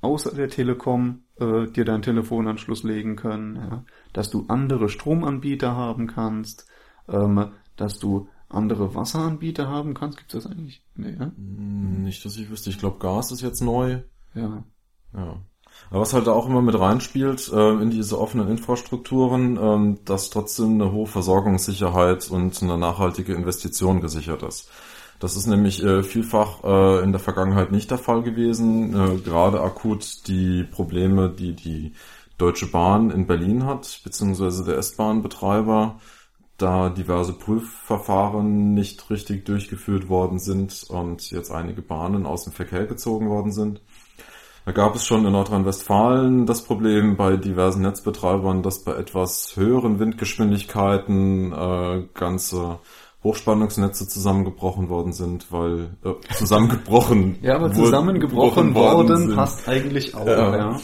außer 0.00 0.34
der 0.34 0.48
Telekom 0.48 1.25
äh, 1.38 1.66
dir 1.66 1.84
deinen 1.84 2.02
Telefonanschluss 2.02 2.82
legen 2.82 3.16
können, 3.16 3.56
ja? 3.56 3.84
dass 4.12 4.30
du 4.30 4.46
andere 4.48 4.88
Stromanbieter 4.88 5.74
haben 5.74 6.06
kannst, 6.06 6.66
ähm, 7.08 7.52
dass 7.76 7.98
du 7.98 8.28
andere 8.48 8.94
Wasseranbieter 8.94 9.68
haben 9.68 9.94
kannst. 9.94 10.18
Gibt 10.18 10.34
es 10.34 10.44
das 10.44 10.52
eigentlich? 10.52 10.82
Nee, 10.94 11.16
ja? 11.18 11.32
Hm, 11.36 12.04
nicht, 12.04 12.24
dass 12.24 12.36
ich 12.36 12.50
wüsste. 12.50 12.70
Ich 12.70 12.78
glaube, 12.78 12.98
Gas 12.98 13.32
ist 13.32 13.42
jetzt 13.42 13.60
neu. 13.60 14.00
Ja. 14.34 14.64
Ja. 15.14 15.40
Aber 15.90 16.00
was 16.00 16.14
halt 16.14 16.28
auch 16.28 16.46
immer 16.46 16.62
mit 16.62 16.78
reinspielt 16.78 17.50
äh, 17.52 17.72
in 17.74 17.90
diese 17.90 18.18
offenen 18.18 18.48
Infrastrukturen, 18.48 19.58
ähm, 19.60 19.98
dass 20.04 20.30
trotzdem 20.30 20.80
eine 20.80 20.92
hohe 20.92 21.06
Versorgungssicherheit 21.06 22.30
und 22.30 22.62
eine 22.62 22.78
nachhaltige 22.78 23.34
Investition 23.34 24.00
gesichert 24.00 24.42
ist. 24.42 24.70
Das 25.18 25.36
ist 25.36 25.46
nämlich 25.46 25.82
äh, 25.82 26.02
vielfach 26.02 26.62
äh, 26.64 27.02
in 27.02 27.12
der 27.12 27.20
Vergangenheit 27.20 27.72
nicht 27.72 27.90
der 27.90 27.98
Fall 27.98 28.22
gewesen. 28.22 28.94
Äh, 28.94 29.18
gerade 29.18 29.60
akut 29.60 30.28
die 30.28 30.64
Probleme, 30.64 31.30
die 31.30 31.54
die 31.54 31.92
Deutsche 32.38 32.66
Bahn 32.66 33.10
in 33.10 33.26
Berlin 33.26 33.64
hat, 33.64 34.00
beziehungsweise 34.04 34.64
der 34.64 34.76
S-Bahn-Betreiber, 34.76 35.98
da 36.58 36.90
diverse 36.90 37.32
Prüfverfahren 37.32 38.74
nicht 38.74 39.10
richtig 39.10 39.44
durchgeführt 39.44 40.08
worden 40.08 40.38
sind 40.38 40.84
und 40.88 41.30
jetzt 41.30 41.50
einige 41.50 41.82
Bahnen 41.82 42.26
aus 42.26 42.44
dem 42.44 42.52
Verkehr 42.52 42.86
gezogen 42.86 43.28
worden 43.28 43.52
sind. 43.52 43.80
Da 44.64 44.72
gab 44.72 44.96
es 44.96 45.06
schon 45.06 45.24
in 45.24 45.32
Nordrhein-Westfalen 45.32 46.44
das 46.44 46.64
Problem 46.64 47.16
bei 47.16 47.36
diversen 47.36 47.82
Netzbetreibern, 47.82 48.62
dass 48.62 48.82
bei 48.82 48.94
etwas 48.96 49.52
höheren 49.54 50.00
Windgeschwindigkeiten 50.00 51.52
äh, 51.52 52.02
ganze 52.14 52.80
Hochspannungsnetze 53.26 54.06
zusammengebrochen 54.06 54.88
worden 54.88 55.12
sind, 55.12 55.50
weil 55.50 55.90
äh, 56.04 56.34
zusammengebrochen. 56.36 57.38
ja, 57.42 57.56
aber 57.56 57.72
zusammengebrochen 57.72 58.74
worden 58.74 59.34
passt 59.34 59.68
eigentlich 59.68 60.14
auch. 60.14 60.26
Ja. 60.26 60.56
ja. 60.56 60.80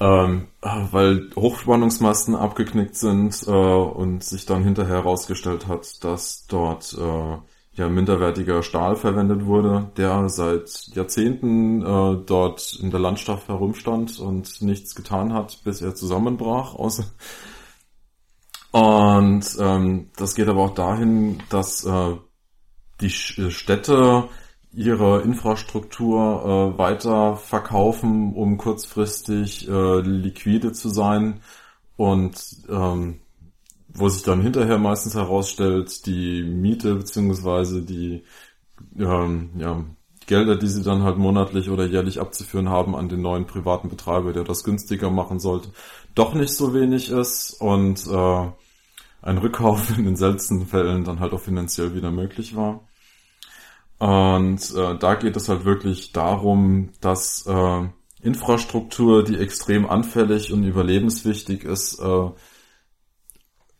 Ähm, 0.00 0.48
weil 0.62 1.30
Hochspannungsmasten 1.36 2.34
abgeknickt 2.34 2.96
sind 2.96 3.44
äh, 3.46 3.50
und 3.50 4.22
sich 4.22 4.44
dann 4.46 4.64
hinterher 4.64 4.96
herausgestellt 4.96 5.66
hat, 5.66 6.04
dass 6.04 6.46
dort 6.46 6.96
äh, 6.98 7.38
ja 7.74 7.88
minderwertiger 7.88 8.62
Stahl 8.62 8.96
verwendet 8.96 9.46
wurde, 9.46 9.90
der 9.96 10.28
seit 10.28 10.88
Jahrzehnten 10.94 11.82
äh, 11.82 12.16
dort 12.26 12.78
in 12.82 12.90
der 12.90 13.00
Landschaft 13.00 13.48
herumstand 13.48 14.18
und 14.20 14.60
nichts 14.60 14.94
getan 14.94 15.32
hat, 15.32 15.60
bis 15.64 15.80
er 15.80 15.94
zusammenbrach, 15.94 16.74
außer 16.74 17.04
und 18.72 19.44
ähm, 19.58 20.10
das 20.16 20.34
geht 20.34 20.48
aber 20.48 20.62
auch 20.62 20.74
dahin, 20.74 21.42
dass 21.48 21.84
äh, 21.84 22.16
die 23.00 23.06
äh, 23.06 23.50
Städte 23.50 24.28
ihre 24.72 25.22
Infrastruktur 25.22 26.74
äh, 26.74 26.78
weiter 26.78 27.36
verkaufen, 27.36 28.34
um 28.34 28.56
kurzfristig 28.56 29.68
äh, 29.68 30.00
liquide 30.00 30.72
zu 30.72 30.88
sein. 30.88 31.40
Und 31.96 32.40
ähm, 32.68 33.20
wo 33.88 34.08
sich 34.08 34.22
dann 34.22 34.40
hinterher 34.40 34.78
meistens 34.78 35.14
herausstellt, 35.14 36.06
die 36.06 36.42
Miete 36.44 36.94
beziehungsweise 36.94 37.82
die 37.82 38.22
ähm, 38.96 39.50
ja, 39.58 39.84
Gelder, 40.26 40.56
die 40.56 40.68
sie 40.68 40.82
dann 40.82 41.02
halt 41.02 41.18
monatlich 41.18 41.70
oder 41.70 41.86
jährlich 41.86 42.20
abzuführen 42.20 42.68
haben 42.68 42.94
an 42.94 43.08
den 43.08 43.20
neuen 43.20 43.46
privaten 43.46 43.88
Betreiber, 43.88 44.32
der 44.32 44.44
das 44.44 44.62
günstiger 44.62 45.10
machen 45.10 45.40
sollte, 45.40 45.70
doch 46.14 46.34
nicht 46.34 46.52
so 46.54 46.72
wenig 46.72 47.10
ist. 47.10 47.60
Und 47.60 48.06
äh, 48.06 48.46
ein 49.22 49.38
Rückkauf 49.38 49.96
in 49.96 50.04
den 50.04 50.16
seltensten 50.16 50.66
Fällen 50.66 51.04
dann 51.04 51.20
halt 51.20 51.32
auch 51.32 51.40
finanziell 51.40 51.94
wieder 51.94 52.10
möglich 52.10 52.56
war. 52.56 52.86
Und 53.98 54.74
äh, 54.74 54.96
da 54.98 55.14
geht 55.14 55.36
es 55.36 55.48
halt 55.48 55.64
wirklich 55.64 56.12
darum, 56.12 56.90
dass 57.00 57.46
äh, 57.46 57.88
Infrastruktur, 58.22 59.24
die 59.24 59.38
extrem 59.38 59.88
anfällig 59.88 60.52
und 60.52 60.64
überlebenswichtig 60.64 61.64
ist, 61.64 61.98
äh, 61.98 62.30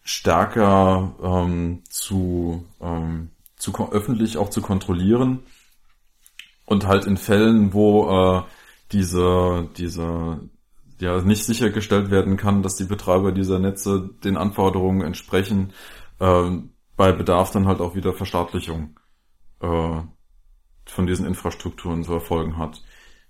stärker 0.02 1.14
ähm, 1.22 1.82
zu, 1.88 2.64
ähm, 2.80 3.30
zu 3.56 3.72
öffentlich 3.92 4.36
auch 4.38 4.50
zu 4.50 4.60
kontrollieren 4.60 5.40
und 6.66 6.86
halt 6.86 7.04
in 7.06 7.16
Fällen, 7.16 7.72
wo 7.72 8.10
äh, 8.10 8.42
diese 8.92 9.68
diese 9.76 10.40
ja 11.00 11.20
nicht 11.22 11.44
sichergestellt 11.44 12.10
werden 12.10 12.36
kann, 12.36 12.62
dass 12.62 12.76
die 12.76 12.84
Betreiber 12.84 13.32
dieser 13.32 13.58
Netze 13.58 14.10
den 14.24 14.36
Anforderungen 14.36 15.02
entsprechen, 15.02 15.72
äh, 16.18 16.50
bei 16.96 17.12
Bedarf 17.12 17.50
dann 17.50 17.66
halt 17.66 17.80
auch 17.80 17.94
wieder 17.94 18.12
Verstaatlichung 18.12 18.98
äh, 19.60 20.00
von 20.86 21.06
diesen 21.06 21.26
Infrastrukturen 21.26 22.04
zu 22.04 22.12
erfolgen 22.12 22.58
hat. 22.58 22.82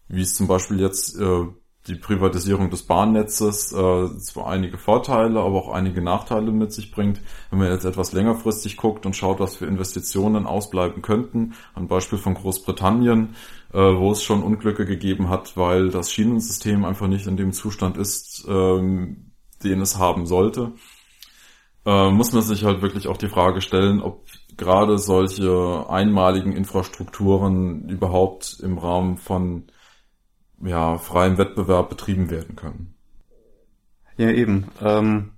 Wie 0.09 0.23
es 0.23 0.35
zum 0.35 0.49
Beispiel 0.49 0.81
jetzt 0.81 1.19
äh, 1.21 1.47
die 1.91 1.97
Privatisierung 1.97 2.71
des 2.71 2.85
Bahnnetzes 2.85 3.73
äh, 3.73 4.19
zwar 4.19 4.47
einige 4.47 4.79
Vorteile, 4.79 5.41
aber 5.41 5.57
auch 5.57 5.73
einige 5.73 6.01
Nachteile 6.01 6.53
mit 6.53 6.73
sich 6.73 6.93
bringt. 6.93 7.21
Wenn 7.51 7.59
man 7.59 7.71
jetzt 7.71 7.85
etwas 7.85 8.13
längerfristig 8.13 8.77
guckt 8.77 9.07
und 9.07 9.17
schaut, 9.17 9.41
was 9.41 9.57
für 9.57 9.67
Investitionen 9.67 10.47
ausbleiben 10.47 11.03
könnten, 11.03 11.55
ein 11.75 11.89
Beispiel 11.89 12.19
von 12.19 12.35
Großbritannien, 12.35 13.35
äh, 13.73 13.79
wo 13.79 14.13
es 14.13 14.23
schon 14.23 14.43
Unglücke 14.43 14.87
gegeben 14.87 15.29
hat, 15.29 15.57
weil 15.57 15.91
das 15.91 16.13
Schienensystem 16.13 16.85
einfach 16.85 17.09
nicht 17.09 17.27
in 17.27 17.37
dem 17.37 17.53
Zustand 17.53 17.97
ist, 17.97 18.47
ähm, 18.49 19.33
den 19.65 19.81
es 19.81 19.99
haben 19.99 20.27
sollte, 20.27 20.73
äh, 21.85 22.11
muss 22.11 22.33
man 22.33 22.43
sich 22.43 22.65
halt 22.65 22.83
wirklich 22.83 23.09
auch 23.09 23.17
die 23.17 23.29
Frage 23.29 23.61
stellen, 23.61 24.01
ob 24.01 24.27
gerade 24.57 24.99
solche 24.99 25.87
einmaligen 25.89 26.53
Infrastrukturen 26.53 27.89
überhaupt 27.89 28.61
im 28.63 28.79
Rahmen 28.79 29.17
von 29.17 29.65
ja, 30.61 30.99
freiem 30.99 31.39
Wettbewerb 31.39 31.89
betrieben 31.89 32.31
werden 32.31 32.57
können. 32.57 32.95
Ja, 34.17 34.31
eben. 34.31 34.67
Ähm, 34.83 35.31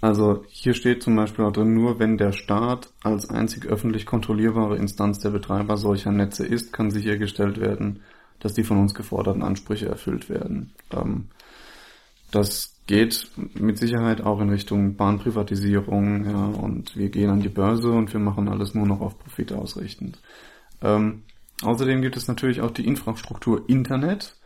also 0.00 0.44
hier 0.48 0.72
steht 0.72 1.02
zum 1.02 1.14
Beispiel 1.14 1.44
auch 1.44 1.52
drin, 1.52 1.74
nur 1.74 1.98
wenn 1.98 2.16
der 2.16 2.32
Staat 2.32 2.92
als 3.02 3.28
einzig 3.28 3.66
öffentlich 3.66 4.06
kontrollierbare 4.06 4.76
Instanz 4.76 5.18
der 5.18 5.30
Betreiber 5.30 5.76
solcher 5.76 6.10
Netze 6.10 6.46
ist, 6.46 6.72
kann 6.72 6.90
sichergestellt 6.90 7.60
werden, 7.60 8.00
dass 8.38 8.54
die 8.54 8.64
von 8.64 8.78
uns 8.78 8.94
geforderten 8.94 9.42
Ansprüche 9.42 9.86
erfüllt 9.86 10.30
werden. 10.30 10.72
Ähm, 10.90 11.28
das 12.30 12.80
geht 12.86 13.30
mit 13.54 13.78
Sicherheit 13.78 14.22
auch 14.22 14.40
in 14.40 14.50
Richtung 14.50 14.96
Bahnprivatisierung, 14.96 16.24
ja, 16.24 16.46
und 16.46 16.96
wir 16.96 17.10
gehen 17.10 17.30
an 17.30 17.40
die 17.40 17.48
Börse 17.48 17.90
und 17.90 18.12
wir 18.12 18.20
machen 18.20 18.48
alles 18.48 18.74
nur 18.74 18.86
noch 18.86 19.00
auf 19.00 19.18
Profit 19.18 19.52
ausrichtend. 19.52 20.18
Ähm, 20.80 21.22
Außerdem 21.62 22.00
gibt 22.02 22.16
es 22.16 22.28
natürlich 22.28 22.60
auch 22.60 22.70
die 22.70 22.86
Infrastruktur 22.86 23.68
Internet, 23.68 24.40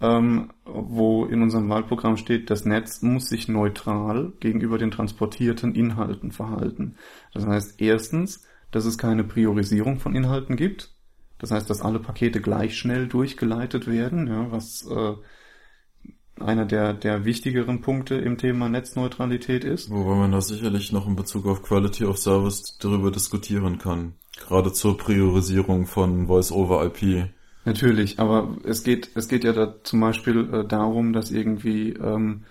ähm, 0.00 0.52
wo 0.64 1.26
in 1.26 1.42
unserem 1.42 1.68
Wahlprogramm 1.68 2.16
steht, 2.16 2.48
das 2.48 2.64
Netz 2.64 3.02
muss 3.02 3.28
sich 3.28 3.48
neutral 3.48 4.32
gegenüber 4.40 4.78
den 4.78 4.90
transportierten 4.90 5.74
Inhalten 5.74 6.32
verhalten. 6.32 6.96
Das 7.34 7.46
heißt 7.46 7.80
erstens, 7.80 8.44
dass 8.70 8.84
es 8.84 8.98
keine 8.98 9.24
Priorisierung 9.24 9.98
von 9.98 10.14
Inhalten 10.14 10.56
gibt. 10.56 10.94
Das 11.38 11.50
heißt, 11.50 11.68
dass 11.68 11.82
alle 11.82 11.98
Pakete 11.98 12.40
gleich 12.40 12.78
schnell 12.78 13.08
durchgeleitet 13.08 13.86
werden, 13.86 14.26
ja, 14.26 14.50
was 14.52 14.86
äh, 14.86 15.14
einer 16.38 16.66
der, 16.66 16.94
der 16.94 17.24
wichtigeren 17.24 17.80
Punkte 17.80 18.16
im 18.16 18.38
Thema 18.38 18.68
Netzneutralität 18.68 19.64
ist. 19.64 19.90
Wobei 19.90 20.16
man 20.16 20.32
da 20.32 20.40
sicherlich 20.40 20.92
noch 20.92 21.06
in 21.06 21.16
Bezug 21.16 21.46
auf 21.46 21.62
Quality 21.62 22.04
of 22.04 22.18
Service 22.18 22.78
darüber 22.78 23.10
diskutieren 23.10 23.78
kann. 23.78 24.14
Gerade 24.40 24.72
zur 24.72 24.98
Priorisierung 24.98 25.86
von 25.86 26.26
Voice-over-IP. 26.26 27.30
Natürlich, 27.64 28.18
aber 28.18 28.56
es 28.64 28.82
geht, 28.82 29.10
es 29.14 29.28
geht 29.28 29.44
ja 29.44 29.52
da 29.52 29.82
zum 29.84 30.00
Beispiel 30.00 30.52
äh, 30.52 30.66
darum, 30.66 31.12
dass 31.12 31.30
irgendwie 31.30 31.90
ähm, 31.90 32.44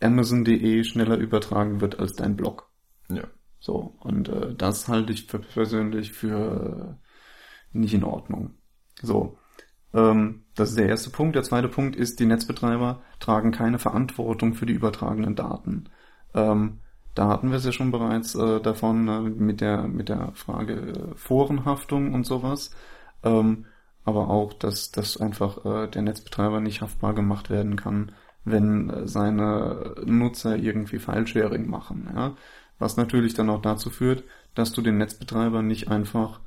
Amazon.de 0.00 0.84
schneller 0.84 1.16
übertragen 1.16 1.80
wird 1.80 1.98
als 2.00 2.14
dein 2.14 2.36
Blog. 2.36 2.70
Ja. 3.10 3.24
So, 3.60 3.96
und 4.00 4.28
äh, 4.28 4.54
das 4.54 4.88
halte 4.88 5.12
ich 5.12 5.26
für 5.26 5.38
persönlich 5.38 6.12
für 6.12 6.98
äh, 6.98 7.78
nicht 7.78 7.94
in 7.94 8.04
Ordnung. 8.04 8.54
So. 9.02 9.38
Ähm, 9.92 10.44
das 10.54 10.70
ist 10.70 10.78
der 10.78 10.88
erste 10.88 11.10
Punkt. 11.10 11.36
Der 11.36 11.42
zweite 11.42 11.68
Punkt 11.68 11.96
ist, 11.96 12.20
die 12.20 12.26
Netzbetreiber 12.26 13.02
tragen 13.20 13.52
keine 13.52 13.78
Verantwortung 13.78 14.54
für 14.54 14.66
die 14.66 14.72
übertragenen 14.72 15.34
Daten. 15.34 15.90
Ähm, 16.34 16.80
da 17.18 17.28
hatten 17.28 17.50
wir 17.50 17.58
es 17.58 17.64
ja 17.64 17.72
schon 17.72 17.90
bereits 17.90 18.34
äh, 18.36 18.60
davon 18.60 19.08
äh, 19.08 19.20
mit 19.20 19.60
der 19.60 19.88
mit 19.88 20.08
der 20.08 20.32
Frage 20.34 20.74
äh, 20.74 21.14
Forenhaftung 21.16 22.14
und 22.14 22.24
sowas. 22.24 22.70
Ähm, 23.24 23.66
aber 24.04 24.30
auch, 24.30 24.52
dass, 24.54 24.92
dass 24.92 25.18
einfach 25.18 25.64
äh, 25.64 25.88
der 25.88 26.02
Netzbetreiber 26.02 26.60
nicht 26.60 26.80
haftbar 26.80 27.14
gemacht 27.14 27.50
werden 27.50 27.76
kann, 27.76 28.12
wenn 28.44 28.88
äh, 28.88 29.08
seine 29.08 29.96
Nutzer 30.06 30.56
irgendwie 30.56 30.98
File-Sharing 31.00 31.68
machen. 31.68 32.08
Ja? 32.14 32.36
Was 32.78 32.96
natürlich 32.96 33.34
dann 33.34 33.50
auch 33.50 33.60
dazu 33.60 33.90
führt, 33.90 34.24
dass 34.54 34.72
du 34.72 34.80
den 34.80 34.98
Netzbetreiber 34.98 35.62
nicht 35.62 35.88
einfach 35.88 36.40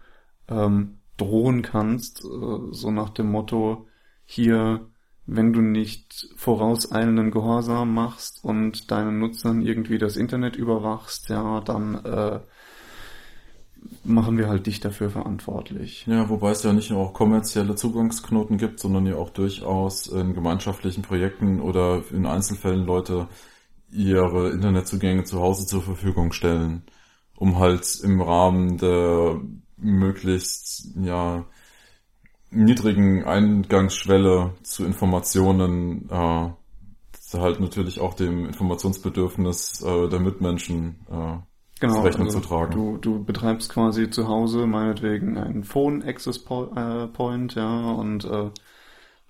ähm, 0.47 0.99
drohen 1.17 1.61
kannst, 1.63 2.23
äh, 2.23 2.71
so 2.71 2.91
nach 2.91 3.09
dem 3.09 3.29
Motto, 3.29 3.87
hier, 4.25 4.87
wenn 5.25 5.53
du 5.53 5.61
nicht 5.61 6.29
vorauseilenden 6.35 7.31
Gehorsam 7.31 7.93
machst 7.93 8.43
und 8.43 8.91
deinen 8.91 9.19
Nutzern 9.19 9.61
irgendwie 9.61 9.97
das 9.97 10.17
Internet 10.17 10.55
überwachst, 10.55 11.29
ja, 11.29 11.61
dann 11.61 11.95
äh, 12.03 12.39
machen 14.03 14.37
wir 14.37 14.47
halt 14.47 14.67
dich 14.67 14.79
dafür 14.79 15.09
verantwortlich. 15.09 16.05
Ja, 16.07 16.29
wobei 16.29 16.51
es 16.51 16.63
ja 16.63 16.73
nicht 16.73 16.89
nur 16.91 16.99
auch 16.99 17.13
kommerzielle 17.13 17.75
Zugangsknoten 17.75 18.57
gibt, 18.57 18.79
sondern 18.79 19.05
ja 19.05 19.15
auch 19.15 19.29
durchaus 19.29 20.07
in 20.07 20.33
gemeinschaftlichen 20.33 21.03
Projekten 21.03 21.61
oder 21.61 22.03
in 22.11 22.25
Einzelfällen 22.25 22.85
Leute 22.85 23.27
ihre 23.91 24.49
Internetzugänge 24.49 25.23
zu 25.23 25.39
Hause 25.39 25.65
zur 25.65 25.81
Verfügung 25.81 26.31
stellen, 26.31 26.83
um 27.35 27.59
halt 27.59 27.99
im 28.03 28.21
Rahmen 28.21 28.77
der 28.77 29.41
möglichst 29.77 30.95
ja 30.95 31.45
niedrigen 32.51 33.23
Eingangsschwelle 33.23 34.53
zu 34.63 34.85
Informationen 34.85 36.09
äh, 36.09 36.49
halt 37.33 37.59
natürlich 37.59 37.99
auch 37.99 38.13
dem 38.13 38.45
Informationsbedürfnis 38.45 39.81
äh, 39.81 40.09
der 40.09 40.19
Mitmenschen 40.19 40.97
äh, 41.09 41.37
genau, 41.79 42.01
Rechnung 42.01 42.27
also 42.27 42.39
zu 42.39 42.47
tragen. 42.47 42.73
Du, 42.73 42.97
du 42.97 43.23
betreibst 43.23 43.71
quasi 43.71 44.09
zu 44.09 44.27
Hause 44.27 44.67
meinetwegen 44.67 45.37
einen 45.37 45.63
Phone 45.63 46.03
Access 46.03 46.37
äh, 46.37 47.07
Point, 47.07 47.55
ja, 47.55 47.91
und 47.91 48.25
äh, 48.25 48.49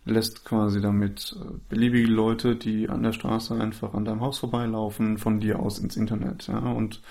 lässt 0.03 0.45
quasi 0.45 0.81
damit 0.81 1.35
äh, 1.39 1.59
beliebige 1.69 2.07
Leute, 2.07 2.55
die 2.55 2.89
an 2.89 3.03
der 3.03 3.13
Straße 3.13 3.55
einfach 3.55 3.93
an 3.93 4.05
deinem 4.05 4.21
Haus 4.21 4.39
vorbeilaufen, 4.39 5.17
von 5.17 5.39
dir 5.39 5.59
aus 5.59 5.79
ins 5.79 5.95
Internet, 5.95 6.47
ja, 6.47 6.59
und 6.59 7.01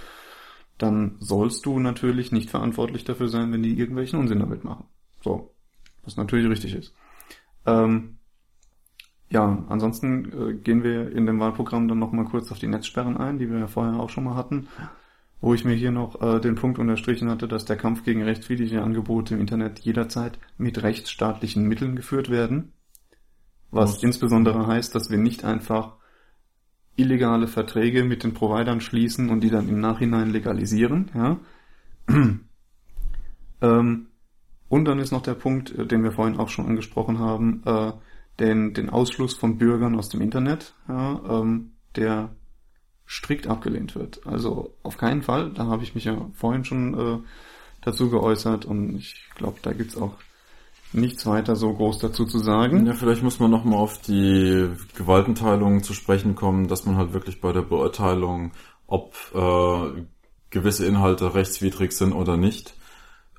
dann 0.78 1.16
sollst 1.20 1.66
du 1.66 1.78
natürlich 1.78 2.32
nicht 2.32 2.50
verantwortlich 2.50 3.04
dafür 3.04 3.28
sein, 3.28 3.52
wenn 3.52 3.62
die 3.62 3.78
irgendwelchen 3.78 4.18
Unsinn 4.18 4.40
damit 4.40 4.64
machen. 4.64 4.86
So. 5.22 5.54
Was 6.04 6.16
natürlich 6.16 6.48
richtig 6.48 6.74
ist. 6.74 6.94
Ähm, 7.66 8.16
ja, 9.30 9.64
ansonsten 9.68 10.32
äh, 10.32 10.54
gehen 10.54 10.82
wir 10.82 11.12
in 11.12 11.26
dem 11.26 11.38
Wahlprogramm 11.38 11.86
dann 11.86 11.98
nochmal 11.98 12.24
kurz 12.24 12.50
auf 12.50 12.58
die 12.58 12.66
Netzsperren 12.66 13.16
ein, 13.16 13.38
die 13.38 13.48
wir 13.50 13.58
ja 13.58 13.68
vorher 13.68 14.00
auch 14.00 14.10
schon 14.10 14.24
mal 14.24 14.34
hatten, 14.34 14.66
wo 15.40 15.54
ich 15.54 15.64
mir 15.64 15.74
hier 15.74 15.92
noch 15.92 16.20
äh, 16.20 16.40
den 16.40 16.56
Punkt 16.56 16.78
unterstrichen 16.78 17.30
hatte, 17.30 17.46
dass 17.46 17.64
der 17.64 17.76
Kampf 17.76 18.02
gegen 18.02 18.22
rechtswidrige 18.22 18.82
Angebote 18.82 19.34
im 19.34 19.40
Internet 19.40 19.78
jederzeit 19.80 20.38
mit 20.58 20.82
rechtsstaatlichen 20.82 21.64
Mitteln 21.64 21.94
geführt 21.94 22.28
werden. 22.28 22.72
Was, 23.70 23.94
was 23.94 24.02
insbesondere 24.02 24.66
heißt, 24.66 24.94
dass 24.96 25.10
wir 25.10 25.18
nicht 25.18 25.44
einfach 25.44 25.94
illegale 26.96 27.46
Verträge 27.46 28.04
mit 28.04 28.24
den 28.24 28.34
Providern 28.34 28.80
schließen 28.80 29.30
und 29.30 29.42
die 29.42 29.50
dann 29.50 29.68
im 29.68 29.80
Nachhinein 29.80 30.30
legalisieren. 30.30 31.10
Ja? 31.14 31.38
ähm, 33.62 34.06
und 34.70 34.84
dann 34.84 35.00
ist 35.00 35.10
noch 35.10 35.20
der 35.20 35.34
Punkt, 35.34 35.76
äh, 35.76 35.84
den 35.84 36.02
wir 36.02 36.12
vorhin 36.12 36.38
auch 36.38 36.48
schon 36.48 36.64
angesprochen 36.64 37.18
haben, 37.18 37.62
äh, 37.66 37.92
den, 38.38 38.72
den 38.72 38.88
Ausschluss 38.88 39.34
von 39.34 39.58
Bürgern 39.58 39.98
aus 39.98 40.08
dem 40.08 40.22
Internet, 40.22 40.74
ja, 40.88 41.20
ähm, 41.28 41.72
der 41.96 42.30
strikt 43.06 43.48
abgelehnt 43.48 43.96
wird. 43.96 44.24
Also 44.26 44.72
auf 44.84 44.96
keinen 44.96 45.22
Fall, 45.22 45.50
da 45.50 45.66
habe 45.66 45.82
ich 45.82 45.96
mich 45.96 46.04
ja 46.04 46.30
vorhin 46.34 46.64
schon 46.64 46.94
äh, 46.94 47.18
dazu 47.82 48.08
geäußert 48.08 48.64
und 48.64 48.96
ich 48.96 49.28
glaube, 49.34 49.58
da 49.60 49.72
gibt's 49.72 49.96
auch 49.96 50.14
nichts 50.92 51.26
weiter 51.26 51.56
so 51.56 51.74
groß 51.74 51.98
dazu 51.98 52.24
zu 52.24 52.38
sagen. 52.38 52.86
Ja, 52.86 52.94
vielleicht 52.94 53.24
muss 53.24 53.40
man 53.40 53.50
nochmal 53.50 53.80
auf 53.80 54.00
die 54.00 54.68
Gewaltenteilung 54.96 55.82
zu 55.82 55.94
sprechen 55.94 56.36
kommen, 56.36 56.68
dass 56.68 56.86
man 56.86 56.96
halt 56.96 57.12
wirklich 57.12 57.40
bei 57.40 57.52
der 57.52 57.62
Beurteilung, 57.62 58.52
ob 58.86 59.14
äh, 59.34 60.02
gewisse 60.50 60.86
Inhalte 60.86 61.34
rechtswidrig 61.34 61.92
sind 61.92 62.12
oder 62.12 62.36
nicht, 62.36 62.74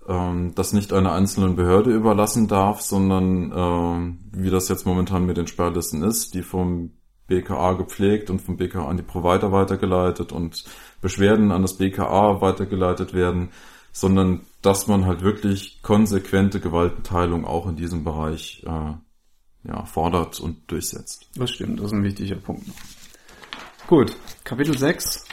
ähm, 0.07 0.53
das 0.55 0.73
nicht 0.73 0.93
einer 0.93 1.13
einzelnen 1.13 1.55
Behörde 1.55 1.91
überlassen 1.91 2.47
darf, 2.47 2.81
sondern 2.81 3.51
äh, 3.51 4.39
wie 4.39 4.49
das 4.49 4.69
jetzt 4.69 4.85
momentan 4.85 5.25
mit 5.25 5.37
den 5.37 5.47
Sperrlisten 5.47 6.03
ist, 6.03 6.33
die 6.33 6.43
vom 6.43 6.91
BKA 7.27 7.73
gepflegt 7.73 8.29
und 8.29 8.41
vom 8.41 8.57
BKA 8.57 8.87
an 8.87 8.97
die 8.97 9.03
Provider 9.03 9.51
weitergeleitet 9.51 10.31
und 10.31 10.65
Beschwerden 11.01 11.51
an 11.51 11.61
das 11.61 11.77
BKA 11.77 12.41
weitergeleitet 12.41 13.13
werden, 13.13 13.51
sondern 13.91 14.41
dass 14.61 14.87
man 14.87 15.05
halt 15.05 15.21
wirklich 15.21 15.81
konsequente 15.81 16.59
Gewaltenteilung 16.59 17.45
auch 17.45 17.67
in 17.67 17.75
diesem 17.75 18.03
Bereich 18.03 18.63
äh, 18.65 18.93
ja, 19.67 19.85
fordert 19.85 20.39
und 20.39 20.69
durchsetzt. 20.69 21.27
Das 21.35 21.51
stimmt, 21.51 21.79
das 21.79 21.87
ist 21.87 21.93
ein 21.93 22.03
wichtiger 22.03 22.35
Punkt. 22.35 22.65
Gut, 23.87 24.15
Kapitel 24.43 24.77
6 24.77 25.25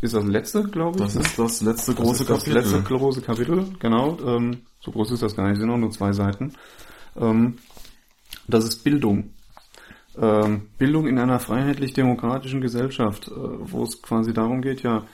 ist 0.00 0.14
das 0.14 0.24
letzte, 0.24 0.64
glaube 0.64 0.98
ich. 0.98 1.04
Das 1.04 1.14
ne? 1.14 1.22
ist 1.22 1.38
das 1.38 1.60
letzte 1.62 1.94
große 1.94 2.24
das 2.24 2.38
Kapitel. 2.38 2.54
Das 2.54 2.72
letzte 2.72 2.82
große 2.82 3.22
Kapitel, 3.22 3.66
genau. 3.78 4.18
Ähm, 4.24 4.62
so 4.80 4.90
groß 4.90 5.12
ist 5.12 5.22
das 5.22 5.36
gar 5.36 5.48
nicht, 5.48 5.58
sind 5.58 5.70
auch 5.70 5.76
nur 5.76 5.90
zwei 5.90 6.12
Seiten. 6.12 6.54
Ähm, 7.16 7.58
das 8.48 8.64
ist 8.64 8.82
Bildung. 8.82 9.34
Ähm, 10.16 10.68
Bildung 10.78 11.06
in 11.06 11.18
einer 11.18 11.38
freiheitlich-demokratischen 11.38 12.60
Gesellschaft, 12.60 13.28
äh, 13.28 13.32
wo 13.34 13.84
es 13.84 14.02
quasi 14.02 14.32
darum 14.32 14.62
geht, 14.62 14.82
ja, 14.82 15.06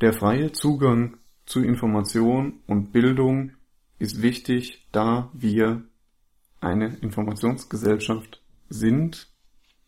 der 0.00 0.12
freie 0.12 0.52
Zugang 0.52 1.18
zu 1.46 1.60
Information 1.60 2.60
und 2.66 2.92
Bildung 2.92 3.52
ist 3.98 4.22
wichtig, 4.22 4.86
da 4.90 5.30
wir 5.32 5.82
eine 6.60 6.96
Informationsgesellschaft 6.96 8.40
sind, 8.68 9.28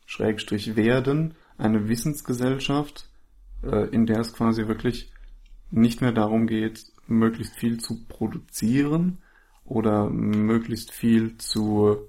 Schrägstrich 0.06 0.76
werden, 0.76 1.34
eine 1.56 1.88
Wissensgesellschaft, 1.88 3.08
in 3.90 4.06
der 4.06 4.20
es 4.20 4.32
quasi 4.32 4.66
wirklich 4.66 5.12
nicht 5.70 6.00
mehr 6.00 6.12
darum 6.12 6.46
geht, 6.46 6.92
möglichst 7.06 7.56
viel 7.56 7.78
zu 7.80 8.04
produzieren 8.06 9.18
oder 9.64 10.08
möglichst 10.08 10.92
viel 10.92 11.36
zu 11.38 12.08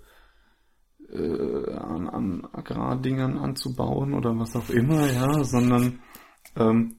äh, 1.10 1.74
an, 1.74 2.10
an 2.10 2.48
Agrardingern 2.52 3.38
anzubauen 3.38 4.14
oder 4.14 4.38
was 4.38 4.56
auch 4.56 4.70
immer, 4.70 5.12
ja, 5.12 5.44
sondern 5.44 6.00
ähm, 6.56 6.98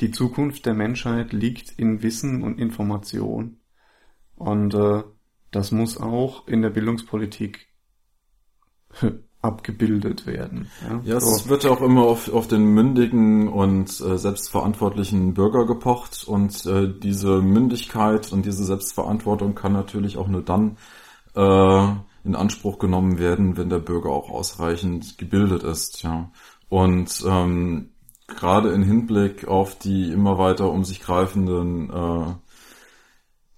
die 0.00 0.10
Zukunft 0.10 0.66
der 0.66 0.74
Menschheit 0.74 1.32
liegt 1.32 1.72
in 1.78 2.02
Wissen 2.02 2.42
und 2.42 2.58
Information. 2.58 3.58
Und 4.36 4.74
äh, 4.74 5.02
das 5.50 5.72
muss 5.72 5.98
auch 5.98 6.46
in 6.46 6.62
der 6.62 6.70
Bildungspolitik 6.70 7.68
abgebildet 9.40 10.26
werden. 10.26 10.68
Ja, 10.88 11.00
ja 11.04 11.20
so. 11.20 11.30
es 11.30 11.48
wird 11.48 11.64
ja 11.64 11.70
auch 11.70 11.80
immer 11.80 12.02
auf, 12.02 12.32
auf 12.32 12.48
den 12.48 12.64
mündigen 12.64 13.48
und 13.48 13.88
äh, 14.00 14.18
selbstverantwortlichen 14.18 15.34
Bürger 15.34 15.64
gepocht 15.64 16.24
und 16.26 16.66
äh, 16.66 16.88
diese 16.88 17.40
Mündigkeit 17.40 18.32
und 18.32 18.44
diese 18.44 18.64
Selbstverantwortung 18.64 19.54
kann 19.54 19.72
natürlich 19.72 20.16
auch 20.16 20.28
nur 20.28 20.42
dann 20.42 20.76
äh, 21.36 21.88
in 22.24 22.34
Anspruch 22.34 22.78
genommen 22.78 23.18
werden, 23.18 23.56
wenn 23.56 23.70
der 23.70 23.78
Bürger 23.78 24.10
auch 24.10 24.30
ausreichend 24.30 25.18
gebildet 25.18 25.62
ist. 25.62 26.02
Ja. 26.02 26.30
Und 26.68 27.24
ähm, 27.26 27.90
gerade 28.26 28.72
in 28.72 28.82
Hinblick 28.82 29.46
auf 29.46 29.78
die 29.78 30.10
immer 30.10 30.36
weiter 30.36 30.70
um 30.70 30.84
sich 30.84 31.00
greifenden 31.00 31.90
äh, 31.90 32.34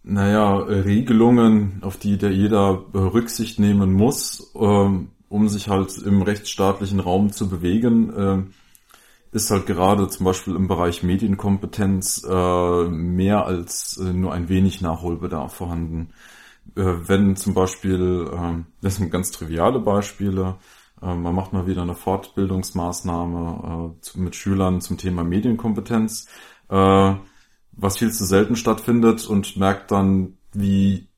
naja, 0.02 0.56
Regelungen, 0.56 1.78
auf 1.82 1.96
die 1.96 2.16
der 2.16 2.32
jeder 2.32 2.84
Rücksicht 2.94 3.58
nehmen 3.58 3.92
muss, 3.92 4.52
ähm, 4.58 5.10
um 5.30 5.48
sich 5.48 5.68
halt 5.68 5.96
im 5.98 6.22
rechtsstaatlichen 6.22 7.00
Raum 7.00 7.32
zu 7.32 7.48
bewegen, 7.48 8.12
äh, 8.12 8.42
ist 9.32 9.50
halt 9.50 9.66
gerade 9.66 10.08
zum 10.08 10.26
Beispiel 10.26 10.56
im 10.56 10.66
Bereich 10.66 11.04
Medienkompetenz 11.04 12.26
äh, 12.28 12.88
mehr 12.88 13.46
als 13.46 13.96
äh, 13.96 14.12
nur 14.12 14.34
ein 14.34 14.48
wenig 14.48 14.80
Nachholbedarf 14.80 15.54
vorhanden. 15.54 16.10
Äh, 16.74 16.82
wenn 16.82 17.36
zum 17.36 17.54
Beispiel, 17.54 18.28
äh, 18.32 18.64
das 18.82 18.96
sind 18.96 19.12
ganz 19.12 19.30
triviale 19.30 19.78
Beispiele, 19.78 20.56
äh, 21.00 21.14
man 21.14 21.34
macht 21.34 21.52
mal 21.52 21.68
wieder 21.68 21.82
eine 21.82 21.94
Fortbildungsmaßnahme 21.94 23.94
äh, 23.98 24.00
zu, 24.00 24.20
mit 24.20 24.34
Schülern 24.34 24.80
zum 24.80 24.98
Thema 24.98 25.24
Medienkompetenz, 25.24 26.28
was 26.68 27.98
viel 27.98 28.12
zu 28.12 28.24
selten 28.24 28.54
stattfindet 28.54 29.26
und 29.26 29.56
merkt 29.56 29.90
dann, 29.90 30.38
wie, 30.52 31.08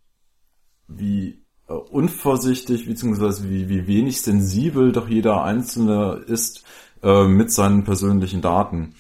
wie 0.89 1.42
unvorsichtig 1.73 2.87
beziehungsweise 2.87 3.49
wie, 3.51 3.69
wie 3.69 3.87
wenig 3.87 4.23
sensibel 4.23 4.93
doch 4.93 5.09
jeder 5.09 5.43
Einzelne 5.43 6.23
ist 6.27 6.65
äh, 7.03 7.25
mit 7.25 7.51
seinen 7.51 7.85
persönlichen 7.85 8.43
Daten. 8.43 8.95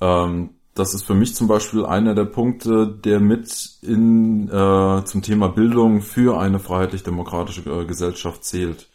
Ähm, 0.00 0.50
das 0.74 0.92
ist 0.92 1.04
für 1.04 1.14
mich 1.14 1.34
zum 1.34 1.48
Beispiel 1.48 1.86
einer 1.86 2.14
der 2.14 2.26
Punkte, 2.26 2.86
der 2.86 3.18
mit 3.18 3.78
in 3.80 4.48
äh, 4.48 5.04
zum 5.04 5.22
Thema 5.22 5.48
Bildung 5.48 6.02
für 6.02 6.38
eine 6.38 6.58
freiheitlich-demokratische 6.58 7.62
äh, 7.62 7.86
Gesellschaft 7.86 8.44
zählt. 8.44 8.90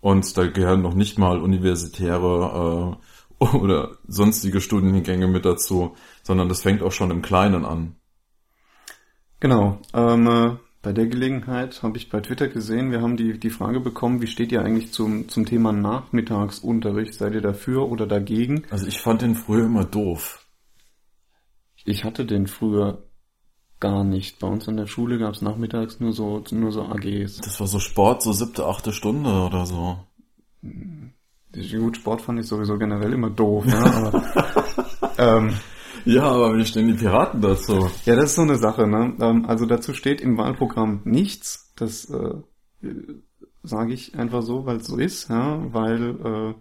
Und 0.00 0.36
da 0.38 0.46
gehören 0.46 0.80
noch 0.80 0.94
nicht 0.94 1.18
mal 1.18 1.38
universitäre 1.40 2.96
äh, 3.40 3.44
oder 3.56 3.98
sonstige 4.08 4.62
Studiengänge 4.62 5.26
mit 5.26 5.44
dazu, 5.44 5.94
sondern 6.22 6.48
das 6.48 6.62
fängt 6.62 6.82
auch 6.82 6.92
schon 6.92 7.10
im 7.10 7.20
Kleinen 7.20 7.66
an. 7.66 7.96
Genau. 9.40 9.78
Ähm, 9.92 10.26
äh, 10.26 10.56
bei 10.82 10.92
der 10.92 11.06
Gelegenheit 11.06 11.82
habe 11.82 11.98
ich 11.98 12.08
bei 12.08 12.20
Twitter 12.20 12.48
gesehen, 12.48 12.90
wir 12.90 13.02
haben 13.02 13.16
die, 13.16 13.38
die 13.38 13.50
Frage 13.50 13.80
bekommen, 13.80 14.22
wie 14.22 14.26
steht 14.26 14.50
ihr 14.50 14.62
eigentlich 14.62 14.92
zum, 14.92 15.28
zum 15.28 15.44
Thema 15.44 15.72
Nachmittagsunterricht? 15.72 17.14
Seid 17.14 17.34
ihr 17.34 17.42
dafür 17.42 17.90
oder 17.90 18.06
dagegen? 18.06 18.64
Also 18.70 18.86
ich 18.86 19.00
fand 19.00 19.22
den 19.22 19.34
früher 19.34 19.66
immer 19.66 19.84
doof. 19.84 20.46
Ich 21.84 22.04
hatte 22.04 22.24
den 22.24 22.46
früher 22.46 23.02
gar 23.78 24.04
nicht. 24.04 24.38
Bei 24.38 24.46
uns 24.46 24.68
an 24.68 24.76
der 24.76 24.86
Schule 24.86 25.18
gab 25.18 25.34
es 25.34 25.42
nachmittags 25.42 26.00
nur 26.00 26.12
so, 26.12 26.42
nur 26.50 26.72
so 26.72 26.82
AGs. 26.84 27.38
Das 27.38 27.60
war 27.60 27.66
so 27.66 27.78
Sport, 27.78 28.22
so 28.22 28.32
siebte, 28.32 28.66
achte 28.66 28.92
Stunde 28.92 29.30
oder 29.30 29.66
so. 29.66 29.98
Gut, 30.62 31.96
Sport 31.96 32.22
fand 32.22 32.40
ich 32.40 32.46
sowieso 32.46 32.78
generell 32.78 33.12
immer 33.12 33.30
doof, 33.30 33.64
ne? 33.64 33.76
aber, 33.76 35.18
ähm, 35.18 35.54
ja, 36.04 36.22
aber 36.22 36.56
wie 36.56 36.64
stehen 36.64 36.88
die 36.88 36.94
Piraten 36.94 37.40
dazu? 37.40 37.90
Ja, 38.04 38.16
das 38.16 38.30
ist 38.30 38.34
so 38.36 38.42
eine 38.42 38.56
Sache. 38.56 38.86
Ne? 38.86 39.14
Ähm, 39.20 39.44
also 39.46 39.66
dazu 39.66 39.94
steht 39.94 40.20
im 40.20 40.36
Wahlprogramm 40.38 41.00
nichts. 41.04 41.72
Das 41.76 42.10
äh, 42.10 42.34
sage 43.62 43.92
ich 43.92 44.14
einfach 44.16 44.42
so, 44.42 44.66
weil 44.66 44.78
es 44.78 44.86
so 44.86 44.96
ist, 44.96 45.28
ja? 45.28 45.60
weil 45.72 46.10
äh, 46.20 46.54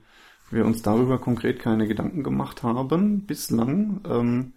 wir 0.51 0.66
uns 0.66 0.82
darüber 0.82 1.19
konkret 1.19 1.59
keine 1.59 1.88
Gedanken 1.88 2.24
gemacht 2.24 2.64
haben 2.64 3.26
bislang, 3.26 4.01
ähm, 4.09 4.53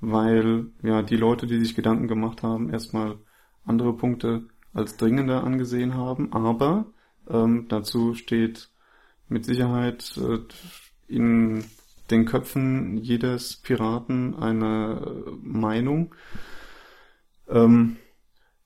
weil 0.00 0.66
ja 0.82 1.02
die 1.02 1.16
Leute, 1.16 1.46
die 1.46 1.58
sich 1.58 1.74
Gedanken 1.74 2.08
gemacht 2.08 2.42
haben, 2.42 2.70
erstmal 2.70 3.16
andere 3.64 3.94
Punkte 3.94 4.44
als 4.72 4.96
dringender 4.96 5.44
angesehen 5.44 5.94
haben. 5.94 6.32
Aber 6.32 6.86
ähm, 7.28 7.66
dazu 7.68 8.14
steht 8.14 8.70
mit 9.28 9.44
Sicherheit 9.44 10.18
äh, 10.18 10.38
in 11.08 11.64
den 12.10 12.26
Köpfen 12.26 12.98
jedes 12.98 13.56
Piraten 13.56 14.34
eine 14.36 15.00
Meinung. 15.42 16.14
Ähm, 17.48 17.96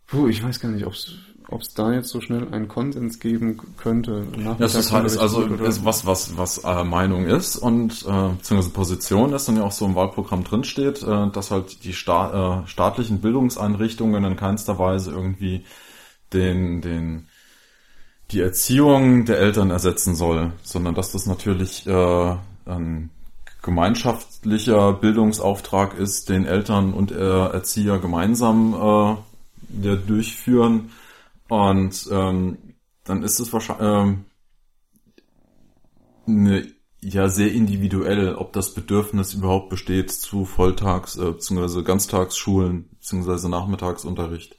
puh, 0.06 0.28
ich 0.28 0.42
weiß 0.42 0.60
gar 0.60 0.70
nicht, 0.70 0.86
ob 0.86 0.92
es 1.60 1.74
da 1.74 1.92
jetzt 1.92 2.08
so 2.08 2.20
schnell 2.20 2.52
einen 2.52 2.68
Konsens 2.68 3.20
geben 3.20 3.58
könnte. 3.76 4.26
Das 4.58 4.74
ist 4.74 4.92
halt 4.92 5.16
also 5.18 5.42
ist 5.42 5.84
was 5.84 6.04
was 6.04 6.36
was 6.36 6.58
äh, 6.58 6.84
Meinung 6.84 7.26
ist 7.26 7.56
und 7.56 8.04
äh, 8.06 8.28
beziehungsweise 8.36 8.70
Position 8.70 9.32
ist 9.32 9.48
dann 9.48 9.56
ja 9.56 9.62
auch 9.62 9.72
so 9.72 9.86
im 9.86 9.94
Wahlprogramm 9.94 10.44
drin 10.44 10.64
steht, 10.64 11.02
äh, 11.02 11.30
dass 11.30 11.50
halt 11.50 11.84
die 11.84 11.92
Sta 11.92 12.64
äh, 12.64 12.66
staatlichen 12.66 13.20
Bildungseinrichtungen 13.20 14.24
in 14.24 14.36
keinster 14.36 14.78
Weise 14.78 15.10
irgendwie 15.12 15.64
den 16.32 16.80
den 16.80 17.28
die 18.30 18.40
Erziehung 18.40 19.24
der 19.24 19.38
Eltern 19.38 19.70
ersetzen 19.70 20.14
soll, 20.14 20.52
sondern 20.62 20.94
dass 20.94 21.12
das 21.12 21.24
natürlich 21.24 21.86
äh, 21.86 22.36
ein 22.66 23.10
gemeinschaftlicher 23.68 24.94
Bildungsauftrag 24.94 25.98
ist, 25.98 26.30
den 26.30 26.46
Eltern 26.46 26.94
und 26.94 27.10
Erzieher 27.12 27.98
gemeinsam 27.98 29.18
äh, 29.82 29.96
durchführen. 29.96 30.90
Und 31.48 32.08
ähm, 32.10 32.56
dann 33.04 33.22
ist 33.22 33.40
es 33.40 33.52
wahrscheinlich 33.52 34.16
äh, 36.26 36.30
eine, 36.30 36.72
ja 37.02 37.28
sehr 37.28 37.52
individuell, 37.52 38.36
ob 38.36 38.54
das 38.54 38.72
Bedürfnis 38.72 39.34
überhaupt 39.34 39.68
besteht 39.68 40.10
zu 40.12 40.46
Volltags- 40.46 41.18
äh, 41.18 41.32
bzw. 41.32 41.82
Ganztagsschulen 41.82 42.88
bzw. 43.00 43.48
Nachmittagsunterricht. 43.48 44.56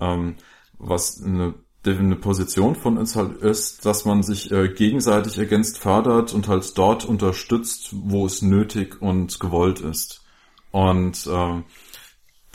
Ähm, 0.00 0.34
was 0.78 1.22
eine 1.22 1.54
eine 1.84 2.16
Position 2.16 2.76
von 2.76 2.96
uns 2.96 3.16
halt 3.16 3.42
ist, 3.42 3.84
dass 3.84 4.04
man 4.04 4.22
sich 4.22 4.52
äh, 4.52 4.68
gegenseitig 4.68 5.38
ergänzt 5.38 5.78
fördert 5.78 6.32
und 6.32 6.48
halt 6.48 6.76
dort 6.78 7.04
unterstützt, 7.04 7.90
wo 7.92 8.26
es 8.26 8.42
nötig 8.42 9.02
und 9.02 9.40
gewollt 9.40 9.80
ist. 9.80 10.22
Und 10.70 11.26
äh, 11.26 11.62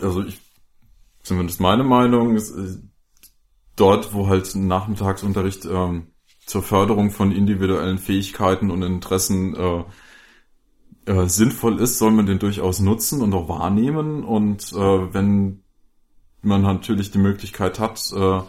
also 0.02 0.24
ich, 0.24 0.40
zumindest 1.24 1.60
meine 1.60 1.84
Meinung 1.84 2.36
ist, 2.36 2.52
äh, 2.52 2.78
dort, 3.76 4.14
wo 4.14 4.28
halt 4.28 4.56
Nachmittagsunterricht 4.56 5.66
äh, 5.66 6.02
zur 6.46 6.64
Förderung 6.64 7.12
von 7.12 7.32
individuellen 7.32 7.98
Fähigkeiten 7.98 8.72
und 8.72 8.82
Interessen 8.82 9.56
äh, 9.56 9.84
äh, 11.06 11.28
sinnvoll 11.28 11.80
ist, 11.80 12.00
soll 12.00 12.12
man 12.12 12.26
den 12.26 12.40
durchaus 12.40 12.80
nutzen 12.80 13.22
und 13.22 13.34
auch 13.34 13.50
wahrnehmen. 13.50 14.24
Und 14.24 14.72
äh, 14.74 15.14
wenn 15.14 15.64
man 16.42 16.62
natürlich 16.62 17.12
die 17.12 17.18
Möglichkeit 17.18 17.80
hat, 17.80 18.02
äh, 18.16 18.42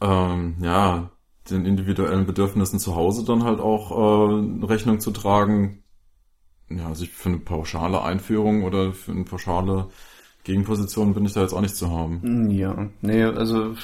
ähm, 0.00 0.56
ja, 0.60 1.10
den 1.50 1.64
individuellen 1.64 2.26
Bedürfnissen 2.26 2.78
zu 2.78 2.96
Hause 2.96 3.24
dann 3.24 3.44
halt 3.44 3.60
auch 3.60 3.90
äh, 3.90 4.64
Rechnung 4.66 5.00
zu 5.00 5.10
tragen. 5.10 5.82
Ja, 6.68 6.88
also 6.88 7.04
ich 7.04 7.10
für 7.10 7.28
eine 7.28 7.38
pauschale 7.38 8.02
Einführung 8.02 8.64
oder 8.64 8.92
für 8.92 9.12
eine 9.12 9.24
pauschale 9.24 9.88
Gegenposition 10.44 11.14
bin 11.14 11.24
ich 11.24 11.32
da 11.32 11.42
jetzt 11.42 11.52
auch 11.52 11.60
nicht 11.60 11.76
zu 11.76 11.90
haben. 11.90 12.22
Hm, 12.22 12.50
ja, 12.50 12.88
nee, 13.00 13.22
also 13.22 13.74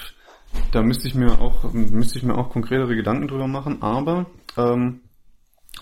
da 0.73 0.83
müsste 0.83 1.09
ich 1.09 1.15
mir 1.15 1.41
auch 1.41 1.73
müsste 1.73 2.19
ich 2.19 2.25
mir 2.25 2.37
auch 2.37 2.51
konkretere 2.51 2.95
Gedanken 2.95 3.29
drüber 3.29 3.47
machen, 3.47 3.83
aber 3.83 4.27
ähm, 4.57 5.01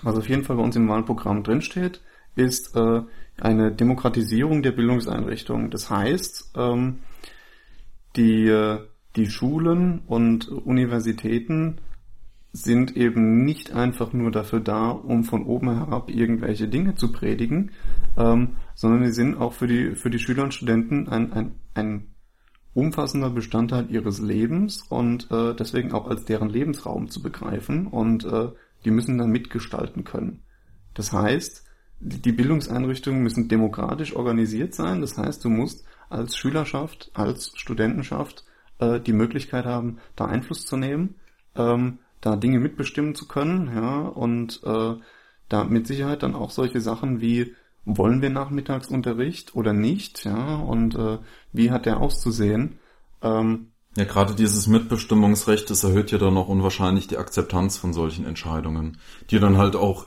was 0.02 0.16
auf 0.16 0.28
jeden 0.28 0.44
Fall 0.44 0.56
bei 0.56 0.62
uns 0.62 0.76
im 0.76 0.88
Wahlprogramm 0.88 1.42
drinsteht, 1.42 2.00
ist 2.36 2.76
äh, 2.76 3.02
eine 3.40 3.72
Demokratisierung 3.72 4.62
der 4.62 4.72
Bildungseinrichtungen. 4.72 5.70
Das 5.70 5.90
heißt, 5.90 6.52
ähm, 6.56 7.00
die 8.16 8.46
äh, 8.46 8.78
die 9.16 9.30
Schulen 9.30 10.00
und 10.06 10.48
Universitäten 10.48 11.78
sind 12.52 12.96
eben 12.96 13.44
nicht 13.44 13.72
einfach 13.72 14.12
nur 14.12 14.30
dafür 14.30 14.60
da, 14.60 14.90
um 14.90 15.24
von 15.24 15.44
oben 15.44 15.72
herab 15.72 16.10
irgendwelche 16.10 16.68
Dinge 16.68 16.96
zu 16.96 17.12
predigen, 17.12 17.70
ähm, 18.16 18.56
sondern 18.74 19.02
die 19.02 19.12
sind 19.12 19.36
auch 19.36 19.52
für 19.52 19.68
die, 19.68 19.94
für 19.94 20.10
die 20.10 20.18
Schüler 20.18 20.44
und 20.44 20.54
Studenten 20.54 21.08
ein, 21.08 21.32
ein, 21.32 21.54
ein 21.74 22.06
umfassender 22.74 23.30
Bestandteil 23.30 23.90
ihres 23.90 24.20
Lebens 24.20 24.82
und 24.88 25.30
äh, 25.30 25.54
deswegen 25.54 25.92
auch 25.92 26.08
als 26.08 26.24
deren 26.24 26.48
Lebensraum 26.48 27.08
zu 27.08 27.22
begreifen 27.22 27.86
und 27.86 28.24
äh, 28.24 28.48
die 28.84 28.90
müssen 28.90 29.18
dann 29.18 29.30
mitgestalten 29.30 30.04
können. 30.04 30.42
Das 30.94 31.12
heißt, 31.12 31.64
die 32.00 32.32
Bildungseinrichtungen 32.32 33.22
müssen 33.22 33.48
demokratisch 33.48 34.16
organisiert 34.16 34.74
sein. 34.74 35.02
Das 35.02 35.18
heißt, 35.18 35.44
du 35.44 35.50
musst 35.50 35.84
als 36.08 36.36
Schülerschaft, 36.36 37.10
als 37.14 37.52
Studentenschaft 37.56 38.44
äh, 38.80 39.00
die 39.00 39.12
Möglichkeit 39.12 39.66
haben, 39.66 39.98
da 40.16 40.26
Einfluss 40.26 40.66
zu 40.66 40.76
nehmen, 40.76 41.14
ähm, 41.54 41.98
da 42.20 42.36
Dinge 42.36 42.58
mitbestimmen 42.58 43.14
zu 43.14 43.28
können, 43.28 43.70
ja, 43.74 44.00
und 44.00 44.60
äh, 44.64 44.94
da 45.48 45.64
mit 45.64 45.86
Sicherheit 45.86 46.22
dann 46.22 46.34
auch 46.34 46.50
solche 46.50 46.80
Sachen 46.80 47.20
wie 47.20 47.54
wollen 47.84 48.20
wir 48.22 48.30
Nachmittagsunterricht 48.30 49.54
oder 49.54 49.72
nicht, 49.72 50.24
ja, 50.24 50.56
und 50.56 50.94
äh, 50.94 51.18
wie 51.52 51.70
hat 51.70 51.86
der 51.86 52.00
auszusehen? 52.00 52.78
Ähm, 53.22 53.68
ja, 53.96 54.04
gerade 54.04 54.34
dieses 54.34 54.66
Mitbestimmungsrecht, 54.66 55.68
das 55.68 55.82
erhöht 55.82 56.12
ja 56.12 56.18
dann 56.18 56.36
auch 56.36 56.48
unwahrscheinlich 56.48 57.08
die 57.08 57.16
Akzeptanz 57.16 57.76
von 57.76 57.92
solchen 57.92 58.24
Entscheidungen, 58.24 58.98
die 59.30 59.40
dann 59.40 59.58
halt 59.58 59.74
auch 59.74 60.06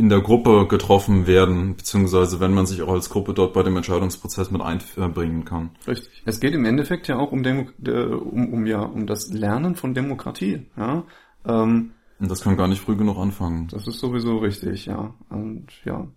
in 0.00 0.08
der 0.08 0.22
Gruppe 0.22 0.66
getroffen 0.66 1.26
werden, 1.26 1.76
beziehungsweise 1.76 2.40
wenn 2.40 2.54
man 2.54 2.64
sich 2.64 2.80
auch 2.80 2.88
als 2.88 3.10
Gruppe 3.10 3.34
dort 3.34 3.52
bei 3.52 3.62
dem 3.62 3.76
Entscheidungsprozess 3.76 4.50
mit 4.50 4.62
einbringen 4.62 5.44
kann. 5.44 5.72
Richtig. 5.86 6.22
Es 6.24 6.40
geht 6.40 6.54
im 6.54 6.64
Endeffekt 6.64 7.06
ja 7.06 7.18
auch 7.18 7.32
um, 7.32 7.42
Demo 7.42 7.66
um, 7.86 8.52
um, 8.54 8.66
ja, 8.66 8.80
um 8.80 9.06
das 9.06 9.28
Lernen 9.30 9.76
von 9.76 9.92
Demokratie. 9.92 10.66
Ja? 10.74 11.04
Ähm, 11.46 11.92
Und 12.18 12.30
das 12.30 12.40
kann 12.40 12.56
gar 12.56 12.66
nicht 12.66 12.80
früh 12.80 12.96
genug 12.96 13.18
anfangen. 13.18 13.68
Das 13.70 13.86
ist 13.86 14.00
sowieso 14.00 14.38
richtig, 14.38 14.86
ja. 14.86 15.12
Und 15.28 15.66
ja, 15.84 16.08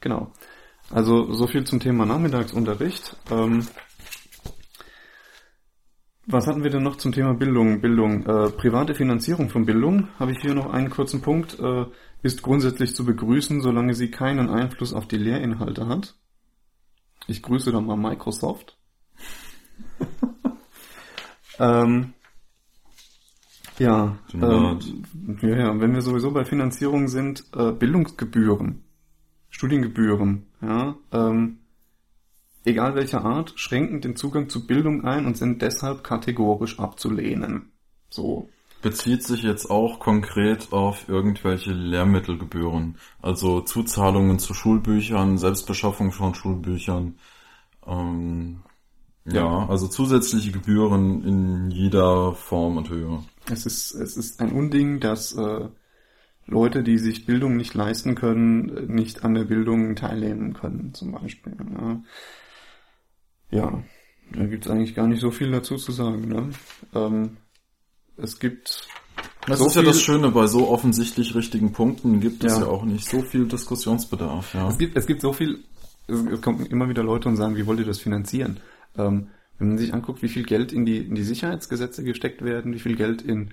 genau. 0.00 0.32
Also 0.90 1.32
so 1.32 1.48
viel 1.48 1.64
zum 1.64 1.80
Thema 1.80 2.06
Nachmittagsunterricht. 2.06 3.16
Ähm, 3.28 3.66
was 6.26 6.46
hatten 6.46 6.62
wir 6.62 6.70
denn 6.70 6.84
noch 6.84 6.96
zum 6.96 7.10
Thema 7.10 7.34
Bildung? 7.34 7.80
Bildung, 7.80 8.24
äh, 8.24 8.50
private 8.50 8.94
Finanzierung 8.94 9.48
von 9.48 9.66
Bildung. 9.66 10.06
Habe 10.20 10.30
ich 10.30 10.38
hier 10.40 10.54
noch 10.54 10.72
einen 10.72 10.90
kurzen 10.90 11.20
Punkt. 11.20 11.58
Äh, 11.58 11.86
ist 12.22 12.42
grundsätzlich 12.42 12.94
zu 12.94 13.04
begrüßen, 13.04 13.60
solange 13.60 13.94
sie 13.94 14.10
keinen 14.10 14.48
Einfluss 14.48 14.92
auf 14.92 15.06
die 15.08 15.18
Lehrinhalte 15.18 15.88
hat. 15.88 16.14
Ich 17.26 17.42
grüße 17.42 17.72
dann 17.72 17.86
mal 17.86 17.96
Microsoft. 17.96 18.78
ähm, 21.58 22.14
ja, 23.78 24.16
ähm, 24.34 24.78
ja, 25.40 25.56
ja, 25.56 25.80
wenn 25.80 25.94
wir 25.94 26.02
sowieso 26.02 26.30
bei 26.30 26.44
Finanzierung 26.44 27.08
sind, 27.08 27.44
äh, 27.54 27.72
Bildungsgebühren, 27.72 28.84
Studiengebühren, 29.50 30.46
ja, 30.60 30.96
ähm, 31.10 31.58
egal 32.64 32.94
welcher 32.94 33.24
Art, 33.24 33.54
schränken 33.56 34.00
den 34.00 34.16
Zugang 34.16 34.48
zu 34.48 34.66
Bildung 34.66 35.04
ein 35.04 35.26
und 35.26 35.36
sind 35.36 35.62
deshalb 35.62 36.04
kategorisch 36.04 36.78
abzulehnen. 36.78 37.72
So. 38.08 38.48
Bezieht 38.82 39.22
sich 39.22 39.42
jetzt 39.42 39.70
auch 39.70 40.00
konkret 40.00 40.72
auf 40.72 41.08
irgendwelche 41.08 41.72
Lehrmittelgebühren, 41.72 42.96
also 43.20 43.60
Zuzahlungen 43.60 44.38
zu 44.38 44.54
Schulbüchern, 44.54 45.38
Selbstbeschaffung 45.38 46.10
von 46.10 46.34
Schulbüchern, 46.34 47.14
ähm, 47.86 48.62
ja. 49.24 49.68
also 49.68 49.86
zusätzliche 49.86 50.50
Gebühren 50.50 51.24
in 51.24 51.70
jeder 51.70 52.32
Form 52.32 52.76
und 52.76 52.90
Höhe. 52.90 53.22
Es 53.50 53.66
ist, 53.66 53.92
es 53.94 54.16
ist 54.16 54.40
ein 54.40 54.50
Unding, 54.52 54.98
dass 54.98 55.32
äh, 55.32 55.68
Leute, 56.46 56.82
die 56.82 56.98
sich 56.98 57.24
Bildung 57.24 57.56
nicht 57.56 57.74
leisten 57.74 58.14
können, 58.14 58.88
nicht 58.88 59.24
an 59.24 59.34
der 59.34 59.44
Bildung 59.44 59.94
teilnehmen 59.94 60.54
können, 60.54 60.92
zum 60.92 61.12
Beispiel. 61.12 61.56
Ja. 61.78 62.02
Ja, 63.52 63.82
da 64.32 64.46
gibt's 64.46 64.68
eigentlich 64.68 64.94
gar 64.94 65.06
nicht 65.06 65.20
so 65.20 65.30
viel 65.30 65.50
dazu 65.50 65.76
zu 65.76 65.92
sagen. 65.92 66.26
Ne? 66.28 66.50
Ähm, 66.94 67.36
es 68.22 68.38
gibt. 68.38 68.86
Das 69.46 69.58
so 69.58 69.66
ist 69.66 69.76
ja 69.76 69.82
das 69.82 70.00
Schöne, 70.00 70.30
bei 70.30 70.46
so 70.46 70.68
offensichtlich 70.68 71.34
richtigen 71.34 71.72
Punkten 71.72 72.20
gibt 72.20 72.44
es 72.44 72.52
ja, 72.52 72.60
ja 72.60 72.66
auch 72.68 72.84
nicht 72.84 73.08
so 73.08 73.22
viel 73.22 73.46
Diskussionsbedarf. 73.46 74.54
Ja. 74.54 74.68
Es, 74.68 74.78
gibt, 74.78 74.96
es 74.96 75.06
gibt 75.06 75.20
so 75.20 75.32
viel, 75.32 75.64
es 76.06 76.40
kommen 76.40 76.66
immer 76.66 76.88
wieder 76.88 77.02
Leute 77.02 77.28
und 77.28 77.36
sagen, 77.36 77.56
wie 77.56 77.66
wollt 77.66 77.80
ihr 77.80 77.86
das 77.86 77.98
finanzieren? 77.98 78.60
Ähm, 78.96 79.28
wenn 79.58 79.68
man 79.68 79.78
sich 79.78 79.92
anguckt, 79.92 80.22
wie 80.22 80.28
viel 80.28 80.44
Geld 80.44 80.72
in 80.72 80.84
die, 80.84 80.98
in 80.98 81.14
die 81.14 81.24
Sicherheitsgesetze 81.24 82.04
gesteckt 82.04 82.42
werden, 82.42 82.72
wie 82.72 82.78
viel 82.78 82.96
Geld 82.96 83.22
in 83.22 83.52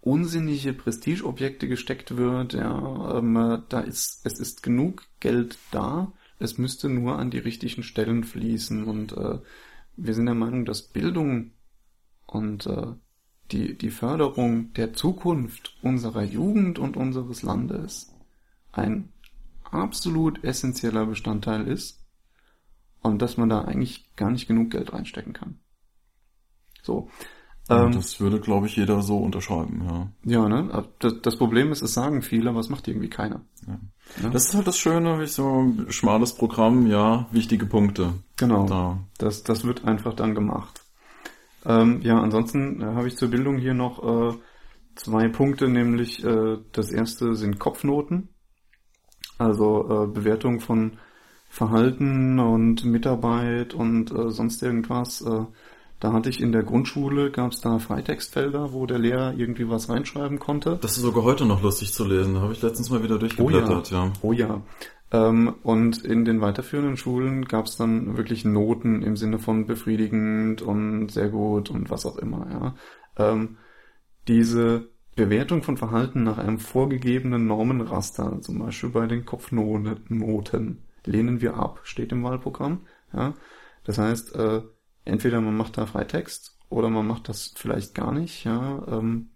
unsinnige 0.00 0.72
Prestigeobjekte 0.72 1.66
gesteckt 1.66 2.16
wird, 2.16 2.52
ja, 2.52 3.18
ähm, 3.18 3.62
da 3.68 3.80
ist, 3.80 4.20
es 4.24 4.38
ist 4.38 4.62
genug 4.62 5.04
Geld 5.20 5.58
da, 5.70 6.12
es 6.38 6.58
müsste 6.58 6.88
nur 6.88 7.18
an 7.18 7.30
die 7.30 7.38
richtigen 7.38 7.82
Stellen 7.82 8.22
fließen 8.24 8.84
und 8.84 9.12
äh, 9.12 9.38
wir 9.96 10.14
sind 10.14 10.26
der 10.26 10.34
Meinung, 10.34 10.64
dass 10.64 10.82
Bildung 10.82 11.52
und 12.26 12.66
äh, 12.66 12.94
die, 13.52 13.76
die 13.76 13.90
Förderung 13.90 14.72
der 14.74 14.94
Zukunft 14.94 15.76
unserer 15.82 16.22
Jugend 16.22 16.78
und 16.78 16.96
unseres 16.96 17.42
Landes 17.42 18.14
ein 18.72 19.12
absolut 19.62 20.42
essentieller 20.44 21.06
Bestandteil 21.06 21.66
ist 21.66 22.04
und 23.02 23.20
dass 23.20 23.36
man 23.36 23.48
da 23.48 23.62
eigentlich 23.62 24.14
gar 24.16 24.30
nicht 24.30 24.48
genug 24.48 24.70
Geld 24.70 24.92
reinstecken 24.92 25.32
kann. 25.32 25.58
So. 26.82 27.08
Ähm, 27.68 27.92
das 27.92 28.20
würde, 28.20 28.40
glaube 28.40 28.66
ich, 28.66 28.76
jeder 28.76 29.02
so 29.02 29.18
unterschreiben, 29.18 29.84
ja. 29.88 30.08
Ja, 30.24 30.48
ne? 30.48 30.86
Das, 30.98 31.14
das, 31.22 31.36
Problem 31.36 31.72
ist, 31.72 31.80
es 31.80 31.94
sagen 31.94 32.20
viele, 32.20 32.50
aber 32.50 32.60
es 32.60 32.68
macht 32.68 32.86
irgendwie 32.88 33.08
keiner. 33.08 33.40
Ja. 33.66 33.78
ja. 34.22 34.28
Das 34.30 34.46
ist 34.46 34.54
halt 34.54 34.66
das 34.66 34.78
Schöne, 34.78 35.18
wie 35.18 35.26
so 35.26 35.62
ein 35.62 35.90
schmales 35.90 36.34
Programm, 36.34 36.86
ja, 36.86 37.26
wichtige 37.30 37.64
Punkte. 37.64 38.12
Genau. 38.36 38.66
Da. 38.66 38.98
Das, 39.16 39.44
das 39.44 39.64
wird 39.64 39.84
einfach 39.84 40.14
dann 40.14 40.34
gemacht. 40.34 40.83
Ähm, 41.66 42.00
ja, 42.02 42.20
ansonsten 42.20 42.80
äh, 42.80 42.84
habe 42.84 43.08
ich 43.08 43.16
zur 43.16 43.28
Bildung 43.28 43.58
hier 43.58 43.74
noch 43.74 44.02
äh, 44.02 44.36
zwei 44.94 45.28
Punkte, 45.28 45.68
nämlich 45.68 46.24
äh, 46.24 46.58
das 46.72 46.90
erste 46.90 47.34
sind 47.34 47.58
Kopfnoten, 47.58 48.28
also 49.38 50.04
äh, 50.04 50.06
Bewertung 50.06 50.60
von 50.60 50.98
Verhalten 51.48 52.38
und 52.38 52.84
Mitarbeit 52.84 53.74
und 53.74 54.10
äh, 54.10 54.30
sonst 54.30 54.62
irgendwas. 54.62 55.22
Äh, 55.22 55.44
da 56.00 56.12
hatte 56.12 56.28
ich 56.28 56.40
in 56.40 56.52
der 56.52 56.64
Grundschule, 56.64 57.30
gab 57.30 57.52
es 57.52 57.60
da 57.60 57.78
Freitextfelder, 57.78 58.72
wo 58.72 58.84
der 58.84 58.98
Lehrer 58.98 59.32
irgendwie 59.34 59.68
was 59.70 59.88
reinschreiben 59.88 60.38
konnte. 60.38 60.78
Das 60.82 60.96
ist 60.96 61.02
sogar 61.02 61.24
heute 61.24 61.46
noch 61.46 61.62
lustig 61.62 61.92
zu 61.94 62.04
lesen. 62.04 62.34
Da 62.34 62.40
habe 62.40 62.52
ich 62.52 62.60
letztens 62.60 62.90
mal 62.90 63.02
wieder 63.02 63.18
durchgeblättert, 63.18 63.90
oh 63.90 63.94
ja. 63.94 64.04
ja. 64.04 64.12
Oh 64.20 64.32
ja. 64.32 64.62
Ähm, 65.14 65.54
und 65.62 66.04
in 66.04 66.24
den 66.24 66.40
weiterführenden 66.40 66.96
Schulen 66.96 67.44
gab 67.44 67.66
es 67.66 67.76
dann 67.76 68.16
wirklich 68.16 68.44
Noten 68.44 69.02
im 69.02 69.16
Sinne 69.16 69.38
von 69.38 69.64
befriedigend 69.64 70.60
und 70.60 71.08
sehr 71.08 71.28
gut 71.28 71.70
und 71.70 71.88
was 71.88 72.04
auch 72.04 72.18
immer. 72.18 72.74
Ja. 73.16 73.30
Ähm, 73.30 73.58
diese 74.26 74.88
Bewertung 75.14 75.62
von 75.62 75.76
Verhalten 75.76 76.24
nach 76.24 76.38
einem 76.38 76.58
vorgegebenen 76.58 77.46
Normenraster, 77.46 78.40
zum 78.40 78.58
Beispiel 78.58 78.90
bei 78.90 79.06
den 79.06 79.24
Kopfnoten, 79.24 80.82
lehnen 81.04 81.40
wir 81.40 81.54
ab, 81.54 81.80
steht 81.84 82.10
im 82.10 82.24
Wahlprogramm. 82.24 82.80
Ja. 83.12 83.34
Das 83.84 83.98
heißt, 83.98 84.34
äh, 84.34 84.62
entweder 85.04 85.40
man 85.40 85.56
macht 85.56 85.78
da 85.78 85.86
Freitext 85.86 86.58
oder 86.68 86.90
man 86.90 87.06
macht 87.06 87.28
das 87.28 87.54
vielleicht 87.56 87.94
gar 87.94 88.10
nicht, 88.10 88.42
ja. 88.42 88.84
Ähm, 88.88 89.28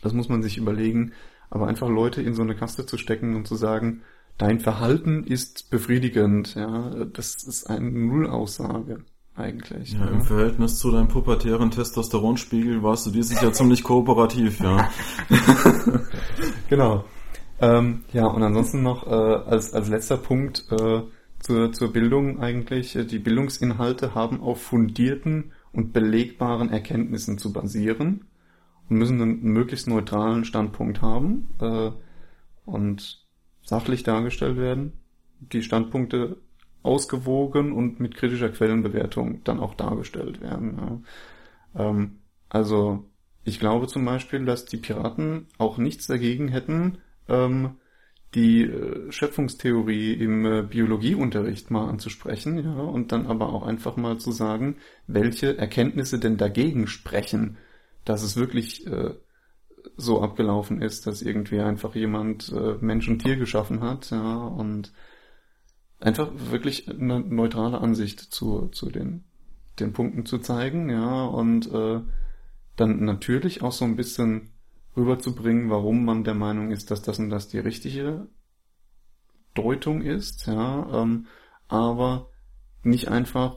das 0.00 0.14
muss 0.14 0.30
man 0.30 0.42
sich 0.42 0.56
überlegen. 0.56 1.12
Aber 1.50 1.66
einfach 1.66 1.88
Leute 1.88 2.22
in 2.22 2.32
so 2.32 2.40
eine 2.40 2.54
Kaste 2.54 2.86
zu 2.86 2.96
stecken 2.96 3.36
und 3.36 3.46
zu 3.46 3.56
sagen, 3.56 4.02
dein 4.40 4.58
Verhalten 4.58 5.24
ist 5.24 5.70
befriedigend, 5.70 6.54
ja, 6.54 7.04
das 7.12 7.34
ist 7.44 7.68
eine 7.68 7.90
Nullaussage 7.90 9.04
eigentlich. 9.34 9.92
Ja, 9.92 10.06
ja, 10.06 10.10
im 10.10 10.22
Verhältnis 10.22 10.78
zu 10.78 10.90
deinem 10.90 11.08
pubertären 11.08 11.70
Testosteronspiegel 11.70 12.82
warst 12.82 13.06
du 13.06 13.10
dieses 13.10 13.40
Jahr 13.40 13.52
ziemlich 13.52 13.82
kooperativ, 13.82 14.60
ja. 14.60 14.88
genau. 16.68 17.04
Ähm, 17.60 18.04
ja, 18.12 18.26
und 18.26 18.42
ansonsten 18.42 18.82
noch 18.82 19.06
äh, 19.06 19.10
als, 19.10 19.74
als 19.74 19.88
letzter 19.88 20.16
Punkt, 20.16 20.64
äh, 20.70 21.02
zur, 21.40 21.72
zur 21.72 21.92
Bildung 21.92 22.40
eigentlich. 22.40 22.92
Die 22.92 23.18
Bildungsinhalte 23.18 24.14
haben 24.14 24.40
auf 24.40 24.62
fundierten 24.62 25.52
und 25.72 25.92
belegbaren 25.92 26.70
Erkenntnissen 26.70 27.38
zu 27.38 27.52
basieren 27.52 28.26
und 28.88 28.96
müssen 28.96 29.20
einen 29.20 29.42
möglichst 29.42 29.86
neutralen 29.86 30.44
Standpunkt 30.44 31.02
haben 31.02 31.48
äh, 31.60 31.90
und 32.64 33.26
sachlich 33.70 34.02
dargestellt 34.02 34.56
werden. 34.56 34.92
Die 35.38 35.62
Standpunkte 35.62 36.38
ausgewogen 36.82 37.72
und 37.72 38.00
mit 38.00 38.16
kritischer 38.16 38.48
Quellenbewertung 38.48 39.44
dann 39.44 39.60
auch 39.60 39.74
dargestellt 39.74 40.40
werden. 40.40 41.04
Ja. 41.74 41.88
Ähm, 41.88 42.18
also 42.48 43.08
ich 43.44 43.60
glaube 43.60 43.86
zum 43.86 44.04
Beispiel, 44.04 44.44
dass 44.44 44.64
die 44.64 44.76
Piraten 44.76 45.46
auch 45.56 45.78
nichts 45.78 46.08
dagegen 46.08 46.48
hätten, 46.48 46.98
ähm, 47.28 47.76
die 48.34 48.62
äh, 48.62 49.10
Schöpfungstheorie 49.12 50.14
im 50.14 50.44
äh, 50.44 50.62
Biologieunterricht 50.62 51.70
mal 51.70 51.88
anzusprechen, 51.88 52.58
ja, 52.58 52.74
und 52.74 53.12
dann 53.12 53.28
aber 53.28 53.52
auch 53.52 53.64
einfach 53.64 53.96
mal 53.96 54.18
zu 54.18 54.32
sagen, 54.32 54.78
welche 55.06 55.56
Erkenntnisse 55.56 56.18
denn 56.18 56.36
dagegen 56.36 56.88
sprechen, 56.88 57.56
dass 58.04 58.24
es 58.24 58.36
wirklich 58.36 58.86
äh, 58.88 59.14
so 59.96 60.22
abgelaufen 60.22 60.82
ist, 60.82 61.06
dass 61.06 61.22
irgendwie 61.22 61.60
einfach 61.60 61.94
jemand 61.94 62.52
äh, 62.52 62.76
Mensch 62.80 63.08
und 63.08 63.20
Tier 63.20 63.36
geschaffen 63.36 63.82
hat, 63.82 64.10
ja, 64.10 64.36
und 64.36 64.92
einfach 65.98 66.30
wirklich 66.50 66.88
eine 66.88 67.20
neutrale 67.20 67.80
Ansicht 67.80 68.20
zu, 68.20 68.68
zu 68.68 68.90
den 68.90 69.24
den 69.78 69.92
Punkten 69.92 70.26
zu 70.26 70.38
zeigen, 70.38 70.90
ja, 70.90 71.24
und 71.24 71.72
äh, 71.72 72.00
dann 72.76 73.04
natürlich 73.04 73.62
auch 73.62 73.72
so 73.72 73.84
ein 73.84 73.96
bisschen 73.96 74.50
rüberzubringen, 74.96 75.70
warum 75.70 76.04
man 76.04 76.24
der 76.24 76.34
Meinung 76.34 76.70
ist, 76.70 76.90
dass 76.90 77.02
das 77.02 77.18
und 77.18 77.30
das 77.30 77.48
die 77.48 77.58
richtige 77.58 78.28
Deutung 79.54 80.02
ist, 80.02 80.46
ja, 80.46 81.02
ähm, 81.02 81.26
aber 81.68 82.28
nicht 82.82 83.08
einfach 83.08 83.56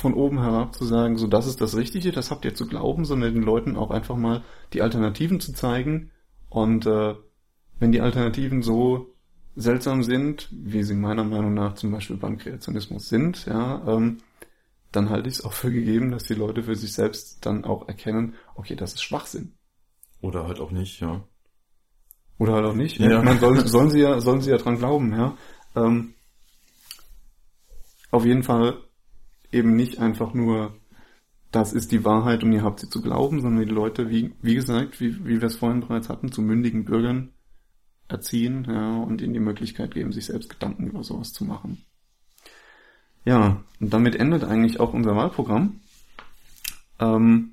von 0.00 0.14
oben 0.14 0.40
herab 0.40 0.74
zu 0.74 0.84
sagen, 0.84 1.16
so 1.16 1.26
das 1.26 1.46
ist 1.46 1.60
das 1.60 1.76
Richtige, 1.76 2.12
das 2.12 2.30
habt 2.30 2.44
ihr 2.44 2.54
zu 2.54 2.66
glauben, 2.66 3.04
sondern 3.04 3.34
den 3.34 3.42
Leuten 3.42 3.76
auch 3.76 3.90
einfach 3.90 4.16
mal 4.16 4.42
die 4.72 4.82
Alternativen 4.82 5.40
zu 5.40 5.52
zeigen 5.52 6.10
und 6.48 6.86
äh, 6.86 7.14
wenn 7.78 7.92
die 7.92 8.00
Alternativen 8.00 8.62
so 8.62 9.14
seltsam 9.56 10.02
sind, 10.02 10.48
wie 10.52 10.82
sie 10.82 10.94
meiner 10.94 11.24
Meinung 11.24 11.54
nach 11.54 11.74
zum 11.74 11.90
Beispiel 11.90 12.16
beim 12.16 12.38
Kreationismus 12.38 13.08
sind, 13.08 13.46
ja, 13.46 13.82
ähm, 13.86 14.18
dann 14.92 15.10
halte 15.10 15.28
ich 15.28 15.36
es 15.36 15.44
auch 15.44 15.52
für 15.52 15.70
gegeben, 15.70 16.10
dass 16.10 16.24
die 16.24 16.34
Leute 16.34 16.62
für 16.62 16.74
sich 16.74 16.92
selbst 16.92 17.46
dann 17.46 17.64
auch 17.64 17.88
erkennen, 17.88 18.34
okay, 18.54 18.74
das 18.74 18.94
ist 18.94 19.02
Schwachsinn. 19.02 19.54
Oder 20.20 20.46
halt 20.46 20.60
auch 20.60 20.70
nicht, 20.70 21.00
ja. 21.00 21.22
Oder 22.38 22.54
halt 22.54 22.66
auch 22.66 22.74
nicht. 22.74 22.98
Ja. 22.98 23.10
ja. 23.10 23.22
Man 23.22 23.38
soll, 23.38 23.66
sollen 23.66 23.90
sie 23.90 24.00
ja, 24.00 24.20
sollen 24.20 24.40
sie 24.40 24.50
ja 24.50 24.58
dran 24.58 24.78
glauben, 24.78 25.12
ja. 25.12 25.36
Ähm, 25.76 26.14
auf 28.10 28.24
jeden 28.24 28.42
Fall 28.42 28.78
eben 29.52 29.74
nicht 29.76 29.98
einfach 29.98 30.34
nur, 30.34 30.76
das 31.50 31.72
ist 31.72 31.92
die 31.92 32.04
Wahrheit 32.04 32.44
und 32.44 32.52
ihr 32.52 32.62
habt 32.62 32.80
sie 32.80 32.88
zu 32.88 33.02
glauben, 33.02 33.40
sondern 33.40 33.66
die 33.66 33.72
Leute, 33.72 34.08
wie, 34.08 34.32
wie 34.40 34.54
gesagt, 34.54 35.00
wie, 35.00 35.24
wie 35.26 35.40
wir 35.40 35.48
es 35.48 35.56
vorhin 35.56 35.80
bereits 35.80 36.08
hatten, 36.08 36.32
zu 36.32 36.42
mündigen 36.42 36.84
Bürgern 36.84 37.30
erziehen 38.08 38.66
ja, 38.68 38.98
und 38.98 39.20
ihnen 39.20 39.34
die 39.34 39.40
Möglichkeit 39.40 39.94
geben, 39.94 40.12
sich 40.12 40.26
selbst 40.26 40.50
Gedanken 40.50 40.86
über 40.86 41.02
sowas 41.02 41.32
zu 41.32 41.44
machen. 41.44 41.84
Ja, 43.24 43.62
und 43.80 43.92
damit 43.92 44.16
endet 44.16 44.44
eigentlich 44.44 44.80
auch 44.80 44.94
unser 44.94 45.14
Wahlprogramm. 45.14 45.80
Ähm, 46.98 47.52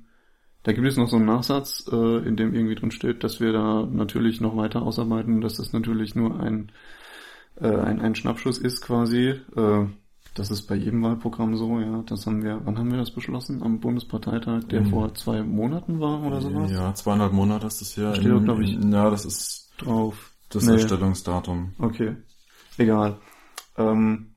da 0.62 0.72
gibt 0.72 0.86
es 0.86 0.96
noch 0.96 1.08
so 1.08 1.16
einen 1.16 1.26
Nachsatz, 1.26 1.88
äh, 1.90 2.26
in 2.26 2.36
dem 2.36 2.54
irgendwie 2.54 2.74
drin 2.74 2.90
steht, 2.90 3.22
dass 3.24 3.40
wir 3.40 3.52
da 3.52 3.86
natürlich 3.90 4.40
noch 4.40 4.56
weiter 4.56 4.82
ausarbeiten, 4.82 5.40
dass 5.40 5.54
das 5.54 5.72
natürlich 5.72 6.14
nur 6.14 6.40
ein, 6.40 6.72
äh, 7.60 7.68
ein, 7.68 8.00
ein 8.00 8.14
Schnappschuss 8.14 8.58
ist 8.58 8.82
quasi. 8.82 9.40
Äh, 9.56 9.86
das 10.34 10.50
ist 10.50 10.62
bei 10.62 10.74
jedem 10.74 11.02
Wahlprogramm 11.02 11.56
so, 11.56 11.80
ja. 11.80 12.02
Das 12.06 12.26
haben 12.26 12.42
wir, 12.42 12.60
wann 12.64 12.78
haben 12.78 12.90
wir 12.90 12.98
das 12.98 13.10
beschlossen? 13.10 13.62
Am 13.62 13.80
Bundesparteitag, 13.80 14.64
der 14.64 14.82
mhm. 14.82 14.90
vor 14.90 15.14
zwei 15.14 15.42
Monaten 15.42 16.00
war 16.00 16.22
oder 16.22 16.40
sowas? 16.40 16.70
Ja, 16.70 16.94
zweieinhalb 16.94 17.32
Monate 17.32 17.66
ist 17.66 17.80
das 17.80 17.94
hier. 17.94 18.14
Steht 18.14 18.44
glaube 18.44 18.64
ich. 18.64 18.72
Ja, 18.72 19.10
das 19.10 19.24
ist 19.24 19.70
drauf. 19.78 20.32
Das 20.48 20.64
nee. 20.64 20.72
Erstellungsdatum. 20.72 21.72
Okay. 21.78 22.16
Egal. 22.78 23.18
Ähm, 23.76 24.34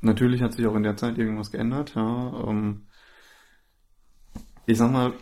natürlich 0.00 0.42
hat 0.42 0.52
sich 0.54 0.66
auch 0.66 0.76
in 0.76 0.82
der 0.82 0.96
Zeit 0.96 1.18
irgendwas 1.18 1.50
geändert, 1.50 1.94
ja. 1.94 2.44
Ähm, 2.46 2.86
ich 4.66 4.78
sag 4.78 4.92
mal, 4.92 5.12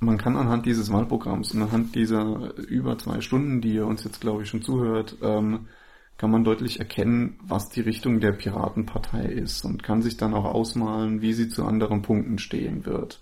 man 0.00 0.18
kann 0.18 0.36
anhand 0.36 0.66
dieses 0.66 0.92
Wahlprogramms 0.92 1.54
und 1.54 1.62
anhand 1.62 1.94
dieser 1.94 2.56
über 2.58 2.98
zwei 2.98 3.20
Stunden, 3.20 3.60
die 3.60 3.74
ihr 3.74 3.86
uns 3.86 4.04
jetzt, 4.04 4.20
glaube 4.20 4.42
ich, 4.42 4.48
schon 4.48 4.62
zuhört, 4.62 5.16
ähm, 5.22 5.68
kann 6.16 6.30
man 6.30 6.44
deutlich 6.44 6.78
erkennen, 6.78 7.38
was 7.42 7.68
die 7.70 7.80
Richtung 7.80 8.20
der 8.20 8.32
Piratenpartei 8.32 9.24
ist 9.24 9.64
und 9.64 9.82
kann 9.82 10.02
sich 10.02 10.16
dann 10.16 10.34
auch 10.34 10.44
ausmalen, 10.44 11.22
wie 11.22 11.32
sie 11.32 11.48
zu 11.48 11.64
anderen 11.64 12.02
Punkten 12.02 12.38
stehen 12.38 12.86
wird. 12.86 13.20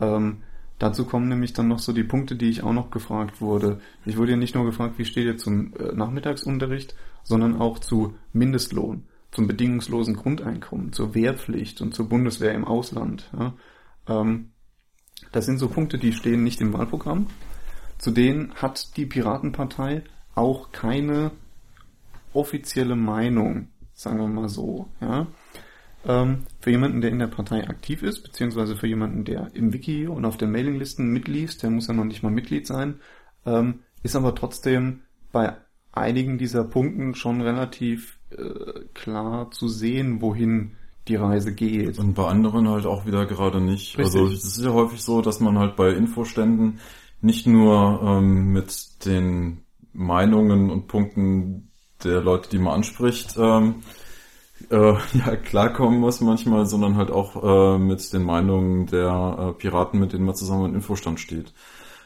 Ähm, 0.00 0.38
dazu 0.78 1.04
kommen 1.04 1.28
nämlich 1.28 1.52
dann 1.52 1.68
noch 1.68 1.78
so 1.78 1.92
die 1.92 2.04
Punkte, 2.04 2.36
die 2.36 2.48
ich 2.48 2.62
auch 2.62 2.72
noch 2.72 2.90
gefragt 2.90 3.40
wurde. 3.40 3.80
Ich 4.06 4.16
wurde 4.16 4.32
ja 4.32 4.36
nicht 4.36 4.54
nur 4.54 4.64
gefragt, 4.64 4.98
wie 4.98 5.04
steht 5.04 5.26
ihr 5.26 5.36
zum 5.36 5.74
äh, 5.74 5.92
Nachmittagsunterricht, 5.94 6.94
sondern 7.22 7.60
auch 7.60 7.78
zu 7.78 8.14
Mindestlohn, 8.32 9.04
zum 9.30 9.46
bedingungslosen 9.46 10.16
Grundeinkommen, 10.16 10.92
zur 10.92 11.14
Wehrpflicht 11.14 11.82
und 11.82 11.94
zur 11.94 12.08
Bundeswehr 12.08 12.54
im 12.54 12.64
Ausland. 12.64 13.30
Ja. 13.38 13.54
Ähm, 14.08 14.50
das 15.30 15.46
sind 15.46 15.58
so 15.58 15.68
Punkte, 15.68 15.98
die 15.98 16.12
stehen 16.12 16.42
nicht 16.42 16.60
im 16.60 16.72
Wahlprogramm. 16.72 17.26
Zu 17.98 18.10
denen 18.10 18.54
hat 18.54 18.96
die 18.96 19.06
Piratenpartei 19.06 20.04
auch 20.34 20.72
keine 20.72 21.30
offizielle 22.34 22.96
Meinung, 22.96 23.68
sagen 23.92 24.18
wir 24.18 24.28
mal 24.28 24.48
so. 24.48 24.88
Ja. 25.00 25.26
Ähm, 26.06 26.44
für 26.60 26.70
jemanden, 26.70 27.00
der 27.00 27.10
in 27.10 27.18
der 27.18 27.28
Partei 27.28 27.66
aktiv 27.66 28.02
ist, 28.02 28.22
beziehungsweise 28.22 28.76
für 28.76 28.86
jemanden, 28.86 29.24
der 29.24 29.50
im 29.54 29.72
Wiki 29.72 30.06
und 30.06 30.24
auf 30.24 30.36
den 30.36 30.52
Mailinglisten 30.52 31.10
mitliest, 31.10 31.62
der 31.62 31.70
muss 31.70 31.86
ja 31.86 31.94
noch 31.94 32.04
nicht 32.04 32.22
mal 32.22 32.30
Mitglied 32.30 32.66
sein, 32.66 33.00
ähm, 33.46 33.80
ist 34.02 34.16
aber 34.16 34.34
trotzdem 34.34 35.00
bei 35.32 35.56
einigen 35.92 36.38
dieser 36.38 36.64
Punkten 36.64 37.14
schon 37.14 37.40
relativ 37.40 38.18
äh, 38.30 38.80
klar 38.92 39.50
zu 39.50 39.68
sehen, 39.68 40.20
wohin 40.20 40.72
die 41.08 41.16
Reise 41.16 41.54
geht. 41.54 41.98
Und 41.98 42.14
bei 42.14 42.26
anderen 42.26 42.68
halt 42.68 42.86
auch 42.86 43.06
wieder 43.06 43.26
gerade 43.26 43.60
nicht. 43.60 43.98
Richtig. 43.98 44.04
Also 44.04 44.26
es 44.26 44.44
ist 44.44 44.64
ja 44.64 44.72
häufig 44.72 45.02
so, 45.02 45.20
dass 45.22 45.40
man 45.40 45.58
halt 45.58 45.76
bei 45.76 45.90
Infoständen 45.90 46.80
nicht 47.20 47.46
nur 47.46 48.00
ähm, 48.02 48.52
mit 48.52 49.04
den 49.06 49.62
Meinungen 49.92 50.70
und 50.70 50.86
Punkten 50.88 51.70
der 52.04 52.20
Leute, 52.20 52.50
die 52.50 52.58
man 52.58 52.74
anspricht, 52.74 53.36
ähm, 53.38 53.82
äh, 54.70 54.76
ja, 55.12 55.36
klarkommen 55.36 56.00
muss 56.00 56.20
manchmal, 56.20 56.66
sondern 56.66 56.96
halt 56.96 57.10
auch 57.10 57.42
äh, 57.74 57.78
mit 57.78 58.12
den 58.12 58.24
Meinungen 58.24 58.86
der 58.86 59.36
äh, 59.38 59.52
Piraten, 59.52 60.00
mit 60.00 60.12
denen 60.12 60.24
man 60.24 60.34
zusammen 60.34 60.66
im 60.66 60.74
Infostand 60.76 61.20
steht. 61.20 61.52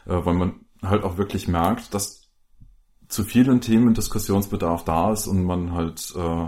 Äh, 0.05 0.25
weil 0.25 0.33
man 0.33 0.53
halt 0.81 1.03
auch 1.03 1.17
wirklich 1.17 1.47
merkt, 1.47 1.93
dass 1.93 2.29
zu 3.07 3.23
vielen 3.23 3.59
Themen 3.59 3.93
Diskussionsbedarf 3.93 4.85
da 4.85 5.11
ist 5.11 5.27
und 5.27 5.43
man 5.43 5.73
halt 5.73 6.13
äh, 6.15 6.47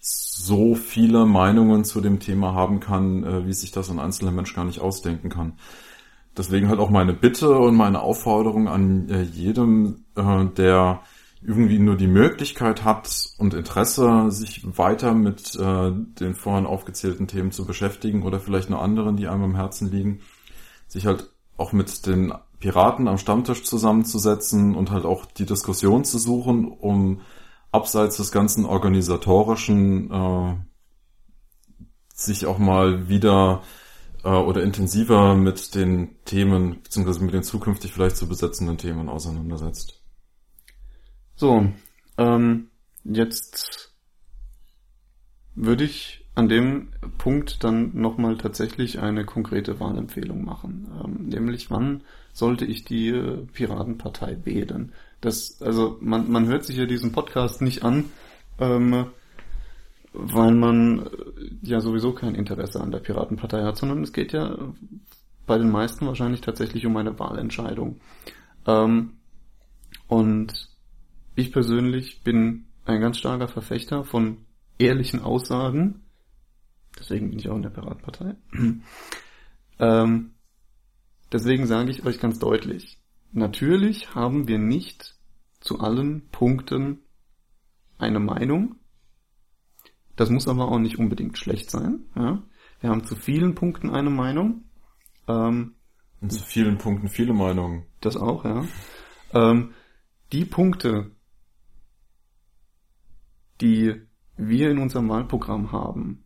so 0.00 0.74
viele 0.74 1.26
Meinungen 1.26 1.84
zu 1.84 2.00
dem 2.00 2.20
Thema 2.20 2.54
haben 2.54 2.80
kann, 2.80 3.24
äh, 3.24 3.46
wie 3.46 3.52
sich 3.52 3.72
das 3.72 3.90
ein 3.90 3.98
einzelner 3.98 4.30
Mensch 4.30 4.54
gar 4.54 4.64
nicht 4.64 4.80
ausdenken 4.80 5.28
kann. 5.28 5.54
Deswegen 6.36 6.68
halt 6.68 6.78
auch 6.78 6.90
meine 6.90 7.14
Bitte 7.14 7.58
und 7.58 7.74
meine 7.74 8.00
Aufforderung 8.00 8.68
an 8.68 9.08
äh, 9.08 9.22
jedem, 9.22 10.04
äh, 10.14 10.44
der 10.56 11.00
irgendwie 11.42 11.78
nur 11.78 11.96
die 11.96 12.08
Möglichkeit 12.08 12.84
hat 12.84 13.30
und 13.38 13.54
Interesse, 13.54 14.30
sich 14.30 14.62
weiter 14.76 15.14
mit 15.14 15.54
äh, 15.54 15.92
den 15.92 16.34
vorhin 16.34 16.66
aufgezählten 16.66 17.28
Themen 17.28 17.52
zu 17.52 17.64
beschäftigen 17.64 18.22
oder 18.22 18.40
vielleicht 18.40 18.70
noch 18.70 18.82
anderen, 18.82 19.16
die 19.16 19.28
einem 19.28 19.44
am 19.44 19.54
Herzen 19.54 19.90
liegen, 19.90 20.20
sich 20.88 21.06
halt 21.06 21.30
auch 21.56 21.72
mit 21.72 22.06
den 22.06 22.32
Piraten 22.60 23.06
am 23.06 23.18
Stammtisch 23.18 23.64
zusammenzusetzen 23.64 24.74
und 24.74 24.90
halt 24.90 25.04
auch 25.04 25.26
die 25.26 25.46
Diskussion 25.46 26.04
zu 26.04 26.18
suchen, 26.18 26.66
um 26.66 27.20
abseits 27.70 28.16
des 28.16 28.32
ganzen 28.32 28.64
organisatorischen 28.64 30.10
äh, 30.10 30.56
sich 32.14 32.46
auch 32.46 32.58
mal 32.58 33.08
wieder 33.08 33.62
äh, 34.24 34.28
oder 34.28 34.62
intensiver 34.62 35.34
mit 35.34 35.74
den 35.74 36.16
Themen 36.24 36.82
beziehungsweise 36.82 37.22
mit 37.22 37.34
den 37.34 37.44
zukünftig 37.44 37.92
vielleicht 37.92 38.16
zu 38.16 38.26
besetzenden 38.26 38.78
Themen 38.78 39.08
auseinandersetzt. 39.08 39.97
So, 41.38 41.72
ähm, 42.16 42.66
jetzt 43.04 43.94
würde 45.54 45.84
ich 45.84 46.26
an 46.34 46.48
dem 46.48 46.88
Punkt 47.16 47.62
dann 47.62 47.92
nochmal 47.94 48.36
tatsächlich 48.36 48.98
eine 48.98 49.24
konkrete 49.24 49.78
Wahlempfehlung 49.78 50.44
machen. 50.44 50.88
Ähm, 51.00 51.28
nämlich, 51.28 51.70
wann 51.70 52.02
sollte 52.32 52.64
ich 52.64 52.84
die 52.84 53.10
äh, 53.10 53.46
Piratenpartei 53.52 54.38
wählen? 54.42 54.90
Das, 55.20 55.62
also 55.62 55.96
man, 56.00 56.28
man 56.28 56.48
hört 56.48 56.64
sich 56.64 56.76
ja 56.76 56.86
diesen 56.86 57.12
Podcast 57.12 57.62
nicht 57.62 57.84
an, 57.84 58.06
ähm, 58.58 59.06
weil 60.12 60.54
man 60.56 61.06
äh, 61.06 61.10
ja 61.62 61.80
sowieso 61.80 62.14
kein 62.14 62.34
Interesse 62.34 62.80
an 62.80 62.90
der 62.90 62.98
Piratenpartei 62.98 63.62
hat, 63.62 63.76
sondern 63.76 64.02
es 64.02 64.12
geht 64.12 64.32
ja 64.32 64.58
bei 65.46 65.56
den 65.56 65.70
meisten 65.70 66.04
wahrscheinlich 66.04 66.40
tatsächlich 66.40 66.84
um 66.84 66.96
eine 66.96 67.16
Wahlentscheidung. 67.16 68.00
Ähm, 68.66 69.12
und 70.08 70.67
ich 71.38 71.52
persönlich 71.52 72.24
bin 72.24 72.66
ein 72.84 73.00
ganz 73.00 73.18
starker 73.18 73.46
Verfechter 73.48 74.04
von 74.04 74.38
ehrlichen 74.78 75.20
Aussagen. 75.20 76.02
Deswegen 76.98 77.30
bin 77.30 77.38
ich 77.38 77.48
auch 77.48 77.56
in 77.56 77.62
der 77.62 77.70
Piratpartei. 77.70 78.34
ähm, 79.78 80.30
deswegen 81.30 81.66
sage 81.66 81.90
ich 81.90 82.04
euch 82.04 82.18
ganz 82.18 82.40
deutlich, 82.40 82.98
natürlich 83.30 84.16
haben 84.16 84.48
wir 84.48 84.58
nicht 84.58 85.14
zu 85.60 85.78
allen 85.78 86.28
Punkten 86.30 87.02
eine 87.98 88.18
Meinung. 88.18 88.76
Das 90.16 90.30
muss 90.30 90.48
aber 90.48 90.72
auch 90.72 90.80
nicht 90.80 90.98
unbedingt 90.98 91.38
schlecht 91.38 91.70
sein. 91.70 92.06
Ja? 92.16 92.42
Wir 92.80 92.90
haben 92.90 93.04
zu 93.04 93.14
vielen 93.14 93.54
Punkten 93.54 93.90
eine 93.90 94.10
Meinung. 94.10 94.64
Ähm, 95.28 95.74
Und 96.20 96.32
zu 96.32 96.42
vielen 96.42 96.78
Punkten 96.78 97.08
viele 97.08 97.32
Meinungen. 97.32 97.84
Das 98.00 98.16
auch, 98.16 98.44
ja. 98.44 98.64
Ähm, 99.32 99.74
die 100.32 100.44
Punkte, 100.44 101.12
die 103.60 104.02
wir 104.36 104.70
in 104.70 104.78
unserem 104.78 105.08
Wahlprogramm 105.08 105.72
haben, 105.72 106.24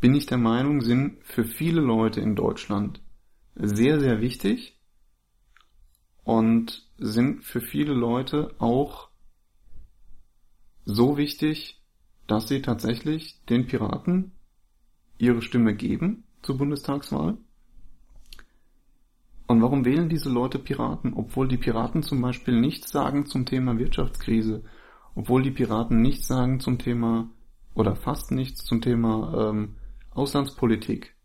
bin 0.00 0.14
ich 0.14 0.26
der 0.26 0.38
Meinung, 0.38 0.80
sind 0.82 1.24
für 1.24 1.44
viele 1.44 1.80
Leute 1.80 2.20
in 2.20 2.36
Deutschland 2.36 3.00
sehr, 3.54 3.98
sehr 4.00 4.20
wichtig 4.20 4.78
und 6.24 6.86
sind 6.98 7.44
für 7.44 7.60
viele 7.60 7.94
Leute 7.94 8.54
auch 8.58 9.08
so 10.84 11.16
wichtig, 11.16 11.82
dass 12.26 12.48
sie 12.48 12.62
tatsächlich 12.62 13.42
den 13.46 13.66
Piraten 13.66 14.32
ihre 15.18 15.42
Stimme 15.42 15.74
geben 15.74 16.24
zur 16.42 16.58
Bundestagswahl. 16.58 17.38
Und 19.46 19.62
warum 19.62 19.84
wählen 19.84 20.08
diese 20.08 20.28
Leute 20.28 20.58
Piraten, 20.58 21.14
obwohl 21.14 21.48
die 21.48 21.56
Piraten 21.56 22.02
zum 22.02 22.20
Beispiel 22.20 22.60
nichts 22.60 22.90
sagen 22.90 23.26
zum 23.26 23.46
Thema 23.46 23.78
Wirtschaftskrise, 23.78 24.64
obwohl 25.16 25.42
die 25.42 25.50
Piraten 25.50 26.02
nichts 26.02 26.28
sagen 26.28 26.60
zum 26.60 26.78
Thema 26.78 27.30
oder 27.74 27.96
fast 27.96 28.30
nichts 28.30 28.64
zum 28.64 28.80
Thema 28.80 29.50
ähm, 29.50 29.76
Auslandspolitik. 30.10 31.16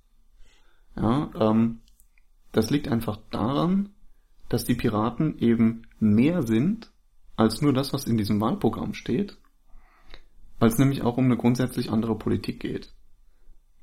Ja, 0.95 1.29
ähm, 1.35 1.81
das 2.51 2.69
liegt 2.69 2.87
einfach 2.87 3.19
daran, 3.29 3.89
dass 4.49 4.65
die 4.65 4.75
Piraten 4.75 5.37
eben 5.37 5.83
mehr 5.99 6.41
sind 6.41 6.91
als 7.35 7.61
nur 7.61 7.73
das, 7.73 7.93
was 7.93 8.05
in 8.05 8.17
diesem 8.17 8.39
Wahlprogramm 8.41 8.93
steht, 8.93 9.37
weil 10.59 10.69
es 10.69 10.77
nämlich 10.77 11.01
auch 11.01 11.17
um 11.17 11.25
eine 11.25 11.37
grundsätzlich 11.37 11.91
andere 11.91 12.17
Politik 12.17 12.59
geht. 12.59 12.93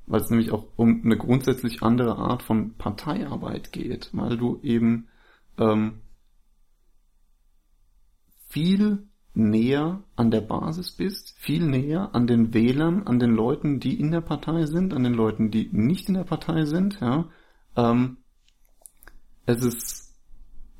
Weil 0.05 0.21
es 0.21 0.29
nämlich 0.29 0.51
auch 0.51 0.65
um 0.75 1.03
eine 1.03 1.17
grundsätzlich 1.17 1.83
andere 1.83 2.17
Art 2.17 2.41
von 2.41 2.73
Parteiarbeit 2.75 3.71
geht, 3.71 4.09
weil 4.13 4.37
du 4.37 4.59
eben 4.63 5.07
ähm, 5.59 6.01
viel 8.47 9.08
näher 9.39 10.03
an 10.15 10.31
der 10.31 10.41
Basis 10.41 10.91
bist, 10.91 11.35
viel 11.39 11.65
näher 11.65 12.13
an 12.13 12.27
den 12.27 12.53
Wählern, 12.53 13.03
an 13.07 13.19
den 13.19 13.31
Leuten, 13.31 13.79
die 13.79 13.99
in 13.99 14.11
der 14.11 14.21
Partei 14.21 14.65
sind, 14.65 14.93
an 14.93 15.03
den 15.03 15.13
Leuten, 15.13 15.51
die 15.51 15.69
nicht 15.71 16.07
in 16.07 16.15
der 16.15 16.23
Partei 16.23 16.65
sind. 16.65 16.99
Ja. 17.01 17.27
Ähm, 17.75 18.17
es 19.45 19.63
ist 19.63 20.15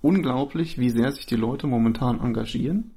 unglaublich, 0.01 0.77
wie 0.77 0.89
sehr 0.89 1.11
sich 1.11 1.25
die 1.25 1.35
Leute 1.35 1.67
momentan 1.67 2.19
engagieren, 2.19 2.91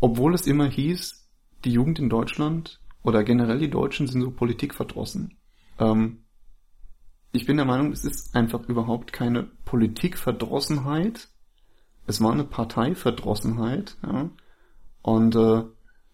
obwohl 0.00 0.34
es 0.34 0.46
immer 0.46 0.66
hieß, 0.66 1.28
die 1.64 1.72
Jugend 1.72 1.98
in 1.98 2.08
Deutschland 2.08 2.80
oder 3.02 3.22
generell 3.24 3.58
die 3.58 3.70
Deutschen 3.70 4.06
sind 4.06 4.22
so 4.22 4.30
politikverdrossen. 4.30 5.36
Ähm, 5.78 6.24
ich 7.32 7.46
bin 7.46 7.56
der 7.56 7.66
Meinung, 7.66 7.92
es 7.92 8.04
ist 8.04 8.34
einfach 8.34 8.68
überhaupt 8.68 9.12
keine 9.12 9.44
Politikverdrossenheit, 9.64 11.28
es 12.06 12.20
war 12.20 12.32
eine 12.32 12.44
Parteiverdrossenheit, 12.44 13.96
ja. 14.02 14.30
Und 15.02 15.34
äh, 15.34 15.64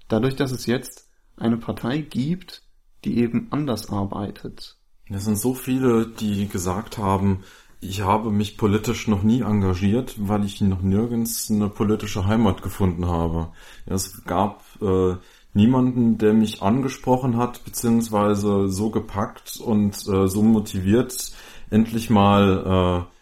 dadurch, 0.08 0.36
dass 0.36 0.52
es 0.52 0.66
jetzt 0.66 1.08
eine 1.36 1.56
Partei 1.56 1.98
gibt, 1.98 2.62
die 3.04 3.18
eben 3.18 3.48
anders 3.50 3.90
arbeitet. 3.90 4.78
Es 5.08 5.24
sind 5.24 5.38
so 5.38 5.54
viele, 5.54 6.06
die 6.06 6.48
gesagt 6.48 6.98
haben, 6.98 7.44
ich 7.80 8.00
habe 8.00 8.30
mich 8.30 8.56
politisch 8.56 9.06
noch 9.06 9.22
nie 9.22 9.42
engagiert, 9.42 10.16
weil 10.18 10.44
ich 10.44 10.60
noch 10.60 10.82
nirgends 10.82 11.50
eine 11.50 11.68
politische 11.68 12.26
Heimat 12.26 12.62
gefunden 12.62 13.06
habe. 13.06 13.52
Es 13.84 14.24
gab 14.24 14.64
äh, 14.80 15.16
niemanden, 15.52 16.18
der 16.18 16.32
mich 16.32 16.62
angesprochen 16.62 17.36
hat, 17.36 17.64
beziehungsweise 17.64 18.68
so 18.68 18.90
gepackt 18.90 19.58
und 19.58 19.94
äh, 20.08 20.26
so 20.26 20.42
motiviert, 20.42 21.32
endlich 21.70 22.10
mal 22.10 23.06
äh, 23.06 23.15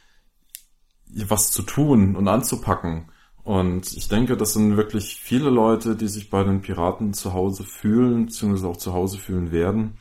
was 1.29 1.51
zu 1.51 1.63
tun 1.63 2.17
und 2.17 2.29
anzupacken. 2.29 3.11
Und 3.43 3.93
ich 3.97 4.09
denke, 4.09 4.37
das 4.37 4.55
sind 4.55 4.77
wirklich 4.77 5.21
viele 5.21 5.51
Leute, 5.51 5.97
die 5.97 6.09
sich 6.09 6.31
bei 6.31 6.45
den 6.45 6.63
Piraten 6.63 7.13
zu 7.13 7.35
Hause 7.35 7.65
fühlen, 7.65 8.27
beziehungsweise 8.27 8.69
auch 8.69 8.79
zu 8.79 8.95
Hause 8.95 9.19
fühlen 9.19 9.53
werden. 9.53 9.99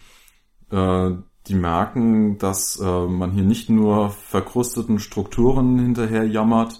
Äh, 0.71 1.11
die 1.47 1.55
merken, 1.55 2.37
dass 2.37 2.79
äh, 2.79 3.05
man 3.07 3.31
hier 3.31 3.43
nicht 3.43 3.69
nur 3.69 4.11
verkrusteten 4.11 4.99
Strukturen 4.99 5.77
hinterher 5.77 6.25
jammert 6.25 6.79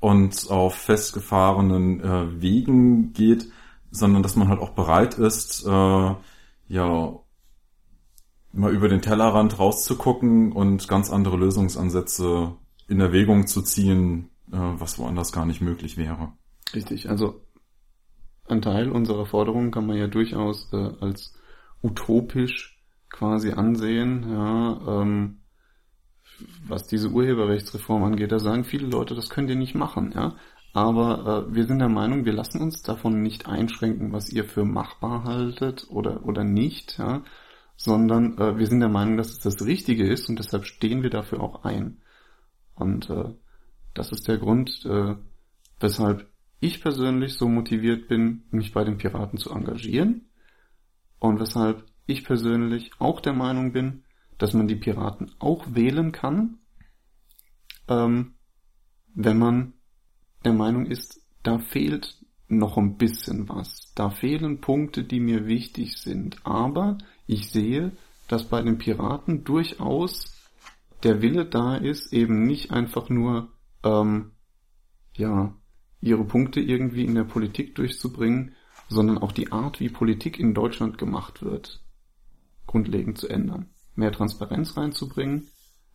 und 0.00 0.50
auf 0.50 0.74
festgefahrenen 0.74 2.00
äh, 2.00 2.42
Wegen 2.42 3.14
geht, 3.14 3.48
sondern 3.90 4.22
dass 4.22 4.36
man 4.36 4.48
halt 4.48 4.60
auch 4.60 4.70
bereit 4.70 5.14
ist, 5.14 5.64
äh, 5.66 6.14
ja, 6.68 7.14
mal 8.52 8.72
über 8.72 8.88
den 8.88 9.00
Tellerrand 9.00 9.58
rauszugucken 9.58 10.52
und 10.52 10.88
ganz 10.88 11.10
andere 11.10 11.38
Lösungsansätze 11.38 12.54
in 12.88 13.00
Erwägung 13.00 13.46
zu 13.46 13.62
ziehen, 13.62 14.30
äh, 14.52 14.56
was 14.56 14.98
woanders 14.98 15.32
gar 15.32 15.46
nicht 15.46 15.60
möglich 15.60 15.96
wäre. 15.96 16.32
Richtig, 16.74 17.08
also 17.08 17.42
ein 18.48 18.62
Teil 18.62 18.90
unserer 18.90 19.26
Forderungen 19.26 19.70
kann 19.70 19.86
man 19.86 19.96
ja 19.96 20.06
durchaus 20.06 20.72
äh, 20.72 20.90
als 21.00 21.34
utopisch 21.82 22.80
quasi 23.10 23.52
ansehen, 23.52 24.26
ja, 24.30 25.02
ähm, 25.02 25.38
was 26.66 26.86
diese 26.86 27.10
Urheberrechtsreform 27.10 28.02
angeht. 28.04 28.32
Da 28.32 28.38
sagen 28.38 28.64
viele 28.64 28.86
Leute, 28.86 29.14
das 29.14 29.30
könnt 29.30 29.50
ihr 29.50 29.56
nicht 29.56 29.74
machen, 29.74 30.12
ja. 30.14 30.36
Aber 30.72 31.46
äh, 31.50 31.54
wir 31.54 31.66
sind 31.66 31.80
der 31.80 31.90
Meinung, 31.90 32.24
wir 32.24 32.32
lassen 32.32 32.62
uns 32.62 32.82
davon 32.82 33.22
nicht 33.22 33.46
einschränken, 33.46 34.12
was 34.12 34.30
ihr 34.30 34.44
für 34.44 34.64
machbar 34.64 35.24
haltet 35.24 35.86
oder, 35.90 36.24
oder 36.24 36.44
nicht, 36.44 36.98
ja, 36.98 37.22
sondern 37.76 38.38
äh, 38.38 38.58
wir 38.58 38.66
sind 38.66 38.80
der 38.80 38.88
Meinung, 38.88 39.18
dass 39.18 39.30
es 39.30 39.40
das 39.40 39.64
Richtige 39.66 40.06
ist 40.06 40.28
und 40.28 40.38
deshalb 40.38 40.64
stehen 40.64 41.02
wir 41.02 41.10
dafür 41.10 41.40
auch 41.40 41.64
ein. 41.64 41.98
Und 42.74 43.10
äh, 43.10 43.34
das 43.94 44.12
ist 44.12 44.28
der 44.28 44.38
Grund, 44.38 44.84
äh, 44.84 45.16
weshalb 45.80 46.28
ich 46.60 46.80
persönlich 46.80 47.34
so 47.34 47.48
motiviert 47.48 48.08
bin, 48.08 48.44
mich 48.50 48.72
bei 48.72 48.84
den 48.84 48.98
Piraten 48.98 49.38
zu 49.38 49.50
engagieren 49.50 50.28
und 51.18 51.40
weshalb 51.40 51.84
ich 52.06 52.24
persönlich 52.24 52.90
auch 52.98 53.20
der 53.20 53.32
Meinung 53.32 53.72
bin, 53.72 54.04
dass 54.38 54.54
man 54.54 54.68
die 54.68 54.76
Piraten 54.76 55.32
auch 55.38 55.74
wählen 55.74 56.12
kann, 56.12 56.58
ähm, 57.88 58.34
wenn 59.14 59.38
man 59.38 59.74
der 60.44 60.52
Meinung 60.52 60.86
ist, 60.86 61.20
da 61.42 61.58
fehlt 61.58 62.16
noch 62.48 62.76
ein 62.76 62.96
bisschen 62.96 63.48
was. 63.48 63.92
Da 63.94 64.10
fehlen 64.10 64.60
Punkte, 64.60 65.04
die 65.04 65.20
mir 65.20 65.46
wichtig 65.46 65.96
sind. 65.96 66.44
Aber 66.44 66.98
ich 67.26 67.50
sehe, 67.50 67.92
dass 68.28 68.48
bei 68.48 68.62
den 68.62 68.78
Piraten 68.78 69.44
durchaus 69.44 70.41
der 71.02 71.22
Wille 71.22 71.46
da 71.46 71.76
ist, 71.76 72.12
eben 72.12 72.46
nicht 72.46 72.70
einfach 72.70 73.08
nur, 73.08 73.52
ähm, 73.82 74.32
ja, 75.14 75.54
ihre 76.00 76.24
Punkte 76.24 76.60
irgendwie 76.60 77.04
in 77.04 77.14
der 77.14 77.24
Politik 77.24 77.74
durchzubringen, 77.74 78.54
sondern 78.88 79.18
auch 79.18 79.32
die 79.32 79.52
Art, 79.52 79.80
wie 79.80 79.88
Politik 79.88 80.38
in 80.38 80.54
Deutschland 80.54 80.98
gemacht 80.98 81.42
wird, 81.42 81.82
grundlegend 82.66 83.18
zu 83.18 83.28
ändern. 83.28 83.70
Mehr 83.94 84.12
Transparenz 84.12 84.76
reinzubringen, 84.76 85.48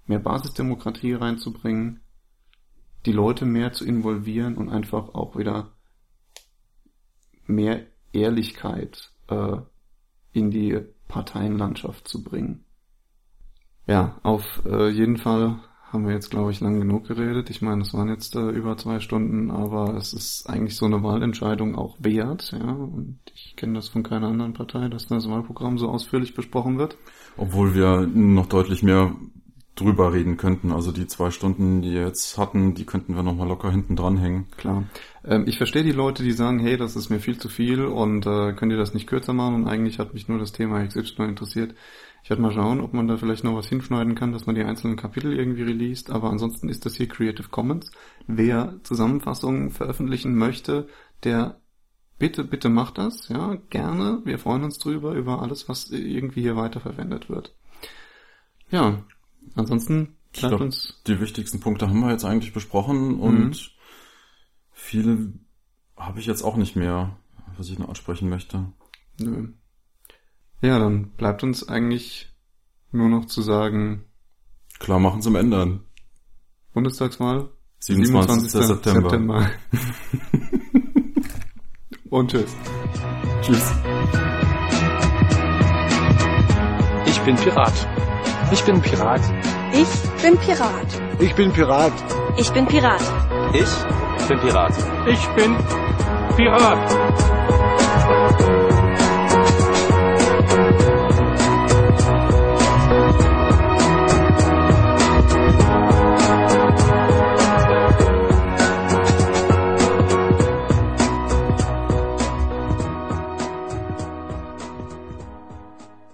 mehr 0.06 0.19
Basisdemokratie 0.19 1.14
reinzubringen, 1.14 2.02
die 3.06 3.11
Leute 3.11 3.45
mehr 3.45 3.74
zu 3.74 3.86
involvieren 3.86 4.56
und 4.58 4.69
einfach 4.69 5.14
auch 5.14 5.38
wieder 5.38 5.74
mehr 7.45 7.86
Ehrlichkeit 8.11 9.11
äh, 9.27 9.58
in 10.32 10.52
die 10.52 10.80
Parteienlandschaft 11.08 12.08
zu 12.08 12.24
bringen. 12.24 12.66
Ja, 13.88 14.18
auf 14.24 14.62
äh, 14.66 14.90
jeden 14.90 15.18
Fall 15.18 15.60
haben 15.92 16.06
wir 16.06 16.14
jetzt, 16.14 16.30
glaube 16.30 16.52
ich, 16.52 16.60
lang 16.60 16.80
genug 16.80 17.08
geredet. 17.08 17.50
Ich 17.50 17.62
meine, 17.62 17.82
es 17.82 17.94
waren 17.94 18.10
jetzt 18.10 18.36
äh, 18.36 18.50
über 18.50 18.76
zwei 18.78 19.00
Stunden, 19.00 19.50
aber 19.50 19.96
es 19.96 20.14
ist 20.14 20.50
eigentlich 20.50 20.76
so 20.76 20.86
eine 20.86 21.02
Wahlentscheidung 21.02 21.76
auch 21.76 21.96
wert, 22.00 22.52
ja. 22.52 22.72
Und 22.72 23.20
ich 23.34 23.56
kenne 23.56 23.74
das 23.74 23.88
von 23.88 24.04
keiner 24.04 24.28
anderen 24.28 24.54
Partei, 24.54 24.90
dass 24.90 25.08
das 25.08 25.30
Wahlprogramm 25.30 25.78
so 25.78 25.88
ausführlich 25.88 26.36
besprochen 26.36 26.78
wird. 26.78 26.98
Obwohl 27.38 27.74
wir 27.74 28.06
noch 28.06 28.48
deutlich 28.48 28.84
mehr 28.84 29.16
drüber 29.78 30.12
reden 30.12 30.38
könnten. 30.38 30.72
Also 30.72 30.92
die 30.92 31.08
zwei 31.08 31.32
Stunden, 31.32 31.82
die 31.82 31.94
wir 31.94 32.02
jetzt 32.02 32.38
hatten, 32.38 32.74
die 32.74 32.86
könnten 32.86 33.16
wir 33.16 33.24
nochmal 33.24 33.48
locker 33.48 33.72
hinten 33.72 33.96
dranhängen. 33.96 34.48
Klar. 34.58 34.84
Ähm, 35.24 35.46
ich 35.48 35.58
verstehe 35.58 35.84
die 35.84 35.92
Leute, 35.92 36.24
die 36.24 36.32
sagen, 36.32 36.60
hey, 36.60 36.78
das 36.78 36.96
ist 36.96 37.10
mir 37.10 37.20
viel 37.20 37.38
zu 37.38 37.48
viel 37.48 37.86
und 37.86 38.26
äh, 38.26 38.54
könnt 38.54 38.72
ihr 38.72 38.78
das 38.78 38.94
nicht 38.94 39.08
kürzer 39.08 39.34
machen 39.34 39.56
und 39.56 39.68
eigentlich 39.68 40.00
hat 40.00 40.14
mich 40.14 40.28
nur 40.28 40.40
das 40.40 40.52
Thema 40.52 40.86
XY 40.86 41.24
interessiert. 41.24 41.76
Ich 42.24 42.30
werde 42.30 42.42
mal 42.42 42.52
schauen, 42.52 42.82
ob 42.82 42.94
man 42.94 43.08
da 43.08 43.18
vielleicht 43.18 43.44
noch 43.44 43.56
was 43.56 43.70
hinschneiden 43.70 44.16
kann, 44.16 44.34
dass 44.34 44.46
man 44.46 44.56
die 44.56 44.64
einzelnen 44.64 44.98
Kapitel 44.98 45.34
irgendwie 45.34 45.64
released, 45.64 46.10
aber 46.10 46.30
ansonsten 46.30 46.68
ist 46.68 46.86
das 46.86 46.96
hier 46.96 47.08
Creative 47.08 47.48
Commons. 47.50 47.92
Wer 48.28 48.80
Zusammenfassungen 48.84 49.72
veröffentlichen 49.72 50.36
möchte, 50.36 50.90
der 51.24 51.62
bitte, 52.20 52.44
bitte 52.44 52.70
macht 52.70 52.98
das, 52.98 53.30
ja, 53.30 53.56
gerne. 53.70 54.22
Wir 54.26 54.40
freuen 54.40 54.64
uns 54.64 54.78
drüber, 54.78 55.14
über 55.14 55.42
alles, 55.42 55.70
was 55.70 55.90
irgendwie 55.90 56.42
hier 56.42 56.58
weiterverwendet 56.58 57.30
wird. 57.30 57.56
Ja, 58.70 59.04
ansonsten 59.56 60.18
bleibt 60.34 60.50
glaub, 60.50 60.62
uns... 60.62 61.02
Die 61.08 61.22
wichtigsten 61.22 61.60
Punkte 61.60 61.88
haben 61.88 62.00
wir 62.00 62.12
jetzt 62.12 62.26
eigentlich 62.26 62.54
besprochen 62.54 63.20
und 63.20 63.50
mhm. 63.50 63.56
viele 64.72 65.34
habe 65.96 66.20
ich 66.20 66.26
jetzt 66.26 66.44
auch 66.44 66.58
nicht 66.58 66.76
mehr, 66.76 67.18
was 67.58 67.70
ich 67.70 67.80
noch 67.80 67.90
ansprechen 67.90 68.30
möchte. 68.30 68.66
Nö. 69.20 69.50
Ja, 70.61 70.80
dann 70.80 71.11
bleibt 71.11 71.44
uns 71.44 71.68
eigentlich 71.68 72.34
nur 72.92 73.10
noch 73.10 73.26
zu 73.26 73.42
sagen. 73.42 74.06
Klar 74.80 75.00
machen 75.00 75.22
zum 75.22 75.36
Ändern. 75.36 75.82
Bundestagswahl? 76.74 77.50
27. 77.80 78.52
27. 78.52 78.68
September. 78.68 79.10
September. 79.10 79.52
Und 82.10 82.32
tschüss. 82.32 82.56
Tschüss. 83.42 83.74
Ich 87.06 87.19
bin 87.22 87.36
Pirat. 87.36 87.88
Ich 88.52 88.64
bin 88.64 88.82
Pirat. 88.82 89.22
Ich 89.74 90.22
bin 90.24 90.38
Pirat. 90.38 91.02
Ich 91.19 91.34
bin 91.36 91.52
Pirat. 91.52 91.92
Ich 92.38 92.50
bin 92.52 92.66
Pirat. 92.66 93.02
Ich 93.53 94.27
bin 94.27 94.40
Pirat. 94.40 94.74
Ich 95.08 95.27
bin 95.30 95.56
Pirat. 96.36 97.67